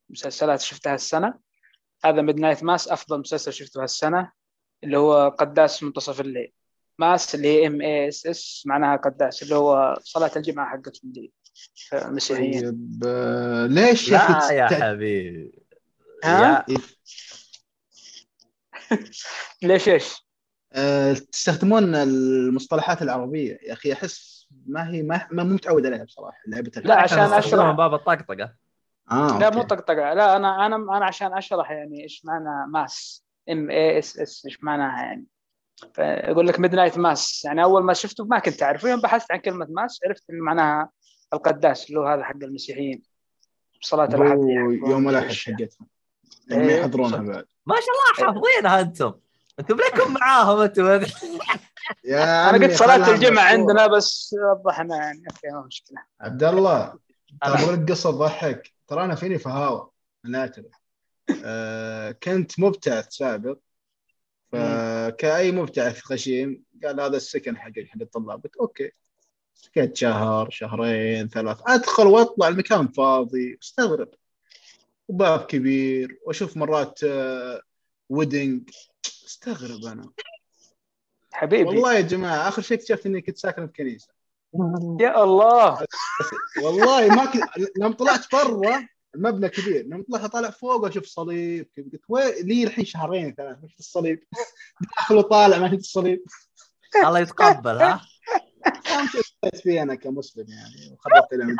مسلسلات 0.09 0.61
شفتها 0.61 0.95
السنة. 0.95 1.39
هذا 2.05 2.21
Midnight 2.21 2.63
Mass 2.63 2.87
أفضل 2.87 3.19
مسلسل 3.19 3.53
شفته 3.53 3.83
هالسنة 3.83 4.31
اللي 4.83 4.97
هو 4.97 5.29
قداس 5.29 5.83
منتصف 5.83 6.21
الليل. 6.21 6.53
Mass 6.99 7.35
اللي 7.35 7.47
هي 7.47 7.67
M 7.67 7.81
A 7.81 8.07
S 8.07 8.25
S 8.27 8.63
معناها 8.65 8.97
قداس 8.97 9.43
اللي 9.43 9.55
هو 9.55 9.99
صلاة 10.01 10.31
الجمعة 10.35 10.69
حقتهم 10.69 11.11
دي. 11.11 11.33
المسيحيين 11.93 12.61
طيب 12.61 13.03
آه، 13.07 13.65
ليش 13.65 14.09
يا 14.09 14.17
أخي 14.17 14.55
يا 14.55 14.67
حبيبي. 14.67 15.51
ها؟ 16.23 16.65
يا 16.69 16.77
ليش؟ 19.67 19.89
إيش؟ 19.89 20.27
آه، 20.73 21.13
تستخدمون 21.13 21.95
المصطلحات 21.95 23.01
العربية. 23.01 23.59
يا 23.63 23.73
أخي 23.73 23.93
أحس 23.93 24.47
ما 24.65 24.89
هي 24.89 25.03
ما, 25.03 25.27
ما 25.31 25.43
مو 25.43 25.53
متعود 25.53 25.85
عليها 25.85 26.03
بصراحة 26.03 26.37
لعبة 26.47 26.71
لا، 26.75 26.95
عشان. 26.95 27.59
من 27.67 27.75
باب 27.75 27.93
الطقطقه 27.93 28.53
آه 29.11 29.39
لا. 29.39 29.49
مو 29.49 29.61
طقطقة. 29.61 30.13
لا 30.13 30.35
أنا 30.35 30.65
أنا 30.65 30.75
أنا 30.75 31.05
عشان 31.05 31.33
أشرح 31.33 31.71
يعني 31.71 32.03
إيش 32.03 32.25
معنى 32.25 32.71
Mass. 32.71 33.23
M 33.49 33.69
A 33.69 33.99
S 33.99 34.19
S 34.19 34.45
إيش 34.45 34.63
معناها 34.63 35.01
يعني. 35.05 35.25
فيقول 35.93 36.47
لك 36.47 36.59
Midnight 36.59 36.97
Mass 36.97 37.45
يعني 37.45 37.63
أول 37.63 37.83
ما 37.83 37.93
شفته 37.93 38.25
ما 38.25 38.39
كنت 38.39 38.63
اعرف 38.63 38.83
يوم 38.83 39.01
بحثت 39.01 39.31
عن 39.31 39.39
كلمة 39.39 39.67
Mass 39.69 39.99
عرفت 40.05 40.23
إن 40.29 40.39
معناها 40.39 40.89
القداس 41.33 41.89
اللي 41.89 41.99
هو 41.99 42.07
هذا 42.07 42.23
حق 42.23 42.35
المسيحيين. 42.35 43.03
صلاة 43.81 44.05
الأحد. 44.05 44.37
هو 44.37 44.49
يحكون 44.49 44.91
يوم 44.91 45.09
الأحد 45.09 45.23
الأشياء. 45.25 45.55
حقتهم. 45.57 45.87
اللي 46.51 46.63
ما 46.65 46.69
إيه، 46.73 46.79
يحضرونها. 46.79 47.17
بعد. 47.17 47.45
ما 47.65 47.75
شاء 47.75 48.25
الله 48.25 48.33
حافظينها 48.33 48.81
أنتم. 48.81 49.13
أنتم 49.59 49.77
ليكم 49.77 50.13
معاهم 50.13 50.59
أنتم. 50.59 50.85
يا 52.05 52.23
أنا 52.49 52.57
عمي 52.57 52.65
قلت 52.67 52.81
الجمعة 53.09 53.31
مشهورة. 53.31 53.39
عندنا 53.41 53.87
بس 53.87 54.35
وضحنا 54.51 54.95
يعني 54.97 55.23
okay 55.31 55.47
ما 55.51 55.61
مشكلة. 55.67 55.97
عبد 56.21 56.43
الله 56.43 56.93
أنا- 57.45 57.65
ترى 57.65 57.75
لك 57.75 57.91
قصة 57.91 58.11
تضحك 58.11 58.71
ترى 58.87 59.03
أنا 59.05 59.15
فيني 59.15 59.37
فهاوه 59.37 59.91
أنا 60.25 60.39
اعترف 60.39 60.65
آه 61.45 62.11
كنت 62.11 62.59
مبتعث 62.59 63.07
سابق. 63.09 63.57
فكأي 64.51 65.51
مبتعث 65.51 66.11
غشيم 66.11 66.63
قال 66.83 66.99
هذا 67.01 67.17
السكن 67.17 67.57
حق 67.57 67.71
حق 67.87 68.01
الطلاب. 68.01 68.43
قلت 68.43 68.55
okay. 68.57 68.91
سكت 69.57 69.95
شهر 69.95 70.49
شهرين 70.49 71.27
ثلاث 71.27 71.57
أدخل 71.67 72.07
وأطلع 72.07 72.47
المكان 72.47 72.87
فاضي 72.87 73.57
أستغرب. 73.63 74.09
وباب 75.07 75.39
كبير 75.45 76.19
وأشوف 76.25 76.57
مرات 76.57 76.99
آه 77.03 77.61
ودنج 78.09 78.69
أستغرب 79.25 79.85
أنا. 79.85 80.11
حبيبي. 81.31 81.63
والله 81.63 81.93
يا 81.93 82.01
جماعة 82.01 82.47
آخر 82.47 82.61
شيء 82.61 82.77
اكتشفت 82.77 83.05
إني 83.05 83.21
كنت 83.21 83.37
ساكن 83.37 83.67
في 83.67 83.73
كنيسة. 83.73 84.07
يا 85.01 85.23
الله. 85.23 85.87
والله 86.63 87.07
ما 87.07 87.25
كنت 87.25 87.43
لما 87.77 87.93
طلعت 87.93 88.35
برا 88.35 88.87
المبنى 89.15 89.49
كبير 89.49 89.85
لما 89.85 90.03
طلعت 90.11 90.31
طالع 90.31 90.49
فوق 90.49 90.75
وأشوف 90.75 91.05
صليب. 91.05 91.69
قلت 91.77 92.01
وين 92.09 92.47
لي 92.47 92.63
الحين 92.63 92.85
شهرين 92.85 93.33
ثلاث 93.35 93.57
ما 93.61 93.67
شفت 93.67 93.79
الصليب. 93.79 94.23
داخل 94.97 95.15
وطالع 95.15 95.57
ما 95.57 95.67
شفت 95.67 95.79
الصليب. 95.79 96.23
الله 96.95 97.19
يتقبل 97.19 97.77
ها؟ 97.77 98.01
سويت 99.45 99.55
فيه 99.63 99.81
أنا 99.83 99.95
كمسلم 99.95 100.45
يعني 100.49 100.93
وخربت 100.93 101.57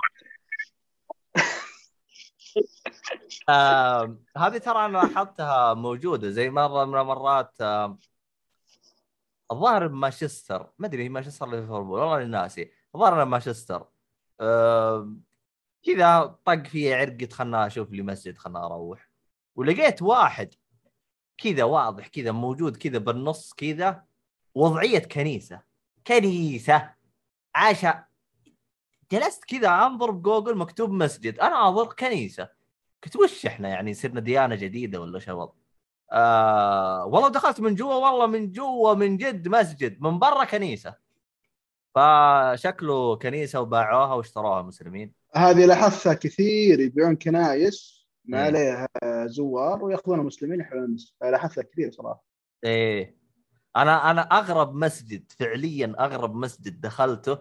آه 3.50 4.18
هذه 4.38 4.58
ترى 4.58 4.86
أنا 4.86 4.98
لاحظتها 4.98 5.74
موجودة 5.74 6.30
زي 6.30 6.50
مرة 6.50 6.86
من 6.86 7.00
المرات 7.00 7.54
آه 7.62 7.98
الظاهر 9.52 9.88
بمانشستر 9.88 10.72
ما 10.80 10.88
أدري 10.88 11.04
هي 11.04 11.10
مانشستر 11.10 11.48
ولا 11.48 11.56
ليفربول 11.62 12.00
والله 12.00 12.26
ناسي. 12.26 12.72
الظاهر 12.96 13.26
مانشستر. 13.26 13.88
آه 14.40 15.16
كذا 15.84 16.36
طق 16.46 16.64
في 16.68 16.94
عرقة 16.94 17.28
خلنا 17.32 17.68
أشوف 17.68 17.92
لي 17.92 18.02
مسجد 18.02 18.38
خلنا 18.38 18.66
أروح. 18.66 19.10
ولقيت 19.56 20.02
واحد 20.02 20.54
كذا 21.38 21.64
واضح 21.64 22.08
كذا 22.08 22.32
موجود 22.32 22.78
كذا 22.78 22.98
بالنص 22.98 23.54
كذا 23.54 24.04
وضعية 24.56 25.00
كنيسة. 25.00 25.62
كنيسة! 26.08 26.97
عاشا 27.58 28.04
جلست 29.12 29.46
كذا 29.46 29.70
أنظر 29.70 30.12
بجوجل 30.12 30.58
مكتوب 30.58 30.92
مسجد. 30.92 31.40
أنا 31.40 31.68
أنظر 31.68 31.86
كنيسة. 31.86 32.50
قلت 33.04 33.16
وش 33.16 33.46
إحنا 33.46 33.70
يعني 33.70 33.94
صرنا 33.94 34.20
ديانة 34.20 34.56
جديدة 34.56 35.02
ولا 35.02 35.20
شو 35.20 35.32
الوضع؟ 35.32 35.54
آه 36.12 37.06
والله 37.06 37.30
دخلت 37.30 37.60
من 37.60 37.76
جوا 37.76 37.96
والله 37.96 38.26
من 38.28 38.52
جوا 38.52 38.94
من 38.94 39.18
جد 39.18 39.48
مسجد 39.48 40.02
من 40.02 40.20
برا 40.20 40.44
كنيسة. 40.44 40.96
فشكله 41.96 43.16
كنيسة 43.16 43.62
وباعوها 43.62 44.14
واشتروها 44.14 44.62
المسلمين 44.62 45.14
هذه 45.36 45.66
لاحظتها 45.66 46.14
كثير 46.14 46.80
يبيعون 46.80 47.16
كنايس 47.16 48.08
ما 48.26 48.38
مم. 48.38 48.46
عليها 48.46 48.88
زوار 49.26 49.84
وياخذون 49.84 50.20
المسلمين 50.20 50.62
المسجد 50.62 51.14
لاحظتها 51.22 51.62
كثير 51.62 51.92
صراحة. 51.92 52.24
إيه. 52.64 53.17
أنا 53.78 54.12
أنا 54.12 54.22
أغرب 54.22 54.76
مسجد 54.76 55.32
فعليا 55.40 55.96
أغرب 56.00 56.36
مسجد 56.36 56.82
دخلته 56.82 57.38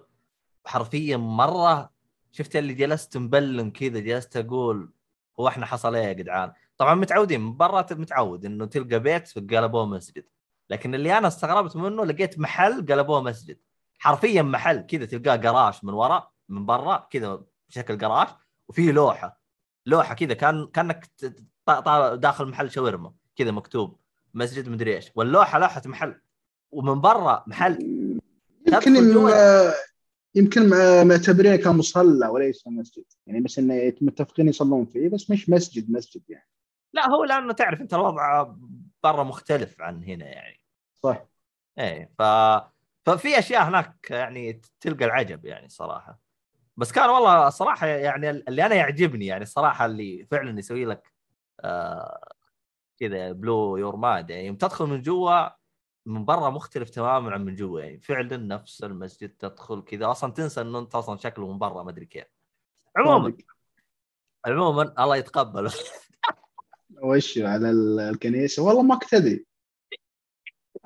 حرفيا 0.66 1.16
مرة 1.16 1.90
شفت 2.32 2.56
اللي 2.56 2.74
جلست 2.74 3.16
مبلم 3.16 3.70
كذا 3.70 4.00
جلست 4.00 4.36
أقول 4.36 4.92
هو 5.40 5.48
إحنا 5.48 5.66
حصل 5.66 5.94
إيه 5.94 6.04
يا 6.04 6.12
جدعان؟ 6.12 6.52
طبعا 6.78 6.94
متعودين 6.94 7.40
من 7.40 7.56
برا 7.56 7.86
متعود 7.90 8.44
إنه 8.44 8.66
تلقى 8.66 8.98
بيت 8.98 9.38
قلبوه 9.38 9.86
مسجد 9.86 10.24
لكن 10.70 10.94
اللي 10.94 11.18
أنا 11.18 11.28
استغربت 11.28 11.76
منه 11.76 12.04
لقيت 12.04 12.38
محل 12.38 12.86
قلبوه 12.86 13.22
مسجد 13.22 13.58
حرفيا 13.98 14.42
محل 14.42 14.80
كذا 14.80 15.04
تلقاه 15.04 15.36
جراج 15.36 15.74
من 15.82 15.92
ورا 15.92 16.30
من 16.48 16.66
برا 16.66 17.08
كذا 17.10 17.42
بشكل 17.68 17.98
جراج 17.98 18.28
وفيه 18.68 18.92
لوحة 18.92 19.40
لوحة 19.86 20.14
كذا 20.14 20.34
كان 20.34 20.66
كأنك 20.66 21.10
داخل 22.14 22.46
محل 22.46 22.70
شاورما 22.70 23.12
كذا 23.36 23.50
مكتوب 23.50 24.00
مسجد 24.34 24.68
مدري 24.68 24.96
إيش 24.96 25.10
واللوحة 25.14 25.58
لوحة 25.58 25.82
محل. 25.86 26.20
ومن 26.76 27.00
برا 27.00 27.44
محل. 27.46 27.78
يمكن 28.66 28.96
يمكن 30.34 30.68
مع- 30.68 31.04
معتبرينه 31.04 31.56
كمصلى 31.56 32.28
وليس 32.28 32.66
مسجد. 32.66 33.04
يعني 33.26 33.40
بس 33.40 33.58
انه 33.58 33.92
متفقين 34.00 34.48
يصلون 34.48 34.84
فيه 34.86 35.08
بس 35.08 35.30
مش 35.30 35.50
مسجد 35.50 35.90
مسجد 35.90 36.22
يعني. 36.28 36.48
لا 36.92 37.08
هو 37.08 37.24
لأنه 37.24 37.52
تعرف 37.52 37.80
أنت 37.80 37.94
الوضع 37.94 38.52
برا 39.02 39.24
مختلف 39.24 39.80
عن 39.80 40.04
هنا 40.04 40.26
يعني. 40.26 40.60
صح. 41.02 41.26
إيه 41.78 42.10
ف 42.18 42.22
ففي 43.06 43.38
أشياء 43.38 43.68
هناك 43.68 44.06
يعني 44.10 44.60
تلقى 44.80 45.04
العجب 45.04 45.44
يعني 45.44 45.68
صراحة. 45.68 46.20
بس 46.76 46.92
كان 46.92 47.10
والله 47.10 47.48
صراحة 47.48 47.86
يعني 47.86 48.30
اللي 48.30 48.66
أنا 48.66 48.74
يعجبني 48.74 49.26
يعني 49.26 49.42
الصراحه 49.42 49.86
اللي 49.86 50.26
فعلا 50.30 50.58
يسوي 50.58 50.84
لك 50.84 51.12
آه 51.60 52.28
كذا 52.98 53.32
blow 53.32 53.76
your 53.76 53.96
mind 53.96 54.30
يعني. 54.30 54.46
يوم 54.46 54.56
تدخل 54.56 54.86
من 54.86 55.02
جوا 55.02 55.48
من 56.06 56.24
برا 56.24 56.50
مختلف 56.50 56.90
تماما 56.90 57.30
عن 57.32 57.44
من 57.44 57.54
جوا 57.54 57.80
يعني 57.80 58.00
فعلا 58.00 58.36
نفس 58.36 58.84
المسجد 58.84 59.28
تدخل 59.28 59.82
كذا. 59.82 60.10
أصلا 60.10 60.32
تنسى 60.32 60.60
إنه 60.60 60.78
أنت 60.78 60.94
أصلا 60.94 61.16
شكله 61.18 61.52
من 61.52 61.58
برا 61.58 61.82
ما 61.82 61.90
أدري 61.90 62.06
كيف. 62.06 62.24
عموما. 62.96 63.36
عموما 64.46 64.94
الله 65.04 65.16
يتقبل. 65.16 65.70
وش 67.02 67.38
على 67.38 67.70
ال- 67.70 68.00
الكنيسة؟ 68.00 68.62
والله 68.62 68.82
ما 68.82 68.98
كنت 68.98 69.14
أدري. 69.14 69.46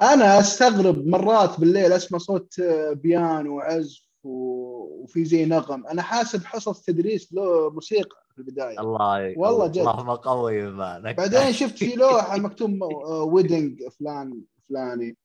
أنا 0.02 0.38
أستغرب 0.38 1.06
مرات 1.06 1.60
بالليل 1.60 1.92
أسمع 1.92 2.18
صوت 2.18 2.58
آه، 2.60 2.92
بيانو 2.92 3.56
وعزف 3.56 4.02
وفي 4.24 5.24
زي 5.24 5.44
نغم. 5.44 5.86
أنا 5.86 6.02
حاسب 6.02 6.44
حصص 6.44 6.82
تدريس 6.82 7.32
له 7.32 7.70
موسيقى 7.70 8.16
في 8.32 8.38
البداية. 8.38 8.80
الله. 8.80 9.38
والله 9.38 9.66
جد. 9.66 9.78
اللهم 9.78 10.10
قوي 10.10 10.70
بعدين 11.12 11.52
شفت 11.52 11.76
في 11.78 11.94
لوحة 11.94 12.36
مكتوب 12.46 12.82
ويدنج 13.32 13.88
فلان. 13.88 14.40
فلاني. 14.70 15.16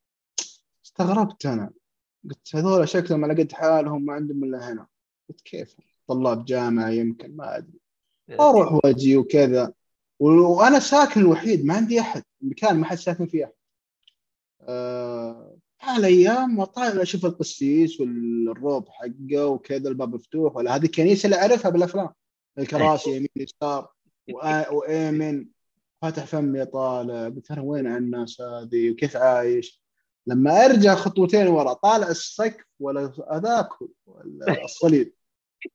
استغربت 0.86 1.46
أنا. 1.46 1.72
قلت 2.30 2.56
هذول 2.56 2.90
شكلهم 2.90 3.26
على 3.26 3.44
قد 3.44 3.52
حالهم 3.52 4.06
ما 4.06 4.14
عندهم 4.14 4.44
إلا 4.44 4.72
هنا. 4.72 4.88
قلت 5.30 5.42
كيف؟ 5.42 5.76
طلاب 6.08 6.46
جامعة 6.46 6.90
يمكن 6.90 7.36
ما 7.36 7.58
أدري. 7.58 7.80
أروح 8.40 8.74
وأجي 8.74 9.18
وكذا. 9.18 9.74
وأنا 10.20 10.80
ساكن 10.80 11.22
الوحيد 11.22 11.66
ما 11.66 11.74
عندي 11.74 12.00
أحد. 12.00 12.24
المكان 12.42 12.78
ما 12.78 12.86
حد 12.86 12.98
ساكن 12.98 13.26
فيه 13.26 13.46
أحد. 13.46 13.54
آه 14.62 15.58
على 15.82 16.08
أيام 16.08 16.60
وطالع 16.60 17.02
أشوف 17.02 17.26
القسيس 17.26 18.00
والروب 18.00 18.90
حقه 18.90 19.46
وكذا 19.46 19.90
الباب 19.90 20.16
مفتوح 20.16 20.56
ولا 20.56 20.76
هذه 20.76 20.86
الكنيسه 20.86 21.26
اللي 21.28 21.38
أعرفها 21.38 21.72
بالأفلام. 21.72 22.10
الكراسي 22.58 23.16
يمين 23.16 23.30
يسار 23.36 23.92
وايمن 24.72 25.48
فاتح 26.06 26.25
فمي 26.25 26.66
طالع 26.66 27.30
قلت 27.30 27.51
أنا 27.51 27.61
وين 27.61 27.88
عن 27.88 27.98
الناس 27.98 28.42
هذه 28.42 28.92
وكيف 28.92 29.17
عايش؟ 29.17 29.82
لما 30.27 30.66
أرجع 30.66 30.95
خطوتين 30.95 31.48
ورا 31.48 31.74
طالع 31.74 32.08
السقف 32.08 32.66
ولا 32.80 33.11
هذاك 33.32 33.69
ولا 34.06 34.64
الصليب. 34.66 35.14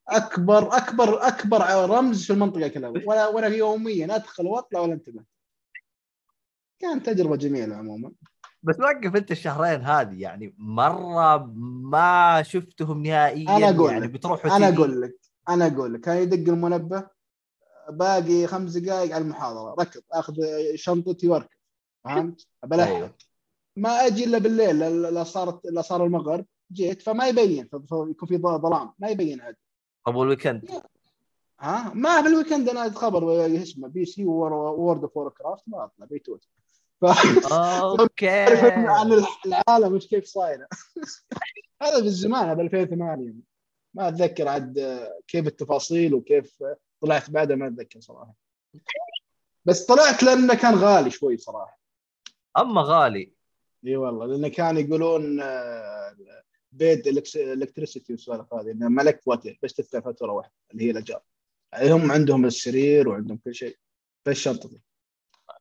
أكبر 0.09 0.77
أكبر 0.77 1.27
أكبر 1.29 1.91
رمز 1.91 2.27
في 2.27 2.33
المنطقة 2.33 2.69
كلها 2.69 2.89
ولا 2.89 3.29
وأنا 3.29 3.47
يوميا 3.47 4.17
أدخل 4.17 4.47
وأطلع 4.47 4.81
ولا 4.81 4.93
أنتبه. 4.93 5.25
كانت 6.79 7.07
تجربة 7.07 7.37
جميلة 7.37 7.77
عموما. 7.77 8.13
بس 8.63 8.81
وقف 8.81 9.17
أنت 9.17 9.31
الشهرين 9.31 9.81
هذه 9.81 10.21
يعني 10.21 10.55
مرة 10.59 11.47
ما 11.83 12.43
شفتهم 12.43 13.03
نهائيا 13.03 13.57
أنا 13.57 13.71
أقول 13.71 13.93
يعني. 13.93 14.09
بتروح 14.09 14.47
أنا. 14.47 14.69
أقول 14.69 15.03
لك 15.03 15.21
أنا 15.49 15.67
أقول 15.67 15.95
لك 15.95 16.01
كان 16.01 16.17
يدق 16.17 16.53
المنبه. 16.53 17.20
باقي 17.89 18.47
خمس 18.47 18.77
دقائق 18.77 19.15
على 19.15 19.25
المحاضرة. 19.25 19.75
ركض 19.81 20.03
أخذ 20.13 20.35
شنطتي 20.75 21.29
واركض 21.29 21.49
فهمت؟ 22.05 22.47
بلحق 22.63 22.95
أيوه. 22.95 23.15
ما 23.77 24.07
أجي 24.07 24.25
إلا 24.25 24.39
بالليل 24.39 24.79
لا 25.15 25.25
صارت 25.25 25.61
لا 25.65 25.83
صار 25.83 26.05
المغرب. 26.05 26.47
جيت 26.73 27.03
فما 27.03 27.29
يبين 27.29 27.69
يكون 27.93 28.29
في 28.29 28.39
ظلام. 28.39 28.93
ما 28.99 29.09
يبين 29.09 29.41
عاد. 29.41 29.57
طب 30.07 30.15
وال 30.15 30.28
weekend؟ 30.28 30.83
ها؟ 31.61 31.93
ما 31.95 32.21
بال 32.21 32.31
weekend 32.31 32.69
أنا 32.69 32.91
خبر 32.91 33.47
اسمه 33.63 33.89
PC 33.89 34.25
World 34.25 35.03
of 35.03 35.33
Warcraft 35.33 35.63
ما 35.67 35.85
أطلع 35.85 36.07
بيتوت 36.07 36.45
ف 37.01 37.05
okay. 37.53 38.29
عن 38.99 39.25
العالم 39.47 39.95
وش 39.95 40.07
كيف 40.07 40.25
صايره 40.25 40.67
هذا 41.83 42.01
في 42.01 42.07
الزمان 42.07 42.49
هذا 42.49 42.63
2008 42.63 43.33
ما 43.95 44.09
أتذكر 44.09 44.49
عاد 44.49 45.01
كيف 45.29 45.47
التفاصيل 45.47 46.15
وكيف 46.15 46.63
طلعت 47.01 47.31
بعدها 47.31 47.57
ما 47.57 47.67
أتذكر 47.67 48.01
صراحة. 48.01 48.35
بس 49.65 49.87
طلعت 49.87 50.23
لأنه 50.23 50.55
كان 50.55 50.75
غالي 50.75 51.11
شوي 51.11 51.37
صراحة. 51.37 51.81
أما 52.59 52.83
غالي. 52.83 53.33
إي 53.87 53.97
والله 53.97 54.27
لأنه 54.27 54.49
كان 54.49 54.77
يقولون 54.77 55.41
آه، 55.41 56.17
paid 56.73 57.07
electricity 57.37 58.13
والسوالف 58.13 58.55
هذه 58.55 58.71
انه 58.71 58.89
ملك 58.89 59.21
water 59.27 59.59
بس 59.63 59.75
تدفع 59.75 60.01
فاتورة 60.01 60.33
واحدة 60.33 60.53
اللي 60.73 60.85
هي 60.85 60.91
الأجار. 60.91 61.23
هم 61.75 62.13
عندهم 62.13 62.45
السرير 62.45 63.09
وعندهم 63.09 63.37
كل 63.45 63.55
شيء 63.55 63.77
دي 64.27 64.83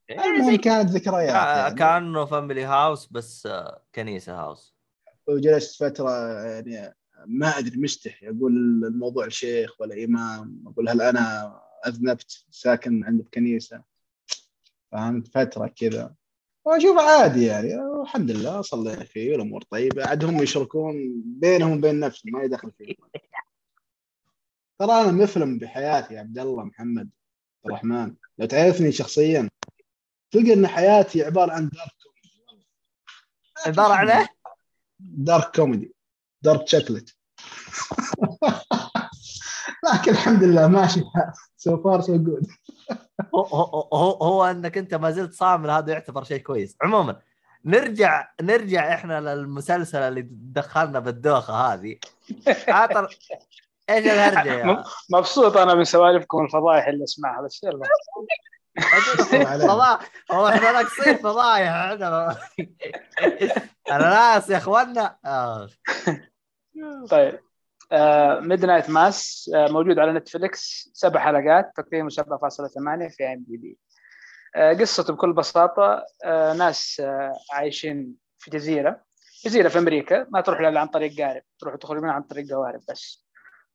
إيه، 0.10 0.26
المهم 0.26 0.52
زي 0.52 0.58
كانت 0.58 0.90
ذكريات 0.90 1.30
يعني. 1.30 1.76
كانه 1.76 2.26
family 2.26 2.64
house 2.64 3.08
بس 3.08 3.46
آه، 3.46 3.84
كنيسة 3.96 4.42
house 4.42 4.76
وجلست 5.28 5.84
فترة 5.84 6.32
يعني 6.44 6.96
ما 7.26 7.58
أدري 7.58 7.78
مستحي 7.78 8.30
أقول 8.30 8.54
الموضوع 8.86 9.26
الشيخ 9.26 9.82
ولا 9.82 10.04
إمام 10.04 10.64
أقول 10.68 10.90
هل 10.90 11.02
أنا 11.02 11.56
أذنبت 11.88 12.46
ساكن 12.52 13.04
عند 13.04 13.20
الكنيسة؟ 13.20 13.84
فهمت؟ 14.92 15.28
فترة 15.28 15.68
كذا. 15.68 16.16
وأشوف 16.66 16.98
عادي 16.98 17.46
يعني. 17.46 17.76
الحمد 18.02 18.32
لله 18.32 18.62
صلينا 18.62 19.04
فيه 19.04 19.32
والأمور 19.32 19.62
طيبة. 19.62 20.08
عاد 20.08 20.24
هم 20.24 20.44
يشركون 20.44 21.22
بينهم 21.26 21.78
وبين 21.78 22.00
نفسهم 22.00 22.34
ما 22.34 22.44
يدخل 22.44 22.72
فيه 22.72 22.96
ترى 24.80 24.92
أنا 24.92 25.12
مفلم 25.12 25.60
بحياتي 25.60 26.14
يا 26.14 26.20
عبد 26.20 26.40
الله 26.40 26.64
محمد 26.64 27.10
الرحمن. 27.66 28.16
لو 28.38 28.46
تعرفني 28.46 28.92
شخصيا 28.92 29.50
تلقى 30.32 30.54
إن 30.54 30.68
حياتي 30.68 31.24
عبارة 31.24 31.52
عن 31.52 31.70
dark 31.70 31.92
comedy 32.04 32.66
عبارة 33.66 33.94
عن؟ 33.94 34.28
dark 35.00 35.56
comedy 35.56 35.94
dark 36.42 36.68
chocolate 36.68 37.16
لكن 39.94 40.12
الحمد 40.12 40.44
لله 40.44 40.68
ماشي. 40.68 41.04
so 41.58 41.84
far 41.84 42.02
so 42.02 42.18
good 42.18 42.48
هو, 43.36 43.42
هو, 43.42 43.90
هو, 43.94 44.12
هو 44.12 44.46
انك 44.46 44.78
انت 44.78 44.94
ما 44.94 45.12
زلت 45.12 45.34
صامل 45.34 45.70
هذا 45.70 45.94
يعتبر 45.94 46.24
شيء 46.24 46.42
كويس. 46.42 46.76
عموما 46.82 47.20
نرجع 47.66 48.28
نرجع 48.42 48.94
إحنا 48.94 49.22
للمسلسل 49.22 50.00
اللي 50.00 50.28
دخلنا 50.32 51.00
بالدوخة 51.00 51.54
هذه. 51.54 51.98
عطر 52.68 53.18
إيش 53.90 54.06
الهرجة 54.06 54.54
يا؟ 54.54 54.84
مبسوط 55.10 55.58
أنا 55.58 55.74
من 55.76 55.84
سوالفكم 55.84 56.46
الفضايح 56.46 56.88
اللي 56.88 57.04
أسمعها 57.04 57.42
بس 57.42 57.64
يلا. 57.64 57.88
فضاء 58.78 60.00
هو 60.32 60.48
إحنا 60.48 60.72
ناقصين 60.72 61.18
فضايح 61.18 61.72
إحنا 61.74 62.38
أنا 63.92 64.10
ناس 64.10 64.50
يا 64.50 64.58
اخوانا. 64.58 65.18
طيب. 67.10 67.40
Midnight 68.42 68.90
Mass 68.90 69.52
موجود 69.56 70.00
على 70.00 70.14
Netflix 70.14 70.90
سبع 70.94 71.20
حلقات 71.20 71.72
تقييمه 71.76 72.10
7.8 72.10 73.16
في 73.18 73.24
IMDb 73.34 73.78
قصته 74.80 75.14
بكل 75.14 75.34
بساطة 75.34 76.06
آه، 76.26 76.54
ناس 76.54 77.02
آه، 77.06 77.34
عايشين 77.52 78.16
في 78.38 78.52
جزيرة. 78.52 79.02
جزيرة 79.46 79.70
في 79.70 79.80
أمريكا 79.80 80.28
ما 80.30 80.42
تروح 80.42 80.60
إلا 80.60 80.80
عن 80.80 80.88
طريق 80.88 81.22
قارب 81.22 81.42
تروح 81.60 81.76
تخرج 81.76 82.02
منها 82.02 82.14
عن 82.14 82.22
طريق 82.24 82.54
قوارب 82.54 82.82
بس. 82.90 83.26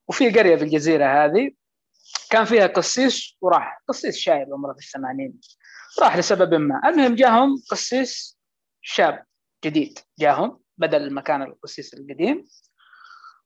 وفي 0.08 0.30
قرية 0.38 0.56
في 0.56 0.64
الجزيرة 0.64 1.24
هذه 1.24 1.50
كان 2.30 2.44
فيها 2.44 2.66
قسيس 2.66 3.36
وراح 3.40 3.82
قسيس 3.88 4.16
شايب 4.16 4.52
عمره 4.52 4.72
في 4.72 4.78
الثمانين 4.78 5.40
راح 6.00 6.16
لسبب 6.16 6.54
ما. 6.54 6.80
المهم 6.88 7.14
جاهم 7.14 7.62
قسيس 7.70 8.38
شاب 8.82 9.24
جديد 9.64 9.98
جاهم 10.18 10.60
بدل 10.78 11.14
مكان 11.14 11.42
القسيس 11.42 11.94
القديم 11.94 12.44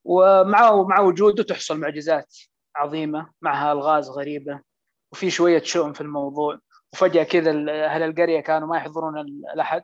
ومع 0.05 0.83
مع 0.83 1.01
وجوده 1.01 1.43
تحصل 1.43 1.81
معجزات 1.81 2.37
عظيمة 2.77 3.31
معها 3.43 3.73
ألغاز 3.73 4.09
غريبة 4.09 4.61
وفي 5.13 5.31
شوية 5.31 5.63
شؤم 5.63 5.93
في 5.93 6.01
الموضوع 6.01 6.59
وفجأة 6.93 7.23
كذا 7.23 7.51
أهل 7.85 8.03
القرية 8.03 8.41
كانوا 8.41 8.69
ما 8.69 8.77
يحضرون 8.77 9.19
الأحد 9.55 9.83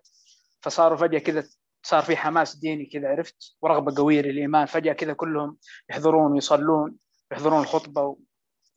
فصاروا 0.61 0.97
فجأة 0.97 1.19
كذا 1.19 1.45
صار 1.83 2.03
في 2.03 2.17
حماس 2.17 2.57
ديني 2.57 2.87
كذا 2.87 3.09
عرفت؟ 3.09 3.57
ورغبة 3.63 3.95
قوية 3.97 4.23
للإيمان 4.23 4.67
فجأة 4.67 4.93
كذا 4.93 5.13
كلهم 5.13 5.57
يحضرون 5.91 6.33
ويصلون 6.33 6.97
يحضرون 7.33 7.61
الخطبة 7.61 8.17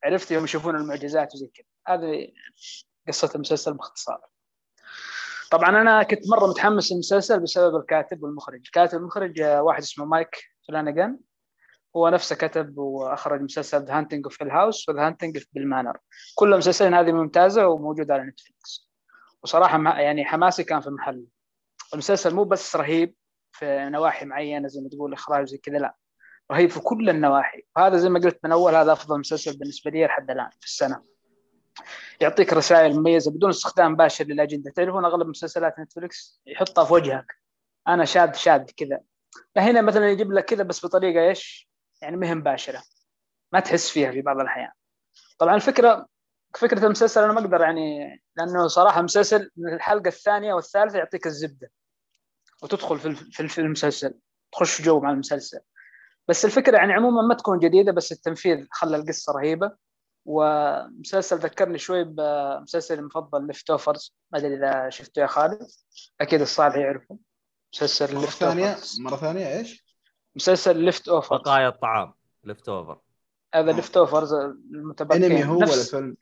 عرفت 0.03 0.31
يوم 0.31 0.43
يشوفون 0.43 0.75
المعجزات 0.75 1.35
وزي 1.35 1.47
كذا. 1.47 1.65
هذه 1.87 2.27
قصة 3.07 3.31
المسلسل 3.35 3.73
باختصار. 3.73 4.21
طبعا 5.51 5.69
أنا 5.69 6.03
كنت 6.03 6.29
مرة 6.29 6.47
متحمس 6.47 6.91
للمسلسل 6.91 7.39
بسبب 7.39 7.75
الكاتب 7.75 8.23
والمخرج. 8.23 8.61
الكاتب 8.65 8.97
والمخرج 8.97 9.41
واحد 9.41 9.81
اسمه 9.81 10.05
مايك 10.05 10.43
فلانجان 10.67 11.19
هو 11.95 12.09
نفسه 12.09 12.35
كتب 12.35 12.77
وأخرج 12.77 13.41
مسلسل 13.41 13.85
The 13.85 13.97
Haunting 13.97 14.25
of 14.25 14.43
Hill 14.43 14.51
House 14.51 14.89
و 14.89 14.94
The 14.94 15.07
Haunting 15.07 15.43
of 15.53 15.62
Bly 15.62 15.75
Manor 15.75 15.97
كل 16.35 16.53
المسلسلين 16.53 16.93
هذه 16.93 17.11
ممتازة 17.11 17.67
وموجودة 17.67 18.13
على 18.13 18.23
Netflix 18.23 18.89
وصراحة 19.43 19.99
يعني 19.99 20.25
حماسي 20.25 20.63
كان 20.63 20.81
في 20.81 20.89
محله 20.89 21.25
المسلسل 21.93 22.35
مو 22.35 22.43
بس 22.43 22.75
رهيب 22.75 23.15
في 23.51 23.89
نواحي 23.89 24.25
معينة 24.25 24.67
زي 24.67 24.81
ما 24.81 24.89
تقول 24.89 25.13
إخراج 25.13 25.47
زي 25.47 25.57
كذا 25.57 25.77
لا. 25.77 25.95
رهيب 26.51 26.69
في 26.69 26.79
كل 26.79 27.09
النواحي. 27.09 27.63
وهذا 27.75 27.97
زي 27.97 28.09
ما 28.09 28.19
قلت 28.19 28.39
من 28.43 28.51
أول 28.51 28.75
هذا 28.75 28.91
أفضل 28.91 29.19
مسلسل 29.19 29.57
بالنسبة 29.57 29.91
لي 29.91 30.05
لحد 30.05 30.31
الآن 30.31 30.49
في 30.59 30.65
السنة. 30.65 31.03
يعطيك 32.21 32.53
رسائل 32.53 32.99
مميزة 32.99 33.31
بدون 33.31 33.49
استخدام 33.49 33.91
مباشر 33.91 34.25
للأجندة. 34.25 34.71
تعرفون 34.71 35.05
أغلب 35.05 35.27
مسلسلات 35.27 35.79
نتفلكس 35.79 36.41
يحطها 36.45 36.85
في 36.85 36.93
وجهك. 36.93 37.35
أنا 37.87 38.05
شاد 38.05 38.35
شاد 38.35 38.71
كذا. 38.77 38.99
هنا 39.57 39.81
مثلا 39.81 40.09
يجيب 40.09 40.31
لك 40.31 40.45
كذا 40.45 40.63
بس 40.63 40.85
بطريقة 40.85 41.29
إيش؟ 41.29 41.69
يعني 42.01 42.17
مهم 42.17 42.37
مباشرة. 42.37 42.83
ما 43.53 43.59
تحس 43.59 43.89
فيها 43.89 44.11
في 44.11 44.21
بعض 44.21 44.39
الأحيان. 44.39 44.71
طبعا 45.39 45.55
الفكرة 45.55 46.07
فكرة 46.57 46.85
المسلسل 46.85 47.23
أنا 47.23 47.33
ما 47.33 47.39
أقدر 47.39 47.61
يعني 47.61 48.21
لأنه 48.35 48.67
صراحة 48.67 49.01
مسلسل 49.01 49.51
من 49.57 49.73
الحلقة 49.73 50.07
الثانية 50.07 50.53
والثالثة 50.53 50.97
يعطيك 50.97 51.25
الزبدة. 51.25 51.71
وتدخل 52.63 52.99
في 53.49 53.61
المسلسل. 53.61 54.13
تخش 54.51 54.81
جو 54.81 54.99
مع 54.99 55.11
المسلسل. 55.11 55.59
بس 56.27 56.45
الفكرة 56.45 56.77
يعني 56.77 56.93
عموما 56.93 57.21
ما 57.21 57.33
تكون 57.33 57.59
جديدة 57.59 57.91
بس 57.91 58.11
التنفيذ 58.11 58.65
خلى 58.71 58.97
القصة 58.97 59.33
رهيبة. 59.33 59.87
ومسلسل 60.25 61.37
ذكرني 61.37 61.77
شوي 61.77 62.03
بمسلسل 62.03 62.99
المفضل 62.99 63.47
Leftovers 63.47 64.15
ما 64.31 64.39
أدري 64.39 64.55
إذا 64.55 64.89
شفته 64.89 65.19
يا 65.19 65.27
خالد. 65.27 65.67
أكيد 66.21 66.41
الصالح 66.41 66.75
يعرفه. 66.75 67.17
مسلسل 67.73 68.15
مرة 68.15 68.25
ثانية 68.25 68.77
مرة 68.99 69.15
ثانية 69.15 69.57
إيش؟ 69.57 69.85
مسلسل 70.35 70.77
Leftover 70.77 71.37
بقايا 71.37 71.67
الطعام 71.67 72.13
ليفت 72.43 72.69
اوفر 72.69 72.99
هذا 73.55 73.71
ليفت 73.71 73.97
اوفرز 73.97 74.33
المتبقين. 74.33 75.23
أنمي 75.23 75.45
هو 75.45 75.59
نفس... 75.59 75.73
ولا 75.73 75.83
فيلم؟ 76.01 76.17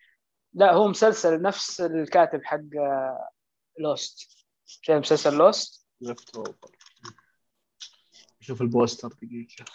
لا 0.54 0.74
هو 0.74 0.88
مسلسل 0.88 1.42
نفس 1.42 1.82
الكاتب 1.82 2.44
حق 2.44 2.60
لوست 3.80 4.46
شايف 4.66 5.00
مسلسل 5.00 5.34
لوست؟ 5.34 5.88
ليفت 6.02 6.36
اوفر 6.36 6.75
شوف 8.46 8.62
البوستر 8.62 9.08
دقيقة. 9.08 9.66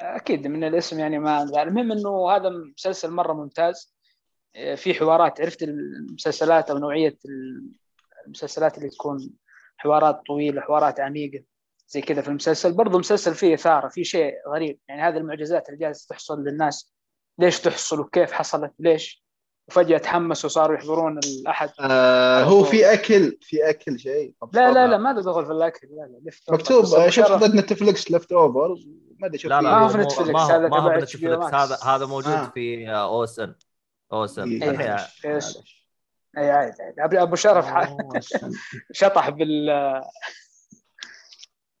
أكيد 0.00 0.46
من 0.46 0.64
الاسم 0.64 0.98
يعني 0.98 1.18
ما 1.18 1.42
المهم 1.42 1.92
إنه 1.92 2.30
هذا 2.30 2.48
مسلسل 2.48 3.10
مرة 3.10 3.32
ممتاز. 3.32 3.96
في 4.76 4.94
حوارات. 4.94 5.40
عرفت 5.40 5.62
المسلسلات 5.62 6.70
أو 6.70 6.78
نوعية 6.78 7.18
المسلسلات 8.26 8.78
اللي 8.78 8.88
تكون 8.88 9.30
حوارات 9.76 10.22
طويلة 10.26 10.60
حوارات 10.60 11.00
عميقة 11.00 11.44
زي 11.88 12.00
كذا 12.00 12.22
في 12.22 12.28
المسلسل. 12.28 12.72
برضو 12.72 12.98
مسلسل 12.98 13.34
فيه 13.34 13.54
إثارة 13.54 13.88
في 13.88 14.04
شيء 14.04 14.34
غريب. 14.48 14.78
يعني 14.88 15.02
هذه 15.02 15.16
المعجزات 15.16 15.68
اللي 15.68 15.80
جالسة 15.80 16.06
تحصل 16.08 16.44
للناس. 16.44 16.94
ليش 17.38 17.60
تحصل 17.60 18.00
وكيف 18.00 18.32
حصلت؟ 18.32 18.72
ليش؟ 18.78 19.25
وفجأة 19.68 19.98
تحمسوا 19.98 20.50
وصاروا 20.50 20.76
يحضرون 20.76 21.18
الأحد. 21.18 21.70
آه 21.80 22.44
هو 22.44 22.64
في 22.64 22.92
أكل 22.92 23.38
في 23.42 23.70
أكل 23.70 23.98
شيء. 23.98 24.34
لا 24.52 24.72
لا 24.72 24.86
لا 24.86 24.98
ما 24.98 25.12
دخل 25.12 25.46
في 25.46 25.52
الأكل. 25.52 25.88
لا 25.90 26.20
لا 26.24 26.32
مكتوب. 26.50 27.08
شفت 27.08 27.32
ضد 27.32 27.54
نتفلكس 27.54 28.10
Leftover 28.10 28.76
ما 29.18 29.26
أدري 29.26 29.38
شوف 29.38 29.50
لا 29.50 29.60
لا 29.60 29.70
ما 29.70 29.78
هو 29.78 29.88
في 29.88 29.98
نتفلكس 29.98 30.40
هذا 30.40 30.68
ما 30.68 30.78
هو 30.78 30.90
في 30.90 30.96
نتفلكس 30.96 31.54
هذا 31.54 31.78
هذا 31.84 32.06
موجود 32.06 32.32
آه. 32.32 32.50
في 32.54 32.90
OSN 32.90 33.54
OSN 34.12 34.62
إيه. 34.62 34.96
اي 36.38 36.50
عادي. 36.50 36.72
عادي 36.98 37.22
أبو 37.22 37.36
شرف 37.36 37.66
استنى. 37.66 38.52
شطح 38.92 39.28
بال 39.30 40.02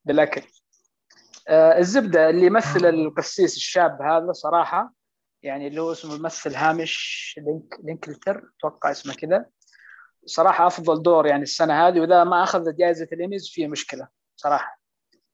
بالأكل. 0.04 0.42
آه، 1.48 1.78
الزبدة 1.78 2.30
اللي 2.30 2.46
يمثل 2.46 2.86
القسيس 2.86 3.56
الشاب 3.56 4.02
هذا 4.02 4.32
صراحة 4.32 4.92
يعني 5.46 5.66
اللي 5.66 5.80
هو 5.80 5.92
اسمه 5.92 6.14
الممثل 6.14 6.54
هامش 6.54 7.34
لينك 7.42 7.80
Linklater 7.84 8.50
أتوقع 8.58 8.90
اسمه 8.90 9.14
كذا. 9.14 9.46
صراحة 10.26 10.66
أفضل 10.66 11.02
دور 11.02 11.26
يعني 11.26 11.42
السنة 11.42 11.88
هذه 11.88 12.00
وإذا 12.00 12.24
ما 12.24 12.42
اخذ 12.42 12.76
جائزه 12.76 13.08
الإيميز 13.12 13.48
فيه 13.48 13.66
مشكلة 13.66 14.08
صراحة 14.36 14.80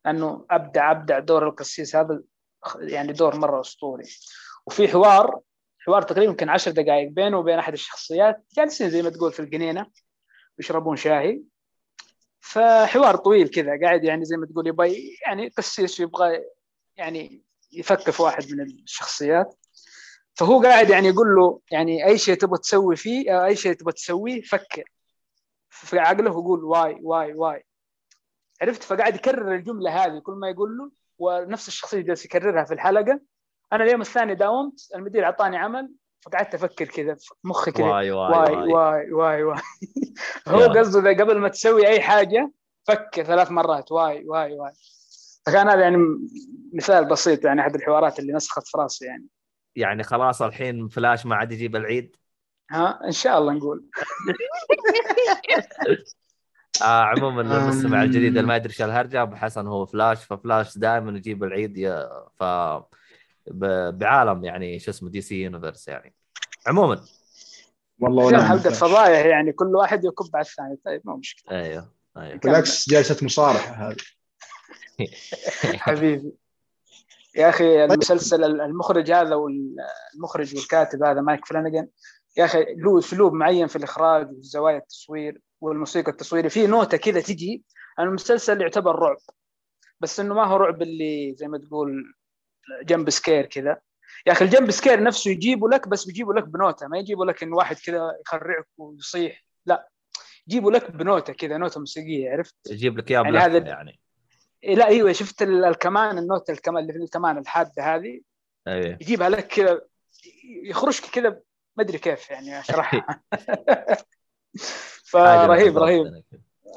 لأنه 0.04 0.46
أبدع 0.50 0.90
أبدع 0.90 1.18
دور 1.18 1.48
القسيس 1.48 1.96
هذا 1.96 2.22
يعني 2.80 3.12
دور 3.12 3.36
مرة 3.36 3.60
أسطوري. 3.60 4.04
وفي 4.66 4.88
حوار 4.88 5.40
حوار 5.78 6.02
تقريبا 6.02 6.30
يمكن 6.30 6.48
عشر 6.48 6.70
دقائق 6.70 7.10
بينه 7.10 7.38
وبين 7.38 7.58
أحد 7.58 7.72
الشخصيات 7.72 8.44
جالسين 8.56 8.90
زي 8.90 9.02
ما 9.02 9.10
تقول 9.10 9.32
في 9.32 9.40
الجنينة 9.40 9.86
يشربون 10.58 10.96
شاهي. 10.96 11.42
فحوار 12.40 13.16
طويل 13.16 13.48
كذا 13.48 13.80
قاعد 13.82 14.04
يعني 14.04 14.24
زي 14.24 14.36
ما 14.36 14.46
تقول 14.46 14.66
يبغى 14.66 15.16
يعني 15.26 15.48
قسيس 15.48 16.00
يبغى 16.00 16.44
يعني 16.96 17.42
يثقف 17.72 18.20
واحد 18.20 18.52
من 18.52 18.60
الشخصيات. 18.60 19.61
فهو 20.34 20.62
قاعد 20.62 20.90
يعني 20.90 21.08
يقول 21.08 21.34
له 21.34 21.60
يعني 21.70 22.06
أي 22.06 22.18
شيء 22.18 22.34
تبغى 22.34 22.58
تسوي 22.58 22.96
فيه 22.96 23.30
أو 23.30 23.44
أي 23.44 23.56
شيء 23.56 23.72
تبغى 23.72 23.92
تسويه 23.92 24.42
فكر. 24.42 24.84
في 25.70 25.98
عقله 25.98 26.30
ويقول 26.30 26.64
why 26.64 26.98
why 27.02 27.34
why. 27.34 27.66
عرفت؟ 28.62 28.82
فقاعد 28.82 29.14
يكرر 29.14 29.54
الجملة 29.54 30.04
هذه. 30.04 30.18
كل 30.18 30.32
ما 30.32 30.48
يقول 30.48 30.78
له 30.78 30.90
ونفس 31.18 31.68
الشخصية 31.68 32.00
جالس 32.00 32.24
يكررها 32.24 32.64
في 32.64 32.74
الحلقة 32.74 33.20
أنا 33.72 33.84
اليوم 33.84 34.00
الثاني 34.00 34.34
داومت 34.34 34.88
المدير 34.94 35.24
أعطاني 35.24 35.56
عمل 35.56 35.92
فقعدت 36.20 36.54
أفكر 36.54 36.84
كذا 36.84 37.14
في 37.14 37.34
مخي 37.44 37.72
كذا. 37.72 37.86
why 37.86 38.10
why 38.10 38.30
why 38.30 38.56
why. 38.56 38.72
why 38.72 39.12
why 39.12 39.42
why. 39.42 39.60
هو. 40.48 40.58
قصده 40.58 41.10
قبل 41.10 41.38
ما 41.38 41.48
تسوي 41.48 41.86
أي 41.86 42.00
حاجة 42.00 42.52
فكر 42.88 43.24
ثلاث 43.24 43.50
مرات. 43.50 43.92
why 43.92 44.24
why 44.26 44.58
why. 44.58 44.72
فكان 45.46 45.68
هذا 45.68 45.80
يعني 45.80 45.96
مثال 46.72 47.08
بسيط 47.08 47.44
يعني 47.44 47.60
أحد 47.60 47.74
الحوارات 47.74 48.18
اللي 48.18 48.32
نسخت 48.32 48.66
في 48.66 48.78
راسي 48.78 49.04
يعني. 49.04 49.26
يعني 49.76 50.02
خلاص 50.02 50.42
الحين 50.42 50.88
فلاش 50.88 51.26
ما 51.26 51.36
عاد 51.36 51.52
يجيب 51.52 51.76
العيد؟ 51.76 52.16
ها 52.70 53.00
إن 53.04 53.12
شاء 53.12 53.38
الله 53.38 53.52
نقول. 53.52 53.84
آه 56.82 57.02
عموما 57.02 57.42
للمستمع 57.42 57.98
أم. 57.98 58.04
الجديد 58.04 58.36
اللي 58.36 58.42
ما 58.42 58.56
يدري 58.56 58.70
إيش 58.70 58.82
الهرجة 58.82 59.22
أبو 59.22 59.36
حسن 59.36 59.66
هو 59.66 59.86
Flash 59.86 60.24
ف 60.24 60.33
Flash 60.33 60.78
دائما 60.78 61.18
يجيب 61.18 61.44
العيد 61.44 61.78
يا 61.78 62.08
ف 62.40 62.42
ب- 63.46 63.98
بعالم 63.98 64.44
يعني 64.44 64.78
شو 64.78 64.90
اسمه 64.90 65.10
DC 65.10 65.42
Universe 65.42 65.88
يعني. 65.88 66.14
عموما. 66.66 67.04
والله 67.98 68.24
ولا 68.24 68.48
حلقه. 68.48 68.70
فضايح 68.70 69.26
يعني 69.26 69.52
كل 69.52 69.76
واحد 69.76 70.04
يكب 70.04 70.36
على 70.36 70.44
الثاني. 70.44 70.78
طيب 70.84 71.02
مو 71.04 71.16
مشكلة. 71.16 71.58
أيوه 71.58 71.92
أيوه. 72.16 72.38
بالعكس 72.38 72.88
جلسة 72.88 73.24
مصارحة 73.24 73.88
هذه. 73.90 73.96
حبيبي. 75.86 76.32
يا 77.36 77.48
أخي 77.48 77.84
المسلسل 77.84 78.44
المخرج 78.60 79.10
هذا 79.10 79.34
والمخرج 79.34 80.56
والكاتب 80.56 81.02
هذا 81.02 81.20
Mike 81.20 81.46
Flanagan 81.46 81.88
يا 82.36 82.44
أخي 82.44 82.64
له 82.74 82.98
أسلوب 82.98 83.32
معين 83.32 83.66
في 83.66 83.76
الإخراج 83.76 84.30
وزوايا 84.30 84.76
التصوير 84.78 85.40
والموسيقى 85.60 86.10
التصويرية. 86.10 86.48
في 86.48 86.66
نوتة 86.66 86.96
كذا 86.96 87.20
تجي 87.20 87.62
المسلسل 87.98 88.60
يعتبر 88.60 88.98
رعب 88.98 89.16
بس 90.00 90.20
إنه 90.20 90.34
ما 90.34 90.44
هو 90.44 90.56
رعب 90.56 90.82
اللي 90.82 91.34
زي 91.38 91.48
ما 91.48 91.58
تقول 91.58 92.14
jump 92.84 93.10
scare 93.10 93.46
كذا. 93.46 93.80
يا 94.26 94.32
أخي 94.32 94.44
ال 94.44 94.49
jump 94.49 94.70
scare 94.70 95.02
نفسه 95.02 95.30
يجيبوا 95.30 95.68
لك 95.68 95.88
بس 95.88 96.04
بيجيبوا 96.04 96.34
لك 96.34 96.48
بنوتة. 96.48 96.88
ما 96.88 96.98
يجيبوا 96.98 97.24
لك 97.24 97.42
إن 97.42 97.52
واحد 97.52 97.76
كذا 97.86 98.18
يخرعك 98.26 98.66
ويصيح 98.78 99.44
لا 99.66 99.88
يجيبوا 100.46 100.72
لك 100.72 100.90
بنوتة 100.90 101.32
كذا 101.32 101.56
نوتة 101.56 101.80
موسيقية 101.80 102.30
عرفت؟ 102.30 102.54
يجيب 102.70 102.98
لك 102.98 103.10
إياه 103.10 103.22
يعني 103.22 103.38
هذا- 103.38 103.58
يعني. 103.58 104.00
لا 104.64 104.86
إيوه 104.88 105.12
شفت 105.12 105.42
ال- 105.42 105.64
الكمان 105.64 106.18
النوتة 106.18 106.50
الكمان 106.52 106.82
اللي 106.82 106.92
في 106.92 106.98
الكمان 106.98 107.38
الحادة 107.38 107.94
هذه؟ 107.94 108.20
أيوه. 108.68 108.98
يجيبها 109.00 109.28
لك 109.28 109.46
كذا 109.46 109.80
يخرجك 110.64 111.04
كذا 111.04 111.28
ما 111.76 111.84
أدري 111.84 111.98
كيف 111.98 112.30
يعني 112.30 112.58
اشرحها 112.60 113.22
فرهيب 115.10 115.78
رهيب. 115.78 116.22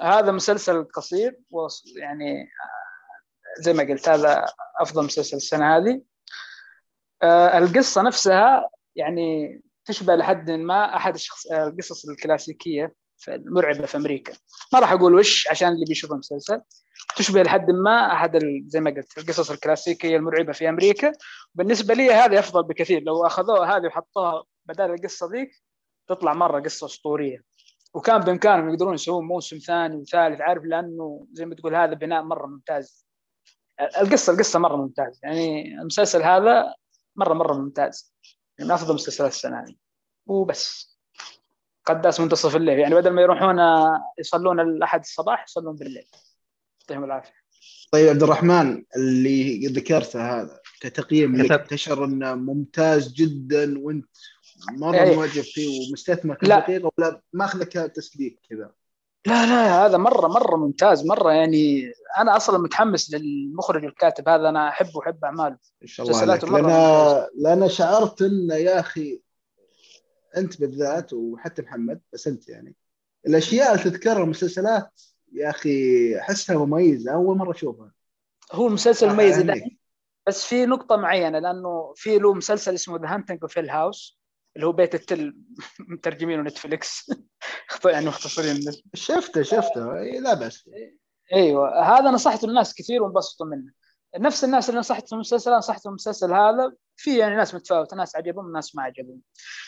هذا 0.02 0.32
مسلسل 0.32 0.84
قصير 0.84 1.40
وص- 1.52 1.94
يعني 1.98 2.42
آه، 2.42 3.62
زي 3.62 3.74
ما 3.74 3.84
قلت 3.84 4.10
هذا 4.10 4.46
أفضل 4.80 5.06
مسلسل 5.06 5.38
السنة 5.38 5.78
هذه. 5.78 6.02
آه، 7.24 7.58
القصة 7.58 8.02
نفسها 8.02 8.70
يعني 8.96 9.62
تشبه 9.86 10.16
لحد 10.16 10.52
ما 10.52 10.96
أحد 10.96 11.14
الشخص 11.14 11.52
القصص 11.52 12.10
الكلاسيكية. 12.10 12.94
المرعبة 13.28 13.86
في 13.86 13.98
أمريكا. 13.98 14.34
ما 14.74 14.80
راح 14.80 14.92
أقول 14.92 15.16
وش 15.16 15.48
عشان 15.48 15.68
اللي 15.68 15.86
بيشوف 15.86 16.12
المسلسل 16.12 16.62
تشبه 17.18 17.44
لحد 17.44 17.72
ما 17.72 18.14
أحد 18.14 18.40
زي 18.68 18.80
ما 18.80 18.92
قلت 18.92 19.18
القصص 19.18 19.52
الكلاسيكية 19.52 20.18
المرعبة 20.18 20.54
في 20.54 20.70
أمريكا. 20.70 21.12
بالنسبة 21.56 21.94
لي 21.94 22.12
هذه 22.12 22.40
أفضل 22.40 22.64
بكثير. 22.64 23.04
لو 23.04 23.26
أخذوها 23.26 23.78
هذه 23.78 23.88
وحطوها 23.88 24.44
بدل 24.66 24.94
القصة 24.94 25.30
ذيك 25.32 25.50
تطلع 26.08 26.34
مرة 26.34 26.60
قصة 26.60 26.86
أسطورية. 26.86 27.44
وكان 27.94 28.22
بإمكانهم 28.22 28.70
يقدرون 28.70 28.94
يسوون 28.94 29.26
موسم 29.26 29.58
ثاني 29.58 29.96
وثالث 29.96 30.42
عارف 30.42 30.64
لأنه 30.64 31.28
زي 31.32 31.46
ما 31.46 31.56
تقول 31.56 31.76
هذا 31.76 31.94
بناء 31.94 32.24
مرة 32.24 32.48
ممتاز. 32.48 33.06
القصة 34.02 34.34
القصة 34.34 34.60
مرة 34.60 34.76
ممتاز. 34.76 35.20
يعني 35.24 35.74
المسلسل 35.82 36.24
هذا 36.24 36.74
مرة 37.16 37.34
مرة 37.34 37.54
ممتاز. 37.54 38.14
يعني 38.58 38.70
من 38.70 38.76
أفضل 38.76 38.94
مسلسلات 38.94 39.32
السنة 39.32 39.60
هذه. 39.60 39.76
وبس. 40.26 40.95
قداس 41.86 42.20
منتصف 42.20 42.56
الليل. 42.56 42.80
يعني 42.80 42.96
بدل 42.96 43.10
ما 43.10 43.22
يروحون 43.22 43.60
يصلون 44.20 44.60
الأحد 44.60 45.00
الصباح 45.00 45.44
يصلون 45.44 45.76
بالليل. 45.76 46.08
يعطيهم 46.82 47.04
العافية. 47.04 47.46
طيب 47.92 48.10
عبد 48.10 48.24
الرحمن 48.24 48.84
اللي 48.96 49.68
ذكرته 49.68 50.42
هذا 50.42 50.60
كتقييم 50.82 51.36
لك 51.36 51.68
تشعر 51.70 52.06
إنه 52.06 52.36
ممتاز 52.36 53.14
جدا 53.14 53.80
وأنت 53.80 54.10
مرة 54.72 54.96
إيه. 54.96 55.18
معجب 55.18 55.42
فيه 55.42 55.90
ومستثمر 55.90 56.36
كل 56.36 56.48
لا. 56.48 56.60
دقيقه 56.60 56.92
ولا 56.98 57.22
ماخذك 57.34 57.72
تسليك 57.72 58.40
كذا؟ 58.50 58.72
لا 59.28 59.46
لا 59.46 59.86
هذا 59.86 59.98
مرة 59.98 60.28
مرة 60.28 60.56
ممتاز 60.56 61.06
مرة 61.06 61.32
يعني 61.32 61.92
أنا 62.18 62.36
أصلا 62.36 62.58
متحمس 62.58 63.14
للمخرج 63.14 63.84
والكاتب 63.84 64.30
هذا 64.30 64.50
أنا 64.50 64.70
أحبه 64.70 64.98
واحب 64.98 65.26
أعماله. 65.26 65.58
إن 65.82 65.88
شاء 65.88 66.06
الله 66.06 66.40
ممتازة. 66.44 67.30
لأن 67.38 67.70
شعرت 67.70 68.22
إنه 68.22 68.56
يا 68.56 68.80
أخي 68.80 69.22
أنت 70.38 70.60
بالذات 70.62 71.14
وحتى 71.14 71.62
محمد 71.62 72.02
بس 72.14 72.28
أنت 72.28 72.50
يعني. 72.50 72.76
الأشياء 73.28 73.72
اللي 73.72 73.84
تذكرها 73.84 74.24
المسلسلات 74.24 75.02
يا 75.34 75.50
أخي 75.50 76.18
أحسها 76.20 76.58
مميزة 76.66 77.14
أول 77.14 77.38
مرة 77.38 77.52
أشوفها. 77.52 77.92
هو 78.52 78.68
المسلسل 78.68 79.10
مميز. 79.10 79.46
بس 80.28 80.46
في 80.46 80.66
نقطة 80.66 80.96
معينة 80.96 81.40
لأنه 81.40 81.94
في 81.96 82.18
له 82.18 82.34
مسلسل 82.34 82.74
اسمه 82.74 82.98
The 82.98 83.16
Haunting 83.16 83.40
of 83.42 83.58
Hill 83.58 83.70
House 83.70 84.20
اللي 84.56 84.68
هو 84.68 84.72
بيت 84.72 84.96
التل 84.96 85.38
مترجمينه 85.90 86.42
نتفليكس. 86.42 87.12
يعني 87.86 88.06
مختصرين. 88.06 88.72
شفته 88.94 89.42
شفته. 89.42 89.98
إيه، 89.98 90.20
لا 90.20 90.34
بس 90.34 90.70
أيوه 91.34 91.98
هذا 91.98 92.12
نصحته 92.12 92.46
الناس 92.46 92.74
كثير 92.74 93.04
وانبسطوا 93.04 93.48
منه. 93.48 93.72
نفس 94.18 94.44
الناس 94.44 94.70
اللي 94.70 94.80
نصحتهم 94.80 95.18
المسلسل 95.18 95.52
نصحتهم 95.52 95.90
المسلسل 95.90 96.34
هذا. 96.34 96.74
في 96.96 97.18
يعني 97.18 97.36
ناس 97.36 97.56
متفاوته 97.56 97.98
ناس 97.98 98.16
عجبهم 98.16 98.52
ناس 98.52 98.76
ما 98.76 98.84
عجبهم. 98.84 99.22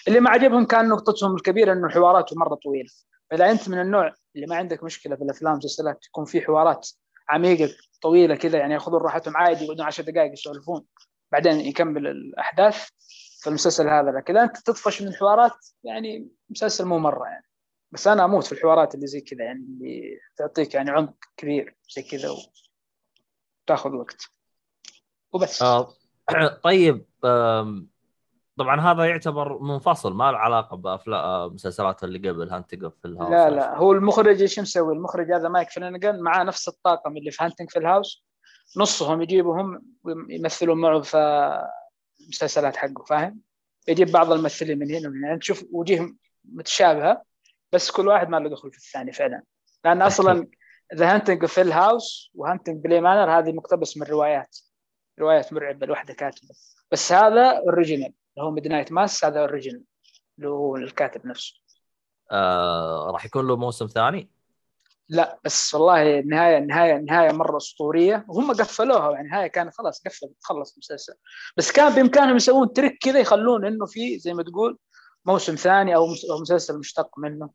اللي 0.08 0.20
ما 0.20 0.30
عجبهم 0.30 0.66
كان 0.66 0.90
نقطتهم 0.90 1.36
الكبيرة 1.36 1.74
إنه 1.74 1.90
حواراته 1.90 2.36
مرة 2.36 2.56
طويلة. 2.56 2.90
فاذا 3.32 3.52
أنت 3.52 3.70
من 3.70 3.82
النوع 3.82 4.14
اللي 4.36 4.48
ما 4.48 4.56
عندك 4.56 4.84
مشكلة 4.84 5.16
في 5.16 5.24
الأفلام 5.24 5.52
والمسلسلات 5.52 6.00
تكون 6.04 6.26
في 6.26 6.42
حوارات 6.42 6.90
عميقة 7.30 7.74
طويلة 8.02 8.36
كذا 8.36 8.58
يعني 8.60 8.74
يأخذون 8.74 9.02
راحتهم 9.02 9.38
عادي 9.38 9.66
يقعدون 9.66 9.86
10 9.86 10.04
دقائق 10.04 10.34
يسولفون 10.34 10.86
بعدين 11.32 11.60
يكمل 11.60 12.08
الأحداث 12.08 12.88
في 13.42 13.48
المسلسل 13.48 13.90
هذا. 13.90 14.12
لكن 14.12 14.38
أنت 14.38 14.58
تطفش 14.58 15.02
من 15.02 15.08
الحوارات 15.08 15.66
يعني 15.84 16.30
مسلسل 16.50 16.86
مو 16.86 17.00
مرة 17.00 17.26
يعني. 17.26 17.46
بس 17.92 18.08
أنا 18.08 18.26
أموت 18.26 18.46
في 18.46 18.52
الحوارات 18.52 18.96
اللي 18.96 19.08
زي 19.08 19.22
كذا 19.22 19.44
يعني 19.44 19.60
اللي 19.60 20.20
تعطيك 20.38 20.74
يعني 20.74 20.92
عمق 20.92 21.16
كبير 21.38 21.78
زي 21.96 22.02
كذا 22.04 22.30
وتأخذ 23.70 23.90
وقت. 23.90 24.37
وبس. 25.34 25.62
آه 25.62 25.94
طيب 26.64 27.06
آم، 27.26 27.88
طبعا 28.58 28.82
هذا 28.82 29.06
يعتبر 29.06 29.60
منفصل 29.60 30.14
ما 30.14 30.32
له 30.32 30.38
علاقة 30.38 30.78
بافلام 30.78 31.54
مسلسلات 31.54 32.04
اللي 32.04 32.30
قبل 32.30 32.50
Haunting 32.50 32.84
of 32.84 32.94
ال 33.06 33.10
House 33.10 33.32
لا 33.32 33.50
لا 33.50 33.78
هو 33.78 33.92
المخرج 33.92 34.42
إيش 34.42 34.60
مسوي؟ 34.60 34.94
المخرج 34.94 35.32
هذا 35.32 35.50
Mike 35.50 35.70
Flanagan 35.70 36.22
معاه 36.22 36.44
نفس 36.44 36.68
الطاقم 36.68 37.18
اللي 37.18 37.32
في 37.32 37.44
Haunting 37.44 37.70
في 37.70 37.80
ال 37.80 37.88
House 37.88 38.26
نصهم 38.78 39.22
يجيبهم 39.22 39.82
ويمثلون 40.04 40.78
معه 40.78 41.02
في 41.02 41.18
المسلسلات 42.22 42.76
حقه 42.76 43.04
فاهم؟ 43.04 43.40
يجيب 43.88 44.12
بعض 44.12 44.32
الممثلين 44.32 44.80
من 44.80 44.92
هنا 44.92 45.10
ومن 45.10 45.26
هنا. 45.26 45.38
تشوف 45.38 45.66
وجيههم 45.72 46.18
متشابهة 46.46 47.22
بس 47.72 47.92
كل 47.92 48.08
واحد 48.08 48.30
ما 48.30 48.38
له 48.38 48.50
دخل 48.50 48.72
في 48.72 48.78
الثاني 48.78 49.12
فعلا. 49.12 49.44
لأن 49.86 50.02
أصلا 50.02 50.48
The 50.96 51.16
Haunting 51.16 51.46
في 51.46 51.62
ال 51.62 51.74
House 51.74 52.32
و 52.36 52.41
Haunting 52.41 52.84
Bly 52.84 53.02
Manor 53.02 53.40
هذه 53.40 53.52
مقتبس 53.52 53.98
من 53.98 54.04
روايات. 54.08 54.58
روايات 55.20 55.54
مرعبة 55.54 55.86
لوحده 55.86 56.14
كاتبة. 56.14 56.56
بس 56.92 57.12
هذا 57.12 57.58
original 57.58 58.06
اللي 58.06 58.48
هو 58.48 58.52
Midnight 58.52 58.92
Mass 58.92 59.26
هذا 59.26 59.40
original 59.40 59.84
اللي 60.38 60.50
هو 60.50 60.76
الكاتب 60.76 61.28
نفسه. 61.28 61.54
آه 62.32 63.12
راح 63.12 63.26
يكون 63.26 63.48
له 63.48 63.56
موسم 63.56 63.88
ثاني؟ 63.88 64.30
لا 65.10 65.40
بس 65.44 65.74
والله 65.74 66.20
النهايه 66.20 66.58
النهايه 66.58 66.96
النهايه 66.96 67.32
مرة 67.32 67.58
أسطورية. 67.58 68.26
وهم 68.28 68.52
قفلوها 68.52 69.12
يعني 69.12 69.26
النهايه 69.28 69.48
كانت 69.48 69.74
خلاص 69.74 70.02
قفلت 70.06 70.34
خلص 70.42 70.74
المسلسل. 70.74 71.14
بس 71.58 71.72
كان 71.72 71.96
بإمكانهم 71.96 72.36
يسوون 72.36 72.74
trick 72.74 72.98
كذا 73.02 73.20
يخلون 73.20 73.66
إنه 73.66 73.86
في 73.86 74.20
زي 74.20 74.34
ما 74.34 74.44
تقول 74.44 74.78
موسم 75.26 75.56
ثاني 75.56 75.96
أو 75.96 76.08
مسلسل 76.42 76.80
مشتق 76.80 77.20
منه. 77.20 77.50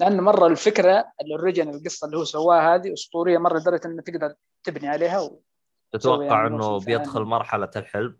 لأنه 0.00 0.22
مرة 0.22 0.46
الفكرة 0.46 1.12
ال 1.20 1.27
origin 1.27 1.68
القصة 1.68 2.06
اللي 2.06 2.16
هو 2.16 2.24
سواها 2.24 2.74
هذه 2.74 2.92
أسطورية 2.92 3.38
مرة 3.38 3.58
لدرجة 3.58 3.86
إنه 3.86 4.02
تقدر 4.02 4.34
تبني 4.64 4.88
عليها. 4.88 5.30
تتوقع 5.92 6.24
يعني 6.42 6.46
إنه. 6.54 6.78
بيدخل 6.80 7.20
مرحلة 7.22 7.70
الحلم؟ 7.76 8.18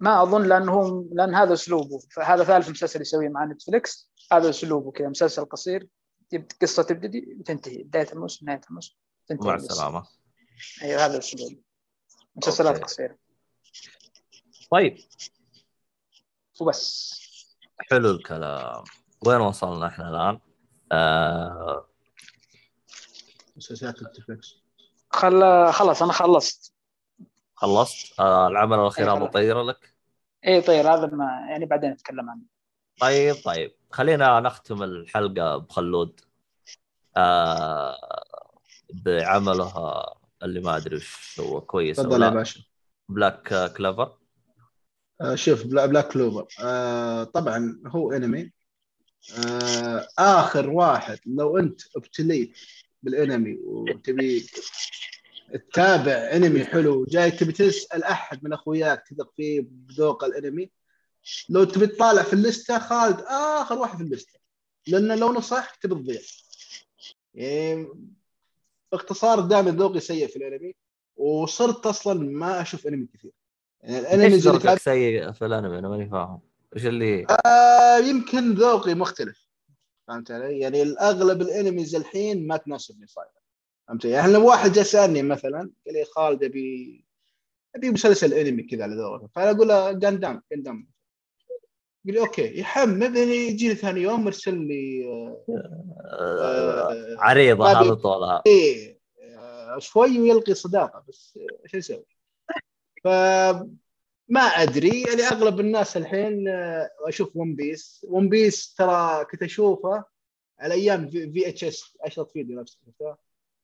ما 0.00 0.22
أظن 0.22 0.42
لأنه 0.42 0.72
هو 0.72 1.04
لأن 1.12 1.34
هذا 1.34 1.52
أسلوبه. 1.52 1.98
فهذا 2.10 2.44
ثالث 2.44 2.68
مسلسل 2.70 3.00
يسويه 3.00 3.28
مع 3.28 3.44
نتفلكس 3.44 4.10
هذا 4.32 4.50
أسلوبه 4.50 4.90
كذا 4.90 5.08
مسلسل 5.08 5.44
قصير. 5.44 5.88
يب- 6.32 6.48
قصة 6.62 6.82
تبتدي 6.82 7.36
وتنتهي 7.40 7.82
بداية 7.82 8.12
الموسم 8.12 8.46
نهاية 8.46 8.60
الموسم 8.70 8.94
تنتهي 9.26 9.48
مع. 9.48 9.54
السلامة. 9.54 10.06
أيوه 10.82 11.06
هذا 11.06 11.12
الاسلوب 11.14 11.62
مسلسلات 12.36 12.74
okay. 12.74 12.84
قصيرة. 12.84 13.16
طيب. 14.70 14.98
وبس. 16.60 17.20
حلو 17.90 18.10
الكلام. 18.10 18.84
وين 19.26 19.40
وصلنا 19.40 19.86
إحنا 19.86 20.08
الآن؟ 20.10 20.40
آه 20.92 21.86
مسلسلات 23.56 24.02
نتفلكس 24.02 24.54
خل 25.10 25.42
خلاص 25.72 26.02
أنا 26.02 26.12
خلصت. 26.12 26.72
خلصت. 27.54 28.20
آه 28.20 28.48
العمل 28.48 28.78
الأخير 28.78 29.12
أي 29.12 29.16
هذا. 29.18 29.26
طير 29.26 29.62
لك؟ 29.62 29.94
اي 30.46 30.60
طيب 30.60 30.86
هذا 30.86 31.06
ما 31.06 31.24
يعني 31.50 31.66
بعدين 31.66 31.90
نتكلم 31.90 32.30
عنه. 32.30 32.42
طيب 33.00 33.34
طيب. 33.44 33.72
خلينا 33.90 34.40
نختم 34.40 34.82
الحلقة 34.82 35.56
بخلود 35.56 36.20
آه 37.16 37.96
بعمله 38.94 40.04
اللي 40.42 40.60
ما 40.60 40.76
أدري 40.76 40.96
وش 40.96 41.40
هو 41.40 41.60
كويس 41.60 41.96
تفضل 41.96 42.12
يا 42.12 42.18
لا. 42.18 42.28
باشا. 42.30 42.60
بلاك 43.08 43.72
كلوفر 43.76 44.16
آه، 45.20 45.34
شوف 45.34 45.66
بلا- 45.66 45.86
بلاك 45.86 46.08
كلوفر 46.08 46.46
آه 46.64 47.24
طبعا 47.24 47.82
هو 47.86 48.12
انمي 48.12 48.52
آه 49.38 50.08
آخر 50.18 50.70
واحد. 50.70 51.18
لو 51.26 51.58
أنت 51.58 51.80
ابتليت 51.96 52.58
بالانمي 53.02 53.58
وتبي 53.64 54.46
تتابع 55.54 56.12
انمي 56.12 56.64
حلو. 56.64 57.04
جاي 57.04 57.30
تبي 57.30 57.52
تسأل 57.52 58.04
أحد 58.04 58.44
من 58.44 58.52
أخوياك 58.52 59.08
تثق 59.08 59.32
فيه 59.36 59.66
بذوق 59.70 60.24
الانمي 60.24 60.70
لو 61.48 61.64
تبي 61.64 61.86
تطالع 61.86 62.22
في 62.22 62.32
ال 62.32 62.40
list 62.40 62.70
ة 62.70 62.78
خالد 62.78 63.20
آخر 63.26 63.78
واحد 63.78 63.96
في 63.96 64.02
ال 64.02 64.07
list 64.07 64.28
ة. 64.28 64.38
لأنه 64.86 65.14
لو 65.14 65.32
نصح 65.32 65.74
تبي 65.74 65.94
تضيع. 65.94 66.20
يعني 67.34 67.88
باختصار 68.92 69.40
دائما 69.40 69.70
ذوقي 69.70 70.00
سيء 70.00 70.26
في 70.28 70.36
الانمي 70.36 70.74
وصرت 71.16 71.86
أصلا 71.86 72.30
ما 72.30 72.60
أشوف 72.60 72.86
انمي 72.86 73.06
كثير. 73.14 73.32
يعني 73.82 73.98
الانمي 73.98 74.28
ليش 74.28 74.42
ذوقك 74.42 74.78
سيء 74.78 75.32
في 75.32 75.46
الانمي 75.46 75.78
أنا 75.78 75.88
ماني 75.88 76.10
فاهم. 76.10 76.40
إيش 76.76 76.86
اللي 76.86 77.26
آه 77.46 77.98
يمكن 77.98 78.54
ذوقي 78.54 78.94
مختلف. 78.94 79.48
فهمت 80.08 80.30
علي؟ 80.30 80.58
يعني 80.58 80.82
الأغلب 80.82 81.42
ال 81.42 81.49
animes 81.49 81.94
الحين 81.94 82.46
ما 82.46 82.56
تناسبني 82.56 83.06
صاير. 83.06 83.39
فهمت؟ 83.90 84.04
يعني 84.04 84.32
لو 84.32 84.46
واحد 84.48 84.72
جاء 84.72 84.84
سالني 84.84 85.22
مثلا 85.22 85.58
قال 85.58 85.94
لي 85.94 86.04
خالد 86.04 86.44
أبي 86.44 87.04
أبي 87.76 87.90
مسلسل 87.90 88.34
أنمي 88.34 88.62
كذا 88.62 88.82
على 88.82 88.94
ذوقك 88.94 89.30
فأنا 89.34 89.50
أقول 89.50 89.68
له 89.68 89.92
جاندام 89.92 90.42
جاندام 90.52 90.88
يقول 92.04 92.14
لي 92.14 92.20
okay 92.20 92.58
يحمل 92.60 93.00
بعدين 93.00 93.28
يجي 93.28 93.74
ثاني 93.74 94.00
يوم 94.00 94.24
مرسل 94.24 94.58
لي 94.58 95.06
آه 95.06 95.44
آه 96.12 97.16
عريضة 97.18 97.64
ما 97.64 97.80
هذا 97.80 97.94
طولها 97.94 98.42
آه، 99.38 99.78
شوي 99.78 100.20
ويلقي 100.20 100.54
صداقة 100.54 101.04
بس 101.08 101.38
إيش 101.64 101.74
نسوي؟ 101.74 102.04
فما 103.04 104.40
أدري 104.40 105.02
يعني 105.02 105.22
أغلب 105.22 105.60
الناس 105.60 105.96
الحين 105.96 106.48
آه، 106.48 106.90
أشوف 107.08 107.36
ون 107.36 107.54
بيس 107.54 108.06
ون 108.08 108.28
بيس 108.28 108.74
ترى 108.74 109.24
كنت 109.24 109.42
أشوفه 109.42 110.04
على 110.58 110.74
أيام 110.74 111.08
VHS 111.08 111.96
أشرط 112.00 112.30
فيديو 112.30 112.60
نفسه؟ 112.60 112.78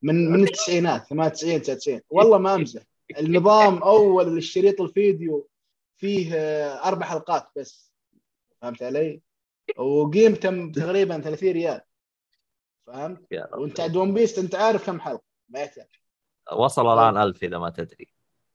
من 0.03 0.31
من 0.31 0.43
التسعينات 0.43 1.07
98 1.07 1.63
99 1.63 2.01
والله 2.11 2.39
ما 2.39 2.55
أمزح. 2.55 2.83
النظام 3.19 3.83
أول 3.93 4.37
الشريط 4.37 4.81
الفيديو 4.81 5.49
فيه 5.97 6.35
آه، 6.35 6.89
أربع 6.89 7.07
حلقات 7.07 7.49
بس. 7.57 7.93
فهمت 8.63 8.83
علي؟ 8.83 9.21
وقيمته 9.79 10.71
تقريبا 10.83 11.21
30 11.21 11.53
ريال. 11.53 11.81
فهمت؟ 12.87 13.27
وانت 13.53 13.81
عند 13.81 13.97
ون 13.97 14.15
بيس 14.15 14.39
أنت 14.39 14.55
عارف 14.55 14.87
كم 14.87 15.01
حلقة. 15.01 15.23
ما 15.49 15.61
يحتاج. 15.61 15.87
وصل 16.53 16.87
الآن 16.87 17.23
ألف 17.23 17.45
إذا 17.45 17.59
ما 17.59 17.71
تدري. 17.71 18.09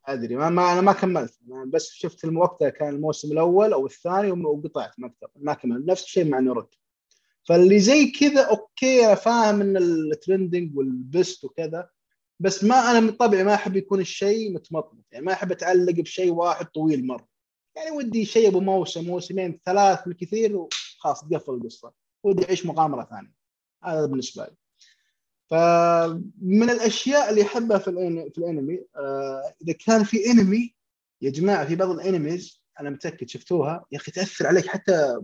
أدري. 0.06 0.36
ما, 0.36 0.50
ما 0.50 0.74
أنا 0.74 0.82
ما 0.82 0.94
كملت. 0.94 1.40
أنا 1.52 1.66
بس 1.74 1.92
شفت 1.92 2.26
وقتها 2.26 2.70
كان 2.70 2.90
الموسم 2.96 3.32
الأول 3.32 3.74
أو 3.74 3.86
الثاني 3.86 4.32
وقطعت 4.32 5.00
ما 5.00 5.12
ما 5.36 5.54
كملت. 5.54 5.90
نفس 5.90 6.04
الشيء 6.04 6.30
مع 6.30 6.40
ناروتو. 6.40 6.78
فاللي 7.50 7.80
زي 7.80 8.12
كذا 8.12 8.42
okay 8.42 9.06
أنا 9.06 9.16
فاهم 9.16 9.62
إن 9.62 9.78
ال 9.78 9.89
trending 9.89 10.78
وال 10.78 11.00
best 11.00 11.44
وكذا 11.46 11.90
بس 12.40 12.64
ما 12.64 12.92
أنا 12.92 13.00
من 13.00 13.12
طبعي 13.12 13.44
ما 13.44 13.54
أحب 13.54 13.76
يكون 13.76 14.00
الشيء 14.00 14.54
متمطمط. 14.54 15.06
يعني 15.12 15.26
ما 15.26 15.34
أحب 15.34 15.52
أتعلق 15.52 15.94
بشيء 15.94 16.32
واحد 16.32 16.66
طويل 16.66 17.08
مرة. 17.08 17.28
يعني 17.76 17.92
ودي 17.92 18.26
شيء 18.26 18.48
أبو 18.48 18.60
موسم 18.60 19.06
موسمين 19.06 19.60
ثلاث 19.66 20.00
بالكثير 20.06 20.58
وخلاص 20.58 21.22
تقفل 21.22 21.54
القصة. 21.54 21.94
ودي 22.24 22.46
أعيش 22.46 22.66
مغامرة 22.66 23.04
ثانية. 23.04 23.34
هذا 23.84 24.06
بالنسبة 24.06 24.44
لي. 24.44 24.56
فمن 25.50 26.70
الأشياء 26.70 27.30
اللي 27.30 27.42
أحبها 27.42 27.78
في 27.78 27.92
في 28.34 28.38
الأنمي 28.38 28.86
آه، 28.96 29.54
إذا 29.62 29.74
كان 29.74 30.04
في 30.04 30.32
أنمي 30.32 30.76
يا 31.22 31.30
جماعة 31.30 31.66
في 31.66 31.76
بعض 31.76 31.90
الأنميز 31.90 32.62
أنا 32.80 32.90
متأكد 32.90 33.30
شفتوها 33.30 33.86
يا 33.92 33.98
أخي 33.98 34.12
تأثر 34.12 34.48
عليك 34.48 34.68
حتى 34.68 35.22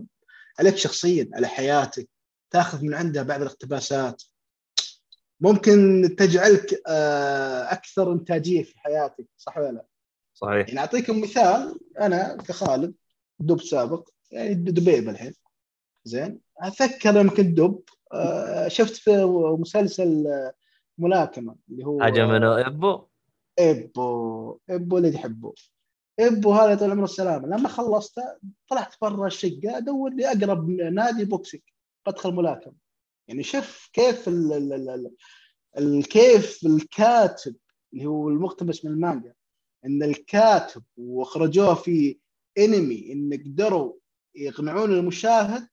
عليك 0.58 0.76
شخصيا 0.76 1.30
على 1.34 1.46
حياتك 1.46 2.08
تأخذ 2.50 2.84
من 2.84 2.94
عندها 2.94 3.22
بعض 3.22 3.40
الاقتباسات. 3.40 4.22
ممكن 5.40 6.02
تجعلك 6.18 6.82
آه، 6.86 7.72
أكثر 7.72 8.12
إنتاجية 8.12 8.62
في 8.62 8.78
حياتك 8.78 9.26
صح 9.36 9.58
ولا 9.58 9.72
لا؟ 9.72 9.86
صحيح. 10.34 10.68
يعني 10.68 10.80
أعطيكم 10.80 11.20
مثال 11.20 11.80
أنا 12.00 12.36
كخالد 12.36 12.94
دب 13.38 13.60
سابق 13.60 14.08
يعني 14.30 14.54
دبيب 14.54 15.08
الحين. 15.08 15.34
زين. 16.04 16.40
أتذكر 16.58 17.10
لما 17.10 17.30
كنت 17.30 17.58
دب 17.58 17.80
آه، 18.12 18.68
شفت 18.68 18.96
في 18.96 19.24
مسلسل 19.58 20.26
آه، 20.26 20.52
ملاكمة 20.98 21.56
اللي 21.70 21.86
هو 21.86 21.98
منه 21.98 22.66
أبو؟ 22.66 23.06
إبو. 23.58 24.58
إبو 24.70 24.98
اللي 24.98 25.10
تحبه 25.10 25.54
ابو 26.20 26.52
هذا 26.52 26.74
طول 26.74 26.90
عمره 26.90 27.04
السلامة 27.04 27.48
لما 27.48 27.68
خلصته 27.68 28.22
طلعت 28.68 28.94
برا 29.00 29.26
الشقة 29.26 29.76
ادور 29.76 30.10
لي 30.10 30.26
أقرب 30.26 30.70
نادي 30.70 31.24
بوكسينج 31.24 31.62
بدخل 32.06 32.34
ملاكمه 32.34 32.74
يعني 33.28 33.42
شوف 33.42 33.90
كيف 33.92 34.28
ال 34.28 34.52
ال 34.52 34.72
ال 34.72 34.90
ال 34.90 35.10
ال 35.78 36.04
كيف 36.04 36.66
الكاتب 36.66 37.56
اللي 37.92 38.06
هو 38.06 38.28
المقتبس 38.28 38.84
من 38.84 38.90
المانجا 38.90 39.34
إن 39.84 40.02
الكاتب 40.02 40.82
وأخرجوه 40.96 41.74
في 41.74 42.18
إنمي 42.58 43.12
إن 43.12 43.42
قدروا 43.44 43.92
يقنعون 44.34 44.92
المشاهد 44.92 45.68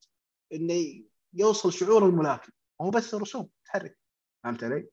إنه 0.54 1.04
يوصل 1.34 1.74
شعور 1.74 2.06
الملاكم 2.06 2.52
هو 2.82 2.90
بس 2.90 3.16
رسوم 3.16 3.50
تحرك 3.66 3.98
فهمت 4.44 4.64
علي؟ 4.64 4.88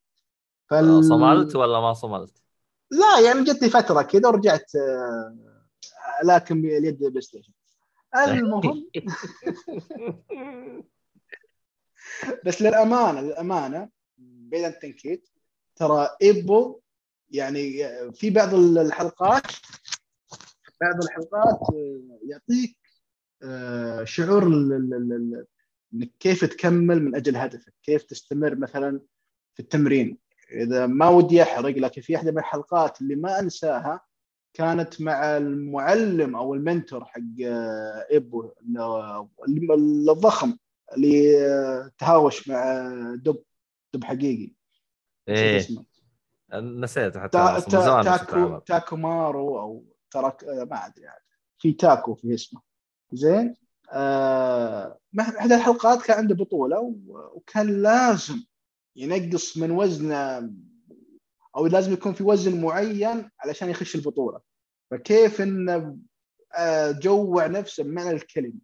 فال... 0.70 1.04
صملت 1.04 1.56
ولا 1.56 1.80
ما 1.80 1.92
صملت؟ 1.92 2.42
لا 2.92 3.20
يعني 3.20 3.44
جتني 3.44 3.70
فترة 3.70 4.02
كذا 4.02 4.28
ورجعت 4.28 4.76
آه، 4.76 5.36
الاكم 6.22 6.58
اليد 6.58 6.98
بلاي 6.98 7.20
ستيشن. 7.20 7.52
المهم. 8.16 8.90
بس 12.46 12.62
للأمانة 12.62 13.20
للأمانة 13.20 13.88
بعيد 14.18 14.64
عن 14.64 14.70
التنكيت 14.70 15.28
ترى 15.76 16.08
ايبو 16.22 16.80
يعني 17.30 17.72
في 18.12 18.30
بعض 18.30 18.54
الحلقات 18.54 19.46
بعض 20.80 21.04
الحلقات 21.04 21.60
آه، 21.74 22.18
يعطيك 22.22 22.76
آه، 23.42 24.04
شعور 24.04 24.46
إنك 25.94 26.10
كيف 26.20 26.44
تكمل 26.44 27.02
من 27.02 27.14
أجل 27.14 27.36
هدفك، 27.36 27.74
كيف 27.82 28.02
تستمر 28.02 28.54
مثلا 28.54 29.00
في 29.54 29.60
التمرين، 29.60 30.18
إذا 30.52 30.86
ما 30.86 31.08
ودي 31.08 31.42
أحرق 31.42 31.78
لكن 31.78 32.02
في 32.02 32.16
أحدى 32.16 32.30
من 32.32 32.38
الحلقات 32.38 33.00
اللي 33.02 33.14
ما 33.16 33.38
أنساها 33.40 34.00
كانت 34.54 35.00
مع 35.00 35.36
المعلم 35.36 36.36
أو 36.36 36.54
المنتور 36.54 37.04
حق 37.04 37.20
آه، 37.46 38.06
إيبو 38.12 38.52
اللي- 39.48 39.74
الضخم 40.12 40.56
اللي 40.96 41.46
آه، 41.46 41.90
تهاوش 41.98 42.48
مع 42.48 42.82
دب 43.14 43.42
دب 43.94 44.04
حقيقي. 44.04 44.52
إيه. 45.28 45.56
اسمه. 45.58 45.84
نسيت 46.54 47.16
حتى 47.18 47.28
تا 47.38 47.60
تا 47.60 48.02
تاكو. 48.02 48.58
تاكو 48.58 48.96
مارو 48.96 49.60
أو 49.60 49.84
ترك 50.10 50.44
آه، 50.44 50.64
ما 50.64 50.86
أدري 50.86 51.04
يعني. 51.04 51.24
في 51.58 51.72
تاكو 51.72 52.14
في 52.14 52.34
اسمه. 52.34 52.60
زين؟ 53.12 53.54
آه، 53.92 54.98
احدى 55.20 55.54
الحلقات 55.54 56.02
كان 56.02 56.18
عنده 56.18 56.34
بطولة 56.34 56.94
وكان 57.08 57.82
لازم 57.82 58.44
ينقص 58.96 59.56
من 59.58 59.70
وزنه 59.70 60.50
أو 61.56 61.66
لازم 61.66 61.92
يكون 61.92 62.12
في 62.12 62.24
وزن 62.24 62.60
معين 62.60 63.30
علشان 63.40 63.70
يخش 63.70 63.94
البطولة. 63.94 64.40
فكيف 64.90 65.40
انه 65.40 65.96
آه، 66.58 66.90
جوع 66.90 67.46
نفسه 67.46 67.84
بمعنى 67.84 68.10
الكلمة. 68.10 68.54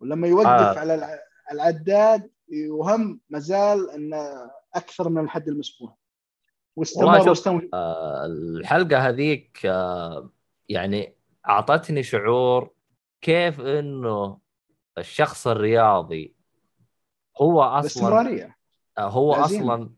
ولما 0.00 0.28
يوقف 0.28 0.46
آه. 0.46 0.78
على 0.78 0.94
الع- 0.94 1.18
العداد 1.52 2.30
وهم 2.70 3.20
مازال 3.30 3.90
إنه 3.90 4.50
أكثر 4.74 5.08
من 5.08 5.24
الحد 5.24 5.48
المسموح 5.48 5.94
واستمر 6.76 7.28
واستمر 7.28 7.68
آه، 7.74 8.26
الحلقة 8.26 9.08
هذيك 9.08 9.66
آه، 9.66 10.30
يعني 10.68 11.14
أعطتني 11.48 12.02
شعور 12.02 12.70
كيف 13.20 13.60
إنه 13.60 14.38
الشخص 14.98 15.46
الرياضي 15.46 16.34
هو 17.42 17.62
أصلا 17.62 17.82
باستمراريه 17.82 18.56
هو 19.00 19.34
العزيمة. 19.34 19.74
أصلا 19.74 19.90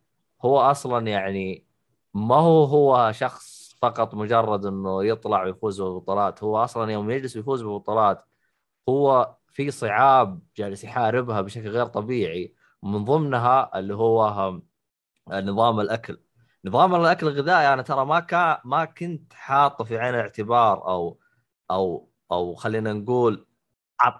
هو 0.45 0.61
أصلا 0.61 1.07
يعني 1.07 1.67
ما 2.15 2.37
هو 2.37 2.65
هو 2.65 3.13
شخص 3.13 3.77
فقط 3.83 4.15
مجرد 4.15 4.67
إنه 4.67 5.05
يطلع 5.05 5.45
ويفوز 5.45 5.81
بالبطولات 5.83 6.43
هو 6.43 6.65
أصلا 6.65 6.93
يوم 6.93 7.11
يجلس 7.11 7.37
ويفوز 7.37 7.63
بالبطولات 7.63 8.25
هو 8.89 9.37
في 9.49 9.71
صعاب 9.71 10.41
جالس 10.57 10.85
يحاربها 10.85 11.41
بشكل 11.41 11.69
غير 11.69 11.87
طبيعي. 11.87 12.55
ومن 12.83 13.05
ضمنها 13.05 13.79
اللي 13.79 13.95
هو 13.95 14.53
نظام 15.33 15.81
الأكل. 15.81 16.21
نظام 16.65 16.95
الأكل 16.95 17.27
الغذائي 17.27 17.73
أنا 17.73 17.83
ترى 17.83 18.05
ما 18.05 18.21
كان 18.21 18.57
ما 18.65 18.85
كنت 18.85 19.33
حاطه 19.33 19.85
في 19.85 19.99
عين 19.99 20.15
الاعتبار 20.15 20.89
أو 20.89 21.19
أو 21.71 22.09
أو 22.33 22.55
خلينا 22.55 22.93
نقول 22.93 23.47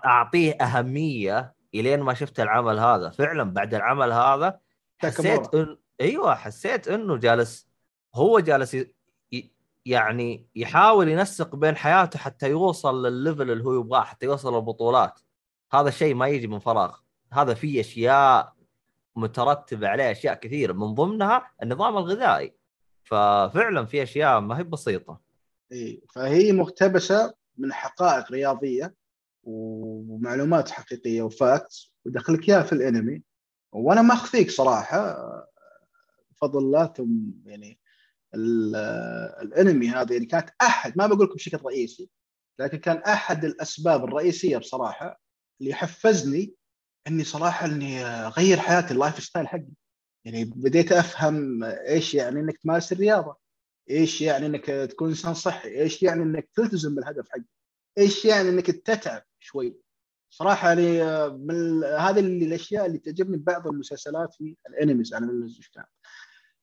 أعطيه 0.05 0.53
أهمية 0.53 1.55
إلين 1.75 2.01
ما 2.01 2.15
شفت 2.15 2.41
العمل 2.41 2.79
هذا. 2.79 3.11
فعلا 3.11 3.45
بعد 3.45 3.75
العمل 3.75 4.13
هذا 4.13 4.61
حسيت. 5.09 5.55
ان 5.55 5.79
أيوه 6.01 6.35
حسيت 6.35 6.89
إنه 6.89 7.17
جالس 7.17 7.69
هو 8.15 8.41
جالس 8.41 8.75
ي... 8.75 8.87
يعني 9.87 10.47
يحاول 10.57 11.09
ينسق 11.09 11.57
بين 11.57 11.77
حياته 11.77 12.19
حتى 12.19 12.51
يوصل 12.51 13.07
للل 13.07 13.23
level 13.23 13.51
اللي 13.51 13.65
هو 13.65 13.81
يبغاه 13.81 14.01
حتى 14.01 14.27
يوصل 14.27 14.55
للبطولات. 14.55 15.21
هذا 15.73 15.89
الشيء 15.89 16.15
ما 16.15 16.29
يجي 16.29 16.47
من 16.47 16.59
فراغ. 16.59 16.97
هذا 17.33 17.55
فيه 17.55 17.81
أشياء 17.81 18.53
مترتبة 19.17 19.89
عليه 19.89 20.11
أشياء 20.11 20.35
كثيره 20.35 20.73
من 20.73 20.95
ضمنها 20.95 21.51
النظام 21.63 21.97
الغذائي. 21.97 22.55
ففعلا 23.03 23.85
في 23.87 24.03
أشياء 24.03 24.41
ما 24.41 24.59
هي 24.59 24.65
بسيطة. 24.65 25.21
إيه، 25.73 26.01
فهي 26.15 26.53
مقتبسة 26.53 27.35
من 27.59 27.73
حقائق 27.73 28.33
رياضية 28.33 28.95
ومعلومات 29.45 30.71
حقيقية 30.71 31.23
و 31.23 31.33
facts. 31.33 31.93
ودخلك 32.05 32.49
اياها 32.49 32.63
في 32.63 32.73
الانمي. 32.73 33.23
وأنا 33.73 34.03
ما 34.03 34.15
اخفيك 34.15 34.51
صراحة 34.51 35.17
بفضل 36.31 36.59
الله 36.59 36.87
ثم 36.87 37.33
يعني 37.47 37.81
ال- 38.35 38.77
الانمي 39.43 39.89
هذا 39.89 40.13
يعني 40.15 40.27
كانت 40.27 40.51
أحد 40.63 40.93
ما 40.99 41.07
بقول 41.07 41.25
لكم 41.25 41.35
بشكل 41.35 41.59
رئيسي 41.67 42.11
لكن 42.59 42.79
كان 42.79 42.97
أحد 42.97 43.45
الأسباب 43.45 44.05
الرئيسية 44.05 44.59
بصراحة 44.59 45.21
اللي 45.61 45.75
حفزني 45.75 46.55
إني 47.07 47.25
صراحة 47.25 47.67
إني 47.67 48.05
أغير 48.05 48.59
حياتي 48.61 48.95
ال 48.95 49.23
lifestyle 49.25 49.49
حقي. 49.49 49.67
يعني 50.25 50.45
بديت 50.45 50.93
أفهم 50.93 51.65
إيش 51.65 52.15
يعني 52.15 52.41
إنك 52.41 52.59
تمارس 52.59 52.93
الرياضة 52.93 53.37
إيش 53.91 54.21
يعني 54.23 54.47
إنك 54.47 54.67
تكون 54.67 55.09
إنسان 55.09 55.35
صحي 55.35 55.69
إيش 55.81 56.03
يعني 56.03 56.23
إنك 56.23 56.49
تلتزم 56.55 56.95
بالهدف 56.95 57.29
حقك 57.31 57.45
إيش 57.99 58.25
يعني 58.25 58.49
إنك 58.49 58.67
تتعب 58.71 59.23
شوي. 59.41 59.82
صراحة 60.33 60.69
يعني 60.69 61.03
من 61.29 61.85
هذه 61.85 62.21
الأشياء 62.21 62.87
اللي 62.87 62.99
تعجبني 62.99 63.37
ببعض 63.37 63.67
المسلسلات 63.67 64.35
في 64.35 64.57
ال 64.69 64.75
animes 64.75 65.15
من 65.15 65.51
كان 65.75 65.85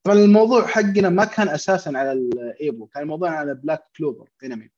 طبعا 0.04 0.18
الموضوع 0.18 0.68
حقنا 0.68 1.10
ما 1.10 1.26
كان 1.26 1.50
أساسا 1.50 1.90
على 1.90 2.12
الايبو 2.12 2.88
كان 2.88 3.04
الموضوع 3.04 3.30
على 3.30 3.56
بلاك 3.56 3.84
كلوفر 3.98 4.30
انمي 4.44 4.70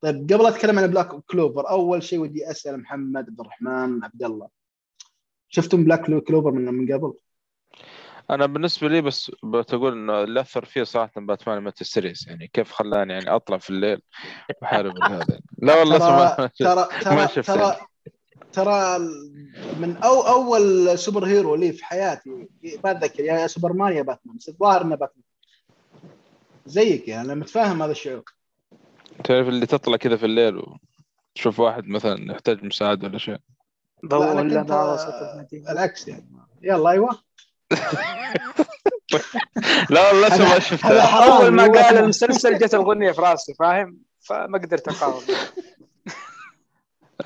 طيب 0.00 0.32
قبل 0.32 0.46
أتكلم 0.46 0.78
عن 0.78 0.86
بلاك 0.86 1.08
كلوفر 1.08 1.70
أول 1.70 2.02
شيء 2.02 2.18
ودي 2.18 2.50
أسأل 2.50 2.80
محمد 2.80 3.28
عبد 3.28 3.40
الرحمن 3.40 4.04
عبد 4.04 4.22
الله 4.22 4.48
شفتم 5.48 5.84
بلاك 5.84 6.20
كلوفر 6.20 6.50
من 6.50 6.64
من 6.64 6.92
قبل؟ 6.92 7.14
أنا 8.30 8.46
بالنسبة 8.46 8.88
لي 8.88 9.00
بس 9.00 9.32
بتقول 9.44 9.92
إنه 9.92 10.22
اللي 10.22 10.40
اثر 10.40 10.64
فيه 10.64 10.82
صراحة 10.82 11.20
باتمان 11.20 11.58
مات 11.58 11.82
series 11.82 12.26
يعني 12.26 12.50
كيف 12.52 12.72
خلاني 12.72 13.12
يعني 13.12 13.30
أطلع 13.30 13.58
في 13.58 13.70
الليل 13.70 14.02
واحارب 14.62 15.02
هذا 15.02 15.40
لا 15.58 15.74
والله 15.78 15.98
ترى 15.98 16.48
ترى 16.58 16.88
ما 17.16 17.26
شفت 17.26 17.50
ترى 17.50 17.76
ترى 18.52 18.98
من 19.80 19.96
أو 19.96 20.20
أول 20.20 20.98
superhero 20.98 21.54
لي 21.54 21.72
في 21.72 21.84
حياتي 21.84 22.30
ما 22.84 22.90
اتذكر 22.90 23.24
يا 23.24 23.46
سوبرمان 23.46 23.92
يا 23.92 24.02
باتمان 24.02 24.36
بس 24.36 24.48
الظاهر 24.48 24.82
إنه 24.82 24.96
باتمان. 24.96 25.22
زيك 26.66 27.08
يعني 27.08 27.26
أنا 27.26 27.34
متفاهم 27.34 27.82
هذا 27.82 27.92
الشعور. 27.92 28.24
تعرف 29.24 29.48
اللي 29.48 29.66
تطلع 29.66 29.96
كذا 29.96 30.16
في 30.16 30.26
الليل 30.26 30.62
وتشوف 31.34 31.60
واحد 31.60 31.88
مثلا 31.88 32.32
يحتاج 32.32 32.64
مساعده 32.64 33.08
ولا 33.08 33.18
شيء. 33.18 33.38
ضوء 34.06 34.36
ولا 34.36 34.60
آه، 34.70 35.46
العكس 35.70 36.08
يعني. 36.08 36.26
يلا 36.62 36.90
أيوه. 36.90 37.18
لا 39.90 40.08
والله 40.08 40.28
لسه 40.28 40.48
ما 40.48 40.58
شفتها 40.58 41.24
أول 41.24 41.48
ما 41.48 41.62
قال 41.62 41.98
المسلسل 41.98 42.58
جت 42.58 42.74
الاغنيه 42.74 43.12
في 43.12 43.20
راسي 43.20 43.54
فاهم؟ 43.54 43.98
فما 44.20 44.58
قدرت 44.58 44.88
أقاوم. 44.88 45.22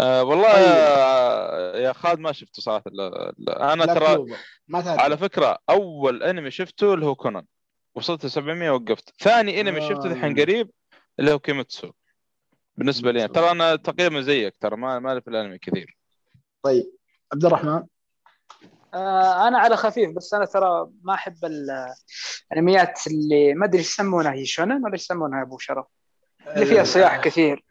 آه 0.01 0.23
والله 0.25 0.53
طيب. 0.53 0.63
يا, 0.63 1.81
يا 1.81 1.93
خالد 1.93 2.19
ما 2.19 2.33
شفته 2.33 2.63
صراحة. 2.63 2.83
لا 2.93 3.35
لا. 3.39 3.73
أنا 3.73 3.87
ترى 3.95 4.27
على 4.75 5.17
فكرة 5.17 5.59
أول 5.71 6.23
أنمي 6.23 6.51
شفته 6.51 6.95
اللي 6.95 7.07
هو 7.07 7.15
كونان. 7.15 7.45
وصلت 7.95 8.25
ل 8.25 8.31
700 8.31 8.71
وقفت 8.71 9.15
ثاني 9.23 9.61
أنمي 9.61 9.81
شفته 9.81 10.09
آه. 10.09 10.13
الحين 10.13 10.41
قريب 10.41 10.71
اللي 11.19 11.33
هو 11.33 11.39
كيميتسو. 11.39 11.91
بالنسبة 12.77 13.13
لي 13.13 13.29
ترى 13.29 13.51
أنا 13.51 13.77
تقريبا 13.77 14.21
زيك 14.21 14.55
ترى 14.61 14.77
ما 14.77 14.99
ما 14.99 15.21
في 15.21 15.29
الأنمي 15.29 15.59
كثير. 15.59 15.97
طيب. 16.63 16.93
عبد 17.33 17.45
الرحمن؟ 17.45 17.83
آه 18.95 19.49
أنا 19.49 19.59
على 19.59 19.77
خفيف 19.77 20.11
بس 20.17 20.35
أنا 20.35 20.45
ترى 20.45 20.89
ما 21.03 21.15
أحب 21.15 21.45
ال- 21.45 21.95
الأنميات 22.53 23.07
اللي 23.07 23.55
ما 23.55 23.67
أدري 23.67 23.79
إيش 23.79 23.89
يسمونها 23.91 24.33
هي 24.33 24.47
shonen؟ 24.47 24.85
ولا 24.85 24.93
إيش 24.93 25.03
يسمونها 25.03 25.39
يا 25.39 25.45
أبو 25.45 25.59
شرف. 25.59 25.87
اللي 26.49 26.67
فيها 26.67 26.85
صياح 26.85 27.21
كثير. 27.21 27.65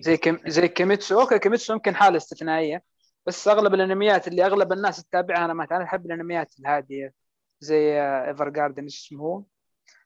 زي 0.00 0.16
كم 0.22 0.38
زي 0.46 0.68
كيميتسو. 0.68 1.20
Okay 1.20 1.38
كيميتسو 1.38 1.72
يمكن 1.72 1.94
حالة 1.94 2.16
استثنائية 2.16 2.82
بس 3.26 3.48
أغلب 3.48 3.74
الأنميات 3.74 4.28
اللي 4.28 4.46
أغلب 4.46 4.72
الناس 4.72 5.04
تتابعها 5.04 5.44
أنا 5.44 5.54
ما 5.54 5.66
أنا 5.70 5.84
أحب 5.84 6.06
الأنميات 6.06 6.52
الهادية 6.60 7.12
زي 7.60 8.00
إيفرجاردن 8.02 8.82
إيش 8.82 9.06
اسمه 9.06 9.20
هو؟ 9.22 9.42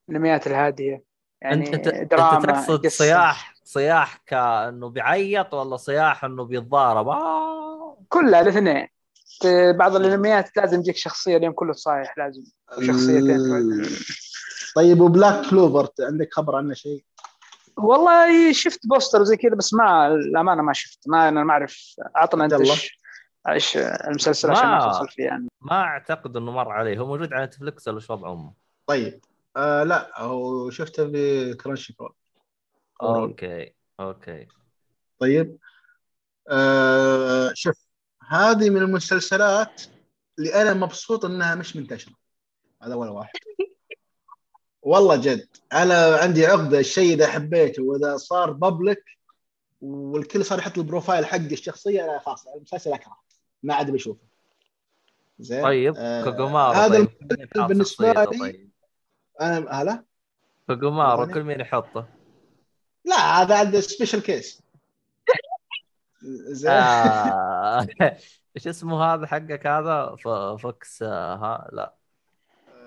الأنميات 0.08 0.46
الهادية. 0.46 1.04
يعني 1.42 1.74
أنت 1.74 1.88
أنت 1.88 2.10
دراما 2.10 2.52
تقصد 2.52 2.86
قصة. 2.86 3.04
صياح 3.04 3.54
صياح 3.64 4.22
كأنه 4.26 4.88
بيعيط 4.88 5.54
ولا 5.54 5.76
صياح 5.76 6.24
إنه 6.24 6.44
بيتضارب؟ 6.44 7.08
آه. 7.08 7.98
كلها 8.08 8.40
الاثنين. 8.40 8.88
في 9.40 9.72
بعض 9.72 9.96
الأنميات 9.96 10.56
لازم 10.56 10.80
يجيك 10.80 10.96
شخصية 10.96 11.36
اليوم 11.36 11.52
كله 11.52 11.72
صايح 11.72 12.18
لازم. 12.18 12.42
وشخصيتين 12.78 13.86
طيب 14.76 15.00
وبلاك 15.00 15.50
كلوفر 15.50 15.88
عندك 16.00 16.28
خبر 16.32 16.56
عنه 16.56 16.74
شيء؟ 16.74 17.04
والله 17.78 18.52
شفت 18.52 18.86
poster 18.86 19.20
وزي 19.20 19.36
كذا 19.36 19.54
بس 19.54 19.74
ما 19.74 20.06
الامانه 20.06 20.62
ما 20.62 20.72
شفت. 20.72 20.98
ما 21.08 21.28
أنا 21.28 21.44
ما 21.44 21.52
أعرف. 21.52 21.94
عطنا 22.16 22.44
أنت. 22.44 22.52
إيش 22.52 22.98
إيش 23.48 23.76
المسلسل 23.76 24.48
ما- 24.48 24.58
عشان 24.58 24.68
ما 24.68 24.80
توصل 24.80 25.08
فيه 25.08 25.24
يعني. 25.24 25.48
ما 25.60 25.80
أعتقد 25.80 26.36
إنه 26.36 26.50
مر 26.52 26.68
عليه. 26.68 26.98
هو 26.98 27.06
موجود 27.06 27.32
على 27.32 27.44
نتفلكس 27.46 27.88
ولا 27.88 27.96
إيش 27.96 28.10
وضعه 28.10 28.52
طيب. 28.86 29.20
آه 29.56 29.82
لا 29.82 30.20
هو 30.22 30.70
شفته 30.70 31.04
بكرانشي 31.12 31.92
كرول 31.92 32.12
okay 33.02 33.74
okay. 34.00 34.46
طيب. 35.18 35.58
آه 36.50 37.50
شوف 37.54 37.76
هذه 38.28 38.70
من 38.70 38.76
المسلسلات 38.82 39.82
اللي 40.38 40.62
أنا 40.62 40.74
مبسوط 40.74 41.24
إنها 41.24 41.54
مش 41.54 41.76
منتشرة. 41.76 42.12
هذا 42.82 42.94
أول 42.94 43.08
واحد. 43.08 43.32
والله 44.88 45.16
جد 45.16 45.48
أنا 45.72 46.16
عندي 46.16 46.46
عقدة 46.46 46.78
الشيء 46.78 47.14
إذا 47.14 47.26
حبيته 47.26 47.82
وإذا 47.82 48.16
صار 48.16 48.52
public 48.52 49.04
والكل 49.80 50.44
صار 50.44 50.58
يحط 50.58 50.78
ال 50.78 50.84
profile 50.84 51.26
حق 51.26 51.36
الشخصية 51.36 52.04
أنا 52.04 52.18
خلاص 52.18 52.46
المسلسل 52.46 52.92
أكره 52.92 53.16
ما 53.62 53.74
عاد 53.74 53.90
بشوفه. 53.90 54.20
زين؟ 55.38 55.62
طيب 55.62 55.94
آه، 55.96 56.24
كوكومارو 56.24 56.72
هذا 56.78 57.06
طيب 57.54 57.78
شخصيته 57.82 58.24
لي- 58.24 58.38
طيب؟ 58.38 58.70
أنا 59.40 59.82
هلا؟ 59.82 60.04
كابامارو 60.66 61.20
يعني- 61.22 61.34
كل 61.34 61.42
مين 61.42 61.60
يحطه؟ 61.60 62.08
لا 63.04 63.16
هذا 63.42 63.58
عنده 63.58 63.80
special 63.80 64.22
case 64.22 64.62
زين؟ 66.50 66.70
آه. 66.70 67.86
إيش 68.56 68.68
اسمه 68.68 69.04
هذا 69.04 69.26
حقك 69.26 69.66
هذا؟ 69.66 70.16
Fox 70.62 71.02
آه، 71.02 71.34
ها 71.34 71.68
لا. 71.72 71.94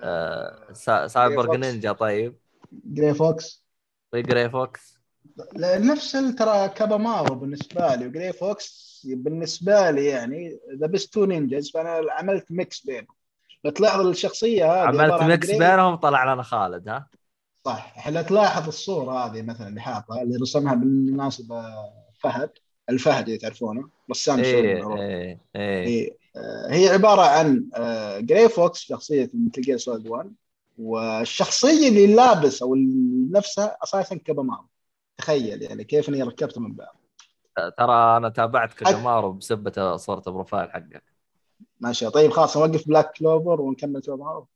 آه. 0.02 0.72
سا- 0.72 1.06
cyber. 1.06 1.56
ninja 1.56 1.92
طيب 1.92 2.36
Gray 2.72 3.14
Fox 3.14 3.64
Gray 4.14 4.50
Fox 4.50 4.98
نفس 5.56 6.12
ترى 6.12 6.68
كابامارو 6.68 7.34
بالنسبة 7.34 7.94
لي 7.94 8.06
و 8.06 8.11
Gray 8.11 8.32
Fox 8.32 9.02
بالنسبة 9.14 9.90
لي 9.90 10.06
يعني 10.06 10.58
the 10.80 10.86
best 10.86 11.14
two 11.14 11.24
ninjas 11.24 11.70
فأنا 11.70 12.00
عملت 12.10 12.52
mix 12.52 12.86
بينهم 12.86 13.06
لو 13.64 13.70
تلاحظ 13.70 14.06
الشخصية 14.06 14.64
هذه 14.72 14.88
عملت 14.88 15.22
mix 15.22 15.46
جري- 15.48 15.58
بينهم 15.58 15.94
طلع 15.94 16.34
لنا 16.34 16.42
خالد 16.42 16.88
ها 16.88 17.08
صح 17.64 17.94
إحنا 17.98 18.22
تلاحظ 18.22 18.66
الصورة 18.66 19.12
هذه 19.26 19.42
مثلا 19.42 19.68
اللي 19.68 19.80
حاطها 19.80 20.22
اللي 20.22 20.36
رسمها 20.36 20.74
بالمناسبة 20.74 21.62
فهد 22.20 22.50
الفهد 22.90 23.24
اللي 23.26 23.38
تعرفونه 23.38 23.88
رسام 24.10 24.36
سوري 24.36 24.68
إيه 24.68 24.82
معروف. 24.82 24.98
إيه 25.00 25.40
إيه 25.56 26.16
هي 26.36 26.40
آه، 26.42 26.72
هي 26.72 26.88
عبارة 26.88 27.22
عن 27.22 27.68
آه، 27.74 28.20
Gray 28.20 28.48
Fox 28.48 28.80
شخصية 28.80 29.30
Metal 29.34 29.62
Gear 29.62 29.76
Solid 29.78 30.08
1 30.08 30.32
والشخصية 30.78 31.88
اللي 31.88 32.06
لابس 32.14 32.62
أو 32.62 32.74
نفسها 33.30 33.76
أساسا 33.82 34.16
كابامارو. 34.16 34.66
تخيل 35.18 35.62
يعني 35.62 35.84
كيف 35.84 36.08
إني 36.08 36.22
ركبته 36.22 36.60
من 36.60 36.72
بعض 36.72 36.96
ترى 37.78 38.16
أنا 38.16 38.28
تابعت 38.28 38.74
كابامارو 38.74 39.32
بسبة 39.32 39.96
صورة 39.96 40.22
ال 40.26 40.31
profile 40.31 40.70
حقك 40.70 41.02
ماشي 41.80 42.10
طيب 42.10 42.30
خلاص 42.30 42.56
نوقف 42.56 42.88
بلاك 42.88 43.12
كلوفر 43.12 43.60
ونكمل 43.60 44.00
كابامارو. 44.00 44.48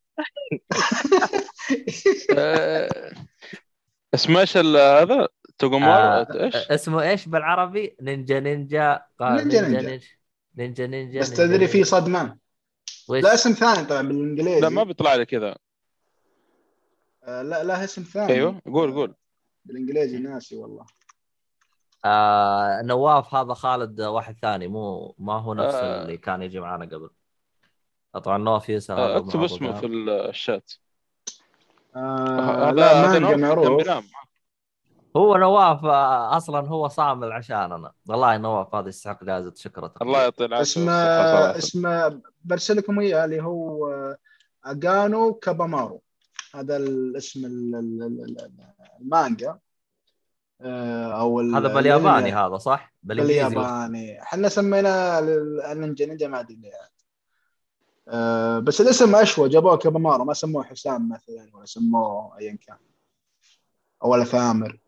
آه، 2.39 3.13
اسمه 4.15 4.41
إيش 4.41 4.57
ال- 4.57 4.77
هذا؟ 4.77 5.29
توغومارو 5.59 5.93
آه، 5.93 6.45
إيش؟ 6.45 6.57
اسمه 6.57 7.03
إيش 7.03 7.29
بالعربي؟ 7.29 7.97
نينجا 8.01 8.41
نينجا 8.41 9.03
نينجا. 9.21 9.69
نينجا. 9.69 10.01
نينجا. 10.57 10.87
نينجا 10.87 11.21
بس 11.21 11.31
تدري 11.31 11.67
في 11.67 11.85
وش؟ 13.09 13.25
لا 13.25 13.35
اسم 13.35 13.53
ثاني 13.53 13.87
طبعا 13.87 14.03
بالإنجليزي 14.03 14.61
لا 14.61 14.69
ما 14.69 14.83
بيطلع 14.83 15.15
لي 15.15 15.27
كذا 15.27 15.57
آه، 17.25 17.43
لا 17.43 17.65
لا 17.65 17.85
اسم 17.85 18.03
ثاني 18.03 18.33
أيوه 18.33 18.63
قول 18.67 18.95
قول 18.95 19.15
بالإنجليزي 19.65 20.19
ناسي 20.19 20.57
والله 20.57 20.87
آه 22.05 22.83
نواف 22.83 23.35
هذا 23.35 23.55
خالد 23.55 24.01
واحد 24.01 24.37
ثاني 24.43 24.69
مو 24.69 25.15
ما 25.19 25.33
هو 25.33 25.55
نفس 25.55 25.75
آه. 25.75 26.03
اللي 26.03 26.17
كان 26.17 26.43
يجي 26.43 26.61
معنا 26.61 26.85
قبل 26.85 27.11
طبعا 28.13 28.39
نواف 28.39 28.69
يسأل 28.69 28.99
آه، 28.99 29.17
اكتب 29.17 29.43
اسمه. 29.43 29.81
في 29.81 29.87
الشات 29.87 30.73
آه 31.97 32.71
هذا 32.71 32.73
لا 32.73 33.17
هذا 33.17 33.37
معروف. 33.37 34.05
هو 35.17 35.37
نواف 35.37 35.85
آه، 35.85 36.37
أصلا 36.37 36.69
هو 36.69 36.89
صامل 36.89 37.33
عشاننا. 37.33 37.93
والله 38.09 38.37
نواف 38.37 38.75
هذا 38.75 38.89
يستحق 38.89 39.25
جائزة. 39.25 39.53
شكرا. 39.57 39.93
الله 40.03 40.23
يعطيه 40.23 40.45
العافية. 40.45 40.63
اسمه. 40.63 40.93
اسمه 41.59 42.21
برسل 42.45 42.77
لكم 42.77 43.01
اياه 43.01 43.25
اللي 43.25 43.43
هو 43.43 43.89
آه، 43.93 44.17
اجانو 44.65 45.35
كابامارو. 45.35 46.03
هذا 46.55 46.77
الاسم 46.77 47.47
ال- 47.47 47.75
ال- 47.75 48.03
ال- 48.03 48.41
ال- 48.41 48.73
المانجا. 49.01 49.59
آه، 50.61 51.21
أو 51.21 51.41
ال- 51.41 51.55
هذا 51.57 51.75
بالياباني. 51.75 52.33
هذا 52.33 52.57
صح؟ 52.59 52.95
بالإنجليزي. 53.03 53.45
بالياباني. 53.45 54.23
إحنا 54.23 54.49
سميناه 54.49 55.19
ال- 55.19 55.63
النينجا 55.63 56.07
نينجا 56.07 56.29
ما 56.29 56.41
ادري 56.41 56.55
ليه. 56.55 56.73
آه، 58.09 58.59
بس 58.59 58.81
الاسم 58.81 59.17
أشوى. 59.17 59.49
جابوه 59.49 59.77
كابامارو. 59.77 60.25
ما 60.25 60.35
سموه 60.35 60.65
حسام 60.65 61.09
مثلا 61.09 61.51
ولا 61.55 61.65
سموه 61.65 62.39
ايا 62.39 62.59
كان. 62.67 62.77
ولا 64.05 64.25
ثامر 64.25 64.71
آه، 64.71 64.86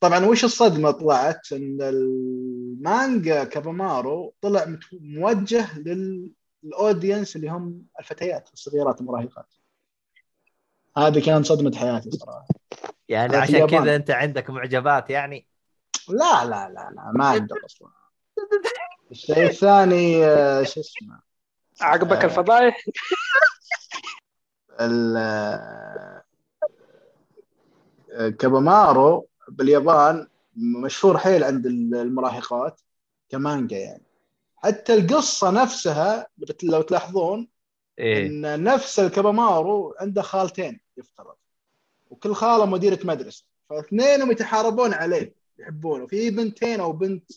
طبعا 0.00 0.26
وش 0.26 0.44
الصدمة 0.44 0.90
طلعت؟ 0.90 1.52
إن 1.52 1.78
المانجا 1.80 3.44
كابامارو 3.44 4.34
طلع 4.40 4.76
موجه 4.92 5.78
لل 5.78 6.10
audience 6.10 7.36
اللي 7.36 7.48
هم 7.48 7.82
الفتيات 8.00 8.48
الصغيرات 8.54 9.00
المراهقات. 9.00 9.54
هذه 10.96 11.24
كانت 11.26 11.46
صدمة 11.46 11.76
حياتي 11.76 12.10
صراحة. 12.10 12.46
يعني 13.08 13.36
عشان. 13.36 13.66
كذا 13.66 13.96
أنت 13.96 14.10
عندك 14.10 14.50
معجبات 14.50 15.10
يعني؟ 15.10 15.46
لا 16.08 16.44
لا 16.44 16.68
لا 16.68 16.90
لا 16.94 17.12
ما 17.14 17.24
عندك 17.24 17.64
أصلا. 17.64 17.88
الشيء 19.10 19.46
الثاني 19.46 20.24
آه، 20.24 20.62
شو 20.62 20.80
اسمه؟ 20.80 21.20
عقبك 21.80 22.16
آه. 22.16 22.24
الفضايح. 22.24 22.84
ال- 24.80 25.16
آه، 25.16 26.22
كابامارو 28.38 29.28
باليابان 29.48 30.26
مشهور 30.56 31.18
حيل 31.18 31.44
عند 31.44 31.66
المراهقات 31.66 32.80
كمانجا 33.28 33.78
يعني. 33.78 34.02
حتى 34.56 34.94
القصة 34.94 35.50
نفسها 35.50 36.26
لو 36.62 36.82
تلاحظون 36.82 37.48
إيه. 37.98 38.26
إن 38.26 38.62
نفس 38.62 39.00
الكابامارو 39.00 39.94
عنده 40.00 40.22
خالتين 40.22 40.80
يفترض. 40.96 41.34
وكل 42.10 42.34
خالة 42.34 42.66
مديرة 42.66 42.98
مدرسة. 43.04 43.44
فاثنينهم 43.70 44.30
يتحاربون 44.30 44.94
عليه 44.94 45.34
يحبونه. 45.58 46.06
في 46.06 46.30
بنتين 46.30 46.80
أو 46.80 46.92
بنت 46.92 47.32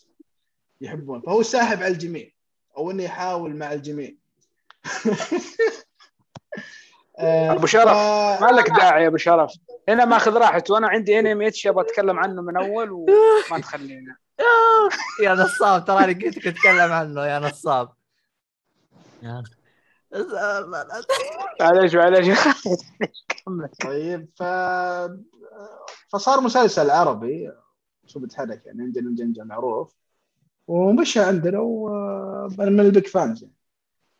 يحبون 0.81 1.21
فهو 1.21 1.43
ساحب 1.43 1.77
على 1.77 1.93
الجميع. 1.93 2.31
أو 2.77 2.91
إنه 2.91 3.03
يحاول 3.03 3.55
مع 3.55 3.73
الجميع. 3.73 4.15
آه، 7.19 7.51
أبو 7.51 7.65
شرف، 7.65 7.97
ف- 7.97 8.41
ما 8.41 8.47
لك 8.51 8.69
داعي 8.69 9.03
يا 9.03 9.07
أبو 9.07 9.17
شرف؟ 9.17 9.51
هنا 9.89 10.05
ماخذ 10.05 10.37
راحته 10.37 10.73
وأنا 10.73 10.87
عندي 10.87 11.19
انمي 11.19 11.47
اتش 11.47 11.67
أبغى 11.67 11.83
أتكلم 11.85 12.19
عنه 12.19 12.41
من 12.41 12.57
أول 12.57 12.91
وما 12.91 13.59
تخلينا 13.61 14.15
يا 15.23 15.33
نصاب 15.33 15.85
تراني 15.85 16.13
قلت 16.13 16.37
لك 16.37 16.47
أتكلم 16.47 16.91
عنه 16.91 17.25
يا 17.25 17.39
نصاب. 17.39 17.89
معليش 21.61 21.95
معليش. 21.95 22.27
طيب 23.83 24.29
ف... 24.35 24.43
فصار 26.09 26.41
مسلسل 26.41 26.89
عربي 26.89 27.51
شو 28.05 28.19
بتحرك 28.19 28.65
يعني 28.65 28.81
عندنا 28.81 29.09
الجنجة 29.09 29.43
معروف 29.43 29.95
ومشى 30.67 31.19
عندنا 31.19 31.59
وأنا 31.59 32.69
من 32.71 32.79
البيك 32.79 33.07
فانز 33.07 33.43
يعني. 33.43 33.55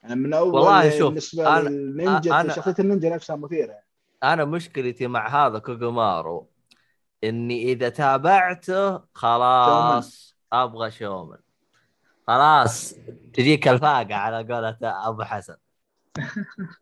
يعني 0.08 0.16
من 0.22 0.34
أول 0.34 0.54
والله 0.54 0.90
شوف، 0.98 1.08
بالنسبة 1.08 1.44
أنا- 1.44 1.64
للنينجا 1.68 2.44
أنا- 2.44 2.52
شخصية 2.56 2.76
النينجا 2.80 3.10
نفسها 3.10 3.36
مثيرة. 3.36 3.72
يعني. 3.72 3.86
أنا 4.24 4.46
مشكلتي 4.46 5.08
مع 5.08 5.48
هذا 5.48 5.60
كوجومارو 5.60 6.50
إني 7.24 7.64
إذا 7.72 7.90
تابعته 7.90 9.02
خلاص 9.14 10.36
أبغى 10.54 10.92
شومن. 10.92 11.38
خلاص 12.28 12.96
تجيك 13.34 13.68
الفاقة 13.68 14.16
على 14.16 14.54
قولة 14.54 14.78
أبو 14.82 15.24
حسن. 15.24 15.56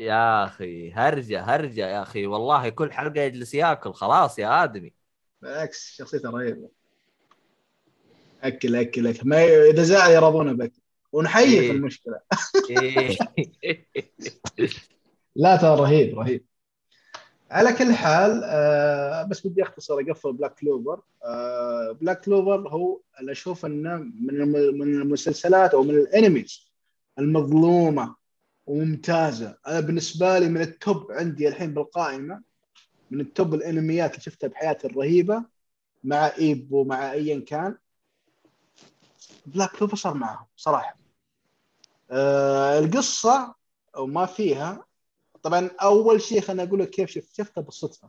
يا 0.00 0.44
أخي 0.44 0.92
هرجة 0.92 1.42
هرجة 1.42 1.86
يا 1.86 2.02
أخي. 2.02 2.26
والله 2.26 2.68
كل 2.68 2.92
حلقة 2.92 3.20
يجلس 3.20 3.54
ياكل 3.54 3.92
خلاص 3.92 4.38
يا 4.38 4.64
آدمي. 4.64 4.92
بالعكس 5.42 5.96
شخصيته 5.96 6.30
رهيبة. 6.30 6.68
أكل 8.42 8.76
أكل 8.76 9.06
أكل. 9.06 9.28
ما. 9.28 9.44
إذا 9.70 9.82
زعل 9.82 10.10
يرضونه 10.10 10.52
بأكل. 10.52 10.81
ونحيي 11.12 11.46
في 11.46 11.60
إيه. 11.60 11.70
المشكلة. 11.70 12.20
إيه. 12.70 13.16
لا 15.36 15.56
ترى 15.56 15.80
رهيب 15.80 16.18
رهيب. 16.18 16.44
على 17.50 17.72
كل 17.72 17.92
حال 17.92 18.40
آه 18.44 19.22
بس 19.22 19.46
بدي 19.46 19.62
أختصر 19.62 19.94
أقفل 19.94 20.32
Black 20.32 20.54
Clover 20.54 21.00
آه 21.24 21.92
Black 22.00 22.20
Clover 22.20 22.68
هو 22.68 23.00
أنا 23.20 23.32
أشوف 23.32 23.66
إنه 23.66 23.96
من 23.96 24.30
الم- 24.30 24.78
من 24.78 25.00
المسلسلات 25.00 25.74
أو 25.74 25.82
من 25.82 25.94
ال 25.94 26.05
animes 26.05 26.72
المظلومة 27.18 28.14
وممتازة. 28.66 29.56
أنا 29.66 29.80
بالنسبة 29.80 30.38
لي 30.38 30.48
من 30.48 30.60
ال 30.60 30.73
top 30.73 31.12
عندي 31.12 31.48
الحين 31.48 31.74
بالقائمة 31.74 32.42
من 33.10 33.20
ال 33.20 33.28
top 33.28 33.54
الأنميات 33.54 34.10
اللي 34.10 34.22
شفتها 34.22 34.48
بحياتي 34.48 34.86
الرهيبة 34.86 35.44
مع 36.04 36.32
ايبو 36.38 36.84
مع 36.84 37.12
ايا 37.12 37.40
كان. 37.40 37.76
Black 39.46 39.70
Clover 39.70 39.96
صار 39.96 40.14
معهم 40.14 40.46
صراحة. 40.56 41.01
آه 42.12 42.78
القصة 42.78 43.54
أو 43.96 44.06
ما 44.06 44.26
فيها. 44.26 44.84
طبعا 45.42 45.70
أول 45.82 46.20
شيء 46.22 46.40
خليني 46.40 46.62
أقول 46.68 46.80
لك 46.80 46.90
كيف 46.90 47.10
شفت 47.10 47.34
شفتها 47.36 47.60
بالصدفه 47.62 48.08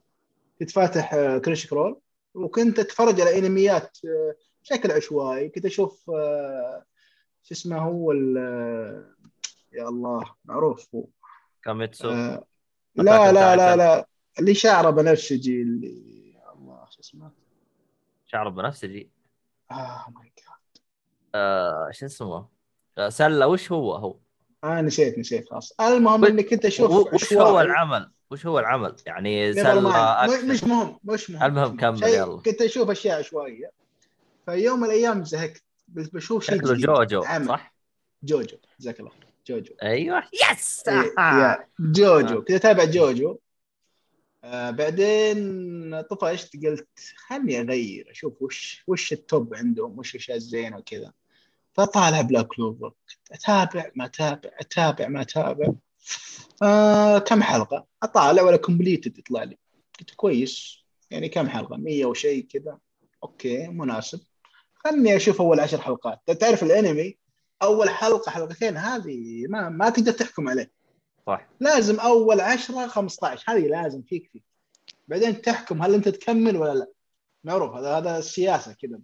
كنت 0.59 0.72
فاتح 0.72 1.14
آه، 1.14 1.38
Crunchyroll 1.38 1.99
وكنت 2.33 2.80
أتفرج 2.80 3.22
على 3.22 3.40
أنميات 3.40 3.98
آه، 4.06 4.35
بشكل 4.64 4.91
عشوائي. 4.91 5.49
كنت 5.49 5.65
أشوف 5.65 6.09
آه، 6.09 6.85
شو 7.43 7.53
اسمه 7.53 7.77
هو 7.77 8.11
ال- 8.11 8.38
آه، 8.38 9.14
يا 9.73 9.90
الله 9.90 10.35
معروف 10.45 10.95
هو. 10.95 11.06
كاميتسو. 11.64 12.09
آه، 12.09 12.45
لا 12.95 13.32
لا 13.32 13.56
لا. 13.56 13.75
لا. 13.75 14.07
اللي 14.40 14.53
شعره 14.53 14.90
بنفسجي 14.90 15.61
اللي 15.61 16.38
الله 16.56 16.88
شو 16.90 16.99
اسمه؟ 16.99 17.32
شعر 18.25 18.49
بنفسجي. 18.49 19.09
آه 19.72 20.06
ماي 20.15 20.33
جاد 20.38 20.83
آه 21.35 21.90
شو 21.91 22.06
اسمه؟ 22.06 22.35
آه 22.35 22.49
سلة 23.09 23.47
وش 23.47 23.72
هو؟ 23.72 23.95
هو. 23.95 24.15
آه 24.63 24.81
نسيت 24.81 25.17
نسيت 25.19 25.49
خلاص. 25.49 25.73
المهم 25.81 26.41
كنت 26.41 26.65
أشوف 26.65 26.91
و- 26.91 27.09
وش 27.15 27.33
هو. 27.33 27.61
العمل؟ 27.61 28.11
وش 28.31 28.45
هو 28.45 28.59
العمل؟ 28.59 28.95
يعني 29.05 29.53
سلة. 29.53 30.25
مش 30.45 30.63
مهم 30.63 30.99
مش 31.03 31.30
مهم 31.30 31.43
المهم 31.43 31.77
كمل 31.77 32.03
يلا. 32.03 32.41
كنت 32.41 32.61
أشوف 32.61 32.89
أشياء 32.89 33.19
عشوائيه 33.19 33.72
فيوم 34.45 34.80
من 34.80 34.85
الأيام 34.85 35.23
زهقت 35.23 35.63
بس 35.88 36.07
بشوف 36.07 36.45
شيء 36.45 36.57
شكله 36.57 36.73
جديد. 36.73 36.85
جوجو 36.85 37.23
عمل. 37.23 37.47
صح؟ 37.47 37.73
جوجو. 38.23 38.57
جزاك 38.80 38.99
الله. 38.99 39.09
خير. 39.11 39.27
جوجو. 39.47 39.73
أيوه. 39.83 40.23
yes! 40.51 40.83
إيه، 40.88 41.13
يا 41.19 41.67
جوجو. 41.80 42.39
كنت 42.39 42.51
أتابع 42.51 42.83
جوجو. 42.83 43.38
آه 44.43 44.72
بعدين 44.72 46.01
طفشت 46.01 46.65
قلت 46.65 46.88
خلني 47.27 47.59
أغير 47.61 48.11
أشوف 48.11 48.41
وش 48.41 48.83
وش 48.88 49.13
ال 49.13 49.24
top 49.24 49.55
عندهم 49.55 49.99
وش 49.99 50.15
الأشياء 50.15 50.38
الزينة 50.38 50.77
وكذا. 50.77 51.11
فطالع 51.73 52.21
Black 52.22 52.47
Clover 52.47 52.93
أتابع 53.31 53.91
ما 53.95 54.05
أتابع 54.05 54.49
أتابع 54.59 55.07
ما 55.07 55.21
أتابع. 55.21 55.73
آه 56.63 57.19
كم 57.19 57.43
حلقة؟ 57.43 57.85
أطالع 58.03 58.41
ولا 58.41 58.57
completed 58.57 59.17
يطلع 59.17 59.43
لي. 59.43 59.57
قلت 59.99 60.11
كويس. 60.15 60.83
يعني 61.11 61.29
كم 61.29 61.49
حلقة؟ 61.49 61.77
100 61.77 62.05
وشيء 62.05 62.45
كذا. 62.45 62.77
okay 63.23 63.67
مناسب. 63.67 64.19
خلني 64.75 65.15
أشوف 65.15 65.41
أول 65.41 65.59
عشر 65.59 65.81
حلقات. 65.81 66.31
تعرف 66.31 66.63
الأنمي؟ 66.63 67.17
أول 67.61 67.89
حلقة 67.89 68.31
حلقتين 68.31 68.77
هذه 68.77 69.45
ما 69.49 69.69
ما 69.69 69.89
تقدر 69.89 70.11
تحكم 70.11 70.49
عليه. 70.49 70.71
صح. 71.27 71.47
لازم 71.59 71.99
أول 71.99 72.41
10 72.41 72.87
15 72.87 73.43
هذه 73.47 73.67
لازم 73.67 74.01
فيك 74.01 74.29
فيك. 74.33 74.43
بعدين 75.07 75.41
تحكم 75.41 75.81
هل 75.81 75.93
أنت 75.93 76.09
تكمل 76.09 76.57
ولا 76.57 76.73
لا. 76.73 76.87
معروف 77.43 77.75
هذا 77.75 77.97
هذا 77.97 78.17
السياسة 78.17 78.73
كذا 78.73 78.99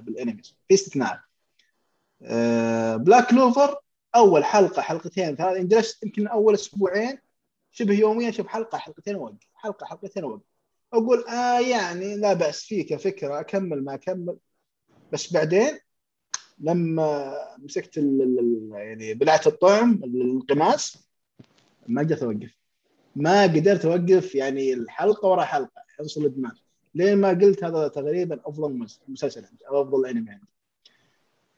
بالأنمي. 0.00 0.42
في 0.68 0.74
استثناء. 0.74 1.20
Black 2.96 3.32
Clover 3.32 3.76
أول 4.16 4.44
حلقة 4.44 4.82
حلقتين 4.82 5.36
ثلاث 5.36 5.66
جلست 5.66 6.04
يمكن 6.04 6.26
أول 6.26 6.54
أسبوعين 6.54 7.18
شبه 7.70 7.94
يوميا 7.94 8.28
أشوف 8.28 8.46
حلقة 8.46 8.78
حلقتين 8.78 9.14
اوقف 9.14 9.48
حلقة 9.54 9.86
حلقتين 9.86 10.24
اوقف 10.24 10.42
أقول 10.92 11.24
آه 11.24 11.60
يعني 11.60 12.16
لا 12.16 12.32
بأس 12.32 12.62
فيه 12.64 12.86
كفكره 12.86 13.40
أكمل 13.40 13.84
ما 13.84 13.94
أكمل. 13.94 14.36
بس 15.12 15.32
بعدين 15.32 15.78
لما 16.58 17.34
مسكت 17.58 17.96
يعني 17.96 19.14
بلعت 19.14 19.46
الطعم 19.46 19.92
الانقماس 20.04 21.08
ما 21.88 22.02
قدرت 22.02 22.22
أوقف. 22.22 22.54
ما 23.16 23.42
قدرت 23.42 23.84
أوقف 23.84 24.34
يعني 24.34 24.74
الحلقة 24.74 25.28
ورا 25.28 25.44
حلقة 25.44 25.84
حصل 25.98 26.20
الادمان 26.20 26.52
لين 26.94 27.18
ما 27.18 27.28
قلت 27.28 27.64
هذا 27.64 27.88
تقريبا 27.88 28.40
أفضل 28.44 28.86
مسلسل 29.08 29.44
عندي 29.44 29.68
أو 29.68 29.82
أفضل 29.82 30.06
أنمي. 30.06 30.30
عندي 30.30 30.53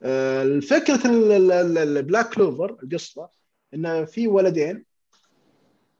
الفكرة 0.02 1.00
البلاك 1.06 2.34
كلوفر 2.34 2.78
القصة 2.82 3.28
انه 3.74 4.04
في 4.04 4.28
ولدين 4.28 4.84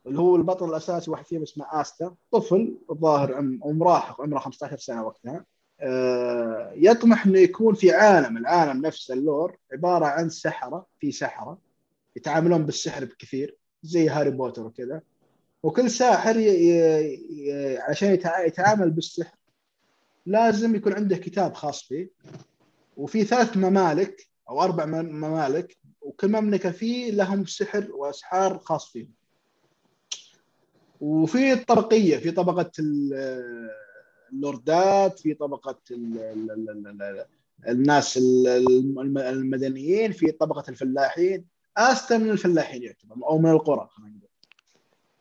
اللي 0.06 0.18
هو 0.18 0.36
البطل 0.36 0.68
الأساسي 0.68 1.10
واحد 1.10 1.26
فيهم 1.26 1.42
اسمه 1.42 1.80
استا 1.80 2.14
طفل 2.32 2.76
الظاهر 2.90 3.40
مراهق 3.64 4.20
عمره 4.20 4.38
15 4.38 4.78
سنة 4.78 5.04
وقتها. 5.04 5.44
آه، 5.80 6.72
يطمح 6.76 7.26
إنه 7.26 7.38
يكون 7.38 7.74
في 7.74 7.92
عالم 7.92 8.36
العالم 8.36 8.86
نفسه 8.86 9.14
ال 9.14 9.23
lore 9.23 9.58
عبارة 9.72 10.06
عن 10.06 10.28
سحرة 10.28 10.86
في 11.00 11.12
سحرة 11.12 11.58
يتعاملون 12.16 12.66
بالسحر 12.66 13.04
بكثير 13.04 13.56
زي 13.82 14.08
هاري 14.08 14.30
بوتر 14.30 14.66
وكذا. 14.66 15.02
وكل 15.62 15.90
ساحر 15.90 16.36
ي... 16.36 16.46
ي... 16.46 17.78
عشان 17.78 18.18
يتعامل 18.46 18.90
بالسحر 18.90 19.36
لازم 20.26 20.74
يكون 20.74 20.92
عنده 20.92 21.16
كتاب 21.16 21.54
خاص 21.54 21.82
فيه. 21.82 22.10
وفي 22.96 23.24
ثلاث 23.24 23.56
ممالك 23.56 24.28
أو 24.48 24.62
أربع 24.62 24.84
ممالك 24.86 25.76
وكل 26.00 26.28
مملكة 26.28 26.70
فيه 26.70 27.10
لهم 27.10 27.46
سحر 27.46 27.88
وأسحار 27.92 28.58
خاص 28.58 28.92
فيهم. 28.92 29.10
وفي 31.00 31.52
الطبقيه 31.52 32.16
في 32.16 32.30
طبقة 32.30 32.70
اللوردات 34.32 35.18
في 35.18 35.34
طبقة 35.34 35.78
الناس 37.68 38.18
المدنيين 39.16 40.12
في 40.12 40.30
طبقة 40.30 40.64
الفلاحين. 40.68 41.44
استا 41.76 42.18
من 42.18 42.30
الفلاحين 42.30 42.82
يعتبر 42.82 43.14
أو 43.28 43.38
من 43.38 43.50
القرى 43.50 43.88
خلينا 43.90 44.10
نقول. 44.10 44.30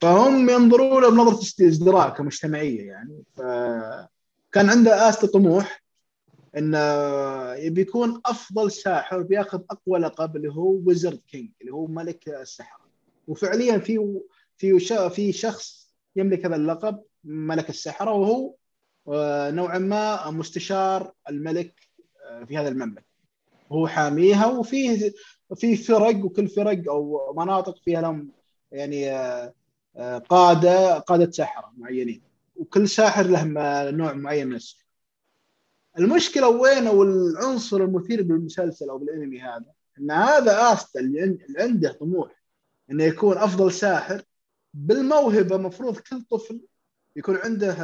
فهم 0.02 0.50
ينظروا 0.50 1.02
له 1.02 1.10
بنظره 1.10 1.68
ازدراء 1.68 2.10
كمجتمعية 2.10 2.88
يعني. 2.88 3.24
فكان 3.36 4.70
عنده 4.70 5.10
استا 5.10 5.28
طموح 5.28 5.85
انه 6.58 6.80
يبي 7.54 7.82
يكون 7.82 8.22
أفضل 8.26 8.72
ساحر 8.72 9.22
بياخذ 9.22 9.62
أقوى 9.70 10.00
لقب 10.00 10.36
اللي 10.36 10.54
هو 10.54 10.82
ويزرد 10.86 11.22
كينج 11.28 11.50
اللي 11.62 11.74
هو 11.74 11.88
ملك 11.88 12.30
السحره 12.30 12.86
وفعليا 13.28 13.78
في 13.78 14.20
في 14.58 14.80
في 15.10 15.32
شخص 15.32 15.90
يملك 16.16 16.46
هذا 16.46 16.56
اللقب 16.56 17.04
ملك 17.24 17.70
السحره 17.70 18.12
وهو 18.12 18.56
آه، 19.08 19.52
نوعا 19.52 19.78
ما 19.78 20.32
مستشار 20.32 21.14
الملك 21.30 21.90
آه، 22.26 22.44
في 22.44 22.58
هذا 22.58 22.70
المملكة. 22.70 23.06
هو 23.72 23.88
حاميها 23.88 24.46
وفي 24.46 25.14
في 25.56 25.76
فرق 25.76 26.26
وكل 26.26 26.48
فرق 26.48 26.92
أو 26.92 27.34
مناطق 27.38 27.78
فيها 27.84 28.02
لهم 28.02 28.32
يعني 28.72 29.12
آه، 29.12 30.18
قادة 30.30 31.00
قادة 31.00 31.32
سحره 31.32 31.74
معينين. 31.78 32.22
وكل 32.56 32.90
ساحر 32.90 33.28
له 33.28 33.44
نوع 33.92 34.14
معين 34.14 34.48
من 34.48 34.56
السحر 34.56 34.85
المشكلة 36.00 36.50
وين 36.50 36.88
والعنصر 36.88 37.78
المثير 37.78 38.24
بالمسلسل 38.24 38.90
أو 38.90 38.98
بالأنمي 38.98 39.42
هذا؟ 39.42 39.74
إن 40.00 40.12
هذا 40.12 40.74
استا 40.74 41.00
اللي 41.00 41.40
عنده 41.60 41.92
طموح 41.92 42.44
إنه 42.92 43.04
يكون 43.04 43.38
أفضل 43.38 43.72
ساحر 43.72 44.24
بالموهبة 44.74 45.58
مفروض 45.58 45.98
كل 45.98 46.22
طفل 46.22 46.62
يكون 47.16 47.38
عنده 47.38 47.76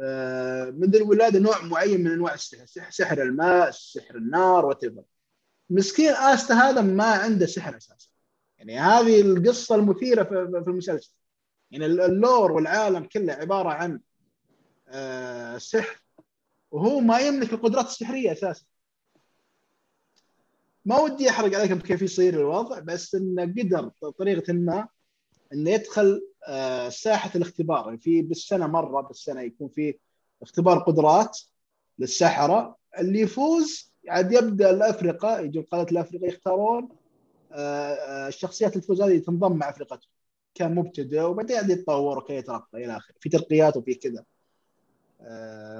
آه، 0.00 0.70
منذ 0.70 0.96
الولاده 0.96 1.38
نوع 1.38 1.62
معين 1.62 2.04
من 2.04 2.10
أنواع 2.10 2.34
السحر 2.34 2.90
سحر 2.90 3.22
الماء 3.22 3.70
سحر 3.70 4.16
النار 4.16 4.66
وتبر 4.66 5.02
مسكين 5.70 6.12
استا 6.12 6.54
هذا 6.54 6.80
ما 6.80 7.04
عنده 7.04 7.46
سحر 7.46 7.76
أساسا. 7.76 8.08
يعني 8.58 8.78
هذه 8.78 9.20
القصة 9.20 9.74
المثيرة 9.74 10.22
في 10.24 10.70
المسلسل. 10.70 11.12
يعني 11.70 11.86
اللور 11.86 12.52
والعالم 12.52 13.04
كله 13.04 13.32
عبارة 13.32 13.68
عن 13.68 14.00
آه، 14.88 15.58
سحر 15.58 15.99
وهو 16.70 17.00
ما 17.00 17.18
يملك 17.18 17.52
القدرات 17.52 17.86
السحرية 17.86 18.32
أساسا. 18.32 18.64
ما 20.84 20.98
ودي 21.00 21.30
أحرق 21.30 21.58
عليكم 21.58 21.80
كيف 21.80 22.02
يصير 22.02 22.34
الوضع 22.40 22.78
بس 22.78 23.14
إنه 23.14 23.42
قدر 23.42 23.90
بطريقه 24.02 24.52
ما 24.52 24.88
إنه 25.52 25.70
يدخل 25.70 26.22
آه، 26.48 26.88
ساحة 26.88 27.30
الاختبار. 27.34 27.84
يعني 27.86 27.98
في 27.98 28.22
بالسنة 28.22 28.66
مرة 28.66 29.00
بالسنة 29.00 29.40
يكون 29.40 29.68
في 29.68 29.98
اختبار 30.42 30.78
قدرات 30.78 31.38
للسحرة. 31.98 32.76
اللي 32.98 33.20
يفوز 33.20 33.92
عاد 34.08 34.32
يبدأ 34.32 34.70
الافرقه 34.70 35.40
يجون 35.40 35.62
قادة 35.62 35.90
الافرقه 35.90 36.26
يختارون 36.26 36.88
آه، 37.52 37.92
آه، 37.92 38.28
الشخصيات 38.28 38.72
اللي 38.72 38.82
تفوز 38.82 39.02
هذه 39.02 39.18
تنضم 39.18 39.56
مع 39.56 39.68
افرقتهم 39.70 40.10
كمبتدئ 40.54 41.20
وبعدين 41.20 41.56
عاد 41.56 41.70
يتطور 41.70 42.18
وكي 42.18 42.34
يترقى 42.34 42.84
إلى 42.84 42.96
آخره. 42.96 43.14
في 43.20 43.28
ترقيات 43.28 43.76
وفي 43.76 43.94
كذا 43.94 44.24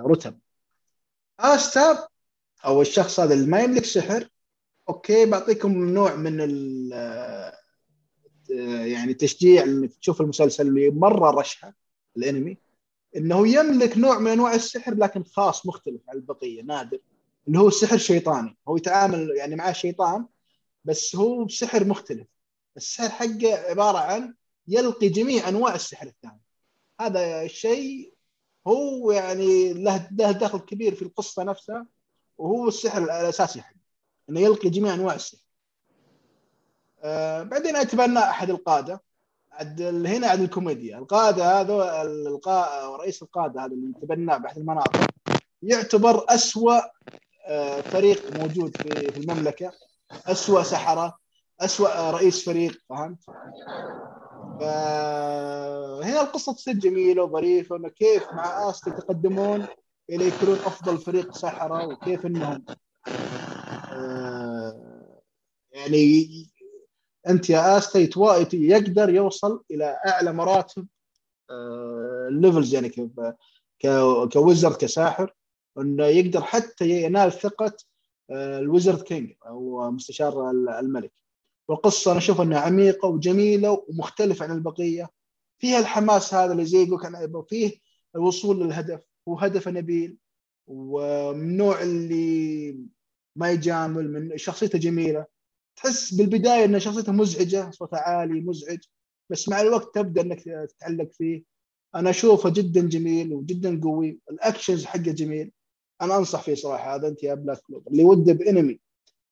رتب. 0.07 0.39
استا 1.41 2.09
أو 2.65 2.83
الشخص 2.83 3.20
هذا 3.20 3.35
اللي 3.35 3.47
ما 3.47 3.60
يملك 3.60 3.85
سحر 3.85 4.28
أوكي 4.89 5.27
بعطيكم 5.27 5.89
نوع 5.89 6.15
من 6.15 6.41
يعني 8.91 9.15
تشجيع 9.15 9.62
إنك 9.62 9.94
تشوف 9.94 10.20
المسلسل 10.20 10.69
اللي 10.69 10.91
مرة 10.91 11.31
رشحه 11.31 11.75
الأنمي 12.17 12.57
إنه 13.17 13.49
يملك 13.49 13.99
نوع 13.99 14.19
من 14.19 14.31
أنواع 14.31 14.55
السحر 14.55 14.94
لكن 14.94 15.25
خاص 15.25 15.67
مختلف 15.67 16.01
عن 16.09 16.17
البقية 16.17 16.62
نادر 16.62 16.99
اللي 17.49 17.59
هو 17.59 17.69
السحر 17.69 17.94
الشيطاني 17.94 18.57
هو 18.69 18.77
يتعامل 18.77 19.31
يعني 19.36 19.57
معاه 19.57 19.73
شيطان 19.73 20.27
بس 20.85 21.17
هو 21.17 21.49
سحر 21.49 21.85
مختلف. 21.85 22.27
السحر 22.77 23.09
حقه 23.09 23.55
عبارة 23.55 23.99
عن 23.99 24.35
يلقي 24.69 25.09
جميع 25.09 25.49
أنواع 25.49 25.75
السحر 25.75 26.07
الثاني. 26.07 26.41
هذا 27.01 27.43
الشيء 27.43 28.15
هو 28.66 29.12
يعني 29.12 29.72
له 29.72 30.08
له 30.12 30.30
دخل 30.30 30.58
كبير 30.58 30.94
في 30.94 31.02
القصة 31.02 31.42
نفسها 31.42 31.86
وهو 32.39 32.68
السحر 32.68 33.02
الأساسي 33.02 33.62
حقه 33.62 33.76
إنه 34.30 34.40
يلقي 34.40 34.70
جميع 34.70 34.94
أنواع 34.94 35.14
السحر. 35.14 35.42
آه 37.02 37.42
بعدين 37.42 37.76
أتبنى 37.76 38.18
أحد 38.18 38.50
القادة 38.50 39.02
عد 39.52 39.82
هنا 39.82 40.26
عند 40.28 40.40
الكوميديا. 40.40 40.98
القادة 40.98 41.60
هذا 41.60 42.02
القاء 42.02 42.97
رئيس 42.97 43.22
القادة 43.22 43.64
هذا 43.64 43.72
اللي 43.72 43.92
تبناه 44.02 44.36
بأحد 44.36 44.58
المناطق. 44.58 45.00
يعتبر 45.62 46.24
أسوأ 46.28 46.80
آه 47.47 47.80
فريق 47.80 48.36
موجود 48.40 48.76
في, 48.76 49.12
في 49.12 49.18
المملكة. 49.18 49.72
أسوأ 50.26 50.62
سحرة 50.62 51.18
أسوأ 51.60 52.10
رئيس 52.10 52.44
فريق 52.44 52.80
فهمت؟ 52.89 53.18
فهنا 54.60 56.20
القصة 56.20 56.52
تصير 56.52 56.74
جميلة 56.74 57.22
وظريفة 57.22 57.76
إنه 57.76 57.89
كيف 57.89 58.32
مع 58.32 58.70
اس 58.70 58.86
يتقدمون 58.86 59.66
إلى 60.10 60.28
يكونون 60.28 60.56
أفضل 60.56 60.98
فريق 60.98 61.34
سحره 61.36 61.86
وكيف 61.86 62.26
إنهم 62.26 62.64
آه 63.92 65.20
يعني 65.72 66.26
أنت 67.28 67.50
يا 67.50 67.78
استا 67.78 67.98
يقدر 68.55 69.10
يوصل 69.10 69.62
إلى 69.70 69.98
أعلى 70.06 70.32
مراتب 70.32 70.86
ال 72.28 72.35
levels 72.35 72.75
آه، 72.74 72.80
يعني 72.80 72.92
ك 74.33 74.39
wizard 74.39 74.76
كساحر 74.76 75.34
إنه 75.78 76.06
يقدر 76.06 76.42
حتى 76.42 76.90
ينال 76.90 77.32
ثقة 77.32 77.72
آه، 78.30 78.58
ال 78.59 78.65
wizard 78.65 79.02
king 79.02 79.33
أو 79.47 79.90
مستشار 79.90 80.50
الملك. 80.50 81.12
والقصة 81.70 82.10
أنا 82.10 82.18
أشوف 82.18 82.40
أنها 82.40 82.58
عميقة 82.58 83.08
وجميلة 83.08 83.84
ومختلفة 83.89 84.44
عن 84.44 84.50
البقية. 84.50 85.10
فيها 85.58 85.78
الحماس 85.78 86.34
هذا 86.34 86.52
اللي 86.52 86.65
زي 86.65 86.82
يقول 86.82 87.02
كان 87.02 87.42
فيه 87.49 87.73
الوصول 88.16 88.65
للهدف 88.65 89.00
وهدف 89.26 89.68
نبيل. 89.68 90.16
ومن 90.66 91.42
النوع 91.42 91.82
اللي 91.82 92.76
ما 93.36 93.50
يجامل 93.50 94.12
من 94.12 94.39
شخصيته 94.39 94.78
جميلة. 94.78 95.26
تحس 95.76 96.15
بالبداية 96.15 96.65
أن 96.65 96.81
شخصيته 96.81 97.12
مزعجة 97.12 97.70
صوتها 97.70 97.99
عالي 97.99 98.40
مزعج. 98.40 98.78
بس 99.31 99.49
مع 99.49 99.60
الوقت 99.60 99.94
تبدأ 99.94 100.20
أنك 100.20 100.42
تتعلق 100.42 101.12
فيه. 101.12 101.44
أنا 101.94 102.10
أشوفه 102.10 102.50
جدا 102.50 102.81
جميل 102.89 103.34
وجدا 103.34 103.81
قوي. 103.81 104.20
ال 104.31 104.37
actions 104.37 104.84
حقه 104.84 104.99
جميل. 105.00 105.52
أنا 106.02 106.16
أنصح 106.16 106.42
فيه 106.42 106.55
صراحة. 106.55 106.94
هذا 106.94 107.08
أنت 107.08 107.23
يا 107.23 107.34
Black 107.34 107.59
Clover 107.59 107.89
اللي 107.89 108.05
وده 108.05 108.32
بإنمي. 108.32 108.81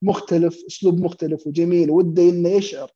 مختلف 0.02 0.64
أسلوب 0.66 1.00
مختلف 1.00 1.46
وجميل. 1.46 1.90
وده 1.90 2.22
إنه 2.22 2.48
يشعر 2.48 2.90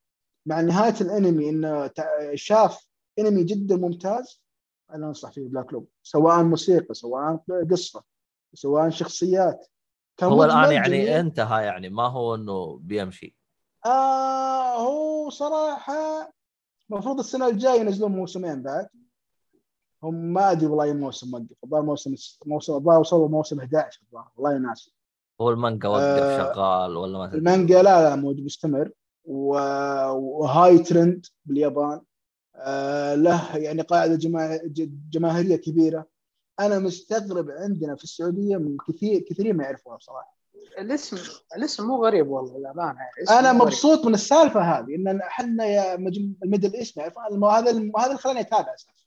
مع 0.46 0.60
نهاية 0.60 0.94
الأنمي 1.00 1.48
إنه 1.48 1.90
شاف 2.34 2.88
أنمي 3.18 3.44
جدا 3.44 3.76
ممتاز. 3.76 4.42
أنا 4.90 5.08
أنصح 5.08 5.30
فيه 5.30 5.48
Black 5.48 5.66
Clover 5.66 5.88
سواء 6.02 6.42
موسيقى 6.42 6.94
سواء 6.94 7.44
قصة 7.70 8.02
سواء 8.54 8.90
شخصيات. 8.90 9.66
هو 10.22 10.44
الآن 10.44 10.72
يعني 10.72 10.88
جميل. 10.88 11.08
انتهى 11.08 11.64
يعني 11.64 11.88
ما 11.88 12.06
هو 12.08 12.34
إنه 12.34 12.78
بيمشي. 12.82 13.36
آه 13.86 14.76
هو 14.76 15.30
صراحة 15.30 16.32
المفروض 16.90 17.18
السنة 17.18 17.48
الجاية 17.48 17.80
ينزلون 17.80 18.12
موسمين 18.12 18.62
بعد. 18.62 18.88
هم 20.02 20.14
ما 20.14 20.50
أدري 20.50 20.66
والله 20.66 20.84
أي 20.84 20.94
موسم 20.94 21.34
وقف 21.34 21.64
الظاهر 21.64 21.82
موسم 21.82 22.14
موسم 22.46 22.74
الظاهر 22.74 23.00
وصلوا 23.00 23.28
موسم 23.28 23.60
11 23.60 24.00
الظاهر. 24.02 24.30
والله 24.36 24.58
ناسي 24.58 24.94
هو 25.42 25.50
المانجا 25.50 25.88
وقف 25.88 26.02
آه، 26.02 26.52
شغال 26.54 26.96
ولا 26.96 27.18
ما 27.18 27.34
المانجا 27.34 27.82
لا 27.82 28.02
لا 28.02 28.16
موجود 28.16 28.44
مستمر. 28.44 28.90
و... 29.24 29.54
وهاي 30.12 30.78
ترند 30.78 31.26
باليابان. 31.44 32.00
آه 32.56 33.14
له 33.14 33.56
يعني 33.56 33.82
قاعدة 33.82 34.14
جماع... 34.14 34.56
ج- 34.56 34.90
جماهيرية 35.10 35.56
كبيرة. 35.56 36.06
أنا 36.60 36.78
مستغرب 36.78 37.50
عندنا 37.50 37.96
في 37.96 38.04
السعودية 38.04 38.56
من 38.56 38.76
كثير 38.88 39.20
كثيرين 39.20 39.56
ما 39.56 39.64
يعرفوها 39.64 39.96
بصراحة. 39.96 40.36
الاسم 40.78 41.16
الاسم 41.56 41.86
مو 41.86 42.04
غريب 42.04 42.28
والله 42.30 42.58
للأمانة 42.58 42.98
يعني. 42.98 43.40
أنا 43.40 43.52
مو 43.52 43.58
غريب. 43.58 43.72
مبسوط 43.72 44.06
من 44.06 44.14
السالفة 44.14 44.60
هذه 44.60 44.94
إن 44.94 45.20
إحنا 45.20 45.64
يا 45.64 45.96
مجم... 45.96 46.34
ال 46.44 46.49
Middle 46.49 46.74
East 46.74 46.98
هذا 46.98 47.12
الم- 47.30 47.44
هذا 47.44 47.70
اللي 48.06 48.18
خلاني 48.18 48.40
أتابع 48.40 48.74
أساسا. 48.74 49.02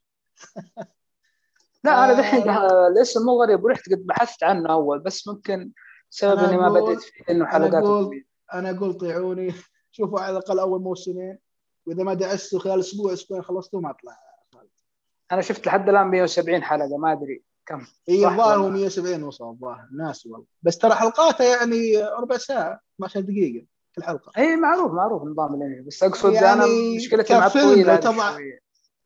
لا 1.83 2.05
أنا 2.05 2.13
آه، 2.13 2.17
دحين 2.17 2.49
آه، 2.49 2.87
الاسم 2.87 3.25
مو 3.25 3.43
غريب 3.43 3.63
ورحت 3.63 3.89
قد 3.89 4.05
بحثت 4.05 4.43
عنه 4.43 4.71
أول 4.73 4.99
بس 4.99 5.27
ممكن 5.27 5.71
سبب 6.17 6.39
إني 6.39 6.57
ما 6.57 6.69
بديت 6.69 6.99
فيه 6.99 7.23
إنه 7.29 7.45
حلقاته 7.45 7.79
أقول- 7.81 8.05
طويلة. 8.05 8.23
أنا 8.53 8.69
أقول 8.69 8.93
طيعوني. 8.93 9.53
شوفوا 9.91 10.19
على 10.19 10.31
الأقل 10.37 10.59
أول 10.59 10.81
موسمين. 10.81 11.37
وإذا 11.85 12.03
ما 12.03 12.13
دعستوا 12.13 12.59
خلال 12.59 12.79
أسبوع 12.79 13.13
أسبوعين 13.13 13.43
خلصتوا 13.43 13.81
ما 13.81 13.89
اطلع 13.89 14.17
أنا 15.31 15.41
شفت 15.41 15.67
لحد 15.67 15.89
الآن 15.89 16.07
170 16.07 16.63
حلقة 16.63 16.97
ما 16.97 17.11
أدري 17.11 17.43
كم. 17.65 17.81
صح 17.81 17.89
الظاهر 18.09 18.57
هو 18.57 18.63
والله. 18.63 18.69
170 18.69 19.23
وصل 19.23 19.49
الظاهر. 19.49 19.87
ناسي 19.97 20.29
والله. 20.29 20.45
بس 20.63 20.77
ترى 20.77 20.95
حلقاته 20.95 21.43
يعني 21.43 21.97
ربع 22.21 22.37
ساعة 22.37 22.79
12 22.95 23.19
دقيقة 23.19 23.65
كل 23.95 24.03
حلقه 24.03 24.31
إي 24.37 24.55
معروف 24.55 24.91
معروف 24.91 25.23
نظام 25.23 25.53
الأنمي. 25.55 25.81
بس 25.81 26.03
أقصد 26.03 26.33
يعني 26.33 26.53
أنا 26.53 26.65
مشكلتي 26.97 27.33
مع 27.37 27.45
الطويله 27.47 27.95
تضع-. 27.95 28.39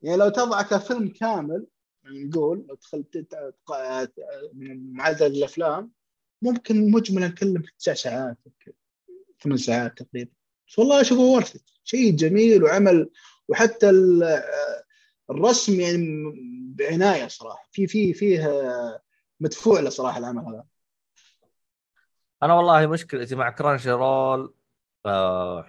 يعني 0.02 0.16
لو 0.16 0.28
تضع 0.28 0.62
كفيلم 0.62 1.08
كامل 1.20 1.66
نقول 2.04 2.66
لو 2.68 2.74
دخلت 2.74 3.26
معدل 4.92 5.26
الأفلام 5.26 5.90
ممكن 6.42 6.90
مجملا 6.90 7.28
كله 7.28 7.62
تسع 7.78 7.94
ساعات. 7.94 8.38
ثمان 9.42 9.56
ساعات 9.56 10.02
تقريبا. 10.02 10.30
بس 10.68 10.78
والله 10.78 11.00
اشوفه 11.00 11.20
ورث 11.22 11.56
شيء 11.84 12.16
جميل 12.16 12.64
وعمل 12.64 13.10
وحتى 13.48 13.90
ال- 13.90 14.42
الرسم 15.30 15.80
يعني 15.80 16.32
بعناية 16.74 17.28
صراحة. 17.28 17.68
في 17.72 17.86
في 17.86 18.14
فيه 18.14 18.48
مدفوع 19.40 19.80
له 19.80 19.90
صراحة 19.90 20.18
العمل 20.18 20.44
هذا. 20.44 20.64
أنا 22.42 22.54
والله 22.54 22.86
مشكلتي 22.86 23.34
مع 23.34 23.50
Crunchyroll 23.50 24.54
آه 25.06 25.66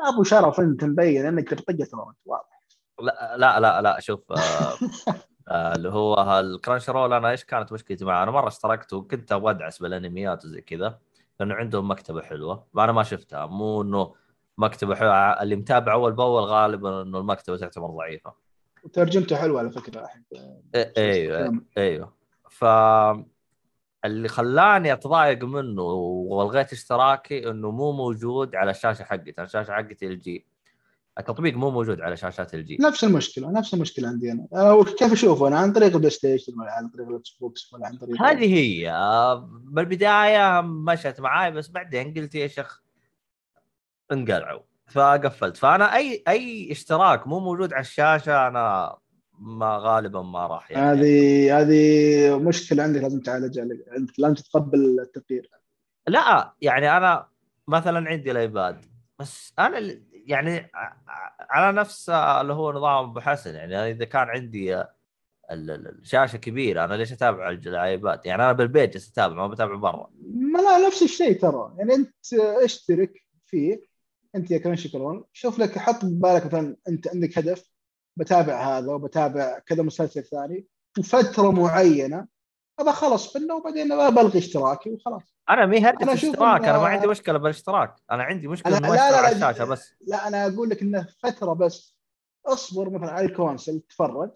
أبو 0.00 0.22
شرف 0.24 0.60
أنت 0.60 0.84
مبين 0.84 1.26
إنك 1.26 1.48
تبطقه 1.50 1.84
ترى 1.84 2.14
واضح. 2.24 2.60
لا 3.00 3.36
لا 3.38 3.60
لا 3.60 3.82
لا 3.82 4.00
شوف 4.00 4.32
آه 4.32 4.36
آه 4.38 4.78
اللي 5.50 5.88
هو 5.88 6.40
ال 6.40 6.92
Crunchyroll 6.92 7.12
أنا 7.12 7.30
إيش 7.30 7.44
كانت 7.44 7.72
مشكلتي 7.72 8.04
معه؟ 8.04 8.22
أنا 8.22 8.30
مرة 8.30 8.48
اشتركت 8.48 8.92
وكنت 8.92 9.32
أبغى 9.32 9.50
أدعس 9.50 9.82
بالأنميات 9.82 10.44
وزي 10.44 10.60
كذا 10.60 10.98
لأنه 11.40 11.54
عندهم 11.54 11.90
مكتبة 11.90 12.22
حلوة. 12.22 12.66
ما 12.74 12.84
أنا 12.84 12.92
ما 12.92 13.02
شفتها 13.02 13.46
مو 13.46 13.82
إنه 13.82 14.14
مكتبة 14.58 14.94
حلوة 14.94 15.42
اللي 15.42 15.56
متابع 15.56 15.92
أول 15.92 16.12
بأول 16.12 16.42
غالبا 16.42 17.02
إنه 17.02 17.18
المكتبة 17.18 17.56
تعتبر 17.56 17.90
ضعيفة. 17.90 18.32
وترجمته 18.84 19.36
حلوة 19.36 19.60
على 19.60 19.70
فكرة. 19.70 20.06
إيه- 20.06 20.88
أيوه 20.98 21.62
أيوه 21.78 22.12
ف 22.50 22.64
اللي 24.04 24.28
خلاني 24.28 24.92
أتضايق 24.92 25.44
منه 25.44 25.82
وألغيت 25.82 26.72
اشتراكي 26.72 27.50
إنه 27.50 27.70
مو 27.70 27.92
موجود 27.92 28.56
على 28.56 28.70
الشاشة 28.70 29.02
حقتي، 29.02 29.34
الشاشة 29.42 29.72
حقتي 29.72 30.06
LG 30.06 30.46
التطبيق 31.20 31.56
مو 31.56 31.70
موجود 31.70 32.00
على 32.00 32.16
شاشات 32.16 32.54
LG 32.54 32.76
نفس 32.80 33.04
المشكلة 33.04 33.50
نفس 33.50 33.74
المشكلة 33.74 34.08
عندي 34.08 34.32
أنا. 34.32 34.46
أه 34.52 34.84
كيف 34.84 35.12
أشوفه؟ 35.12 35.48
أنا 35.48 35.58
عن 35.58 35.72
طريق 35.72 35.92
ال 35.92 36.10
PlayStation 36.10 36.60
ولا 36.60 36.72
عن 36.72 36.88
طريق 36.88 37.08
ال 37.08 37.19
X 37.19 37.30
Box 37.40 37.72
ولا 37.74 37.86
عن 37.86 37.96
طريق 37.96 38.22
هذه 38.22 38.54
هي. 38.54 38.90
آه، 38.90 39.48
بالبداية 39.64 40.60
مشت 40.60 41.20
معاي 41.20 41.50
بس 41.50 41.68
بعدين 41.68 42.14
قلت 42.14 42.34
يا 42.34 42.46
شيخ 42.46 42.82
انقلعوا. 44.12 44.62
فقفلت. 44.86 45.56
فأنا 45.56 45.96
أي 45.96 46.22
أي 46.28 46.72
اشتراك 46.72 47.26
مو 47.26 47.40
موجود 47.40 47.72
على 47.72 47.80
الشاشة 47.80 48.48
أنا 48.48 48.96
ما 49.38 49.78
غالبا 49.82 50.22
ما 50.22 50.46
راح 50.46 50.70
يعني. 50.70 51.00
هذه 51.00 51.60
هذه 51.60 52.38
مشكلة 52.38 52.82
عندك 52.82 53.02
لازم 53.02 53.20
تعالجها 53.20 53.64
أنت 53.96 54.18
لازم 54.18 54.34
تتقبل 54.34 55.00
التغيير 55.00 55.50
لا 56.08 56.54
يعني 56.60 56.96
أنا 56.96 57.26
مثلا 57.68 58.08
عندي 58.08 58.30
ال 58.30 58.41
iPad 58.41 58.84
بس 59.18 59.52
أنا 59.58 59.78
يعني 60.26 60.70
على 61.50 61.80
نفس 61.80 62.10
اللي 62.10 62.52
هو 62.52 62.72
نظام 62.72 63.10
أبو 63.10 63.20
حسن 63.20 63.54
يعني 63.54 63.90
إذا 63.90 64.04
كان 64.04 64.28
عندي 64.28 64.76
ال- 64.80 64.86
ال- 65.50 65.98
الشاشه 65.98 66.36
كبيرة 66.36 66.84
أنا 66.84 66.94
ليش 66.94 67.12
أتابع 67.12 67.50
ال 67.50 67.63
iPad؟ 67.63 68.26
يعني 68.26 68.42
أنا 68.42 68.52
بالبيت 68.52 68.92
جالس 68.92 69.10
أتابع 69.12 69.34
ما 69.34 69.46
بتابع 69.46 69.74
برا. 69.74 70.10
ما 70.24 70.58
لا 70.58 70.86
نفس 70.86 71.02
الشيء 71.02 71.40
ترى. 71.40 71.74
يعني 71.78 71.94
أنت 71.94 72.14
اشترك 72.64 73.22
فيه 73.46 73.80
أنت 74.34 74.50
يا 74.50 74.58
Crunchyroll 74.58 75.24
شوف 75.32 75.58
لك 75.58 75.78
حط 75.78 76.04
ببالك 76.04 76.46
مثلا 76.46 76.76
أنت 76.88 77.08
عندك 77.08 77.38
هدف 77.38 77.70
بتابع 78.16 78.78
هذا 78.78 78.92
وبتابع 78.92 79.58
كذا 79.58 79.82
مسلسل 79.82 80.24
ثاني 80.24 80.66
وفترة 80.98 81.50
معينة 81.50 82.26
ابى 82.78 82.90
اخلص 82.90 83.36
منه 83.36 83.54
وبعدين 83.54 83.88
بلغي 83.88 84.38
اشتراكي 84.38 84.90
وخلاص. 84.90 85.34
أنا 85.50 85.66
مي 85.66 85.78
هدف 85.78 86.02
أنا 86.02 86.12
أشوف 86.12 86.30
اشتراك 86.30 86.62
إن- 86.62 86.64
أنا 86.68 86.78
ما 86.78 86.84
عندي 86.86 87.06
مشكلة 87.06 87.38
بالاشتراك. 87.38 87.94
أنا 88.10 88.22
عندي 88.22 88.48
مشكلة 88.48 88.78
أنا- 88.78 88.82
لا- 88.82 88.88
لا- 89.10 89.16
على 89.16 89.36
الشاشة 89.36 89.64
بس. 89.64 89.94
لا 90.06 90.28
أنا 90.28 90.46
أقول 90.46 90.70
لك 90.70 90.82
إنه 90.82 91.06
فترة 91.22 91.52
بس. 91.52 91.96
اصبر 92.46 92.90
مثلا 92.90 93.10
على 93.12 93.26
ال 93.26 93.33
console 93.33 93.80
تتفرج 93.80 94.30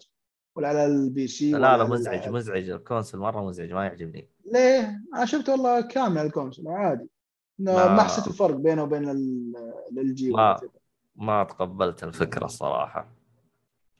ولا 0.55 0.67
على 0.67 0.85
ال 0.85 1.27
PC 1.27 1.51
لا 1.51 1.77
لا 1.77 1.83
مزعج 1.83 2.29
مزعج. 2.29 2.69
ال 2.69 2.75
console 2.75 3.17
مرة 3.17 3.41
مزعج 3.47 3.71
ما 3.73 3.85
يعجبني. 3.85 4.29
ليه؟ 4.53 5.01
أنا 5.15 5.25
شفت 5.25 5.49
والله 5.49 5.81
كامل 5.81 6.21
ال 6.21 6.27
console 6.27 6.67
عادي. 6.67 7.09
ما- 7.59 7.87
ما 7.95 8.03
حسيت 8.03 8.27
الفرق 8.27 8.55
بينه 8.55 8.83
وبين 8.83 9.09
LG 9.09 10.29
ما- 10.31 10.59
ما 11.15 11.43
تقبلت 11.43 12.03
الفكرة 12.03 12.45
الصراحه 12.45 13.07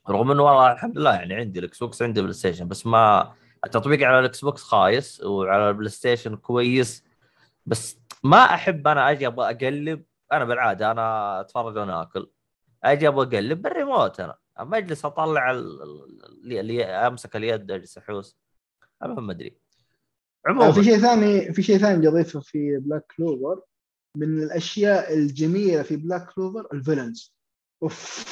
رغم 0.08 0.30
إنه 0.30 0.42
والله 0.42 0.72
الحمد 0.72 0.98
لله 0.98 1.14
يعني 1.14 1.34
عندي 1.34 1.58
ال 1.58 1.78
Xbox 1.78 2.02
عندي 2.02 2.20
PlayStation 2.20 2.68
بس 2.68 2.86
ما 2.86 3.32
التطبيق 3.64 4.06
على 4.08 4.18
ال 4.18 4.44
Xbox 4.44 4.62
خايس 4.62 5.20
وعلى 5.24 5.68
ال 5.70 5.88
PlayStation 5.88 6.36
كويس. 6.36 7.04
بس 7.66 7.98
ما 8.24 8.36
أحب 8.38 8.88
أنا 8.88 9.10
أجي 9.10 9.26
أبغى 9.26 9.50
أقلب 9.50 10.04
أنا 10.32 10.44
بالعادة 10.44 10.90
أنا 10.90 11.40
أتفرج 11.40 11.76
وأنا 11.76 12.02
آكل. 12.02 12.30
أجي 12.84 13.08
أبغى 13.08 13.26
أقلب 13.38 13.62
بالريموت 13.62 14.20
أنا. 14.20 14.38
أما 14.60 14.78
أجلس 14.78 15.04
أطلع 15.04 15.50
ال- 15.50 15.82
ال- 15.82 16.58
اللي 16.58 16.84
أمسك 16.84 17.36
اليد 17.36 17.70
أجلس 17.70 17.98
أحوس. 17.98 18.36
المهم 19.02 19.26
ما 19.26 19.32
أدري. 19.32 19.58
عموما. 20.46 20.72
في 20.72 20.84
شيء 20.84 20.98
ثاني 20.98 21.52
في 21.52 21.62
شيء 21.62 21.78
ثاني 21.78 21.98
بدي 21.98 22.08
اضيفه 22.08 22.40
في 22.40 22.78
Black 22.78 23.06
Clover 23.16 23.62
من 24.16 24.42
الأشياء 24.42 25.14
الجميلة 25.14 25.82
في 25.82 25.96
Black 25.96 26.30
Clover 26.34 26.68
ال 26.72 26.78
villains. 26.78 27.34
أوف. 27.82 28.24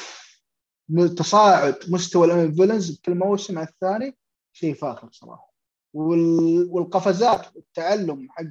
تصاعد 1.17 1.75
مستوى 1.87 2.43
ال 2.43 2.49
villains 2.49 2.99
كل 3.05 3.15
موسم 3.15 3.57
على 3.57 3.67
الثاني 3.67 4.17
شيء 4.53 4.73
فاخر 4.73 5.09
صراحة. 5.11 5.53
وال... 5.93 6.67
والقفزات 6.69 7.55
التعلم 7.57 8.27
حق 8.31 8.43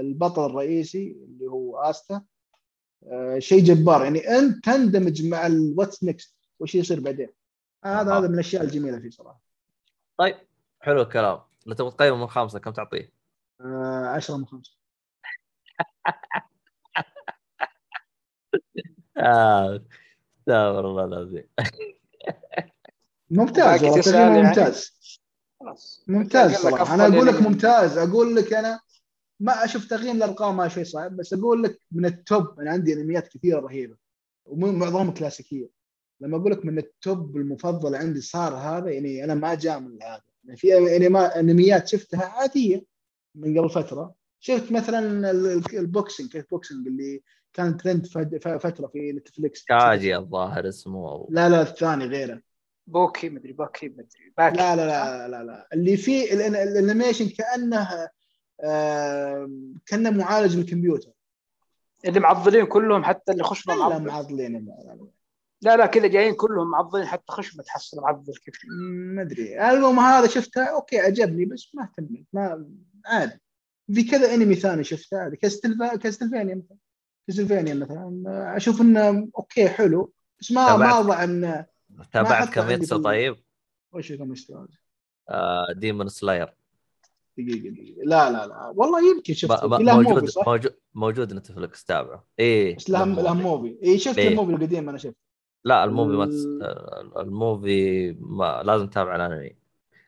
البطل 0.00 0.46
الرئيسي 0.46 1.12
اللي 1.12 1.46
هو 1.46 1.76
آستا 1.78 2.22
آه، 3.06 3.38
شيء 3.38 3.64
جبار 3.64 4.04
يعني 4.04 4.28
أنت 4.28 4.64
تندمج 4.64 5.26
مع 5.26 5.46
ال 5.46 5.54
what's 5.54 6.04
next 6.04 6.36
وش 6.60 6.74
يصير 6.74 7.00
بعدين 7.00 7.28
هذا 7.84 8.12
آه. 8.12 8.18
هذا 8.18 8.28
من 8.28 8.34
الأشياء 8.34 8.62
الجميلة 8.62 8.98
فيه 8.98 9.10
صراحة 9.10 9.40
طيب 10.18 10.36
حلو 10.80 11.02
الكلام 11.02 11.40
لو 11.66 11.74
تبغى 11.74 11.90
تقيم 11.90 12.20
من 12.20 12.26
خمسة 12.26 12.58
كم 12.58 12.70
تعطيه؟ 12.70 13.12
10 13.60 14.36
من 14.36 14.46
5 14.46 14.72
آه. 19.16 19.80
استغفر 20.38 20.90
الله 20.90 21.04
العظيم 21.04 21.44
ممتاز 23.30 23.84
والله 23.84 24.18
يعني؟ 24.18 24.42
ممتاز 24.42 24.92
خلاص 25.60 26.04
ممتاز 26.08 26.54
صراحة 26.54 26.94
أنا 26.94 27.06
أقول 27.06 27.26
لك 27.26 27.34
يعني. 27.34 27.46
ممتاز 27.46 27.98
أقول 27.98 28.36
لك 28.36 28.52
أنا 28.52 28.80
ما 29.40 29.64
أشوف 29.64 29.84
تقييم 29.88 30.16
الارقام 30.16 30.56
ما 30.56 30.68
شيء 30.68 30.84
صعب 30.84 31.16
بس 31.16 31.32
أقول 31.32 31.62
لك 31.62 31.78
من 31.92 32.06
التوب 32.06 32.60
أنا 32.60 32.70
عندي 32.70 32.92
أنميات 32.92 33.28
كثيرة 33.28 33.60
رهيبة 33.60 33.96
ومعظمهم 34.44 35.10
كلاسيكية. 35.14 35.68
لما 36.20 36.36
أقول 36.36 36.52
لك 36.52 36.64
من 36.64 36.78
ال 36.78 36.92
top 36.92 37.36
المفضل 37.36 37.94
عندي 37.94 38.20
صار 38.20 38.54
هذا 38.54 38.90
يعني 38.90 39.24
أنا 39.24 39.34
ما 39.34 39.54
جامل 39.54 39.98
هذا. 40.02 40.22
يعني 40.44 40.56
في 40.56 40.96
أنميات 41.40 41.88
شفتها 41.88 42.24
عادية 42.24 42.84
من 43.34 43.58
قبل 43.58 43.70
فترة. 43.70 44.14
شفت 44.40 44.72
مثلا 44.72 45.30
ال- 45.30 45.46
ال- 45.46 45.78
ال 45.78 45.85
boxing 45.85 46.30
kick 46.30 46.50
boxing 46.50 46.86
اللي 46.86 47.22
كان 47.52 47.76
ترند 47.76 48.06
فترة 48.58 48.86
في 48.86 49.12
Netflix. 49.12 49.64
كاجي 49.64 50.16
الظاهر 50.16 50.68
اسمه. 50.68 51.26
لا 51.30 51.48
لا 51.48 51.62
الثاني 51.62 52.04
غيره. 52.04 52.42
بوكي 52.86 53.28
مدري 53.28 53.52
باكي 53.52 53.88
مدري. 53.88 54.32
باكي. 54.38 54.56
لا 54.56 54.76
لا 54.76 54.86
لا 54.86 55.28
لا 55.28 55.44
لا. 55.44 55.68
اللي 55.72 55.96
فيه 55.96 56.32
ال 56.48 56.56
animation 56.56 57.28
كأنه 57.28 58.08
كانه 59.86 60.10
معالج 60.10 60.56
بالكمبيوتر 60.56 61.10
اللي 62.04 62.20
معضلين 62.20 62.66
كلهم 62.66 63.04
حتى 63.04 63.32
اللي 63.32 63.44
خشمه 63.44 63.74
لا 63.74 63.88
معضل 63.88 64.04
معضلين. 64.04 64.52
لا، 64.52 64.58
لا، 64.58 64.94
لا. 64.94 65.06
لا 65.62 65.76
لا 65.76 65.86
كذا 65.86 66.06
جايين 66.06 66.34
كلهم 66.34 66.70
معضلين 66.70 67.06
حتى 67.06 67.32
خشمه 67.32 67.62
تحصل 67.62 68.00
معضل 68.00 68.32
كيف 68.32 68.54
ما 69.14 69.22
أدري. 69.22 69.70
المهم 69.70 69.98
هذا 69.98 70.26
شفتها 70.26 70.64
okay 70.64 70.98
عجبني 70.98 71.44
بس 71.44 71.70
ما 71.74 71.82
اهتميت 71.82 72.26
ما 72.32 72.66
عادي. 73.06 73.40
في 73.94 74.02
كذا 74.02 74.34
أنمي 74.34 74.54
ثاني 74.54 74.84
شفته 74.84 75.28
Castleva 75.28 75.96
Castlevania 75.96 76.54
مثلا. 76.54 76.76
Castlevania 77.26 77.74
مثلا. 77.74 78.22
أشوف 78.56 78.80
إنه 78.80 79.28
okay 79.38 79.68
حلو. 79.68 80.12
بس 80.40 80.52
ما 80.52 80.66
تابعت. 80.66 80.92
ما 80.92 80.98
أضع 81.00 81.24
انه 81.24 81.66
تابعت 82.12 82.48
Kimetsu 82.48 83.02
طيب؟ 83.02 83.36
وش 83.92 84.12
آه 85.30 85.72
Demon 85.76 86.08
Slayer 86.08 86.59
دقيقة 87.42 87.74
دقيقة. 87.74 88.02
لا 88.04 88.30
لا 88.30 88.46
لا. 88.46 88.72
والله 88.76 89.10
يمكن 89.10 89.34
شفت 89.34 89.64
موجود؟ 89.64 90.30
موجود 90.44 90.74
موجود 90.94 91.32
Netflix 91.34 91.84
تابعه 91.84 92.24
إيه 92.38 92.76
بس 92.76 92.90
له 92.90 93.04
له 93.04 93.34
movie. 93.34 93.78
اي 93.84 93.98
شفت 93.98 94.18
إيه. 94.18 94.28
ال 94.28 94.32
movie 94.32 94.52
القديم 94.52 94.88
أنا 94.88 94.98
شفت 94.98 95.16
لا 95.64 95.84
ال 95.84 95.89
movie 95.89 96.12
ما 96.16 96.26
تس... 96.26 96.44
ال- 96.44 97.18
ال 97.18 97.34
movie 97.34 98.12
ما 98.20 98.62
لازم 98.64 98.86
تتابع 98.86 99.16
الأنمي. 99.16 99.56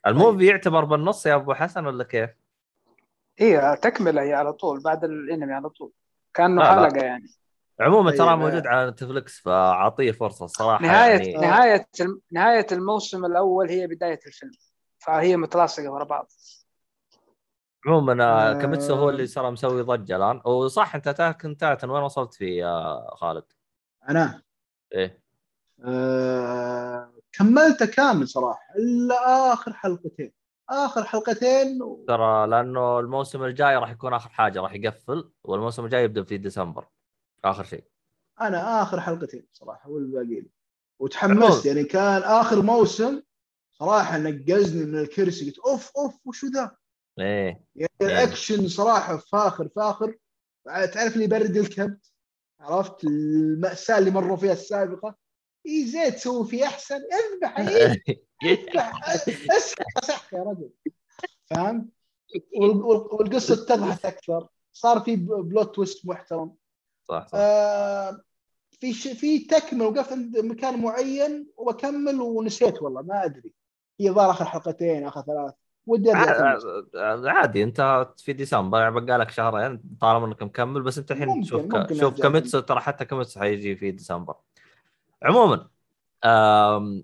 ال 0.07 0.14
movie 0.14 0.47
يعتبر 0.47 0.85
بالنص 0.85 1.27
يا 1.27 1.35
أبو 1.35 1.55
حسن 1.55 1.87
ولا 1.87 2.05
كيف؟ 2.05 2.31
هي 3.39 3.79
تكملة 3.83 4.23
هي 4.23 4.33
على 4.35 4.53
طول 4.53 4.83
بعد 4.83 5.05
الأنمي 5.05 5.53
على 5.53 5.69
طول. 5.69 5.93
كأنه 6.35 6.63
لا، 6.63 6.75
لا. 6.75 6.89
حلقة 6.91 7.05
يعني. 7.05 7.27
عموما 7.81 8.11
طيب، 8.11 8.19
ترى 8.19 8.31
آه. 8.33 8.37
موجود 8.37 8.67
على 8.67 8.91
Netflix 8.91 9.41
فأعطيه 9.41 10.13
فرصة 10.13 10.45
الصراحه 10.45 10.83
نهايه 10.85 11.33
يعني. 11.33 11.47
نهاية 11.47 11.87
الم- 12.01 12.21
نهاية 12.33 12.67
الموسم 12.73 13.25
الأول 13.25 13.69
هي 13.71 13.87
بداية 13.87 14.21
الفيلم 14.27 14.53
فهي 14.99 15.37
متلاصقة 15.37 15.91
ورا 15.91 16.05
بعض. 16.05 16.33
عموما 17.87 18.25
آه، 18.25 18.51
آه. 18.51 18.61
كاميتسو 18.61 18.95
هو 18.95 19.11
اللي 19.11 19.27
صار 19.27 19.51
مسوي 19.51 19.83
ضجة 19.83 20.17
الآن. 20.17 20.41
وصح 20.45 20.95
أنت 20.95 21.09
اتاك 21.09 21.45
انت 21.45 21.85
وين 21.85 22.03
وصلت 22.03 22.35
فيه 22.35 22.61
يا 22.61 23.01
خالد؟ 23.15 23.45
أنا؟ 24.09 24.43
إيه. 24.93 25.23
آه 25.85 27.13
كملته 27.33 27.87
كامل 27.87 28.29
صراحة 28.29 28.75
إلا 28.77 29.53
آخر 29.53 29.73
حلقتين. 29.73 30.33
آخر 30.71 31.05
حلقتين 31.05 31.83
و... 31.83 32.05
ترى 32.09 32.47
لأنه 32.47 32.99
الموسم 32.99 33.45
الجاي 33.45 33.77
راح 33.77 33.91
يكون 33.91 34.15
آخر 34.15 34.29
حاجة 34.29 34.61
راح 34.61 34.75
يقفل 34.75 35.31
والموسم 35.45 35.85
الجاي 35.85 36.05
يبدأ 36.05 36.23
في 36.23 36.39
ديسمبر 36.39 36.89
آخر 37.45 37.65
شيء. 37.65 37.85
أنا 38.41 38.83
آخر 38.83 39.01
حلقتين 39.01 39.47
صراحة 39.53 39.91
والباقي 39.91 40.25
لي. 40.25 40.51
وتحمست 40.99 41.67
يعني 41.67 41.85
كان 41.85 42.23
آخر 42.23 42.63
موسم 42.63 43.23
صراحة 43.73 44.19
نقزني 44.19 44.85
من 44.85 44.99
الكرسي 44.99 45.51
قلت 45.51 45.59
أوف 45.59 45.93
أوف 45.97 46.15
وشو 46.25 46.47
ذا؟ 46.47 46.77
إيه. 47.19 47.65
يعني 47.77 47.91
إيه. 48.01 48.07
الاكشن 48.07 48.69
صراحة 48.69 49.17
فاخر 49.17 49.69
فاخر 49.77 50.17
تعرف 50.65 51.13
اللي 51.15 51.25
يبرد 51.25 51.57
الكبد؟ 51.57 52.01
عرفت؟ 52.61 53.05
المأساة 53.05 53.99
اللي 53.99 54.11
مروا 54.11 54.37
فيها 54.37 54.53
السابقة. 54.53 55.17
إي 55.67 55.87
زيت 55.87 56.15
تسوي 56.15 56.47
فيه 56.47 56.65
أحسن. 56.65 56.95
أذبح 56.95 57.59
إيه، 57.59 58.03
أذبح. 58.45 59.11
أسحق 59.57 59.85
أسحق 59.99 60.35
يا 60.35 60.43
رجل. 60.43 60.71
فاهم؟ 61.45 61.91
وال- 62.57 62.71
وال- 62.83 63.15
والقصة 63.15 63.55
اتضحت 63.55 64.05
أكثر. 64.05 64.49
صار 64.73 65.01
في 65.01 65.17
plot 65.17 65.75
twist 65.75 66.07
محترم. 66.07 66.55
صح 67.09 67.27
صح. 67.27 67.39
آه 67.39 68.21
في 68.71 68.93
ش... 68.95 69.09
في 69.09 69.39
تكمل 69.39 69.83
وقفت 69.83 70.13
عند 70.13 70.39
مكان 70.39 70.83
معين 70.83 71.47
وبكمل 71.57 72.21
ونسيت 72.21 72.83
والله 72.83 73.03
ما 73.03 73.25
أدري. 73.25 73.55
هي 74.01 74.11
ظهر 74.11 74.31
آخر 74.31 74.45
حلقتين 74.45 75.07
آخر 75.07 75.23
ثلاث. 75.23 75.53
ودي. 75.87 76.11
ع- 76.11 76.59
عادي 77.31 77.63
أنت 77.63 78.09
في 78.19 78.33
ديسمبر 78.33 78.81
يعني 78.81 79.01
بقى 79.01 79.19
لك 79.19 79.31
شهرين 79.31 79.83
طالما 80.01 80.27
إنك 80.27 80.43
مكمل 80.43 80.83
بس 80.83 80.99
أنت 80.99 81.13
الحين 81.13 81.45
شوف 81.45 81.67
ك... 81.67 81.75
ممكن 81.75 81.95
شوف 81.95 82.05
أرجع 82.05 82.23
كاميتسو 82.23 82.61
ترى 82.61 82.81
حتى 82.81 83.05
كاميتسو 83.05 83.41
حيجي 83.41 83.77
في 83.77 83.91
ديسمبر. 83.91 84.35
عموما 85.23 85.69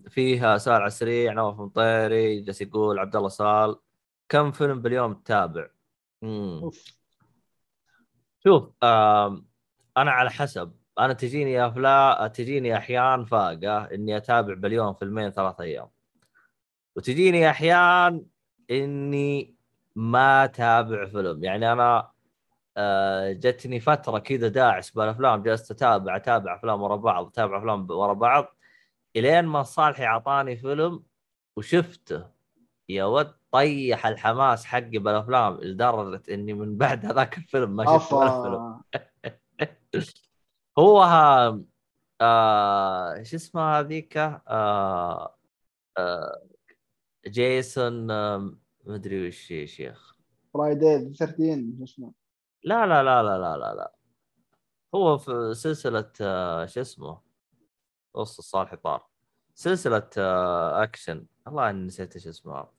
فيها 0.08 0.58
سؤال 0.58 0.76
على 0.76 0.86
السريع 0.86 1.32
نواف 1.32 1.60
مطيري 1.60 2.40
جالس 2.40 2.60
يقول 2.62 2.98
عبد 2.98 3.16
الله 3.16 3.28
سال 3.28 3.76
كم 4.28 4.52
فيلم 4.52 4.82
باليوم 4.82 5.14
تتابع؟ 5.14 5.68
شوف 8.44 8.70
أنا 8.82 10.10
على 10.10 10.30
حسب. 10.30 10.72
أنا 10.98 11.12
تجيني 11.12 11.66
افلام 11.66 12.26
تجيني 12.26 12.76
أحيان 12.76 13.24
فاقة 13.24 13.84
إني 13.84 14.16
أتابع 14.16 14.54
باليوم 14.54 14.94
فيلمين 14.94 15.30
ثلاث 15.30 15.60
أيام. 15.60 15.88
وتجيني 16.96 17.50
أحيان 17.50 18.24
إني 18.70 19.54
ما 19.96 20.44
أتابع 20.44 21.06
فيلم. 21.06 21.44
يعني 21.44 21.72
أنا 21.72 22.10
آه، 22.76 23.32
جتني 23.32 23.80
فترة 23.80 24.18
كذا 24.18 24.48
داعس 24.48 24.90
بالافلام 24.90 25.42
جلست 25.42 25.70
أتابع 25.70 26.16
أتابع 26.16 26.56
أفلام 26.56 26.82
ورا 26.82 26.96
بعض 26.96 27.26
أتابع 27.26 27.58
أفلام 27.58 27.90
ورا 27.90 28.12
بعض. 28.12 28.56
إلين 29.16 29.44
ما 29.44 29.62
صالحي 29.62 30.04
أعطاني 30.04 30.56
فيلم 30.56 31.02
وشفته. 31.56 32.26
يا 32.88 33.04
ود 33.04 33.34
طيح 33.52 34.06
الحماس 34.06 34.64
حقي 34.64 34.98
بالافلام 34.98 35.60
لدرجة 35.60 36.22
إني 36.34 36.52
من 36.52 36.76
بعد 36.78 37.06
هذاك 37.06 37.38
الفيلم 37.38 37.76
ما 37.76 37.98
شفت 37.98 38.12
ولا 38.12 38.42
فيلم. 38.42 38.82
هو 40.78 41.02
ها 41.02 41.60
آه 42.20 43.22
شو 43.22 43.36
اسمه 43.36 43.78
هذيك؟ 43.78 44.16
آه 44.16 45.36
آه 45.98 46.47
جيسون 47.26 48.10
آه 48.10 48.52
مدري 48.84 49.28
وش 49.28 49.50
يا 49.50 49.66
شيخ. 49.66 50.16
Friday 50.54 51.12
13 51.14 51.72
شو 51.78 51.84
اسمه؟ 51.84 52.12
لا 52.64 52.86
لا 52.86 53.02
لا 53.02 53.22
لا 53.22 53.38
لا 53.38 53.56
لا 53.56 53.74
لا. 53.74 53.94
هو 54.94 55.18
في 55.18 55.54
سلسلة 55.54 56.12
آه 56.20 56.66
شو 56.66 56.80
اسمه؟ 56.80 57.20
وسط 58.14 58.38
الصالح 58.38 58.74
طار. 58.74 59.06
سلسلة 59.54 60.10
آه 60.18 60.82
أكشن. 60.82 61.26
والله 61.46 61.70
إني 61.70 61.86
نسيت 61.86 62.14
إيش 62.16 62.26
اسمها 62.26 62.72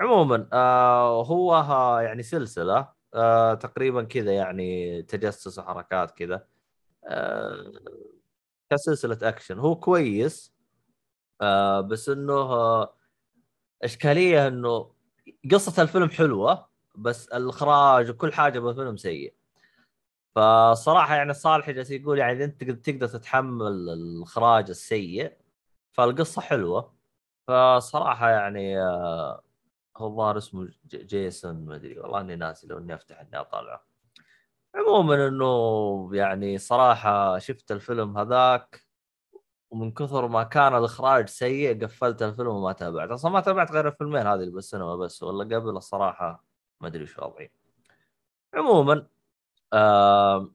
عموما 0.00 0.48
آه 0.52 1.24
هو 1.24 1.54
يعني 2.02 2.22
سلسلة 2.22 2.92
آه 3.14 3.54
تقريبا 3.54 4.02
كذا 4.02 4.32
يعني 4.32 5.02
تجسس 5.02 5.58
وحركات 5.58 6.10
كذا. 6.10 6.46
آه 7.08 7.72
كسلسلة 8.70 9.18
أكشن. 9.22 9.58
هو 9.58 9.76
كويس 9.76 10.54
آه 11.40 11.80
بس 11.80 12.08
إنه 12.08 12.32
آه 12.32 12.94
إشكالية 13.84 14.48
إنه 14.48 14.90
قصة 15.52 15.82
الفيلم 15.82 16.08
حلوة 16.08 16.68
بس 16.96 17.28
الإخراج 17.28 18.10
وكل 18.10 18.32
حاجة 18.32 18.58
بالفيلم 18.58 18.96
سيء. 18.96 19.34
فصراحة 20.36 21.14
يعني 21.14 21.34
صالح 21.34 21.70
جالس 21.70 21.90
يقول 21.90 22.18
يعني 22.18 22.44
أنت 22.44 22.64
تقدر 22.64 23.06
تتحمل 23.06 23.66
الإخراج 23.66 24.70
السيء 24.70 25.36
فالقصة 25.92 26.42
حلوة. 26.42 26.94
فصراحة 27.48 28.30
يعني 28.30 28.82
آه 28.82 29.42
هو 29.96 30.06
الظاهر 30.06 30.38
اسمه 30.38 30.68
جيسون 30.86 31.64
ما 31.64 31.74
أدري 31.74 31.98
والله 31.98 32.20
إني 32.20 32.36
ناسي 32.36 32.66
لو 32.66 32.78
إني 32.78 32.94
أفتح 32.94 33.20
إني 33.20 33.40
اطالعه 33.40 33.86
عموما 34.74 35.28
إنه 35.28 36.10
يعني 36.12 36.58
صراحة 36.58 37.38
شفت 37.38 37.72
الفيلم 37.72 38.18
هذاك 38.18 38.87
ومن 39.70 39.92
كثر 39.92 40.28
ما 40.28 40.42
كان 40.42 40.76
الإخراج 40.76 41.28
سيء 41.28 41.84
قفلت 41.84 42.22
الفيلم 42.22 42.48
وما 42.48 42.72
تابعت 42.72 43.10
أصلا 43.10 43.30
ما 43.30 43.40
تابعت 43.40 43.72
غير 43.72 43.88
الفيلمين 43.88 44.26
هذه 44.26 44.34
اللي 44.34 44.50
بالسينما 44.50 44.96
بس 44.96 45.22
ولا 45.22 45.56
قبل 45.56 45.76
الصراحة 45.76 46.44
ما 46.80 46.88
أدري 46.88 47.02
وش 47.02 47.18
وضعي. 47.18 47.50
عموما 48.54 49.06
آه 49.72 50.48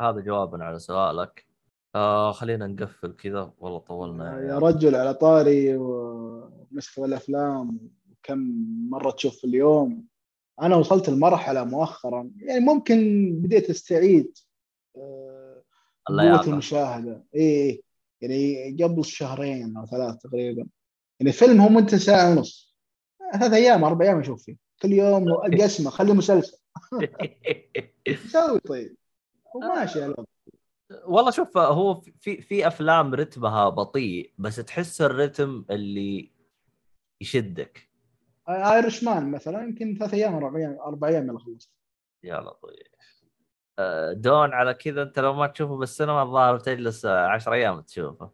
هذا 0.00 0.20
جوابا 0.20 0.64
على 0.64 0.78
سؤالك. 0.78 1.46
آه 1.94 2.32
خلينا 2.32 2.66
نقفل 2.66 3.12
كذا. 3.12 3.52
والله 3.58 3.78
طولنا 3.78 4.40
يا 4.40 4.58
رجل 4.58 4.94
على 4.94 5.14
طاري 5.14 5.76
ومسخ 5.76 6.98
الأفلام 6.98 7.90
كم 8.22 8.38
مرة 8.90 9.10
تشوف 9.10 9.36
في 9.36 9.44
اليوم. 9.44 10.06
أنا 10.62 10.76
وصلت 10.76 11.08
المرحلة 11.08 11.64
مؤخرا. 11.64 12.30
يعني 12.36 12.60
ممكن 12.60 13.30
بديت 13.42 13.70
أستعيد 13.70 14.38
آه، 14.96 15.62
قوة 16.06 16.20
اللياقة 16.20 16.50
المشاهدة. 16.50 17.24
اي 17.34 17.40
إي. 17.40 17.82
يعني 18.22 18.76
قبل 18.84 19.04
شهرين 19.04 19.76
أو 19.76 19.86
ثلاث 19.86 20.16
تقريبا. 20.16 20.66
يعني 21.20 21.32
فيلم 21.32 21.60
هو 21.60 21.68
مدته 21.68 21.96
ساعة 21.96 22.30
ونص. 22.30 22.76
ثلاث 23.32 23.52
أيام 23.52 23.84
أربع 23.84 24.04
أيام 24.04 24.20
أشوف 24.20 24.42
فيه. 24.44 24.56
كل 24.82 24.92
يوم 24.92 25.34
قسمة 25.34 25.90
خليه 25.90 26.12
مسلسل. 26.12 26.58
يسوي 28.06 28.60
طيب. 28.60 28.96
وماشي 29.54 30.02
على 30.02 30.14
والله 31.04 31.30
شوف 31.30 31.56
هو 31.56 32.00
في 32.00 32.42
في 32.42 32.66
أفلام 32.66 33.14
رتمها 33.14 33.68
بطيء 33.68 34.32
بس 34.38 34.56
تحس 34.56 35.00
الرتم 35.00 35.64
اللي 35.70 36.30
يشدك. 37.20 37.88
آيرش 38.48 39.04
مان 39.04 39.30
مثلا 39.30 39.62
يمكن 39.62 39.96
ثلاث 39.98 40.14
أيام 40.14 40.34
أربع 40.34 40.58
أيام 40.58 40.78
أربع 40.80 41.08
أيام 41.08 41.28
يلا 41.28 41.38
خلصت. 41.38 41.70
يا 42.22 42.40
لطيف 42.40 42.62
آه، 42.64 43.11
دون 44.12 44.52
على 44.52 44.74
كذا 44.74 45.02
أنت 45.02 45.18
لو 45.18 45.34
ما 45.34 45.46
تشوفه 45.46 45.76
بالسينما 45.76 46.22
الظاهر 46.22 46.58
تجلس 46.58 47.06
10 47.06 47.52
أيام 47.52 47.80
تشوفه. 47.80 48.30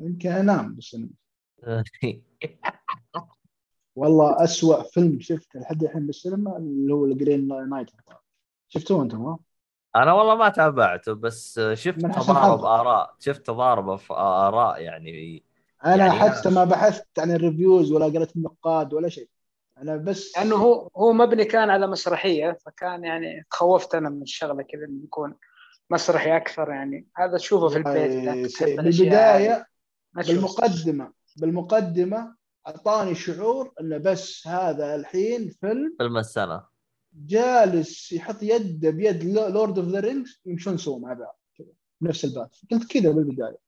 يمكن 0.00 0.30
أنام 0.30 0.74
بالسينما. 0.74 1.10
والله 3.96 4.44
أسوأ 4.44 4.82
فيلم 4.82 5.20
شفته 5.20 5.60
لحد 5.60 5.82
الحين 5.82 6.06
بالسينما 6.06 6.56
اللي 6.56 6.94
هو 6.94 7.04
ال 7.04 7.15
Green 7.15 7.68
Knight 7.68 7.90
شفتوه 8.68 9.02
أنتم؟ 9.02 9.22
ها؟ 9.22 9.38
أنا 9.96 10.12
والله 10.12 10.34
ما 10.34 10.48
تابعته 10.48 11.12
بس 11.12 11.60
شفت 11.74 12.00
تضارب. 12.00 12.64
آراء 12.64 13.14
شفت 13.20 13.46
تضارب 13.46 13.96
في 13.96 14.14
آراء 14.14 14.80
يعني 14.80 15.42
أنا 15.84 15.96
يعني 15.96 16.20
حتى 16.20 16.50
ما 16.50 16.64
بحثت 16.64 17.18
عن 17.18 17.30
الريفيوز 17.30 17.92
ولا 17.92 18.04
قريت 18.04 18.36
النقاد 18.36 18.94
ولا 18.94 19.08
شيء. 19.08 19.28
أنا 19.78 19.96
بس 19.96 20.38
لأنه 20.38 20.56
هو 20.56 20.88
هو 20.96 21.12
مبني 21.12 21.44
كان 21.44 21.70
على 21.70 21.86
مسرحية 21.86 22.58
فكان 22.66 23.04
يعني 23.04 23.46
تخوفت 23.50 23.94
أنا 23.94 24.10
من 24.10 24.22
الشغلة 24.22 24.62
كذا 24.62 24.84
إنه 24.84 25.04
يكون 25.04 25.34
مسرحي 25.90 26.36
أكثر 26.36 26.70
يعني. 26.70 27.08
هذا 27.16 27.36
تشوفه 27.36 27.68
في 27.68 27.76
البيت 27.76 28.68
بالبدايه. 28.68 29.66
بالمقدمة 30.14 31.12
بالمقدمة 31.36 32.34
أعطاني 32.66 33.14
شعور 33.14 33.72
إنه 33.80 33.98
بس 33.98 34.46
هذا 34.46 34.94
الحين 34.94 35.48
فيلم 35.48 35.94
فيلم 35.98 36.18
السنة. 36.18 36.64
جالس 37.26 38.12
يحط 38.12 38.42
يده 38.42 38.90
بيد 38.90 39.24
Lord 39.24 39.78
of 39.78 39.88
the 39.88 40.00
Rings 40.00 40.40
يمشون 40.46 40.76
سوا 40.76 40.98
مع 40.98 41.12
بعض. 41.12 41.40
كذا 41.58 41.66
نفس 42.02 42.24
ال 42.24 42.29
path 42.29 42.48
قلت 42.70 42.92
كذا 42.92 43.10
بالبداية. 43.10 43.58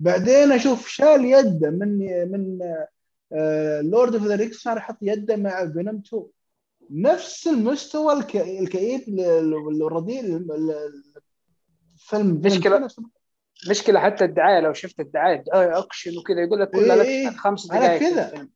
بعدين 0.00 0.52
أشوف 0.52 0.88
شال 0.88 1.24
يده 1.24 1.70
من 1.70 1.98
من 2.32 2.58
Lord 3.82 4.14
of 4.14 4.24
the 4.24 4.36
Rings 4.36 4.56
صار 4.56 4.76
يحط 4.76 4.96
يده 5.02 5.36
مع 5.36 5.70
Venom 5.72 6.02
2 6.06 6.26
نفس 6.90 7.46
المستوى 7.46 8.12
الك- 8.12 8.36
الكئيب 8.36 9.08
ال- 9.08 9.20
ال- 9.20 9.82
الرديء 9.82 10.20
2 12.08 12.40
نفس- 12.80 13.00
مشكله 13.70 14.00
حتى 14.00 14.24
الدعاية 14.24 14.60
لو 14.60 14.72
شفت 14.72 15.00
الدعاية 15.00 15.44
دعايه 15.52 15.78
أكشن 15.78 16.18
وكذا 16.18 16.40
يقول 16.40 16.60
لك 16.60 16.70
كلها 16.70 17.02
إيه، 17.02 17.28
لك 17.28 17.36
خمس 17.36 17.70
أنا 17.70 17.80
دقائق 17.80 18.00
كذا. 18.00 18.22
في 18.28 18.32
الفيلم. 18.34 18.50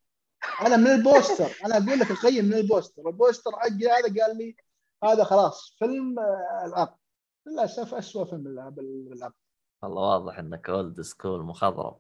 أنا 0.67 0.77
من 0.77 0.87
ال 0.87 0.95
poster. 0.95 1.51
أنا 1.67 1.77
أقول 1.77 1.99
لك 2.01 2.11
اقيم 2.11 2.45
من 2.45 2.55
البوستر. 2.55 3.09
البوستر 3.09 3.51
حقي 3.53 3.89
هذا 3.89 4.23
قال 4.25 4.39
لي 4.39 4.57
هذا 5.05 5.25
خلاص 5.25 5.77
فيلم 5.79 6.19
آه، 6.19 6.67
العقد 6.67 6.97
للأسف 7.47 7.95
اسوء 7.95 8.25
فيلم 8.25 8.43
بالعقد 8.43 9.33
والله 9.83 10.01
واضح 10.03 10.39
إنك 10.39 10.69
old 10.71 11.01
school 11.01 11.43
مخضرم. 11.43 11.95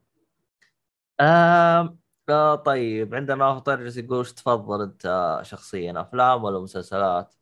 آم... 1.20 2.01
آه 2.28 2.54
طيب 2.54 3.14
عندنا 3.14 3.58
طرجس 3.58 3.96
يقول 3.96 4.26
تفضل 4.26 4.82
أنت 4.82 5.38
شخصيا 5.42 6.00
أفلام 6.00 6.44
ولا 6.44 6.60
مسلسلات؟ 6.60 7.34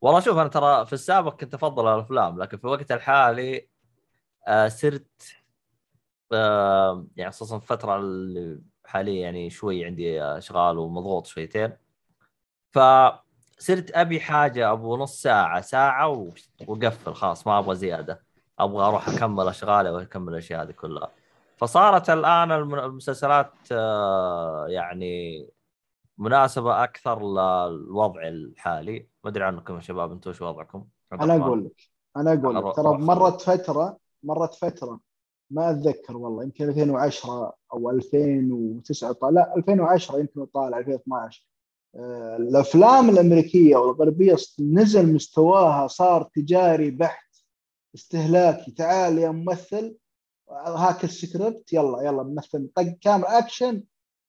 والله 0.00 0.20
شوف 0.20 0.38
أنا 0.38 0.48
ترى 0.48 0.86
في 0.86 0.92
السابق 0.92 1.40
كنت 1.40 1.54
أفضل 1.54 1.88
الأفلام 1.94 2.38
لكن 2.42 2.58
في 2.58 2.64
الوقت 2.64 2.92
الحالي 2.92 3.68
آه 4.48 4.68
صرت 4.68 5.22
يعني 7.16 7.30
خصوصا 7.30 7.56
الفترة 7.56 7.96
اللي 7.96 8.60
حاليا 8.84 9.22
يعني 9.22 9.50
شوي 9.50 9.84
عندي 9.84 10.22
أشغال 10.22 10.78
ومضغوط 10.78 11.26
شويتين. 11.26 11.76
فصرت 12.72 13.90
أبي 13.90 14.20
حاجة 14.20 14.72
أبو 14.72 14.96
نص 14.96 15.22
ساعة 15.22 15.60
ساعة 15.60 16.08
و- 16.08 16.34
وقفل 16.68 17.14
خلاص 17.14 17.46
ما 17.46 17.58
أبغى 17.58 17.76
زيادة. 17.76 18.24
أبغى 18.58 18.84
أروح 18.86 19.08
أكمل 19.08 19.48
أشغالي 19.48 19.90
وأكمل 19.90 20.32
الأشياء 20.32 20.62
هذه 20.62 20.70
كلها. 20.72 21.10
فصارت 21.56 22.10
الآن 22.10 22.52
الم- 22.52 22.74
المسلسلات 22.74 23.52
آه، 23.72 24.66
يعني 24.68 25.46
مناسبة 26.18 26.84
أكثر 26.84 27.18
للوضع 27.22 28.28
الحالي 28.28 29.08
ما 29.24 29.30
أدري 29.30 29.44
عنكم 29.44 29.74
يا 29.74 29.80
شباب 29.80 30.12
أنتم 30.12 30.30
إيش 30.30 30.42
وضعكم؟ 30.42 30.84
أنا. 31.12 31.46
أقول 31.46 31.64
لك 31.64 31.72
أنا 32.16 32.32
أقول 32.32 32.56
لك 32.56 32.76
ترى 32.76 32.98
مرت 32.98 33.40
فترة 33.40 33.96
مرت 34.22 34.54
فترة 34.54 35.00
ما 35.50 35.70
أتذكر 35.70 36.16
والله 36.16 36.42
يمكن 36.44 36.68
2010 36.68 37.54
أو 37.72 37.90
2009 37.90 39.12
طالع 39.12 39.40
لا 39.40 39.56
2010 39.56 40.18
يمكن 40.18 40.44
طالع 40.44 40.78
2012 40.78 41.46
آه، 41.96 42.36
الأفلام 42.36 43.10
الأمريكية 43.10 43.76
والغربية 43.76 44.36
نزل 44.60 45.14
مستواها 45.14 45.86
صار 45.86 46.22
تجاري 46.22 46.90
بحت 46.90 47.36
استهلاكي 47.94 48.70
تعال 48.70 49.18
يا 49.18 49.30
ممثل 49.30 49.96
هاك 50.50 51.04
السكريبت 51.04 51.72
يلا 51.72 52.02
يلا 52.02 52.22
ممثل 52.22 52.68
طق 52.74 52.82
كاميرا 52.82 53.38
أكشن. 53.38 53.82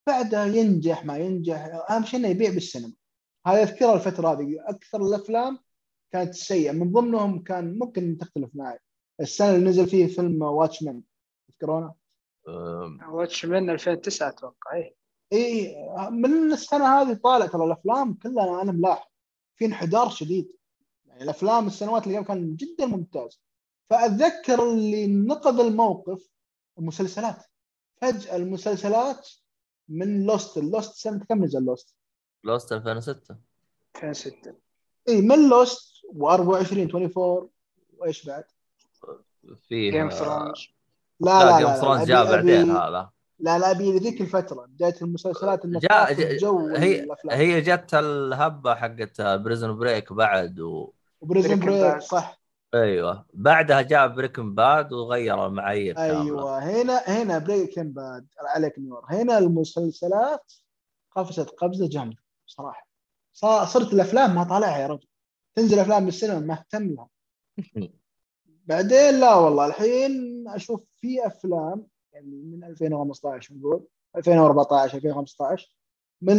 بعدها 0.07 0.45
ينجح 0.45 1.05
ما 1.05 1.17
ينجح. 1.17 1.85
أهم 1.89 2.05
شيء 2.05 2.19
إنه 2.19 2.27
يبيع 2.27 2.49
بالسينما. 2.49 2.93
هذا 3.47 3.63
اذكر 3.63 3.93
الفترة 3.93 4.27
هذه. 4.31 4.55
أكثر 4.59 5.01
الأفلام 5.07 5.59
كانت 6.11 6.33
سيئة. 6.33 6.71
من 6.71 6.91
ضمنهم 6.91 7.43
كان 7.43 7.79
ممكن 7.79 8.17
تختلف 8.17 8.49
معي. 8.53 8.79
السنة 9.21 9.55
اللي 9.55 9.69
نزل 9.69 9.87
فيه 9.87 10.07
فيلم 10.07 10.41
Watchmen 10.41 11.01
تذكرونه؟ 11.49 11.93
آم، 12.47 13.13
Watchmen 13.13 13.69
2009 13.69 14.29
أتوقع. 14.29 14.73
إي 14.73 14.95
إي. 15.33 15.75
من 16.11 16.53
السنة 16.53 17.01
هذه 17.01 17.13
طالع 17.13 17.45
ترى 17.45 17.65
الأفلام 17.65 18.13
كلها 18.13 18.61
أنا 18.61 18.71
ملاحظ. 18.71 19.07
في 19.55 19.65
انحدار 19.65 20.09
شديد. 20.09 20.51
يعني 21.05 21.23
الأفلام 21.23 21.67
السنوات 21.67 22.07
اللي 22.07 22.17
قبل 22.17 22.27
كان 22.27 22.55
جدا 22.55 22.85
ممتاز. 22.85 23.41
فاتذكر 23.89 24.63
اللي 24.71 25.07
نقض 25.07 25.59
الموقف 25.59 26.29
المسلسلات. 26.79 27.43
فجأة 28.01 28.35
المسلسلات 28.35 29.29
من 29.89 30.25
Lost 30.25 30.57
Lost 30.57 30.95
سنة 30.95 31.25
كم 31.29 31.43
نزل 31.43 31.63
Lost؟ 31.63 31.95
لوست 32.43 32.73
2006 32.73 33.35
2006 33.95 34.53
اي 35.09 35.21
من 35.21 35.49
لوست 35.49 35.93
و24 36.13 36.23
24 36.23 37.49
وإيش 37.97 38.25
بعد؟ 38.25 38.43
فيه 39.67 39.91
جيم 39.91 40.09
ثرونز 40.09 40.67
لا 41.19 41.43
لا 41.43 41.57
جيم 41.57 41.73
ثرونز 41.81 42.07
جاء 42.07 42.25
أبي- 42.25 42.29
بعدين 42.29 42.71
هذا. 42.71 43.09
لا 43.39 43.59
لا 43.59 43.71
أبي 43.71 43.97
ذيك 43.97 44.21
الفترة 44.21 44.65
بداية 44.65 44.95
المسلسلات 45.01 45.65
انك 45.65 45.81
جاء 45.81 46.37
جو 46.37 46.67
هي 46.67 47.07
هي 47.31 47.61
جت 47.61 47.93
الهبة 47.93 48.75
حقت 48.75 49.21
بريزون 49.21 49.77
بريك 49.77 50.13
بعد 50.13 50.59
و... 50.59 50.91
وبريزن 51.21 51.59
Breaking 51.61 51.65
بريك. 51.65 52.01
صح. 52.01 52.41
أيوه. 52.83 53.25
بعدها 53.33 53.81
جاء 53.81 54.07
بريكن 54.07 54.55
باد 54.55 54.93
وغير 54.93 55.45
المعايير 55.45 55.97
أيوه. 55.97 56.59
هنا 56.59 56.97
هنا 56.97 57.37
بريكن 57.37 57.91
باد 57.91 58.27
عليك 58.39 58.79
نور 58.79 59.05
هنا 59.09 59.37
المسلسلات 59.37 60.53
قفزت 61.11 61.49
قفزة 61.49 61.87
جامدة 61.89 62.23
صراحة 62.45 62.87
صار 63.33 63.65
صرت 63.65 63.93
الأفلام 63.93 64.35
ما 64.35 64.43
طالعها 64.43 64.77
يا 64.77 64.87
رجل 64.87 65.07
تنزل 65.55 65.79
أفلام 65.79 66.05
بالسينما 66.05 66.39
ما 66.39 66.53
اهتم 66.53 66.95
لها 66.95 67.09
بعدين 68.65 69.19
لا 69.19 69.35
والله 69.35 69.65
الحين 69.65 70.43
أشوف 70.47 70.83
في 71.01 71.27
أفلام 71.27 71.87
يعني 72.13 72.43
من 72.43 72.63
2015 72.63 73.53
نقول 73.55 73.87
2014 74.15 74.97
2015 74.97 75.71
من 76.21 76.37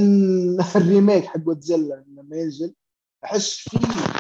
الريميك 0.76 1.25
حق 1.25 1.36
جودزيلا 1.36 2.05
لما 2.08 2.36
ينزل 2.36 2.75
أحس 3.25 3.68
فيه 3.68 4.17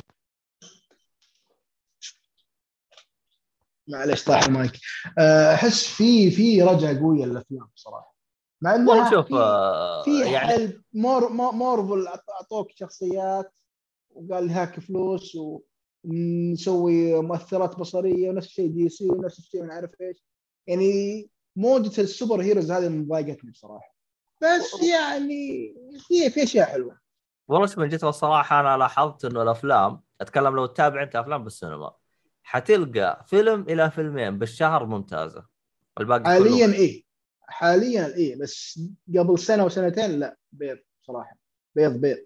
معلش 3.88 4.24
طاح 4.24 4.44
المايك. 4.44 4.72
أه، 5.18 5.54
أحس 5.54 5.86
في 5.86 6.30
في 6.30 6.62
رجعة 6.62 6.98
قوية 7.00 7.24
للأفلام 7.24 7.68
صراحة. 7.74 8.14
مع 8.62 8.74
انها 8.74 9.10
شوف 9.10 9.26
في, 9.26 9.34
آه، 9.34 10.02
في 10.02 10.20
يعني 10.20 10.48
حل. 10.48 10.82
مور 10.92 12.06
أعط- 12.08 12.30
أعطوك 12.30 12.70
شخصيات 12.74 13.52
وقال 14.10 14.50
هاك 14.50 14.80
فلوس 14.80 15.36
ونسوي 16.04 17.22
مؤثرات 17.22 17.76
بصرية 17.76 18.30
ونفس 18.30 18.46
الشيء 18.46 18.68
دي 18.70 18.88
سي 18.88 19.08
ونفس 19.10 19.38
الشيء 19.38 19.62
ما 19.64 19.74
عارف 19.74 19.90
إيش. 20.00 20.24
يعني 20.66 21.30
موجة 21.56 22.00
ال 22.00 22.42
superheroes 22.42 22.70
هذه 22.70 22.88
مضايقتني 22.88 23.50
بصراحه 23.50 23.94
بس 24.42 24.82
يعني 24.82 25.74
في 26.08 26.30
في 26.30 26.42
أشياء 26.42 26.66
حلوة. 26.66 26.98
والله 27.48 27.66
شوف 27.66 27.78
من 27.78 27.88
جد 27.88 28.04
الصراحة 28.04 28.60
أنا 28.60 28.76
لاحظت 28.76 29.24
إنه 29.24 29.42
الأفلام 29.42 30.00
أتكلم 30.20 30.56
لو 30.56 30.66
تتابع 30.66 31.02
أنت 31.02 31.16
أفلام 31.16 31.44
بالسينما 31.44 31.92
حتلقى 32.48 33.24
فيلم 33.26 33.62
إلى 33.62 33.90
فيلمين 33.90 34.38
بالشهر 34.38 34.86
ممتازة. 34.86 35.46
الباقي 36.00 36.24
حاليا 36.24 36.66
كله 36.66 36.74
إيه. 36.74 37.04
حاليا 37.42 38.06
إيه. 38.06 38.40
بس 38.40 38.80
قبل 39.18 39.38
سنة 39.38 39.64
وسنتين 39.64 40.10
لا 40.10 40.36
بيض 40.52 40.78
صراحة. 41.02 41.36
بيض 41.74 41.92
بيض. 41.92 42.18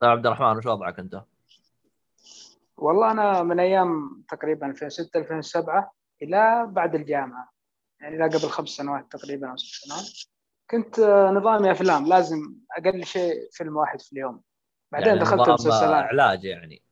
طيب 0.00 0.10
عبد 0.10 0.26
الرحمن 0.26 0.56
وش 0.56 0.66
وضعك 0.66 0.98
أنت؟ 0.98 1.22
والله 2.76 3.10
أنا 3.10 3.42
من 3.42 3.60
أيام 3.60 4.22
تقريبا 4.28 4.66
2006 4.66 5.18
2007 5.20 5.94
إلى 6.22 6.66
بعد 6.68 6.94
الجامعة. 6.94 7.52
يعني 8.00 8.18
لا 8.18 8.24
قبل 8.24 8.48
خمس 8.48 8.68
سنوات 8.68 9.12
تقريبا 9.12 9.50
أو 9.50 9.56
ست 9.56 9.84
سنوات. 9.84 10.10
كنت 10.70 10.98
آه، 10.98 11.30
نظامي 11.30 11.70
أفلام. 11.70 12.06
لازم 12.06 12.54
أقل 12.78 13.04
شيء 13.04 13.48
فيلم 13.52 13.76
واحد 13.76 14.00
في 14.00 14.12
اليوم. 14.12 14.42
بعدين 14.92 15.08
يعني 15.08 15.20
دخلت 15.20 15.40
نظام 15.40 15.54
مسلسلات. 15.54 16.04
علاج 16.04 16.44
يعني. 16.44 16.82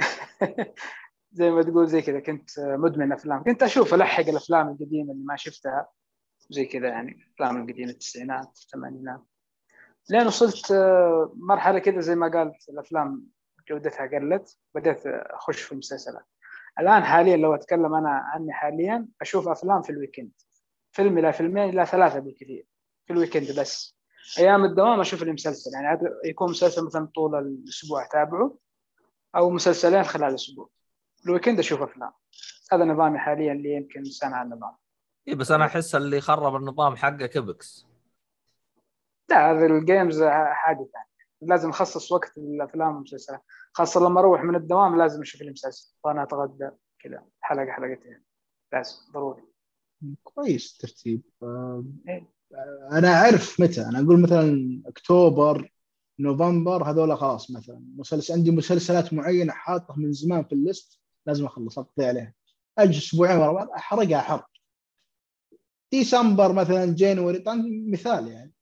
زي 1.32 1.50
ما 1.50 1.62
تقول 1.62 1.88
زي 1.88 2.02
كذا 2.02 2.20
كنت 2.20 2.50
مدمن 2.58 3.12
أفلام. 3.12 3.44
كنت 3.44 3.62
أشوف 3.62 3.94
ألحق 3.94 4.28
الأفلام 4.28 4.68
القديمة 4.68 5.12
اللي 5.12 5.24
ما 5.24 5.36
شفتها. 5.36 5.88
زي 6.50 6.64
كذا 6.64 6.88
يعني 6.88 7.12
الافلام 7.12 7.62
القديمة 7.62 7.90
التسعينات 7.90 8.58
الثمانينات. 8.58 9.20
لين 10.10 10.26
وصلت 10.26 10.70
آه، 10.72 11.32
مرحلة 11.36 11.78
كذا 11.78 12.00
زي 12.00 12.14
ما 12.14 12.28
قالت 12.28 12.68
الأفلام 12.68 13.26
جودتها 13.68 14.06
قلت 14.06 14.58
بدأت 14.74 15.06
أخش 15.06 15.62
في 15.62 15.72
المسلسلات. 15.72 16.24
الآن 16.80 17.04
حاليا 17.04 17.36
لو 17.36 17.54
أتكلم 17.54 17.94
أنا 17.94 18.10
عني 18.10 18.52
حاليا 18.52 19.08
أشوف 19.20 19.48
أفلام 19.48 19.82
في 19.82 19.90
ال 19.90 19.94
weekend. 19.94 20.30
فيلم 20.92 21.18
إلى 21.18 21.32
فيلمين 21.32 21.68
إلى 21.68 21.86
ثلاثة 21.86 22.18
بالكثير 22.18 22.66
في 23.06 23.12
ال 23.12 23.18
weekend 23.18 23.60
بس. 23.60 24.00
أيام 24.38 24.64
الدوام 24.64 25.00
أشوف 25.00 25.22
لي 25.22 25.32
مسلسل 25.32 25.70
يعني 25.74 26.00
يكون 26.24 26.50
مسلسل 26.50 26.86
مثلا 26.86 27.08
طول 27.14 27.34
الأسبوع 27.38 28.04
أتابعه. 28.04 28.56
أو 29.36 29.50
مسلسلين 29.50 30.02
خلال 30.02 30.28
الأسبوع. 30.28 30.68
ال 31.26 31.30
weekend 31.30 31.58
أشوف 31.58 31.82
أفلام. 31.82 32.12
هذا 32.72 32.84
نظامي 32.84 33.18
حاليا 33.18 33.52
اللي 33.52 33.74
يمكن 33.74 34.04
سنه 34.04 34.36
عن 34.36 34.52
النظام. 34.52 34.76
اي 35.28 35.34
بس 35.34 35.50
أنا 35.50 35.64
أحس 35.64 35.94
اللي 35.94 36.20
خرب 36.20 36.56
النظام 36.56 36.96
حقه 36.96 37.26
كبكس 37.26 37.86
لا 39.30 39.50
هذه 39.50 39.66
ال 39.66 39.75
games 39.75 40.22
حاجة 40.52 40.76
ثانية. 40.76 41.10
لازم 41.42 41.68
اخصص 41.68 42.12
وقت 42.12 42.32
للأفلام 42.38 42.94
والمسلسلات. 42.94 43.42
خاصة 43.72 44.00
لما 44.00 44.20
أروح 44.20 44.42
من 44.42 44.56
الدوام 44.56 44.98
لازم 44.98 45.20
أشوف 45.20 45.42
لي 45.42 45.50
مسلسل 45.50 45.94
وأنا 46.04 46.22
أتغدى 46.22 46.70
كذا 46.98 47.24
حلقة 47.40 47.72
حلقتين. 47.72 48.22
لازم 48.72 48.96
ضروري. 49.12 49.42
كويس 50.24 50.78
ترتيب. 50.78 51.22
آه، 51.42 51.84
إيه. 52.08 52.26
أنا 52.92 53.14
أعرف 53.14 53.60
متى. 53.60 53.82
أنا 53.82 54.00
أقول 54.00 54.22
مثلا 54.22 54.82
أكتوبر 54.86 55.72
نوفمبر 56.20 56.90
هذول 56.90 57.18
خلاص 57.18 57.50
مثلا. 57.50 57.82
مسلسل 57.96 58.34
عندي 58.34 58.50
مسلسلات 58.50 59.12
معينة 59.12 59.52
حاطه 59.52 59.94
من 59.96 60.12
زمان 60.12 60.44
في 60.44 60.52
ال 60.52 60.62
list 60.62 61.00
لازم 61.26 61.44
أخلص 61.44 61.78
أقضي 61.78 62.06
عليها. 62.06 62.34
أجي 62.78 62.98
أسبوعين 62.98 63.38
ورا 63.38 63.52
بعض 63.52 63.68
أحرقها 63.70 64.20
حرق 64.20 64.50
ديسمبر 65.92 66.52
مثلا 66.52 66.94
January 66.94 67.38
طبعا 67.38 67.62
مثال 67.86 68.28
يعني. 68.28 68.52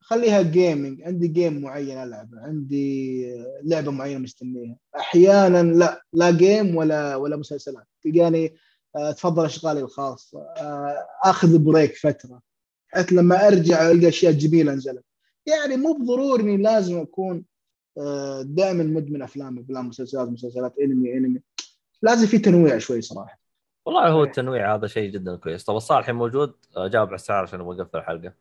خليها 0.00 0.42
gaming 0.42 1.02
عندي 1.02 1.28
game 1.28 1.60
معين 1.62 2.02
ألعبه 2.02 2.40
عندي 2.40 3.24
لعبة 3.64 3.90
معينة 3.90 4.18
مستنيها. 4.18 4.76
أحيانا 4.96 5.62
لا 5.62 6.02
لا 6.12 6.30
game 6.30 6.76
ولا 6.76 7.16
ولا 7.16 7.36
مسلسلات. 7.36 7.86
تلقاني 8.02 8.56
آه، 8.96 9.12
تفضل 9.12 9.44
أشغالي 9.44 9.80
الخاص. 9.80 10.34
آه، 10.34 11.06
آخذ 11.24 11.58
break 11.58 11.96
فترة. 11.96 12.42
حتى 12.88 13.14
لما 13.14 13.46
أرجع 13.46 13.90
ألقى 13.90 14.08
أشياء 14.08 14.32
جميلة 14.32 14.72
نزلت. 14.72 15.04
يعني 15.46 15.76
مو 15.76 15.92
بضروري 15.92 16.42
إني 16.42 16.56
لازم 16.56 16.98
أكون 17.00 17.44
آه، 17.98 18.42
دائما 18.42 18.84
مدمن 18.84 19.22
أفلام 19.22 19.58
أفلام 19.58 19.88
مسلسلات 19.88 20.28
مسلسلات 20.28 20.74
anime 20.78 21.12
anime 21.14 21.40
لازم 22.02 22.26
في 22.26 22.38
تنويع 22.38 22.78
شوي 22.78 23.00
صراحة 23.02 23.40
والله 23.86 24.08
هو. 24.08 24.22
التنويع 24.24 24.74
هذا 24.74 24.86
شيء 24.86 25.10
جدا 25.10 25.36
كويس 25.36 25.64
طب 25.64 25.76
الصالحي 25.76 26.12
موجود 26.12 26.54
آه، 26.76 26.86
جاوب 26.88 27.08
على 27.08 27.14
السعر 27.14 27.42
عشان 27.42 27.60
أقفل 27.60 27.98
الحلقة 27.98 28.32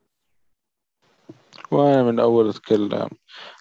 وأنا 1.72 2.04
من 2.04 2.20
أول 2.20 2.50
أتكلم 2.50 3.10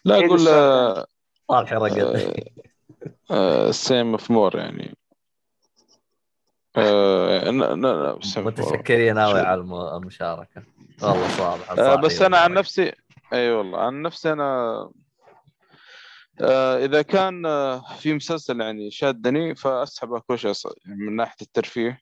لا 0.05 0.15
أقول 0.19 0.35
السؤال. 0.35 1.05
صالحي 1.49 1.75
رقد 1.75 3.71
Seam 3.71 4.11
of 4.13 4.31
more 4.31 4.57
يعني 4.57 4.95
آه،. 6.77 7.51
متشكرين 8.37 9.15
ناوي 9.15 9.33
شو- 9.33 9.47
على 9.47 9.61
الم- 9.61 9.75
المشاركة 9.75 10.63
والله 11.03 11.29
صالح 11.39 11.71
آه، 11.73 11.95
بس 11.95 12.23
أنا 12.23 12.39
عن. 12.39 12.55
نفسي 12.55 12.93
أي 13.33 13.51
والله. 13.53 13.79
عن 13.79 14.03
نفسي 14.03 14.33
أنا 14.33 14.91
آه، 16.41 16.85
إذا 16.85 17.03
كان 17.03 17.47
آه، 17.47 17.97
في 17.97 18.15
مسلسل 18.15 18.61
يعني 18.61 18.91
شادني 18.91 19.55
فاسحبه 19.55 20.21
كل 20.21 20.39
شيء 20.39 20.53
يعني 20.87 21.01
من 21.01 21.17
ناحية 21.17 21.37
الترفيه. 21.43 22.01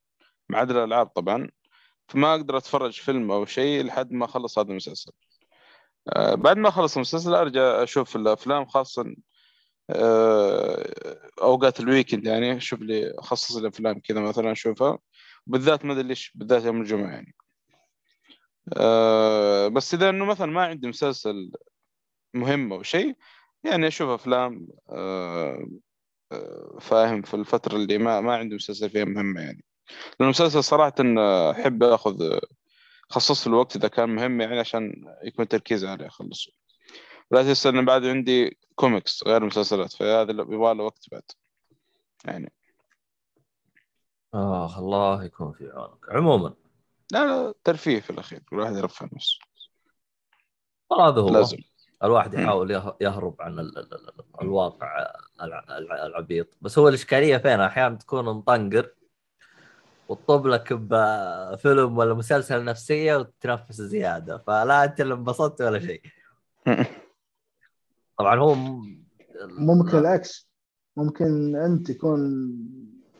ما 0.48 0.58
عدا 0.58 0.74
الألعاب 0.74 1.06
طبعا. 1.06 1.50
فما 2.08 2.34
أقدر 2.34 2.56
أتفرج 2.56 2.92
فيلم 3.00 3.32
أو 3.32 3.46
شيء 3.46 3.84
لحد 3.84 4.12
ما 4.12 4.24
أخلص 4.24 4.58
هذا 4.58 4.70
المسلسل. 4.70 5.12
آه، 6.08 6.34
بعد 6.34 6.56
ما 6.58 6.68
أخلص 6.68 6.96
المسلسل 6.96 7.34
أرجع 7.34 7.82
أشوف 7.82 8.16
الأفلام 8.16 8.66
خاصه 8.66 9.14
أوقات 11.42 11.80
الويكند 11.80 12.26
يعني 12.26 12.56
أشوف 12.56 12.80
لي 12.80 13.12
أخصص 13.18 13.56
الافلام 13.56 14.00
كذا 14.00 14.20
مثلا 14.20 14.52
أشوفها. 14.52 14.98
بالذات 15.46 15.84
ما 15.84 15.92
أدري 15.92 16.08
ليش 16.08 16.32
بالذات 16.34 16.64
يوم 16.64 16.80
الجمعة 16.80 17.10
يعني. 17.10 17.34
آه، 18.76 19.68
بس 19.68 19.94
إذا 19.94 20.10
إنه 20.10 20.24
مثلا 20.24 20.46
ما 20.46 20.64
عندي 20.64 20.88
مسلسل 20.88 21.52
مهم 22.34 22.72
أو 22.72 22.82
شيء 22.82 23.16
يعني 23.64 23.86
أشوف 23.86 24.10
أفلام 24.10 24.68
آه، 24.90 25.66
آه، 26.32 26.78
فاهم 26.80 27.22
في 27.22 27.34
الفترة 27.34 27.76
اللي 27.76 27.98
ما 27.98 28.20
ما 28.20 28.36
عندي 28.36 28.54
مسلسل 28.54 28.90
فيها 28.90 29.04
مهمه 29.04 29.40
يعني. 29.40 29.64
لأن 30.20 30.28
المسلسل 30.28 30.64
صراحة 30.64 30.94
آه، 31.18 31.50
أحب 31.50 31.82
آخذ 31.82 32.38
خصص 33.10 33.46
الوقت 33.46 33.76
إذا 33.76 33.88
كان 33.88 34.08
مهم 34.14 34.40
يعني 34.40 34.58
عشان 34.60 35.04
يكون 35.24 35.48
تركيزي 35.48 35.88
عليه 35.88 36.06
أخلصه. 36.06 36.52
لا 37.30 37.42
تنسى 37.42 37.68
إن 37.68 37.84
بعد 37.84 38.04
عندي 38.04 38.58
كوميكس 38.74 39.24
غير 39.26 39.44
مسلسلات 39.44 39.92
فهذا 39.92 40.30
يبغى 40.32 40.74
له 40.74 40.84
وقت 40.84 41.06
بعد 41.12 41.22
يعني. 42.24 42.52
اخ 44.34 44.78
الله 44.78 45.24
يكون 45.24 45.52
في 45.52 45.70
عونك. 45.70 46.08
عموما 46.08 46.54
لا 47.12 47.24
لا 47.26 47.54
ترفيه 47.64 48.00
في 48.00 48.10
الأخير 48.10 48.42
الواحد 48.52 48.76
يرفع 48.76 49.08
نفسه. 49.12 49.38
والله 50.90 51.08
هذا 51.08 51.20
هو 51.20 51.28
لازم. 51.28 51.56
الواحد. 52.04 52.34
يحاول 52.34 52.70
يه- 52.70 52.96
يهرب 53.00 53.42
عن 53.42 53.58
ال- 53.58 53.78
ال- 53.78 53.94
ال- 53.94 54.24
الواقع 54.42 55.12
الع- 55.42 55.78
الع- 55.78 56.06
العبيط. 56.06 56.56
بس 56.60 56.78
هو 56.78 56.88
الإشكالية 56.88 57.36
فين؟ 57.36 57.60
أحيانا 57.60 57.94
تكون 57.96 58.24
مطنقر 58.24 58.90
وتطب 60.08 60.46
لك 60.46 60.72
بفيلم 60.72 61.98
ولا 61.98 62.14
مسلسل 62.14 62.64
نفسية 62.64 63.16
وتتنفس 63.16 63.82
زيادة 63.82 64.38
فلا 64.38 64.84
أنت 64.84 65.00
اللي 65.00 65.14
انبسطت 65.14 65.62
ولا 65.62 65.78
شيء. 65.80 66.02
طبعا 68.18 68.36
هو 68.38 68.54
م- 68.54 69.06
ممكن 69.44 69.98
العكس. 69.98 70.48
ممكن 70.96 71.56
أنت 71.56 71.90
يكون 71.90 72.20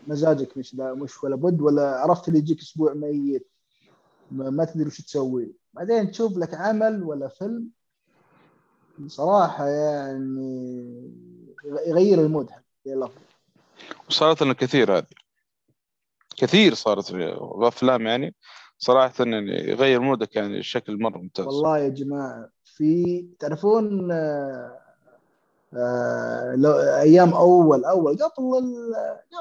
مزاجك 0.06 0.56
مش 0.58 0.74
لا 0.74 0.94
مش 0.94 1.24
ولا 1.24 1.36
بد 1.36 1.60
ولا 1.60 2.00
عرفت 2.00 2.28
اللي 2.28 2.38
يجيك 2.38 2.60
أسبوع 2.60 2.94
ميت. 2.94 3.50
ما, 4.30 4.64
تدري 4.64 4.86
وش 4.86 5.00
تسوي. 5.00 5.52
بعدين 5.72 6.10
تشوف 6.10 6.38
لك 6.38 6.54
عمل 6.54 7.02
ولا 7.02 7.28
فيلم 7.28 7.68
صراحة 9.06 9.66
يعني 9.68 11.12
يغير 11.86 12.20
المود 12.20 12.50
حق 12.50 12.62
وصارت 14.08 14.42
لنا 14.42 14.52
كثير 14.52 14.96
هذه. 14.98 15.06
كثير 16.36 16.74
صارت 16.74 17.14
أفلام 17.68 18.06
يعني 18.06 18.34
صراحة 18.78 19.14
يغير 19.48 20.00
مودك 20.00 20.36
يعني 20.36 20.58
بشكل 20.58 20.98
مرة 21.02 21.18
ممتاز. 21.18 21.46
والله 21.46 21.78
يا 21.78 21.88
جماعة 21.88 22.50
في 22.64 23.22
تعرفون 23.38 24.12
آه، 24.12 24.78
آه، 25.74 26.54
لو 26.54 26.70
أيام 26.72 27.34
أول 27.34 27.84
أول 27.84 28.16
قبل 28.18 28.74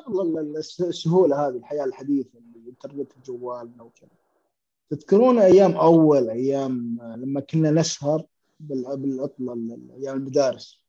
قبل 0.06 0.40
ال- 0.40 0.58
السهولة 0.58 1.48
هذه 1.48 1.56
الحياة 1.58 1.84
الحديثة 1.84 2.40
الإنترنت 2.56 3.12
الجوال 3.18 3.72
أو 3.80 3.90
كذا 3.90 4.10
تذكرون 4.90 5.40
أيام 5.40 5.72
أول 5.78 6.30
أيام 6.30 6.98
لما 7.18 7.40
كنا 7.42 7.72
نسهر 7.72 8.24
بال- 8.60 8.98
بالعطلة 8.98 9.54
ال- 9.54 9.92
أيام 10.04 10.18
المدارس 10.18 10.82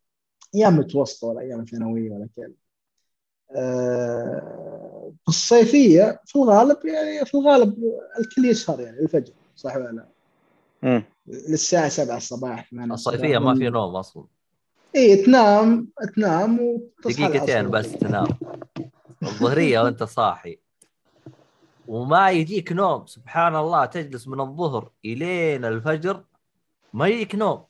أيام 0.55 0.75
المتوسطه 0.75 1.27
ولا 1.27 1.41
أيام 1.41 1.61
الثانويه 1.61 2.11
ولا 2.11 2.29
كذا 2.37 2.51
آه، 3.57 5.13
في 5.23 5.29
الصيفية 5.29 6.21
في 6.27 6.37
الغالب 6.37 6.77
يعني 6.87 7.25
في 7.27 7.35
الغالب 7.35 7.75
الكل 8.21 8.45
يسهر 8.45 8.81
يعني 8.81 8.99
الفجر 9.01 9.33
صح 9.57 9.77
ولا 9.77 9.91
لا؟ 9.93 10.09
مم. 10.83 11.03
للساعة 11.27 11.89
7 11.89 12.17
الصباح 12.17 12.71
8 12.71 12.95
الصيفية 12.95 13.39
ما 13.39 13.55
في 13.55 13.69
نوم 13.71 13.97
أصلا 13.97 14.25
إي 14.97 15.17
تنام 15.17 15.89
تنام 16.17 16.61
وتصحى 16.61 17.29
دقيقتين. 17.29 17.71
بس 17.71 17.93
تنام 17.93 18.27
الظهرية 19.23 19.81
وأنت 19.81 20.03
صاحي 20.03 20.59
وما 21.87 22.31
يجيك 22.31 22.73
نوم 22.73 23.07
سبحان 23.07 23.57
الله 23.57 23.85
تجلس 23.87 24.29
من 24.29 24.41
الظهر 24.41 24.91
إلين 25.05 25.65
الفجر 25.65 26.25
ما 26.93 27.09
يجيك 27.09 27.35
نوم 27.35 27.65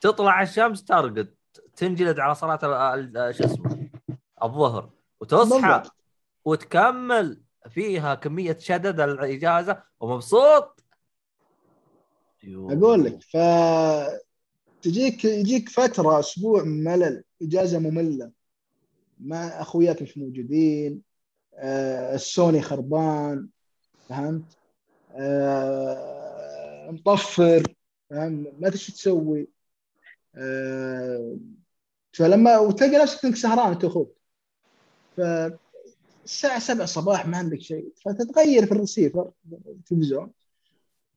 تطلع 0.00 0.42
الشمس 0.42 0.84
ترقد 0.84 1.34
تنجلد 1.76 2.20
على 2.20 2.34
صلاة 2.34 2.58
شو 3.30 3.44
اسمه 3.44 3.88
الظهر 4.42 4.90
وتصحى. 5.20 5.82
وتكمل 6.44 7.40
فيها 7.70 8.14
كمية 8.14 8.58
شدد 8.60 9.00
الإجازة 9.00 9.82
ومبسوط. 10.00 10.82
أقول 12.44 13.04
لك 13.04 13.22
ف 13.22 13.36
تجيك 14.82 15.24
يجيك 15.24 15.68
فترة 15.68 16.18
أسبوع 16.18 16.62
ملل 16.62 17.24
إجازة 17.42 17.78
مملة 17.78 18.30
ما 19.20 19.60
أخوياك 19.60 20.02
مش 20.02 20.18
موجودين 20.18 21.05
السوني 21.58 22.62
خربان 22.62 23.48
فهمت؟ 24.08 24.58
آه 25.12 26.90
مطفر 26.90 27.74
فاهم 28.10 28.46
ما 28.60 28.68
تدري 28.68 28.78
شو 28.78 28.92
تسوي. 28.92 29.48
آه 30.36 31.36
فلما 32.12 32.58
وتلقى 32.58 33.02
نفسك 33.02 33.24
إنك 33.24 33.36
سهران 33.36 33.72
أنت 33.72 33.84
وأخوك. 33.84 34.16
ف 35.16 35.20
الساعة 36.24 36.58
7 36.58 36.86
صباح 36.86 37.26
ما 37.26 37.36
عندك 37.38 37.60
شيء. 37.60 37.92
فتتغير 38.04 38.66
في 38.66 38.72
الريسيفر 38.72 39.30
التلفزيون. 39.68 40.32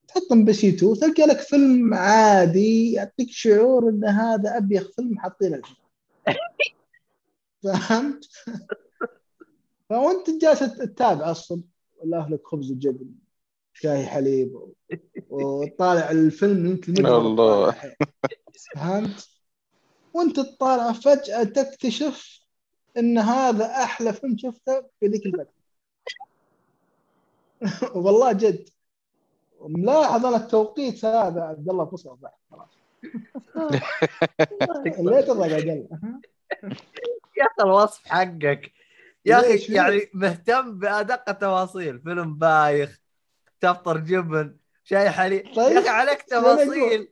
تحط 0.08 0.32
MBC 0.32 0.70
2 0.70 0.94
تلقى 0.94 1.26
لك 1.26 1.40
فيلم 1.40 1.94
عادي 1.94 2.92
يعطيك 2.92 3.32
شعور 3.32 3.90
إن 3.90 4.06
هذا 4.06 4.58
أبيخ 4.58 4.92
فيلم 4.96 5.20
حاطينه. 5.20 5.62
فهمت؟ 7.64 8.30
فوانت 9.90 10.30
جالس 10.42 10.60
تتابع 10.60 11.32
أصلا 11.32 11.64
ولا 11.98 12.28
لك 12.30 12.48
خبز 12.48 12.72
وجبن 12.72 13.10
شاي 13.74 14.06
حليب 14.06 14.60
وطالع 15.30 16.12
الفيلم 16.12 16.72
انت 16.72 16.90
الله. 16.90 17.76
فهمت؟ 18.76 19.30
وأنت 20.14 20.40
تطالع 20.40 20.92
فجأة 20.92 21.44
تكتشف 21.44 22.40
إن 22.98 23.18
هذا 23.18 23.66
أحلى 23.66 24.14
فيلم 24.14 24.38
شفته 24.38 24.82
في 25.00 25.08
ذيك 25.08 25.26
الفترة 25.26 25.60
والله 28.04 28.32
جد 28.32 28.70
ملاحظ 29.62 30.26
أنا 30.26 30.38
التوقيت 30.38 31.06
هذا 31.06 31.42
عبد 31.42 31.70
الله 31.70 31.86
فصل 31.86 32.18
ضحك 32.22 32.34
خلاص 32.52 32.70
ليه 35.00 35.22
تضحك 35.22 35.52
يا 35.52 35.56
عبد 35.56 35.70
الله؟ 35.70 36.20
يا 37.38 37.46
أخي 37.46 37.64
الوصف 37.64 38.08
حقك 38.08 38.79
يا؟ 39.26 39.40
أخي 39.40 39.74
يعني 39.74 40.10
مهتم 40.14 40.80
بأدق 40.80 41.30
التفاصيل 41.30 42.00
فيلم 42.02 42.38
بايخ 42.38 43.00
تفطر 43.60 43.98
جبن 43.98 44.58
شاي 44.84 45.10
حليب 45.10 45.56
طيب، 45.56 45.76
يا 45.76 45.80
أخي 45.80 45.90
عليك؟ 45.90 46.22
تفاصيل 46.22 47.08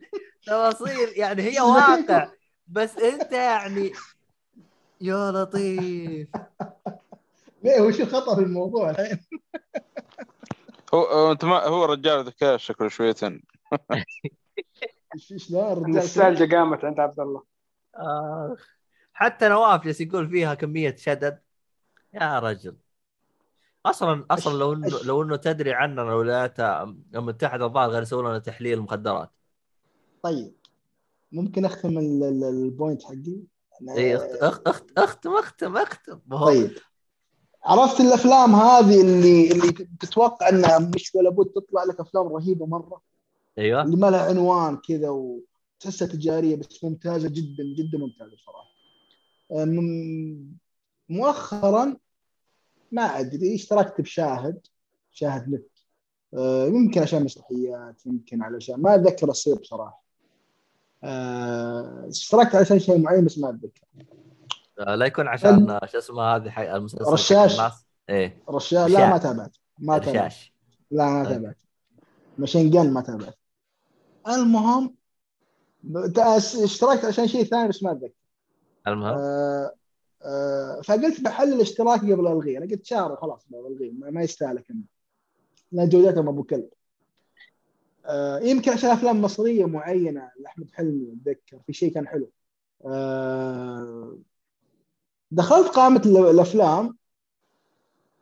تفاصيل 0.46 1.08
يعني 1.16 1.42
هي؟ 1.42 1.60
واقع 1.60 2.28
بس 2.66 2.96
أنت 2.98 3.32
يعني 3.32 3.92
يا 5.00 5.30
لطيف 5.30 6.28
ليه 7.64 7.80
وش 7.80 8.00
الخطر 8.00 8.34
في 8.36 8.42
الموضوع 8.42 8.90
الحين؟ 8.90 9.18
هو 10.94 11.04
هو 11.04 11.32
أنت 11.32 11.44
ما 11.44 11.64
هو 11.64 11.84
رجال 11.84 12.24
ذكاء 12.24 12.56
شكله 12.56 12.88
شويتين 12.88 13.42
إيش- 13.94 15.36
شلون 15.36 15.64
الرجال 15.72 15.84
النستالجيا 15.84 16.58
قامت 16.58 16.84
عند 16.84 17.00
عبد 17.00 17.20
الله 17.20 17.42
آخ. 17.94 18.66
حتى 19.12 19.48
نواف 19.48 19.84
جالس 19.84 20.00
يقول 20.00 20.30
فيها 20.30 20.54
كمية 20.54 20.96
شدد 20.96 21.40
يا 22.14 22.38
رجل. 22.38 22.76
أصلا 23.86 24.24
أصلا 24.30 24.58
لو 24.58 24.72
انه 24.72 24.88
لو 25.04 25.22
إنه 25.22 25.36
تدري 25.36 25.72
عننا 25.72 26.02
الولايات 26.02 26.60
المتحده 27.14 27.66
الظاهر 27.66 27.90
غير 27.90 28.02
يسوون 28.02 28.24
لنا 28.28 28.38
تحليل 28.38 28.80
مخدرات. 28.80 29.30
طيب. 30.22 30.52
ممكن 31.32 31.64
أختم 31.64 31.98
ال- 31.98 32.24
ال- 32.24 32.44
ال 32.44 32.54
point 32.54 33.02
حقي؟ 33.02 33.38
إي 33.88 34.16
اخت 34.16 34.30
اخت 34.42 34.68
اخت 34.68 34.98
اختم 34.98 35.36
اختم 35.36 35.76
أختم. 35.76 36.20
هو- 36.32 36.46
طيب. 36.46 36.70
عرفت 37.64 38.00
الأفلام 38.00 38.54
هذه 38.54 39.00
اللي 39.00 39.52
اللي 39.52 39.72
تتوقع 40.00 40.48
انها 40.48 40.78
مش 40.78 41.14
ولا 41.14 41.30
بد 41.30 41.46
تطلع 41.46 41.84
لك 41.84 42.00
أفلام 42.00 42.26
رهيبة 42.26 42.66
مرة؟ 42.66 43.00
أيوه. 43.58 43.82
اللي 43.82 43.96
ما 43.96 44.10
لها 44.10 44.28
عنوان 44.28 44.76
كذا 44.76 45.08
وتحسها 45.10 46.08
تجارية 46.08 46.56
بس 46.56 46.84
ممتازة 46.84 47.28
جدا 47.28 47.64
جدا 47.78 47.98
ممتازة 47.98 48.36
بصراحه 48.36 48.68
من- 49.50 50.52
مؤخرا 51.08 51.96
ما 52.92 53.02
أدري 53.02 53.54
اشتركت 53.54 54.00
بشاهد 54.00 54.66
شاهد 55.10 55.48
نت 55.48 55.78
آه، 56.34 56.66
يمكن 56.66 57.02
عشان 57.02 57.24
مسرحيات 57.24 58.06
يمكن 58.06 58.42
علشان 58.42 58.82
ما 58.82 58.94
أتذكر 58.94 59.30
السبب 59.30 59.60
بصراحة. 59.60 60.04
آه، 61.04 62.08
اشتركت 62.08 62.54
علشان 62.54 62.78
شيء 62.78 62.98
معين 62.98 63.24
بس 63.24 63.38
ما 63.38 63.50
أتذكر. 63.50 63.82
آه، 64.80 64.94
لا 64.94 65.06
يكون 65.06 65.28
عشان 65.28 65.78
شو 65.86 65.98
اسمه 65.98 66.22
هذه 66.22 66.50
حق 66.50 66.74
المسلسل 66.74 67.12
رشاش. 67.12 67.60
إيه. 68.10 68.42
رشاش. 68.48 68.90
لا. 68.90 69.10
ما 69.10 69.18
تابعت. 69.18 69.56
ما 69.78 69.98
تابعت. 69.98 70.34
لا 70.90 71.10
ما 71.10 71.24
طيب. 71.24 71.32
تابعت. 71.32 71.56
ماشين 72.38 72.70
جن 72.70 72.90
ما 72.92 73.00
تابعت. 73.00 73.38
المهم 74.28 74.94
اشتركت 76.64 77.04
عشان 77.04 77.28
شيء 77.28 77.44
ثاني 77.44 77.68
بس 77.68 77.82
ما 77.82 77.92
أتذكر. 77.92 78.12
المهم. 78.86 79.14
آه 79.18 79.72
فقلت 80.84 81.20
بحل 81.20 81.52
الاشتراك 81.52 82.00
قبل 82.00 82.26
الغيه 82.26 82.58
أنا 82.58 82.66
قلت 82.66 82.84
شهر 82.86 83.12
وخلاص 83.12 83.46
بلغيه 83.50 83.92
ما, 83.92 84.22
يستاهل 84.22 84.58
اكمل 84.58 84.82
لأن 85.72 85.88
جودتهم 85.88 86.28
أبو 86.28 86.42
كلب. 86.42 86.68
آه 88.06 88.38
يمكن 88.38 88.72
عشان 88.72 88.90
أفلام 88.90 89.22
مصرية 89.22 89.64
معينة 89.64 90.30
لأحمد 90.40 90.70
حلمي 90.72 91.12
أتذكر 91.12 91.58
في 91.66 91.72
شيء 91.72 91.92
كان 91.94 92.08
حلو. 92.08 92.30
آه 92.86 94.18
دخلت 95.30 95.68
قائمة 95.68 96.02
ال- 96.06 96.30
الأفلام. 96.30 96.98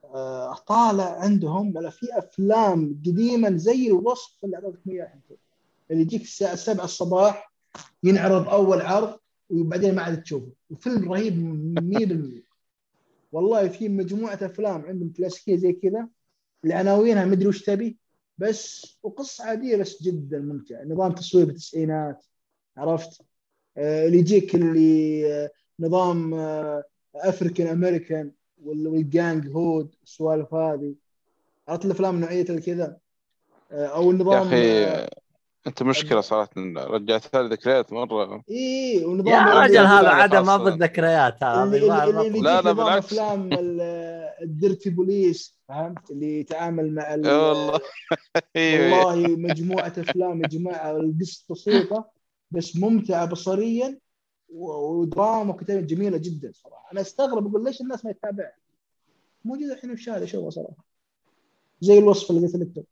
آه 0.05 0.55
طالع 0.55 1.05
عندهم 1.20 1.76
ولا 1.76 1.91
في 1.91 2.07
أفلام 2.12 3.02
قديما 3.07 3.57
زي 3.57 3.86
الوصف 3.86 4.44
اللي 4.44 4.57
أعطيتك 4.57 4.81
اياه. 4.89 5.18
اللي 5.91 6.02
يجيك 6.02 6.23
الساعة 6.23 6.55
7 6.55 6.84
الصباح 6.84 7.52
ينعرض 8.02 8.49
أول 8.49 8.81
عرض. 8.83 9.18
وبعدين 9.50 9.94
ما 9.94 10.02
عاد 10.02 10.23
تشوفه. 10.23 10.52
وفيلم 10.70 11.12
رهيب 11.12 11.34
100% 11.78 12.42
والله 13.33 13.68
في 13.68 13.89
مجموعة 13.89 14.34
أفلام 14.42 14.81
عندهم 14.86 15.12
كلاسيكية 15.12 15.57
زي 15.57 15.73
كذا 15.73 16.08
العناوينها 16.65 17.25
مدري 17.25 17.49
وش 17.49 17.62
تبي 17.62 17.97
بس 18.39 18.97
وقصة 19.02 19.44
عادية 19.44 19.76
بس 19.76 20.02
جدا 20.02 20.39
ممتعة. 20.39 20.84
نظام 20.84 21.12
تصوير 21.12 21.47
بالتسعينات 21.47 22.25
عرفت؟ 22.76 23.23
آه، 23.76 24.07
اللي 24.07 24.18
يجيك 24.18 24.55
اللي 24.55 25.33
آه، 25.34 25.50
نظام 25.81 26.34
African 27.15 27.67
American 27.67 28.33
وال 28.65 28.93
gang 28.93 29.49
hood 29.49 29.94
السوالف 30.05 30.55
هذه. 30.55 30.94
عرفت 31.68 31.84
الأفلام 31.84 32.20
نوعيه 32.20 32.47
الكذا 32.50 32.97
آه، 33.73 33.86
أو 33.86 34.02
يا 34.05 34.10
النظام 34.10 34.47
أخي 34.47 34.84
آه، 34.84 35.08
أنت 35.67 35.83
مشكلة 35.83 36.20
صراحة 36.20 36.51
رجعت 36.77 37.36
لي 37.36 37.49
ذكريات 37.49 37.93
مرة. 37.93 38.43
اي 38.51 39.05
ونظام 39.05 39.27
يا 39.28 39.61
رجل 39.61 39.78
هذا 39.78 40.09
عاد 40.09 40.35
ما. 40.35 40.57
بالذكريات 40.57 41.43
هذا 41.43 41.78
لا، 41.78 42.62
لا، 42.62 42.73
بالعكس. 42.73 43.07
أفلام 43.07 43.53
ال- 43.53 43.81
ال 44.43 44.51
dirty 44.51 44.91
police 44.91 45.59
فهمت؟ 45.69 46.11
اللي 46.11 46.41
يتعامل 46.41 46.95
مع 46.95 47.11
والله 47.12 47.81
أيوه 48.57 49.07
والله 49.07 49.36
مجموعة 49.36 49.93
أفلام 49.99 50.43
يا 50.43 50.47
جماعة 50.47 50.91
القصة 50.97 51.45
بسيطة 51.51 52.11
بس 52.51 52.77
ممتعة 52.77 53.27
بصريا 53.27 53.99
ودراما 54.49 55.51
وكتابه 55.55 55.81
جميلة 55.81 56.19
جدا 56.19 56.53
صراحة. 56.55 56.89
أنا 56.93 57.01
أستغرب 57.01 57.47
أقول 57.47 57.65
ليش 57.65 57.81
الناس 57.81 58.05
ما 58.05 58.11
يتابعها؟ 58.11 58.53
موجودة 59.45 59.73
الحين 59.75 59.91
في 59.95 60.01
الشارع 60.01 60.25
شوفها 60.27 60.51
صراحة؟ 60.51 60.85
زي 61.81 61.99
الوصف 61.99 62.31
اللي 62.31 62.47
قلت 62.47 62.57
لك. 62.77 62.85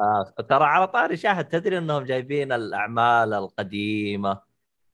آه. 0.00 0.34
ترى 0.48 0.64
على 0.64 0.86
طاري 0.86 1.16
شاهد 1.16 1.48
تدري 1.48 1.78
إنهم 1.78 2.04
جايبين 2.04 2.52
الأعمال 2.52 3.34
القديمة 3.34 4.40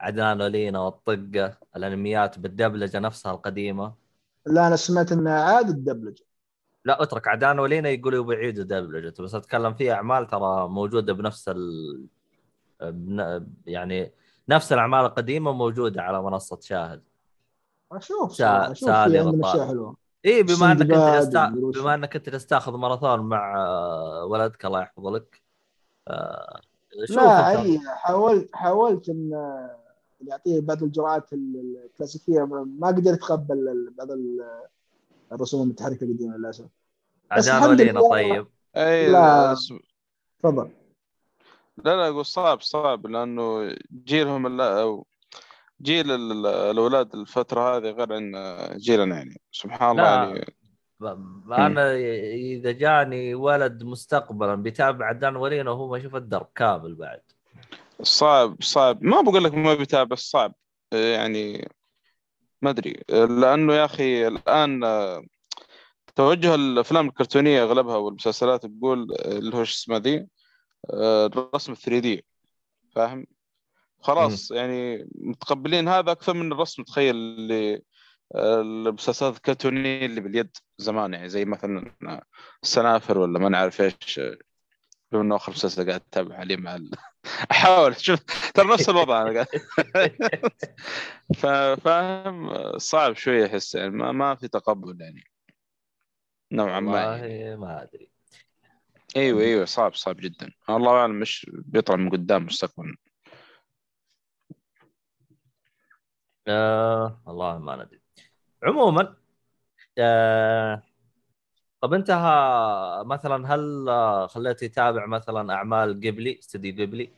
عدنان 0.00 0.42
ولينا 0.42 0.80
والطقة 0.80 1.58
الأنميات 1.76 2.38
بالدبلجة 2.38 2.98
نفسها 2.98 3.32
القديمة 3.32 3.94
لا 4.46 4.66
أنا 4.66 4.76
سمعت 4.76 5.12
انها 5.12 5.40
عاد 5.42 5.68
الدبلجة 5.68 6.24
لا 6.84 7.02
اترك 7.02 7.28
عدنان 7.28 7.58
ولينا 7.58 7.88
يقولوا 7.88 8.18
يبغوا 8.18 8.34
يعيدوا 8.34 8.64
دبلجته 8.64 9.24
بس 9.24 9.34
أتكلم 9.34 9.74
في 9.74 9.92
أعمال 9.92 10.26
ترى 10.26 10.68
موجودة 10.68 11.12
بنفس 11.12 11.48
ال 11.48 12.06
يعني 13.66 14.12
نفس 14.48 14.72
الأعمال 14.72 15.04
القديمة 15.04 15.52
موجودة 15.52 16.02
على 16.02 16.22
منصة 16.22 16.58
شاهد 16.60 17.02
أشوف 17.92 18.32
صراحة 18.32 18.72
أشوف 18.72 18.90
في 18.90 19.22
بطال. 19.22 19.44
أشياء 19.44 19.66
حلوة 19.66 19.96
اي 20.26 20.42
بما 20.42 20.72
إنك 20.72 20.90
أنت. 20.90 21.36
بما 21.78 21.94
إنك 21.94 22.16
أنت 22.16 22.28
جالس 22.28 22.46
تاخذ 22.46 22.76
ماراثون 22.76 23.20
مع 23.20 23.56
آه، 23.66 24.24
ولدك 24.24 24.64
الله 24.64 24.80
يحفظه 24.80 25.10
لك 25.10 25.42
آه، 26.08 26.60
شوف 27.04 27.16
لا. 27.16 27.50
إي 27.62 27.80
حاولت 27.86 28.56
حاولت 28.56 29.08
إن 29.08 29.30
يعطيه 30.26 30.60
بعض 30.60 30.82
الجرعات 30.82 31.32
ال- 31.32 31.76
الكلاسيكية 31.84 32.44
ما 32.78 32.86
قدرت 32.88 33.18
أتقبل 33.18 33.68
ال- 33.68 33.90
بعض 33.98 34.10
ال- 34.10 34.44
الرسوم 35.32 35.62
المتحركة 35.62 36.04
القديمة 36.04 36.36
للأسف 36.36 36.64
الحمد 37.32 37.80
ولينا. 37.80 38.08
طيب 38.10 38.46
أي 38.76 39.12
لا. 39.12 39.56
تفضل 40.42 40.70
لا 41.84 41.96
لا 41.96 42.08
أقول 42.08 42.26
صعب 42.26 42.60
صعب 42.60 43.06
لأنه 43.06 43.76
جيلهم 44.04 44.46
جيل 45.82 46.10
ال- 46.10 46.46
الأولاد 46.46 47.14
الفترة 47.14 47.76
هذه 47.76 47.90
غير 47.90 48.12
عن 48.12 48.32
جيلنا 48.76 49.16
يعني. 49.16 49.40
سبحان 49.52 49.90
الله. 49.90 50.04
يعني. 50.04 50.54
أنا 51.52 51.96
إذا 52.34 52.72
جاني 52.72 53.34
ولد 53.34 53.82
مستقبلا 53.82 54.54
بيتابع 54.54 55.06
عدنان 55.06 55.36
ولينا 55.36 55.70
وهو 55.70 55.90
ما 55.90 55.98
يشوف 55.98 56.16
الدرب 56.16 56.48
كامل 56.54 56.94
بعد. 56.94 57.20
صعب 58.02 58.56
صعب. 58.62 59.02
ما 59.04 59.20
بقول 59.20 59.44
لك 59.44 59.54
ما 59.54 59.74
بيتابع 59.74 60.16
صعب. 60.16 60.54
يعني 60.92 61.68
ما 62.62 62.70
أدري. 62.70 63.02
لأنه 63.10 63.74
يا 63.74 63.84
أخي 63.84 64.26
الآن 64.28 64.80
توجه 66.14 66.54
الأفلام 66.54 67.06
الكرتونية 67.08 67.62
أغلبها 67.62 67.96
والمسلسلات 67.96 68.66
تقول 68.66 69.12
اللي 69.24 69.56
هو 69.56 69.62
اسمه 69.62 69.96
ذي؟ 69.96 70.26
آه، 70.90 71.26
الرسم 71.26 71.74
3 71.74 71.98
دي 71.98 72.24
فاهم؟ 72.94 73.26
خلاص 74.02 74.50
يعني 74.50 75.08
متقبلين 75.14 75.88
هذا 75.88 76.12
أكثر 76.12 76.34
من 76.34 76.52
الرسم 76.52 76.82
تخيل 76.82 77.14
اللي 77.16 77.82
آه، 78.34 78.60
المسلسلات 78.60 79.36
الكرتونيه 79.36 80.06
اللي 80.06 80.20
باليد 80.20 80.56
زمان 80.78 81.14
يعني 81.14 81.28
زي 81.28 81.44
مثلا 81.44 81.94
السنافر 82.62 83.18
ولا 83.18 83.38
ما 83.38 83.48
نعرف 83.48 83.80
إيش 83.80 84.20
بما 85.12 85.22
إنه 85.22 85.36
آخر 85.36 85.52
مسلسل 85.52 85.88
قاعد 85.88 86.00
اتابع 86.10 86.36
عليه 86.36 86.56
مع 86.56 86.76
ال... 86.76 86.90
أحاول 87.50 87.96
شوف 88.00 88.50
ترى 88.54 88.72
نفس 88.72 88.88
الوضع 88.88 89.22
أنا 89.22 89.32
قاعد. 89.32 89.46
فا- 91.40 91.74
فاهم؟ 91.74 92.52
صعب 92.78 93.16
شوية 93.16 93.46
أحس 93.46 93.74
يعني 93.74 93.90
ما, 93.90 94.12
ما 94.12 94.34
في 94.34 94.48
تقبل 94.48 95.00
يعني. 95.00 95.24
نوعا 96.52 96.80
ما 96.80 96.98
يعني. 96.98 97.22
والله 97.22 97.56
ما 97.56 97.82
أدري. 97.82 98.10
أيوه 99.16 99.40
أيوه 99.40 99.64
صعب 99.64 99.94
صعب 99.94 100.16
جدا. 100.16 100.50
الله 100.70 100.90
أعلم 100.90 101.20
مش 101.20 101.46
بيطلع 101.52 101.96
من 101.96 102.10
قدام 102.10 102.44
مستقبلا. 102.46 102.96
آه 106.48 107.20
والله 107.26 107.58
ما 107.58 107.76
ندري 107.76 108.00
عموما 108.62 109.14
آه 109.98 110.82
طب 111.80 111.94
أنت 111.94 112.10
ها 112.10 113.02
مثلا 113.02 113.54
هل 113.54 113.88
آه، 113.88 114.26
خليته 114.26 114.64
يتابع 114.64 115.06
مثلا 115.06 115.54
أعمال 115.54 115.94
قبلي 115.94 116.38
استديو 116.38 116.86
قبلي 116.86 117.10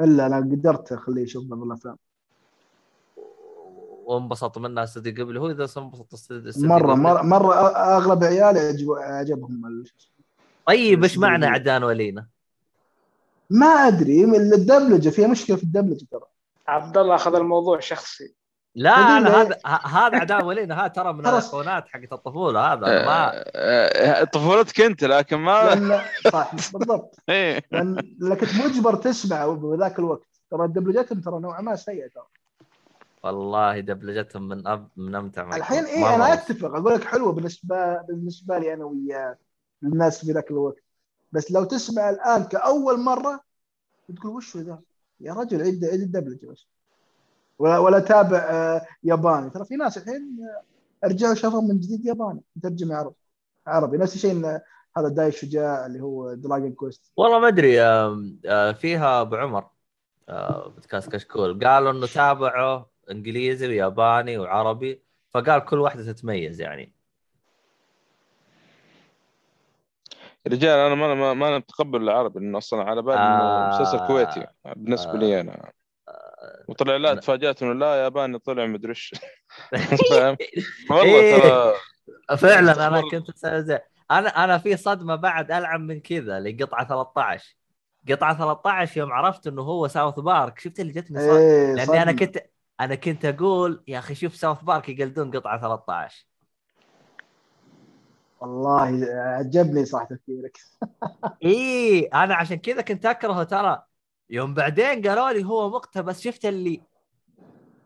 إلا 0.00 0.26
أنا 0.26 0.36
قدرت 0.36 0.92
أخليه 0.92 1.22
يشوف 1.22 1.44
بعض 1.44 1.62
الأفلام 1.62 1.96
وانبسط 4.04 4.58
منها 4.58 4.84
استديو 4.84 5.24
قبلي 5.24 5.40
هو 5.40 5.50
إذا 5.50 5.68
انبسط 5.76 6.14
استديو 6.14 6.48
استديو 6.48 6.68
مرة. 6.68 6.94
مرة 6.94 7.22
مرة 7.22 7.54
أغلب 7.96 8.24
عيالي 8.24 8.60
عجبهم 8.98 9.84
طيب 10.66 11.02
إيش 11.02 11.18
معنى. 11.18 11.46
عدان 11.46 11.82
ولينا؟ 11.84 12.33
ما 13.54 13.66
أدري 13.66 14.26
من 14.26 14.52
الدبلجة 14.52 15.08
فيها 15.08 15.26
مشكلة 15.28 15.56
في 15.56 15.62
الدبلجة 15.62 16.06
ترى 16.10 16.26
عبد 16.68 16.98
الله 16.98 17.14
أخذ 17.14 17.34
الموضوع 17.34 17.80
شخصي 17.80 18.34
لا 18.74 19.18
أنا 19.18 19.28
إيه؟ 19.28 19.42
هذا 19.42 19.58
هذا 19.84 20.16
عدان 20.18 20.44
ولينا 20.44 20.80
هذا 20.80 20.88
ترى 20.88 21.12
من. 21.12 21.20
الأيقونات 21.20 21.88
حقت 21.88 22.12
الطفولة 22.12 22.72
هذا 22.72 22.80
ما 22.80 23.32
آه، 23.34 23.42
آه، 23.54 24.24
طفولتك 24.24 24.80
انت 24.80 25.04
لكن 25.04 25.36
ما 25.36 25.74
لأن 25.74 26.00
صح 26.32 26.54
بالضبط 26.54 27.16
إيه 27.28 27.62
لأن 27.72 28.16
لأن 28.18 28.34
كنت 28.34 28.50
مجبر 28.64 28.94
تسمع 28.94 29.46
بذاك 29.46 29.98
الوقت 29.98 30.28
ترى 30.50 30.68
دبلجتهم 30.68 31.20
ترى 31.20 31.40
نوعا 31.40 31.60
ما 31.60 31.76
سيئة 31.76 32.08
ترى 32.08 32.24
والله 33.22 33.80
دبلجتهم 33.80 34.48
من 34.48 34.66
أب 34.66 34.88
من 34.96 35.14
أمتع 35.14 35.44
ما 35.44 35.56
الحين. 35.56 35.84
اي 35.84 36.14
أنا. 36.14 36.32
أتفق 36.32 36.74
أقول 36.74 36.94
لك 36.94 37.04
حلوة 37.04 37.32
بالنسبة 37.32 38.02
بالنسبة 38.02 38.58
لي 38.58 38.74
أنا 38.74 38.84
ويا 38.84 39.36
الناس 39.82 40.24
في 40.24 40.32
ذاك 40.32 40.50
الوقت 40.50 40.83
بس 41.34 41.52
لو 41.52 41.64
تسمع 41.64 42.10
الآن 42.10 42.44
كأول 42.44 43.00
مرة 43.00 43.40
تقول 44.16 44.36
وش 44.36 44.56
ذا؟ 44.56 44.80
يا 45.20 45.32
رجل 45.32 45.62
عيد 45.62 45.84
عيد 45.84 46.00
الدبلجة 46.00 46.46
بس. 46.46 46.66
ولا 47.58 47.78
ولا 47.78 47.98
تابع 47.98 48.38
آه، 48.38 48.86
ياباني. 49.04 49.50
ترى 49.50 49.64
في 49.64 49.76
ناس 49.76 49.98
الحين 49.98 50.36
آه، 51.04 51.06
رجعوا 51.06 51.34
شافوا 51.34 51.62
من 51.62 51.80
جديد 51.80 52.06
ياباني. 52.06 52.40
مترجم 52.56 52.92
عربي 52.92 53.14
عربي. 53.66 53.96
نفس 53.96 54.14
الشيء 54.14 54.60
هذا 54.96 55.08
داي 55.08 55.28
الشجاع 55.28 55.86
اللي 55.86 56.00
هو 56.00 56.34
Dragon 56.34 56.72
Quest 56.72 57.12
والله 57.16 57.38
ما 57.38 57.48
أدري 57.48 57.82
آه، 57.82 58.72
فيها 58.72 59.20
أبو 59.20 59.36
عمر 59.36 59.68
بودكاست 60.68 61.08
كشكول. 61.08 61.64
قالوا 61.64 61.90
إنه 61.90 62.06
تابعوا 62.06 62.84
إنجليزي 63.10 63.68
وياباني 63.68 64.38
وعربي 64.38 65.02
فقال 65.30 65.64
كل 65.64 65.78
واحدة 65.78 66.12
تتميز 66.12 66.60
يعني. 66.60 66.92
رجال 70.48 70.78
أنا 70.78 70.94
ما 70.94 71.14
ما, 71.14 71.34
ما 71.34 71.58
نتقبل 71.58 72.02
العربي 72.02 72.40
لأنه 72.40 72.58
أصلا 72.58 72.82
على 72.82 73.02
بالي 73.02 73.16
إنه 73.16 73.42
آه. 73.42 73.68
مسلسل 73.68 74.06
كويتي 74.06 74.46
بالنسبة 74.76 75.12
آه. 75.12 75.16
لي 75.16 75.40
أنا 75.40 75.72
وطلع 76.68 76.96
لا 76.96 77.14
تفاجأت 77.14 77.62
إنه 77.62 77.72
لا 77.72 77.94
ياباني 78.04 78.38
طلع 78.38 78.66
مدري 78.66 78.90
إيش 78.90 79.14
فاهم 80.10 80.36
والله 80.90 81.20
إيه. 81.20 81.38
ترى 81.38 81.74
فعلا 82.38 82.86
أنا. 82.86 83.02
كنت 83.10 83.44
أنا 84.10 84.44
أنا 84.44 84.58
في 84.58 84.76
صدمة 84.76 85.14
بعد 85.14 85.52
ألعب 85.52 85.80
من 85.80 86.00
كذا 86.00 86.40
لقطعه 86.40 86.88
13 86.88 87.56
قطعة 88.10 88.38
13 88.38 89.00
يوم 89.00 89.12
عرفت 89.12 89.46
إنه 89.46 89.62
هو 89.62 89.88
ساوث 89.88 90.20
بارك 90.20 90.58
شفت 90.58 90.80
اللي 90.80 90.92
جتني 90.92 91.20
صدمه 91.20 91.38
إيه 91.38 91.74
لأني 91.74 92.02
أنا. 92.02 92.12
كنت 92.12 92.38
أنا 92.80 92.94
كنت 92.94 93.24
أقول 93.24 93.84
يا 93.88 93.98
أخي 93.98 94.14
شوف 94.14 94.36
ساوث 94.36 94.62
بارك 94.62 94.88
يقلدون 94.88 95.30
قطعة 95.30 95.60
13 95.60 96.26
والله 98.40 99.06
عجبني 99.14 99.84
صح 99.84 100.04
تفكيرك. 100.04 100.58
إيه 101.42 102.10
أنا 102.24 102.34
عشان 102.34 102.56
كذا 102.56 102.82
كنت 102.82 103.06
أكرهه 103.06 103.42
ترى. 103.42 103.82
يوم 104.30 104.54
بعدين 104.54 105.06
قالوا 105.08 105.30
لي 105.30 105.44
هو 105.44 105.70
مقتبس 105.70 106.20
شفت 106.20 106.44
اللي 106.44 106.82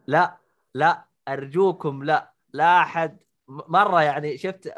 لا 0.06 0.36
لا 0.74 1.04
أرجوكم 1.28 2.04
لا 2.04 2.32
لا 2.52 2.80
أحد 2.82 3.18
مرة 3.48 4.02
يعني 4.02 4.38
شفت 4.38 4.74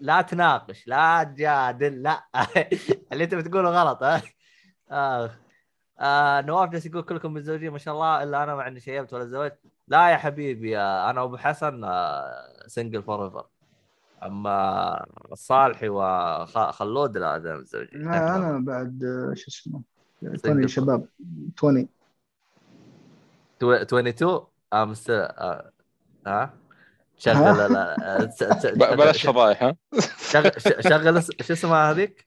لا 0.00 0.22
تناقش 0.22 0.88
لا 0.88 1.22
تجادل 1.24 2.02
لا. 2.02 2.22
اللي 3.12 3.24
انت 3.24 3.34
بتقوله 3.34 3.70
غلط 3.70 4.02
ها. 4.02 4.22
آه. 4.90 5.30
آه 6.00 6.40
نواف 6.40 6.70
جالس 6.70 6.86
يقول 6.86 7.02
كلكم 7.02 7.34
متزوجين 7.34 7.70
ما 7.70 7.78
شاء 7.78 7.94
الله 7.94 8.22
إلا 8.22 8.42
أنا 8.42 8.54
ما 8.54 8.68
إني 8.68 8.80
شيبت 8.80 9.12
ولا 9.12 9.24
تزوجت. 9.24 9.58
لا 9.88 10.08
يا 10.10 10.16
حبيبي 10.16 10.78
أنا 10.78 11.20
وأبو 11.22 11.36
حسن 11.36 11.84
single 12.66 13.02
forever 13.02 13.46
أما 14.22 15.06
الصالحي 15.32 15.88
وخلود 15.88 17.16
لا 17.18 17.36
هذا 17.36 17.56
متزوجين 17.56 18.02
لا 18.02 18.36
أنا 18.36 18.58
بعد 18.64 19.00
شو 19.34 19.48
اسمه 19.48 19.82
Single. 20.24 20.40
توني 20.40 20.68
شباب 20.68 21.08
20 21.58 21.88
تو- 23.58 23.72
22 23.72 24.46
امس 24.72 25.10
آه، 25.10 25.70
ها؟ 26.26 26.54
شغل 27.18 27.34
لا- 27.72 28.94
بلاش 28.94 29.26
فضايح 29.26 29.62
ها؟ 29.62 29.76
شغل 30.30 30.50
ش- 30.60 30.88
شغل 30.88 31.16
اس- 31.18 31.30
شو 31.42 31.52
اسمها 31.52 31.90
هذيك؟ 31.90 32.26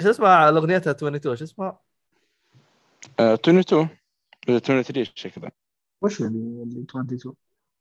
شو 0.00 0.10
اسمها 0.10 0.48
أغنيتها 0.48 0.90
22 0.90 1.36
شو 1.36 1.44
اسمها؟ 1.44 1.78
آه، 3.20 3.34
22 3.34 3.88
ولا 4.48 4.58
23 4.58 5.04
شيء 5.14 5.30
كذا. 5.32 5.50
وش 6.02 6.20
اللي 6.20 6.62
اللي 6.62 6.82
22 6.82 7.34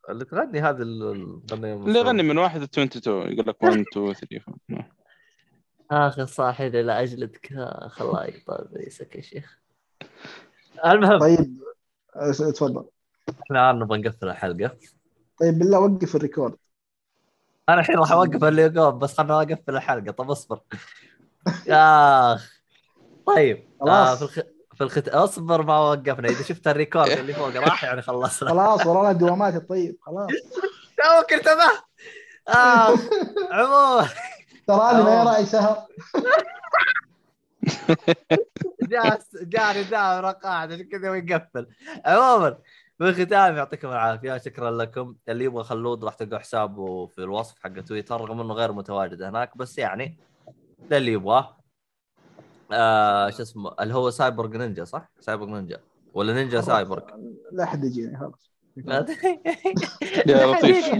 اللي 0.09 0.25
تغني 0.25 0.59
هذه 0.59 0.82
الغنية 0.82 1.73
اللي 1.73 1.99
يغني 1.99 2.23
من 2.23 2.38
واحد 2.38 2.59
ل 2.61 2.64
22 2.64 3.32
يقول 3.32 3.48
لك 3.48 3.64
1 3.64 3.83
2 3.91 4.14
3 4.14 4.40
أخي 5.91 6.25
صاحي 6.25 6.69
لا 6.69 7.03
أجلدك 7.03 7.53
آخ، 7.53 8.01
الله 8.01 8.25
يقطع 8.25 8.64
رئيسك 8.75 9.15
يا 9.15 9.22
شيخ. 9.22 9.59
المهم. 10.85 11.19
طيب 11.19 11.57
آه، 12.15 12.32
تفضل. 12.32 12.85
إحنا 13.30 13.69
الان 13.69 13.80
نبغى 13.80 13.99
نقفل 13.99 14.30
الحلقة. 14.30 14.77
طيب 15.40 15.59
بالله 15.59 15.80
وقف 15.80 16.15
الريكورد. 16.15 16.56
أنا 17.69 17.80
الحين 17.80 17.95
راح 17.95 18.11
أوقف 18.11 18.43
اليوم 18.43 18.99
بس 18.99 19.17
خلنا 19.17 19.41
اقفل 19.41 19.75
الحلقة. 19.75 20.11
طب 20.11 20.32
اصبر. 20.32 20.59
يا 21.67 22.33
أخ. 22.33 22.64
طيب 23.27 23.67
آه 23.82 23.85
خلاص. 23.85 24.23
في 24.23 24.40
الخ... 24.40 24.48
في 24.76 24.84
الخت... 24.84 25.08
اصبر 25.08 25.64
ما 25.64 25.80
وقفنا. 25.80 26.30
إذا 26.30 26.43
شفت 26.43 26.68
الريكورد 26.68 27.10
اللي 27.10 27.34
فوق 27.34 27.56
راح 27.56 27.84
يعني 27.84 28.02
خلصنا. 28.02 28.50
خلاص 28.50 28.85
ورانا 28.85 29.11
دوامات 29.11 29.56
الطيب 29.56 29.98
خلاص. 30.02 30.30
توك 30.98 31.34
انتبه 31.34 31.72
آه 32.50 32.95
عموما. 33.52 34.10
تراني 34.68 35.03
ما. 35.03 35.24
راعي 35.24 35.45
سهر 35.45 35.77
جاء 38.82 39.19
جاني 39.34 39.84
دائما 39.84 40.32
قاعد 40.32 40.72
عشان 40.72 40.90
كذا 40.90 41.10
ويقفل 41.10 41.68
عموما 42.06 42.58
في 42.98 43.10
الختام 43.10 43.56
يعطيكم 43.58 43.88
العافية. 43.88 44.38
شكرا 44.38 44.72
لكم. 44.72 45.16
اللي 45.30 45.45
يبغى 45.45 45.64
خلود 45.64 46.06
راح 46.06 46.14
تلقوا 46.14 46.40
حسابه 46.40 47.08
في 47.08 47.18
الوصف 47.18 47.60
حق 47.64 47.80
تويتر 47.80 48.22
رغم 48.22 48.42
إنه 48.42 48.53
غير 48.53 48.72
متواجد 48.72 49.22
هناك 49.22 49.58
بس 49.58 49.77
يعني 49.77 50.18
ده 50.90 50.98
اللي 50.98 51.11
يبغاه. 51.11 51.62
آه 52.72 53.30
شو 53.30 53.42
اسمه 53.42 53.74
اللي 53.80 53.93
هو 53.93 54.09
cyborg 54.09 54.58
ninja 54.58 54.83
صح؟ 54.83 55.09
cyborg 55.19 55.51
ninja. 55.51 55.80
ولا 56.14 56.33
ninja 56.33 56.61
cyborg؟ 56.61 57.03
لا 57.51 57.64
أحد 57.64 57.83
يجيني 57.83 58.17
خلاص. 58.17 58.53
يا 60.27 60.45
لطيف. 60.45 60.93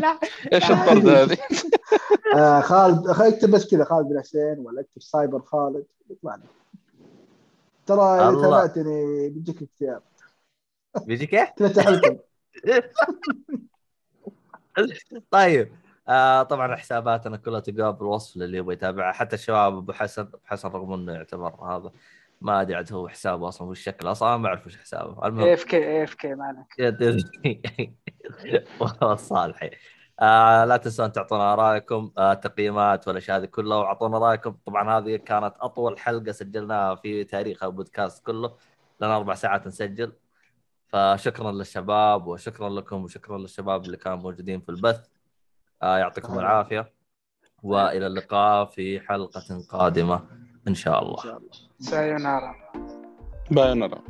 إيش 0.54 0.72
الطرد 0.72 1.08
هذه؟ 1.08 1.38
آه 2.38 2.60
خالد 2.62 3.08
اكتب 3.08 3.52
بس 3.52 3.72
كذا 3.72 3.84
خالد 3.84 4.08
بن 4.08 4.20
حسين 4.20 4.60
ولا 4.60 4.82
اكتب 4.82 5.02
سايبر 5.02 5.42
خالد؟ 5.42 5.86
يطلع 6.10 6.36
لي 6.36 6.44
ترى 7.86 8.02
إذا. 8.02 8.42
تابعتني 8.42 9.30
بيجيك 9.30 9.62
اكتئاب 9.62 10.02
بيجيك 11.02 11.34
إيه؟ 11.34 11.54
طيب. 15.32 15.72
آه 16.08 16.44
طبعا 16.44 16.76
حساباتنا 16.76 17.38
كلها 17.38 17.60
تلقاها 17.60 17.92
بالوصف 17.92 18.38
للي 18.38 18.58
يبغى 18.58 18.74
يتابعها 18.74 19.12
حتى 19.14 19.36
الشباب 19.36 19.78
أبو 19.78 19.94
حسن 19.94 20.22
أبو 20.22 20.38
حسن 20.46 20.70
رغم 20.70 20.94
إنه 20.94 21.14
يعتبر 21.14 21.56
هذا 21.56 21.92
ما 22.42 22.62
أدري 22.62 22.76
عاد 22.76 22.94
هو 22.94 23.08
حسابه 23.08 23.48
أصلا 23.48 23.68
وش 23.68 23.80
شكله؟ 23.80 24.12
أصلا 24.12 24.38
ما 24.38 24.48
أعرف 24.48 24.66
وش 24.66 24.78
حسابه. 24.78 25.28
المهم. 25.28 25.48
F 25.48 25.64
KFK 25.64 26.36
ما 26.36 26.46
عليك. 26.46 26.80
يا 26.80 26.90
ديزني 26.90 27.62
والله 28.80 29.16
صالحي 29.16 29.72
آه 30.20 30.66
لا 30.66 30.78
تنسون 30.78 31.12
تعطونا 31.12 31.56
رأيكم 31.56 32.12
آه 32.18 32.34
تقييمات 32.34 33.08
والأشياء 33.08 33.38
هذه 33.38 33.46
كلها 33.46 33.78
وأعطونا 33.78 34.18
رأيكم. 34.18 34.58
طبعا 34.66 34.98
هذه 34.98 35.16
كانت 35.16 35.54
أطول 35.62 36.00
حلقة 36.00 36.32
سجلناها 36.32 36.96
في 36.96 37.24
تاريخ 37.24 37.64
البودكاست 37.64 38.26
كله. 38.26 38.58
لنا 39.02 39.18
أربع 39.18 39.34
ساعات 39.34 39.68
نسجل. 39.68 40.14
فشكرا 40.88 41.52
للشباب 41.52 42.28
وشكرا 42.28 42.70
لكم 42.70 43.04
وشكرا 43.04 43.38
للشباب 43.38 43.86
اللي 43.86 43.98
كانوا 43.98 44.18
موجودين 44.18 44.62
في 44.62 44.70
البث. 44.70 45.08
يعطيكم 45.84 46.40
العافية 46.40 46.94
وإلى 47.64 48.08
اللقاء 48.08 48.66
في 48.66 49.00
حلقة 49.00 49.66
قادمة 49.70 50.22
إن 50.68 50.76
شاء 50.76 51.04
الله. 51.04 51.18
إن 51.18 51.24
شاء 51.24 51.38
الله. 51.38 51.50
سايونارا 51.80 52.56
بايونرا 53.52 54.02